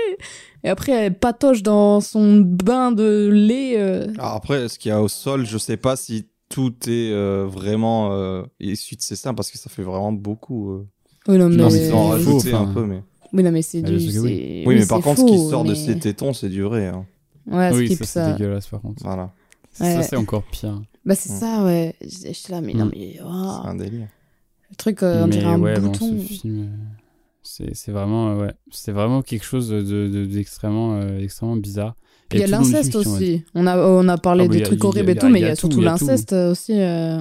Et 0.65 0.69
après, 0.69 0.93
elle 0.93 1.15
patoche 1.19 1.63
dans 1.63 2.01
son 2.01 2.37
bain 2.41 2.93
de 2.93 3.29
lait. 3.33 3.75
euh. 3.79 4.07
Alors 4.19 4.35
après, 4.35 4.69
ce 4.69 4.79
qu'il 4.79 4.89
y 4.91 4.93
a 4.93 5.01
au 5.03 5.09
sol, 5.09 5.47
je 5.47 5.59
sais 5.59 5.77
pas 5.77 5.97
si 5.97 6.27
tout 6.49 6.73
est 6.87 7.13
euh, 7.13 7.47
vraiment 7.49 8.11
euh, 8.13 8.43
issu 8.59 8.97
de 8.97 9.03
ces 9.03 9.17
seins 9.17 9.35
parce 9.35 9.51
que 9.51 9.59
ça 9.59 9.69
fait 9.71 9.83
vraiment 9.83 10.13
beaucoup. 10.13 10.73
euh. 10.73 10.87
Oui, 11.29 11.37
non, 11.39 11.49
mais- 11.51 11.57
pense 11.59 11.75
qu'ils 11.75 11.93
ont 11.95 12.13
C'est 12.17 12.23
faux, 12.25 12.33
rajouté 12.33 12.53
un 12.55 12.67
peu, 12.67 12.85
mais. 12.87 13.03
Oui, 13.35 13.43
non, 13.43 13.51
mais 13.53 13.61
c'est 13.63 13.83
Bah, 13.83 13.91
du. 13.91 14.01
je 14.01 14.09
sais 14.09 14.17
que 14.17 14.23
oui. 14.23 14.29
c'est- 14.63 14.67
Oui, 14.69 14.75
mais 14.77 14.81
c'est 14.83 14.89
par 14.89 15.01
contre, 15.03 15.21
ce 15.21 15.27
qui 15.27 15.37
faux, 15.37 15.51
sort 15.51 15.65
de 15.65 15.71
mais- 15.71 15.75
ces 15.75 15.99
tétons, 15.99 16.33
c'est 16.33 16.49
du 16.49 16.63
vrai. 16.63 16.87
hein. 16.87 17.05
Ouais, 17.51 17.71
oui, 17.75 17.87
skip 17.87 17.99
ça, 18.01 18.05
ça. 18.07 18.27
c'est 18.27 18.33
dégueulasse 18.39 18.67
par 18.67 18.81
contre. 18.81 19.03
Voilà. 19.05 19.31
Ça, 19.73 19.85
Ouais. 19.85 20.03
c'est 20.03 20.17
encore 20.17 20.43
pire. 20.45 20.81
Bah, 21.09 21.15
c'est 21.17 21.33
Mm. 21.33 21.37
ça, 21.39 21.65
ouais. 21.65 21.95
J'étais 22.03 22.53
là, 22.53 22.61
mais 22.61 22.75
non, 22.75 22.85
Mm. 22.87 22.91
mais. 22.95 23.19
oh. 23.25 23.61
C'est 23.65 23.69
un 23.71 23.75
délire. 23.75 24.07
Le 24.71 24.77
truc, 24.77 25.03
euh, 25.03 25.25
on 25.25 25.27
mais 25.27 25.33
dirait 25.37 25.47
un 25.47 25.59
ouais, 25.61 25.81
bon, 25.81 25.89
bouton. 25.89 26.19
ce 26.21 26.23
film, 26.35 26.61
euh, 26.61 26.67
c'est 27.43 27.75
c'est 27.75 27.91
vraiment, 27.93 28.31
euh, 28.33 28.43
ouais, 28.47 28.53
c'est 28.71 28.93
vraiment 28.93 29.23
quelque 29.23 29.45
chose 29.45 29.71
de- 29.71 29.83
de- 29.83 30.27
d'extrêmement 30.27 30.97
euh, 31.01 31.19
extrêmement 31.19 31.57
bizarre. 31.57 31.97
Il 32.33 32.41
y 32.41 32.43
a 32.43 32.45
tout 32.47 32.51
le 32.53 32.57
long 32.59 32.63
du 32.65 32.73
l'incest 32.73 32.91
film, 32.91 33.03
tu 33.03 33.09
es 33.09 33.11
en 33.11 33.13
mode, 33.15 33.23
aussi. 33.23 33.45
On 33.55 33.67
a, 33.67 33.79
on 33.79 34.09
a 34.09 34.19
parlé 34.19 34.45
Ah, 34.45 34.49
bah, 34.49 34.53
des 34.53 34.59
y 34.61 34.63
a- 34.63 34.67
trucs 34.67 34.81
y 34.81 34.83
a- 34.83 34.89
horribles 34.89 35.09
y 35.09 35.13
et 35.15 35.17
a- 35.17 35.21
tout, 35.23 35.29
mais 35.31 35.39
y 35.39 35.43
il 35.43 35.45
a 35.47 35.49
y 35.49 35.51
a 35.53 35.55
tout, 35.57 35.61
surtout 35.61 35.81
y 35.83 35.89
a 35.89 35.97
tout. 35.97 36.05
l'inceste 36.07 36.33
aussi. 36.35 36.79
euh, 36.79 37.21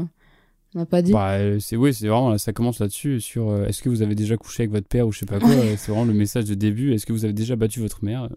On 0.75 0.79
n'a 0.79 0.85
pas 0.85 1.01
dit. 1.01 1.13
Bah, 1.13 1.31
euh, 1.35 1.57
c'est 1.59 1.77
ouais, 1.77 1.93
c'est 1.93 2.07
vraiment 2.09 2.37
ça 2.37 2.51
commence 2.51 2.79
là-dessus 2.79 3.21
sur 3.21 3.49
euh, 3.49 3.65
est-ce 3.67 3.81
que 3.81 3.87
vous 3.87 4.01
avez 4.01 4.13
déjà 4.15 4.35
couché 4.35 4.63
avec 4.63 4.71
votre 4.71 4.87
père 4.87 5.07
ou 5.07 5.13
je 5.13 5.19
sais 5.19 5.25
pas 5.25 5.39
quoi. 5.39 5.49
C'est 5.77 5.91
vraiment 5.91 6.03
le 6.05 6.13
message 6.13 6.43
de 6.43 6.53
début. 6.55 6.93
Est-ce 6.93 7.05
que 7.05 7.13
vous 7.13 7.23
avez 7.23 7.33
déjà 7.33 7.55
battu 7.55 7.79
votre 7.79 8.03
mère? 8.03 8.27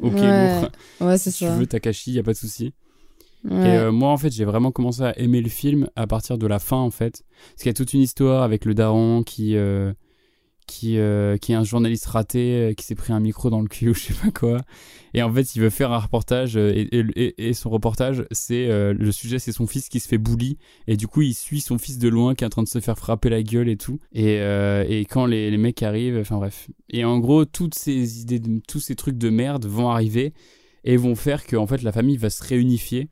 Ok, 0.00 0.14
Ouais. 0.14 0.60
bon. 1.00 1.06
Ouais, 1.06 1.18
c'est 1.18 1.30
si 1.30 1.44
ça. 1.44 1.52
tu 1.52 1.58
veux 1.58 1.66
Takashi, 1.66 2.12
y 2.12 2.18
a 2.18 2.22
pas 2.22 2.32
de 2.32 2.38
souci. 2.38 2.72
Ouais. 3.48 3.68
Et 3.68 3.76
euh, 3.78 3.92
moi, 3.92 4.10
en 4.10 4.16
fait, 4.16 4.30
j'ai 4.32 4.44
vraiment 4.44 4.72
commencé 4.72 5.02
à 5.02 5.18
aimer 5.18 5.40
le 5.40 5.48
film 5.48 5.88
à 5.96 6.06
partir 6.06 6.36
de 6.38 6.46
la 6.46 6.58
fin, 6.58 6.78
en 6.78 6.90
fait. 6.90 7.22
Parce 7.50 7.62
qu'il 7.62 7.66
y 7.66 7.70
a 7.70 7.74
toute 7.74 7.92
une 7.94 8.00
histoire 8.00 8.42
avec 8.42 8.64
le 8.64 8.74
daron 8.74 9.22
qui, 9.22 9.56
euh, 9.56 9.92
qui, 10.66 10.98
euh, 10.98 11.36
qui 11.36 11.52
est 11.52 11.54
un 11.54 11.62
journaliste 11.62 12.06
raté, 12.06 12.70
euh, 12.70 12.72
qui 12.74 12.84
s'est 12.84 12.96
pris 12.96 13.12
un 13.12 13.20
micro 13.20 13.50
dans 13.50 13.60
le 13.60 13.68
cul 13.68 13.88
ou 13.90 13.94
je 13.94 14.00
sais 14.00 14.14
pas 14.14 14.32
quoi. 14.32 14.60
Et 15.14 15.22
en 15.22 15.32
fait, 15.32 15.54
il 15.54 15.62
veut 15.62 15.70
faire 15.70 15.92
un 15.92 15.98
reportage, 15.98 16.56
euh, 16.56 16.72
et, 16.74 16.88
et- 16.92 17.48
et 17.48 17.52
son 17.54 17.70
reportage, 17.70 18.24
c'est 18.32 18.68
euh, 18.68 18.92
le 18.92 19.12
sujet, 19.12 19.38
c'est 19.38 19.52
son 19.52 19.68
fils 19.68 19.88
qui 19.88 20.00
se 20.00 20.08
fait 20.08 20.18
bully. 20.18 20.58
Et 20.88 20.96
du 20.96 21.06
coup, 21.06 21.22
il 21.22 21.34
suit 21.34 21.60
son 21.60 21.78
fils 21.78 21.98
de 21.98 22.08
loin 22.08 22.34
qui 22.34 22.42
est 22.42 22.46
en 22.48 22.50
train 22.50 22.64
de 22.64 22.68
se 22.68 22.80
faire 22.80 22.98
frapper 22.98 23.28
la 23.30 23.44
gueule 23.44 23.68
et 23.68 23.76
tout. 23.76 24.00
Et, 24.12 24.40
euh, 24.40 24.84
et 24.88 25.04
quand 25.04 25.24
les, 25.24 25.52
les 25.52 25.56
mecs 25.56 25.82
arrivent, 25.84 26.18
enfin 26.18 26.36
bref. 26.38 26.68
Et 26.90 27.04
en 27.04 27.20
gros, 27.20 27.44
toutes 27.44 27.76
ces 27.76 28.22
idées, 28.22 28.40
de- 28.40 28.60
tous 28.66 28.80
ces 28.80 28.96
trucs 28.96 29.18
de 29.18 29.30
merde 29.30 29.66
vont 29.66 29.88
arriver 29.90 30.34
et 30.82 30.96
vont 30.96 31.14
faire 31.14 31.46
que 31.46 31.56
en 31.56 31.66
fait 31.66 31.82
la 31.82 31.92
famille 31.92 32.16
va 32.16 32.30
se 32.30 32.42
réunifier 32.44 33.08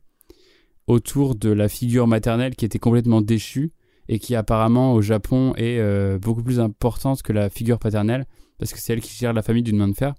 autour 0.87 1.35
de 1.35 1.49
la 1.49 1.67
figure 1.67 2.07
maternelle 2.07 2.55
qui 2.55 2.65
était 2.65 2.79
complètement 2.79 3.21
déchue 3.21 3.71
et 4.07 4.19
qui 4.19 4.35
apparemment 4.35 4.93
au 4.93 5.01
Japon 5.01 5.53
est 5.55 5.79
euh, 5.79 6.19
beaucoup 6.19 6.43
plus 6.43 6.59
importante 6.59 7.21
que 7.23 7.33
la 7.33 7.49
figure 7.49 7.79
paternelle 7.79 8.25
parce 8.57 8.71
que 8.71 8.79
c'est 8.79 8.93
elle 8.93 9.01
qui 9.01 9.15
gère 9.15 9.33
la 9.33 9.41
famille 9.41 9.63
d'une 9.63 9.77
main 9.77 9.87
de 9.87 9.95
fer. 9.95 10.13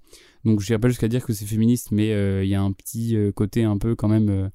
Donc 0.45 0.59
je 0.59 0.67
n'irai 0.69 0.79
pas 0.79 0.89
jusqu'à 0.89 1.07
dire 1.07 1.25
que 1.25 1.33
c'est 1.33 1.45
féministe, 1.45 1.89
mais 1.91 2.11
euh, 2.11 2.43
il 2.43 2.49
y 2.49 2.55
a 2.55 2.61
un 2.61 2.71
petit 2.71 3.15
euh, 3.15 3.31
côté 3.31 3.63
un 3.63 3.77
peu 3.77 3.95
quand 3.95 4.07
même 4.07 4.51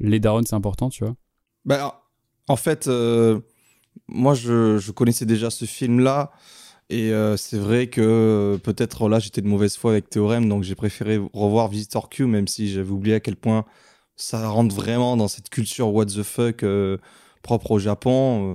les 0.00 0.20
darons 0.20 0.42
c'est 0.44 0.54
important, 0.54 0.88
tu 0.88 1.04
vois. 1.04 1.14
Bah, 1.64 2.04
en 2.48 2.56
fait, 2.56 2.88
moi, 4.08 4.34
je, 4.34 4.78
je 4.78 4.92
connaissais 4.92 5.26
déjà 5.26 5.50
ce 5.50 5.64
film-là. 5.64 6.32
Et 6.90 7.10
euh, 7.12 7.38
c'est 7.38 7.56
vrai 7.56 7.86
que 7.86 8.58
peut-être 8.62 9.08
là, 9.08 9.18
j'étais 9.18 9.40
de 9.40 9.46
mauvaise 9.46 9.76
foi 9.76 9.92
avec 9.92 10.10
Théorème, 10.10 10.46
donc 10.48 10.62
j'ai 10.62 10.74
préféré 10.74 11.18
revoir 11.32 11.68
Visitor 11.68 12.10
Q, 12.10 12.26
même 12.26 12.46
si 12.46 12.70
j'avais 12.70 12.90
oublié 12.90 13.16
à 13.16 13.20
quel 13.20 13.36
point 13.36 13.64
ça 14.22 14.48
rentre 14.48 14.74
vraiment 14.74 15.16
dans 15.16 15.28
cette 15.28 15.50
culture 15.50 15.92
what 15.92 16.06
the 16.06 16.22
fuck 16.22 16.62
euh, 16.62 16.98
propre 17.42 17.72
au 17.72 17.78
Japon. 17.78 18.52
euh. 18.52 18.54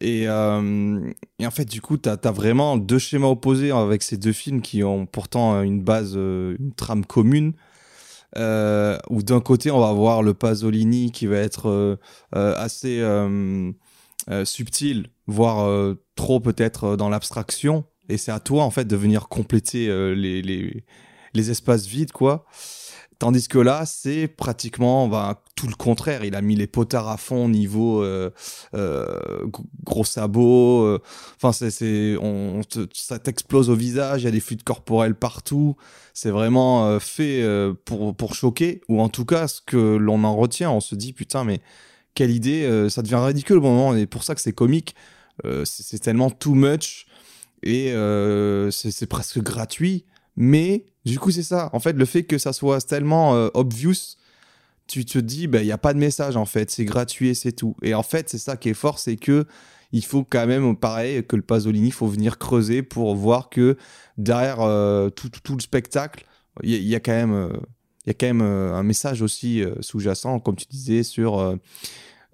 Et, 0.00 0.24
euh, 0.26 1.12
et 1.38 1.46
en 1.46 1.50
fait, 1.52 1.64
du 1.64 1.80
coup, 1.80 1.96
tu 1.96 2.08
as, 2.08 2.32
vraiment 2.32 2.76
deux 2.76 2.98
schémas 2.98 3.28
opposés 3.28 3.70
avec 3.70 4.02
ces 4.02 4.16
deux 4.16 4.32
films 4.32 4.60
qui 4.60 4.82
ont 4.82 5.06
pourtant 5.06 5.62
une 5.62 5.80
base, 5.80 6.16
une 6.16 6.72
trame 6.76 7.04
commune. 7.04 7.52
Euh, 8.36 8.98
où 9.10 9.22
d'un 9.22 9.40
côté, 9.40 9.70
on 9.70 9.78
va 9.78 9.90
avoir 9.90 10.22
le 10.22 10.34
Pasolini 10.34 11.12
qui 11.12 11.26
va 11.26 11.36
être 11.36 11.98
assez 12.32 13.00
subtil, 14.44 15.06
voire 15.28 15.94
trop 16.16 16.40
peut-être 16.40 16.96
dans 16.96 17.08
l'abstraction. 17.08 17.84
Et 18.08 18.16
c'est 18.16 18.32
à 18.32 18.40
toi, 18.40 18.64
en 18.64 18.70
fait, 18.72 18.86
de 18.86 18.96
venir 18.96 19.28
compléter 19.28 19.86
les, 20.16 20.42
les 21.34 21.50
espaces 21.50 21.86
vides, 21.86 22.10
quoi. 22.10 22.44
Tandis 23.22 23.46
que 23.46 23.58
là, 23.58 23.86
c'est 23.86 24.26
pratiquement 24.26 25.06
bah, 25.06 25.44
tout 25.54 25.68
le 25.68 25.76
contraire. 25.76 26.24
Il 26.24 26.34
a 26.34 26.40
mis 26.42 26.56
les 26.56 26.66
potards 26.66 27.08
à 27.08 27.16
fond 27.16 27.48
niveau 27.48 28.02
euh, 28.02 28.30
euh, 28.74 29.46
gros- 29.84 30.02
sabots. 30.02 30.82
euh, 30.82 31.00
Enfin, 31.40 31.52
ça 31.52 33.18
t'explose 33.20 33.70
au 33.70 33.76
visage. 33.76 34.22
Il 34.22 34.24
y 34.24 34.26
a 34.26 34.32
des 34.32 34.40
fluides 34.40 34.64
corporels 34.64 35.14
partout. 35.14 35.76
C'est 36.14 36.30
vraiment 36.30 36.98
fait 36.98 37.46
pour, 37.84 38.12
pour 38.16 38.34
choquer. 38.34 38.80
Ou 38.88 39.00
en 39.00 39.08
tout 39.08 39.24
cas, 39.24 39.46
ce 39.46 39.60
que 39.64 39.76
l'on 39.76 40.24
en 40.24 40.34
retient, 40.34 40.72
on 40.72 40.80
se 40.80 40.96
dit 40.96 41.12
putain, 41.12 41.44
mais 41.44 41.60
quelle 42.14 42.32
idée. 42.32 42.88
ça 42.90 43.02
devient 43.02 43.20
ridicule 43.24 43.58
au 43.58 43.60
moment. 43.60 43.94
Et 43.94 44.06
pour 44.06 44.24
ça 44.24 44.34
que 44.34 44.40
c'est 44.40 44.52
comique. 44.52 44.96
C'est, 45.62 46.00
tellement 46.00 46.30
too 46.30 46.54
much. 46.54 47.06
Et 47.62 47.94
c'est 48.72 49.06
presque 49.06 49.38
gratuit. 49.38 50.06
Mais 50.36 50.86
du 51.04 51.18
coup, 51.18 51.30
c'est 51.30 51.42
ça. 51.42 51.70
En 51.72 51.80
fait, 51.80 51.92
le 51.92 52.04
fait 52.04 52.22
que 52.24 52.38
ça 52.38 52.52
soit 52.52 52.80
tellement 52.86 53.34
euh, 53.34 53.48
obvious, 53.54 54.16
tu 54.86 55.04
te 55.04 55.18
dis, 55.18 55.46
bah, 55.46 55.62
il 55.62 55.66
n'y 55.66 55.72
a 55.72 55.78
pas 55.78 55.94
de 55.94 55.98
message 55.98 56.36
en 56.36 56.44
fait. 56.44 56.70
C'est 56.70 56.84
gratuit 56.84 57.34
c'est 57.34 57.52
tout. 57.52 57.76
Et 57.82 57.94
en 57.94 58.02
fait, 58.02 58.28
c'est 58.28 58.38
ça 58.38 58.56
qui 58.56 58.68
est 58.70 58.74
fort, 58.74 58.98
c'est 58.98 59.16
que 59.16 59.46
il 59.92 60.04
faut 60.04 60.24
quand 60.24 60.46
même, 60.46 60.74
pareil 60.76 61.24
que 61.26 61.36
le 61.36 61.42
Pasolini, 61.42 61.88
il 61.88 61.92
faut 61.92 62.06
venir 62.06 62.38
creuser 62.38 62.82
pour 62.82 63.14
voir 63.14 63.50
que 63.50 63.76
derrière 64.16 64.60
euh, 64.62 65.10
tout, 65.10 65.28
tout, 65.28 65.40
tout 65.42 65.54
le 65.54 65.60
spectacle, 65.60 66.24
il 66.62 66.70
y, 66.82 66.94
a- 66.94 67.00
quand 67.00 67.12
même, 67.12 67.34
euh, 67.34 67.50
il 68.06 68.08
y 68.08 68.10
a 68.10 68.14
quand 68.14 68.26
même 68.26 68.40
euh, 68.40 68.74
un 68.74 68.82
message 68.82 69.20
aussi 69.20 69.62
euh, 69.62 69.74
sous-jacent, 69.80 70.40
comme 70.40 70.56
tu 70.56 70.66
disais, 70.66 71.02
sur 71.02 71.38
euh, 71.38 71.56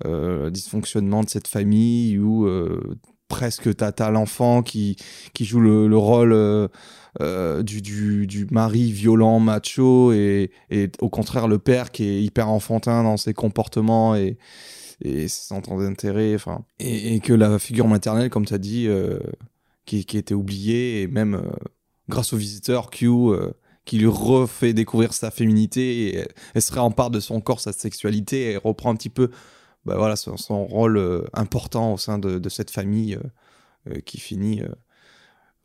euh, 0.07 0.45
le 0.45 0.51
dysfonctionnement 0.53 1.25
de 1.25 1.29
cette 1.29 1.49
famille 1.49 2.17
euh, 2.17 2.81
presque 3.27 3.75
t'as 3.77 3.91
as, 3.99 4.11
l'enfant 4.11 4.63
qui, 4.63 4.97
qui 5.35 5.45
joue 5.45 5.61
le 5.61 5.97
rôle 5.97 6.33
euh, 7.21 7.65
du, 7.65 7.81
du, 8.29 8.47
mari 8.51 8.93
violent, 8.93 9.41
macho, 9.41 10.13
et, 10.13 10.53
et 10.71 10.89
au 11.01 11.09
contraire 11.09 11.49
le 11.49 11.59
père 11.59 11.91
qui 11.91 12.05
est 12.05 12.23
hyper 12.23 12.49
enfantin 12.49 13.03
dans 13.03 13.17
ses 13.17 13.35
comportements 13.35 14.15
et, 14.15 14.39
et 15.03 15.27
ses 15.27 15.53
d'intérêt, 15.53 16.37
et, 16.79 17.19
que 17.19 17.33
la 17.33 17.59
figure 17.59 17.89
maternelle, 17.89 18.31
comme 18.31 18.47
tu 18.47 18.55
as 18.55 18.59
dit, 18.59 18.87
euh, 18.87 19.19
qui, 19.85 20.05
qui 20.05 20.17
était 20.17 20.35
oubliée, 20.35 21.03
et 21.03 21.07
même 21.09 21.35
euh, 21.35 21.51
grâce 22.09 22.33
au 22.33 22.37
visiteur 22.37 22.91
Q, 22.91 23.09
qui 23.85 23.99
lui 23.99 24.07
refait 24.07 24.73
découvrir 24.73 25.13
sa 25.13 25.33
féminité, 25.33 26.15
et 26.15 26.29
elle, 26.55 26.63
se 26.63 26.73
réempare 26.73 27.11
de 27.11 27.19
son 27.19 27.41
corps, 27.41 27.61
sa 27.61 27.73
sexualité, 27.73 28.53
et 28.53 28.57
reprend 28.57 28.91
un 28.91 28.97
petit 28.97 29.11
peu 29.11 29.31
bah 29.85 29.97
voilà, 29.97 30.15
son, 30.15 30.67
rôle 30.67 31.29
important 31.33 31.95
au 31.95 31.99
sein 31.99 32.19
de, 32.19 32.49
cette 32.49 32.71
famille 32.71 33.19
qui 34.05 34.21
finit 34.21 34.63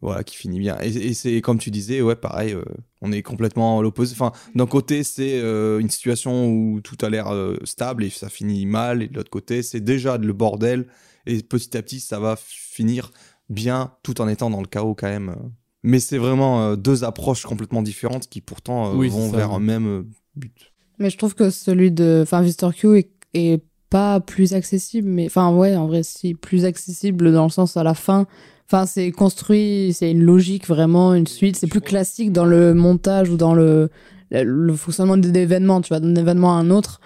voilà, 0.04 0.24
qui 0.24 0.36
finit 0.36 0.60
bien. 0.60 0.78
Et, 0.82 0.90
et 0.90 1.14
c'est 1.14 1.40
comme 1.42 1.58
tu 1.58 1.72
disais, 1.72 2.02
ouais, 2.02 2.16
pareil, 2.16 2.54
euh, 2.54 2.64
on 3.02 3.12
est 3.12 3.22
complètement 3.22 3.80
à 3.80 3.82
l'opposé. 3.82 4.14
Enfin, 4.14 4.34
d'un 4.54 4.66
côté, 4.66 5.04
c'est 5.04 5.40
euh, 5.40 5.80
une 5.80 5.90
situation 5.90 6.48
où 6.48 6.82
tout 6.82 6.98
a 7.02 7.10
l'air 7.10 7.34
euh, 7.34 7.58
stable 7.64 8.04
et 8.04 8.10
ça 8.10 8.30
finit 8.30 8.66
mal, 8.66 9.02
et 9.02 9.08
de 9.08 9.16
l'autre 9.16 9.30
côté, 9.30 9.64
c'est 9.64 9.80
déjà 9.80 10.18
le 10.18 10.34
bordel, 10.34 10.88
et 11.26 11.42
petit 11.42 11.78
à 11.78 11.82
petit, 11.82 12.02
ça 12.02 12.20
va 12.20 12.36
finir 12.38 13.12
bien, 13.50 13.94
tout 14.04 14.20
en 14.20 14.28
étant 14.28 14.50
dans 14.50 14.62
le 14.62 14.68
chaos 14.68 14.94
quand 14.94 15.08
même. 15.08 15.36
Mais 15.84 16.00
c'est 16.00 16.18
vraiment 16.18 16.64
euh, 16.64 16.76
deux 16.76 17.04
approches 17.04 17.44
complètement 17.46 17.82
différentes 17.82 18.28
qui 18.28 18.42
pourtant 18.42 18.92
euh, 18.92 18.96
Oui, 18.96 19.10
vont 19.10 19.32
vers 19.32 19.52
un 19.52 19.60
même 19.60 20.06
but. 20.36 20.74
Mais 21.00 21.10
je 21.10 21.18
trouve 21.18 21.34
que 21.34 21.50
celui 21.50 21.92
de. 21.92 22.22
Enfin, 22.24 22.42
Visitor 22.42 22.76
Q 22.76 22.98
est, 23.00 23.10
est 23.34 23.64
pas 23.90 24.20
plus 24.20 24.54
accessible, 24.54 25.08
mais. 25.08 25.26
Enfin, 25.26 25.54
ouais, 25.56 25.76
en 25.76 25.88
vrai, 25.88 26.04
si, 26.04 26.34
plus 26.36 26.66
accessible 26.66 27.32
dans 27.32 27.44
le 27.44 27.50
sens 27.50 27.78
à 27.78 27.84
la 27.84 27.94
fin. 27.94 28.28
Enfin, 28.68 28.86
c'est 28.86 29.12
construit, 29.12 29.94
c'est 29.94 30.12
une 30.12 30.24
logique 30.24 30.68
vraiment, 30.68 31.14
une 31.14 31.28
suite. 31.28 31.58
C'est 31.58 31.68
plus 31.68 31.82
classique 31.82 32.32
dans 32.32 32.46
le 32.46 32.74
montage 32.74 33.30
ou 33.30 33.38
dans 33.38 33.54
le, 33.54 33.90
le, 34.32 34.44
le 34.44 34.74
fonctionnement 34.74 35.18
des 35.18 35.38
événements, 35.40 35.82
tu 35.82 35.90
vois, 35.90 36.00
d'un 36.00 36.16
événement 36.16 36.58
à 36.58 36.60
un 36.60 36.70
autre. 36.70 37.00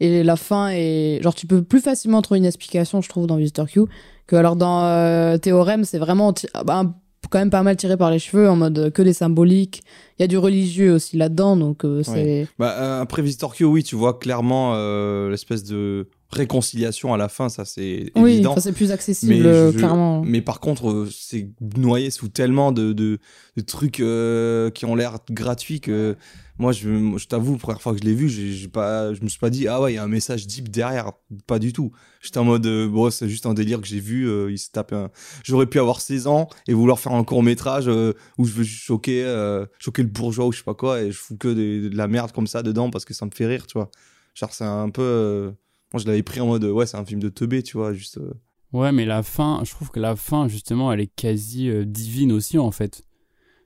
Et 0.00 0.22
la 0.22 0.36
fin 0.36 0.68
est. 0.70 1.22
Genre, 1.22 1.34
tu 1.34 1.46
peux 1.46 1.62
plus 1.62 1.80
facilement 1.80 2.20
trouver 2.20 2.38
une 2.38 2.44
explication, 2.44 3.00
je 3.00 3.08
trouve, 3.08 3.26
dans 3.26 3.36
Visitor 3.36 3.68
Q. 3.68 3.82
Que 4.26 4.36
alors 4.36 4.56
dans 4.56 4.84
euh, 4.84 5.38
Théorème, 5.38 5.84
c'est 5.84 5.98
vraiment 5.98 6.34
ah 6.54 6.64
bah, 6.64 6.82
quand 7.30 7.38
même 7.38 7.50
pas 7.50 7.62
mal 7.62 7.76
tiré 7.76 7.96
par 7.96 8.10
les 8.10 8.18
cheveux, 8.18 8.48
en 8.48 8.56
mode 8.56 8.90
que 8.92 9.02
des 9.02 9.12
symboliques. 9.12 9.82
Il 10.18 10.22
y 10.22 10.24
a 10.24 10.28
du 10.28 10.36
religieux 10.36 10.94
aussi 10.94 11.16
là-dedans, 11.16 11.56
donc 11.56 11.84
euh, 11.84 12.02
c'est. 12.02 12.48
Bah, 12.58 12.74
euh, 12.78 13.02
après 13.02 13.22
Visitor 13.22 13.54
Q, 13.54 13.64
oui, 13.64 13.82
tu 13.82 13.96
vois 13.96 14.18
clairement 14.18 14.74
l'espèce 15.28 15.64
de 15.64 16.08
réconciliation 16.34 17.14
à 17.14 17.16
la 17.16 17.28
fin, 17.28 17.48
ça 17.48 17.64
c'est 17.64 18.12
Oui, 18.16 18.34
évident. 18.34 18.54
c'est 18.58 18.72
plus 18.72 18.90
accessible, 18.92 19.32
Mais 19.34 19.40
euh, 19.42 19.72
je- 19.72 19.78
clairement. 19.78 20.22
Mais 20.24 20.42
par 20.42 20.60
contre, 20.60 20.90
euh, 20.90 21.08
c'est 21.10 21.48
noyé 21.76 22.10
sous 22.10 22.28
tellement 22.28 22.72
de, 22.72 22.92
de, 22.92 23.18
de 23.56 23.62
trucs 23.62 24.00
euh, 24.00 24.70
qui 24.70 24.84
ont 24.84 24.94
l'air 24.94 25.18
gratuits 25.30 25.80
que 25.80 26.16
moi, 26.56 26.70
je, 26.70 26.88
je 27.18 27.26
t'avoue, 27.26 27.56
première 27.56 27.82
fois 27.82 27.94
que 27.94 27.98
je 27.98 28.04
l'ai 28.04 28.14
vu, 28.14 28.28
j'ai 28.28 28.68
pas, 28.68 29.12
je 29.12 29.22
me 29.22 29.28
suis 29.28 29.40
pas 29.40 29.50
dit, 29.50 29.66
ah 29.66 29.80
ouais, 29.80 29.92
il 29.92 29.96
y 29.96 29.98
a 29.98 30.04
un 30.04 30.08
message 30.08 30.46
deep 30.46 30.68
derrière. 30.68 31.10
Pas 31.48 31.58
du 31.58 31.72
tout. 31.72 31.90
J'étais 32.20 32.38
en 32.38 32.44
mode, 32.44 32.64
euh, 32.66 32.86
bon, 32.86 33.10
c'est 33.10 33.28
juste 33.28 33.46
un 33.46 33.54
délire 33.54 33.80
que 33.80 33.88
j'ai 33.88 33.98
vu. 33.98 34.28
euh, 34.28 34.52
il 34.52 34.58
se 34.58 34.70
tape 34.70 34.92
un... 34.92 35.10
J'aurais 35.42 35.66
pu 35.66 35.80
avoir 35.80 36.00
16 36.00 36.28
ans 36.28 36.48
et 36.68 36.72
vouloir 36.72 37.00
faire 37.00 37.12
un 37.12 37.24
court 37.24 37.42
métrage 37.42 37.88
où 37.88 38.44
je 38.44 38.52
veux 38.52 38.62
juste 38.62 38.84
choquer, 38.84 39.24
choquer 39.80 40.02
le 40.02 40.08
bourgeois 40.08 40.46
ou 40.46 40.52
je 40.52 40.58
sais 40.58 40.64
pas 40.64 40.74
quoi 40.74 41.02
et 41.02 41.10
je 41.10 41.18
fous 41.18 41.36
que 41.36 41.48
des- 41.52 41.88
de 41.90 41.96
la 41.96 42.06
merde 42.06 42.30
comme 42.30 42.46
ça 42.46 42.62
dedans 42.62 42.88
parce 42.90 43.04
que 43.04 43.14
ça 43.14 43.26
me 43.26 43.32
fait 43.34 43.46
rire, 43.46 43.66
tu 43.66 43.76
vois. 43.76 43.90
Genre, 44.34 44.52
c'est 44.52 44.64
un 44.64 44.90
peu. 44.90 45.52
Moi, 45.94 46.02
je 46.02 46.06
l'avais 46.08 46.22
pris 46.24 46.40
en 46.40 46.46
mode, 46.46 46.64
ouais, 46.64 46.86
c'est 46.86 46.96
un 46.96 47.04
film 47.04 47.20
de 47.20 47.28
teubé, 47.28 47.62
tu 47.62 47.76
vois, 47.78 47.92
juste. 47.94 48.18
euh, 48.18 48.34
Ouais, 48.72 48.90
mais 48.90 49.04
la 49.06 49.22
fin, 49.22 49.60
je 49.64 49.70
trouve 49.70 49.90
que 49.90 50.00
la 50.00 50.16
fin, 50.16 50.48
justement, 50.48 50.92
elle 50.92 50.98
est 51.00 51.06
quasi 51.14 51.68
euh, 51.70 51.84
divine 51.84 52.32
aussi, 52.32 52.58
en 52.58 52.72
fait. 52.72 53.04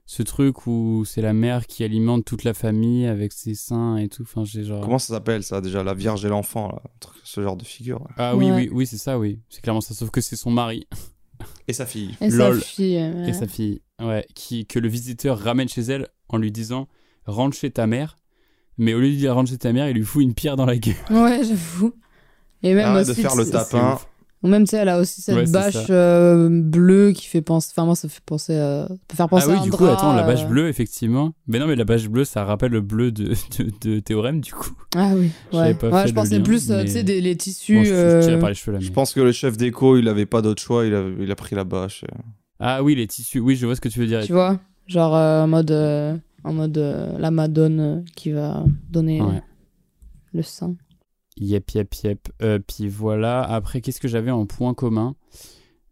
Ce 0.05 0.21
truc 0.23 0.67
où 0.67 1.03
c'est 1.05 1.21
la 1.21 1.33
mère 1.33 1.65
qui 1.67 1.83
alimente 1.83 2.25
toute 2.25 2.43
la 2.43 2.53
famille 2.53 3.05
avec 3.07 3.31
ses 3.33 3.53
seins 3.55 3.97
et 3.97 4.09
tout. 4.09 4.21
Enfin, 4.23 4.43
j'ai 4.43 4.63
genre. 4.63 4.81
Comment 4.81 4.99
ça 4.99 5.13
s'appelle 5.15 5.41
ça 5.43 5.59
déjà 5.61 5.83
La 5.83 5.93
Vierge 5.95 6.23
et 6.25 6.29
l'enfant, 6.29 6.67
là, 6.69 6.81
ce 7.23 7.41
genre 7.41 7.55
de 7.57 7.63
figure. 7.63 7.99
là. 7.99 8.07
Ah 8.17 8.35
oui, 8.35 8.45
Ouais. 8.45 8.55
oui, 8.55 8.69
oui, 8.71 8.85
c'est 8.87 8.97
ça, 8.97 9.17
oui. 9.19 9.39
C'est 9.49 9.61
clairement 9.61 9.81
ça, 9.81 9.93
sauf 9.95 10.09
que 10.11 10.21
c'est 10.21 10.35
son 10.35 10.51
mari. 10.51 10.87
Et 11.67 11.73
sa 11.73 11.85
fille. 11.85 12.15
Et 12.21 12.29
sa 12.31 12.49
Lol. 12.49 12.61
fille, 12.61 12.97
euh, 12.97 13.23
ouais. 13.23 13.29
Et 13.29 13.33
sa 13.33 13.47
fille, 13.47 13.81
ouais. 14.01 14.25
Qui, 14.35 14.65
que 14.65 14.77
le 14.77 14.87
visiteur 14.89 15.39
ramène 15.39 15.69
chez 15.69 15.81
elle 15.81 16.07
en 16.27 16.37
lui 16.37 16.51
disant 16.51 16.87
rentre 17.25 17.55
chez 17.55 17.71
ta 17.71 17.87
mère. 17.87 18.17
Mais 18.77 18.93
au 18.93 18.99
lieu 18.99 19.09
de 19.09 19.15
dire 19.15 19.35
rentre 19.35 19.49
chez 19.49 19.57
ta 19.57 19.71
mère, 19.73 19.87
il 19.89 19.95
lui 19.95 20.03
fout 20.03 20.21
une 20.23 20.33
pierre 20.33 20.55
dans 20.55 20.65
la 20.65 20.77
gueule. 20.77 20.95
Ouais, 21.11 21.41
j'avoue. 21.43 21.93
Et 22.63 22.73
même 22.73 22.85
Arrête 22.87 23.05
de 23.07 23.11
aussi, 23.11 23.21
faire 23.21 23.35
le 23.35 23.45
c'est- 23.45 23.51
tapin. 23.51 23.97
Ou 24.41 24.47
même, 24.47 24.63
tu 24.63 24.69
sais, 24.69 24.77
elle 24.77 24.87
a 24.87 24.99
aussi 24.99 25.21
cette 25.21 25.35
Ouais, 25.35 25.45
bâche 25.51 25.75
euh, 25.89 26.47
bleue 26.49 27.11
qui 27.11 27.25
fait 27.27 27.41
penser. 27.41 27.71
Enfin, 27.73 27.83
moi, 27.85 27.95
ça 27.95 28.07
fait 28.07 28.21
penser 28.25 28.55
à. 28.55 28.87
ça 28.87 28.95
peut 29.09 29.15
faire 29.17 29.27
penser 29.27 29.47
ah 29.49 29.51
oui, 29.51 29.57
à 29.57 29.59
un 29.59 29.63
du 29.65 29.71
coup, 29.71 29.83
attends, 29.85 30.13
la 30.13 30.23
bâche 30.23 30.43
euh. 30.43 30.47
bleue, 30.47 30.69
effectivement. 30.69 31.33
Mais 31.47 31.59
non, 31.59 31.67
mais 31.67 31.75
la 31.75 31.83
bâche 31.83 32.07
bleue, 32.07 32.23
ça 32.23 32.45
rappelle 32.45 32.71
le 32.71 32.79
bleu 32.79 33.11
de, 33.11 33.33
de, 33.59 33.69
de 33.95 33.99
Théorème, 33.99 34.39
du 34.39 34.53
coup. 34.53 34.71
Ah 34.95 35.11
oui, 35.13 35.31
ouais. 35.51 35.73
pas 35.73 35.89
Ouais, 35.89 36.01
fait 36.03 36.07
je 36.07 36.13
pensais 36.13 36.37
lien, 36.37 36.43
plus, 36.43 36.71
euh, 36.71 36.77
mais- 36.77 36.85
tu 36.85 36.91
sais, 36.91 37.03
des, 37.03 37.19
les 37.19 37.35
tissus. 37.35 37.75
Bon, 37.79 37.83
je, 37.83 37.89
je 37.89 38.19
tirais 38.21 38.35
euh, 38.35 38.39
par 38.39 38.47
les 38.47 38.55
cheveux 38.55 38.71
là. 38.77 38.79
Je 38.81 38.91
pense 38.91 39.13
que 39.13 39.19
le 39.19 39.33
chef 39.33 39.57
d'éco, 39.57 39.97
il 39.97 40.07
avait 40.07 40.25
pas 40.25 40.41
d'autre 40.41 40.61
choix, 40.61 40.85
il 40.85 40.95
a, 40.95 41.03
il 41.19 41.29
a 41.29 41.35
pris 41.35 41.57
la 41.57 41.65
bâche. 41.65 42.05
Ah 42.61 42.81
oui, 42.81 42.95
les 42.95 43.07
tissus. 43.07 43.39
Oui, 43.41 43.57
je 43.57 43.65
vois 43.65 43.75
ce 43.75 43.81
que 43.81 43.89
tu 43.89 43.99
veux 43.99 44.07
dire. 44.07 44.23
Tu 44.23 44.31
vois 44.31 44.57
Genre 44.87 45.15
euh, 45.17 45.43
en 45.43 45.47
mode, 45.47 45.71
euh, 45.71 46.15
en 46.45 46.53
mode 46.53 46.77
euh, 46.77 47.17
la 47.19 47.29
Madone 47.31 48.05
qui 48.15 48.31
va 48.31 48.63
donner 48.89 49.21
Ouais. 49.21 49.41
le 50.33 50.43
sang. 50.43 50.75
Yep, 51.39 51.71
yep, 51.71 51.95
yep. 52.03 52.29
Euh, 52.41 52.59
puis 52.59 52.87
voilà. 52.87 53.41
Après, 53.41 53.81
qu'est-ce 53.81 53.99
que 53.99 54.07
j'avais 54.07 54.31
en 54.31 54.45
point 54.45 54.73
commun? 54.73 55.15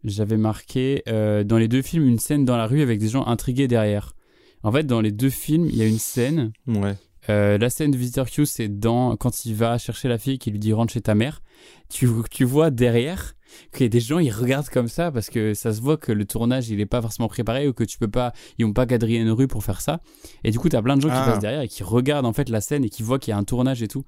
J'avais 0.04 0.36
marqué 0.36 1.02
euh, 1.08 1.42
dans 1.44 1.58
les 1.58 1.68
deux 1.68 1.82
films 1.82 2.06
une 2.06 2.18
scène 2.18 2.44
dans 2.44 2.56
la 2.56 2.66
rue 2.66 2.82
avec 2.82 3.00
des 3.00 3.08
gens 3.08 3.26
intrigués 3.26 3.66
derrière. 3.66 4.14
En 4.62 4.70
fait, 4.72 4.84
dans 4.84 5.00
les 5.00 5.12
deux 5.12 5.30
films, 5.30 5.66
il 5.70 5.76
y 5.76 5.82
a 5.82 5.86
une 5.86 5.98
scène. 5.98 6.52
Ouais. 6.66 6.94
Euh, 7.30 7.58
la 7.58 7.68
scène 7.68 7.90
de 7.90 7.96
Visitor 7.96 8.30
Q, 8.30 8.46
c'est 8.46 8.68
dans 8.68 9.16
quand 9.16 9.44
il 9.44 9.54
va 9.54 9.76
chercher 9.78 10.08
la 10.08 10.18
fille 10.18 10.38
qui 10.38 10.50
lui 10.50 10.58
dit 10.58 10.72
rentre 10.72 10.92
chez 10.92 11.00
ta 11.00 11.14
mère. 11.14 11.42
Tu, 11.90 12.08
tu 12.30 12.44
vois 12.44 12.70
derrière 12.70 13.34
qu'il 13.72 13.82
y 13.84 13.86
a 13.86 13.88
des 13.88 14.00
gens, 14.00 14.18
ils 14.18 14.30
regardent 14.30 14.68
comme 14.68 14.88
ça 14.88 15.10
parce 15.10 15.28
que 15.30 15.52
ça 15.54 15.72
se 15.72 15.80
voit 15.80 15.96
que 15.96 16.12
le 16.12 16.24
tournage 16.24 16.68
il 16.70 16.80
est 16.80 16.86
pas 16.86 17.02
forcément 17.02 17.28
préparé 17.28 17.66
ou 17.68 17.72
que 17.72 17.84
tu 17.84 17.98
peux 17.98 18.08
pas, 18.08 18.32
ils 18.58 18.64
ont 18.64 18.72
pas 18.72 18.86
quadrillé 18.86 19.18
une 19.18 19.30
rue 19.30 19.48
pour 19.48 19.62
faire 19.64 19.80
ça. 19.80 20.00
Et 20.44 20.50
du 20.50 20.58
coup, 20.58 20.68
t'as 20.68 20.80
plein 20.82 20.96
de 20.96 21.02
gens 21.02 21.08
qui 21.08 21.14
Ah. 21.16 21.24
passent 21.24 21.40
derrière 21.40 21.60
et 21.62 21.68
qui 21.68 21.82
regardent 21.82 22.26
en 22.26 22.32
fait 22.32 22.48
la 22.48 22.60
scène 22.60 22.84
et 22.84 22.88
qui 22.90 23.02
voient 23.02 23.18
qu'il 23.18 23.32
y 23.32 23.34
a 23.34 23.38
un 23.38 23.44
tournage 23.44 23.82
et 23.82 23.88
tout. 23.88 24.04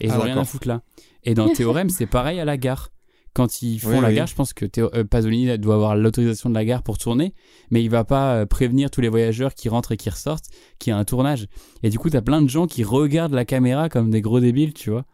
Et 0.00 0.06
ils 0.06 0.12
Ah, 0.12 0.18
ont 0.18 0.22
rien 0.22 0.38
à 0.38 0.44
foutre 0.44 0.68
là. 0.68 0.82
Et 1.24 1.34
dans 1.34 1.48
Théorème, 1.48 1.88
c'est 1.90 2.06
pareil 2.06 2.38
à 2.40 2.44
la 2.44 2.56
gare. 2.56 2.90
Quand 3.34 3.60
ils 3.60 3.78
font 3.78 3.90
Oui, 3.96 4.00
la 4.00 4.08
oui. 4.08 4.14
gare, 4.14 4.26
je 4.26 4.34
pense 4.34 4.54
que 4.54 4.64
Théo- 4.64 4.90
euh, 4.94 5.04
Pasolini 5.04 5.58
doit 5.58 5.74
avoir 5.74 5.94
l'autorisation 5.94 6.48
de 6.48 6.54
la 6.54 6.64
gare 6.64 6.82
pour 6.82 6.96
tourner, 6.96 7.34
mais 7.70 7.82
il 7.82 7.90
va 7.90 8.02
pas 8.04 8.34
euh, 8.36 8.46
prévenir 8.46 8.90
tous 8.90 9.02
les 9.02 9.10
voyageurs 9.10 9.52
qui 9.54 9.68
rentrent 9.68 9.92
et 9.92 9.98
qui 9.98 10.08
ressortent 10.08 10.46
qu'il 10.78 10.90
y 10.90 10.94
a 10.94 10.96
un 10.98 11.04
tournage. 11.04 11.46
Et 11.82 11.90
du 11.90 11.98
coup, 11.98 12.08
t'as 12.08 12.22
plein 12.22 12.40
de 12.40 12.48
gens 12.48 12.66
qui 12.66 12.82
regardent 12.82 13.34
la 13.34 13.44
caméra 13.44 13.90
comme 13.90 14.10
des 14.10 14.22
gros 14.22 14.40
débiles, 14.40 14.72
tu 14.72 14.88
vois, 14.90 15.04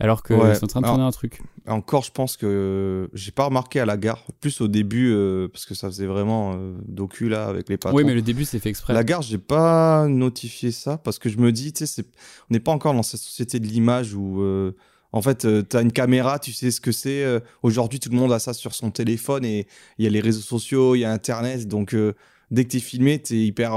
alors 0.00 0.22
qu'ils 0.22 0.36
Ouais. 0.36 0.54
sont 0.54 0.64
en 0.64 0.68
train 0.68 0.80
de 0.80 0.86
Alors, 0.86 0.96
tourner 0.96 1.08
un 1.08 1.12
truc. 1.12 1.40
Encore, 1.68 2.02
je 2.02 2.10
pense 2.10 2.36
que 2.36 3.08
j'ai 3.12 3.30
pas 3.30 3.44
remarqué 3.44 3.78
à 3.80 3.84
la 3.86 3.96
gare, 3.96 4.24
plus 4.40 4.60
au 4.60 4.66
début, 4.68 5.12
euh, 5.12 5.46
parce 5.48 5.66
que 5.66 5.74
ça 5.74 5.86
faisait 5.88 6.06
vraiment 6.06 6.54
euh, 6.54 6.74
docu 6.88 7.28
là 7.28 7.46
avec 7.46 7.68
les 7.68 7.76
patrons. 7.76 7.96
Oui, 7.96 8.04
mais 8.04 8.14
le 8.14 8.22
début, 8.22 8.44
c'est 8.44 8.58
fait 8.58 8.70
exprès. 8.70 8.92
La 8.94 9.04
gare, 9.04 9.22
j'ai 9.22 9.38
pas 9.38 10.08
notifié 10.08 10.70
ça 10.72 10.96
parce 10.98 11.18
que 11.18 11.28
je 11.28 11.38
me 11.38 11.52
dis, 11.52 11.72
tu 11.72 11.86
sais, 11.86 12.02
on 12.50 12.54
n'est 12.54 12.60
pas 12.60 12.72
encore 12.72 12.94
dans 12.94 13.02
cette 13.04 13.20
société 13.20 13.60
de 13.60 13.66
l'image 13.66 14.14
où, 14.14 14.40
euh, 14.42 14.72
en 15.12 15.22
fait, 15.22 15.38
tu 15.46 15.64
t'as 15.68 15.82
une 15.82 15.92
caméra, 15.92 16.38
tu 16.38 16.52
sais 16.52 16.70
ce 16.70 16.80
que 16.80 16.92
c'est. 16.92 17.22
euh, 17.22 17.40
Aujourd'hui, 17.62 18.00
tout 18.00 18.10
le 18.10 18.16
monde 18.16 18.32
a 18.32 18.38
ça 18.38 18.52
sur 18.54 18.74
son 18.74 18.90
téléphone 18.90 19.44
et 19.44 19.66
il 19.98 20.04
y 20.04 20.08
a 20.08 20.10
les 20.10 20.20
réseaux 20.20 20.40
sociaux, 20.40 20.94
il 20.94 21.00
y 21.00 21.04
a 21.04 21.12
Internet. 21.12 21.68
Donc, 21.68 21.94
euh, 21.94 22.14
dès 22.50 22.64
que 22.64 22.70
t'es 22.70 22.78
filmé, 22.80 23.18
t'es 23.20 23.36
hyper 23.36 23.72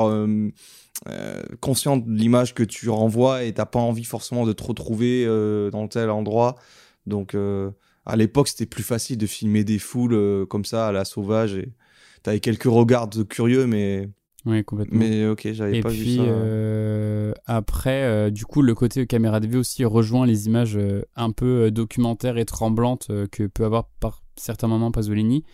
euh, 1.08 1.12
euh, 1.12 1.44
conscient 1.60 1.98
de 1.98 2.10
l'image 2.12 2.54
que 2.54 2.64
tu 2.64 2.90
renvoies 2.90 3.44
et 3.44 3.54
t'as 3.54 3.66
pas 3.66 3.80
envie 3.80 4.04
forcément 4.04 4.46
de 4.46 4.54
te 4.54 4.64
retrouver 4.64 5.26
euh, 5.26 5.70
dans 5.70 5.88
tel 5.88 6.10
endroit. 6.10 6.56
Donc, 7.06 7.36
euh, 7.36 7.72
à 8.06 8.16
l'époque, 8.16 8.48
c'était 8.48 8.66
plus 8.66 8.84
facile 8.84 9.18
de 9.18 9.26
filmer 9.26 9.64
des 9.64 9.80
foules 9.80 10.46
comme 10.48 10.66
ça 10.66 10.88
à 10.88 10.92
la 10.92 11.06
sauvage 11.06 11.56
et 11.56 11.70
t'avais 12.22 12.40
quelques 12.40 12.64
regards 12.64 13.10
curieux, 13.30 13.68
mais. 13.68 14.10
Oui, 14.46 14.64
complètement. 14.66 15.00
Mais 15.00 15.26
ok, 15.26 15.48
j'avais 15.54 15.80
pas 15.80 15.90
puis 15.90 16.00
vu 16.00 16.18
ça. 16.18 16.24
euh, 16.24 17.34
après, 17.46 18.04
euh, 18.04 18.30
du 18.30 18.46
coup, 18.46 18.62
le 18.62 18.76
côté 18.76 19.08
caméra 19.08 19.40
de 19.40 19.48
vue 19.48 19.58
aussi 19.58 19.86
rejoint 19.86 20.26
les 20.26 20.48
images 20.48 20.76
euh, 20.76 21.04
un 21.16 21.32
peu 21.32 21.72
documentaires 21.72 22.38
et 22.38 22.44
tremblantes 22.44 23.10
que 23.32 23.44
peut 23.48 23.64
avoir 23.64 23.86
par 24.02 24.22
certains 24.36 24.68
moments 24.68 24.92
Pasolini. 24.92 25.46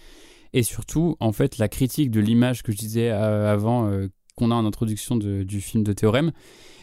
Et 0.54 0.64
surtout, 0.64 1.18
en 1.20 1.32
fait, 1.32 1.60
la 1.60 1.68
critique 1.68 2.10
de 2.10 2.20
l'image 2.20 2.64
que 2.64 2.72
je 2.72 2.78
disais 2.78 3.10
avant, 3.10 3.92
qu'on 4.40 4.52
a 4.52 4.56
en 4.56 4.66
introduction 4.66 5.18
du 5.18 5.62
film 5.62 5.84
de 5.84 5.94
Théorème, 5.94 6.32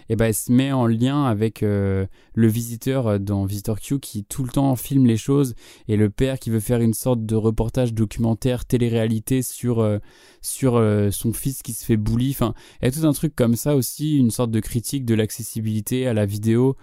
eh 0.08 0.14
ben, 0.14 0.26
elle 0.26 0.34
se 0.34 0.52
met 0.52 0.70
en 0.70 0.86
lien 0.86 1.24
avec 1.24 1.62
euh, 1.64 2.06
le 2.34 2.46
visiteur 2.46 3.06
euh, 3.08 3.18
dans 3.18 3.44
Visitor 3.44 3.80
Q 3.80 3.98
qui 3.98 4.22
tout 4.24 4.44
le 4.44 4.50
temps 4.50 4.76
filme 4.76 5.06
les 5.06 5.16
choses 5.16 5.54
et 5.88 5.96
le 5.96 6.10
père 6.10 6.38
qui 6.38 6.50
veut 6.50 6.60
faire 6.60 6.80
une 6.80 6.94
sorte 6.94 7.26
de 7.26 7.34
reportage 7.34 7.92
documentaire 7.92 8.64
télé-réalité 8.66 9.42
sur, 9.42 9.80
euh, 9.80 9.98
sur 10.42 10.80
son 11.10 11.32
fils 11.32 11.62
qui 11.62 11.72
se 11.72 11.84
fait 11.84 11.96
bully. 11.96 12.30
Enfin, 12.30 12.54
il 12.80 12.84
y 12.84 12.88
a 12.88 12.92
tout 12.92 13.04
un 13.06 13.12
truc 13.12 13.34
comme 13.34 13.56
ça 13.56 13.74
aussi, 13.74 14.16
une 14.16 14.30
sorte 14.30 14.52
de 14.52 14.60
critique 14.60 15.04
de 15.04 15.14
l'accessibilité 15.14 16.06
à 16.06 16.14
la 16.14 16.24
vidéo. 16.26 16.76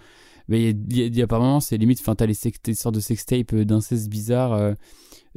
Mais 0.48 0.70
il 0.70 0.94
y 0.94 1.02
a- 1.02 1.06
y 1.06 1.20
a, 1.22 1.24
a 1.24 1.26
par 1.26 1.62
c'est 1.62 1.78
limite, 1.78 2.00
enfin, 2.00 2.14
t'as 2.14 2.26
les 2.26 2.36
des 2.64 2.74
sortes 2.74 2.94
de 2.94 3.00
sextapes 3.00 3.54
euh, 3.54 3.64
d'inceste 3.64 4.10
bizarres. 4.10 4.74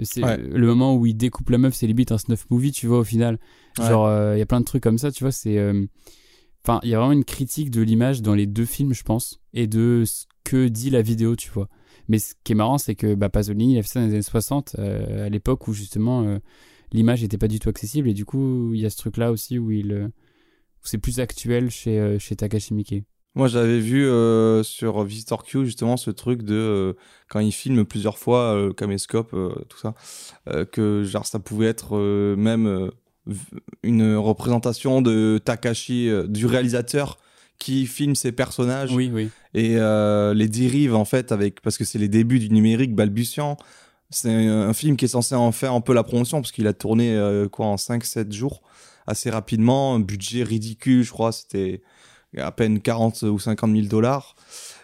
C'est 0.03 0.23
Ouais. 0.23 0.37
le 0.37 0.67
moment 0.67 0.95
où 0.95 1.05
il 1.05 1.15
découpe 1.15 1.49
la 1.49 1.57
meuf, 1.57 1.73
c'est 1.75 1.87
limite 1.87 2.11
un 2.11 2.17
snuff 2.17 2.45
movie, 2.49 2.71
tu 2.71 2.87
vois, 2.87 2.99
au 2.99 3.03
final. 3.03 3.39
Ouais. 3.79 3.87
Genre, 3.87 4.05
euh, 4.05 4.35
il 4.35 4.39
y 4.39 4.41
a 4.41 4.45
plein 4.45 4.59
de 4.59 4.65
trucs 4.65 4.83
comme 4.83 4.97
ça, 4.97 5.11
tu 5.11 5.23
vois, 5.23 5.31
c'est. 5.31 5.57
euh, 5.57 5.85
Enfin, 6.65 6.81
il 6.83 6.89
y 6.89 6.95
a 6.95 6.97
vraiment 6.99 7.13
une 7.13 7.23
critique 7.23 7.71
de 7.71 7.81
l'image 7.81 8.21
dans 8.21 8.33
les 8.35 8.45
deux 8.45 8.65
films, 8.65 8.93
je 8.93 9.03
pense, 9.03 9.39
et 9.53 9.67
de 9.67 10.03
ce 10.05 10.25
que 10.43 10.67
dit 10.67 10.89
la 10.89 11.01
vidéo, 11.01 11.37
tu 11.37 11.49
vois. 11.49 11.69
Mais 12.09 12.19
ce 12.19 12.33
qui 12.43 12.51
est 12.51 12.55
marrant, 12.55 12.77
c'est 12.77 12.95
que 12.95 13.15
bah, 13.15 13.29
Pasolini, 13.29 13.75
il 13.75 13.79
a 13.79 13.83
fait 13.83 13.87
ça 13.87 13.99
dans 14.01 14.07
les 14.07 14.13
années 14.13 14.21
60, 14.21 14.75
euh, 14.77 15.25
à 15.27 15.29
l'époque 15.29 15.67
où 15.69 15.73
justement 15.73 16.23
euh, 16.23 16.39
l'image 16.91 17.21
n'était 17.21 17.37
pas 17.37 17.47
du 17.47 17.59
tout 17.59 17.69
accessible, 17.69 18.09
et 18.09 18.13
du 18.13 18.25
coup, 18.25 18.73
il 18.73 18.81
y 18.81 18.85
a 18.85 18.89
ce 18.89 18.97
truc-là 18.97 19.31
aussi 19.31 19.57
où, 19.59 19.71
il, 19.71 20.11
c'est 20.83 20.97
plus 20.97 21.19
actuel 21.21 21.69
chez, 21.69 21.99
euh, 21.99 22.19
chez 22.19 22.35
Takashi 22.35 22.73
Miike. 22.73 23.03
Moi, 23.37 23.47
j'avais 23.47 23.79
vu 23.79 24.03
euh, 24.03 24.63
sur 24.63 25.03
Visitor 25.03 25.43
Q 25.43 25.63
justement 25.63 25.95
ce 25.95 26.09
truc 26.09 26.41
de 26.41 26.55
euh, 26.55 26.93
quand 27.29 27.39
il 27.39 27.51
filme 27.51 27.85
plusieurs 27.85 28.17
fois 28.17 28.55
euh, 28.55 28.73
caméscope, 28.73 29.29
euh, 29.35 29.53
tout 29.69 29.77
ça, 29.77 29.93
que 30.71 31.03
genre 31.03 31.27
ça 31.27 31.37
pouvait 31.37 31.67
être 31.67 31.99
même 32.35 32.89
une 33.83 34.15
représentation 34.15 35.03
de 35.03 35.39
Takashi, 35.43 36.09
du 36.27 36.47
réalisateur 36.47 37.19
qui 37.59 37.85
filme 37.85 38.15
ses 38.15 38.31
personnages 38.31 38.91
Oui, 38.91 39.11
oui. 39.13 39.29
et 39.53 39.77
les 39.77 40.47
dérive 40.47 40.95
en 40.95 41.05
fait 41.05 41.31
avec 41.31 41.61
parce 41.61 41.77
que 41.77 41.85
c'est 41.85 41.99
les 41.99 42.07
débuts 42.07 42.39
du 42.39 42.49
numérique 42.49 42.95
balbutiant. 42.95 43.57
C'est 44.09 44.33
un 44.33 44.73
film 44.73 44.97
qui 44.97 45.05
est 45.05 45.09
censé 45.09 45.35
en 45.35 45.51
faire 45.51 45.73
un 45.73 45.81
peu 45.81 45.93
la 45.93 46.03
promotion 46.03 46.41
parce 46.41 46.51
qu'il 46.51 46.65
a 46.65 46.73
tourné 46.73 47.21
quoi 47.51 47.67
en 47.67 47.75
5-7 47.75 48.31
jours 48.31 48.63
assez 49.05 49.29
rapidement, 49.29 49.95
un 49.95 49.99
budget 49.99 50.43
ridicule, 50.43 51.03
je 51.03 51.11
crois, 51.11 51.31
c'était 51.31 51.81
à 52.37 52.51
peine 52.51 52.79
40 52.79 53.21
ou 53.23 53.39
50 53.39 53.71
000 53.71 53.87
dollars. 53.87 54.35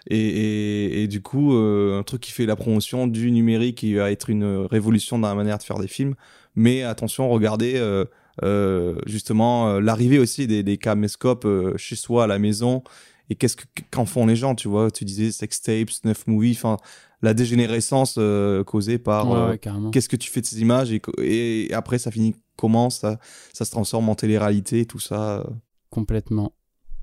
Et, 0.10 0.18
et, 0.20 1.04
et 1.04 1.08
du 1.08 1.22
coup, 1.22 1.54
euh, 1.56 1.98
un 2.00 2.04
truc 2.04 2.22
qui 2.22 2.32
fait 2.32 2.46
la 2.46 2.56
promotion 2.56 3.08
du 3.08 3.32
numérique 3.32 3.78
qui 3.78 3.94
va 3.94 4.12
être 4.12 4.30
une 4.30 4.66
révolution 4.70 5.18
dans 5.20 5.30
la 5.30 5.36
manière 5.36 5.58
de 5.58 5.64
faire 5.64 5.80
des 5.80 5.88
films. 5.88 6.16
Mais 6.56 6.84
attention, 6.84 7.30
regardez 7.30 7.76
euh, 7.78 8.06
euh, 8.44 8.96
justement 9.06 9.80
l'arrivée 9.80 10.20
aussi 10.20 10.46
des, 10.48 10.62
des 10.64 10.78
caméscopes 10.78 11.48
chez 11.78 11.96
soi 11.96 12.26
à 12.26 12.28
la 12.28 12.38
maison. 12.40 12.84
Et 13.30 13.36
qu'est-ce 13.36 13.56
que- 13.56 13.64
qu'en 13.90 14.06
font 14.06 14.26
les 14.26 14.36
gens, 14.36 14.54
tu 14.56 14.68
vois? 14.68 14.92
Tu 14.92 15.06
disais 15.06 15.32
sex 15.32 15.62
tapes, 15.62 15.90
snuff 15.90 16.28
movie, 16.28 16.52
enfin 16.52 16.78
la 17.22 17.34
dégénérescence 17.34 18.20
causée 18.68 18.98
par 18.98 19.30
Ouais, 19.32 19.52
ouais, 19.52 19.58
carrément. 19.58 19.92
qu'est-ce 19.92 20.10
que 20.10 20.18
tu 20.18 20.30
fais 20.30 20.42
de 20.42 20.46
ces 20.46 20.60
images? 20.60 20.92
Et, 20.92 21.02
et 21.22 21.74
après 21.74 21.98
ça 21.98 22.12
finit 22.12 22.36
comment? 22.58 22.90
Ça, 22.90 23.18
ça 23.54 23.64
se 23.64 23.72
transforme 23.72 24.10
en 24.10 24.16
télé-réalité, 24.16 24.86
tout 24.86 25.00
ça. 25.00 25.50
Complètement. 25.90 26.54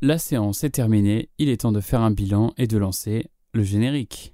La 0.02 0.16
séance 0.16 0.64
est 0.64 0.70
terminée, 0.70 1.28
il 1.36 1.50
est 1.50 1.60
temps 1.60 1.72
de 1.72 1.80
faire 1.82 2.00
un 2.00 2.10
bilan 2.10 2.54
et 2.56 2.66
de 2.66 2.78
lancer 2.78 3.26
le 3.52 3.62
générique. 3.62 4.32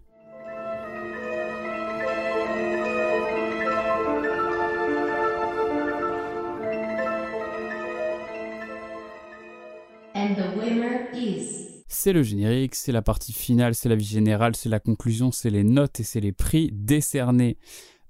C'est 11.88 12.12
le 12.12 12.22
générique, 12.22 12.76
c'est 12.76 12.92
la 12.92 13.02
partie 13.02 13.32
finale, 13.32 13.74
c'est 13.74 13.88
la 13.88 13.96
vie 13.96 14.04
générale, 14.04 14.54
c'est 14.54 14.68
la 14.68 14.78
conclusion, 14.78 15.32
c'est 15.32 15.50
les 15.50 15.64
notes 15.64 15.98
et 15.98 16.04
c'est 16.04 16.20
les 16.20 16.30
prix 16.30 16.70
décernés. 16.72 17.58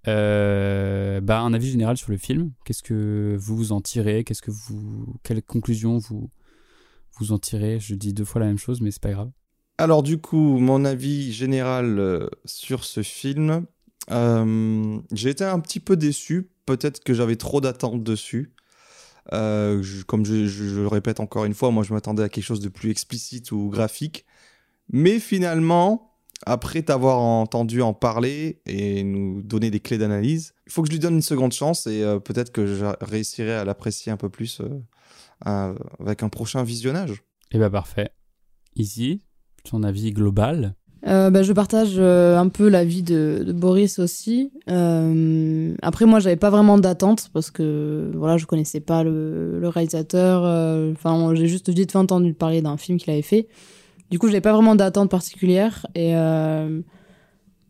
Euh, 0.08 1.22
bah, 1.22 1.40
un 1.40 1.54
avis 1.54 1.70
général 1.70 1.96
sur 1.96 2.10
le 2.10 2.18
film. 2.18 2.52
Qu'est-ce 2.66 2.82
que 2.82 3.34
vous 3.40 3.56
vous 3.56 3.72
en 3.72 3.80
tirez? 3.80 4.24
Qu'est-ce 4.24 4.42
que 4.42 4.50
vous, 4.50 5.14
quelle 5.22 5.42
conclusion 5.42 5.96
vous 5.96 6.28
vous 7.18 7.32
en 7.32 7.38
tirez 7.38 7.80
Je 7.80 7.94
dis 7.94 8.12
deux 8.12 8.24
fois 8.24 8.40
la 8.40 8.46
même 8.46 8.58
chose, 8.58 8.80
mais 8.80 8.90
c'est 8.90 9.02
pas 9.02 9.12
grave. 9.12 9.30
Alors 9.78 10.02
du 10.02 10.18
coup, 10.18 10.58
mon 10.58 10.84
avis 10.84 11.32
général 11.32 11.98
euh, 11.98 12.28
sur 12.44 12.84
ce 12.84 13.02
film, 13.02 13.66
euh, 14.10 14.98
j'ai 15.12 15.30
été 15.30 15.44
un 15.44 15.60
petit 15.60 15.80
peu 15.80 15.96
déçu. 15.96 16.50
Peut-être 16.64 17.02
que 17.02 17.14
j'avais 17.14 17.36
trop 17.36 17.60
d'attentes 17.60 18.02
dessus. 18.02 18.52
Euh, 19.32 19.82
comme 20.06 20.24
je, 20.24 20.80
le 20.80 20.86
répète 20.86 21.20
encore 21.20 21.44
une 21.44 21.54
fois, 21.54 21.70
moi 21.70 21.82
je 21.82 21.92
m'attendais 21.92 22.22
à 22.22 22.28
quelque 22.28 22.44
chose 22.44 22.60
de 22.60 22.68
plus 22.68 22.90
explicite 22.90 23.52
ou 23.52 23.68
graphique. 23.68 24.24
Mais 24.90 25.18
finalement, 25.18 26.12
après 26.44 26.82
t'avoir 26.82 27.18
entendu 27.18 27.82
en 27.82 27.92
parler 27.92 28.60
et 28.66 29.02
nous 29.02 29.42
donner 29.42 29.70
des 29.70 29.80
clés 29.80 29.98
d'analyse, 29.98 30.54
il 30.66 30.72
faut 30.72 30.82
que 30.82 30.88
je 30.88 30.92
lui 30.92 31.00
donne 31.00 31.16
une 31.16 31.22
seconde 31.22 31.52
chance 31.52 31.86
et 31.86 32.02
euh, 32.02 32.20
peut-être 32.20 32.52
que 32.52 32.66
je 32.66 32.86
réussirai 33.00 33.54
à 33.54 33.64
l'apprécier 33.64 34.12
un 34.12 34.16
peu 34.16 34.28
plus 34.28 34.60
avec 35.44 36.22
un 36.22 36.28
prochain 36.28 36.62
visionnage. 36.62 37.22
Et 37.52 37.58
bah 37.58 37.70
parfait. 37.70 38.10
Easy, 38.74 39.22
ton 39.64 39.82
avis 39.82 40.12
global 40.12 40.74
Euh, 41.06 41.30
bah, 41.30 41.42
je 41.44 41.52
partage 41.52 41.94
euh, 41.98 42.36
un 42.36 42.48
peu 42.48 42.68
l'avis 42.68 43.02
de, 43.02 43.44
de 43.46 43.52
Boris 43.52 43.98
aussi. 44.00 44.50
Euh, 44.68 45.72
après, 45.82 46.04
moi, 46.04 46.18
j'avais 46.18 46.36
pas 46.36 46.50
vraiment 46.50 46.78
d'attente 46.78 47.30
parce 47.32 47.50
que 47.52 48.10
voilà, 48.16 48.36
je 48.38 48.46
connaissais 48.46 48.80
pas 48.80 49.04
le, 49.04 49.60
le 49.60 49.68
réalisateur. 49.68 50.42
euh, 50.44 50.92
Enfin, 50.92 51.32
j'ai 51.34 51.46
juste 51.46 51.68
vite 51.70 51.92
fait 51.92 51.98
entendu 51.98 52.34
parler 52.34 52.60
d'un 52.60 52.76
film 52.76 52.98
qu'il 52.98 53.12
avait 53.12 53.22
fait. 53.22 53.46
Du 54.10 54.18
coup, 54.18 54.26
j'avais 54.26 54.40
pas 54.40 54.52
vraiment 54.52 54.74
d'attente 54.74 55.10
particulière 55.10 55.86
et 55.94 56.16
euh, 56.16 56.80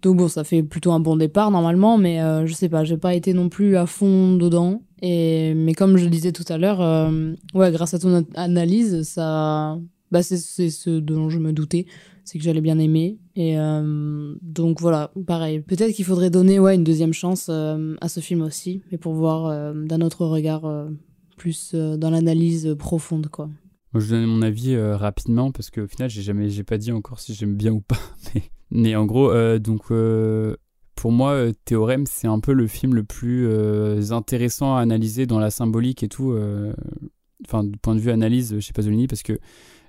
donc 0.02 0.16
bon, 0.16 0.28
ça 0.28 0.44
fait 0.44 0.62
plutôt 0.62 0.92
un 0.92 1.00
bon 1.00 1.16
départ 1.16 1.50
normalement, 1.50 1.98
mais 1.98 2.20
euh, 2.22 2.46
je 2.46 2.54
sais 2.54 2.68
pas, 2.68 2.84
j'ai 2.84 2.96
pas 2.98 3.14
été 3.14 3.32
non 3.34 3.48
plus 3.48 3.76
à 3.76 3.86
fond 3.86 4.34
dedans. 4.36 4.82
Mais 5.02 5.74
comme 5.76 5.96
je 5.96 6.04
le 6.04 6.10
disais 6.10 6.32
tout 6.32 6.44
à 6.48 6.58
l'heure, 6.58 6.80
euh, 6.80 7.32
ouais, 7.54 7.70
grâce 7.72 7.94
à 7.94 7.98
ton 7.98 8.24
analyse, 8.34 9.02
ça, 9.02 9.78
bah 10.10 10.22
c'est 10.22 10.38
ce 10.38 10.98
dont 10.98 11.28
je 11.28 11.38
me 11.38 11.52
doutais 11.52 11.86
c'est 12.24 12.38
que 12.38 12.44
j'allais 12.44 12.60
bien 12.60 12.80
aimer. 12.80 13.20
Et 13.36 13.56
euh, 13.56 14.34
donc 14.42 14.80
voilà, 14.80 15.12
pareil. 15.28 15.60
Peut-être 15.60 15.92
qu'il 15.92 16.04
faudrait 16.04 16.28
donner 16.28 16.58
ouais, 16.58 16.74
une 16.74 16.82
deuxième 16.82 17.12
chance 17.12 17.46
euh, 17.48 17.94
à 18.00 18.08
ce 18.08 18.18
film 18.18 18.42
aussi, 18.42 18.82
mais 18.90 18.98
pour 18.98 19.14
voir 19.14 19.72
d'un 19.72 20.00
autre 20.00 20.26
regard 20.26 20.68
plus 21.36 21.72
dans 21.76 22.10
l'analyse 22.10 22.74
profonde, 22.76 23.28
quoi. 23.28 23.48
Moi, 23.92 24.02
je 24.02 24.10
donne 24.10 24.26
mon 24.26 24.42
avis 24.42 24.76
rapidement 24.76 25.52
parce 25.52 25.70
qu'au 25.70 25.86
final, 25.86 26.10
j'ai 26.10 26.22
jamais, 26.22 26.48
j'ai 26.48 26.64
pas 26.64 26.78
dit 26.78 26.90
encore 26.90 27.20
si 27.20 27.32
j'aime 27.32 27.54
bien 27.54 27.70
ou 27.70 27.80
pas. 27.80 28.00
Mais, 28.72 28.96
en 28.96 29.06
gros, 29.06 29.30
donc 29.60 29.84
pour 30.96 31.12
moi, 31.12 31.32
euh, 31.32 31.52
Théorème, 31.64 32.04
c'est 32.06 32.26
un 32.26 32.40
peu 32.40 32.52
le 32.52 32.66
film 32.66 32.94
le 32.94 33.04
plus 33.04 33.46
euh, 33.46 34.10
intéressant 34.10 34.74
à 34.74 34.80
analyser 34.80 35.26
dans 35.26 35.38
la 35.38 35.50
symbolique 35.50 36.02
et 36.02 36.08
tout. 36.08 36.32
euh, 36.32 36.72
Enfin, 37.44 37.64
du 37.64 37.76
point 37.76 37.94
de 37.94 38.00
vue 38.00 38.10
analyse 38.10 38.58
chez 38.60 38.72
Pasolini, 38.72 39.06
parce 39.06 39.22
que 39.22 39.38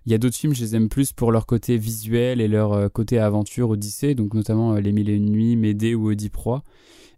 il 0.05 0.11
y 0.11 0.13
a 0.13 0.17
d'autres 0.17 0.35
films, 0.35 0.53
je 0.53 0.61
les 0.61 0.75
aime 0.75 0.89
plus 0.89 1.13
pour 1.13 1.31
leur 1.31 1.45
côté 1.45 1.77
visuel 1.77 2.41
et 2.41 2.49
leur 2.49 2.91
côté 2.91 3.19
aventure, 3.19 3.69
Odyssée, 3.69 4.15
donc 4.15 4.33
notamment 4.33 4.75
Les 4.75 4.91
Mille 4.91 5.09
et 5.09 5.15
Une 5.15 5.31
Nuits, 5.31 5.55
Médée 5.55 5.95
ou 5.95 6.11
Oedipe 6.11 6.35
Roi. 6.35 6.63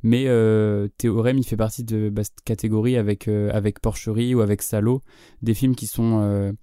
Mais 0.04 0.26
euh, 0.28 0.88
Théorème, 1.00 1.40
il 1.40 1.44
fait 1.44 1.58
partie 1.58 1.84
de 1.84 2.10
bah, 2.10 2.24
cette 2.24 2.42
catégorie 2.46 2.96
avec, 2.96 3.28
avec 3.28 3.80
Porcherie 3.80 4.36
ou 4.36 4.42
avec 4.42 4.62
Salo, 4.62 5.02
des 5.42 5.56
films 5.56 5.76
qui 5.76 5.88
sont 5.88 6.54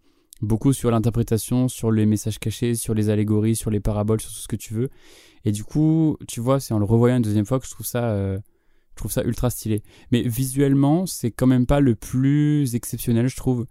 beaucoup 0.42 0.72
sur 0.72 0.90
l'interprétation, 0.90 1.68
sur 1.68 1.90
les 1.90 2.06
messages 2.06 2.38
cachés, 2.38 2.74
sur 2.76 2.94
les 2.94 3.10
allégories, 3.10 3.56
sur 3.56 3.70
les 3.70 3.80
paraboles, 3.80 4.20
sur 4.20 4.30
tout 4.30 4.38
ce 4.38 4.48
que 4.48 4.56
tu 4.56 4.74
veux. 4.74 4.90
Et 5.46 5.52
du 5.52 5.62
coup, 5.62 6.18
tu 6.26 6.40
vois, 6.40 6.58
c'est 6.58 6.74
en 6.74 6.80
le 6.80 6.84
revoyant 6.84 7.16
une 7.16 7.22
deuxième 7.22 7.46
fois 7.46 7.60
que 7.60 7.66
je 7.66 7.70
trouve 7.70 7.86
ça, 7.86 8.10
euh, 8.10 8.36
je 8.90 8.96
trouve 8.96 9.12
ça 9.12 9.22
ultra 9.22 9.48
stylé. 9.48 9.84
Mais 10.10 10.22
visuellement, 10.22 11.06
c'est 11.06 11.30
quand 11.30 11.46
même 11.46 11.66
pas 11.66 11.78
le 11.78 11.94
plus 11.94 12.74
exceptionnel, 12.74 13.28
je 13.28 13.36
trouve. 13.36 13.64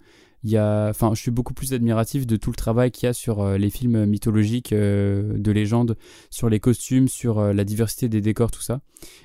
Il 0.44 0.52
y 0.52 0.58
a, 0.58 0.88
enfin, 0.90 1.12
je 1.14 1.20
suis 1.20 1.32
beaucoup 1.32 1.54
plus 1.54 1.74
admiratif 1.74 2.26
de 2.26 2.38
tout 2.38 2.50
le 2.50 2.56
travail 2.56 2.92
qu'il 2.92 3.08
y 3.08 3.10
a 3.10 3.14
sur 3.14 3.42
euh, 3.42 3.58
les 3.58 3.70
films 3.70 4.06
mythologiques 4.06 4.72
euh, 4.72 5.38
de 5.38 5.52
légende, 5.52 5.98
sur 6.30 6.48
les 6.48 6.62
costumes, 6.62 7.10
sur 7.10 7.42
la 7.54 7.64
diversité 7.66 8.08
des 8.08 8.22
décors, 8.22 8.52
tout 8.52 8.62
ça. 8.62 8.80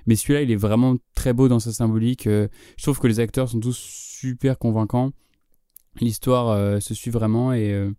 Mais 0.07 0.17
celui-là, 0.17 0.43
il 0.43 0.51
est 0.51 0.57
vraiment 0.57 0.97
très 1.15 1.33
beau 1.33 1.47
dans 1.47 1.61
sa 1.61 1.73
symbolique. 1.73 2.25
je 2.25 2.49
trouve 2.83 2.99
que 2.99 3.07
les 3.07 3.21
acteurs 3.21 3.49
sont 3.49 3.61
tous 3.61 3.79
super 3.79 4.59
convaincants. 4.59 5.13
L'histoire 6.01 6.83
se 6.83 6.95
suit 6.95 7.11
vraiment 7.13 7.53
et, 7.53 7.91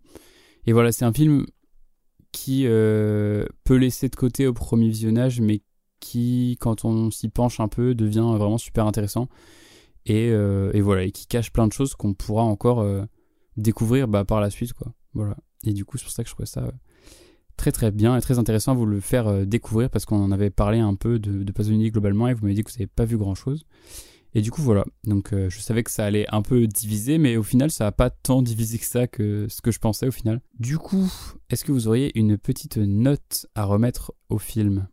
et 0.66 0.72
voilà, 0.72 0.92
c'est 0.92 1.04
un 1.04 1.12
film 1.12 1.46
qui 2.32 2.66
euh, 2.66 3.44
peut 3.64 3.76
laisser 3.76 4.08
de 4.08 4.16
côté 4.16 4.46
au 4.46 4.54
premier 4.54 4.88
visionnage, 4.88 5.40
mais 5.40 5.62
qui, 6.00 6.56
quand 6.60 6.84
on 6.84 7.10
s'y 7.10 7.28
penche 7.28 7.60
un 7.60 7.68
peu, 7.68 7.94
devient 7.94 8.26
vraiment 8.36 8.58
super 8.58 8.86
intéressant. 8.86 9.28
Et, 10.06 10.30
euh, 10.30 10.72
voilà, 10.82 11.04
et 11.04 11.12
qui 11.12 11.26
cache 11.26 11.52
plein 11.52 11.68
de 11.68 11.72
choses 11.72 11.94
qu'on 11.94 12.14
pourra 12.14 12.42
encore 12.42 12.80
euh, 12.80 13.04
découvrir 13.56 14.08
bah, 14.08 14.24
par 14.24 14.40
la 14.40 14.50
suite, 14.50 14.72
quoi. 14.72 14.92
Voilà. 15.14 15.36
Et 15.64 15.72
du 15.72 15.84
coup, 15.84 15.98
c'est 15.98 16.04
pour 16.04 16.12
ça 16.12 16.24
que 16.24 16.28
je 16.28 16.34
trouvais 16.34 16.46
ça 16.46 16.72
très 17.56 17.70
très 17.70 17.92
bien 17.92 18.16
et 18.16 18.20
très 18.20 18.38
intéressant 18.38 18.72
à 18.72 18.74
vous 18.74 18.86
le 18.86 18.98
faire 18.98 19.46
découvrir 19.46 19.90
parce 19.90 20.06
qu'on 20.06 20.20
en 20.24 20.32
avait 20.32 20.50
parlé 20.50 20.78
un 20.78 20.94
peu 20.94 21.18
de, 21.18 21.44
de 21.44 21.52
Pasolini 21.52 21.90
globalement 21.90 22.26
et 22.26 22.34
vous 22.34 22.42
m'avez 22.42 22.54
dit 22.54 22.64
que 22.64 22.70
vous 22.70 22.78
n'avez 22.78 22.88
pas 22.88 23.04
vu 23.04 23.18
grand 23.18 23.34
chose. 23.34 23.66
Et 24.34 24.40
du 24.40 24.50
coup, 24.50 24.62
voilà. 24.62 24.84
Donc, 25.04 25.32
euh, 25.32 25.50
je 25.50 25.60
savais 25.60 25.82
que 25.82 25.90
ça 25.90 26.04
allait 26.04 26.26
un 26.32 26.42
peu 26.42 26.66
diviser, 26.66 27.18
mais 27.18 27.36
au 27.36 27.42
final, 27.42 27.70
ça 27.70 27.84
n'a 27.84 27.92
pas 27.92 28.08
tant 28.08 28.40
divisé 28.40 28.78
que 28.78 28.84
ça 28.84 29.06
que 29.06 29.46
ce 29.50 29.60
que 29.60 29.70
je 29.70 29.78
pensais 29.78 30.06
au 30.06 30.12
final. 30.12 30.40
Du 30.58 30.78
coup, 30.78 31.12
est-ce 31.50 31.64
que 31.64 31.72
vous 31.72 31.86
auriez 31.88 32.16
une 32.18 32.38
petite 32.38 32.78
note 32.78 33.46
à 33.54 33.64
remettre 33.64 34.12
au 34.30 34.38
film? 34.38 34.88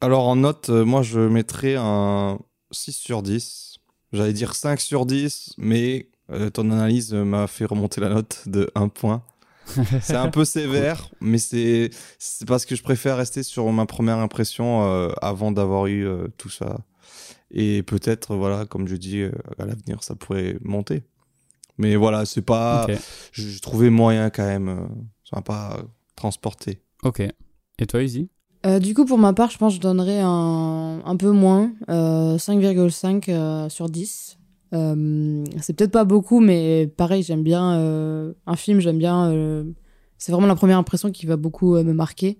Alors 0.00 0.26
en 0.26 0.36
note, 0.36 0.70
euh, 0.70 0.84
moi 0.84 1.02
je 1.02 1.20
mettrais 1.20 1.76
un 1.78 2.38
6 2.70 2.92
sur 2.92 3.22
10. 3.22 3.76
J'allais 4.12 4.32
dire 4.32 4.54
5 4.54 4.80
sur 4.80 5.04
10, 5.04 5.54
mais 5.58 6.08
euh, 6.32 6.48
ton 6.48 6.70
analyse 6.70 7.12
m'a 7.12 7.46
fait 7.46 7.66
remonter 7.66 8.00
la 8.00 8.08
note 8.08 8.42
de 8.46 8.70
1 8.74 8.88
point. 8.88 9.22
c'est 10.00 10.16
un 10.16 10.30
peu 10.30 10.44
sévère, 10.44 11.10
mais 11.20 11.38
c'est 11.38 11.90
parce 12.46 12.64
que 12.64 12.74
je 12.74 12.82
préfère 12.82 13.18
rester 13.18 13.44
sur 13.44 13.70
ma 13.70 13.86
première 13.86 14.18
impression 14.18 14.82
avant 15.22 15.52
d'avoir 15.52 15.86
eu 15.86 16.08
tout 16.38 16.48
ça. 16.48 16.78
Et 17.52 17.82
peut-être, 17.82 18.36
voilà, 18.36 18.64
comme 18.66 18.86
je 18.86 18.96
dis, 18.96 19.20
euh, 19.20 19.32
à 19.58 19.66
l'avenir, 19.66 20.02
ça 20.02 20.14
pourrait 20.14 20.56
monter. 20.62 21.02
Mais 21.78 21.96
voilà, 21.96 22.26
c'est 22.26 22.42
pas. 22.42 22.86
Ok. 22.88 22.96
Je, 23.32 23.60
trouvais 23.60 23.90
moyen 23.90 24.30
quand 24.30 24.46
même. 24.46 24.68
euh, 24.68 24.86
ça 25.24 25.36
m'a 25.36 25.42
pas 25.42 25.82
transporté. 26.16 26.82
Ok. 27.02 27.22
Et 27.78 27.86
toi, 27.86 28.02
Izzy? 28.02 28.28
Euh, 28.66 28.78
du 28.78 28.92
coup, 28.94 29.06
pour 29.06 29.18
ma 29.18 29.32
part, 29.32 29.50
je 29.50 29.56
pense 29.58 29.72
que 29.72 29.76
je 29.76 29.80
donnerais 29.80 30.20
un, 30.20 31.00
un 31.04 31.16
peu 31.16 31.30
moins, 31.30 31.72
euh, 31.88 32.36
5,5 32.36 33.30
euh, 33.30 33.68
sur 33.70 33.88
10. 33.88 34.38
Euh, 34.72 35.44
c'est 35.60 35.72
peut-être 35.72 35.90
pas 35.92 36.04
beaucoup, 36.04 36.40
mais 36.40 36.86
pareil, 36.86 37.22
j'aime 37.22 37.42
bien 37.42 37.74
euh, 37.78 38.32
un 38.46 38.56
film, 38.56 38.80
j'aime 38.80 38.98
bien. 38.98 39.30
euh, 39.30 39.64
c'est 40.18 40.32
vraiment 40.32 40.46
la 40.46 40.54
première 40.54 40.76
impression 40.78 41.10
qui 41.10 41.24
va 41.26 41.36
beaucoup 41.36 41.74
euh, 41.74 41.82
me 41.82 41.94
marquer. 41.94 42.38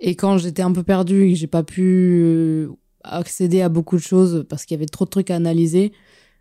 Et 0.00 0.16
quand 0.16 0.38
j'étais 0.38 0.62
un 0.62 0.72
peu 0.72 0.82
perdue 0.82 1.26
et 1.26 1.32
que 1.32 1.38
j'ai 1.38 1.46
pas 1.46 1.62
pu 1.62 2.22
euh, 2.24 2.68
accéder 3.04 3.62
à 3.62 3.68
beaucoup 3.68 3.96
de 3.96 4.02
choses 4.02 4.44
parce 4.48 4.64
qu'il 4.64 4.74
y 4.76 4.78
avait 4.78 4.86
trop 4.86 5.04
de 5.04 5.10
trucs 5.10 5.30
à 5.30 5.36
analyser, 5.36 5.92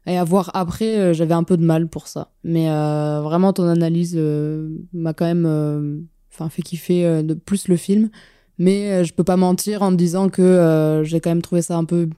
Et 0.08 0.18
à 0.18 0.24
voir 0.24 0.52
après, 0.54 0.98
euh, 0.98 1.14
j'avais 1.14 1.34
un 1.34 1.44
peu 1.44 1.58
de 1.58 1.66
mal 1.66 1.90
pour 1.90 2.08
ça. 2.08 2.32
Mais 2.44 2.70
euh, 2.72 3.20
vraiment, 3.22 3.52
ton 3.52 3.68
analyse 3.68 4.14
euh, 4.18 4.70
m'a 4.94 5.14
quand 5.14 5.26
même 5.26 5.46
euh, 5.46 6.00
enfin, 6.34 6.48
fait 6.50 6.62
kiffer 6.62 7.06
euh, 7.06 7.24
de 7.24 7.34
plus 7.34 7.68
le 7.68 7.76
film. 7.76 8.10
Mais 8.58 9.04
je 9.04 9.14
peux 9.14 9.26
pas 9.26 9.36
mentir 9.38 9.84
en 9.84 9.92
te 9.92 9.98
disant 9.98 10.30
que 10.30 11.04
j'ai 11.06 11.20
quand 11.20 11.30
même 11.30 11.42
trouvé 11.44 11.62
ça 11.62 11.78
un 11.78 11.86
peu 11.86 12.10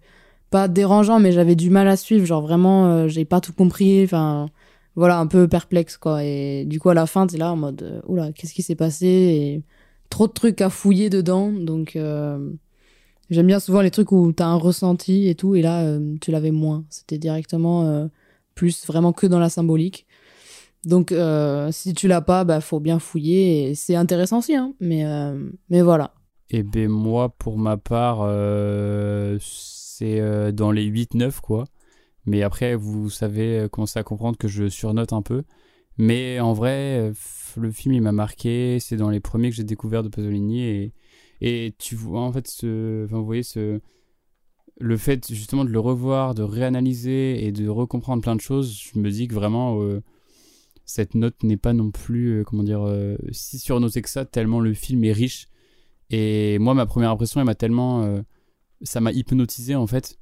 pas 0.51 0.67
dérangeant, 0.69 1.19
mais 1.19 1.31
j'avais 1.33 1.55
du 1.55 1.69
mal 1.69 1.87
à 1.87 1.97
suivre. 1.97 2.25
Genre 2.25 2.41
vraiment, 2.41 3.07
j'ai 3.09 3.25
pas 3.25 3.41
tout 3.41 3.51
compris. 3.53 4.03
Enfin, 4.05 4.47
voilà, 4.95 5.19
un 5.19 5.27
peu 5.27 5.47
perplexe 5.49 5.97
quoi. 5.97 6.23
Et 6.23 6.63
du 6.65 6.79
coup, 6.79 6.89
à 6.89 6.93
la 6.93 7.07
fin, 7.07 7.27
t'es 7.27 7.37
là 7.37 7.51
en 7.51 7.57
mode, 7.57 8.01
oula, 8.07 8.31
qu'est-ce 8.31 8.53
qui 8.53 8.61
s'est 8.63 8.75
passé? 8.75 9.05
Et 9.07 9.63
trop 10.09 10.27
de 10.27 10.31
trucs 10.33 10.61
à 10.61 10.69
fouiller 10.69 11.09
dedans. 11.09 11.51
Donc, 11.51 11.97
j'aime 13.29 13.47
bien 13.47 13.59
souvent 13.59 13.81
les 13.81 13.91
trucs 13.91 14.11
où 14.11 14.31
t'as 14.31 14.45
un 14.45 14.55
ressenti 14.55 15.27
et 15.27 15.35
tout. 15.35 15.55
Et 15.55 15.61
là, 15.61 15.81
euh, 15.81 16.15
tu 16.21 16.31
l'avais 16.31 16.51
moins. 16.51 16.85
C'était 16.89 17.17
directement 17.17 17.85
euh, 17.85 18.07
plus 18.55 18.85
vraiment 18.85 19.13
que 19.13 19.27
dans 19.27 19.39
la 19.39 19.49
symbolique. 19.49 20.05
Donc, 20.85 21.11
euh, 21.11 21.71
si 21.71 21.93
tu 21.93 22.07
l'as 22.07 22.21
pas, 22.21 22.43
bah, 22.43 22.61
faut 22.61 22.79
bien 22.79 22.99
fouiller. 22.99 23.75
C'est 23.75 23.95
intéressant 23.95 24.39
aussi, 24.39 24.55
hein. 24.55 24.73
Mais, 24.79 25.03
mais 25.69 25.81
voilà. 25.81 26.13
Et 26.51 26.63
ben 26.63 26.89
moi, 26.89 27.29
pour 27.29 27.57
ma 27.57 27.77
part, 27.77 28.19
c'est 29.41 30.53
dans 30.53 30.71
les 30.71 30.85
8-9, 30.85 31.41
quoi. 31.41 31.65
Mais 32.25 32.43
après, 32.43 32.75
vous 32.75 33.09
savez, 33.09 33.67
commencez 33.71 33.99
à 33.99 34.03
comprendre 34.03 34.37
que 34.37 34.47
je 34.47 34.69
surnote 34.69 35.11
un 35.11 35.21
peu. 35.21 35.43
Mais 35.97 36.39
en 36.39 36.53
vrai, 36.53 37.11
le 37.57 37.71
film, 37.71 37.93
il 37.93 38.01
m'a 38.01 38.13
marqué. 38.13 38.79
C'est 38.79 38.95
dans 38.95 39.09
les 39.09 39.19
premiers 39.19 39.49
que 39.49 39.57
j'ai 39.57 39.65
découvert 39.65 40.01
de 40.01 40.07
Pasolini. 40.07 40.93
Et 41.41 41.73
tu 41.77 41.95
vois, 41.95 42.21
en 42.21 42.31
fait, 42.31 42.47
ce, 42.47 43.05
vous 43.05 43.25
voyez, 43.25 43.43
ce, 43.43 43.79
le 44.79 44.97
fait 44.97 45.31
justement 45.33 45.65
de 45.65 45.69
le 45.69 45.79
revoir, 45.79 46.33
de 46.33 46.43
réanalyser 46.43 47.45
et 47.45 47.51
de 47.51 47.67
recomprendre 47.67 48.21
plein 48.21 48.35
de 48.35 48.41
choses, 48.41 48.73
je 48.93 48.97
me 48.99 49.09
dis 49.11 49.27
que 49.27 49.35
vraiment, 49.35 49.81
euh, 49.81 50.01
cette 50.85 51.15
note 51.15 51.43
n'est 51.43 51.57
pas 51.57 51.73
non 51.73 51.91
plus, 51.91 52.39
euh, 52.39 52.43
comment 52.43 52.63
dire, 52.63 52.81
euh, 52.85 53.17
si 53.31 53.59
surnotée 53.59 54.01
que 54.01 54.09
ça, 54.09 54.25
tellement 54.25 54.59
le 54.59 54.73
film 54.73 55.03
est 55.03 55.11
riche. 55.11 55.47
Et 56.09 56.57
moi, 56.59 56.73
ma 56.73 56.85
première 56.85 57.11
impression, 57.11 57.39
elle 57.39 57.45
m'a 57.45 57.55
tellement. 57.55 58.23
ça 58.81 58.99
m'a 58.99 59.11
hypnotisé 59.11 59.75
en 59.75 59.85
fait. 59.85 60.17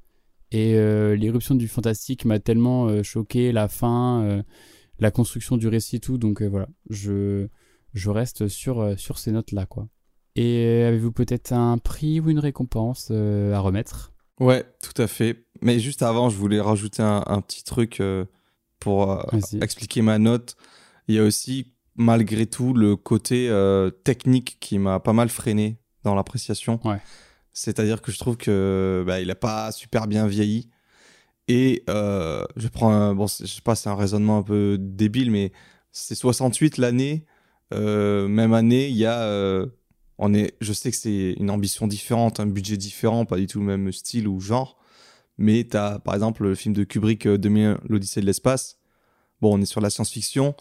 Et 0.50 0.74
l'éruption 1.16 1.54
du 1.54 1.66
fantastique 1.66 2.26
m'a 2.26 2.38
tellement 2.40 3.02
choqué, 3.02 3.52
la 3.52 3.68
fin, 3.68 4.42
la 4.98 5.10
construction 5.10 5.56
du 5.56 5.66
récit 5.66 6.00
tout. 6.00 6.18
Donc 6.18 6.42
voilà, 6.42 6.68
je, 6.90 7.48
je 7.94 8.10
reste 8.10 8.48
sur, 8.48 8.98
sur 8.98 9.18
ces 9.18 9.32
notes-là, 9.32 9.64
quoi. 9.64 9.88
Et 10.38 10.64
euh, 10.64 10.86
avez-vous 10.86 11.10
peut-être 11.10 11.52
un 11.52 11.78
prix 11.78 12.20
ou 12.20 12.30
une 12.30 12.38
récompense 12.38 13.08
euh, 13.10 13.52
à 13.54 13.58
remettre? 13.58 14.12
Ouais, 14.38 14.64
tout 14.80 15.02
à 15.02 15.08
fait. 15.08 15.46
Mais 15.62 15.80
juste 15.80 16.00
avant, 16.00 16.30
je 16.30 16.36
voulais 16.36 16.60
rajouter 16.60 17.02
un, 17.02 17.24
un 17.26 17.40
petit 17.40 17.64
truc 17.64 17.98
euh, 17.98 18.24
pour 18.78 19.10
euh, 19.10 19.20
expliquer 19.60 20.00
ma 20.00 20.20
note. 20.20 20.54
Il 21.08 21.16
y 21.16 21.18
a 21.18 21.24
aussi, 21.24 21.74
malgré 21.96 22.46
tout, 22.46 22.72
le 22.72 22.94
côté 22.94 23.50
technique 24.04 24.58
qui 24.60 24.78
m'a 24.78 25.00
pas 25.00 25.12
mal 25.12 25.28
freiné 25.28 25.80
dans 26.04 26.14
l'appréciation. 26.14 26.78
Ouais. 26.84 27.00
C'est-à-dire 27.52 28.00
que 28.00 28.12
je 28.12 28.18
trouve 28.18 28.36
que 28.36 29.02
bah, 29.04 29.20
il 29.20 29.28
a 29.32 29.34
pas 29.34 29.72
super 29.72 30.06
bien 30.06 30.28
vieilli. 30.28 30.70
Et 31.48 31.82
je 31.88 32.68
prends 32.68 32.92
un, 32.92 33.14
bon, 33.16 33.26
je 33.26 33.46
sais 33.46 33.62
pas, 33.62 33.74
c'est 33.74 33.88
un 33.88 33.96
raisonnement 33.96 34.38
un 34.38 34.42
peu 34.44 34.76
débile, 34.78 35.32
mais 35.32 35.50
c'est 35.90 36.14
68 36.14 36.76
l'année. 36.76 37.24
Même 37.72 38.52
année, 38.52 38.86
il 38.88 38.96
y 38.96 39.06
a, 39.06 39.66
on 40.18 40.34
est, 40.34 40.54
je 40.60 40.72
sais 40.72 40.90
que 40.90 40.96
c'est 40.96 41.34
une 41.38 41.50
ambition 41.50 41.86
différente, 41.86 42.40
un 42.40 42.46
budget 42.46 42.76
différent, 42.76 43.24
pas 43.24 43.36
du 43.36 43.46
tout 43.46 43.60
le 43.60 43.66
même 43.66 43.92
style 43.92 44.28
ou 44.28 44.40
genre. 44.40 44.78
Mais 45.38 45.66
tu 45.70 45.76
as, 45.76 46.00
par 46.00 46.14
exemple, 46.14 46.42
le 46.42 46.54
film 46.54 46.74
de 46.74 46.84
Kubrick, 46.84 47.26
euh, 47.26 47.38
2001, 47.38 47.80
l'Odyssée 47.88 48.20
de 48.20 48.26
l'espace. 48.26 48.78
Bon, 49.40 49.56
on 49.56 49.62
est 49.62 49.66
sur 49.66 49.80
la 49.80 49.90
science-fiction. 49.90 50.54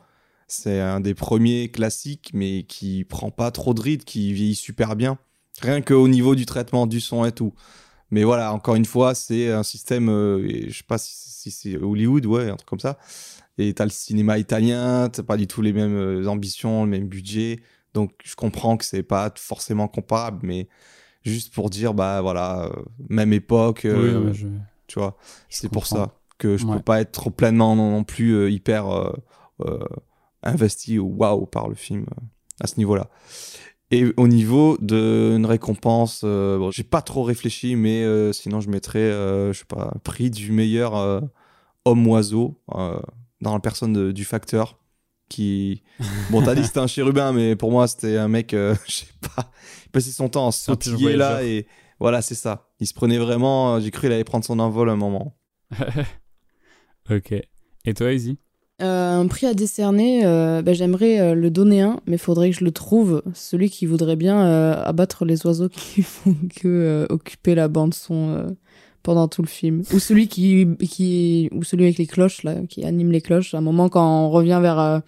C'est 0.48 0.80
un 0.80 1.00
des 1.00 1.16
premiers 1.16 1.70
classiques, 1.70 2.30
mais 2.34 2.64
qui 2.64 3.04
prend 3.04 3.32
pas 3.32 3.50
trop 3.52 3.74
de 3.74 3.82
rides, 3.82 4.04
qui 4.04 4.32
vieillit 4.34 4.56
super 4.56 4.96
bien. 4.96 5.18
Rien 5.62 5.82
qu'au 5.82 6.08
niveau 6.08 6.36
du 6.36 6.46
traitement 6.46 6.86
du 6.86 7.02
son 7.02 7.26
et 7.26 7.32
tout. 7.32 7.54
Mais 8.12 8.24
voilà, 8.24 8.54
encore 8.54 8.76
une 8.76 8.86
fois, 8.86 9.16
c'est 9.16 9.52
un 9.52 9.64
système, 9.64 10.10
euh, 10.10 10.68
je 10.70 10.78
sais 10.78 10.84
pas 10.88 11.00
si, 11.00 11.14
si 11.16 11.52
c'est 11.52 11.78
Hollywood, 11.78 12.26
ouais, 12.28 12.50
un 12.50 12.56
truc 12.56 12.70
comme 12.70 12.80
ça. 12.80 12.98
Et 13.58 13.74
t'as 13.74 13.86
le 13.86 13.90
cinéma 13.90 14.38
italien, 14.38 15.10
t'as 15.10 15.24
pas 15.24 15.36
du 15.36 15.48
tout 15.48 15.64
les 15.64 15.74
mêmes 15.74 15.96
euh, 15.96 16.28
ambitions, 16.28 16.86
le 16.86 16.92
même 16.92 17.08
budget. 17.08 17.60
Donc 17.98 18.12
je 18.24 18.36
comprends 18.36 18.78
que 18.78 18.86
c'est 18.86 19.02
pas 19.02 19.32
forcément 19.36 19.88
comparable, 19.88 20.40
mais 20.44 20.68
juste 21.24 21.52
pour 21.52 21.72
dire, 21.72 21.96
bah 21.96 22.22
voilà, 22.22 22.66
euh, 22.66 22.84
même 23.10 23.34
époque, 23.34 23.82
Oui, 23.86 23.90
euh, 23.92 24.34
je- 24.34 24.46
tu 24.86 25.00
vois. 25.00 25.18
C'est 25.50 25.70
pour 25.72 25.88
ça 25.88 26.14
que 26.38 26.58
je 26.58 26.66
Ouais. 26.68 26.76
peux 26.78 26.84
pas 26.84 27.02
être 27.02 27.12
trop 27.12 27.32
pleinement 27.32 27.76
non, 27.76 27.90
non 27.90 28.04
plus 28.04 28.34
euh, 28.36 28.52
hyper 28.52 28.88
euh, 28.88 29.80
investi 30.44 31.00
ou 31.00 31.08
waouh 31.18 31.48
par 31.48 31.68
le 31.70 31.74
film 31.76 32.06
à 32.60 32.68
ce 32.68 32.78
niveau-là. 32.78 33.10
Et 33.90 34.14
au 34.18 34.28
niveau 34.28 34.78
d'une 34.80 35.46
récompense, 35.48 36.24
bon, 36.24 36.70
j'ai 36.70 36.84
pas 36.84 37.02
trop 37.02 37.24
réfléchi, 37.24 37.76
mais 37.76 38.06
sinon 38.34 38.60
je 38.62 38.70
mettrais, 38.70 39.10
je 39.52 39.54
sais 39.58 39.66
pas, 39.66 39.94
prix 40.04 40.30
du 40.30 40.52
meilleur 40.52 41.24
homme-oiseau 41.86 42.60
dans 43.42 43.54
la 43.54 43.60
personne 43.60 43.94
de- 43.94 44.12
du 44.12 44.24
facteur. 44.26 44.78
Qui. 45.30 45.84
Bon, 46.30 46.42
t'as 46.42 46.56
dit 46.56 46.62
que 46.62 46.68
c'était 46.68 46.80
un 46.80 46.88
chérubin, 46.88 47.34
mais 47.34 47.56
pour 47.56 47.72
moi, 47.72 47.88
c'était 47.88 48.18
un 48.18 48.28
mec, 48.28 48.54
euh, 48.54 48.76
je 48.88 48.92
sais 48.92 49.06
pas, 49.36 49.52
il 49.86 49.90
passait 49.92 50.12
son 50.12 50.30
temps 50.30 50.48
à 50.48 50.52
sautiller 50.52 51.16
là, 51.16 51.44
et 51.44 51.68
voilà, 52.00 52.22
c'est 52.22 52.36
ça. 52.36 52.70
Il 52.80 52.88
se 52.88 52.94
prenait 52.94 53.18
vraiment, 53.18 53.76
euh, 53.76 53.80
j'ai 53.80 53.92
cru 53.92 54.02
qu'il 54.02 54.14
allait 54.14 54.24
prendre 54.24 54.46
son 54.46 54.60
envol 54.60 54.90
à 54.90 54.94
un 54.94 54.98
moment. 54.98 55.38
ok. 57.10 57.34
Et 57.86 57.94
toi, 57.94 58.14
Izzy? 58.14 58.38
Euh, 58.80 59.20
un 59.20 59.26
prix 59.28 59.48
à 59.48 59.56
décerner, 59.56 60.24
euh, 60.26 60.62
bah, 60.62 60.74
j'aimerais 60.74 61.20
euh, 61.20 61.34
le 61.34 61.50
donner 61.50 61.82
un, 61.82 62.00
mais 62.06 62.18
faudrait 62.18 62.52
que 62.52 62.58
je 62.58 62.64
le 62.64 62.72
trouve. 62.72 63.24
Celui 63.34 63.72
qui 63.72 63.88
voudrait 63.88 64.16
bien 64.16 64.46
euh, 64.46 64.84
abattre 64.84 65.26
les 65.26 65.46
oiseaux 65.48 65.70
qui 65.70 66.02
font 66.04 66.36
que 66.56 66.68
euh, 66.68 67.06
occuper 67.10 67.56
la 67.56 67.70
bande 67.70 67.96
son 67.96 68.36
euh, 68.36 68.50
pendant 69.08 69.30
tout 69.30 69.42
le 69.42 69.48
film. 69.48 69.84
Ou 69.94 70.00
celui 70.00 70.28
qui, 70.28 70.68
qui, 70.82 71.48
ou 71.54 71.64
celui 71.64 71.86
avec 71.86 71.98
les 71.98 72.08
cloches 72.08 72.44
là, 72.44 72.56
qui 72.68 72.84
anime 72.84 73.10
les 73.14 73.22
cloches. 73.22 73.54
À 73.54 73.60
un 73.60 73.62
moment 73.62 73.88
quand 73.88 74.06
on 74.06 74.30
revient 74.30 74.60
vers 74.62 74.78
euh, 74.80 75.00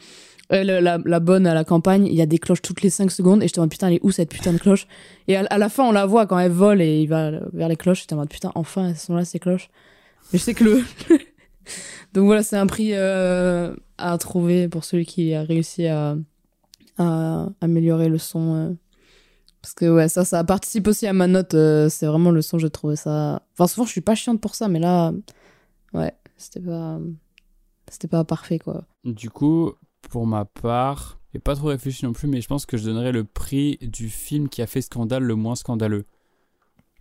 euh, 0.54 0.64
la, 0.64 0.98
la- 1.04 1.20
bonne 1.20 1.46
à 1.46 1.54
la 1.54 1.66
campagne, 1.66 2.06
il 2.07 2.14
y 2.14 2.22
a 2.22 2.26
des 2.26 2.38
cloches 2.38 2.62
toutes 2.62 2.82
les 2.82 2.90
5 2.90 3.12
secondes 3.12 3.44
et 3.44 3.49
je 3.49 3.52
te 3.52 3.57
demande 3.60 3.72
putain 3.72 3.88
elle 3.90 3.96
est 3.96 3.99
où 4.02 4.12
cette 4.12 4.30
putain 4.30 4.54
de 4.54 4.57
cloche? 4.57 4.88
Et 5.28 5.36
à, 5.36 5.57
la 5.57 5.68
fin 5.68 5.84
on 5.84 5.91
la 5.91 6.06
voit 6.06 6.28
quand 6.28 6.40
elle 6.40 6.54
vole 6.54 6.82
et 6.82 7.02
il 7.02 7.07
va 7.07 7.32
vers 7.52 7.68
les 7.68 7.76
cloches. 7.76 8.04
Je 8.04 8.07
te 8.07 8.14
demande 8.15 8.30
putain 8.30 8.54
enfin 8.56 8.88
elles 8.88 8.96
sont 8.96 9.15
là 9.15 9.26
ces 9.26 9.40
cloches? 9.40 9.70
Mais 10.32 10.40
je 10.40 10.44
sais 10.46 10.54
que 10.54 10.64
le 10.64 10.82
donc 12.14 12.23
voilà, 12.26 12.41
c'est 12.41 12.56
un 12.56 12.68
prix 12.68 12.91
euh, 12.94 13.76
à 13.98 14.18
trouver 14.18 14.70
pour 14.70 14.86
celui 14.86 15.06
qui 15.06 15.34
a 15.34 15.44
réussi 15.44 15.88
à, 15.88 16.15
à 16.98 17.49
améliorer 17.60 18.07
le 18.07 18.18
son. 18.18 18.78
Parce 19.62 19.73
que 19.73 19.94
ouais, 19.94 20.07
ça, 20.07 20.23
ça 20.26 20.44
participe 20.44 20.88
aussi 20.88 21.05
à 21.07 21.13
ma 21.13 21.28
note. 21.28 21.54
euh, 21.54 21.89
c'est 21.89 22.05
vraiment 22.05 22.31
le 22.31 22.41
son, 22.41 22.57
j'ai 22.60 22.70
trouvé 22.70 22.96
ça. 22.96 23.41
Enfin, 23.54 23.68
souvent, 23.68 23.86
je 23.86 23.91
suis 23.91 24.02
pas 24.02 24.15
chiante 24.15 24.39
pour 24.39 24.55
ça, 24.55 24.68
mais 24.70 24.79
là, 24.79 25.12
ouais, 25.94 26.13
c'était 26.38 26.62
pas, 26.62 26.97
c'était 27.89 28.07
pas 28.07 28.23
parfait 28.23 28.60
quoi. 28.60 28.86
Du 29.04 29.29
coup, 29.29 29.73
pour 30.10 30.26
ma 30.26 30.46
part, 30.46 31.20
j'ai 31.34 31.39
pas 31.39 31.55
trop 31.55 31.68
réfléchi 31.68 32.05
non 32.05 32.13
plus, 32.13 32.28
mais 32.28 32.39
je 32.41 32.47
pense 32.47 32.65
que 32.65 32.78
je 32.78 32.86
donnerais 32.86 33.12
le 33.12 33.23
prix 33.26 33.78
du 33.81 34.10
film 34.10 34.47
qui 34.47 34.62
a 34.62 34.68
fait 34.68 34.81
scandale 34.81 35.23
le 35.23 35.36
moins 35.36 35.55
scandaleux. 35.55 36.05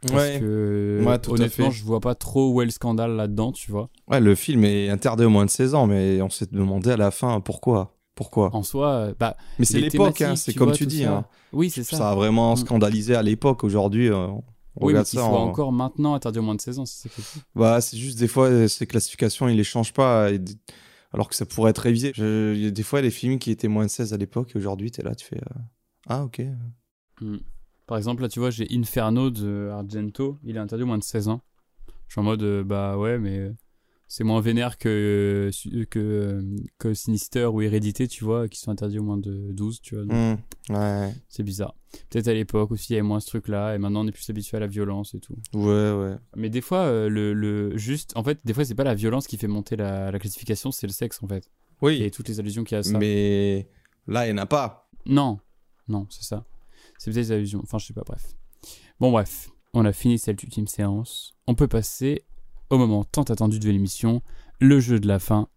Parce 0.00 0.12
Ouais. 0.30 0.38
que 0.40 1.02
Ouais, 1.04 1.18
tout 1.18 1.32
à 1.32 1.34
honnêtement, 1.34 1.70
fait. 1.70 1.76
je 1.76 1.84
vois 1.84 2.00
pas 2.00 2.14
trop 2.14 2.52
où 2.52 2.62
est 2.62 2.64
le 2.64 2.70
scandale 2.70 3.12
là-dedans, 3.16 3.52
tu 3.52 3.70
vois. 3.70 3.88
Ouais, 4.08 4.20
le 4.20 4.34
film 4.34 4.64
est 4.64 4.90
interdit 4.90 5.24
aux 5.24 5.30
moins 5.30 5.44
de 5.44 5.50
16 5.50 5.74
ans, 5.74 5.86
mais 5.86 6.20
on 6.22 6.30
s'est 6.30 6.46
demandé 6.50 6.90
à 6.90 6.96
la 6.96 7.10
fin 7.10 7.40
pourquoi. 7.40 7.94
Pourquoi 8.18 8.50
En 8.52 8.64
soi, 8.64 8.88
euh, 8.90 9.14
bah. 9.16 9.36
Mais 9.60 9.64
c'est 9.64 9.78
l'époque, 9.80 10.20
hein, 10.22 10.34
c'est 10.34 10.50
tu 10.52 10.58
comme 10.58 10.68
vois, 10.70 10.76
tu 10.76 10.86
dis. 10.86 11.04
ça. 11.04 11.18
hein. 11.18 11.26
Oui, 11.52 11.70
c'est 11.70 11.84
ça. 11.84 11.96
Ça 11.98 12.10
a 12.10 12.14
vraiment 12.16 12.54
Mm. 12.54 12.56
scandalisé 12.56 13.14
à 13.14 13.22
l'époque. 13.22 13.62
Aujourd'hui, 13.62 14.08
euh, 14.08 14.16
on 14.26 14.34
Oui, 14.34 14.42
mais 14.80 14.86
regarde 14.88 15.06
qu'il 15.06 15.20
ça. 15.20 15.24
soit 15.26 15.38
on- 15.40 15.48
encore 15.50 15.70
maintenant 15.70 16.14
interdit 16.14 16.40
aux 16.40 16.42
moins 16.42 16.56
de 16.56 16.60
16 16.60 16.80
ans, 16.80 16.84
c'est. 16.84 17.08
Bah, 17.54 17.80
c'est 17.80 17.96
juste 17.96 18.18
des 18.18 18.26
fois, 18.26 18.46
euh, 18.48 18.66
ces 18.66 18.88
classifications, 18.88 19.48
ils 19.48 19.56
les 19.56 19.62
changent 19.62 19.92
pas. 19.92 20.32
et 20.32 20.40
Alors 21.12 21.28
que 21.28 21.36
ça 21.36 21.46
pourrait 21.46 21.70
être 21.70 21.78
révisé. 21.78 22.10
Je- 22.16 22.54
Il 22.56 22.60
y 22.64 22.66
a 22.66 22.70
des 22.72 22.82
fois, 22.82 23.00
les 23.00 23.10
films 23.12 23.38
qui 23.38 23.52
étaient 23.52 23.68
moins 23.68 23.84
de 23.86 23.90
16 23.90 24.12
à 24.12 24.16
l'époque, 24.16 24.50
et 24.54 24.58
aujourd'hui, 24.58 24.90
t'es 24.90 25.02
là, 25.02 25.14
tu 25.14 25.24
fais. 25.24 25.36
euh, 25.38 25.60
Ah, 26.08 26.24
ok. 26.24 26.42
Mm. 27.20 27.36
Par 27.86 27.96
exemple, 27.98 28.22
là, 28.22 28.28
tu 28.28 28.40
vois, 28.40 28.50
j'ai 28.50 28.66
Inferno 28.72 29.30
de 29.30 29.70
Argento, 29.72 30.38
il 30.42 30.56
est 30.56 30.58
interdit 30.58 30.82
aux 30.82 30.86
moins 30.86 30.98
de 30.98 31.04
16 31.04 31.28
ans. 31.28 31.40
Je 32.08 32.14
suis 32.14 32.20
en 32.20 32.24
mode, 32.24 32.42
euh, 32.42 32.64
bah 32.64 32.98
ouais, 32.98 33.16
mais 33.18 33.52
c'est 34.10 34.24
moins 34.24 34.40
vénère 34.40 34.78
que, 34.78 35.50
que, 35.90 36.42
que 36.78 36.94
Sinister 36.94 37.44
ou 37.44 37.60
Hérédité, 37.60 38.08
tu 38.08 38.24
vois, 38.24 38.48
qui 38.48 38.58
sont 38.58 38.70
interdits 38.70 38.98
aux 38.98 39.02
moins 39.02 39.18
de 39.18 39.52
12, 39.52 39.80
tu 39.82 39.96
vois. 39.96 40.04
donc 40.06 40.38
Mm, 40.70 40.74
ouais. 40.74 41.14
C'est 41.28 41.42
bizarre. 41.42 41.74
Peut-être 42.10 42.28
à 42.28 42.32
l'époque 42.34 42.70
aussi, 42.70 42.92
il 42.92 42.96
y 42.96 42.98
avait 42.98 43.06
moins 43.06 43.20
ce 43.20 43.26
truc-là, 43.26 43.74
et 43.74 43.78
maintenant 43.78 44.04
on 44.04 44.08
est 44.08 44.12
plus 44.12 44.28
habitué 44.30 44.56
à 44.56 44.60
la 44.60 44.66
violence 44.66 45.14
et 45.14 45.20
tout. 45.20 45.36
Ouais, 45.54 45.92
ouais. 45.92 46.16
Mais 46.36 46.48
des 46.50 46.60
fois, 46.62 46.80
euh, 46.80 47.08
le, 47.08 47.34
le 47.34 47.76
juste, 47.76 48.12
en 48.16 48.24
fait, 48.24 48.38
des 48.44 48.54
fois, 48.54 48.64
c'est 48.64 48.74
pas 48.74 48.84
la 48.84 48.94
violence 48.94 49.26
qui 49.26 49.36
fait 49.36 49.46
monter 49.46 49.76
la, 49.76 50.10
la 50.10 50.18
classification, 50.18 50.70
c'est 50.72 50.86
le 50.86 50.92
sexe, 50.92 51.22
en 51.22 51.28
fait. 51.28 51.50
Oui. 51.82 52.02
Et 52.02 52.10
toutes 52.10 52.28
les 52.28 52.40
allusions 52.40 52.64
qu'il 52.64 52.74
y 52.74 52.76
a 52.76 52.80
à 52.80 52.82
ça. 52.82 52.98
Mais 52.98 53.68
là, 54.06 54.26
il 54.26 54.32
n'y 54.32 54.40
en 54.40 54.42
a 54.42 54.46
pas. 54.46 54.88
Non, 55.06 55.38
non, 55.86 56.06
c'est 56.10 56.24
ça. 56.24 56.44
C'est 56.98 57.10
peut-être 57.10 57.26
des 57.26 57.32
allusions. 57.32 57.60
Enfin, 57.62 57.78
je 57.78 57.86
sais 57.86 57.92
pas, 57.94 58.02
bref. 58.06 58.34
Bon, 59.00 59.12
bref, 59.12 59.50
on 59.74 59.84
a 59.84 59.92
fini 59.92 60.18
cette 60.18 60.42
ultime 60.42 60.66
séance. 60.66 61.34
On 61.46 61.54
peut 61.54 61.68
passer 61.68 62.24
au 62.70 62.78
moment 62.78 63.04
tant 63.04 63.22
attendu 63.22 63.58
de 63.58 63.66
l'émission, 63.68 64.20
le 64.60 64.80
jeu 64.80 65.00
de 65.00 65.08
la 65.08 65.18
fin, 65.18 65.48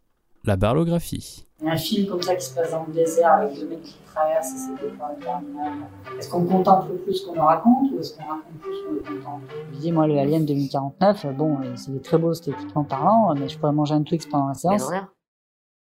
la 0.43 0.55
barlographie. 0.55 1.45
Un 1.63 1.77
film 1.77 2.07
comme 2.07 2.21
ça 2.21 2.35
qui 2.35 2.45
se 2.45 2.55
passe 2.55 2.71
dans 2.71 2.85
le 2.87 2.93
désert 2.93 3.33
avec 3.33 3.55
deux 3.55 3.67
mecs 3.67 3.83
qui 3.83 3.95
traversent 4.07 4.51
et 4.53 4.57
c'est 4.57 4.83
des 4.89 4.95
fois 4.97 5.11
interminable. 5.15 5.83
Est-ce 6.17 6.29
qu'on 6.29 6.43
contemple 6.45 6.93
plus 7.03 7.13
ce 7.13 7.25
qu'on 7.27 7.35
nous 7.35 7.41
raconte 7.41 7.91
ou 7.91 7.99
est-ce 7.99 8.15
qu'on 8.17 8.23
raconte 8.23 8.57
plus 8.59 8.73
ce 8.73 8.83
qu'on 8.83 8.93
nous 9.13 9.19
contemple? 9.19 9.43
Je 9.73 9.79
dis, 9.79 9.91
moi, 9.91 10.07
le 10.07 10.17
Alien 10.17 10.43
2049, 10.45 11.25
euh, 11.25 11.31
bon, 11.33 11.59
euh, 11.61 11.73
c'est 11.75 12.01
très 12.01 12.17
beau 12.17 12.31
esthétiquement 12.31 12.83
parlant, 12.83 13.35
mais 13.35 13.47
je 13.47 13.59
pourrais 13.59 13.73
manger 13.73 13.93
un 13.93 14.01
Twix 14.01 14.25
pendant 14.25 14.47
la 14.47 14.53
séance. 14.55 14.83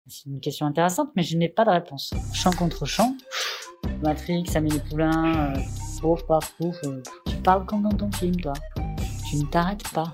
C'est 0.07 0.27
une 0.29 0.41
question 0.41 0.67
intéressante, 0.67 1.11
mais 1.17 1.23
je 1.23 1.37
n'ai 1.39 1.49
pas 1.49 1.65
de 1.65 1.71
réponse. 1.71 2.13
Champ 2.35 2.51
contre 2.51 2.85
champ. 2.85 3.15
Matrix, 4.03 4.45
Amélie 4.55 4.81
Poulain, 4.91 5.55
euh, 5.57 5.61
pouf, 6.01 6.23
paf, 6.27 6.55
pouf. 6.59 6.77
euh, 6.85 7.03
tu 7.27 7.37
parles 7.37 7.65
comme 7.65 7.83
dans 7.83 7.97
ton 7.97 8.11
film, 8.13 8.37
toi. 8.37 8.53
Tu 9.31 9.37
ne 9.37 9.45
t'arrêtes 9.45 9.89
pas. 9.95 10.13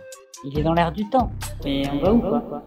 Il 0.49 0.57
est 0.59 0.63
dans 0.63 0.75
l'air 0.75 0.93
du 0.93 1.09
temps. 1.11 1.33
Mais 1.65 1.89
on 1.91 1.99
va 1.99 2.13
où, 2.13 2.21
quoi? 2.21 2.63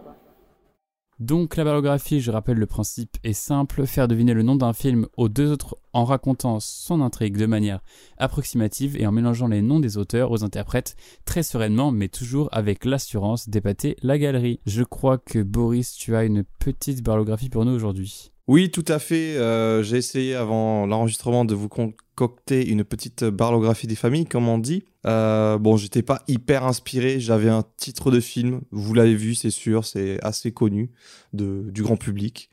Donc 1.18 1.56
la 1.56 1.64
barlographie, 1.64 2.20
je 2.20 2.30
rappelle 2.30 2.56
le 2.56 2.66
principe 2.66 3.16
est 3.24 3.34
simple, 3.34 3.86
faire 3.86 4.08
deviner 4.08 4.32
le 4.32 4.42
nom 4.42 4.54
d'un 4.54 4.72
film 4.72 5.06
aux 5.18 5.28
deux 5.28 5.50
autres 5.50 5.76
en 5.92 6.04
racontant 6.04 6.60
son 6.60 7.02
intrigue 7.02 7.36
de 7.36 7.44
manière 7.44 7.80
approximative 8.16 8.96
et 8.98 9.06
en 9.06 9.12
mélangeant 9.12 9.46
les 9.46 9.60
noms 9.60 9.80
des 9.80 9.98
auteurs 9.98 10.30
aux 10.30 10.44
interprètes 10.44 10.96
très 11.26 11.42
sereinement 11.42 11.90
mais 11.92 12.08
toujours 12.08 12.48
avec 12.52 12.86
l'assurance 12.86 13.50
d'épater 13.50 13.96
la 14.02 14.16
galerie. 14.18 14.60
Je 14.64 14.82
crois 14.82 15.18
que 15.18 15.42
Boris, 15.42 15.92
tu 15.92 16.16
as 16.16 16.24
une 16.24 16.44
petite 16.58 17.02
barlographie 17.02 17.50
pour 17.50 17.66
nous 17.66 17.72
aujourd'hui. 17.72 18.30
Oui, 18.48 18.70
tout 18.70 18.84
à 18.88 18.98
fait. 18.98 19.36
euh, 19.36 19.82
J'ai 19.82 19.98
essayé 19.98 20.34
avant 20.34 20.86
l'enregistrement 20.86 21.44
de 21.44 21.54
vous 21.54 21.68
concocter 21.68 22.66
une 22.66 22.82
petite 22.82 23.24
barlographie 23.24 23.86
des 23.86 23.94
familles, 23.94 24.26
comme 24.26 24.48
on 24.48 24.58
dit. 24.58 24.84
Euh, 25.06 25.58
bon, 25.58 25.76
j'étais 25.76 26.02
pas 26.02 26.22
hyper 26.28 26.64
inspiré. 26.64 27.20
J'avais 27.20 27.48
un 27.48 27.64
titre 27.76 28.10
de 28.10 28.20
film. 28.20 28.60
Vous 28.70 28.94
l'avez 28.94 29.14
vu, 29.14 29.34
c'est 29.34 29.50
sûr. 29.50 29.84
C'est 29.84 30.22
assez 30.22 30.52
connu 30.52 30.90
de, 31.32 31.70
du 31.70 31.82
grand 31.82 31.96
public. 31.96 32.50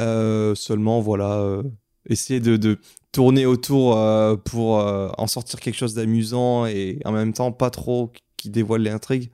Euh, 0.00 0.54
seulement, 0.54 1.00
voilà, 1.00 1.38
euh, 1.38 1.62
essayer 2.08 2.40
de, 2.40 2.56
de 2.56 2.78
tourner 3.12 3.46
autour 3.46 3.96
euh, 3.96 4.36
pour 4.36 4.80
euh, 4.80 5.08
en 5.18 5.26
sortir 5.26 5.60
quelque 5.60 5.76
chose 5.76 5.94
d'amusant 5.94 6.66
et 6.66 6.98
en 7.04 7.12
même 7.12 7.32
temps 7.32 7.52
pas 7.52 7.70
trop 7.70 8.12
qui 8.36 8.50
dévoile 8.50 8.82
l'intrigue. 8.82 9.30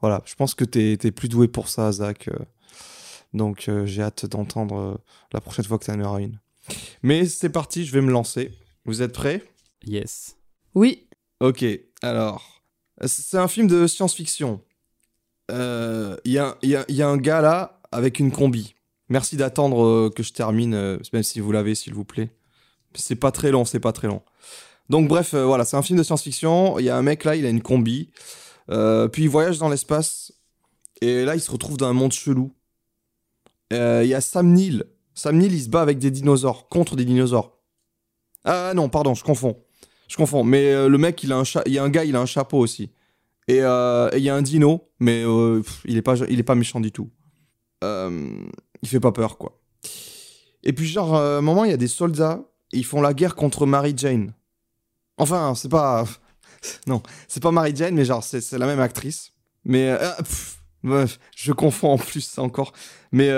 Voilà, 0.00 0.22
je 0.24 0.34
pense 0.34 0.54
que 0.54 0.64
t'es 0.64 0.98
es 1.02 1.10
plus 1.10 1.28
doué 1.28 1.48
pour 1.48 1.68
ça, 1.68 1.90
Zach. 1.90 2.28
Donc 3.32 3.68
euh, 3.68 3.86
j'ai 3.86 4.02
hâte 4.02 4.26
d'entendre 4.26 5.00
la 5.32 5.40
prochaine 5.40 5.64
fois 5.64 5.78
que 5.78 5.84
tu 5.84 5.90
en 5.90 6.00
auras 6.00 6.20
une. 6.20 6.38
Mais 7.02 7.26
c'est 7.26 7.48
parti, 7.48 7.84
je 7.84 7.92
vais 7.92 8.00
me 8.00 8.12
lancer. 8.12 8.52
Vous 8.84 9.02
êtes 9.02 9.12
prêts? 9.12 9.42
Yes. 9.84 10.36
Oui. 10.74 11.03
Ok, 11.40 11.64
alors. 12.02 12.62
C'est 13.06 13.38
un 13.38 13.48
film 13.48 13.66
de 13.66 13.86
science-fiction. 13.86 14.60
Euh, 15.50 16.16
Il 16.24 16.32
y, 16.32 16.38
a, 16.38 16.56
il 16.62 16.70
y 16.70 17.02
a- 17.02 17.08
un 17.08 17.16
gars 17.16 17.40
là 17.40 17.80
avec 17.92 18.18
une 18.18 18.30
combi. 18.30 18.74
Merci 19.08 19.36
d'attendre 19.36 19.84
euh, 19.84 20.10
que 20.14 20.22
je 20.22 20.32
termine, 20.32 20.74
euh, 20.74 20.98
même 21.12 21.22
si 21.22 21.40
vous 21.40 21.52
l'avez, 21.52 21.74
s'il 21.74 21.92
vous 21.92 22.04
plaît. 22.04 22.30
C'est 22.94 23.16
pas 23.16 23.32
très 23.32 23.50
long, 23.50 23.64
c'est 23.64 23.80
pas 23.80 23.92
très 23.92 24.06
long. 24.06 24.22
Donc 24.88 25.08
bref, 25.08 25.34
euh, 25.34 25.44
voilà, 25.44 25.64
c'est 25.64 25.76
un 25.76 25.82
film 25.82 25.98
de 25.98 26.02
science-fiction. 26.04 26.78
Il 26.78 26.84
y 26.84 26.88
a 26.90 26.96
un 26.96 27.02
mec 27.02 27.24
là, 27.24 27.34
il 27.36 27.44
a 27.44 27.48
une 27.50 27.62
combi. 27.62 28.10
Euh, 28.70 29.08
puis 29.08 29.24
il 29.24 29.28
voyage 29.28 29.58
dans 29.58 29.68
l'espace. 29.68 30.32
Et 31.00 31.24
là, 31.24 31.34
il 31.34 31.40
se 31.40 31.50
retrouve 31.50 31.76
dans 31.76 31.86
un 31.88 31.92
monde 31.92 32.12
chelou. 32.12 32.54
Euh, 33.72 34.02
Il 34.04 34.08
y 34.08 34.14
a 34.14 34.20
Sam 34.20 34.52
Neill. 34.52 34.84
Sam 35.14 35.36
Neill, 35.38 35.52
il 35.52 35.62
se 35.62 35.68
bat 35.68 35.82
avec 35.82 35.98
des 35.98 36.10
dinosaures, 36.10 36.68
contre 36.68 36.96
des 36.96 37.04
dinosaures. 37.04 37.58
Ah 38.44 38.72
non, 38.74 38.88
pardon, 38.88 39.14
je 39.14 39.24
confonds. 39.24 39.63
Je 40.08 40.16
confonds. 40.16 40.44
Mais 40.44 40.72
euh, 40.72 40.88
le 40.88 40.98
mec, 40.98 41.22
il 41.22 41.32
a 41.32 41.36
un 41.36 41.44
il 41.66 41.72
y 41.72 41.78
a 41.78 41.84
un 41.84 41.90
gars, 41.90 42.04
il 42.04 42.16
a 42.16 42.20
un 42.20 42.26
chapeau 42.26 42.58
aussi. 42.58 42.90
Et 43.48 43.60
euh, 43.62 44.08
il 44.14 44.22
y 44.22 44.30
a 44.30 44.34
un 44.34 44.42
dino, 44.42 44.88
mais 45.00 45.22
euh, 45.24 45.62
il 45.84 45.96
est 45.96 46.02
pas, 46.02 46.16
il 46.28 46.38
est 46.38 46.44
pas 46.44 46.54
méchant 46.54 46.80
du 46.80 46.92
tout. 46.92 47.10
Il 47.82 48.88
fait 48.88 49.00
pas 49.00 49.12
peur, 49.12 49.36
quoi. 49.36 49.60
Et 50.62 50.72
puis 50.72 50.86
genre, 50.86 51.14
à 51.14 51.38
un 51.38 51.40
moment, 51.42 51.64
il 51.64 51.70
y 51.70 51.74
a 51.74 51.78
des 51.78 51.88
soldats, 51.88 52.42
ils 52.72 52.84
font 52.84 53.02
la 53.02 53.12
guerre 53.12 53.34
contre 53.34 53.66
Mary 53.66 53.92
Jane. 53.94 54.32
Enfin, 55.18 55.54
c'est 55.54 55.68
pas, 55.68 56.06
non, 56.86 57.02
c'est 57.28 57.42
pas 57.42 57.50
Mary 57.50 57.72
Jane, 57.74 57.94
mais 57.94 58.06
genre, 58.06 58.24
c'est 58.24 58.50
la 58.52 58.66
même 58.66 58.80
actrice. 58.80 59.32
Mais 59.66 59.94
pff, 60.18 60.58
je 61.36 61.52
confonds 61.52 61.92
en 61.92 61.98
plus 61.98 62.38
encore. 62.38 62.72
Mais 63.12 63.30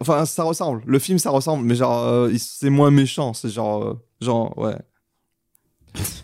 enfin, 0.00 0.24
ça 0.24 0.44
ressemble. 0.44 0.82
Le 0.86 1.00
film, 1.00 1.18
ça 1.18 1.30
ressemble, 1.30 1.64
mais 1.64 1.74
genre, 1.74 2.28
c'est 2.38 2.70
moins 2.70 2.92
méchant. 2.92 3.34
C'est 3.34 3.48
genre, 3.48 3.96
genre, 4.20 4.56
ouais. 4.58 4.76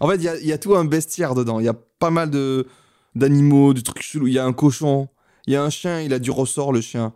En 0.01 0.09
fait, 0.09 0.17
il 0.17 0.23
y 0.23 0.28
a, 0.28 0.36
il 0.39 0.47
y 0.47 0.52
a 0.52 0.59
tout 0.59 0.75
un 0.75 0.84
bestiaire 0.84 1.34
dedans. 1.34 1.60
Il 1.60 1.67
y 1.67 1.68
a 1.68 1.75
pas 1.75 2.10
mal 2.10 2.31
de 2.31 2.67
d'animaux, 3.15 3.75
de 3.75 3.81
trucs 3.81 4.02
chelous. 4.02 4.26
Il 4.26 4.34
y 4.34 4.39
a 4.39 4.44
un 4.44 4.52
cochon, 4.52 5.09
il 5.47 5.52
y 5.52 5.57
a 5.57 5.62
un 5.62 5.70
chien, 5.70 6.01
il 6.01 6.12
a 6.12 6.18
du 6.18 6.31
ressort, 6.31 6.73
le 6.73 6.81
chien. 6.81 7.12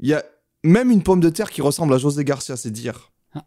Il 0.00 0.08
y 0.08 0.14
a 0.14 0.24
même 0.64 0.90
une 0.90 1.02
pomme 1.02 1.20
de 1.20 1.28
terre 1.28 1.50
qui 1.50 1.62
ressemble 1.62 1.92
à 1.94 1.98
José 1.98 2.24
Garcia, 2.24 2.56
c'est 2.56 2.70
dire. 2.70 3.10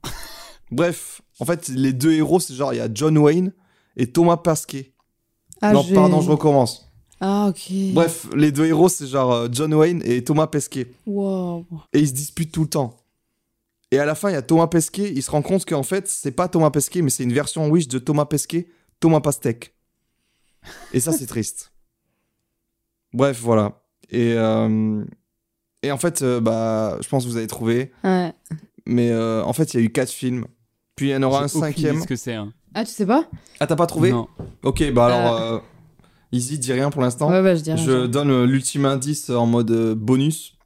Bref, 0.71 1.21
en 1.39 1.45
fait, 1.45 1.69
les 1.69 1.93
deux 1.93 2.13
héros, 2.13 2.39
c'est 2.39 2.53
genre, 2.53 2.73
il 2.73 2.77
y 2.77 2.81
a 2.81 2.89
John 2.91 3.17
Wayne 3.17 3.53
et 3.97 4.11
Thomas 4.11 4.37
Pasquet. 4.37 4.93
Ah, 5.61 5.73
non, 5.73 5.83
pardon, 5.93 6.21
je 6.21 6.29
recommence. 6.29 6.91
Ah, 7.21 7.47
ok. 7.49 7.93
Bref, 7.93 8.27
les 8.35 8.51
deux 8.51 8.65
héros, 8.65 8.89
c'est 8.89 9.07
genre 9.07 9.31
euh, 9.31 9.47
John 9.51 9.73
Wayne 9.73 10.01
et 10.03 10.23
Thomas 10.23 10.47
Pesquet. 10.47 10.91
Wow. 11.05 11.65
Et 11.93 11.99
ils 11.99 12.07
se 12.09 12.13
disputent 12.13 12.51
tout 12.51 12.63
le 12.63 12.69
temps. 12.69 12.97
Et 13.91 13.99
à 13.99 14.05
la 14.05 14.15
fin, 14.15 14.29
il 14.29 14.33
y 14.33 14.37
a 14.37 14.41
Thomas 14.41 14.67
Pesquet. 14.67 15.11
Il 15.15 15.21
se 15.23 15.31
rend 15.31 15.41
compte 15.41 15.65
qu'en 15.65 15.83
fait, 15.83 16.07
c'est 16.07 16.31
pas 16.31 16.47
Thomas 16.47 16.71
Pesquet, 16.71 17.01
mais 17.01 17.09
c'est 17.09 17.23
une 17.23 17.33
version 17.33 17.67
Wish 17.69 17.87
de 17.87 17.99
Thomas 17.99 18.25
Pesquet, 18.25 18.67
Thomas 18.99 19.21
Pastèque. 19.21 19.73
Et 20.93 20.99
ça, 20.99 21.11
c'est 21.11 21.27
triste. 21.27 21.71
Bref, 23.13 23.39
voilà. 23.41 23.81
Et, 24.09 24.33
euh, 24.35 25.03
et 25.83 25.91
en 25.91 25.97
fait, 25.97 26.21
euh, 26.21 26.39
bah, 26.41 26.97
je 27.01 27.07
pense 27.07 27.23
que 27.23 27.29
vous 27.29 27.37
avez 27.37 27.47
trouvé. 27.47 27.91
Ouais. 28.03 28.33
Mais 28.85 29.11
euh, 29.11 29.43
en 29.43 29.53
fait, 29.53 29.73
il 29.73 29.79
y 29.79 29.83
a 29.83 29.85
eu 29.85 29.91
quatre 29.91 30.11
films. 30.11 30.45
Puis 30.95 31.09
il 31.09 31.11
y 31.11 31.15
en 31.15 31.23
aura 31.23 31.43
un 31.43 31.47
cinquième. 31.47 32.01
ce 32.01 32.07
que 32.07 32.15
c'est. 32.15 32.33
hein. 32.33 32.53
Ah, 32.73 32.83
tu 32.83 32.91
sais 32.91 33.05
pas? 33.05 33.29
Ah, 33.59 33.67
t'as 33.67 33.75
pas 33.75 33.87
trouvé? 33.87 34.11
Non. 34.11 34.27
Ok, 34.63 34.91
bah 34.91 35.05
alors, 35.07 35.37
euh, 35.41 35.59
Easy, 36.31 36.59
dis 36.59 36.73
rien 36.73 36.89
pour 36.89 37.01
l'instant. 37.01 37.29
Ouais, 37.29 37.41
ouais, 37.41 37.55
je 37.55 37.61
dis 37.61 37.71
rien, 37.71 37.83
Je 37.83 37.91
je- 38.03 38.05
donne 38.07 38.29
euh, 38.31 38.45
l'ultime 38.45 38.85
indice 38.85 39.29
en 39.29 39.45
mode 39.45 39.71
euh, 39.71 39.95
bonus. 39.95 40.57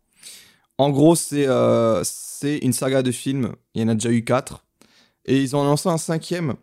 En 0.77 0.89
gros, 0.89 1.15
c'est 1.15 1.47
euh, 1.47 2.03
c'est 2.03 2.28
une 2.43 2.73
saga 2.73 3.01
de 3.01 3.11
films. 3.11 3.55
Il 3.73 3.81
y 3.81 3.85
en 3.85 3.87
a 3.87 3.93
déjà 3.93 4.11
eu 4.11 4.23
quatre. 4.23 4.65
Et 5.25 5.41
ils 5.41 5.55
ont 5.55 5.63
lancé 5.63 5.89
un 5.89 5.97
cinquième 5.97 6.55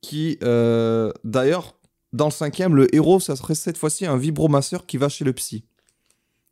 qui, 0.00 0.38
euh, 0.42 1.12
d'ailleurs, 1.24 1.78
dans 2.12 2.26
le 2.26 2.30
cinquième, 2.30 2.74
le 2.74 2.94
héros, 2.94 3.20
ça 3.20 3.36
serait 3.36 3.54
cette 3.54 3.76
fois-ci 3.76 4.06
un 4.06 4.16
vibromasseur 4.16 4.86
qui 4.86 4.96
va 4.96 5.08
chez 5.08 5.24
le 5.24 5.32
psy. 5.32 5.64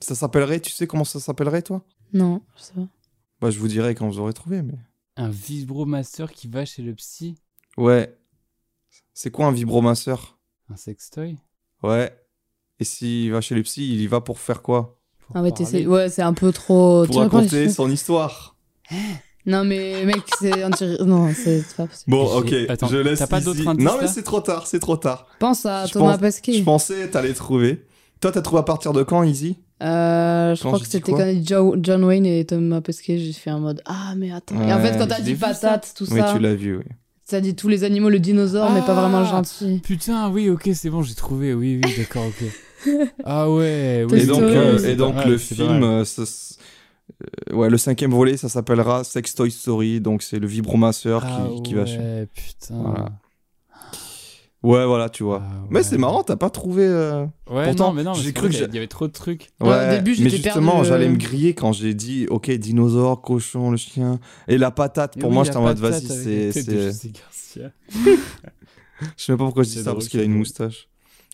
Ça 0.01 0.15
s'appellerait, 0.15 0.60
tu 0.60 0.73
sais 0.73 0.86
comment 0.86 1.05
ça 1.05 1.20
s'appellerait, 1.20 1.62
toi? 1.62 1.85
Non, 2.12 2.43
je 2.57 2.62
sais 2.62 2.73
pas. 2.75 2.89
Bah, 3.41 3.51
je 3.51 3.59
vous 3.59 3.68
dirai 3.68 3.94
quand 3.94 4.09
vous 4.09 4.18
aurez 4.18 4.35
trouvé, 4.35 4.62
mais... 4.62 4.78
Un 5.17 5.31
vibromasseur 5.31 6.33
qui 6.33 6.49
va 6.49 6.65
chez 6.65 6.83
le 6.83 6.94
psy? 6.94 7.36
Ouais. 7.77 8.17
C'est 9.15 9.31
quoi 9.31 9.47
un 9.47 9.52
vibromasseur? 9.52 10.39
Un 10.68 10.77
sextoy? 10.77 11.36
Ouais. 11.83 12.17
Et 12.78 12.85
s'il 12.85 13.33
va 13.33 13.41
chez 13.41 13.57
le 13.57 13.62
psy, 13.62 13.93
il 13.93 14.01
y 14.01 14.07
va 14.07 14.20
pour 14.20 14.39
faire 14.39 14.62
quoi? 14.62 14.98
Ah 15.34 15.42
ouais, 15.42 16.08
c'est 16.08 16.23
un 16.23 16.32
peu 16.34 16.52
trop. 16.52 17.05
tu 17.07 17.12
Pour 17.12 17.20
raconter 17.20 17.68
son 17.68 17.90
histoire. 17.90 18.57
Non, 19.47 19.65
mais 19.65 20.05
mec, 20.05 20.23
c'est. 20.39 20.50
Non, 21.05 21.31
c'est 21.34 21.60
c'est 21.62 21.76
pas 21.76 21.86
possible. 21.86 22.10
Bon, 22.10 22.24
ok, 22.39 22.52
Attends, 22.68 22.89
je 22.89 22.97
laisse 22.98 23.24
pas 23.26 23.40
d'autres 23.40 23.66
indices, 23.66 23.84
Non, 23.84 23.92
mais 24.00 24.07
c'est 24.08 24.23
trop 24.23 24.40
tard, 24.40 24.66
c'est 24.66 24.78
trop 24.78 24.97
tard. 24.97 25.26
Pense 25.39 25.65
à 25.65 25.86
Je 25.86 25.92
Thomas 25.92 26.12
pense- 26.12 26.20
Pesquet. 26.20 26.52
Je 26.55 26.62
pensais 26.62 27.08
t'allais 27.08 27.32
trouver. 27.34 27.84
Toi, 28.20 28.32
t'as 28.32 28.42
trouvé 28.42 28.60
à 28.60 28.65
partir 28.65 28.92
de 28.92 29.02
quand, 29.02 29.23
Easy 29.23 29.57
Euh, 29.82 30.55
je 30.57 30.62
Quand 30.62 30.70
crois 30.70 30.81
que 30.81 30.86
c'était 30.89 31.12
quand 31.12 31.76
John 31.82 32.05
Wayne 32.05 32.26
et 32.26 32.44
Thomas 32.44 32.81
Pesquet, 32.81 33.16
j'ai 33.18 33.32
fait 33.32 33.50
un 33.50 33.60
mode 33.60 33.81
Ah, 33.86 34.15
mais 34.16 34.32
attends. 34.32 34.60
et 34.60 34.73
en 34.73 34.81
fait, 34.81 34.98
quand 34.98 35.07
t'as 35.07 35.20
dit 35.20 35.36
ça. 35.36 35.47
patate, 35.48 35.92
tout 35.97 36.05
Oui, 36.10 36.18
ça, 36.18 36.32
tu 36.34 36.40
l'as 36.40 36.55
vu, 36.57 36.78
oui. 36.78 36.84
ça 37.24 37.40
dit 37.40 37.55
tous 37.55 37.68
les 37.68 37.84
animaux, 37.84 38.08
le 38.10 38.18
dinosaure, 38.18 38.70
mais 38.73 38.81
pas 38.82 38.94
vraiment 38.94 39.18
Ah, 39.24 39.31
gentil. 39.31 39.81
Putain, 39.84 40.28
oui, 40.31 40.50
ok, 40.50 40.68
c'est 40.74 40.90
bon, 40.90 41.02
j'ai 41.02 41.15
trouvé. 41.15 41.55
Oui, 41.55 41.81
oui, 41.82 41.94
d'accord, 41.97 42.24
ok. 42.26 42.44
Ah 43.24 43.50
ouais, 43.50 44.07
oui. 44.08 44.20
Et 44.20 44.26
donc, 44.26 44.42
euh, 44.42 44.78
et 44.84 44.97
donc 44.97 45.24
le 45.24 45.39
film, 45.39 45.82
euh, 45.82 46.05
ça 46.05 46.23
euh, 47.50 47.55
ouais, 47.55 47.70
le 47.70 47.78
cinquième 47.78 48.12
volet, 48.12 48.36
ça 48.36 48.48
s'appellera 48.48 49.02
Sex 49.05 49.34
Toy 49.34 49.50
Story. 49.50 50.00
Donc 50.00 50.23
c'est 50.23 50.39
le 50.39 50.47
vibromasseur 50.47 51.24
Ah 51.24 51.48
qui, 51.57 51.62
qui 51.62 51.74
va 51.74 51.86
chez. 51.86 51.98
ouais, 51.98 52.28
putain. 52.32 52.82
Voilà. 52.82 53.08
Ouais, 54.65 54.84
voilà, 54.84 55.08
tu 55.08 55.23
vois. 55.23 55.42
Mais 55.70 55.84
c'est 55.84 55.98
marrant, 55.98 56.24
t'as 56.24 56.34
pas 56.36 56.50
trouvé. 56.50 56.84
euh, 56.84 57.24
Ouais, 57.48 57.65
Pourtant, 57.65 57.89
non, 57.89 57.92
mais 57.92 58.02
non, 58.02 58.12
mais 58.15 58.23
j'ai 58.23 58.32
cru 58.32 58.48
qu'il 58.50 58.58
y 58.60 58.76
avait 58.76 58.89
trop 58.89 59.07
de 59.07 59.12
trucs. 59.12 59.50
Ouais, 59.60 59.68
Ouais, 59.68 59.86
au 59.86 59.90
début, 59.90 60.16
mais 60.20 60.31
justement, 60.31 60.81
euh. 60.81 60.84
j'allais 60.84 61.08
me 61.08 61.16
griller 61.16 61.55
quand 61.55 61.73
j'ai 61.73 61.94
dit 61.94 62.26
ok, 62.28 62.50
dinosaure, 62.50 63.23
cochon, 63.23 63.70
le 63.70 63.76
chien 63.76 64.18
et 64.48 64.58
la 64.58 64.73
patate. 64.73 65.16
Pour 65.18 65.28
oui, 65.31 65.34
moi, 65.36 65.44
j'étais 65.44 65.57
en 65.58 65.62
mode 65.62 65.78
vas-y, 65.78 66.07
c'est. 66.08 66.52
Je 69.16 69.24
sais 69.24 69.31
même 69.32 69.39
pas 69.39 69.44
pourquoi 69.44 69.62
je 69.62 69.68
dis 69.68 69.82
ça 69.82 69.92
parce 69.92 70.08
qu'il 70.08 70.18
a 70.18 70.24
une 70.24 70.34
moustache. 70.34 70.88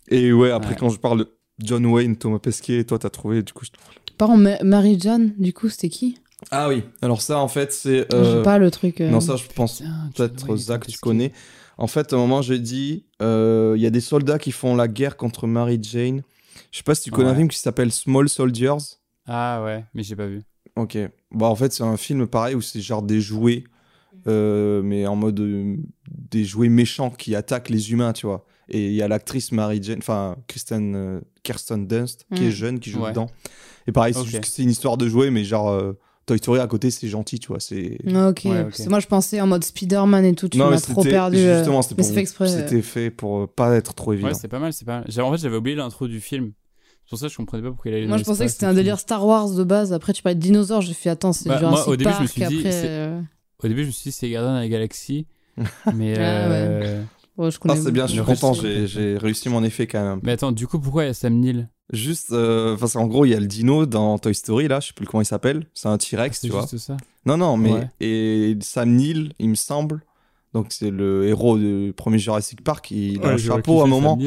Et 0.09 0.33
ouais, 0.33 0.51
après 0.51 0.71
Ouais. 0.71 0.77
quand 0.79 0.89
je 0.91 0.99
parle 0.99 1.21
de 1.21 1.31
John 1.59 1.85
Wayne, 1.87 2.17
Thomas 2.17 2.39
Pesquet, 2.39 2.85
toi 2.85 2.99
t'as 2.99 3.11
trouvé, 3.11 3.43
du 3.43 3.53
coup 3.53 3.65
je. 3.65 3.71
Par 4.19 4.29
contre, 4.29 4.43
Ma- 4.43 4.63
Marie-Jeanne, 4.63 5.35
du 5.39 5.53
coup, 5.53 5.69
c'était 5.69 5.89
qui? 5.89 6.19
Ah 6.51 6.69
oui. 6.69 6.85
Alors 7.03 7.21
ça, 7.23 7.39
en 7.39 7.49
fait, 7.49 7.73
c'est. 7.73 8.13
Euh, 8.13 8.43
pas 8.43 8.59
le 8.59 8.71
truc. 8.71 9.01
euh. 9.01 9.11
Non, 9.11 9.21
ça, 9.21 9.37
je 9.37 9.45
pense 9.55 9.83
peut-être 10.15 10.57
Zach, 10.57 10.87
tu 10.87 10.99
connais. 10.99 11.33
En 11.79 11.87
fait, 11.89 12.13
à 12.13 12.17
un 12.17 12.19
moment, 12.21 12.43
j'ai 12.43 12.59
dit, 12.61 13.07
euh, 13.23 13.75
il 13.77 13.83
y 13.83 13.87
a 13.87 13.91
des 13.91 14.01
soldats 14.01 14.39
qui 14.39 14.53
font 14.53 14.77
la 14.77 14.87
guerre 14.87 15.17
contre 15.17 15.47
Mary 15.49 15.79
Jane. 15.83 16.23
Je 16.71 16.79
sais 16.79 16.85
pas 16.85 16.95
si 16.95 17.03
tu 17.05 17.11
connais 17.11 17.31
un 17.31 17.35
film 17.35 17.49
qui 17.49 17.59
s'appelle 17.59 17.91
Small 17.91 18.29
Soldiers. 18.29 18.77
Ah 19.27 19.63
ouais, 19.65 19.85
mais 19.95 20.03
j'ai 20.05 20.15
pas 20.17 20.27
vu. 20.27 20.43
Ok. 20.77 20.97
Bah 21.33 21.47
en 21.47 21.57
fait, 21.57 21.73
c'est 21.73 21.83
un 21.83 21.97
film 21.97 22.27
pareil 22.29 22.55
où 22.55 22.61
c'est 22.61 22.81
genre 22.81 23.03
des 23.03 23.21
jouets, 23.21 23.65
euh, 24.27 24.83
mais 24.83 25.07
en 25.07 25.17
mode 25.17 25.41
euh, 25.41 25.77
des 26.09 26.45
jouets 26.45 26.69
méchants 26.69 27.11
qui 27.11 27.35
attaquent 27.35 27.71
les 27.71 27.91
humains, 27.93 28.13
tu 28.13 28.27
vois. 28.27 28.45
Et 28.69 28.87
il 28.87 28.95
y 28.95 29.03
a 29.03 29.09
l'actrice 29.09 29.53
Mary 29.53 29.81
Jane, 29.83 29.99
enfin 29.99 30.37
Kristen, 30.49 30.95
euh, 30.97 31.21
Kirsten 31.43 31.87
Dunst, 31.87 32.27
qui 32.35 32.43
Mm. 32.43 32.47
est 32.47 32.51
jeune, 32.51 32.81
qui 32.81 32.91
joue 32.91 33.03
Ouais. 33.03 33.11
dedans. 33.11 33.29
Et 33.87 33.93
pareil, 33.93 34.15
c'est 34.15 34.21
Ok. 34.21 34.27
juste 34.27 34.41
que 34.41 34.47
c'est 34.47 34.63
une 34.63 34.71
histoire 34.71 34.97
de 34.97 35.07
jouets, 35.09 35.31
mais 35.31 35.45
genre 35.45 35.69
euh, 35.71 35.93
Toy 36.27 36.39
Story 36.39 36.59
à 36.61 36.67
côté, 36.67 36.91
c'est 36.91 37.07
gentil, 37.09 37.39
tu 37.39 37.49
vois. 37.49 37.61
C'est. 37.61 37.99
Ah, 38.15 38.31
ok. 38.31 38.41
Ouais, 38.47 38.63
ok. 38.63 38.87
Moi, 38.89 38.99
je 39.01 39.07
pensais 39.07 39.39
en 39.43 39.47
mode 39.47 39.63
Spider-Man 39.63 40.25
et 40.25 40.35
tout. 40.35 40.49
Tu 40.49 40.57
m'as 40.57 40.81
trop 40.81 41.03
c'était- 41.03 41.11
perdu. 41.15 41.37
euh, 41.37 41.57
Justement, 41.59 41.83
c'était 41.83 41.95
mais 41.95 41.97
pour- 41.99 42.07
c'est 42.09 42.15
fait 42.15 42.21
exprès. 42.21 42.45
euh. 42.51 42.57
C'était 42.67 42.81
fait 42.83 43.11
pour 43.11 43.47
pas 43.53 43.75
être 43.77 43.93
trop 43.93 44.15
évident. 44.15 44.29
Ouais, 44.29 44.35
c'est 44.35 44.49
pas 44.49 44.59
mal, 44.59 44.73
c'est 44.73 44.87
pas 44.87 45.01
mal. 45.01 45.05
J'avais- 45.09 45.29
En 45.29 45.33
fait, 45.33 45.39
j'avais 45.43 45.57
oublié 45.59 45.77
l'intro 45.77 46.09
du 46.09 46.21
film. 46.21 46.53
C'est 47.05 47.11
pour 47.11 47.19
ça 47.19 47.27
que 47.27 47.33
je 47.33 47.37
comprenais 47.37 47.63
pas 47.63 47.69
pourquoi 47.69 47.91
il 47.91 47.95
allait 47.97 48.07
Moi, 48.07 48.17
je 48.17 48.25
pensais 48.25 48.47
que 48.47 48.51
c'était 48.51 48.65
un 48.65 48.73
délire 48.73 48.99
Star 48.99 49.27
Wars 49.27 49.51
de 49.51 49.63
base. 49.65 49.93
Après, 49.93 50.15
tu 50.15 50.23
parlais 50.23 50.35
de 50.37 50.41
dinosaures. 50.41 50.81
J'ai 50.81 50.95
fait 50.95 51.11
attends, 51.11 51.35
c'est 51.35 51.47
Bah, 51.51 51.61
moi, 51.61 51.69
Jurassic 51.73 51.89
au 51.89 51.97
début, 51.97 52.11
je 52.17 52.23
me 52.23 52.27
suis 52.27 52.41
dit, 52.47 52.57
après, 52.61 52.73
c'est- 52.73 52.87
euh, 52.89 53.21
Au 53.63 53.69
début, 53.69 53.83
je 53.83 53.87
me 53.89 53.93
suis 53.93 54.05
dit, 54.11 54.13
c'est 54.13 54.31
Gardien 54.31 54.55
de 54.55 54.59
la 54.61 54.69
Galaxie. 54.69 55.27
mais. 55.95 56.15
Ah 56.17 56.21
euh, 56.23 57.03
ouais, 57.37 57.51
je 57.51 57.59
Ah, 57.69 57.77
c'est 57.77 57.91
bien, 57.93 58.07
je 58.07 58.13
suis 58.13 58.23
content, 58.23 58.53
j'ai 58.55 58.87
j'ai 58.87 59.17
réussi 59.19 59.49
mon 59.49 59.63
effet 59.65 59.87
quand 59.87 60.03
même. 60.03 60.21
Mais 60.23 60.33
attends, 60.33 60.53
du 60.53 60.67
coup, 60.67 60.79
pourquoi 60.79 61.05
il 61.05 61.09
y 61.09 61.11
a 61.11 61.15
Sam 61.15 61.35
Neill? 61.35 61.69
Juste, 61.93 62.33
euh, 62.33 62.77
parce 62.79 62.95
qu'en 62.95 63.07
gros, 63.07 63.25
il 63.27 63.31
y 63.31 63.35
a 63.35 63.41
le 63.41 63.47
dino 63.47 63.85
dans 63.87 64.19
Toy 64.19 64.35
Story, 64.35 64.69
là, 64.69 64.81
je 64.81 64.87
sais 64.89 64.93
plus 64.95 65.07
comment 65.07 65.21
il 65.21 65.27
s'appelle. 65.27 65.67
C'est 65.75 65.89
un 65.89 65.99
T-Rex, 65.99 66.39
C'est 66.41 66.47
tu 66.47 66.53
vois. 66.53 66.63
juste 66.63 66.79
ça 66.79 66.97
Non, 67.27 67.37
non, 67.37 67.57
mais. 67.59 67.73
Ouais. 67.73 67.89
Et 68.01 68.57
Sam 68.63 68.91
Neill, 68.95 69.33
il 69.39 69.51
me 69.51 69.55
semble. 69.55 70.03
Donc, 70.55 70.69
c'est 70.71 70.91
le 70.91 71.27
héros 71.27 71.59
du 71.59 71.93
premier 71.97 72.19
Jurassic 72.19 72.63
Park. 72.65 72.91
Il 72.91 73.23
a 73.25 73.31
un 73.31 73.37
chapeau 73.37 73.81
à 73.81 73.85
un 73.85 73.89
moment. 73.89 74.19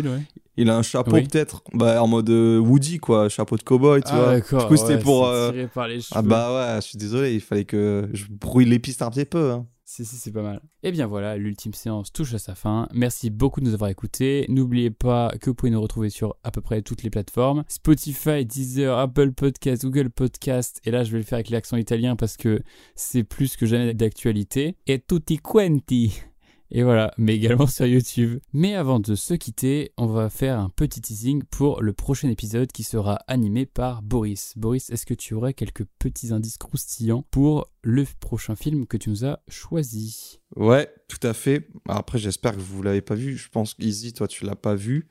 Il 0.59 0.69
a 0.71 0.75
un 0.77 0.81
chapeau, 0.81 1.13
Oui. 1.13 1.27
peut-être, 1.27 1.61
bah, 1.73 2.01
en 2.03 2.07
mode 2.07 2.29
euh, 2.31 2.57
Woody, 2.59 2.97
quoi. 2.97 3.29
Chapeau 3.29 3.57
de 3.57 3.63
cowboy, 3.63 4.01
tu 4.01 4.09
Ah, 4.11 4.15
vois. 4.17 4.33
d'accord, 4.33 4.61
Du 4.63 4.67
coup, 4.67 4.75
c'était 4.77 4.95
ouais, 4.95 4.99
pour. 5.01 5.25
euh, 5.27 5.51
tiré 5.51 5.67
par 5.67 5.87
les 5.87 5.99
Ah, 6.11 6.21
bah 6.23 6.75
ouais, 6.75 6.81
je 6.81 6.87
suis 6.87 6.97
désolé, 6.97 7.33
il 7.35 7.41
fallait 7.41 7.63
que 7.65 8.09
je 8.11 8.25
brouille 8.29 8.65
les 8.65 8.79
pistes 8.79 9.01
un 9.03 9.09
petit 9.11 9.25
peu. 9.25 9.51
Hein. 9.51 9.65
Si, 9.89 10.03
si, 10.03 10.17
c'est 10.17 10.33
pas 10.33 10.41
mal. 10.41 10.61
Et 10.83 10.91
bien 10.91 11.07
voilà, 11.07 11.37
l'ultime 11.37 11.73
séance 11.73 12.11
touche 12.11 12.33
à 12.33 12.39
sa 12.39 12.55
fin. 12.55 12.89
Merci 12.91 13.29
beaucoup 13.29 13.61
de 13.61 13.65
nous 13.65 13.73
avoir 13.73 13.89
écoutés. 13.89 14.45
N'oubliez 14.49 14.91
pas 14.91 15.31
que 15.39 15.49
vous 15.49 15.55
pouvez 15.55 15.71
nous 15.71 15.79
retrouver 15.79 16.09
sur 16.09 16.35
à 16.43 16.51
peu 16.51 16.59
près 16.59 16.81
toutes 16.81 17.03
les 17.03 17.09
plateformes. 17.09 17.63
Spotify, 17.69 18.45
Deezer, 18.45 18.97
Apple 18.97 19.31
Podcast, 19.31 19.85
Google 19.85 20.09
Podcast. 20.09 20.81
Et 20.83 20.91
là, 20.91 21.05
je 21.05 21.11
vais 21.13 21.19
le 21.19 21.23
faire 21.23 21.37
avec 21.37 21.49
l'accent 21.49 21.77
italien 21.77 22.17
parce 22.17 22.35
que 22.35 22.61
c'est 22.95 23.23
plus 23.23 23.55
que 23.55 23.65
jamais 23.65 23.93
d'actualité. 23.93 24.75
Et 24.87 24.99
tutti 24.99 25.37
quanti. 25.37 26.21
Et 26.69 26.83
voilà, 26.83 27.13
mais 27.17 27.35
également 27.35 27.67
sur 27.67 27.85
YouTube. 27.85 28.39
Mais 28.51 28.75
avant 28.75 28.99
de 28.99 29.15
se 29.15 29.33
quitter, 29.33 29.93
on 29.97 30.07
va 30.07 30.29
faire 30.29 30.59
un 30.59 30.69
petit 30.69 31.01
teasing 31.01 31.43
pour 31.43 31.81
le 31.81 31.93
prochain 31.93 32.29
épisode 32.29 32.71
qui 32.71 32.83
sera 32.83 33.19
animé 33.27 33.65
par 33.65 34.01
Boris. 34.01 34.53
Boris, 34.57 34.89
est-ce 34.89 35.05
que 35.05 35.13
tu 35.13 35.33
aurais 35.33 35.53
quelques 35.53 35.85
petits 35.99 36.33
indices 36.33 36.57
croustillants 36.57 37.25
pour 37.31 37.67
le 37.81 38.05
prochain 38.19 38.55
film 38.55 38.85
que 38.85 38.97
tu 38.97 39.09
nous 39.09 39.25
as 39.25 39.39
choisi? 39.47 40.41
Ouais, 40.55 40.93
tout 41.07 41.25
à 41.25 41.33
fait. 41.33 41.69
Après, 41.87 42.19
j'espère 42.19 42.53
que 42.53 42.61
vous 42.61 42.83
l'avez 42.83 43.01
pas 43.01 43.15
vu. 43.15 43.37
Je 43.37 43.49
pense 43.49 43.73
qu'Easy, 43.73 44.11
toi, 44.11 44.27
tu 44.27 44.45
l'as 44.45 44.55
pas 44.55 44.75
vu. 44.75 45.07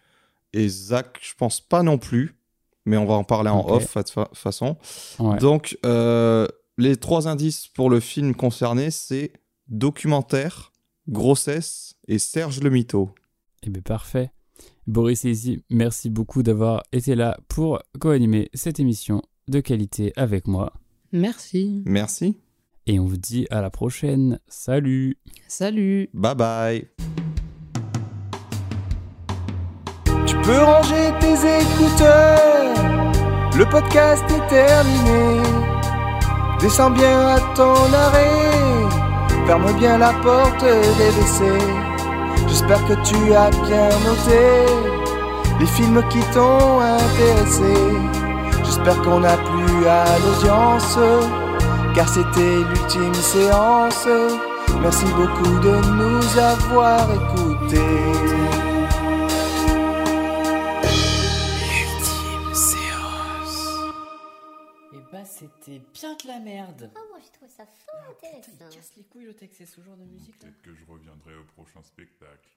Et 0.53 0.69
Zach, 0.69 1.19
je 1.23 1.35
pense 1.35 1.61
pas 1.61 1.83
non 1.83 1.97
plus. 1.97 2.39
Mais 2.85 2.97
on 2.97 3.07
va 3.07 3.15
en 3.15 3.25
parler 3.25 3.51
en 3.51 3.67
off, 3.69 3.97
de 3.97 4.03
toute 4.03 4.37
façon. 4.37 4.77
Ouais. 5.19 5.39
Donc, 5.39 5.77
euh, 5.85 6.47
les 6.79 6.97
trois 6.97 7.27
indices 7.27 7.67
pour 7.67 7.91
le 7.91 7.99
film 7.99 8.35
concerné, 8.35 8.91
c'est 8.91 9.33
documentaire, 9.69 10.73
grossesse 11.09 11.95
et 12.09 12.19
Serge 12.19 12.61
le 12.61 12.71
Mito. 12.71 13.15
Eh 13.63 13.71
bien 13.71 13.83
parfait. 13.83 14.31
Boris 14.87 15.25
et 15.25 15.31
Izzy, 15.31 15.65
merci 15.71 16.11
beaucoup 16.11 16.43
d'avoir 16.43 16.83
été 16.93 17.15
là 17.15 17.39
pour 17.49 17.81
co-animer 17.99 18.51
cette 18.55 18.81
émission 18.81 19.23
de 19.49 19.61
qualité 19.61 20.13
avec 20.17 20.47
moi. 20.47 20.73
Merci. 21.13 21.83
Merci. 21.87 22.39
Et 22.87 23.01
on 23.01 23.05
vous 23.05 23.17
dit 23.17 23.47
à 23.51 23.61
la 23.61 23.71
prochaine. 23.71 24.39
Salut 24.47 25.19
Salut. 25.49 26.09
Bye 26.15 26.35
bye. 26.35 26.89
Tu 30.27 30.37
peux 30.43 30.59
ranger 30.59 31.13
tes 31.21 31.35
écouteurs, 31.35 33.13
le 33.57 33.65
podcast 33.69 34.25
est 34.31 34.49
terminé. 34.49 35.43
Descends 36.61 36.91
bien 36.91 37.29
à 37.29 37.41
ton 37.55 37.75
arrêt, 37.93 38.66
ferme 39.47 39.73
bien 39.75 39.99
la 39.99 40.13
porte 40.25 40.65
des 40.65 41.11
WC. 41.11 41.45
J'espère 42.49 42.85
que 42.87 42.95
tu 43.05 43.33
as 43.33 43.51
bien 43.51 43.89
noté 44.05 44.43
les 45.61 45.67
films 45.67 46.03
qui 46.11 46.21
t'ont 46.35 46.81
intéressé. 46.81 47.75
J'espère 48.65 49.01
qu'on 49.03 49.23
a 49.23 49.37
plu 49.37 49.87
à 49.87 50.05
l'audience, 50.19 50.99
car 51.95 52.09
c'était 52.09 52.59
l'ultime 52.69 53.15
séance. 53.15 54.09
Merci 54.83 55.07
beaucoup 55.17 55.59
de 55.61 55.75
nous 56.01 56.39
avoir 56.39 57.07
écoutés. 57.13 58.46
C'était 65.39 65.79
bien 65.79 66.15
de 66.15 66.27
la 66.29 66.39
merde 66.41 66.91
Ah, 66.95 67.01
moi 67.11 67.19
j'ai 67.23 67.31
trouvé 67.31 67.51
ça 67.51 67.67
fort 67.67 68.01
intéressant. 68.11 68.69
casse 68.71 68.97
les 68.97 69.05
couilles 69.05 69.27
le 69.27 69.35
texte, 69.35 69.59
c'est 69.59 69.67
ce 69.67 69.81
genre 69.81 69.97
de 69.97 70.05
musique 70.05 70.39
Peut-être 70.39 70.61
que 70.63 70.75
je 70.75 70.85
reviendrai 70.85 71.35
au 71.37 71.45
prochain 71.45 71.83
spectacle. 71.83 72.51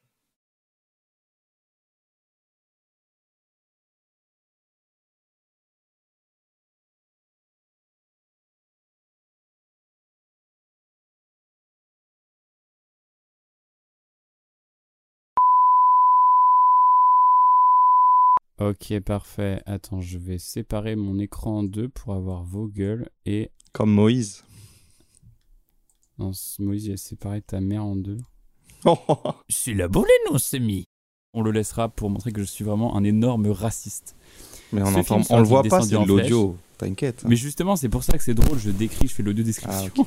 Ok, 18.60 19.00
parfait. 19.00 19.62
Attends, 19.66 20.02
je 20.02 20.18
vais 20.18 20.38
séparer 20.38 20.96
mon 20.96 21.18
écran 21.18 21.60
en 21.60 21.64
deux 21.64 21.88
pour 21.88 22.14
avoir 22.14 22.44
vos 22.44 22.68
gueules 22.68 23.10
et... 23.26 23.52
Comme 23.72 23.92
Moïse. 23.92 24.44
Non, 26.18 26.32
Moïse, 26.60 26.86
il 26.88 26.94
a 26.94 26.98
séparé 26.98 27.42
ta 27.42 27.62
mère 27.62 27.86
en 27.86 27.96
deux. 27.96 28.18
Oh, 28.86 28.98
C'est 29.50 29.74
la 29.74 29.88
bolée, 29.88 30.10
non, 30.30 30.38
Semi 30.38 30.86
On 31.34 31.42
le 31.42 31.52
laissera 31.52 31.88
pour 31.90 32.10
montrer 32.10 32.32
que 32.34 32.42
je 32.42 32.46
suis 32.46 32.66
vraiment 32.66 32.98
un 32.98 33.04
énorme 33.04 33.48
raciste. 33.48 34.16
Mais 34.74 34.82
on 34.82 34.94
entend- 34.94 35.22
on 35.30 35.40
le 35.40 35.46
voit 35.46 35.64
pas, 35.64 35.82
c'est 35.82 35.98
de 35.98 36.04
l'audio. 36.06 36.58
T'inquiète. 36.78 37.24
Mais 37.28 37.36
justement, 37.36 37.76
c'est 37.76 37.90
pour 37.90 38.04
ça 38.04 38.18
que 38.18 38.24
c'est 38.24 38.34
drôle, 38.34 38.58
je 38.60 38.72
décris, 38.72 39.08
je 39.08 39.14
fais 39.14 39.24
l'audio 39.24 39.44
description. 39.44 39.92
Ah. 40.00 40.04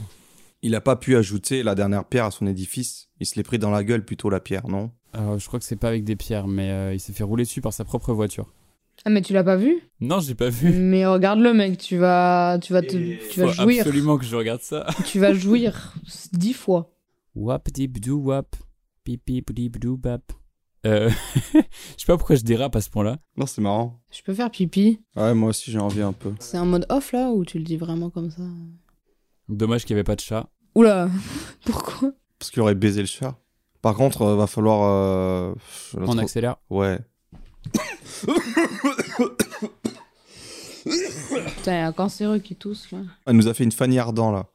Il 0.63 0.75
a 0.75 0.81
pas 0.81 0.97
pu 0.97 1.17
ajouter 1.17 1.63
la 1.63 1.75
dernière 1.75 2.05
pierre 2.05 2.27
à 2.27 2.31
son 2.31 2.47
édifice. 2.47 3.09
Il 3.19 3.27
se 3.27 3.35
l'est 3.37 3.43
pris 3.43 3.59
dans 3.59 3.71
la 3.71 3.83
gueule 3.83 4.05
plutôt 4.05 4.31
la 4.31 4.41
pierre, 4.41 4.69
non? 4.69 4.91
Alors, 5.13 5.39
je 5.39 5.47
crois 5.47 5.59
que 5.59 5.65
c'est 5.65 5.77
pas 5.77 5.89
avec 5.89 6.05
des 6.05 6.17
pierres, 6.17 6.47
mais 6.47 6.71
euh, 6.71 6.95
il 6.95 7.01
s'est 7.01 7.13
fait 7.13 7.25
rouler 7.25 7.45
dessus 7.45 7.61
par 7.61 7.73
sa 7.73 7.85
propre 7.85 8.13
voiture. 8.13 8.53
Ah, 9.05 9.11
mais 9.11 9.21
tu 9.23 9.33
l'as 9.33 9.45
pas 9.45 9.57
vu? 9.57 9.81
Non, 10.01 10.21
j'ai 10.21 10.35
pas 10.35 10.49
vu. 10.49 10.71
Mais 10.73 11.07
regarde-le, 11.07 11.53
mec. 11.53 11.79
Tu 11.79 11.97
vas, 11.97 12.59
tu 12.63 12.73
vas, 12.73 12.83
te, 12.83 13.29
tu 13.31 13.41
vas 13.41 13.49
Faut 13.49 13.63
jouir. 13.65 13.81
absolument 13.81 14.17
que 14.17 14.25
je 14.25 14.37
regarde 14.37 14.61
ça. 14.63 14.87
Tu 15.07 15.19
vas 15.19 15.33
jouir 15.33 15.95
dix 16.33 16.53
fois. 16.55 16.95
Wap 17.35 17.71
dibdou 17.71 18.19
wap. 18.23 18.55
Pipi 19.05 19.43
bdibdou 19.43 19.97
bap. 19.97 20.33
Euh, 20.87 21.11
je 21.55 21.61
sais 21.97 22.07
pas 22.07 22.17
pourquoi 22.17 22.37
je 22.37 22.43
dérape 22.43 22.77
à 22.77 22.81
ce 22.81 22.91
point-là. 22.91 23.19
Non, 23.37 23.47
c'est 23.47 23.61
marrant. 23.61 24.01
Je 24.11 24.23
peux 24.23 24.35
faire 24.35 24.51
pipi? 24.51 25.01
Ouais, 25.17 25.35
moi 25.35 25.51
aussi 25.51 25.71
j'ai 25.71 25.79
envie 25.79 26.03
un 26.03 26.13
peu. 26.13 26.33
C'est 26.39 26.57
un 26.57 26.65
mode 26.65 26.87
off 26.89 27.13
là 27.13 27.31
ou 27.31 27.45
tu 27.45 27.59
le 27.59 27.65
dis 27.65 27.77
vraiment 27.77 28.11
comme 28.11 28.31
ça? 28.31 28.43
Dommage 29.49 29.83
qu'il 29.83 29.91
y 29.91 29.95
avait 29.95 30.05
pas 30.05 30.17
de 30.17 30.21
chat. 30.21 30.49
Oula, 30.75 31.09
pourquoi? 31.65 32.13
Parce 32.39 32.51
qu'il 32.51 32.63
aurait 32.63 32.75
baisé 32.75 33.01
le 33.01 33.07
chat. 33.07 33.37
Par 33.83 33.95
contre, 33.97 34.23
euh, 34.23 34.37
va 34.37 34.47
falloir. 34.47 34.83
euh, 34.85 35.55
On 35.97 36.17
accélère 36.19 36.57
Ouais. 36.71 36.99
Putain, 40.85 41.73
il 41.73 41.79
y 41.79 41.81
a 41.81 41.87
un 41.87 41.93
cancéreux 41.93 42.39
qui 42.39 42.57
tousse 42.57 42.91
là. 42.93 42.99
Elle 43.27 43.37
nous 43.37 43.49
a 43.49 43.55
fait 43.55 43.65
une 43.65 43.73
Fanny 43.73 43.99
Ardant 43.99 44.33
là. 44.33 44.47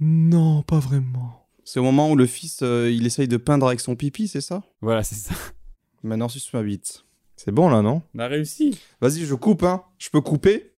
Non, 0.00 0.62
pas 0.62 0.78
vraiment. 0.78 1.46
C'est 1.64 1.80
au 1.80 1.82
moment 1.82 2.10
où 2.10 2.16
le 2.16 2.26
fils 2.26 2.60
euh, 2.62 2.90
il 2.92 3.06
essaye 3.06 3.28
de 3.28 3.36
peindre 3.38 3.66
avec 3.66 3.80
son 3.80 3.96
pipi, 3.96 4.28
c'est 4.28 4.40
ça? 4.40 4.62
Voilà, 4.82 5.02
c'est 5.02 5.14
ça. 5.14 5.34
Maintenant, 6.02 6.28
suce 6.28 6.52
ma 6.52 6.62
bite. 6.62 7.04
C'est 7.36 7.52
bon 7.52 7.68
là, 7.68 7.82
non? 7.82 8.02
On 8.14 8.18
a 8.20 8.26
réussi. 8.28 8.78
Vas-y, 9.00 9.24
je 9.24 9.34
coupe, 9.34 9.62
hein. 9.62 9.82
Je 9.98 10.08
peux 10.10 10.20
couper? 10.20 10.72